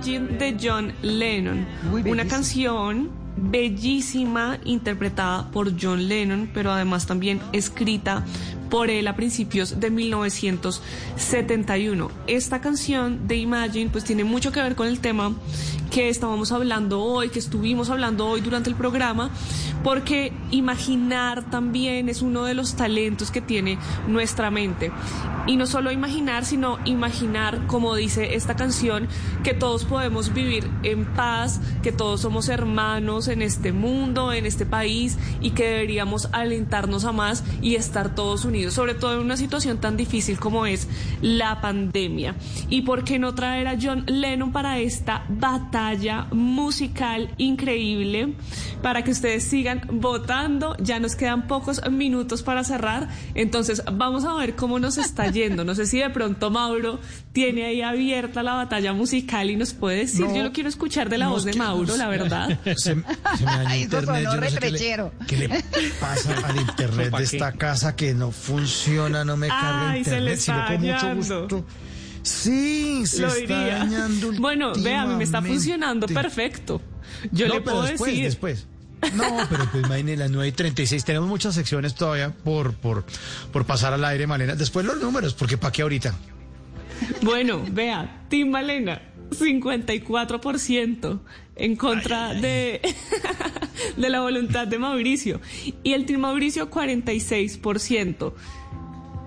Imagine 0.00 0.38
de 0.38 0.56
John 0.58 0.94
Lennon, 1.02 1.66
una 2.06 2.26
canción 2.26 3.10
bellísima 3.36 4.58
interpretada 4.64 5.50
por 5.50 5.78
John 5.78 6.08
Lennon, 6.08 6.48
pero 6.54 6.72
además 6.72 7.06
también 7.06 7.38
escrita 7.52 8.24
por 8.70 8.88
él 8.88 9.06
a 9.08 9.16
principios 9.16 9.78
de 9.78 9.90
1971. 9.90 12.10
Esta 12.26 12.62
canción 12.62 13.28
de 13.28 13.36
Imagine 13.36 13.90
pues 13.90 14.04
tiene 14.04 14.24
mucho 14.24 14.52
que 14.52 14.62
ver 14.62 14.74
con 14.74 14.86
el 14.86 15.00
tema 15.00 15.34
que 15.90 16.08
estábamos 16.08 16.50
hablando 16.52 17.02
hoy, 17.02 17.28
que 17.30 17.40
estuvimos 17.40 17.90
hablando 17.90 18.28
hoy 18.28 18.40
durante 18.40 18.70
el 18.70 18.76
programa, 18.76 19.30
porque 19.82 20.32
imaginar 20.52 21.50
también 21.50 22.08
es 22.08 22.22
uno 22.22 22.44
de 22.44 22.54
los 22.54 22.76
talentos 22.76 23.32
que 23.32 23.40
tiene 23.40 23.76
nuestra 24.06 24.52
mente. 24.52 24.92
Y 25.46 25.56
no 25.56 25.66
solo 25.66 25.90
imaginar, 25.90 26.44
sino 26.44 26.78
imaginar, 26.84 27.66
como 27.66 27.96
dice 27.96 28.36
esta 28.36 28.54
canción, 28.54 29.08
que 29.42 29.54
todos 29.54 29.84
podemos 29.84 30.34
vivir 30.34 30.70
en 30.82 31.04
paz, 31.14 31.60
que 31.82 31.92
todos 31.92 32.20
somos 32.20 32.48
hermanos 32.48 33.28
en 33.28 33.42
este 33.42 33.72
mundo, 33.72 34.32
en 34.32 34.44
este 34.44 34.66
país, 34.66 35.18
y 35.40 35.50
que 35.50 35.64
deberíamos 35.64 36.28
alentarnos 36.32 37.04
a 37.04 37.12
más 37.12 37.44
y 37.62 37.76
estar 37.76 38.14
todos 38.14 38.44
unidos, 38.44 38.74
sobre 38.74 38.94
todo 38.94 39.14
en 39.14 39.20
una 39.20 39.36
situación 39.36 39.78
tan 39.78 39.96
difícil 39.96 40.38
como 40.38 40.66
es 40.66 40.88
la 41.22 41.60
pandemia. 41.60 42.34
¿Y 42.68 42.82
por 42.82 43.04
qué 43.04 43.18
no 43.18 43.34
traer 43.34 43.68
a 43.68 43.78
John 43.80 44.04
Lennon 44.06 44.52
para 44.52 44.78
esta 44.78 45.24
batalla 45.28 46.26
musical 46.32 47.32
increíble? 47.38 48.34
Para 48.82 49.04
que 49.04 49.12
ustedes 49.12 49.44
sigan 49.44 49.82
votando, 49.92 50.76
ya 50.78 51.00
nos 51.00 51.16
quedan 51.16 51.46
pocos 51.46 51.80
minutos 51.90 52.42
para 52.42 52.64
cerrar, 52.64 53.08
entonces 53.34 53.82
vamos 53.90 54.24
a 54.24 54.34
ver 54.34 54.54
cómo 54.54 54.78
nos 54.78 54.98
está 54.98 55.30
yendo. 55.30 55.64
No 55.64 55.74
sé 55.74 55.86
si 55.86 55.98
de 55.98 56.10
pronto 56.10 56.50
Mauro 56.50 56.98
tiene 57.32 57.64
ahí 57.64 57.82
abierta 57.82 58.42
la 58.42 58.54
batalla 58.54 58.92
musical 58.92 59.29
y 59.50 59.56
nos 59.56 59.72
puede 59.74 59.98
decir, 59.98 60.26
No. 60.26 60.34
yo 60.36 60.42
lo 60.42 60.52
quiero 60.52 60.68
escuchar 60.68 61.08
de 61.08 61.18
la 61.18 61.26
No, 61.26 61.30
voz 61.32 61.44
de 61.44 61.54
Mauro, 61.54 61.96
la 61.96 62.08
verdad. 62.08 62.58
Se, 62.64 62.74
se 62.76 62.94
me 62.96 63.02
dañó 63.44 63.68
Ay, 63.68 63.82
internet. 63.82 64.24
no 64.24 64.50
sé 64.50 64.58
qué 64.58 64.70
le-. 64.70 64.78
¿Qué 65.26 65.36
le 65.36 65.48
pasa 66.00 66.34
al 66.46 66.56
internet 66.60 67.10
¿Pa' 67.10 67.18
de 67.18 67.24
esta 67.24 67.52
casa 67.52 67.94
que 67.94 68.12
no 68.14 68.30
funciona, 68.32 69.24
no 69.24 69.36
me 69.36 69.48
carga 69.48 69.90
Ay, 69.90 70.04
se 70.04 70.20
le 70.20 70.32
internet? 70.32 70.48
No, 70.48 70.54
está 70.54 70.66
con 70.66 70.80
mucho 70.80 70.92
dañando. 71.06 71.40
gusto. 71.42 71.66
Sí, 72.22 73.06
se 73.06 73.22
lo 73.22 73.28
está 73.28 73.40
diría. 73.40 73.78
dañando 73.78 74.32
Bueno, 74.38 74.72
vea, 74.82 75.02
a 75.02 75.06
mí 75.06 75.14
me 75.14 75.24
está 75.24 75.40
funcionando 75.40 76.06
perfecto. 76.06 76.82
Yo 77.32 77.48
No, 77.48 77.54
le 77.54 77.60
pero 77.60 77.72
puedo 77.76 77.86
después, 77.86 78.10
decir. 78.10 78.24
después. 78.24 78.66
No, 79.14 79.38
pero 79.48 79.64
pues 79.70 79.84
imagínate, 79.86 80.16
las 80.18 80.30
9 80.30 80.48
y 80.48 80.52
36. 80.52 81.04
Tenemos 81.06 81.26
muchas 81.28 81.54
secciones 81.54 81.94
todavía 81.94 82.30
por, 82.44 82.74
por, 82.74 83.04
por 83.50 83.64
pasar 83.64 83.94
al 83.94 84.04
aire, 84.04 84.26
Malena. 84.26 84.54
Después 84.54 84.84
los 84.84 85.00
números, 85.00 85.32
porque 85.32 85.56
¿para 85.56 85.72
qué 85.72 85.80
ahorita? 85.82 86.14
Bueno, 87.22 87.62
vea, 87.70 88.24
Tim 88.28 88.50
Malena, 88.50 89.00
54% 89.30 91.20
en 91.56 91.76
contra 91.76 92.34
de, 92.34 92.80
de 93.96 94.10
la 94.10 94.20
voluntad 94.20 94.66
de 94.66 94.78
Mauricio. 94.78 95.40
Y 95.82 95.92
el 95.92 96.06
Team 96.06 96.20
Mauricio, 96.20 96.70
46%. 96.70 98.32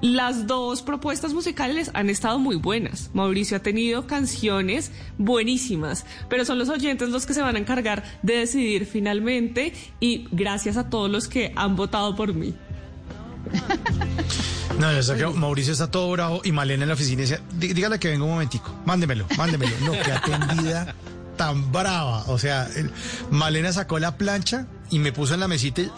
Las 0.04 0.48
dos 0.48 0.82
propuestas 0.82 1.34
musicales 1.34 1.90
han 1.94 2.10
estado 2.10 2.38
muy 2.38 2.58
buenas. 2.58 3.10
Mauricio 3.14 3.56
ha 3.56 3.62
tenido 3.62 4.06
canciones 4.06 4.92
buenísimas, 5.18 6.06
pero 6.28 6.44
son 6.44 6.60
los 6.60 6.68
oyentes 6.68 7.08
los 7.08 7.26
que 7.26 7.34
se 7.34 7.42
van 7.42 7.56
a 7.56 7.60
encargar 7.60 8.04
de 8.22 8.40
decidir 8.40 8.86
finalmente 8.86 9.72
y 10.02 10.28
gracias 10.32 10.76
a 10.76 10.90
todos 10.90 11.10
los 11.10 11.30
que 11.30 11.54
han 11.56 11.78
votado 11.78 12.18
por 12.18 12.34
mí. 12.34 12.54
No, 14.80 14.92
yo 14.92 15.04
sé 15.04 15.16
que 15.16 15.26
Mauricio 15.28 15.74
está 15.74 15.90
todo 15.92 16.10
bravo 16.12 16.42
y 16.44 16.52
Malena 16.52 16.84
en 16.84 16.90
la 16.90 16.96
oficina 16.96 17.22
dice, 17.22 17.40
"Dí- 17.60 17.74
dígale 17.74 18.00
que 18.00 18.10
venga 18.10 18.24
un 18.26 18.32
momentico, 18.32 18.74
mándemelo, 18.86 19.26
mándemelo. 19.38 19.72
No, 19.86 19.92
que 19.92 20.12
atendida 20.12 20.96
tan 21.38 21.72
brava. 21.72 22.24
O 22.28 22.38
sea, 22.40 22.68
el- 22.76 22.92
Malena 23.32 23.72
sacó 23.74 24.00
la 24.00 24.18
plancha 24.18 24.66
y 24.90 25.00
me 25.00 25.12
puso 25.12 25.34
en 25.36 25.40
la 25.42 25.48
mesita 25.48 25.82
y 25.82 25.90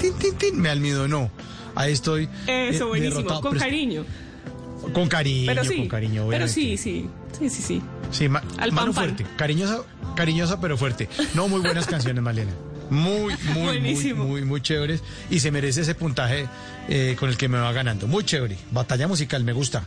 tin, 0.00 0.14
tin, 0.14 0.34
tin, 0.36 0.60
me 0.60 0.68
almidonó. 0.70 1.30
Ahí 1.74 1.92
estoy. 1.92 2.28
eh, 2.46 2.70
Eso, 2.72 2.88
buenísimo, 2.88 3.16
derrotado, 3.18 3.40
con 3.40 3.52
pero 3.52 3.64
cariño. 3.64 4.04
Con 4.92 5.08
cariño, 5.08 5.46
Pero 5.46 5.64
sí, 5.64 5.76
con 5.76 5.88
cariño, 5.88 6.26
pero 6.28 6.46
sí, 6.46 6.76
sí, 6.76 7.08
sí, 7.38 7.48
sí, 7.50 7.62
sí. 7.62 7.82
Sí, 8.10 8.28
ma- 8.28 8.42
Al 8.58 8.70
mano 8.72 8.92
pan, 8.92 8.94
pan. 8.94 9.16
fuerte, 9.16 9.26
cariñosa, 9.36 9.78
cariñosa 10.14 10.60
pero 10.60 10.76
fuerte. 10.76 11.08
No, 11.34 11.48
muy 11.48 11.60
buenas 11.60 11.86
canciones, 11.86 12.22
Malena. 12.22 12.52
Muy, 12.94 13.34
muy, 13.44 13.54
muy, 13.54 13.62
Buenísimo. 13.64 14.24
muy, 14.24 14.44
muy 14.44 14.60
chéveres. 14.60 15.02
Y 15.30 15.40
se 15.40 15.50
merece 15.50 15.82
ese 15.82 15.94
puntaje 15.94 16.46
eh, 16.88 17.16
con 17.18 17.28
el 17.28 17.36
que 17.36 17.48
me 17.48 17.58
va 17.58 17.72
ganando. 17.72 18.06
Muy 18.06 18.24
chévere. 18.24 18.56
Batalla 18.70 19.08
musical, 19.08 19.44
me 19.44 19.52
gusta. 19.52 19.86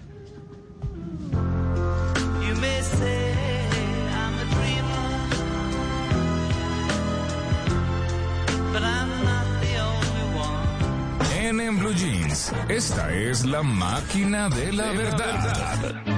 En 11.49 11.79
Blue 11.79 11.93
Jeans, 11.93 12.51
esta 12.67 13.13
es 13.13 13.45
la 13.45 13.63
máquina 13.63 14.49
de 14.49 14.73
la 14.73 14.91
verdad. 14.91 16.16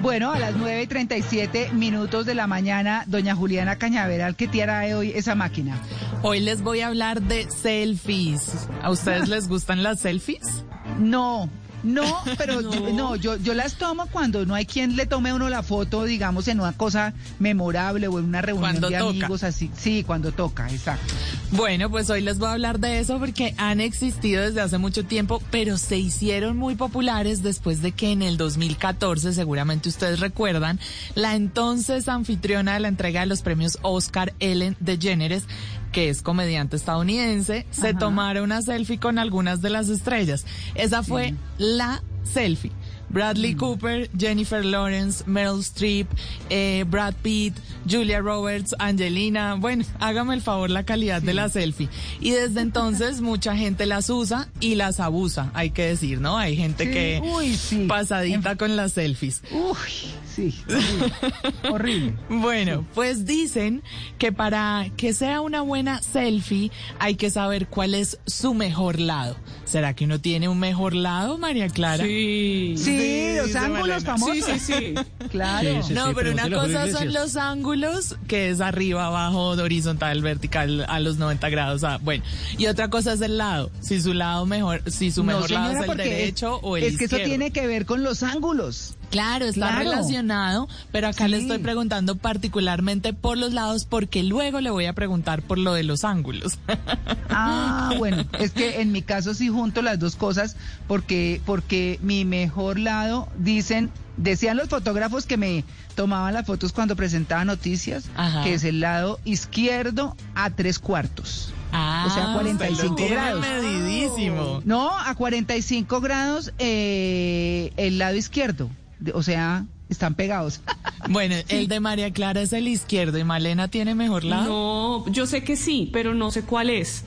Bueno, 0.00 0.32
a 0.32 0.38
las 0.38 0.54
9 0.56 0.82
y 0.82 0.86
37 0.86 1.70
minutos 1.72 2.24
de 2.24 2.34
la 2.36 2.46
mañana, 2.46 3.02
doña 3.08 3.34
Juliana 3.34 3.76
Cañaveral, 3.76 4.36
¿qué 4.36 4.46
trae 4.46 4.94
hoy 4.94 5.10
esa 5.10 5.34
máquina? 5.34 5.76
Hoy 6.22 6.38
les 6.40 6.62
voy 6.62 6.80
a 6.80 6.86
hablar 6.86 7.20
de 7.20 7.50
selfies. 7.50 8.68
¿A 8.80 8.90
ustedes 8.90 9.28
les 9.28 9.48
gustan 9.48 9.82
las 9.82 10.00
selfies? 10.00 10.64
No, 11.00 11.50
no, 11.82 12.04
pero 12.38 12.60
yo, 12.60 12.92
no, 12.92 13.16
yo, 13.16 13.36
yo 13.36 13.54
las 13.54 13.74
tomo 13.74 14.06
cuando 14.06 14.44
no 14.46 14.54
hay 14.54 14.66
quien 14.66 14.96
le 14.96 15.06
tome 15.06 15.30
a 15.30 15.34
uno 15.34 15.48
la 15.48 15.62
foto, 15.62 16.04
digamos, 16.04 16.48
en 16.48 16.60
una 16.60 16.72
cosa 16.72 17.14
memorable 17.38 18.08
o 18.08 18.18
en 18.18 18.26
una 18.26 18.42
reunión 18.42 18.72
Cuando 18.72 18.88
de 18.90 18.98
toca. 18.98 19.10
amigos 19.10 19.42
así. 19.44 19.70
Sí, 19.76 20.04
cuando 20.04 20.32
toca, 20.32 20.68
exacto. 20.70 21.14
Bueno, 21.52 21.90
pues 21.90 22.10
hoy 22.10 22.20
les 22.20 22.38
voy 22.38 22.48
a 22.48 22.52
hablar 22.52 22.78
de 22.80 22.98
eso 22.98 23.18
porque 23.18 23.54
han 23.56 23.80
existido 23.80 24.42
desde 24.42 24.60
hace 24.60 24.78
mucho 24.78 25.04
tiempo, 25.04 25.42
pero 25.50 25.78
se 25.78 25.98
hicieron 25.98 26.56
muy 26.56 26.74
populares 26.74 27.42
después 27.42 27.80
de 27.82 27.92
que 27.92 28.12
en 28.12 28.22
el 28.22 28.36
2014, 28.36 29.32
seguramente 29.32 29.88
ustedes 29.88 30.20
recuerdan, 30.20 30.78
la 31.14 31.34
entonces 31.36 32.08
anfitriona 32.08 32.74
de 32.74 32.80
la 32.80 32.88
entrega 32.88 33.20
de 33.20 33.26
los 33.26 33.42
premios 33.42 33.78
Oscar, 33.82 34.34
Ellen 34.40 34.76
DeGeneres, 34.80 35.44
que 35.92 36.08
es 36.08 36.22
comediante 36.22 36.76
estadounidense, 36.76 37.66
se 37.70 37.94
tomara 37.94 38.42
una 38.42 38.62
selfie 38.62 38.98
con 38.98 39.18
algunas 39.18 39.60
de 39.62 39.70
las 39.70 39.88
estrellas. 39.88 40.44
Esa 40.74 41.02
fue 41.02 41.34
la 41.58 42.02
selfie. 42.24 42.72
Bradley 43.10 43.54
Cooper, 43.54 44.10
Jennifer 44.18 44.62
Lawrence, 44.62 45.24
Meryl 45.26 45.60
Streep, 45.60 46.06
eh, 46.50 46.84
Brad 46.86 47.14
Pitt, 47.22 47.54
Julia 47.88 48.20
Roberts, 48.20 48.74
Angelina. 48.78 49.54
Bueno, 49.54 49.82
hágame 49.98 50.34
el 50.34 50.42
favor 50.42 50.68
la 50.68 50.82
calidad 50.84 51.22
de 51.22 51.32
la 51.32 51.48
selfie. 51.48 51.88
Y 52.20 52.32
desde 52.32 52.60
entonces 52.60 53.20
mucha 53.22 53.56
gente 53.56 53.86
las 53.86 54.10
usa 54.10 54.48
y 54.60 54.74
las 54.74 55.00
abusa, 55.00 55.50
hay 55.54 55.70
que 55.70 55.86
decir, 55.86 56.20
¿no? 56.20 56.36
Hay 56.36 56.54
gente 56.56 56.84
Sí, 56.84 56.90
que 56.90 57.20
uy, 57.24 57.56
sí. 57.56 57.86
pasadita 57.88 58.56
con 58.56 58.76
las 58.76 58.92
selfies. 58.92 59.42
Uy, 59.52 60.10
sí, 60.38 60.62
horrible. 60.68 61.68
horrible. 61.70 62.14
Bueno, 62.28 62.86
pues 62.94 63.24
dicen 63.26 63.82
que 64.18 64.32
para 64.32 64.86
que 64.96 65.12
sea 65.12 65.40
una 65.40 65.60
buena 65.62 66.00
selfie 66.02 66.70
hay 66.98 67.16
que 67.16 67.30
saber 67.30 67.66
cuál 67.68 67.94
es 67.94 68.18
su 68.26 68.54
mejor 68.54 68.98
lado. 69.00 69.36
¿Será 69.64 69.94
que 69.94 70.04
uno 70.04 70.20
tiene 70.20 70.48
un 70.48 70.58
mejor 70.58 70.94
lado, 70.94 71.36
María 71.38 71.68
Clara? 71.68 72.04
Sí. 72.04 72.74
Sí, 72.76 73.34
los 73.36 73.54
ángulos 73.54 73.88
Malena. 73.88 74.00
famosos. 74.00 74.36
Sí, 74.46 74.58
sí, 74.58 74.74
sí. 74.74 74.94
Claro. 75.30 75.82
Sí, 75.82 75.88
sí, 75.88 75.94
no, 75.94 76.08
sí, 76.08 76.12
pero 76.14 76.32
una 76.32 76.48
cosa 76.50 76.90
son 76.90 77.12
los 77.12 77.36
ángulos, 77.36 78.16
que 78.28 78.48
es 78.50 78.60
arriba, 78.60 79.06
abajo, 79.06 79.48
horizontal, 79.50 80.22
vertical, 80.22 80.86
a 80.88 81.00
los 81.00 81.18
90 81.18 81.48
grados. 81.50 81.84
ah, 81.84 81.98
bueno, 82.02 82.24
y 82.56 82.66
otra 82.66 82.88
cosa 82.88 83.12
es 83.12 83.20
el 83.20 83.36
lado. 83.36 83.70
Si 83.80 84.00
su 84.00 84.14
lado 84.14 84.46
mejor, 84.46 84.82
si 84.90 85.10
su 85.10 85.22
No, 85.22 85.32
mejor 85.34 85.50
lado 85.50 85.72
es 85.74 85.80
el 85.80 85.86
porque 85.86 86.04
derecho 86.04 86.56
es, 86.56 86.60
o 86.62 86.76
el 86.78 86.84
Es 86.84 86.90
que 86.96 87.04
eso 87.04 87.16
izquierdo. 87.16 87.26
tiene 87.26 87.50
que 87.50 87.66
ver 87.66 87.84
con 87.84 88.02
los 88.02 88.22
ángulos. 88.22 88.94
Claro, 89.10 89.46
está 89.46 89.68
Claro. 89.68 89.78
relacionado, 89.90 90.68
pero 90.92 91.08
acá 91.08 91.28
le 91.28 91.38
estoy 91.38 91.58
preguntando 91.58 92.16
particularmente 92.16 93.12
por 93.12 93.38
los 93.38 93.52
lados 93.54 93.84
porque 93.84 94.22
luego 94.22 94.60
le 94.60 94.70
voy 94.70 94.86
a 94.86 94.92
preguntar 94.92 95.42
por 95.42 95.58
lo 95.58 95.72
de 95.74 95.82
los 95.84 96.04
ángulos. 96.04 96.58
Ah, 97.40 97.92
bueno, 97.98 98.24
es 98.40 98.50
que 98.52 98.80
en 98.80 98.90
mi 98.90 99.02
caso 99.02 99.32
sí 99.34 99.48
junto 99.48 99.80
las 99.82 99.98
dos 100.00 100.16
cosas 100.16 100.56
porque 100.88 101.40
porque 101.44 102.00
mi 102.02 102.24
mejor 102.24 102.78
lado 102.80 103.28
dicen 103.38 103.90
decían 104.16 104.56
los 104.56 104.68
fotógrafos 104.68 105.24
que 105.26 105.36
me 105.36 105.62
tomaban 105.94 106.34
las 106.34 106.46
fotos 106.46 106.72
cuando 106.72 106.96
presentaba 106.96 107.44
noticias 107.44 108.06
Ajá. 108.16 108.42
que 108.42 108.54
es 108.54 108.64
el 108.64 108.80
lado 108.80 109.20
izquierdo 109.24 110.16
a 110.34 110.50
tres 110.50 110.78
cuartos. 110.80 111.52
Ah, 111.70 112.06
o 112.08 112.10
sea, 112.14 112.32
45 112.32 112.96
se 112.98 113.08
grados. 113.08 113.40
medidísimo. 113.46 114.62
No, 114.64 114.90
a 114.98 115.14
45 115.14 116.00
grados 116.00 116.52
eh, 116.58 117.72
el 117.76 117.98
lado 117.98 118.16
izquierdo. 118.16 118.68
O 119.14 119.22
sea, 119.22 119.64
están 119.88 120.14
pegados. 120.14 120.60
Bueno, 121.10 121.36
el 121.48 121.68
de 121.68 121.78
María 121.78 122.12
Clara 122.12 122.42
es 122.42 122.52
el 122.52 122.66
izquierdo 122.66 123.18
y 123.18 123.24
Malena 123.24 123.68
tiene 123.68 123.94
mejor 123.94 124.24
lado. 124.24 125.04
No, 125.06 125.12
yo 125.12 125.26
sé 125.26 125.44
que 125.44 125.56
sí, 125.56 125.88
pero 125.92 126.12
no 126.12 126.32
sé 126.32 126.42
cuál 126.42 126.70
es. 126.70 127.04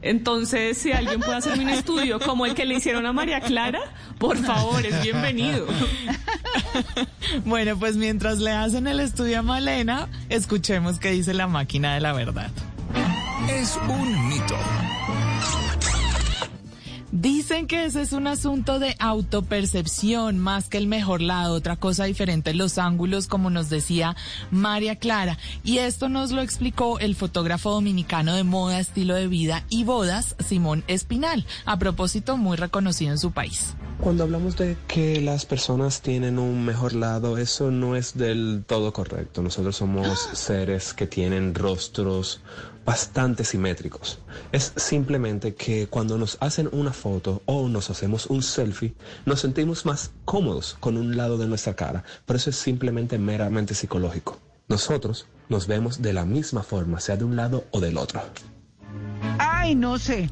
Entonces, 0.00 0.78
si 0.78 0.92
alguien 0.92 1.20
puede 1.20 1.36
hacerme 1.36 1.64
un 1.64 1.70
estudio 1.70 2.18
como 2.18 2.46
el 2.46 2.54
que 2.54 2.64
le 2.64 2.74
hicieron 2.74 3.06
a 3.06 3.12
María 3.12 3.40
Clara, 3.40 3.80
por 4.18 4.38
favor, 4.38 4.84
es 4.84 5.02
bienvenido. 5.02 5.66
Bueno, 7.44 7.76
pues 7.78 7.96
mientras 7.96 8.38
le 8.38 8.50
hacen 8.50 8.86
el 8.86 9.00
estudio 9.00 9.38
a 9.38 9.42
Malena, 9.42 10.08
escuchemos 10.28 10.98
qué 10.98 11.10
dice 11.10 11.34
la 11.34 11.46
máquina 11.46 11.94
de 11.94 12.00
la 12.00 12.12
verdad. 12.12 12.50
Es 13.48 13.78
un 13.88 14.28
mito. 14.28 14.56
Dicen 17.24 17.66
que 17.66 17.86
ese 17.86 18.02
es 18.02 18.12
un 18.12 18.26
asunto 18.26 18.78
de 18.78 18.96
autopercepción 18.98 20.38
más 20.38 20.68
que 20.68 20.76
el 20.76 20.86
mejor 20.86 21.22
lado, 21.22 21.54
otra 21.54 21.76
cosa 21.76 22.04
diferente 22.04 22.52
los 22.52 22.76
ángulos, 22.76 23.28
como 23.28 23.48
nos 23.48 23.70
decía 23.70 24.14
María 24.50 24.96
Clara. 24.96 25.38
Y 25.62 25.78
esto 25.78 26.10
nos 26.10 26.32
lo 26.32 26.42
explicó 26.42 26.98
el 26.98 27.14
fotógrafo 27.14 27.70
dominicano 27.70 28.34
de 28.34 28.44
moda, 28.44 28.78
estilo 28.78 29.14
de 29.14 29.26
vida 29.26 29.64
y 29.70 29.84
bodas, 29.84 30.36
Simón 30.46 30.84
Espinal, 30.86 31.46
a 31.64 31.78
propósito 31.78 32.36
muy 32.36 32.58
reconocido 32.58 33.12
en 33.12 33.18
su 33.18 33.32
país. 33.32 33.74
Cuando 34.00 34.24
hablamos 34.24 34.58
de 34.58 34.76
que 34.86 35.22
las 35.22 35.46
personas 35.46 36.02
tienen 36.02 36.38
un 36.38 36.66
mejor 36.66 36.92
lado, 36.92 37.38
eso 37.38 37.70
no 37.70 37.96
es 37.96 38.18
del 38.18 38.64
todo 38.66 38.92
correcto. 38.92 39.40
Nosotros 39.40 39.76
somos 39.76 40.28
seres 40.34 40.92
que 40.92 41.06
tienen 41.06 41.54
rostros 41.54 42.42
bastante 42.84 43.44
simétricos. 43.44 44.18
Es 44.52 44.72
simplemente 44.76 45.54
que 45.54 45.86
cuando 45.86 46.18
nos 46.18 46.36
hacen 46.40 46.68
una 46.72 46.92
foto 46.92 47.42
o 47.46 47.68
nos 47.68 47.90
hacemos 47.90 48.26
un 48.26 48.42
selfie, 48.42 48.94
nos 49.24 49.40
sentimos 49.40 49.86
más 49.86 50.12
cómodos 50.24 50.76
con 50.80 50.96
un 50.96 51.16
lado 51.16 51.38
de 51.38 51.46
nuestra 51.46 51.74
cara. 51.74 52.04
Pero 52.26 52.36
eso 52.36 52.50
es 52.50 52.56
simplemente 52.56 53.18
meramente 53.18 53.74
psicológico. 53.74 54.38
Nosotros 54.68 55.26
nos 55.48 55.66
vemos 55.66 56.00
de 56.00 56.12
la 56.12 56.24
misma 56.24 56.62
forma, 56.62 57.00
sea 57.00 57.16
de 57.16 57.24
un 57.24 57.36
lado 57.36 57.64
o 57.70 57.80
del 57.80 57.98
otro. 57.98 58.22
Ay, 59.38 59.74
no 59.74 59.98
sé. 59.98 60.30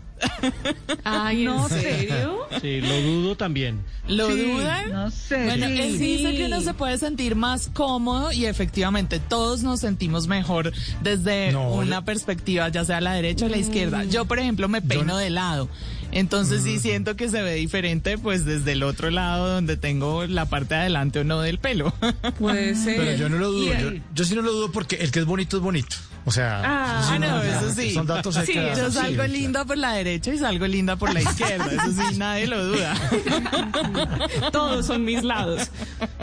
Ay, 1.04 1.40
¿en 1.40 1.44
No 1.46 1.68
sé. 1.68 1.80
serio? 1.80 2.38
Sí, 2.60 2.80
lo 2.80 3.00
dudo 3.02 3.36
también. 3.36 3.82
¿Lo 4.06 4.30
Sí, 4.30 4.42
dudan? 4.52 4.92
No 4.92 5.10
sé. 5.10 5.44
Bueno, 5.46 5.66
sí. 5.66 5.80
él 5.80 5.98
dice 5.98 6.36
que 6.36 6.46
uno 6.46 6.60
se 6.60 6.74
puede 6.74 6.96
sentir 6.98 7.34
más 7.34 7.68
cómodo 7.72 8.30
y 8.30 8.46
efectivamente 8.46 9.18
todos 9.18 9.62
nos 9.62 9.80
sentimos 9.80 10.28
mejor 10.28 10.72
desde 11.02 11.50
No, 11.52 11.72
una 11.72 11.96
yo- 12.00 12.04
perspectiva, 12.04 12.68
ya 12.68 12.84
sea 12.84 13.00
la 13.00 13.14
derecha 13.14 13.46
o 13.46 13.48
la 13.48 13.56
izquierda. 13.56 14.04
Yo, 14.04 14.24
por 14.26 14.38
ejemplo, 14.38 14.68
me 14.68 14.80
peino 14.82 15.16
de 15.16 15.30
lado. 15.30 15.68
Entonces 16.12 16.62
sí 16.62 16.78
siento 16.78 17.16
que 17.16 17.30
se 17.30 17.40
ve 17.42 17.54
diferente 17.54 18.18
pues 18.18 18.44
desde 18.44 18.72
el 18.72 18.82
otro 18.82 19.10
lado 19.10 19.48
donde 19.48 19.78
tengo 19.78 20.26
la 20.26 20.44
parte 20.44 20.74
de 20.74 20.80
adelante 20.82 21.20
o 21.20 21.24
no 21.24 21.40
del 21.40 21.58
pelo. 21.58 21.92
Puede 22.38 22.74
ser. 22.76 22.96
Pero 22.98 23.16
yo 23.16 23.28
no 23.30 23.38
lo 23.38 23.50
dudo. 23.50 23.72
Yo 24.14 24.24
sí 24.24 24.34
no 24.34 24.42
lo 24.42 24.52
dudo 24.52 24.70
porque 24.70 24.96
el 24.96 25.10
que 25.10 25.20
es 25.20 25.24
bonito 25.24 25.56
es 25.56 25.62
bonito. 25.62 25.96
O 26.24 26.30
sea, 26.30 26.62
Ah, 26.64 27.08
sí, 27.12 27.18
no, 27.18 27.42
eso 27.42 27.70
sí. 27.74 27.94
Son 27.94 28.06
datos 28.06 28.34
Sí, 28.46 28.54
yo 28.54 28.86
sí, 28.90 28.92
salgo 28.96 29.14
claro. 29.16 29.32
linda 29.32 29.64
por 29.64 29.76
la 29.76 29.92
derecha 29.94 30.32
y 30.32 30.38
salgo 30.38 30.66
linda 30.66 30.96
por 30.96 31.12
la 31.12 31.20
izquierda. 31.22 31.66
Eso 31.70 31.92
sí, 32.10 32.16
nadie 32.18 32.46
lo 32.46 32.64
duda. 32.64 32.94
Todos 34.52 34.86
son 34.86 35.04
mis 35.04 35.22
lados, 35.22 35.70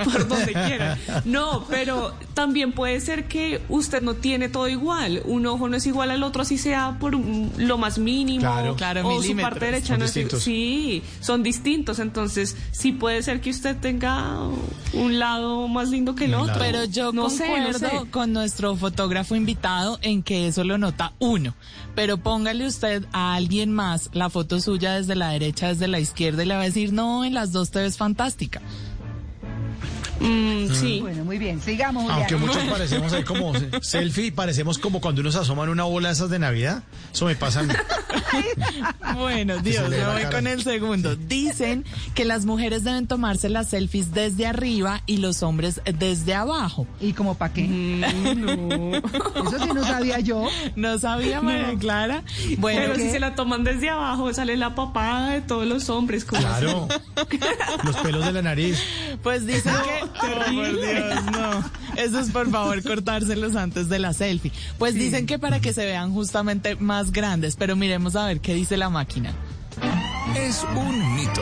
por 0.03 0.27
donde 0.27 0.53
quieran. 0.53 0.97
No, 1.25 1.65
pero 1.69 2.13
también 2.33 2.71
puede 2.71 2.99
ser 3.01 3.27
que 3.27 3.61
usted 3.69 4.01
no 4.01 4.13
tiene 4.15 4.49
todo 4.49 4.67
igual. 4.67 5.21
Un 5.25 5.45
ojo 5.45 5.67
no 5.69 5.77
es 5.77 5.85
igual 5.85 6.11
al 6.11 6.23
otro, 6.23 6.41
así 6.43 6.57
sea 6.57 6.97
por 6.99 7.13
lo 7.15 7.77
más 7.77 7.97
mínimo. 7.99 8.41
Claro. 8.41 8.75
Claro, 8.75 9.07
o 9.07 9.21
su 9.23 9.35
parte 9.35 9.65
derecha 9.65 9.87
Son 9.89 9.99
no 9.99 10.05
es 10.05 10.13
distintos. 10.13 10.43
Sí, 10.43 11.03
son 11.21 11.43
distintos. 11.43 11.99
Entonces, 11.99 12.55
sí 12.71 12.91
puede 12.91 13.21
ser 13.23 13.41
que 13.41 13.49
usted 13.49 13.75
tenga 13.77 14.39
un 14.93 15.19
lado 15.19 15.67
más 15.67 15.89
lindo 15.89 16.15
que 16.15 16.25
el 16.25 16.35
otro. 16.35 16.55
Pero 16.59 16.85
yo 16.85 17.11
no 17.11 17.29
sé, 17.29 17.47
no 17.49 17.53
concuerdo 17.65 17.99
sé. 18.03 18.09
con 18.11 18.33
nuestro 18.33 18.75
fotógrafo 18.75 19.35
invitado 19.35 19.88
en 20.01 20.21
que 20.21 20.47
eso 20.47 20.63
lo 20.63 20.77
nota 20.77 21.13
uno. 21.19 21.55
Pero 21.95 22.17
póngale 22.17 22.67
usted 22.67 23.05
a 23.11 23.33
alguien 23.33 23.71
más 23.71 24.09
la 24.13 24.29
foto 24.29 24.59
suya 24.59 24.95
desde 24.95 25.15
la 25.15 25.29
derecha, 25.29 25.69
desde 25.69 25.87
la 25.87 25.99
izquierda 25.99 26.43
y 26.43 26.45
le 26.45 26.55
va 26.55 26.61
a 26.61 26.65
decir, 26.65 26.93
no, 26.93 27.25
en 27.25 27.33
las 27.33 27.51
dos 27.51 27.71
te 27.71 27.79
ves 27.79 27.97
fantástica. 27.97 28.61
Sí. 30.19 30.99
Bueno, 31.01 31.23
muy 31.23 31.37
bien, 31.37 31.61
sigamos. 31.61 32.03
Juliana. 32.03 32.21
Aunque 32.21 32.35
muchos 32.35 32.63
parecemos 32.69 33.13
ahí 33.13 33.23
como 33.23 33.53
selfie, 33.81 34.31
parecemos 34.31 34.77
como 34.77 35.01
cuando 35.01 35.21
uno 35.21 35.31
se 35.31 35.39
asoma 35.39 35.63
en 35.63 35.69
una 35.69 35.83
bola 35.83 36.09
de 36.09 36.13
esas 36.13 36.29
de 36.29 36.39
Navidad. 36.39 36.83
Eso 37.13 37.25
me 37.25 37.35
pasa 37.35 37.61
a 37.61 37.63
mí. 37.63 37.73
Bueno, 39.15 39.57
Dios, 39.57 39.89
me 39.89 40.05
voy 40.05 40.23
con 40.31 40.47
el 40.47 40.63
segundo. 40.63 41.15
Dicen 41.15 41.83
que 42.13 42.25
las 42.25 42.45
mujeres 42.45 42.83
deben 42.83 43.07
tomarse 43.07 43.49
las 43.49 43.69
selfies 43.69 44.13
desde 44.13 44.45
arriba 44.45 45.01
y 45.07 45.17
los 45.17 45.41
hombres 45.43 45.81
desde 45.97 46.35
abajo. 46.35 46.87
¿Y 47.01 47.13
como 47.13 47.35
para 47.35 47.53
qué? 47.53 47.63
no. 47.67 48.95
Eso 48.97 49.59
sí 49.63 49.69
no 49.73 49.83
sabía 49.83 50.19
yo. 50.19 50.47
No 50.75 50.97
sabía, 50.99 51.41
María 51.41 51.73
No. 51.73 51.79
Clara. 51.79 52.23
Bueno, 52.57 52.81
Pero 52.81 52.93
¿qué? 52.95 53.01
si 53.01 53.11
se 53.11 53.19
la 53.19 53.35
toman 53.35 53.63
desde 53.63 53.89
abajo, 53.89 54.31
sale 54.33 54.55
la 54.57 54.75
papada 54.75 55.31
de 55.31 55.41
todos 55.41 55.65
los 55.67 55.89
hombres. 55.89 56.23
Claro. 56.23 56.87
Los 57.83 57.95
pelos 57.97 58.25
de 58.25 58.31
la 58.31 58.41
nariz. 58.41 58.79
Pues 59.23 59.45
dicen 59.45 59.73
que. 59.83 60.08
Oh, 60.15 60.53
por 60.53 60.81
Dios, 60.81 61.25
no. 61.31 61.69
Eso 61.95 62.19
es 62.19 62.31
por 62.31 62.49
favor 62.49 62.81
cortárselos 62.83 63.55
antes 63.55 63.89
de 63.89 63.99
la 63.99 64.13
selfie. 64.13 64.51
Pues 64.77 64.95
dicen 64.95 65.25
que 65.25 65.39
para 65.39 65.59
que 65.59 65.73
se 65.73 65.85
vean 65.85 66.13
justamente 66.13 66.75
más 66.75 67.11
grandes, 67.11 67.55
pero 67.55 67.75
miremos 67.75 68.15
a 68.15 68.25
ver 68.25 68.39
qué 68.39 68.53
dice 68.53 68.77
la 68.77 68.89
máquina. 68.89 69.33
Es 70.35 70.65
un 70.75 71.15
mito. 71.15 71.41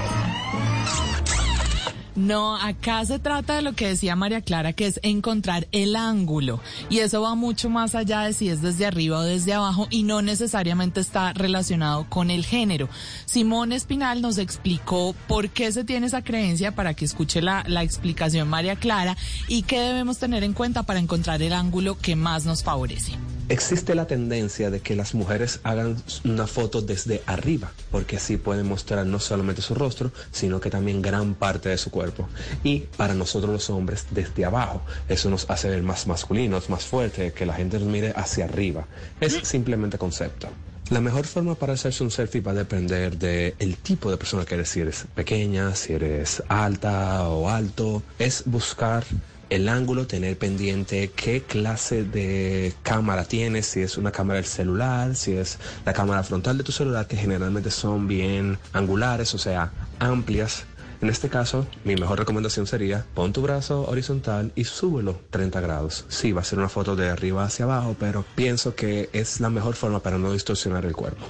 No, 2.18 2.58
acá 2.58 3.06
se 3.06 3.20
trata 3.20 3.56
de 3.56 3.62
lo 3.62 3.74
que 3.74 3.90
decía 3.90 4.16
María 4.16 4.42
Clara, 4.42 4.74
que 4.74 4.88
es 4.88 5.00
encontrar 5.04 5.68
el 5.72 5.96
ángulo. 5.96 6.60
Y 6.90 6.98
eso 6.98 7.22
va 7.22 7.36
mucho 7.36 7.70
más 7.70 7.94
allá 7.94 8.22
de 8.22 8.34
si 8.34 8.50
es 8.50 8.60
desde 8.64 8.88
arriba 8.88 9.20
o 9.20 9.22
desde 9.22 9.54
abajo 9.54 9.88
y 9.92 10.02
no 10.02 10.24
necesariamente 10.24 11.00
está 11.00 11.34
relacionado 11.34 12.08
con 12.10 12.32
el 12.32 12.44
género. 12.44 12.90
Simón 13.28 13.72
Espinal 13.72 14.24
nos 14.24 14.40
explicó 14.40 15.14
por 15.28 15.50
qué 15.50 15.72
se 15.72 15.84
tiene 15.84 16.08
esa 16.08 16.24
creencia 16.24 16.74
para 16.74 16.96
que 16.96 17.06
escuche 17.06 17.40
la, 17.40 17.64
la 17.68 17.84
explicación 17.84 18.48
María 18.48 18.78
Clara 18.78 19.16
y 19.48 19.62
qué 19.62 19.80
debemos 19.80 20.18
tener 20.18 20.44
en 20.44 20.54
cuenta 20.54 20.82
para 20.82 21.00
encontrar 21.00 21.44
el 21.44 21.54
ángulo 21.54 22.00
que 22.00 22.16
más 22.16 22.48
nos 22.48 22.64
favorece. 22.64 23.14
Existe 23.50 23.95
la 23.95 24.08
tendencia 24.08 24.69
de 24.69 24.82
que 24.82 24.93
las 24.93 25.14
mujeres 25.14 25.61
hagan 25.64 25.95
una 26.26 26.48
foto 26.48 26.82
desde 26.82 27.22
arriba, 27.26 27.72
porque 27.92 28.17
así 28.17 28.35
pueden 28.35 28.67
mostrar 28.67 29.06
no 29.06 29.22
solamente 29.22 29.61
su 29.61 29.74
rostro, 29.74 30.11
sino 30.32 30.59
que 30.59 30.69
también 30.69 31.01
gran 31.01 31.34
parte 31.34 31.69
de 31.69 31.77
su 31.77 31.90
cuerpo. 31.90 32.27
Y 32.66 32.82
para 32.98 33.14
nosotros 33.14 33.53
los 33.53 33.69
hombres, 33.69 34.08
desde 34.11 34.43
abajo. 34.43 34.82
Eso 35.08 35.30
nos 35.30 35.50
hace 35.50 35.69
ver 35.69 35.82
más 35.82 36.08
masculinos, 36.08 36.69
más 36.69 36.84
fuertes, 36.84 37.32
que 37.32 37.45
la 37.45 37.53
gente 37.53 37.80
nos 37.80 37.88
mire 37.88 38.11
hacia 38.17 38.43
arriba. 38.45 38.85
Es 39.22 39.40
simplemente 39.43 39.98
concepto. 39.98 40.50
La 40.90 41.00
mejor 41.00 41.26
forma 41.26 41.56
para 41.56 41.74
hacerse 41.74 42.03
un 42.03 42.11
selfie 42.11 42.42
va 42.42 42.51
a 42.51 42.56
depender 42.56 43.17
del 43.17 43.77
tipo 43.77 44.11
de 44.11 44.17
persona 44.17 44.43
que 44.43 44.56
eres, 44.56 44.69
si 44.69 44.82
eres 44.82 45.06
pequeña, 45.16 45.74
si 45.74 45.93
eres 45.93 46.43
alta 46.50 47.27
o 47.30 47.50
alto. 47.50 48.03
Es 48.19 48.43
buscar 48.45 49.06
el 49.50 49.69
ángulo, 49.69 50.08
tener 50.08 50.38
pendiente 50.38 51.11
qué 51.16 51.42
clase 51.42 52.03
de 52.03 52.74
cámara 52.84 53.26
tienes, 53.26 53.67
si 53.67 53.82
es 53.82 53.98
una 53.98 54.11
cámara 54.11 54.38
del 54.38 54.45
celular, 54.45 55.16
si 55.16 55.34
es 55.34 55.59
la 55.85 55.93
cámara 55.93 56.24
frontal 56.24 56.58
de 56.58 56.64
tu 56.64 56.72
celular, 56.72 57.08
que 57.08 57.17
generalmente 57.17 57.72
son 57.72 58.08
bien 58.08 58.58
angulares, 58.74 59.34
o 59.34 59.38
sea, 59.38 59.72
amplias. 60.00 60.66
En 61.00 61.09
este 61.09 61.30
caso, 61.30 61.67
mi 61.84 61.95
mejor 61.95 62.17
recomendación 62.17 62.66
sería 62.66 63.06
pon 63.14 63.32
tu 63.32 63.43
brazo 63.43 63.88
horizontal 63.88 64.51
y 64.56 64.64
súbelo 64.64 65.22
30 65.30 65.61
grados. 65.61 66.06
Sí, 66.08 66.32
va 66.32 66.42
a 66.42 66.43
ser 66.43 66.58
una 66.58 66.69
foto 66.69 66.95
de 66.95 67.09
arriba 67.09 67.43
hacia 67.43 67.66
abajo, 67.66 67.95
pero 68.00 68.26
pienso 68.35 68.74
que 68.74 69.09
es 69.14 69.40
la 69.40 69.51
mejor 69.51 69.76
forma 69.76 70.01
para 70.01 70.17
no 70.17 70.34
distorsionar 70.34 70.85
el 70.85 70.95
cuerpo. 70.95 71.24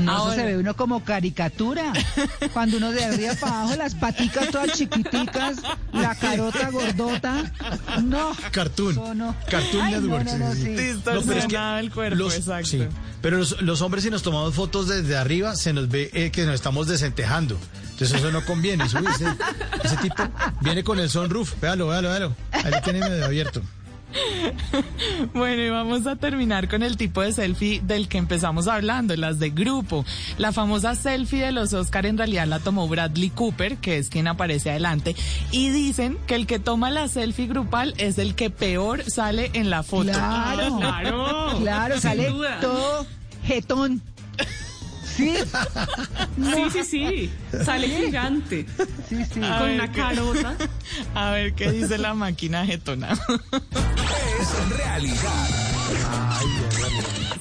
No, 0.00 0.32
eso 0.32 0.34
se 0.34 0.44
ve 0.44 0.56
uno 0.56 0.76
como 0.76 1.04
caricatura. 1.04 1.92
Cuando 2.52 2.76
uno 2.76 2.92
de 2.92 3.04
arriba 3.04 3.34
para 3.40 3.60
abajo, 3.60 3.76
las 3.76 3.94
paticas 3.94 4.50
todas 4.50 4.72
chiquiticas, 4.72 5.58
la 5.92 6.14
carota 6.14 6.70
gordota. 6.70 7.52
No. 8.02 8.32
Cartoon. 8.50 8.94
No. 9.16 9.34
Cartoon 9.50 9.82
Ay, 9.82 9.94
Network. 9.94 10.24
no, 10.24 10.38
no, 10.38 10.54
sí. 10.54 10.68
Distorsionado 10.68 11.78
el 11.78 11.90
cuerpo, 11.90 12.16
los, 12.16 12.34
exacto. 12.36 12.68
sí, 12.68 12.86
pero 13.22 13.38
los, 13.38 13.60
los 13.62 13.82
hombres 13.82 14.04
si 14.04 14.10
nos 14.10 14.22
tomamos 14.22 14.54
fotos 14.54 14.88
desde 14.88 15.16
arriba 15.16 15.56
se 15.56 15.72
nos 15.72 15.88
ve 15.88 16.10
eh, 16.12 16.30
que 16.30 16.44
nos 16.44 16.54
estamos 16.54 16.86
desentejando. 16.86 17.58
Entonces 17.90 18.18
eso 18.18 18.30
no 18.30 18.44
conviene. 18.44 18.86
Subir 18.88 19.08
ese, 19.08 19.24
ese 19.82 19.96
tipo 19.96 20.22
viene 20.60 20.84
con 20.84 20.98
el 20.98 21.08
sunroof. 21.08 21.58
Véalo, 21.60 21.88
véalo, 21.88 22.10
véalo. 22.10 22.36
Ahí 22.52 22.72
tiene 22.84 23.00
medio 23.00 23.24
abierto. 23.24 23.62
Bueno, 25.34 25.62
y 25.62 25.70
vamos 25.70 26.06
a 26.06 26.16
terminar 26.16 26.68
con 26.68 26.82
el 26.82 26.96
tipo 26.96 27.22
de 27.22 27.32
selfie 27.32 27.80
del 27.82 28.08
que 28.08 28.18
empezamos 28.18 28.68
hablando, 28.68 29.16
las 29.16 29.38
de 29.38 29.50
grupo. 29.50 30.04
La 30.38 30.52
famosa 30.52 30.94
selfie 30.94 31.44
de 31.44 31.52
los 31.52 31.72
Oscar 31.72 32.06
en 32.06 32.18
realidad 32.18 32.46
la 32.46 32.58
tomó 32.58 32.88
Bradley 32.88 33.30
Cooper, 33.30 33.76
que 33.78 33.98
es 33.98 34.08
quien 34.08 34.28
aparece 34.28 34.70
adelante, 34.70 35.14
y 35.50 35.70
dicen 35.70 36.18
que 36.26 36.34
el 36.34 36.46
que 36.46 36.58
toma 36.58 36.90
la 36.90 37.08
selfie 37.08 37.46
grupal 37.46 37.94
es 37.98 38.18
el 38.18 38.34
que 38.34 38.50
peor 38.50 39.02
sale 39.04 39.50
en 39.54 39.70
la 39.70 39.82
foto. 39.82 40.12
Claro. 40.12 40.78
claro. 40.78 41.58
Claro, 41.60 42.00
sale 42.00 42.32
todo 42.60 43.06
jetón. 43.44 44.02
Sí. 45.16 45.32
Sí, 46.36 46.70
sí, 46.72 46.84
sí. 46.84 47.30
Sale 47.64 47.88
gigante. 47.88 48.66
Sí, 49.08 49.24
sí. 49.32 49.40
A 49.42 49.58
Con 49.58 49.70
una 49.70 49.90
qué- 49.90 50.00
carota. 50.00 50.56
A 51.14 51.30
ver 51.30 51.54
qué 51.54 51.70
dice 51.72 51.98
la 51.98 52.14
máquina 52.14 52.66
jetona. 52.66 53.12
Es 53.12 54.76
realidad. 54.76 55.46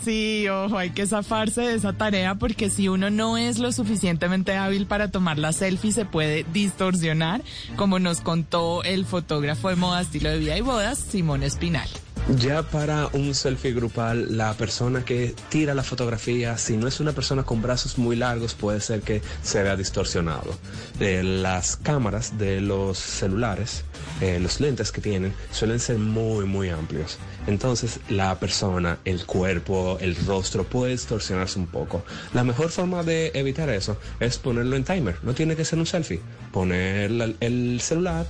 Sí, 0.04 0.48
ojo, 0.50 0.78
hay 0.78 0.92
que 0.92 1.08
zafarse 1.08 1.62
de 1.62 1.74
esa 1.74 1.94
tarea 1.94 2.36
porque 2.36 2.70
si 2.70 2.88
uno 2.90 3.10
no 3.10 3.38
es 3.38 3.58
lo 3.58 3.72
suficientemente 3.72 4.56
hábil 4.56 4.86
para 4.86 5.10
tomar 5.10 5.40
la 5.40 5.52
selfie 5.52 5.92
se 5.92 6.06
puede 6.06 6.46
distorsionar, 6.54 7.42
como 7.76 7.98
nos 7.98 8.22
contó 8.22 8.84
el 8.84 9.06
fotógrafo 9.06 9.70
de 9.70 9.76
moda, 9.78 10.02
estilo 10.02 10.30
de 10.30 10.38
vida 10.38 10.58
y 10.58 10.62
bodas, 10.62 11.00
Simón 11.00 11.42
Espinal. 11.42 11.90
Ya 12.28 12.64
para 12.64 13.08
un 13.14 13.36
selfie 13.36 13.72
grupal, 13.72 14.36
la 14.36 14.56
persona 14.56 15.06
que 15.06 15.36
tira 15.50 15.76
la 15.76 15.84
fotografía, 15.84 16.58
si 16.58 16.76
no 16.76 16.88
es 16.88 17.00
una 17.00 17.12
persona 17.12 17.44
con 17.44 17.62
brazos 17.62 18.00
muy 18.00 18.16
largos, 18.16 18.56
puede 18.56 18.82
ser 18.82 19.02
que 19.02 19.22
se 19.44 19.62
vea 19.62 19.76
distorsionado. 19.76 20.58
Eh, 21.00 21.22
las 21.22 21.76
cámaras 21.76 22.36
de 22.40 22.62
los 22.62 22.98
celulares, 22.98 23.86
eh, 24.22 24.40
los 24.40 24.60
lentes 24.60 24.92
que 24.92 25.02
tienen, 25.02 25.36
suelen 25.52 25.80
ser 25.80 26.00
muy, 26.00 26.46
muy 26.46 26.70
amplios. 26.70 27.20
Entonces, 27.46 28.00
la 28.10 28.40
persona, 28.40 28.98
el 29.06 29.28
cuerpo, 29.28 30.00
el 30.02 30.16
rostro 30.26 30.64
puede 30.64 30.94
distorsionarse 30.94 31.60
un 31.60 31.68
poco. 31.68 32.04
La 32.34 32.44
mejor 32.44 32.70
forma 32.70 33.04
de 33.04 33.34
evitar 33.36 33.70
eso 33.70 33.98
es 34.20 34.40
ponerlo 34.40 34.76
en 34.76 34.84
timer. 34.84 35.18
No 35.22 35.36
tiene 35.36 35.56
que 35.56 35.64
ser 35.64 35.78
un 35.78 35.86
selfie. 35.86 36.22
Poner 36.52 37.12
el 37.40 37.80
celular 37.82 38.26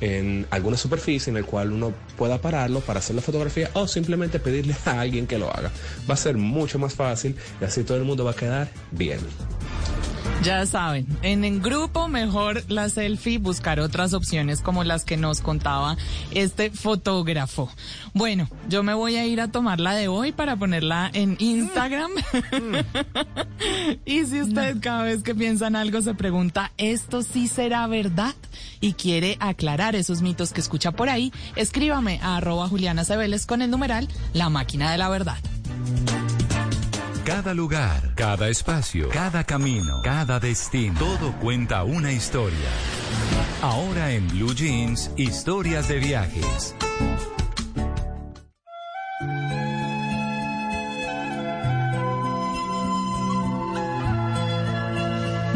en 0.00 0.46
alguna 0.50 0.76
superficie 0.76 1.30
en 1.30 1.36
el 1.36 1.44
cual 1.44 1.72
uno 1.72 1.92
pueda 2.16 2.38
pararlo 2.38 2.80
para 2.80 3.00
hacer 3.00 3.16
la 3.16 3.22
fotografía 3.22 3.70
o 3.74 3.86
simplemente 3.86 4.38
pedirle 4.38 4.74
a 4.84 5.00
alguien 5.00 5.26
que 5.26 5.38
lo 5.38 5.54
haga. 5.54 5.70
Va 6.08 6.14
a 6.14 6.16
ser 6.16 6.36
mucho 6.36 6.78
más 6.78 6.94
fácil 6.94 7.36
y 7.60 7.64
así 7.64 7.84
todo 7.84 7.98
el 7.98 8.04
mundo 8.04 8.24
va 8.24 8.32
a 8.32 8.36
quedar 8.36 8.68
bien. 8.90 9.20
Ya 10.42 10.64
saben, 10.64 11.06
en 11.20 11.44
el 11.44 11.60
grupo 11.60 12.08
mejor 12.08 12.64
la 12.68 12.88
selfie, 12.88 13.36
buscar 13.36 13.78
otras 13.78 14.14
opciones 14.14 14.62
como 14.62 14.84
las 14.84 15.04
que 15.04 15.18
nos 15.18 15.42
contaba 15.42 15.98
este 16.30 16.70
fotógrafo. 16.70 17.70
Bueno, 18.14 18.48
yo 18.66 18.82
me 18.82 18.94
voy 18.94 19.16
a 19.16 19.26
ir 19.26 19.42
a 19.42 19.48
tomar 19.48 19.80
la 19.80 19.92
de 19.92 20.08
hoy 20.08 20.32
para 20.32 20.56
ponerla 20.56 21.10
en 21.12 21.36
Instagram. 21.40 22.10
y 24.06 24.24
si 24.24 24.40
usted 24.40 24.78
cada 24.80 25.02
vez 25.02 25.22
que 25.22 25.34
piensa 25.34 25.66
en 25.66 25.76
algo 25.76 26.00
se 26.00 26.14
pregunta, 26.14 26.72
¿esto 26.78 27.22
sí 27.22 27.46
será 27.46 27.86
verdad? 27.86 28.34
Y 28.80 28.94
quiere 28.94 29.36
aclarar 29.40 29.89
esos 29.94 30.22
mitos 30.22 30.52
que 30.52 30.60
escucha 30.60 30.92
por 30.92 31.08
ahí, 31.08 31.32
escríbame 31.56 32.20
a 32.22 32.36
arroba 32.36 32.68
Juliana 32.68 33.04
Cebeles 33.04 33.46
con 33.46 33.62
el 33.62 33.70
numeral 33.70 34.08
La 34.32 34.48
Máquina 34.48 34.90
de 34.90 34.98
la 34.98 35.08
Verdad. 35.08 35.38
Cada 37.24 37.54
lugar, 37.54 38.14
cada 38.16 38.48
espacio, 38.48 39.08
cada 39.10 39.44
camino, 39.44 40.00
cada 40.02 40.40
destino, 40.40 40.98
todo 40.98 41.32
cuenta 41.38 41.84
una 41.84 42.12
historia. 42.12 42.68
Ahora 43.62 44.10
en 44.12 44.26
Blue 44.28 44.54
Jeans, 44.54 45.10
historias 45.16 45.86
de 45.88 45.98
viajes. 45.98 46.74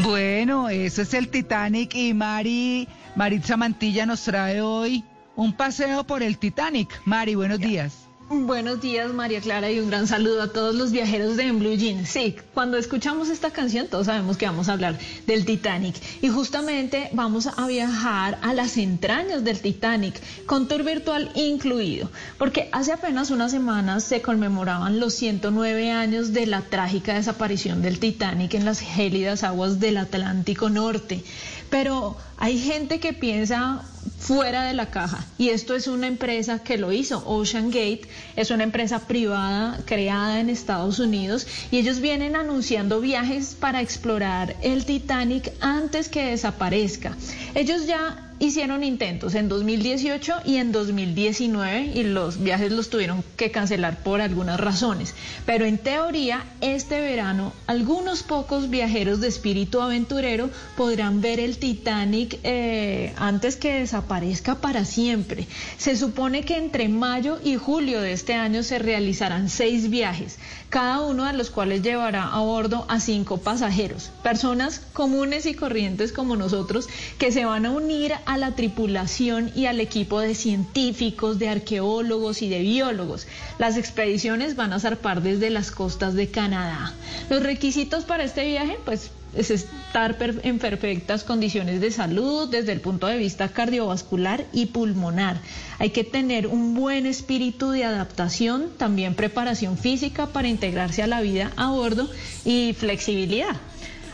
Bueno, 0.04 0.68
eso 0.68 1.02
es 1.02 1.14
el 1.14 1.28
Titanic 1.28 1.94
y 1.94 2.12
Mari 2.12 2.86
Maritza 3.16 3.56
Mantilla 3.56 4.06
nos 4.06 4.22
trae 4.22 4.60
hoy 4.60 5.04
un 5.36 5.52
paseo 5.52 6.04
por 6.04 6.22
el 6.22 6.36
Titanic. 6.38 7.00
Mari, 7.04 7.36
buenos 7.36 7.60
días. 7.60 8.04
Buenos 8.30 8.80
días, 8.80 9.12
María 9.12 9.40
Clara, 9.42 9.70
y 9.70 9.78
un 9.78 9.90
gran 9.90 10.06
saludo 10.06 10.42
a 10.42 10.52
todos 10.52 10.74
los 10.74 10.90
viajeros 10.90 11.36
de 11.36 11.44
En 11.44 11.58
Blue 11.58 11.76
Jeans. 11.76 12.08
Sí, 12.08 12.34
cuando 12.54 12.78
escuchamos 12.78 13.28
esta 13.28 13.50
canción, 13.50 13.86
todos 13.86 14.06
sabemos 14.06 14.38
que 14.38 14.46
vamos 14.46 14.68
a 14.68 14.72
hablar 14.72 14.98
del 15.26 15.44
Titanic. 15.44 15.94
Y 16.22 16.28
justamente 16.28 17.10
vamos 17.12 17.46
a 17.46 17.66
viajar 17.66 18.38
a 18.42 18.54
las 18.54 18.78
entrañas 18.78 19.44
del 19.44 19.60
Titanic, 19.60 20.14
con 20.46 20.66
tour 20.68 20.82
virtual 20.82 21.30
incluido. 21.34 22.10
Porque 22.38 22.70
hace 22.72 22.92
apenas 22.92 23.30
unas 23.30 23.52
semanas 23.52 24.04
se 24.04 24.22
conmemoraban 24.22 24.98
los 24.98 25.14
109 25.14 25.92
años 25.92 26.32
de 26.32 26.46
la 26.46 26.62
trágica 26.62 27.14
desaparición 27.14 27.82
del 27.82 28.00
Titanic 28.00 28.54
en 28.54 28.64
las 28.64 28.80
gélidas 28.80 29.44
aguas 29.44 29.78
del 29.80 29.98
Atlántico 29.98 30.70
Norte. 30.70 31.22
Pero 31.68 32.16
hay 32.44 32.58
gente 32.58 33.00
que 33.00 33.14
piensa 33.14 33.86
fuera 34.18 34.64
de 34.64 34.74
la 34.74 34.90
caja 34.90 35.24
y 35.38 35.48
esto 35.48 35.74
es 35.74 35.86
una 35.86 36.06
empresa 36.06 36.58
que 36.58 36.76
lo 36.76 36.92
hizo, 36.92 37.22
Ocean 37.26 37.68
Gate, 37.68 38.02
es 38.36 38.50
una 38.50 38.64
empresa 38.64 39.06
privada 39.06 39.80
creada 39.86 40.40
en 40.40 40.50
Estados 40.50 40.98
Unidos 40.98 41.46
y 41.70 41.78
ellos 41.78 42.00
vienen 42.00 42.36
anunciando 42.36 43.00
viajes 43.00 43.56
para 43.58 43.80
explorar 43.80 44.56
el 44.60 44.84
Titanic 44.84 45.52
antes 45.60 46.10
que 46.10 46.26
desaparezca. 46.26 47.16
Ellos 47.54 47.86
ya 47.86 48.24
hicieron 48.38 48.82
intentos 48.82 49.34
en 49.34 49.48
2018 49.48 50.42
y 50.44 50.56
en 50.56 50.72
2019 50.72 51.92
y 51.94 52.02
los 52.02 52.42
viajes 52.42 52.72
los 52.72 52.90
tuvieron 52.90 53.24
que 53.36 53.50
cancelar 53.50 54.02
por 54.02 54.20
algunas 54.20 54.58
razones. 54.58 55.14
Pero 55.46 55.64
en 55.64 55.78
teoría, 55.78 56.44
este 56.60 57.00
verano, 57.00 57.52
algunos 57.66 58.22
pocos 58.22 58.70
viajeros 58.70 59.20
de 59.20 59.28
espíritu 59.28 59.80
aventurero 59.80 60.50
podrán 60.76 61.20
ver 61.20 61.40
el 61.40 61.58
Titanic 61.58 62.33
eh, 62.42 63.12
antes 63.16 63.56
que 63.56 63.80
desaparezca 63.80 64.56
para 64.56 64.84
siempre. 64.84 65.46
Se 65.78 65.96
supone 65.96 66.42
que 66.42 66.56
entre 66.56 66.88
mayo 66.88 67.38
y 67.42 67.56
julio 67.56 68.00
de 68.00 68.12
este 68.12 68.34
año 68.34 68.62
se 68.62 68.78
realizarán 68.78 69.48
seis 69.48 69.90
viajes, 69.90 70.38
cada 70.70 71.00
uno 71.02 71.24
de 71.24 71.32
los 71.32 71.50
cuales 71.50 71.82
llevará 71.82 72.24
a 72.24 72.40
bordo 72.40 72.84
a 72.88 73.00
cinco 73.00 73.38
pasajeros, 73.38 74.10
personas 74.22 74.80
comunes 74.92 75.46
y 75.46 75.54
corrientes 75.54 76.12
como 76.12 76.36
nosotros 76.36 76.88
que 77.18 77.32
se 77.32 77.44
van 77.44 77.66
a 77.66 77.70
unir 77.70 78.14
a 78.26 78.38
la 78.38 78.52
tripulación 78.52 79.52
y 79.54 79.66
al 79.66 79.80
equipo 79.80 80.20
de 80.20 80.34
científicos, 80.34 81.38
de 81.38 81.48
arqueólogos 81.48 82.42
y 82.42 82.48
de 82.48 82.60
biólogos. 82.60 83.26
Las 83.58 83.76
expediciones 83.76 84.56
van 84.56 84.72
a 84.72 84.80
zarpar 84.80 85.22
desde 85.22 85.50
las 85.50 85.70
costas 85.70 86.14
de 86.14 86.28
Canadá. 86.28 86.92
Los 87.30 87.42
requisitos 87.42 88.04
para 88.04 88.24
este 88.24 88.46
viaje, 88.46 88.78
pues 88.84 89.10
es 89.36 89.50
estar 89.50 90.16
en 90.42 90.58
perfectas 90.58 91.24
condiciones 91.24 91.80
de 91.80 91.90
salud 91.90 92.48
desde 92.48 92.72
el 92.72 92.80
punto 92.80 93.06
de 93.06 93.18
vista 93.18 93.48
cardiovascular 93.48 94.44
y 94.52 94.66
pulmonar. 94.66 95.40
Hay 95.78 95.90
que 95.90 96.04
tener 96.04 96.46
un 96.46 96.74
buen 96.74 97.06
espíritu 97.06 97.70
de 97.70 97.84
adaptación, 97.84 98.70
también 98.76 99.14
preparación 99.14 99.78
física 99.78 100.26
para 100.26 100.48
integrarse 100.48 101.02
a 101.02 101.06
la 101.06 101.20
vida 101.20 101.52
a 101.56 101.70
bordo 101.70 102.08
y 102.44 102.74
flexibilidad. 102.78 103.56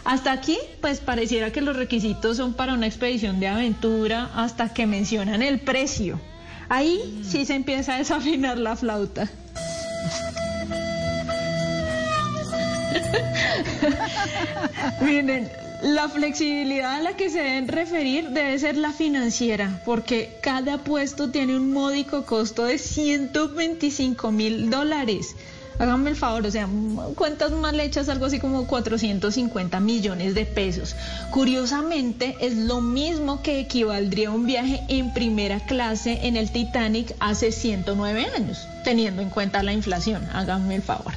Hasta 0.05 0.33
aquí, 0.33 0.59
pues 0.81 1.01
pareciera 1.01 1.53
que 1.53 1.61
los 1.61 1.77
requisitos 1.77 2.37
son 2.37 2.55
para 2.55 2.75
una 2.75 2.87
expedición 2.87 3.39
de 3.39 3.49
aventura 3.49 4.31
hasta 4.35 4.73
que 4.73 4.87
mencionan 4.87 5.43
el 5.43 5.61
precio. 5.61 6.21
Ahí 6.69 7.21
sí 7.29 7.45
se 7.45 7.55
empieza 7.55 7.95
a 7.95 7.99
desafinar 7.99 8.57
la 8.57 8.77
flauta. 8.77 9.29
Miren, 15.01 15.49
la 15.83 16.09
flexibilidad 16.09 16.97
a 16.97 17.01
la 17.01 17.17
que 17.17 17.31
se 17.31 17.39
deben 17.39 17.69
referir 17.69 18.31
debe 18.31 18.59
ser 18.59 18.77
la 18.77 18.93
financiera, 18.93 19.81
porque 19.85 20.37
cada 20.41 20.79
puesto 20.79 21.31
tiene 21.31 21.57
un 21.57 21.73
módico 21.73 22.27
costo 22.27 22.65
de 22.65 22.79
125 22.79 24.31
mil 24.31 24.71
dólares. 24.71 25.35
Háganme 25.81 26.11
el 26.11 26.17
favor, 26.17 26.45
o 26.45 26.51
sea, 26.51 26.69
cuentas 27.15 27.53
mal 27.53 27.81
hechas, 27.81 28.11
algo 28.11 28.27
así 28.27 28.39
como 28.39 28.67
450 28.67 29.81
millones 29.81 30.35
de 30.35 30.45
pesos. 30.45 30.95
Curiosamente, 31.31 32.37
es 32.39 32.55
lo 32.55 32.83
mismo 32.83 33.41
que 33.41 33.61
equivaldría 33.61 34.29
a 34.29 34.33
un 34.33 34.45
viaje 34.45 34.83
en 34.89 35.15
primera 35.15 35.59
clase 35.61 36.27
en 36.27 36.37
el 36.37 36.51
Titanic 36.51 37.15
hace 37.19 37.51
109 37.51 38.27
años, 38.37 38.69
teniendo 38.85 39.23
en 39.23 39.31
cuenta 39.31 39.63
la 39.63 39.73
inflación. 39.73 40.23
Háganme 40.35 40.75
el 40.75 40.83
favor. 40.83 41.15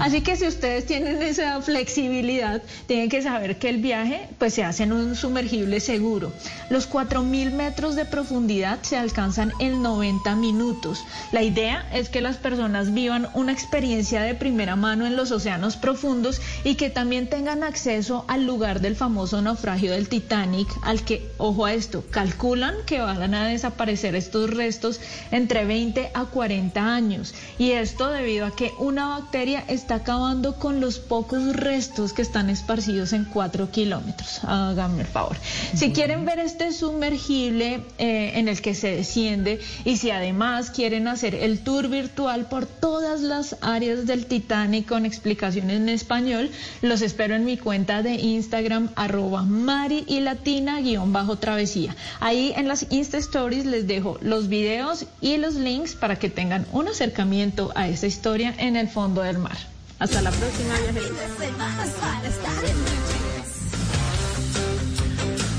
Así 0.00 0.22
que 0.22 0.36
si 0.36 0.46
ustedes 0.46 0.86
tienen 0.86 1.20
esa 1.20 1.60
flexibilidad, 1.60 2.62
tienen 2.86 3.10
que 3.10 3.20
saber 3.20 3.58
que 3.58 3.68
el 3.68 3.76
viaje 3.76 4.26
pues 4.38 4.54
se 4.54 4.64
hace 4.64 4.84
en 4.84 4.92
un 4.92 5.16
sumergible 5.16 5.80
seguro. 5.80 6.32
Los 6.70 6.88
4.000 6.90 7.52
metros 7.52 7.94
de 7.94 8.06
profundidad 8.06 8.78
se 8.80 8.96
alcanzan 8.96 9.52
en 9.60 9.82
90 9.82 10.34
minutos. 10.36 11.04
La 11.30 11.42
idea 11.42 11.86
es 11.92 12.08
que 12.08 12.22
las 12.22 12.38
personas 12.38 12.94
vivan 12.94 13.28
una 13.34 13.52
experiencia 13.52 13.97
de 13.98 14.36
primera 14.36 14.76
mano 14.76 15.06
en 15.06 15.16
los 15.16 15.32
océanos 15.32 15.76
profundos 15.76 16.40
y 16.62 16.76
que 16.76 16.88
también 16.88 17.28
tengan 17.28 17.64
acceso 17.64 18.24
al 18.28 18.46
lugar 18.46 18.80
del 18.80 18.94
famoso 18.94 19.42
naufragio 19.42 19.90
del 19.90 20.08
Titanic, 20.08 20.68
al 20.82 21.02
que, 21.02 21.28
ojo 21.36 21.64
a 21.64 21.74
esto, 21.74 22.04
calculan 22.10 22.76
que 22.86 23.00
van 23.00 23.34
a 23.34 23.48
desaparecer 23.48 24.14
estos 24.14 24.50
restos 24.50 25.00
entre 25.32 25.64
20 25.64 26.12
a 26.14 26.26
40 26.26 26.80
años. 26.80 27.34
Y 27.58 27.72
esto 27.72 28.08
debido 28.08 28.46
a 28.46 28.54
que 28.54 28.70
una 28.78 29.08
bacteria 29.08 29.64
está 29.66 29.96
acabando 29.96 30.54
con 30.54 30.80
los 30.80 31.00
pocos 31.00 31.56
restos 31.56 32.12
que 32.12 32.22
están 32.22 32.50
esparcidos 32.50 33.12
en 33.12 33.24
4 33.24 33.72
kilómetros. 33.72 34.44
Háganme 34.44 35.02
el 35.02 35.08
favor. 35.08 35.36
Si 35.74 35.92
quieren 35.92 36.24
ver 36.24 36.38
este 36.38 36.72
sumergible 36.72 37.82
eh, 37.98 38.32
en 38.36 38.46
el 38.46 38.62
que 38.62 38.76
se 38.76 38.94
desciende 38.94 39.60
y 39.84 39.96
si 39.96 40.12
además 40.12 40.70
quieren 40.70 41.08
hacer 41.08 41.34
el 41.34 41.58
tour 41.58 41.88
virtual 41.88 42.46
por 42.46 42.66
todas 42.66 43.22
las 43.22 43.56
áreas 43.60 43.77
del 43.78 44.26
Titanic 44.26 44.86
con 44.86 45.06
explicaciones 45.06 45.76
en 45.76 45.88
español, 45.88 46.50
los 46.82 47.00
espero 47.00 47.36
en 47.36 47.44
mi 47.44 47.56
cuenta 47.56 48.02
de 48.02 48.14
Instagram 48.14 48.90
arroba 48.96 49.42
mari 49.42 50.04
y 50.08 50.18
latina 50.18 50.80
guion 50.80 51.12
bajo 51.12 51.36
travesía. 51.36 51.94
Ahí 52.18 52.52
en 52.56 52.66
las 52.66 52.86
Insta 52.90 53.18
Stories 53.18 53.66
les 53.66 53.86
dejo 53.86 54.18
los 54.20 54.48
videos 54.48 55.06
y 55.20 55.36
los 55.36 55.54
links 55.54 55.94
para 55.94 56.18
que 56.18 56.28
tengan 56.28 56.66
un 56.72 56.88
acercamiento 56.88 57.70
a 57.76 57.88
esta 57.88 58.08
historia 58.08 58.52
en 58.58 58.74
el 58.74 58.88
fondo 58.88 59.22
del 59.22 59.38
mar. 59.38 59.56
Hasta 60.00 60.22
la 60.22 60.32
próxima. 60.32 60.74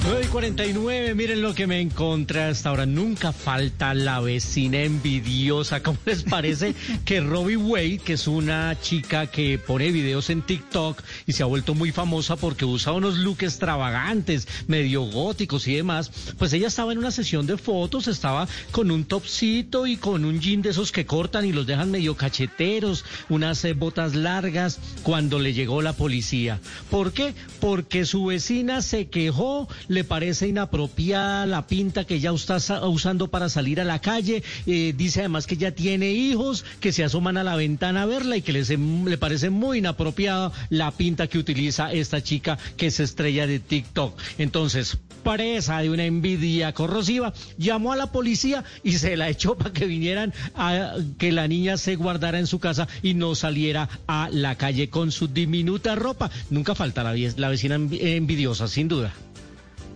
9 0.10 0.24
y 0.26 0.28
49, 0.30 1.14
miren 1.14 1.44
lo 1.44 1.54
que 1.54 1.68
me 1.68 1.80
encontré 1.80 2.42
hasta 2.42 2.70
ahora. 2.70 2.88
Nunca 2.88 3.32
falta 3.32 3.94
la 3.94 4.20
vecina 4.20 4.82
envidiosa. 4.82 5.84
¿Cómo 5.84 6.00
les 6.04 6.24
parece 6.24 6.74
que 7.06 7.22
Robbie 7.22 7.58
Wade, 7.58 8.00
que 8.00 8.14
es 8.14 8.28
una 8.28 8.76
chica 8.82 9.28
que 9.28 9.60
pone 9.60 9.92
videos 9.92 10.32
en 10.32 10.42
TikTok 10.42 11.04
y 11.28 11.34
se 11.34 11.44
ha 11.44 11.46
vuelto 11.46 11.76
muy 11.76 11.92
famosa 11.92 12.38
porque 12.38 12.66
usa 12.66 12.92
unos 12.92 13.20
looks 13.20 13.44
extravagantes, 13.44 14.48
medio 14.66 15.04
góticos 15.04 15.68
y 15.68 15.76
demás, 15.76 16.10
pues 16.40 16.54
ella 16.54 16.70
estaba 16.70 16.92
en 16.92 16.98
una 16.98 17.12
sesión 17.12 17.46
de 17.46 17.58
fotos, 17.58 18.08
estaba 18.08 18.48
con 18.72 18.90
un 18.90 19.06
topcito 19.06 19.86
y 19.86 19.98
con 19.98 20.26
un 20.26 20.40
jean 20.40 20.64
de 20.64 20.72
esos 20.72 20.92
que 20.92 21.06
cortan 21.06 21.46
y 21.46 21.52
los 21.52 21.68
dejan 21.68 21.92
medio 21.92 22.18
cacheteros, 22.18 23.06
unas 23.30 23.64
eh, 23.64 23.74
botas 23.74 24.16
largas, 24.16 24.80
cuando 25.04 25.38
le 25.38 25.54
llegó 25.54 25.84
la 25.84 25.94
policía. 25.94 26.60
¿Por 26.90 27.14
qué? 27.14 27.36
Porque 27.60 28.06
su 28.06 28.26
vecina 28.26 28.82
se 28.82 29.08
quejó, 29.10 29.68
le 29.88 29.99
parece 30.04 30.48
inapropiada 30.48 31.46
la 31.46 31.68
pinta 31.68 32.06
que 32.06 32.16
ella 32.16 32.32
está 32.34 32.60
sa- 32.60 32.88
usando 32.88 33.30
para 33.30 33.50
salir 33.50 33.80
a 33.82 33.86
la 33.86 34.00
calle. 34.00 34.44
eh, 34.66 34.94
dice 34.96 35.20
además 35.22 35.48
que 35.48 35.58
ya 35.58 35.72
tiene 35.72 36.12
hijos 36.12 36.66
que 36.80 36.92
se 36.92 37.04
asoman 37.04 37.38
a 37.38 37.44
la 37.44 37.56
ventana 37.56 38.04
a 38.04 38.06
verla 38.06 38.38
y 38.38 38.42
que 38.42 38.54
les, 38.54 38.70
le 38.70 39.18
parece 39.18 39.50
muy 39.50 39.80
inapropiada 39.80 40.52
la 40.70 40.92
pinta 40.92 41.28
que 41.28 41.38
utiliza 41.38 41.92
esta 41.92 42.22
chica 42.24 42.58
que 42.78 42.88
es 42.88 43.00
estrella 43.00 43.48
de 43.48 43.60
TikTok. 43.60 44.18
Entonces, 44.38 44.98
presa 45.24 45.80
de 45.80 45.90
una 45.90 46.06
envidia 46.06 46.74
corrosiva, 46.74 47.34
llamó 47.58 47.92
a 47.94 47.98
la 47.98 48.12
policía 48.12 48.64
y 48.84 48.94
se 48.94 49.18
la 49.18 49.30
echó 49.30 49.56
para 49.58 49.74
que 49.74 49.86
vinieran 49.86 50.34
a 50.56 50.94
que 51.18 51.32
la 51.32 51.48
niña 51.48 51.78
se 51.78 51.96
guardara 51.96 52.40
en 52.40 52.48
su 52.48 52.60
casa 52.60 52.88
y 53.04 53.14
no 53.16 53.36
saliera 53.36 53.90
a 54.08 54.30
la 54.32 54.56
calle 54.56 54.90
con 54.90 55.12
su 55.12 55.28
diminuta 55.28 55.96
ropa. 55.96 56.32
Nunca 56.50 56.74
falta 56.76 57.04
la, 57.04 57.12
vecina 57.50 57.78
envi- 57.78 58.00
envidiosa, 58.02 58.68
sin 58.68 58.88
duda. 58.88 59.14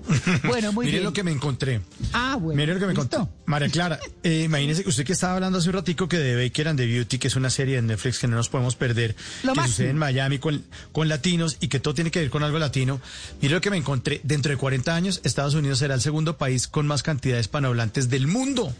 Bueno, 0.44 0.72
muy 0.74 0.86
Mire 0.86 0.98
bien. 1.00 1.04
lo 1.06 1.14
que 1.14 1.24
me 1.24 1.32
encontré. 1.32 1.82
Ah, 2.12 2.38
bueno. 2.40 2.58
Mire 2.60 2.74
lo 2.74 2.80
que 2.80 2.86
me 2.86 2.92
encontré. 2.92 3.20
María 3.46 3.70
Clara, 3.70 4.00
eh, 4.24 4.44
imagínese 4.46 4.84
que 4.84 4.90
usted 4.90 5.06
que 5.06 5.14
estaba 5.14 5.36
hablando 5.36 5.58
hace 5.60 5.70
un 5.70 5.74
ratico 5.76 6.08
que 6.08 6.18
de 6.18 6.36
Baker 6.44 6.68
and 6.70 6.80
the 6.80 6.86
Beauty, 6.86 7.18
que 7.20 7.28
es 7.28 7.36
una 7.36 7.50
serie 7.50 7.76
de 7.76 7.82
Netflix 7.82 8.20
que 8.20 8.28
no 8.28 8.36
nos 8.36 8.50
podemos 8.50 8.76
perder, 8.76 9.16
Lo 9.44 9.54
que 9.54 9.58
máximo. 9.58 9.68
sucede 9.76 9.90
en 9.90 9.98
Miami 9.98 10.40
con, 10.40 10.64
con 10.92 11.08
latinos 11.10 11.58
y 11.62 11.68
que 11.68 11.80
todo 11.80 11.94
tiene 11.94 12.12
que 12.12 12.20
ver 12.20 12.30
con 12.30 12.44
algo 12.44 12.60
latino. 12.60 13.00
Mire 13.42 13.54
lo 13.56 13.62
que 13.62 13.70
me 13.70 13.78
encontré. 13.78 14.20
Dentro 14.24 14.52
de 14.52 14.58
40 14.58 14.96
años, 14.96 15.22
Estados 15.24 15.54
Unidos 15.56 15.80
será 15.80 15.96
el 15.96 16.02
segundo 16.02 16.38
país 16.38 16.68
con 16.68 16.86
más 16.88 17.04
cantidad 17.04 17.36
de 17.36 17.42
hispanohablantes 17.42 18.10
del 18.10 18.28
mundo. 18.28 18.74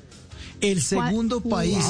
El 0.62 0.82
segundo 0.82 1.42
país. 1.42 1.84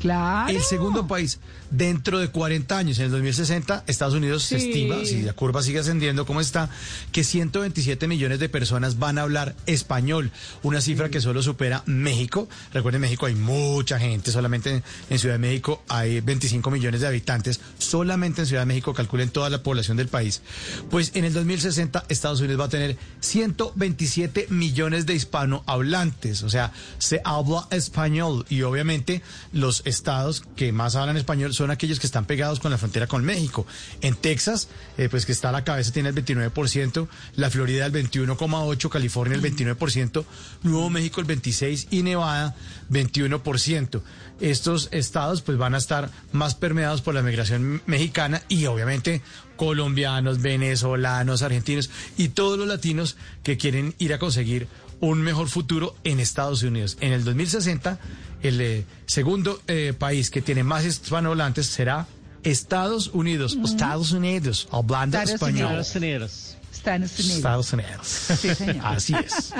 Claro. 0.00 0.50
El 0.50 0.62
segundo 0.62 1.06
país 1.06 1.38
dentro 1.70 2.18
de 2.18 2.28
40 2.28 2.78
años, 2.78 2.98
en 2.98 3.06
el 3.06 3.10
2060, 3.10 3.84
Estados 3.86 4.14
Unidos 4.14 4.44
se 4.44 4.56
estima, 4.56 5.04
si 5.04 5.22
la 5.22 5.32
curva 5.32 5.62
sigue 5.62 5.80
ascendiendo 5.80 6.26
como 6.26 6.40
está, 6.40 6.70
que 7.12 7.24
127 7.24 8.06
millones 8.08 8.38
de 8.38 8.48
personas 8.48 8.98
van 8.98 9.18
a 9.18 9.22
hablar 9.22 9.54
español, 9.66 10.30
una 10.62 10.80
cifra 10.80 11.08
que 11.08 11.20
solo 11.20 11.42
supera 11.42 11.82
México. 11.86 12.48
Recuerden, 12.72 12.96
en 12.96 13.02
México 13.02 13.26
hay 13.26 13.34
mucha 13.34 13.98
gente, 13.98 14.30
solamente 14.30 14.76
en, 14.76 14.82
en 15.10 15.18
Ciudad 15.18 15.34
de 15.34 15.38
México 15.38 15.82
hay 15.88 16.20
25 16.20 16.70
millones 16.70 17.00
de 17.00 17.06
habitantes, 17.08 17.60
solamente 17.78 18.42
en 18.42 18.46
Ciudad 18.46 18.62
de 18.62 18.66
México 18.66 18.94
calculen 18.94 19.30
toda 19.30 19.50
la 19.50 19.62
población 19.62 19.96
del 19.96 20.08
país. 20.08 20.42
Pues 20.90 21.12
en 21.14 21.24
el 21.24 21.32
2060 21.32 22.04
Estados 22.08 22.40
Unidos 22.40 22.60
va 22.60 22.64
a 22.66 22.68
tener 22.68 22.96
127 23.20 24.46
millones 24.50 25.06
de 25.06 25.14
hispanohablantes, 25.14 26.42
o 26.42 26.50
sea, 26.50 26.72
se 26.98 27.20
habla 27.24 27.66
español 27.70 28.46
y 28.48 28.62
obviamente 28.62 29.22
los 29.52 29.82
estados 29.86 30.42
que 30.56 30.72
más 30.72 30.96
hablan 30.96 31.16
español 31.16 31.54
son 31.54 31.70
aquellos 31.70 32.00
que 32.00 32.06
están 32.06 32.26
pegados 32.26 32.60
con 32.60 32.70
la 32.70 32.78
frontera 32.78 33.06
con 33.06 33.24
México. 33.24 33.66
En 34.02 34.14
Texas, 34.14 34.68
eh, 34.98 35.08
pues 35.08 35.24
que 35.24 35.32
está 35.32 35.48
a 35.48 35.52
la 35.52 35.64
cabeza, 35.64 35.92
tiene 35.92 36.10
el 36.10 36.14
29%, 36.14 37.08
la 37.36 37.50
Florida 37.50 37.86
el 37.86 37.92
21,8%, 37.92 38.88
California 38.88 39.36
el 39.36 39.42
29%, 39.42 40.24
Nuevo 40.62 40.90
México 40.90 41.20
el 41.20 41.26
26% 41.26 41.86
y 41.90 42.02
Nevada 42.02 42.54
21%. 42.90 44.02
Estos 44.40 44.88
estados 44.92 45.40
pues 45.40 45.56
van 45.56 45.74
a 45.74 45.78
estar 45.78 46.10
más 46.32 46.54
permeados 46.54 47.00
por 47.00 47.14
la 47.14 47.22
migración 47.22 47.80
mexicana 47.86 48.42
y 48.48 48.66
obviamente 48.66 49.22
colombianos, 49.56 50.42
venezolanos, 50.42 51.42
argentinos 51.42 51.90
y 52.18 52.28
todos 52.28 52.58
los 52.58 52.68
latinos 52.68 53.16
que 53.42 53.56
quieren 53.56 53.94
ir 53.98 54.12
a 54.12 54.18
conseguir 54.18 54.68
un 55.00 55.22
mejor 55.22 55.48
futuro 55.48 55.94
en 56.04 56.20
Estados 56.20 56.62
Unidos. 56.62 56.96
En 57.00 57.12
el 57.12 57.24
2060, 57.24 57.98
el 58.42 58.60
eh, 58.60 58.84
segundo 59.06 59.60
eh, 59.66 59.94
país 59.98 60.30
que 60.30 60.42
tiene 60.42 60.62
más 60.62 60.84
hispanohablantes 60.84 61.66
será 61.66 62.06
Estados 62.42 63.10
Unidos. 63.12 63.58
Estados 63.64 64.12
Unidos, 64.12 64.68
hablando 64.70 65.18
Estados 65.18 65.34
español. 65.34 65.68
Unidos. 65.68 65.96
Unidos. 65.96 66.56
Estados 66.72 67.18
Unidos. 67.18 67.36
Estados 67.36 67.72
Unidos. 67.72 68.06
Sí, 68.06 68.54
señor. 68.54 68.76
Así 68.84 69.14
es. 69.14 69.52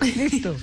Listo. 0.16 0.56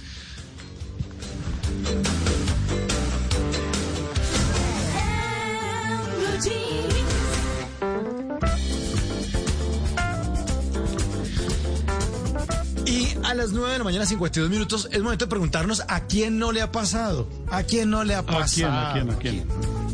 Y 12.89 13.15
a 13.23 13.35
las 13.35 13.51
9 13.51 13.71
de 13.73 13.77
la 13.77 13.83
mañana, 13.83 14.05
52 14.07 14.49
minutos, 14.49 14.89
es 14.91 15.01
momento 15.03 15.25
de 15.25 15.29
preguntarnos 15.29 15.83
a 15.87 16.01
quién 16.07 16.39
no 16.39 16.51
le 16.51 16.61
ha 16.63 16.71
pasado. 16.71 17.29
¿A 17.51 17.61
quién 17.63 17.91
no 17.91 18.03
le 18.03 18.15
ha 18.15 18.19
¿A 18.19 18.23
quién? 18.25 18.39
pasado? 18.39 18.77
¿A 18.77 18.93
quién? 18.93 19.09
¿A 19.11 19.15
quién? 19.17 19.47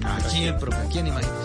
¿A 0.06 0.17
quién, 0.32 0.57
profe? 0.59 0.77
¿A 0.77 0.85
quién 0.90 1.07
imagínese? 1.07 1.35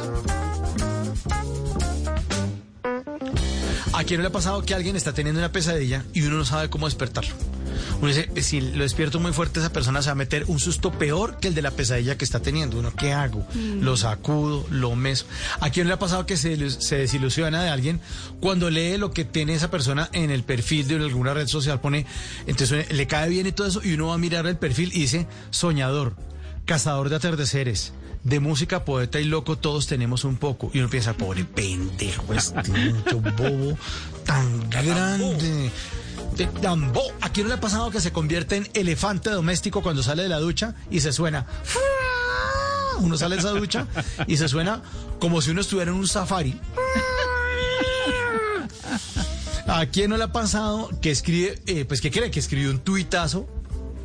¿A 3.92 4.04
quién 4.04 4.18
no 4.18 4.22
le 4.22 4.28
ha 4.28 4.32
pasado 4.32 4.62
que 4.62 4.74
alguien 4.74 4.94
está 4.96 5.12
teniendo 5.12 5.40
una 5.40 5.50
pesadilla 5.50 6.04
y 6.12 6.22
uno 6.22 6.36
no 6.38 6.44
sabe 6.44 6.70
cómo 6.70 6.86
despertarlo? 6.86 7.34
Uno 8.00 8.08
dice, 8.08 8.30
si 8.42 8.60
lo 8.60 8.82
despierto 8.82 9.20
muy 9.20 9.32
fuerte, 9.32 9.60
esa 9.60 9.72
persona 9.72 10.00
se 10.00 10.08
va 10.08 10.12
a 10.12 10.14
meter 10.14 10.44
un 10.46 10.58
susto 10.58 10.90
peor 10.90 11.38
que 11.38 11.48
el 11.48 11.54
de 11.54 11.62
la 11.62 11.70
pesadilla 11.70 12.16
que 12.16 12.24
está 12.24 12.40
teniendo. 12.40 12.78
Uno, 12.78 12.94
¿qué 12.94 13.12
hago? 13.12 13.46
Lo 13.54 13.96
sacudo, 13.96 14.66
lo 14.70 14.96
meso. 14.96 15.26
¿A 15.60 15.70
quién 15.70 15.86
le 15.86 15.92
ha 15.92 15.98
pasado 15.98 16.24
que 16.24 16.38
se, 16.38 16.70
se 16.70 16.96
desilusiona 16.96 17.62
de 17.62 17.68
alguien 17.68 18.00
cuando 18.40 18.70
lee 18.70 18.96
lo 18.96 19.10
que 19.10 19.26
tiene 19.26 19.54
esa 19.54 19.70
persona 19.70 20.08
en 20.12 20.30
el 20.30 20.44
perfil 20.44 20.88
de 20.88 20.96
alguna 20.96 21.34
red 21.34 21.46
social? 21.46 21.80
Pone, 21.80 22.06
entonces 22.46 22.90
le 22.90 23.06
cae 23.06 23.28
bien 23.28 23.46
y 23.46 23.52
todo 23.52 23.66
eso, 23.66 23.80
y 23.84 23.92
uno 23.92 24.08
va 24.08 24.14
a 24.14 24.18
mirar 24.18 24.46
el 24.46 24.56
perfil 24.56 24.92
y 24.94 25.00
dice, 25.00 25.26
soñador, 25.50 26.14
cazador 26.64 27.10
de 27.10 27.16
atardeceres. 27.16 27.92
De 28.22 28.38
música, 28.38 28.84
poeta 28.84 29.18
y 29.18 29.24
loco, 29.24 29.56
todos 29.56 29.86
tenemos 29.86 30.24
un 30.24 30.36
poco. 30.36 30.70
Y 30.74 30.80
uno 30.80 30.90
piensa, 30.90 31.14
pobre 31.14 31.44
pendejo, 31.44 32.34
este 32.34 32.60
bobo, 33.14 33.78
tan 34.26 34.68
grande. 34.68 35.70
De 36.36 36.48
¿A 37.20 37.28
quién 37.30 37.46
no 37.46 37.48
le 37.48 37.54
ha 37.54 37.60
pasado 37.60 37.90
que 37.90 38.00
se 38.00 38.12
convierte 38.12 38.56
en 38.56 38.68
elefante 38.74 39.30
doméstico 39.30 39.82
cuando 39.82 40.02
sale 40.02 40.22
de 40.22 40.28
la 40.28 40.38
ducha 40.38 40.74
y 40.90 41.00
se 41.00 41.12
suena? 41.12 41.46
Uno 43.00 43.16
sale 43.16 43.36
de 43.36 43.40
esa 43.40 43.50
ducha 43.50 43.86
y 44.26 44.36
se 44.36 44.48
suena 44.48 44.82
como 45.18 45.40
si 45.40 45.50
uno 45.50 45.62
estuviera 45.62 45.90
en 45.90 45.96
un 45.96 46.06
safari. 46.06 46.60
¿A 49.66 49.86
quién 49.86 50.10
no 50.10 50.16
le 50.16 50.24
ha 50.24 50.32
pasado 50.32 50.90
que 51.00 51.10
escribe, 51.10 51.62
eh, 51.66 51.84
pues 51.84 52.00
que 52.00 52.10
cree 52.10 52.30
que 52.30 52.40
escribió 52.40 52.70
un 52.70 52.80
tuitazo 52.80 53.48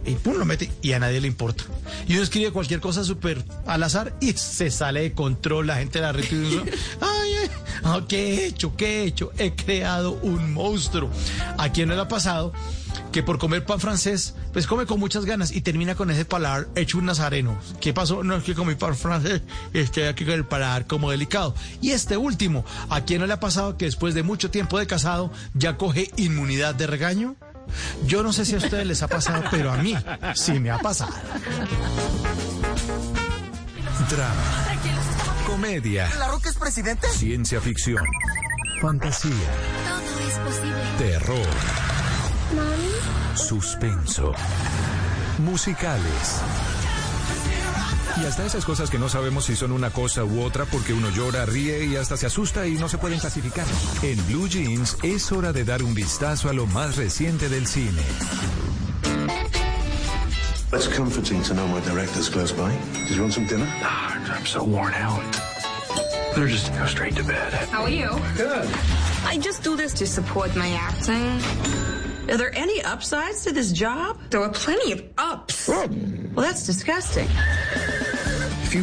y 0.05 0.15
pum, 0.15 0.37
lo 0.37 0.45
mete 0.45 0.71
y 0.81 0.93
a 0.93 0.99
nadie 0.99 1.21
le 1.21 1.27
importa? 1.27 1.63
Y 2.07 2.13
uno 2.13 2.23
escribe 2.23 2.51
cualquier 2.51 2.79
cosa 2.79 3.03
súper 3.03 3.43
al 3.65 3.83
azar 3.83 4.15
y 4.21 4.33
se 4.33 4.71
sale 4.71 5.01
de 5.01 5.13
control 5.13 5.67
la 5.67 5.77
gente 5.77 5.99
de 5.99 6.03
la 6.03 6.11
red 6.11 6.25
y 6.31 6.55
uno, 6.55 6.63
ay, 7.01 7.33
ay, 7.41 7.49
ah, 7.83 8.01
¿qué 8.07 8.35
he 8.35 8.45
hecho? 8.47 8.75
¿Qué 8.75 9.01
he 9.01 9.03
hecho? 9.05 9.31
He 9.37 9.55
creado 9.55 10.13
un 10.21 10.53
monstruo. 10.53 11.09
¿A 11.57 11.71
quién 11.71 11.89
no 11.89 11.95
le 11.95 12.01
ha 12.01 12.07
pasado? 12.07 12.53
que 13.11 13.23
por 13.23 13.37
comer 13.37 13.65
pan 13.65 13.79
francés, 13.79 14.35
pues 14.51 14.67
come 14.67 14.85
con 14.85 14.99
muchas 14.99 15.23
ganas 15.23 15.51
y 15.51 15.61
termina 15.61 15.95
con 15.95 16.11
ese 16.11 16.25
paladar 16.25 16.67
hecho 16.75 16.97
un 16.97 17.05
nazareno. 17.05 17.57
¿Qué 17.79 17.93
pasó? 17.93 18.23
No 18.23 18.35
es 18.35 18.43
que 18.43 18.55
comí 18.55 18.75
pan 18.75 18.95
francés, 18.95 19.41
estoy 19.71 20.03
aquí 20.03 20.25
con 20.25 20.33
el 20.33 20.45
paladar 20.45 20.85
como 20.85 21.11
delicado. 21.11 21.55
Y 21.81 21.91
este 21.91 22.17
último, 22.17 22.65
¿a 22.89 23.05
quién 23.05 23.21
no 23.21 23.27
le 23.27 23.33
ha 23.33 23.39
pasado 23.39 23.77
que 23.77 23.85
después 23.85 24.15
de 24.15 24.23
mucho 24.23 24.51
tiempo 24.51 24.79
de 24.79 24.87
casado 24.87 25.31
ya 25.53 25.77
coge 25.77 26.11
inmunidad 26.17 26.75
de 26.75 26.87
regaño? 26.87 27.37
Yo 28.05 28.23
no 28.23 28.31
sé 28.33 28.45
si 28.45 28.55
a 28.55 28.57
ustedes 28.57 28.85
les 28.85 29.01
ha 29.03 29.07
pasado, 29.07 29.43
pero 29.51 29.71
a 29.71 29.77
mí 29.77 29.95
sí 30.35 30.59
me 30.59 30.71
ha 30.71 30.79
pasado. 30.79 31.13
Drama, 34.09 34.33
comedia, 35.47 36.09
¿La 36.19 36.27
Roca 36.27 36.49
es 36.49 36.55
presidente? 36.57 37.07
ciencia 37.09 37.59
ficción, 37.59 38.03
fantasía, 38.81 39.31
Todo 39.87 40.27
es 40.27 40.37
posible. 40.39 40.75
terror, 40.97 41.47
suspenso, 43.35 44.31
musicales. 45.39 46.41
Y 48.21 48.25
hasta 48.25 48.45
esas 48.45 48.63
cosas 48.63 48.89
que 48.89 48.97
no 48.97 49.09
sabemos 49.09 49.45
si 49.45 49.55
son 49.55 49.71
una 49.71 49.89
cosa 49.89 50.23
u 50.23 50.41
otra 50.41 50.65
porque 50.65 50.93
uno 50.93 51.09
llora, 51.09 51.45
ríe 51.45 51.85
y 51.85 51.97
hasta 51.97 52.15
se 52.15 52.25
asusta 52.25 52.65
y 52.65 52.75
no 52.75 52.87
se 52.87 52.97
pueden 52.97 53.19
clasificar. 53.19 53.65
En 54.01 54.25
Blue 54.27 54.47
Jeans 54.47 54.97
es 55.03 55.31
hora 55.31 55.51
de 55.51 55.65
dar 55.65 55.83
un 55.83 55.93
vistazo 55.93 56.49
a 56.49 56.53
lo 56.53 56.65
más 56.65 56.95
reciente 56.95 57.49
del 57.49 57.67
cine. 57.67 58.01
It's 60.71 60.87
comforting 60.87 61.41
to 61.43 61.53
know 61.53 61.67
my 61.67 61.79
director's 61.81 62.29
close 62.29 62.53
by. 62.53 62.69
Did 63.07 63.15
you 63.15 63.21
want 63.21 63.33
some 63.33 63.47
dinner? 63.47 63.67
I'm 63.81 64.45
so 64.45 64.63
worn 64.63 64.93
out. 64.93 65.21
Better 66.33 66.47
just 66.47 66.73
go 66.77 66.85
straight 66.85 67.15
to 67.15 67.23
bed. 67.23 67.53
How 67.71 67.83
are 67.83 67.89
you? 67.89 68.09
Good. 68.35 68.67
I 69.25 69.37
just 69.37 69.63
do 69.63 69.77
this 69.77 69.93
to 69.93 70.05
support 70.05 70.53
my 70.55 70.69
acting. 70.71 72.14
Are 72.29 72.37
there 72.37 72.55
any 72.55 72.81
upsides 72.83 73.43
to 73.43 73.51
this 73.51 73.71
job? 73.71 74.19
There 74.31 74.41
are 74.41 74.49
plenty 74.49 74.91
of 74.91 75.03
ups. 75.17 75.67
Well, 75.67 75.87
that's 76.35 76.65
disgusting. 76.65 77.27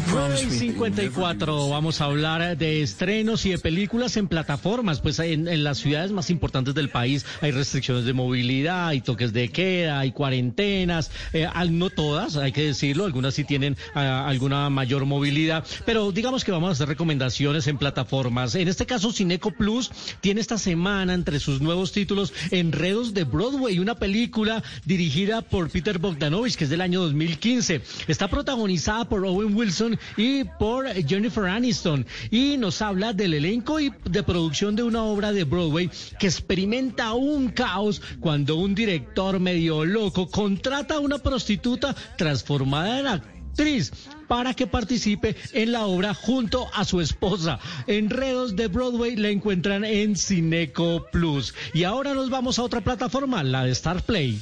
54, 0.01 1.69
vamos 1.69 2.01
a 2.01 2.05
hablar 2.07 2.57
de 2.57 2.83
estrenos 2.83 3.45
y 3.45 3.51
de 3.51 3.59
películas 3.59 4.17
en 4.17 4.27
plataformas. 4.27 5.01
Pues 5.01 5.19
en, 5.19 5.63
las 5.63 5.79
ciudades 5.79 6.13
más 6.13 6.31
importantes 6.31 6.75
del 6.75 6.89
país 6.89 7.27
hay 7.43 7.51
restricciones 7.51 8.07
de 8.07 8.15
movilidad, 8.15 8.89
hay 8.89 9.03
toques 9.03 9.35
de 9.35 9.51
queda, 9.51 9.99
hay 9.99 10.13
cuarentenas, 10.13 11.11
eh, 11.35 11.47
no 11.69 11.91
todas, 11.91 12.37
hay 12.37 12.53
que 12.53 12.65
decirlo, 12.65 13.05
algunas 13.05 13.35
sí 13.35 13.45
tienen 13.45 13.77
ah, 13.95 14.27
alguna 14.27 14.71
mayor 14.71 15.05
movilidad, 15.05 15.67
pero 15.85 16.11
digamos 16.11 16.43
que 16.45 16.53
vamos 16.53 16.71
a 16.71 16.73
hacer 16.73 16.89
recomendaciones 16.89 17.67
en 17.67 17.77
plataformas. 17.77 18.55
En 18.55 18.69
este 18.69 18.87
caso, 18.87 19.13
Cineco 19.13 19.51
Plus 19.51 19.91
tiene 20.23 20.41
esta 20.41 20.57
semana 20.57 21.13
entre 21.13 21.39
sus 21.39 21.61
nuevos 21.61 21.93
títulos 21.93 22.33
Enredos 22.51 23.13
de 23.13 23.25
Broadway, 23.25 23.79
una 23.79 23.97
película 23.97 24.63
dirigida 24.87 25.43
por 25.43 25.69
Peter 25.69 25.99
Bogdanovich, 25.99 26.57
que 26.57 26.65
es 26.65 26.71
del 26.71 26.81
año 26.81 27.03
2015. 27.03 27.83
Está 28.09 28.29
protagonizada 28.29 29.05
por 29.05 29.27
Owen 29.27 29.55
Wilson 29.55 29.82
y 30.17 30.45
por 30.45 30.87
Jennifer 31.07 31.45
Aniston 31.45 32.07
y 32.31 32.57
nos 32.57 32.83
habla 32.83 33.13
del 33.13 33.35
elenco 33.35 33.81
y 33.81 33.93
de 34.05 34.23
producción 34.23 34.77
de 34.77 34.83
una 34.83 35.03
obra 35.05 35.33
de 35.33 35.45
Broadway 35.45 35.91
que 36.19 36.27
experimenta 36.27 37.13
un 37.15 37.49
caos 37.49 38.03
cuando 38.21 38.57
un 38.57 38.75
director 38.75 39.41
medio 39.41 39.85
loco 39.85 40.29
contrata 40.29 40.95
a 40.95 41.01
una 41.01 41.19
prostituta 41.19 41.95
transformada 42.17 43.01
en 43.01 43.07
actriz 43.07 43.93
para 44.29 44.55
que 44.55 44.67
participe 44.67 45.37
en 45.53 45.73
la 45.73 45.85
obra 45.87 46.15
junto 46.15 46.69
a 46.75 46.85
su 46.85 47.01
esposa. 47.01 47.59
Enredos 47.87 48.57
de 48.57 48.69
Broadway 48.69 49.17
la 49.17 49.29
encuentran 49.29 49.85
en 49.85 50.17
Cineco 50.17 51.07
Plus. 51.13 51.55
Y 51.75 51.85
ahora 51.85 52.15
nos 52.15 52.31
vamos 52.31 52.59
a 52.59 52.63
otra 52.63 52.81
plataforma, 52.81 53.43
la 53.43 53.65
de 53.65 53.73
Star 53.73 54.03
Play. 54.03 54.41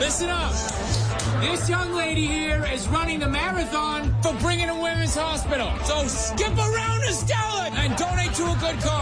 Listen 0.00 0.30
up. 0.30 1.07
This 1.40 1.68
young 1.68 1.94
lady 1.94 2.26
here 2.26 2.64
is 2.74 2.88
running 2.88 3.20
the 3.20 3.28
marathon 3.28 4.14
for 4.22 4.32
Women's 4.34 5.14
Hospital. 5.14 5.70
So 5.84 6.08
skip 6.08 6.56
around 6.56 7.00
to 7.02 7.12
Stella 7.12 7.70
and 7.76 7.96
donate 7.96 8.34
to 8.34 8.44
a 8.44 8.58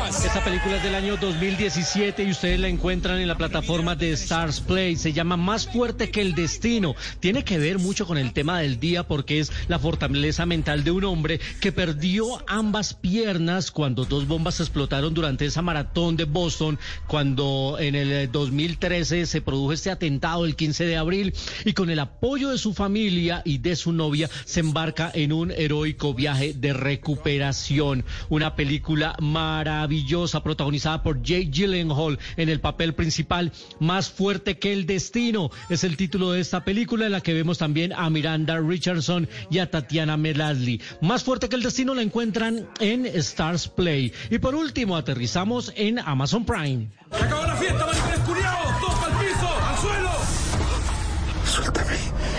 Esta 0.08 0.44
película 0.44 0.76
es 0.76 0.82
del 0.82 0.94
año 0.94 1.16
2017 1.16 2.24
y 2.24 2.30
ustedes 2.30 2.60
la 2.60 2.68
encuentran 2.68 3.18
en 3.18 3.28
la 3.28 3.36
plataforma 3.36 3.94
de 3.94 4.12
Stars 4.12 4.60
Play. 4.60 4.96
Se 4.96 5.12
llama 5.12 5.36
Más 5.36 5.66
fuerte 5.66 6.10
que 6.10 6.20
el 6.20 6.34
destino. 6.34 6.94
Tiene 7.20 7.44
que 7.44 7.58
ver 7.58 7.78
mucho 7.78 8.06
con 8.06 8.18
el 8.18 8.32
tema 8.32 8.60
del 8.60 8.78
día 8.80 9.06
porque 9.06 9.40
es 9.40 9.52
la 9.68 9.78
fortaleza 9.78 10.46
mental 10.46 10.84
de 10.84 10.90
un 10.90 11.04
hombre 11.04 11.40
que 11.60 11.72
perdió 11.72 12.26
ambas 12.48 12.94
piernas 12.94 13.70
cuando 13.70 14.04
dos 14.04 14.26
bombas 14.26 14.60
explotaron 14.60 15.14
durante 15.14 15.46
esa 15.46 15.62
maratón 15.62 16.16
de 16.16 16.24
Boston, 16.24 16.78
cuando 17.06 17.76
en 17.78 17.94
el 17.94 18.30
2013 18.30 19.26
se 19.26 19.40
produjo 19.40 19.72
este 19.72 19.90
atentado 19.90 20.44
el 20.44 20.56
15 20.56 20.84
de 20.84 20.96
abril 20.96 21.34
y 21.64 21.72
con 21.72 21.90
el 21.90 21.98
apoyo 21.98 22.15
de 22.20 22.58
su 22.58 22.74
familia 22.74 23.42
y 23.44 23.58
de 23.58 23.76
su 23.76 23.92
novia 23.92 24.28
se 24.44 24.60
embarca 24.60 25.10
en 25.14 25.32
un 25.32 25.50
heroico 25.50 26.12
viaje 26.14 26.54
de 26.54 26.72
recuperación. 26.72 28.04
Una 28.28 28.56
película 28.56 29.14
maravillosa 29.20 30.42
protagonizada 30.42 31.02
por 31.02 31.22
Jake 31.22 31.50
Gyllenhaal 31.50 32.18
en 32.36 32.48
el 32.48 32.60
papel 32.60 32.94
principal, 32.94 33.52
Más 33.80 34.10
fuerte 34.10 34.58
que 34.58 34.72
el 34.72 34.86
destino, 34.86 35.50
es 35.68 35.84
el 35.84 35.96
título 35.96 36.32
de 36.32 36.40
esta 36.40 36.64
película 36.64 37.06
en 37.06 37.12
la 37.12 37.20
que 37.20 37.34
vemos 37.34 37.58
también 37.58 37.92
a 37.92 38.08
Miranda 38.10 38.58
Richardson 38.60 39.28
y 39.50 39.58
a 39.58 39.70
Tatiana 39.70 40.16
Meladli. 40.16 40.80
Más 41.00 41.22
fuerte 41.22 41.48
que 41.48 41.56
el 41.56 41.62
destino 41.62 41.94
la 41.94 42.02
encuentran 42.02 42.68
en 42.80 43.06
Stars 43.06 43.68
Play. 43.68 44.12
Y 44.30 44.38
por 44.38 44.54
último 44.54 44.96
aterrizamos 44.96 45.72
en 45.76 45.98
Amazon 45.98 46.44
Prime. 46.44 46.88
¡Se 47.12 47.28
la 47.28 47.56
fiesta, 47.56 47.86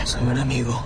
soy 0.08 0.24
un 0.24 0.38
amigo. 0.38 0.86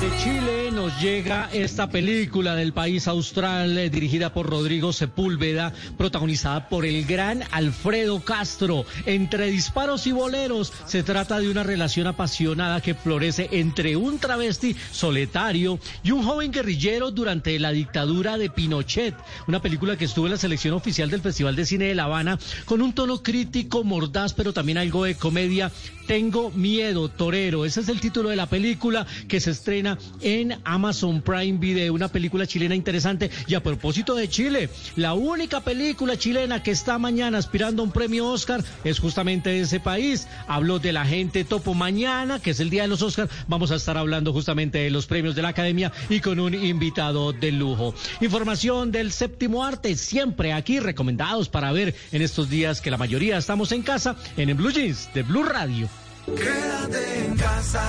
De 0.00 0.10
Chile 0.16 0.70
nos 0.72 0.98
llega 1.02 1.50
esta 1.52 1.90
película 1.90 2.54
del 2.54 2.72
país 2.72 3.06
austral 3.06 3.76
eh, 3.76 3.90
dirigida 3.90 4.32
por 4.32 4.48
Rodrigo 4.48 4.94
Sepúlveda, 4.94 5.74
protagonizada 5.98 6.70
por 6.70 6.86
el 6.86 7.04
gran 7.04 7.42
Alfredo 7.50 8.20
Castro. 8.20 8.86
Entre 9.04 9.50
disparos 9.50 10.06
y 10.06 10.12
boleros 10.12 10.72
se 10.86 11.02
trata 11.02 11.38
de 11.38 11.50
una 11.50 11.64
relación 11.64 12.06
apasionada 12.06 12.80
que 12.80 12.94
florece 12.94 13.50
entre 13.52 13.94
un 13.96 14.18
travesti 14.18 14.74
solitario 14.90 15.78
y 16.02 16.12
un 16.12 16.24
joven 16.24 16.50
guerrillero 16.50 17.10
durante 17.10 17.58
la 17.58 17.70
dictadura 17.70 18.38
de 18.38 18.48
Pinochet. 18.48 19.14
Una 19.48 19.60
película 19.60 19.98
que 19.98 20.06
estuvo 20.06 20.24
en 20.24 20.32
la 20.32 20.38
selección 20.38 20.72
oficial 20.72 21.10
del 21.10 21.20
Festival 21.20 21.56
de 21.56 21.66
Cine 21.66 21.84
de 21.84 21.94
La 21.94 22.04
Habana 22.04 22.38
con 22.64 22.80
un 22.80 22.94
tono 22.94 23.22
crítico, 23.22 23.84
mordaz, 23.84 24.32
pero 24.32 24.54
también 24.54 24.78
algo 24.78 25.04
de 25.04 25.16
comedia. 25.16 25.70
Tengo 26.10 26.50
miedo, 26.50 27.08
torero. 27.08 27.64
Ese 27.64 27.82
es 27.82 27.88
el 27.88 28.00
título 28.00 28.30
de 28.30 28.34
la 28.34 28.46
película 28.46 29.06
que 29.28 29.38
se 29.38 29.52
estrena 29.52 29.96
en 30.20 30.58
Amazon 30.64 31.22
Prime 31.22 31.58
Video, 31.58 31.94
una 31.94 32.08
película 32.08 32.48
chilena 32.48 32.74
interesante. 32.74 33.30
Y 33.46 33.54
a 33.54 33.62
propósito 33.62 34.16
de 34.16 34.28
Chile, 34.28 34.70
la 34.96 35.14
única 35.14 35.60
película 35.60 36.18
chilena 36.18 36.64
que 36.64 36.72
está 36.72 36.98
mañana 36.98 37.38
aspirando 37.38 37.82
a 37.82 37.84
un 37.84 37.92
premio 37.92 38.26
Oscar 38.26 38.64
es 38.82 38.98
justamente 38.98 39.50
de 39.50 39.60
ese 39.60 39.78
país. 39.78 40.26
Hablo 40.48 40.80
de 40.80 40.92
la 40.92 41.06
gente 41.06 41.44
topo 41.44 41.74
mañana, 41.74 42.40
que 42.40 42.50
es 42.50 42.58
el 42.58 42.70
día 42.70 42.82
de 42.82 42.88
los 42.88 43.02
Oscars. 43.02 43.30
Vamos 43.46 43.70
a 43.70 43.76
estar 43.76 43.96
hablando 43.96 44.32
justamente 44.32 44.78
de 44.78 44.90
los 44.90 45.06
premios 45.06 45.36
de 45.36 45.42
la 45.42 45.50
Academia 45.50 45.92
y 46.08 46.18
con 46.18 46.40
un 46.40 46.54
invitado 46.54 47.32
de 47.32 47.52
lujo. 47.52 47.94
Información 48.20 48.90
del 48.90 49.12
séptimo 49.12 49.64
arte, 49.64 49.94
siempre 49.94 50.54
aquí 50.54 50.80
recomendados 50.80 51.48
para 51.48 51.70
ver 51.70 51.94
en 52.10 52.20
estos 52.20 52.50
días 52.50 52.80
que 52.80 52.90
la 52.90 52.98
mayoría 52.98 53.38
estamos 53.38 53.70
en 53.70 53.82
casa, 53.82 54.16
en 54.36 54.48
el 54.48 54.56
Blue 54.56 54.72
Jeans 54.72 55.08
de 55.14 55.22
Blue 55.22 55.44
Radio. 55.44 55.88
Quédate 56.26 57.24
en 57.26 57.36
casa. 57.36 57.82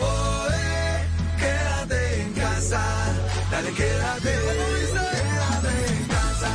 Oh, 0.00 0.46
eh, 0.52 1.06
quédate 1.38 2.22
en 2.22 2.32
casa. 2.32 2.82
Dale, 3.50 3.70
quédate. 3.72 4.30
Quédate 4.30 5.92
en 5.92 6.04
casa. 6.08 6.50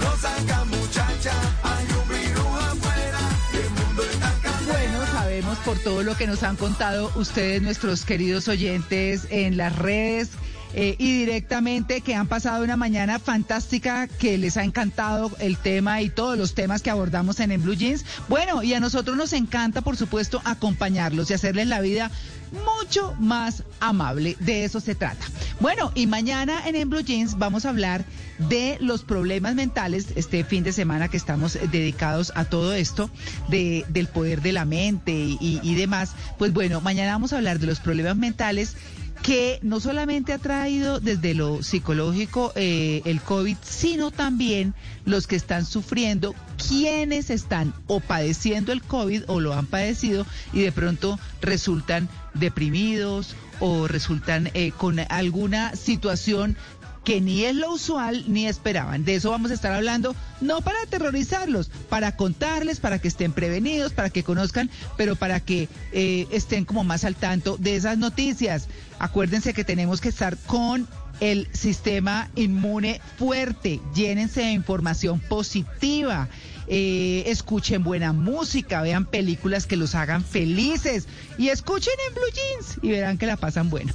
No 0.00 0.16
saca 0.16 0.64
muchacha. 0.64 1.32
Hay 1.62 1.86
un 2.00 2.08
virus 2.08 2.62
afuera. 2.62 3.20
El 3.52 3.70
mundo 3.70 4.02
está 4.02 4.32
cambiando. 4.42 4.72
Bueno, 4.72 5.12
sabemos 5.12 5.58
por 5.58 5.78
todo 5.78 6.02
lo 6.02 6.16
que 6.16 6.26
nos 6.26 6.42
han 6.42 6.56
contado 6.56 7.12
ustedes, 7.16 7.62
nuestros 7.62 8.04
queridos 8.04 8.48
oyentes, 8.48 9.26
en 9.30 9.56
las 9.56 9.76
redes. 9.76 10.30
Eh, 10.74 10.96
y 10.98 11.18
directamente 11.18 12.00
que 12.00 12.14
han 12.14 12.28
pasado 12.28 12.64
una 12.64 12.76
mañana 12.76 13.18
fantástica, 13.18 14.06
que 14.06 14.38
les 14.38 14.56
ha 14.56 14.64
encantado 14.64 15.30
el 15.38 15.56
tema 15.56 16.00
y 16.00 16.10
todos 16.10 16.38
los 16.38 16.54
temas 16.54 16.82
que 16.82 16.90
abordamos 16.90 17.40
en, 17.40 17.52
en 17.52 17.62
Blue 17.62 17.74
Jeans. 17.74 18.04
Bueno, 18.28 18.62
y 18.62 18.74
a 18.74 18.80
nosotros 18.80 19.16
nos 19.16 19.32
encanta, 19.32 19.80
por 19.80 19.96
supuesto, 19.96 20.40
acompañarlos 20.44 21.30
y 21.30 21.34
hacerles 21.34 21.66
la 21.66 21.80
vida 21.80 22.10
mucho 22.52 23.14
más 23.18 23.62
amable. 23.78 24.36
De 24.40 24.64
eso 24.64 24.80
se 24.80 24.94
trata. 24.94 25.24
Bueno, 25.60 25.92
y 25.94 26.06
mañana 26.06 26.66
en, 26.66 26.76
en 26.76 26.90
Blue 26.90 27.02
Jeans 27.02 27.38
vamos 27.38 27.64
a 27.64 27.70
hablar 27.70 28.04
de 28.48 28.78
los 28.80 29.02
problemas 29.02 29.54
mentales, 29.54 30.08
este 30.16 30.44
fin 30.44 30.64
de 30.64 30.72
semana 30.72 31.08
que 31.08 31.16
estamos 31.16 31.56
eh, 31.56 31.68
dedicados 31.70 32.32
a 32.34 32.44
todo 32.44 32.74
esto, 32.74 33.10
de, 33.48 33.84
del 33.88 34.06
poder 34.06 34.40
de 34.40 34.52
la 34.52 34.64
mente 34.64 35.12
y, 35.12 35.60
y 35.62 35.74
demás. 35.74 36.12
Pues 36.38 36.52
bueno, 36.52 36.80
mañana 36.80 37.12
vamos 37.12 37.32
a 37.32 37.36
hablar 37.36 37.58
de 37.58 37.66
los 37.66 37.80
problemas 37.80 38.16
mentales 38.16 38.76
que 39.22 39.58
no 39.62 39.80
solamente 39.80 40.32
ha 40.32 40.38
traído 40.38 41.00
desde 41.00 41.34
lo 41.34 41.62
psicológico 41.62 42.52
eh, 42.54 43.02
el 43.04 43.20
COVID, 43.20 43.56
sino 43.62 44.10
también 44.10 44.74
los 45.04 45.26
que 45.26 45.36
están 45.36 45.66
sufriendo, 45.66 46.34
quienes 46.68 47.30
están 47.30 47.74
o 47.86 48.00
padeciendo 48.00 48.72
el 48.72 48.82
COVID 48.82 49.24
o 49.26 49.40
lo 49.40 49.54
han 49.54 49.66
padecido 49.66 50.26
y 50.52 50.62
de 50.62 50.72
pronto 50.72 51.18
resultan 51.42 52.08
deprimidos 52.34 53.34
o 53.60 53.88
resultan 53.88 54.50
eh, 54.54 54.72
con 54.72 54.98
alguna 55.10 55.76
situación 55.76 56.56
que 57.04 57.20
ni 57.20 57.44
es 57.44 57.54
lo 57.54 57.72
usual 57.72 58.24
ni 58.28 58.46
esperaban. 58.46 59.04
De 59.04 59.14
eso 59.14 59.30
vamos 59.30 59.50
a 59.50 59.54
estar 59.54 59.72
hablando, 59.72 60.14
no 60.40 60.60
para 60.60 60.80
aterrorizarlos, 60.82 61.70
para 61.88 62.16
contarles, 62.16 62.80
para 62.80 62.98
que 62.98 63.08
estén 63.08 63.32
prevenidos, 63.32 63.92
para 63.92 64.10
que 64.10 64.22
conozcan, 64.22 64.70
pero 64.96 65.16
para 65.16 65.40
que 65.40 65.68
eh, 65.92 66.26
estén 66.30 66.64
como 66.64 66.84
más 66.84 67.04
al 67.04 67.16
tanto 67.16 67.56
de 67.56 67.76
esas 67.76 67.98
noticias. 67.98 68.68
Acuérdense 68.98 69.54
que 69.54 69.64
tenemos 69.64 70.00
que 70.00 70.08
estar 70.10 70.36
con 70.46 70.88
el 71.20 71.48
sistema 71.52 72.30
inmune 72.34 73.00
fuerte, 73.18 73.80
llénense 73.94 74.40
de 74.40 74.52
información 74.52 75.20
positiva. 75.20 76.28
Eh, 76.72 77.24
escuchen 77.26 77.82
buena 77.82 78.12
música, 78.12 78.80
vean 78.80 79.04
películas 79.04 79.66
que 79.66 79.76
los 79.76 79.96
hagan 79.96 80.24
felices 80.24 81.08
y 81.36 81.48
escuchen 81.48 81.92
en 82.08 82.14
Blue 82.14 82.22
Jeans 82.32 82.78
y 82.82 82.90
verán 82.92 83.18
que 83.18 83.26
la 83.26 83.36
pasan 83.36 83.70
bueno. 83.70 83.92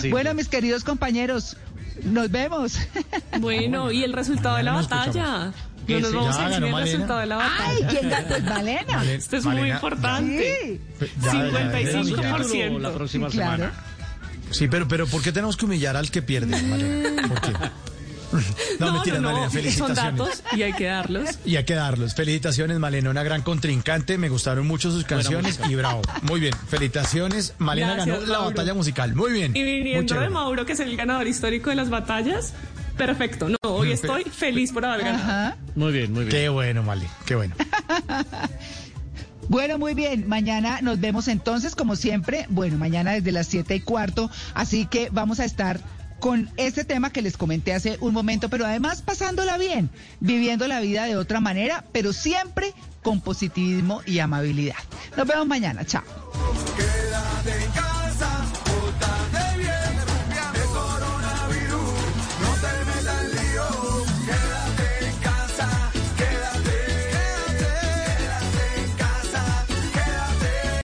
Sí. 0.00 0.10
bueno, 0.10 0.32
mis 0.34 0.48
queridos 0.48 0.84
compañeros, 0.84 1.56
nos 2.04 2.30
vemos. 2.30 2.78
Bueno, 3.40 3.90
y 3.90 4.04
el 4.04 4.12
resultado 4.12 4.56
de 4.56 4.62
la 4.62 4.72
batalla. 4.72 5.52
No 5.88 6.00
nos 6.00 6.10
Sí, 6.10 6.16
vamos 6.16 6.36
ya 6.36 6.44
a 6.44 6.48
decir 6.50 6.64
el 6.64 6.76
resultado 6.76 7.20
de 7.20 7.26
la 7.26 7.36
batalla. 7.36 7.64
Ay, 7.66 7.84
¿quién 7.88 8.10
ganó? 8.10 8.28
Pues 8.28 8.44
Malena. 8.44 9.04
Esto 9.10 9.36
es 9.38 9.44
muy 9.46 9.70
importante. 9.72 10.80
Ya, 11.22 11.32
ya, 11.32 11.50
ya, 11.50 11.80
ya, 11.80 11.80
ya. 11.80 12.02
55%. 12.02 12.78
La 12.78 12.92
próxima 12.92 13.30
Sí, 13.30 13.36
claro. 13.38 13.56
semana. 13.64 13.72
Sí, 14.50 14.68
pero, 14.68 14.86
pero 14.86 15.06
¿por 15.06 15.22
qué 15.22 15.32
tenemos 15.32 15.56
que 15.56 15.64
humillar 15.64 15.96
al 15.96 16.10
que 16.10 16.20
pierde, 16.22 16.60
Malena? 16.62 17.26
¿Por 17.28 17.40
qué? 17.40 17.52
No, 18.78 18.92
mentira, 18.92 19.20
Malena, 19.20 19.42
Son 19.44 19.50
felicitaciones. 19.52 19.96
datos 20.18 20.42
y 20.56 20.62
hay 20.62 20.72
que 20.74 20.84
darlos. 20.84 21.30
Y 21.44 21.56
hay 21.56 21.64
que 21.64 21.74
darlos. 21.74 22.14
Felicitaciones, 22.14 22.78
Malena, 22.78 23.10
una 23.10 23.22
gran 23.22 23.42
contrincante. 23.42 24.18
Me 24.18 24.28
gustaron 24.28 24.66
mucho 24.66 24.90
sus 24.90 25.04
canciones 25.04 25.58
y 25.68 25.74
bravo. 25.74 26.02
Muy 26.22 26.40
bien. 26.40 26.54
Felicitaciones. 26.68 27.54
Malena 27.58 27.94
Gracias, 27.94 28.16
ganó 28.20 28.26
la 28.26 28.38
Mauro. 28.38 28.50
batalla 28.50 28.74
musical. 28.74 29.14
Muy 29.14 29.32
bien. 29.32 29.56
Y 29.56 29.62
viniendo 29.62 30.20
de. 30.20 30.28
Mauro, 30.28 30.66
que 30.66 30.72
es 30.72 30.80
el 30.80 30.96
ganador 30.96 31.26
histórico 31.26 31.70
de 31.70 31.76
las 31.76 31.88
batallas, 31.90 32.52
perfecto. 32.96 33.48
No, 33.48 33.56
hoy 33.62 33.92
estoy 33.92 34.24
feliz 34.24 34.72
por 34.72 34.84
haber 34.84 35.04
ganado. 35.04 35.24
Ajá. 35.24 35.56
Muy 35.74 35.92
bien, 35.92 36.12
muy 36.12 36.24
bien. 36.24 36.30
Qué 36.30 36.48
bueno, 36.48 36.82
Mali. 36.82 37.06
Qué 37.24 37.34
bueno. 37.34 37.54
Bueno, 39.48 39.78
muy 39.78 39.94
bien. 39.94 40.28
Mañana 40.28 40.80
nos 40.82 41.00
vemos 41.00 41.26
entonces, 41.26 41.74
como 41.74 41.96
siempre. 41.96 42.44
Bueno, 42.50 42.76
mañana 42.76 43.12
desde 43.12 43.32
las 43.32 43.46
siete 43.46 43.76
y 43.76 43.80
cuarto. 43.80 44.30
Así 44.52 44.84
que 44.84 45.08
vamos 45.10 45.40
a 45.40 45.46
estar 45.46 45.80
con 46.20 46.50
este 46.56 46.84
tema 46.84 47.10
que 47.10 47.22
les 47.22 47.36
comenté 47.36 47.74
hace 47.74 47.98
un 48.00 48.12
momento, 48.12 48.48
pero 48.48 48.66
además 48.66 49.02
pasándola 49.02 49.58
bien, 49.58 49.90
viviendo 50.20 50.66
la 50.68 50.80
vida 50.80 51.04
de 51.04 51.16
otra 51.16 51.40
manera, 51.40 51.84
pero 51.92 52.12
siempre 52.12 52.74
con 53.02 53.20
positivismo 53.20 54.02
y 54.06 54.18
amabilidad. 54.18 54.76
Nos 55.16 55.26
vemos 55.26 55.46
mañana, 55.46 55.84
chao. 55.84 56.02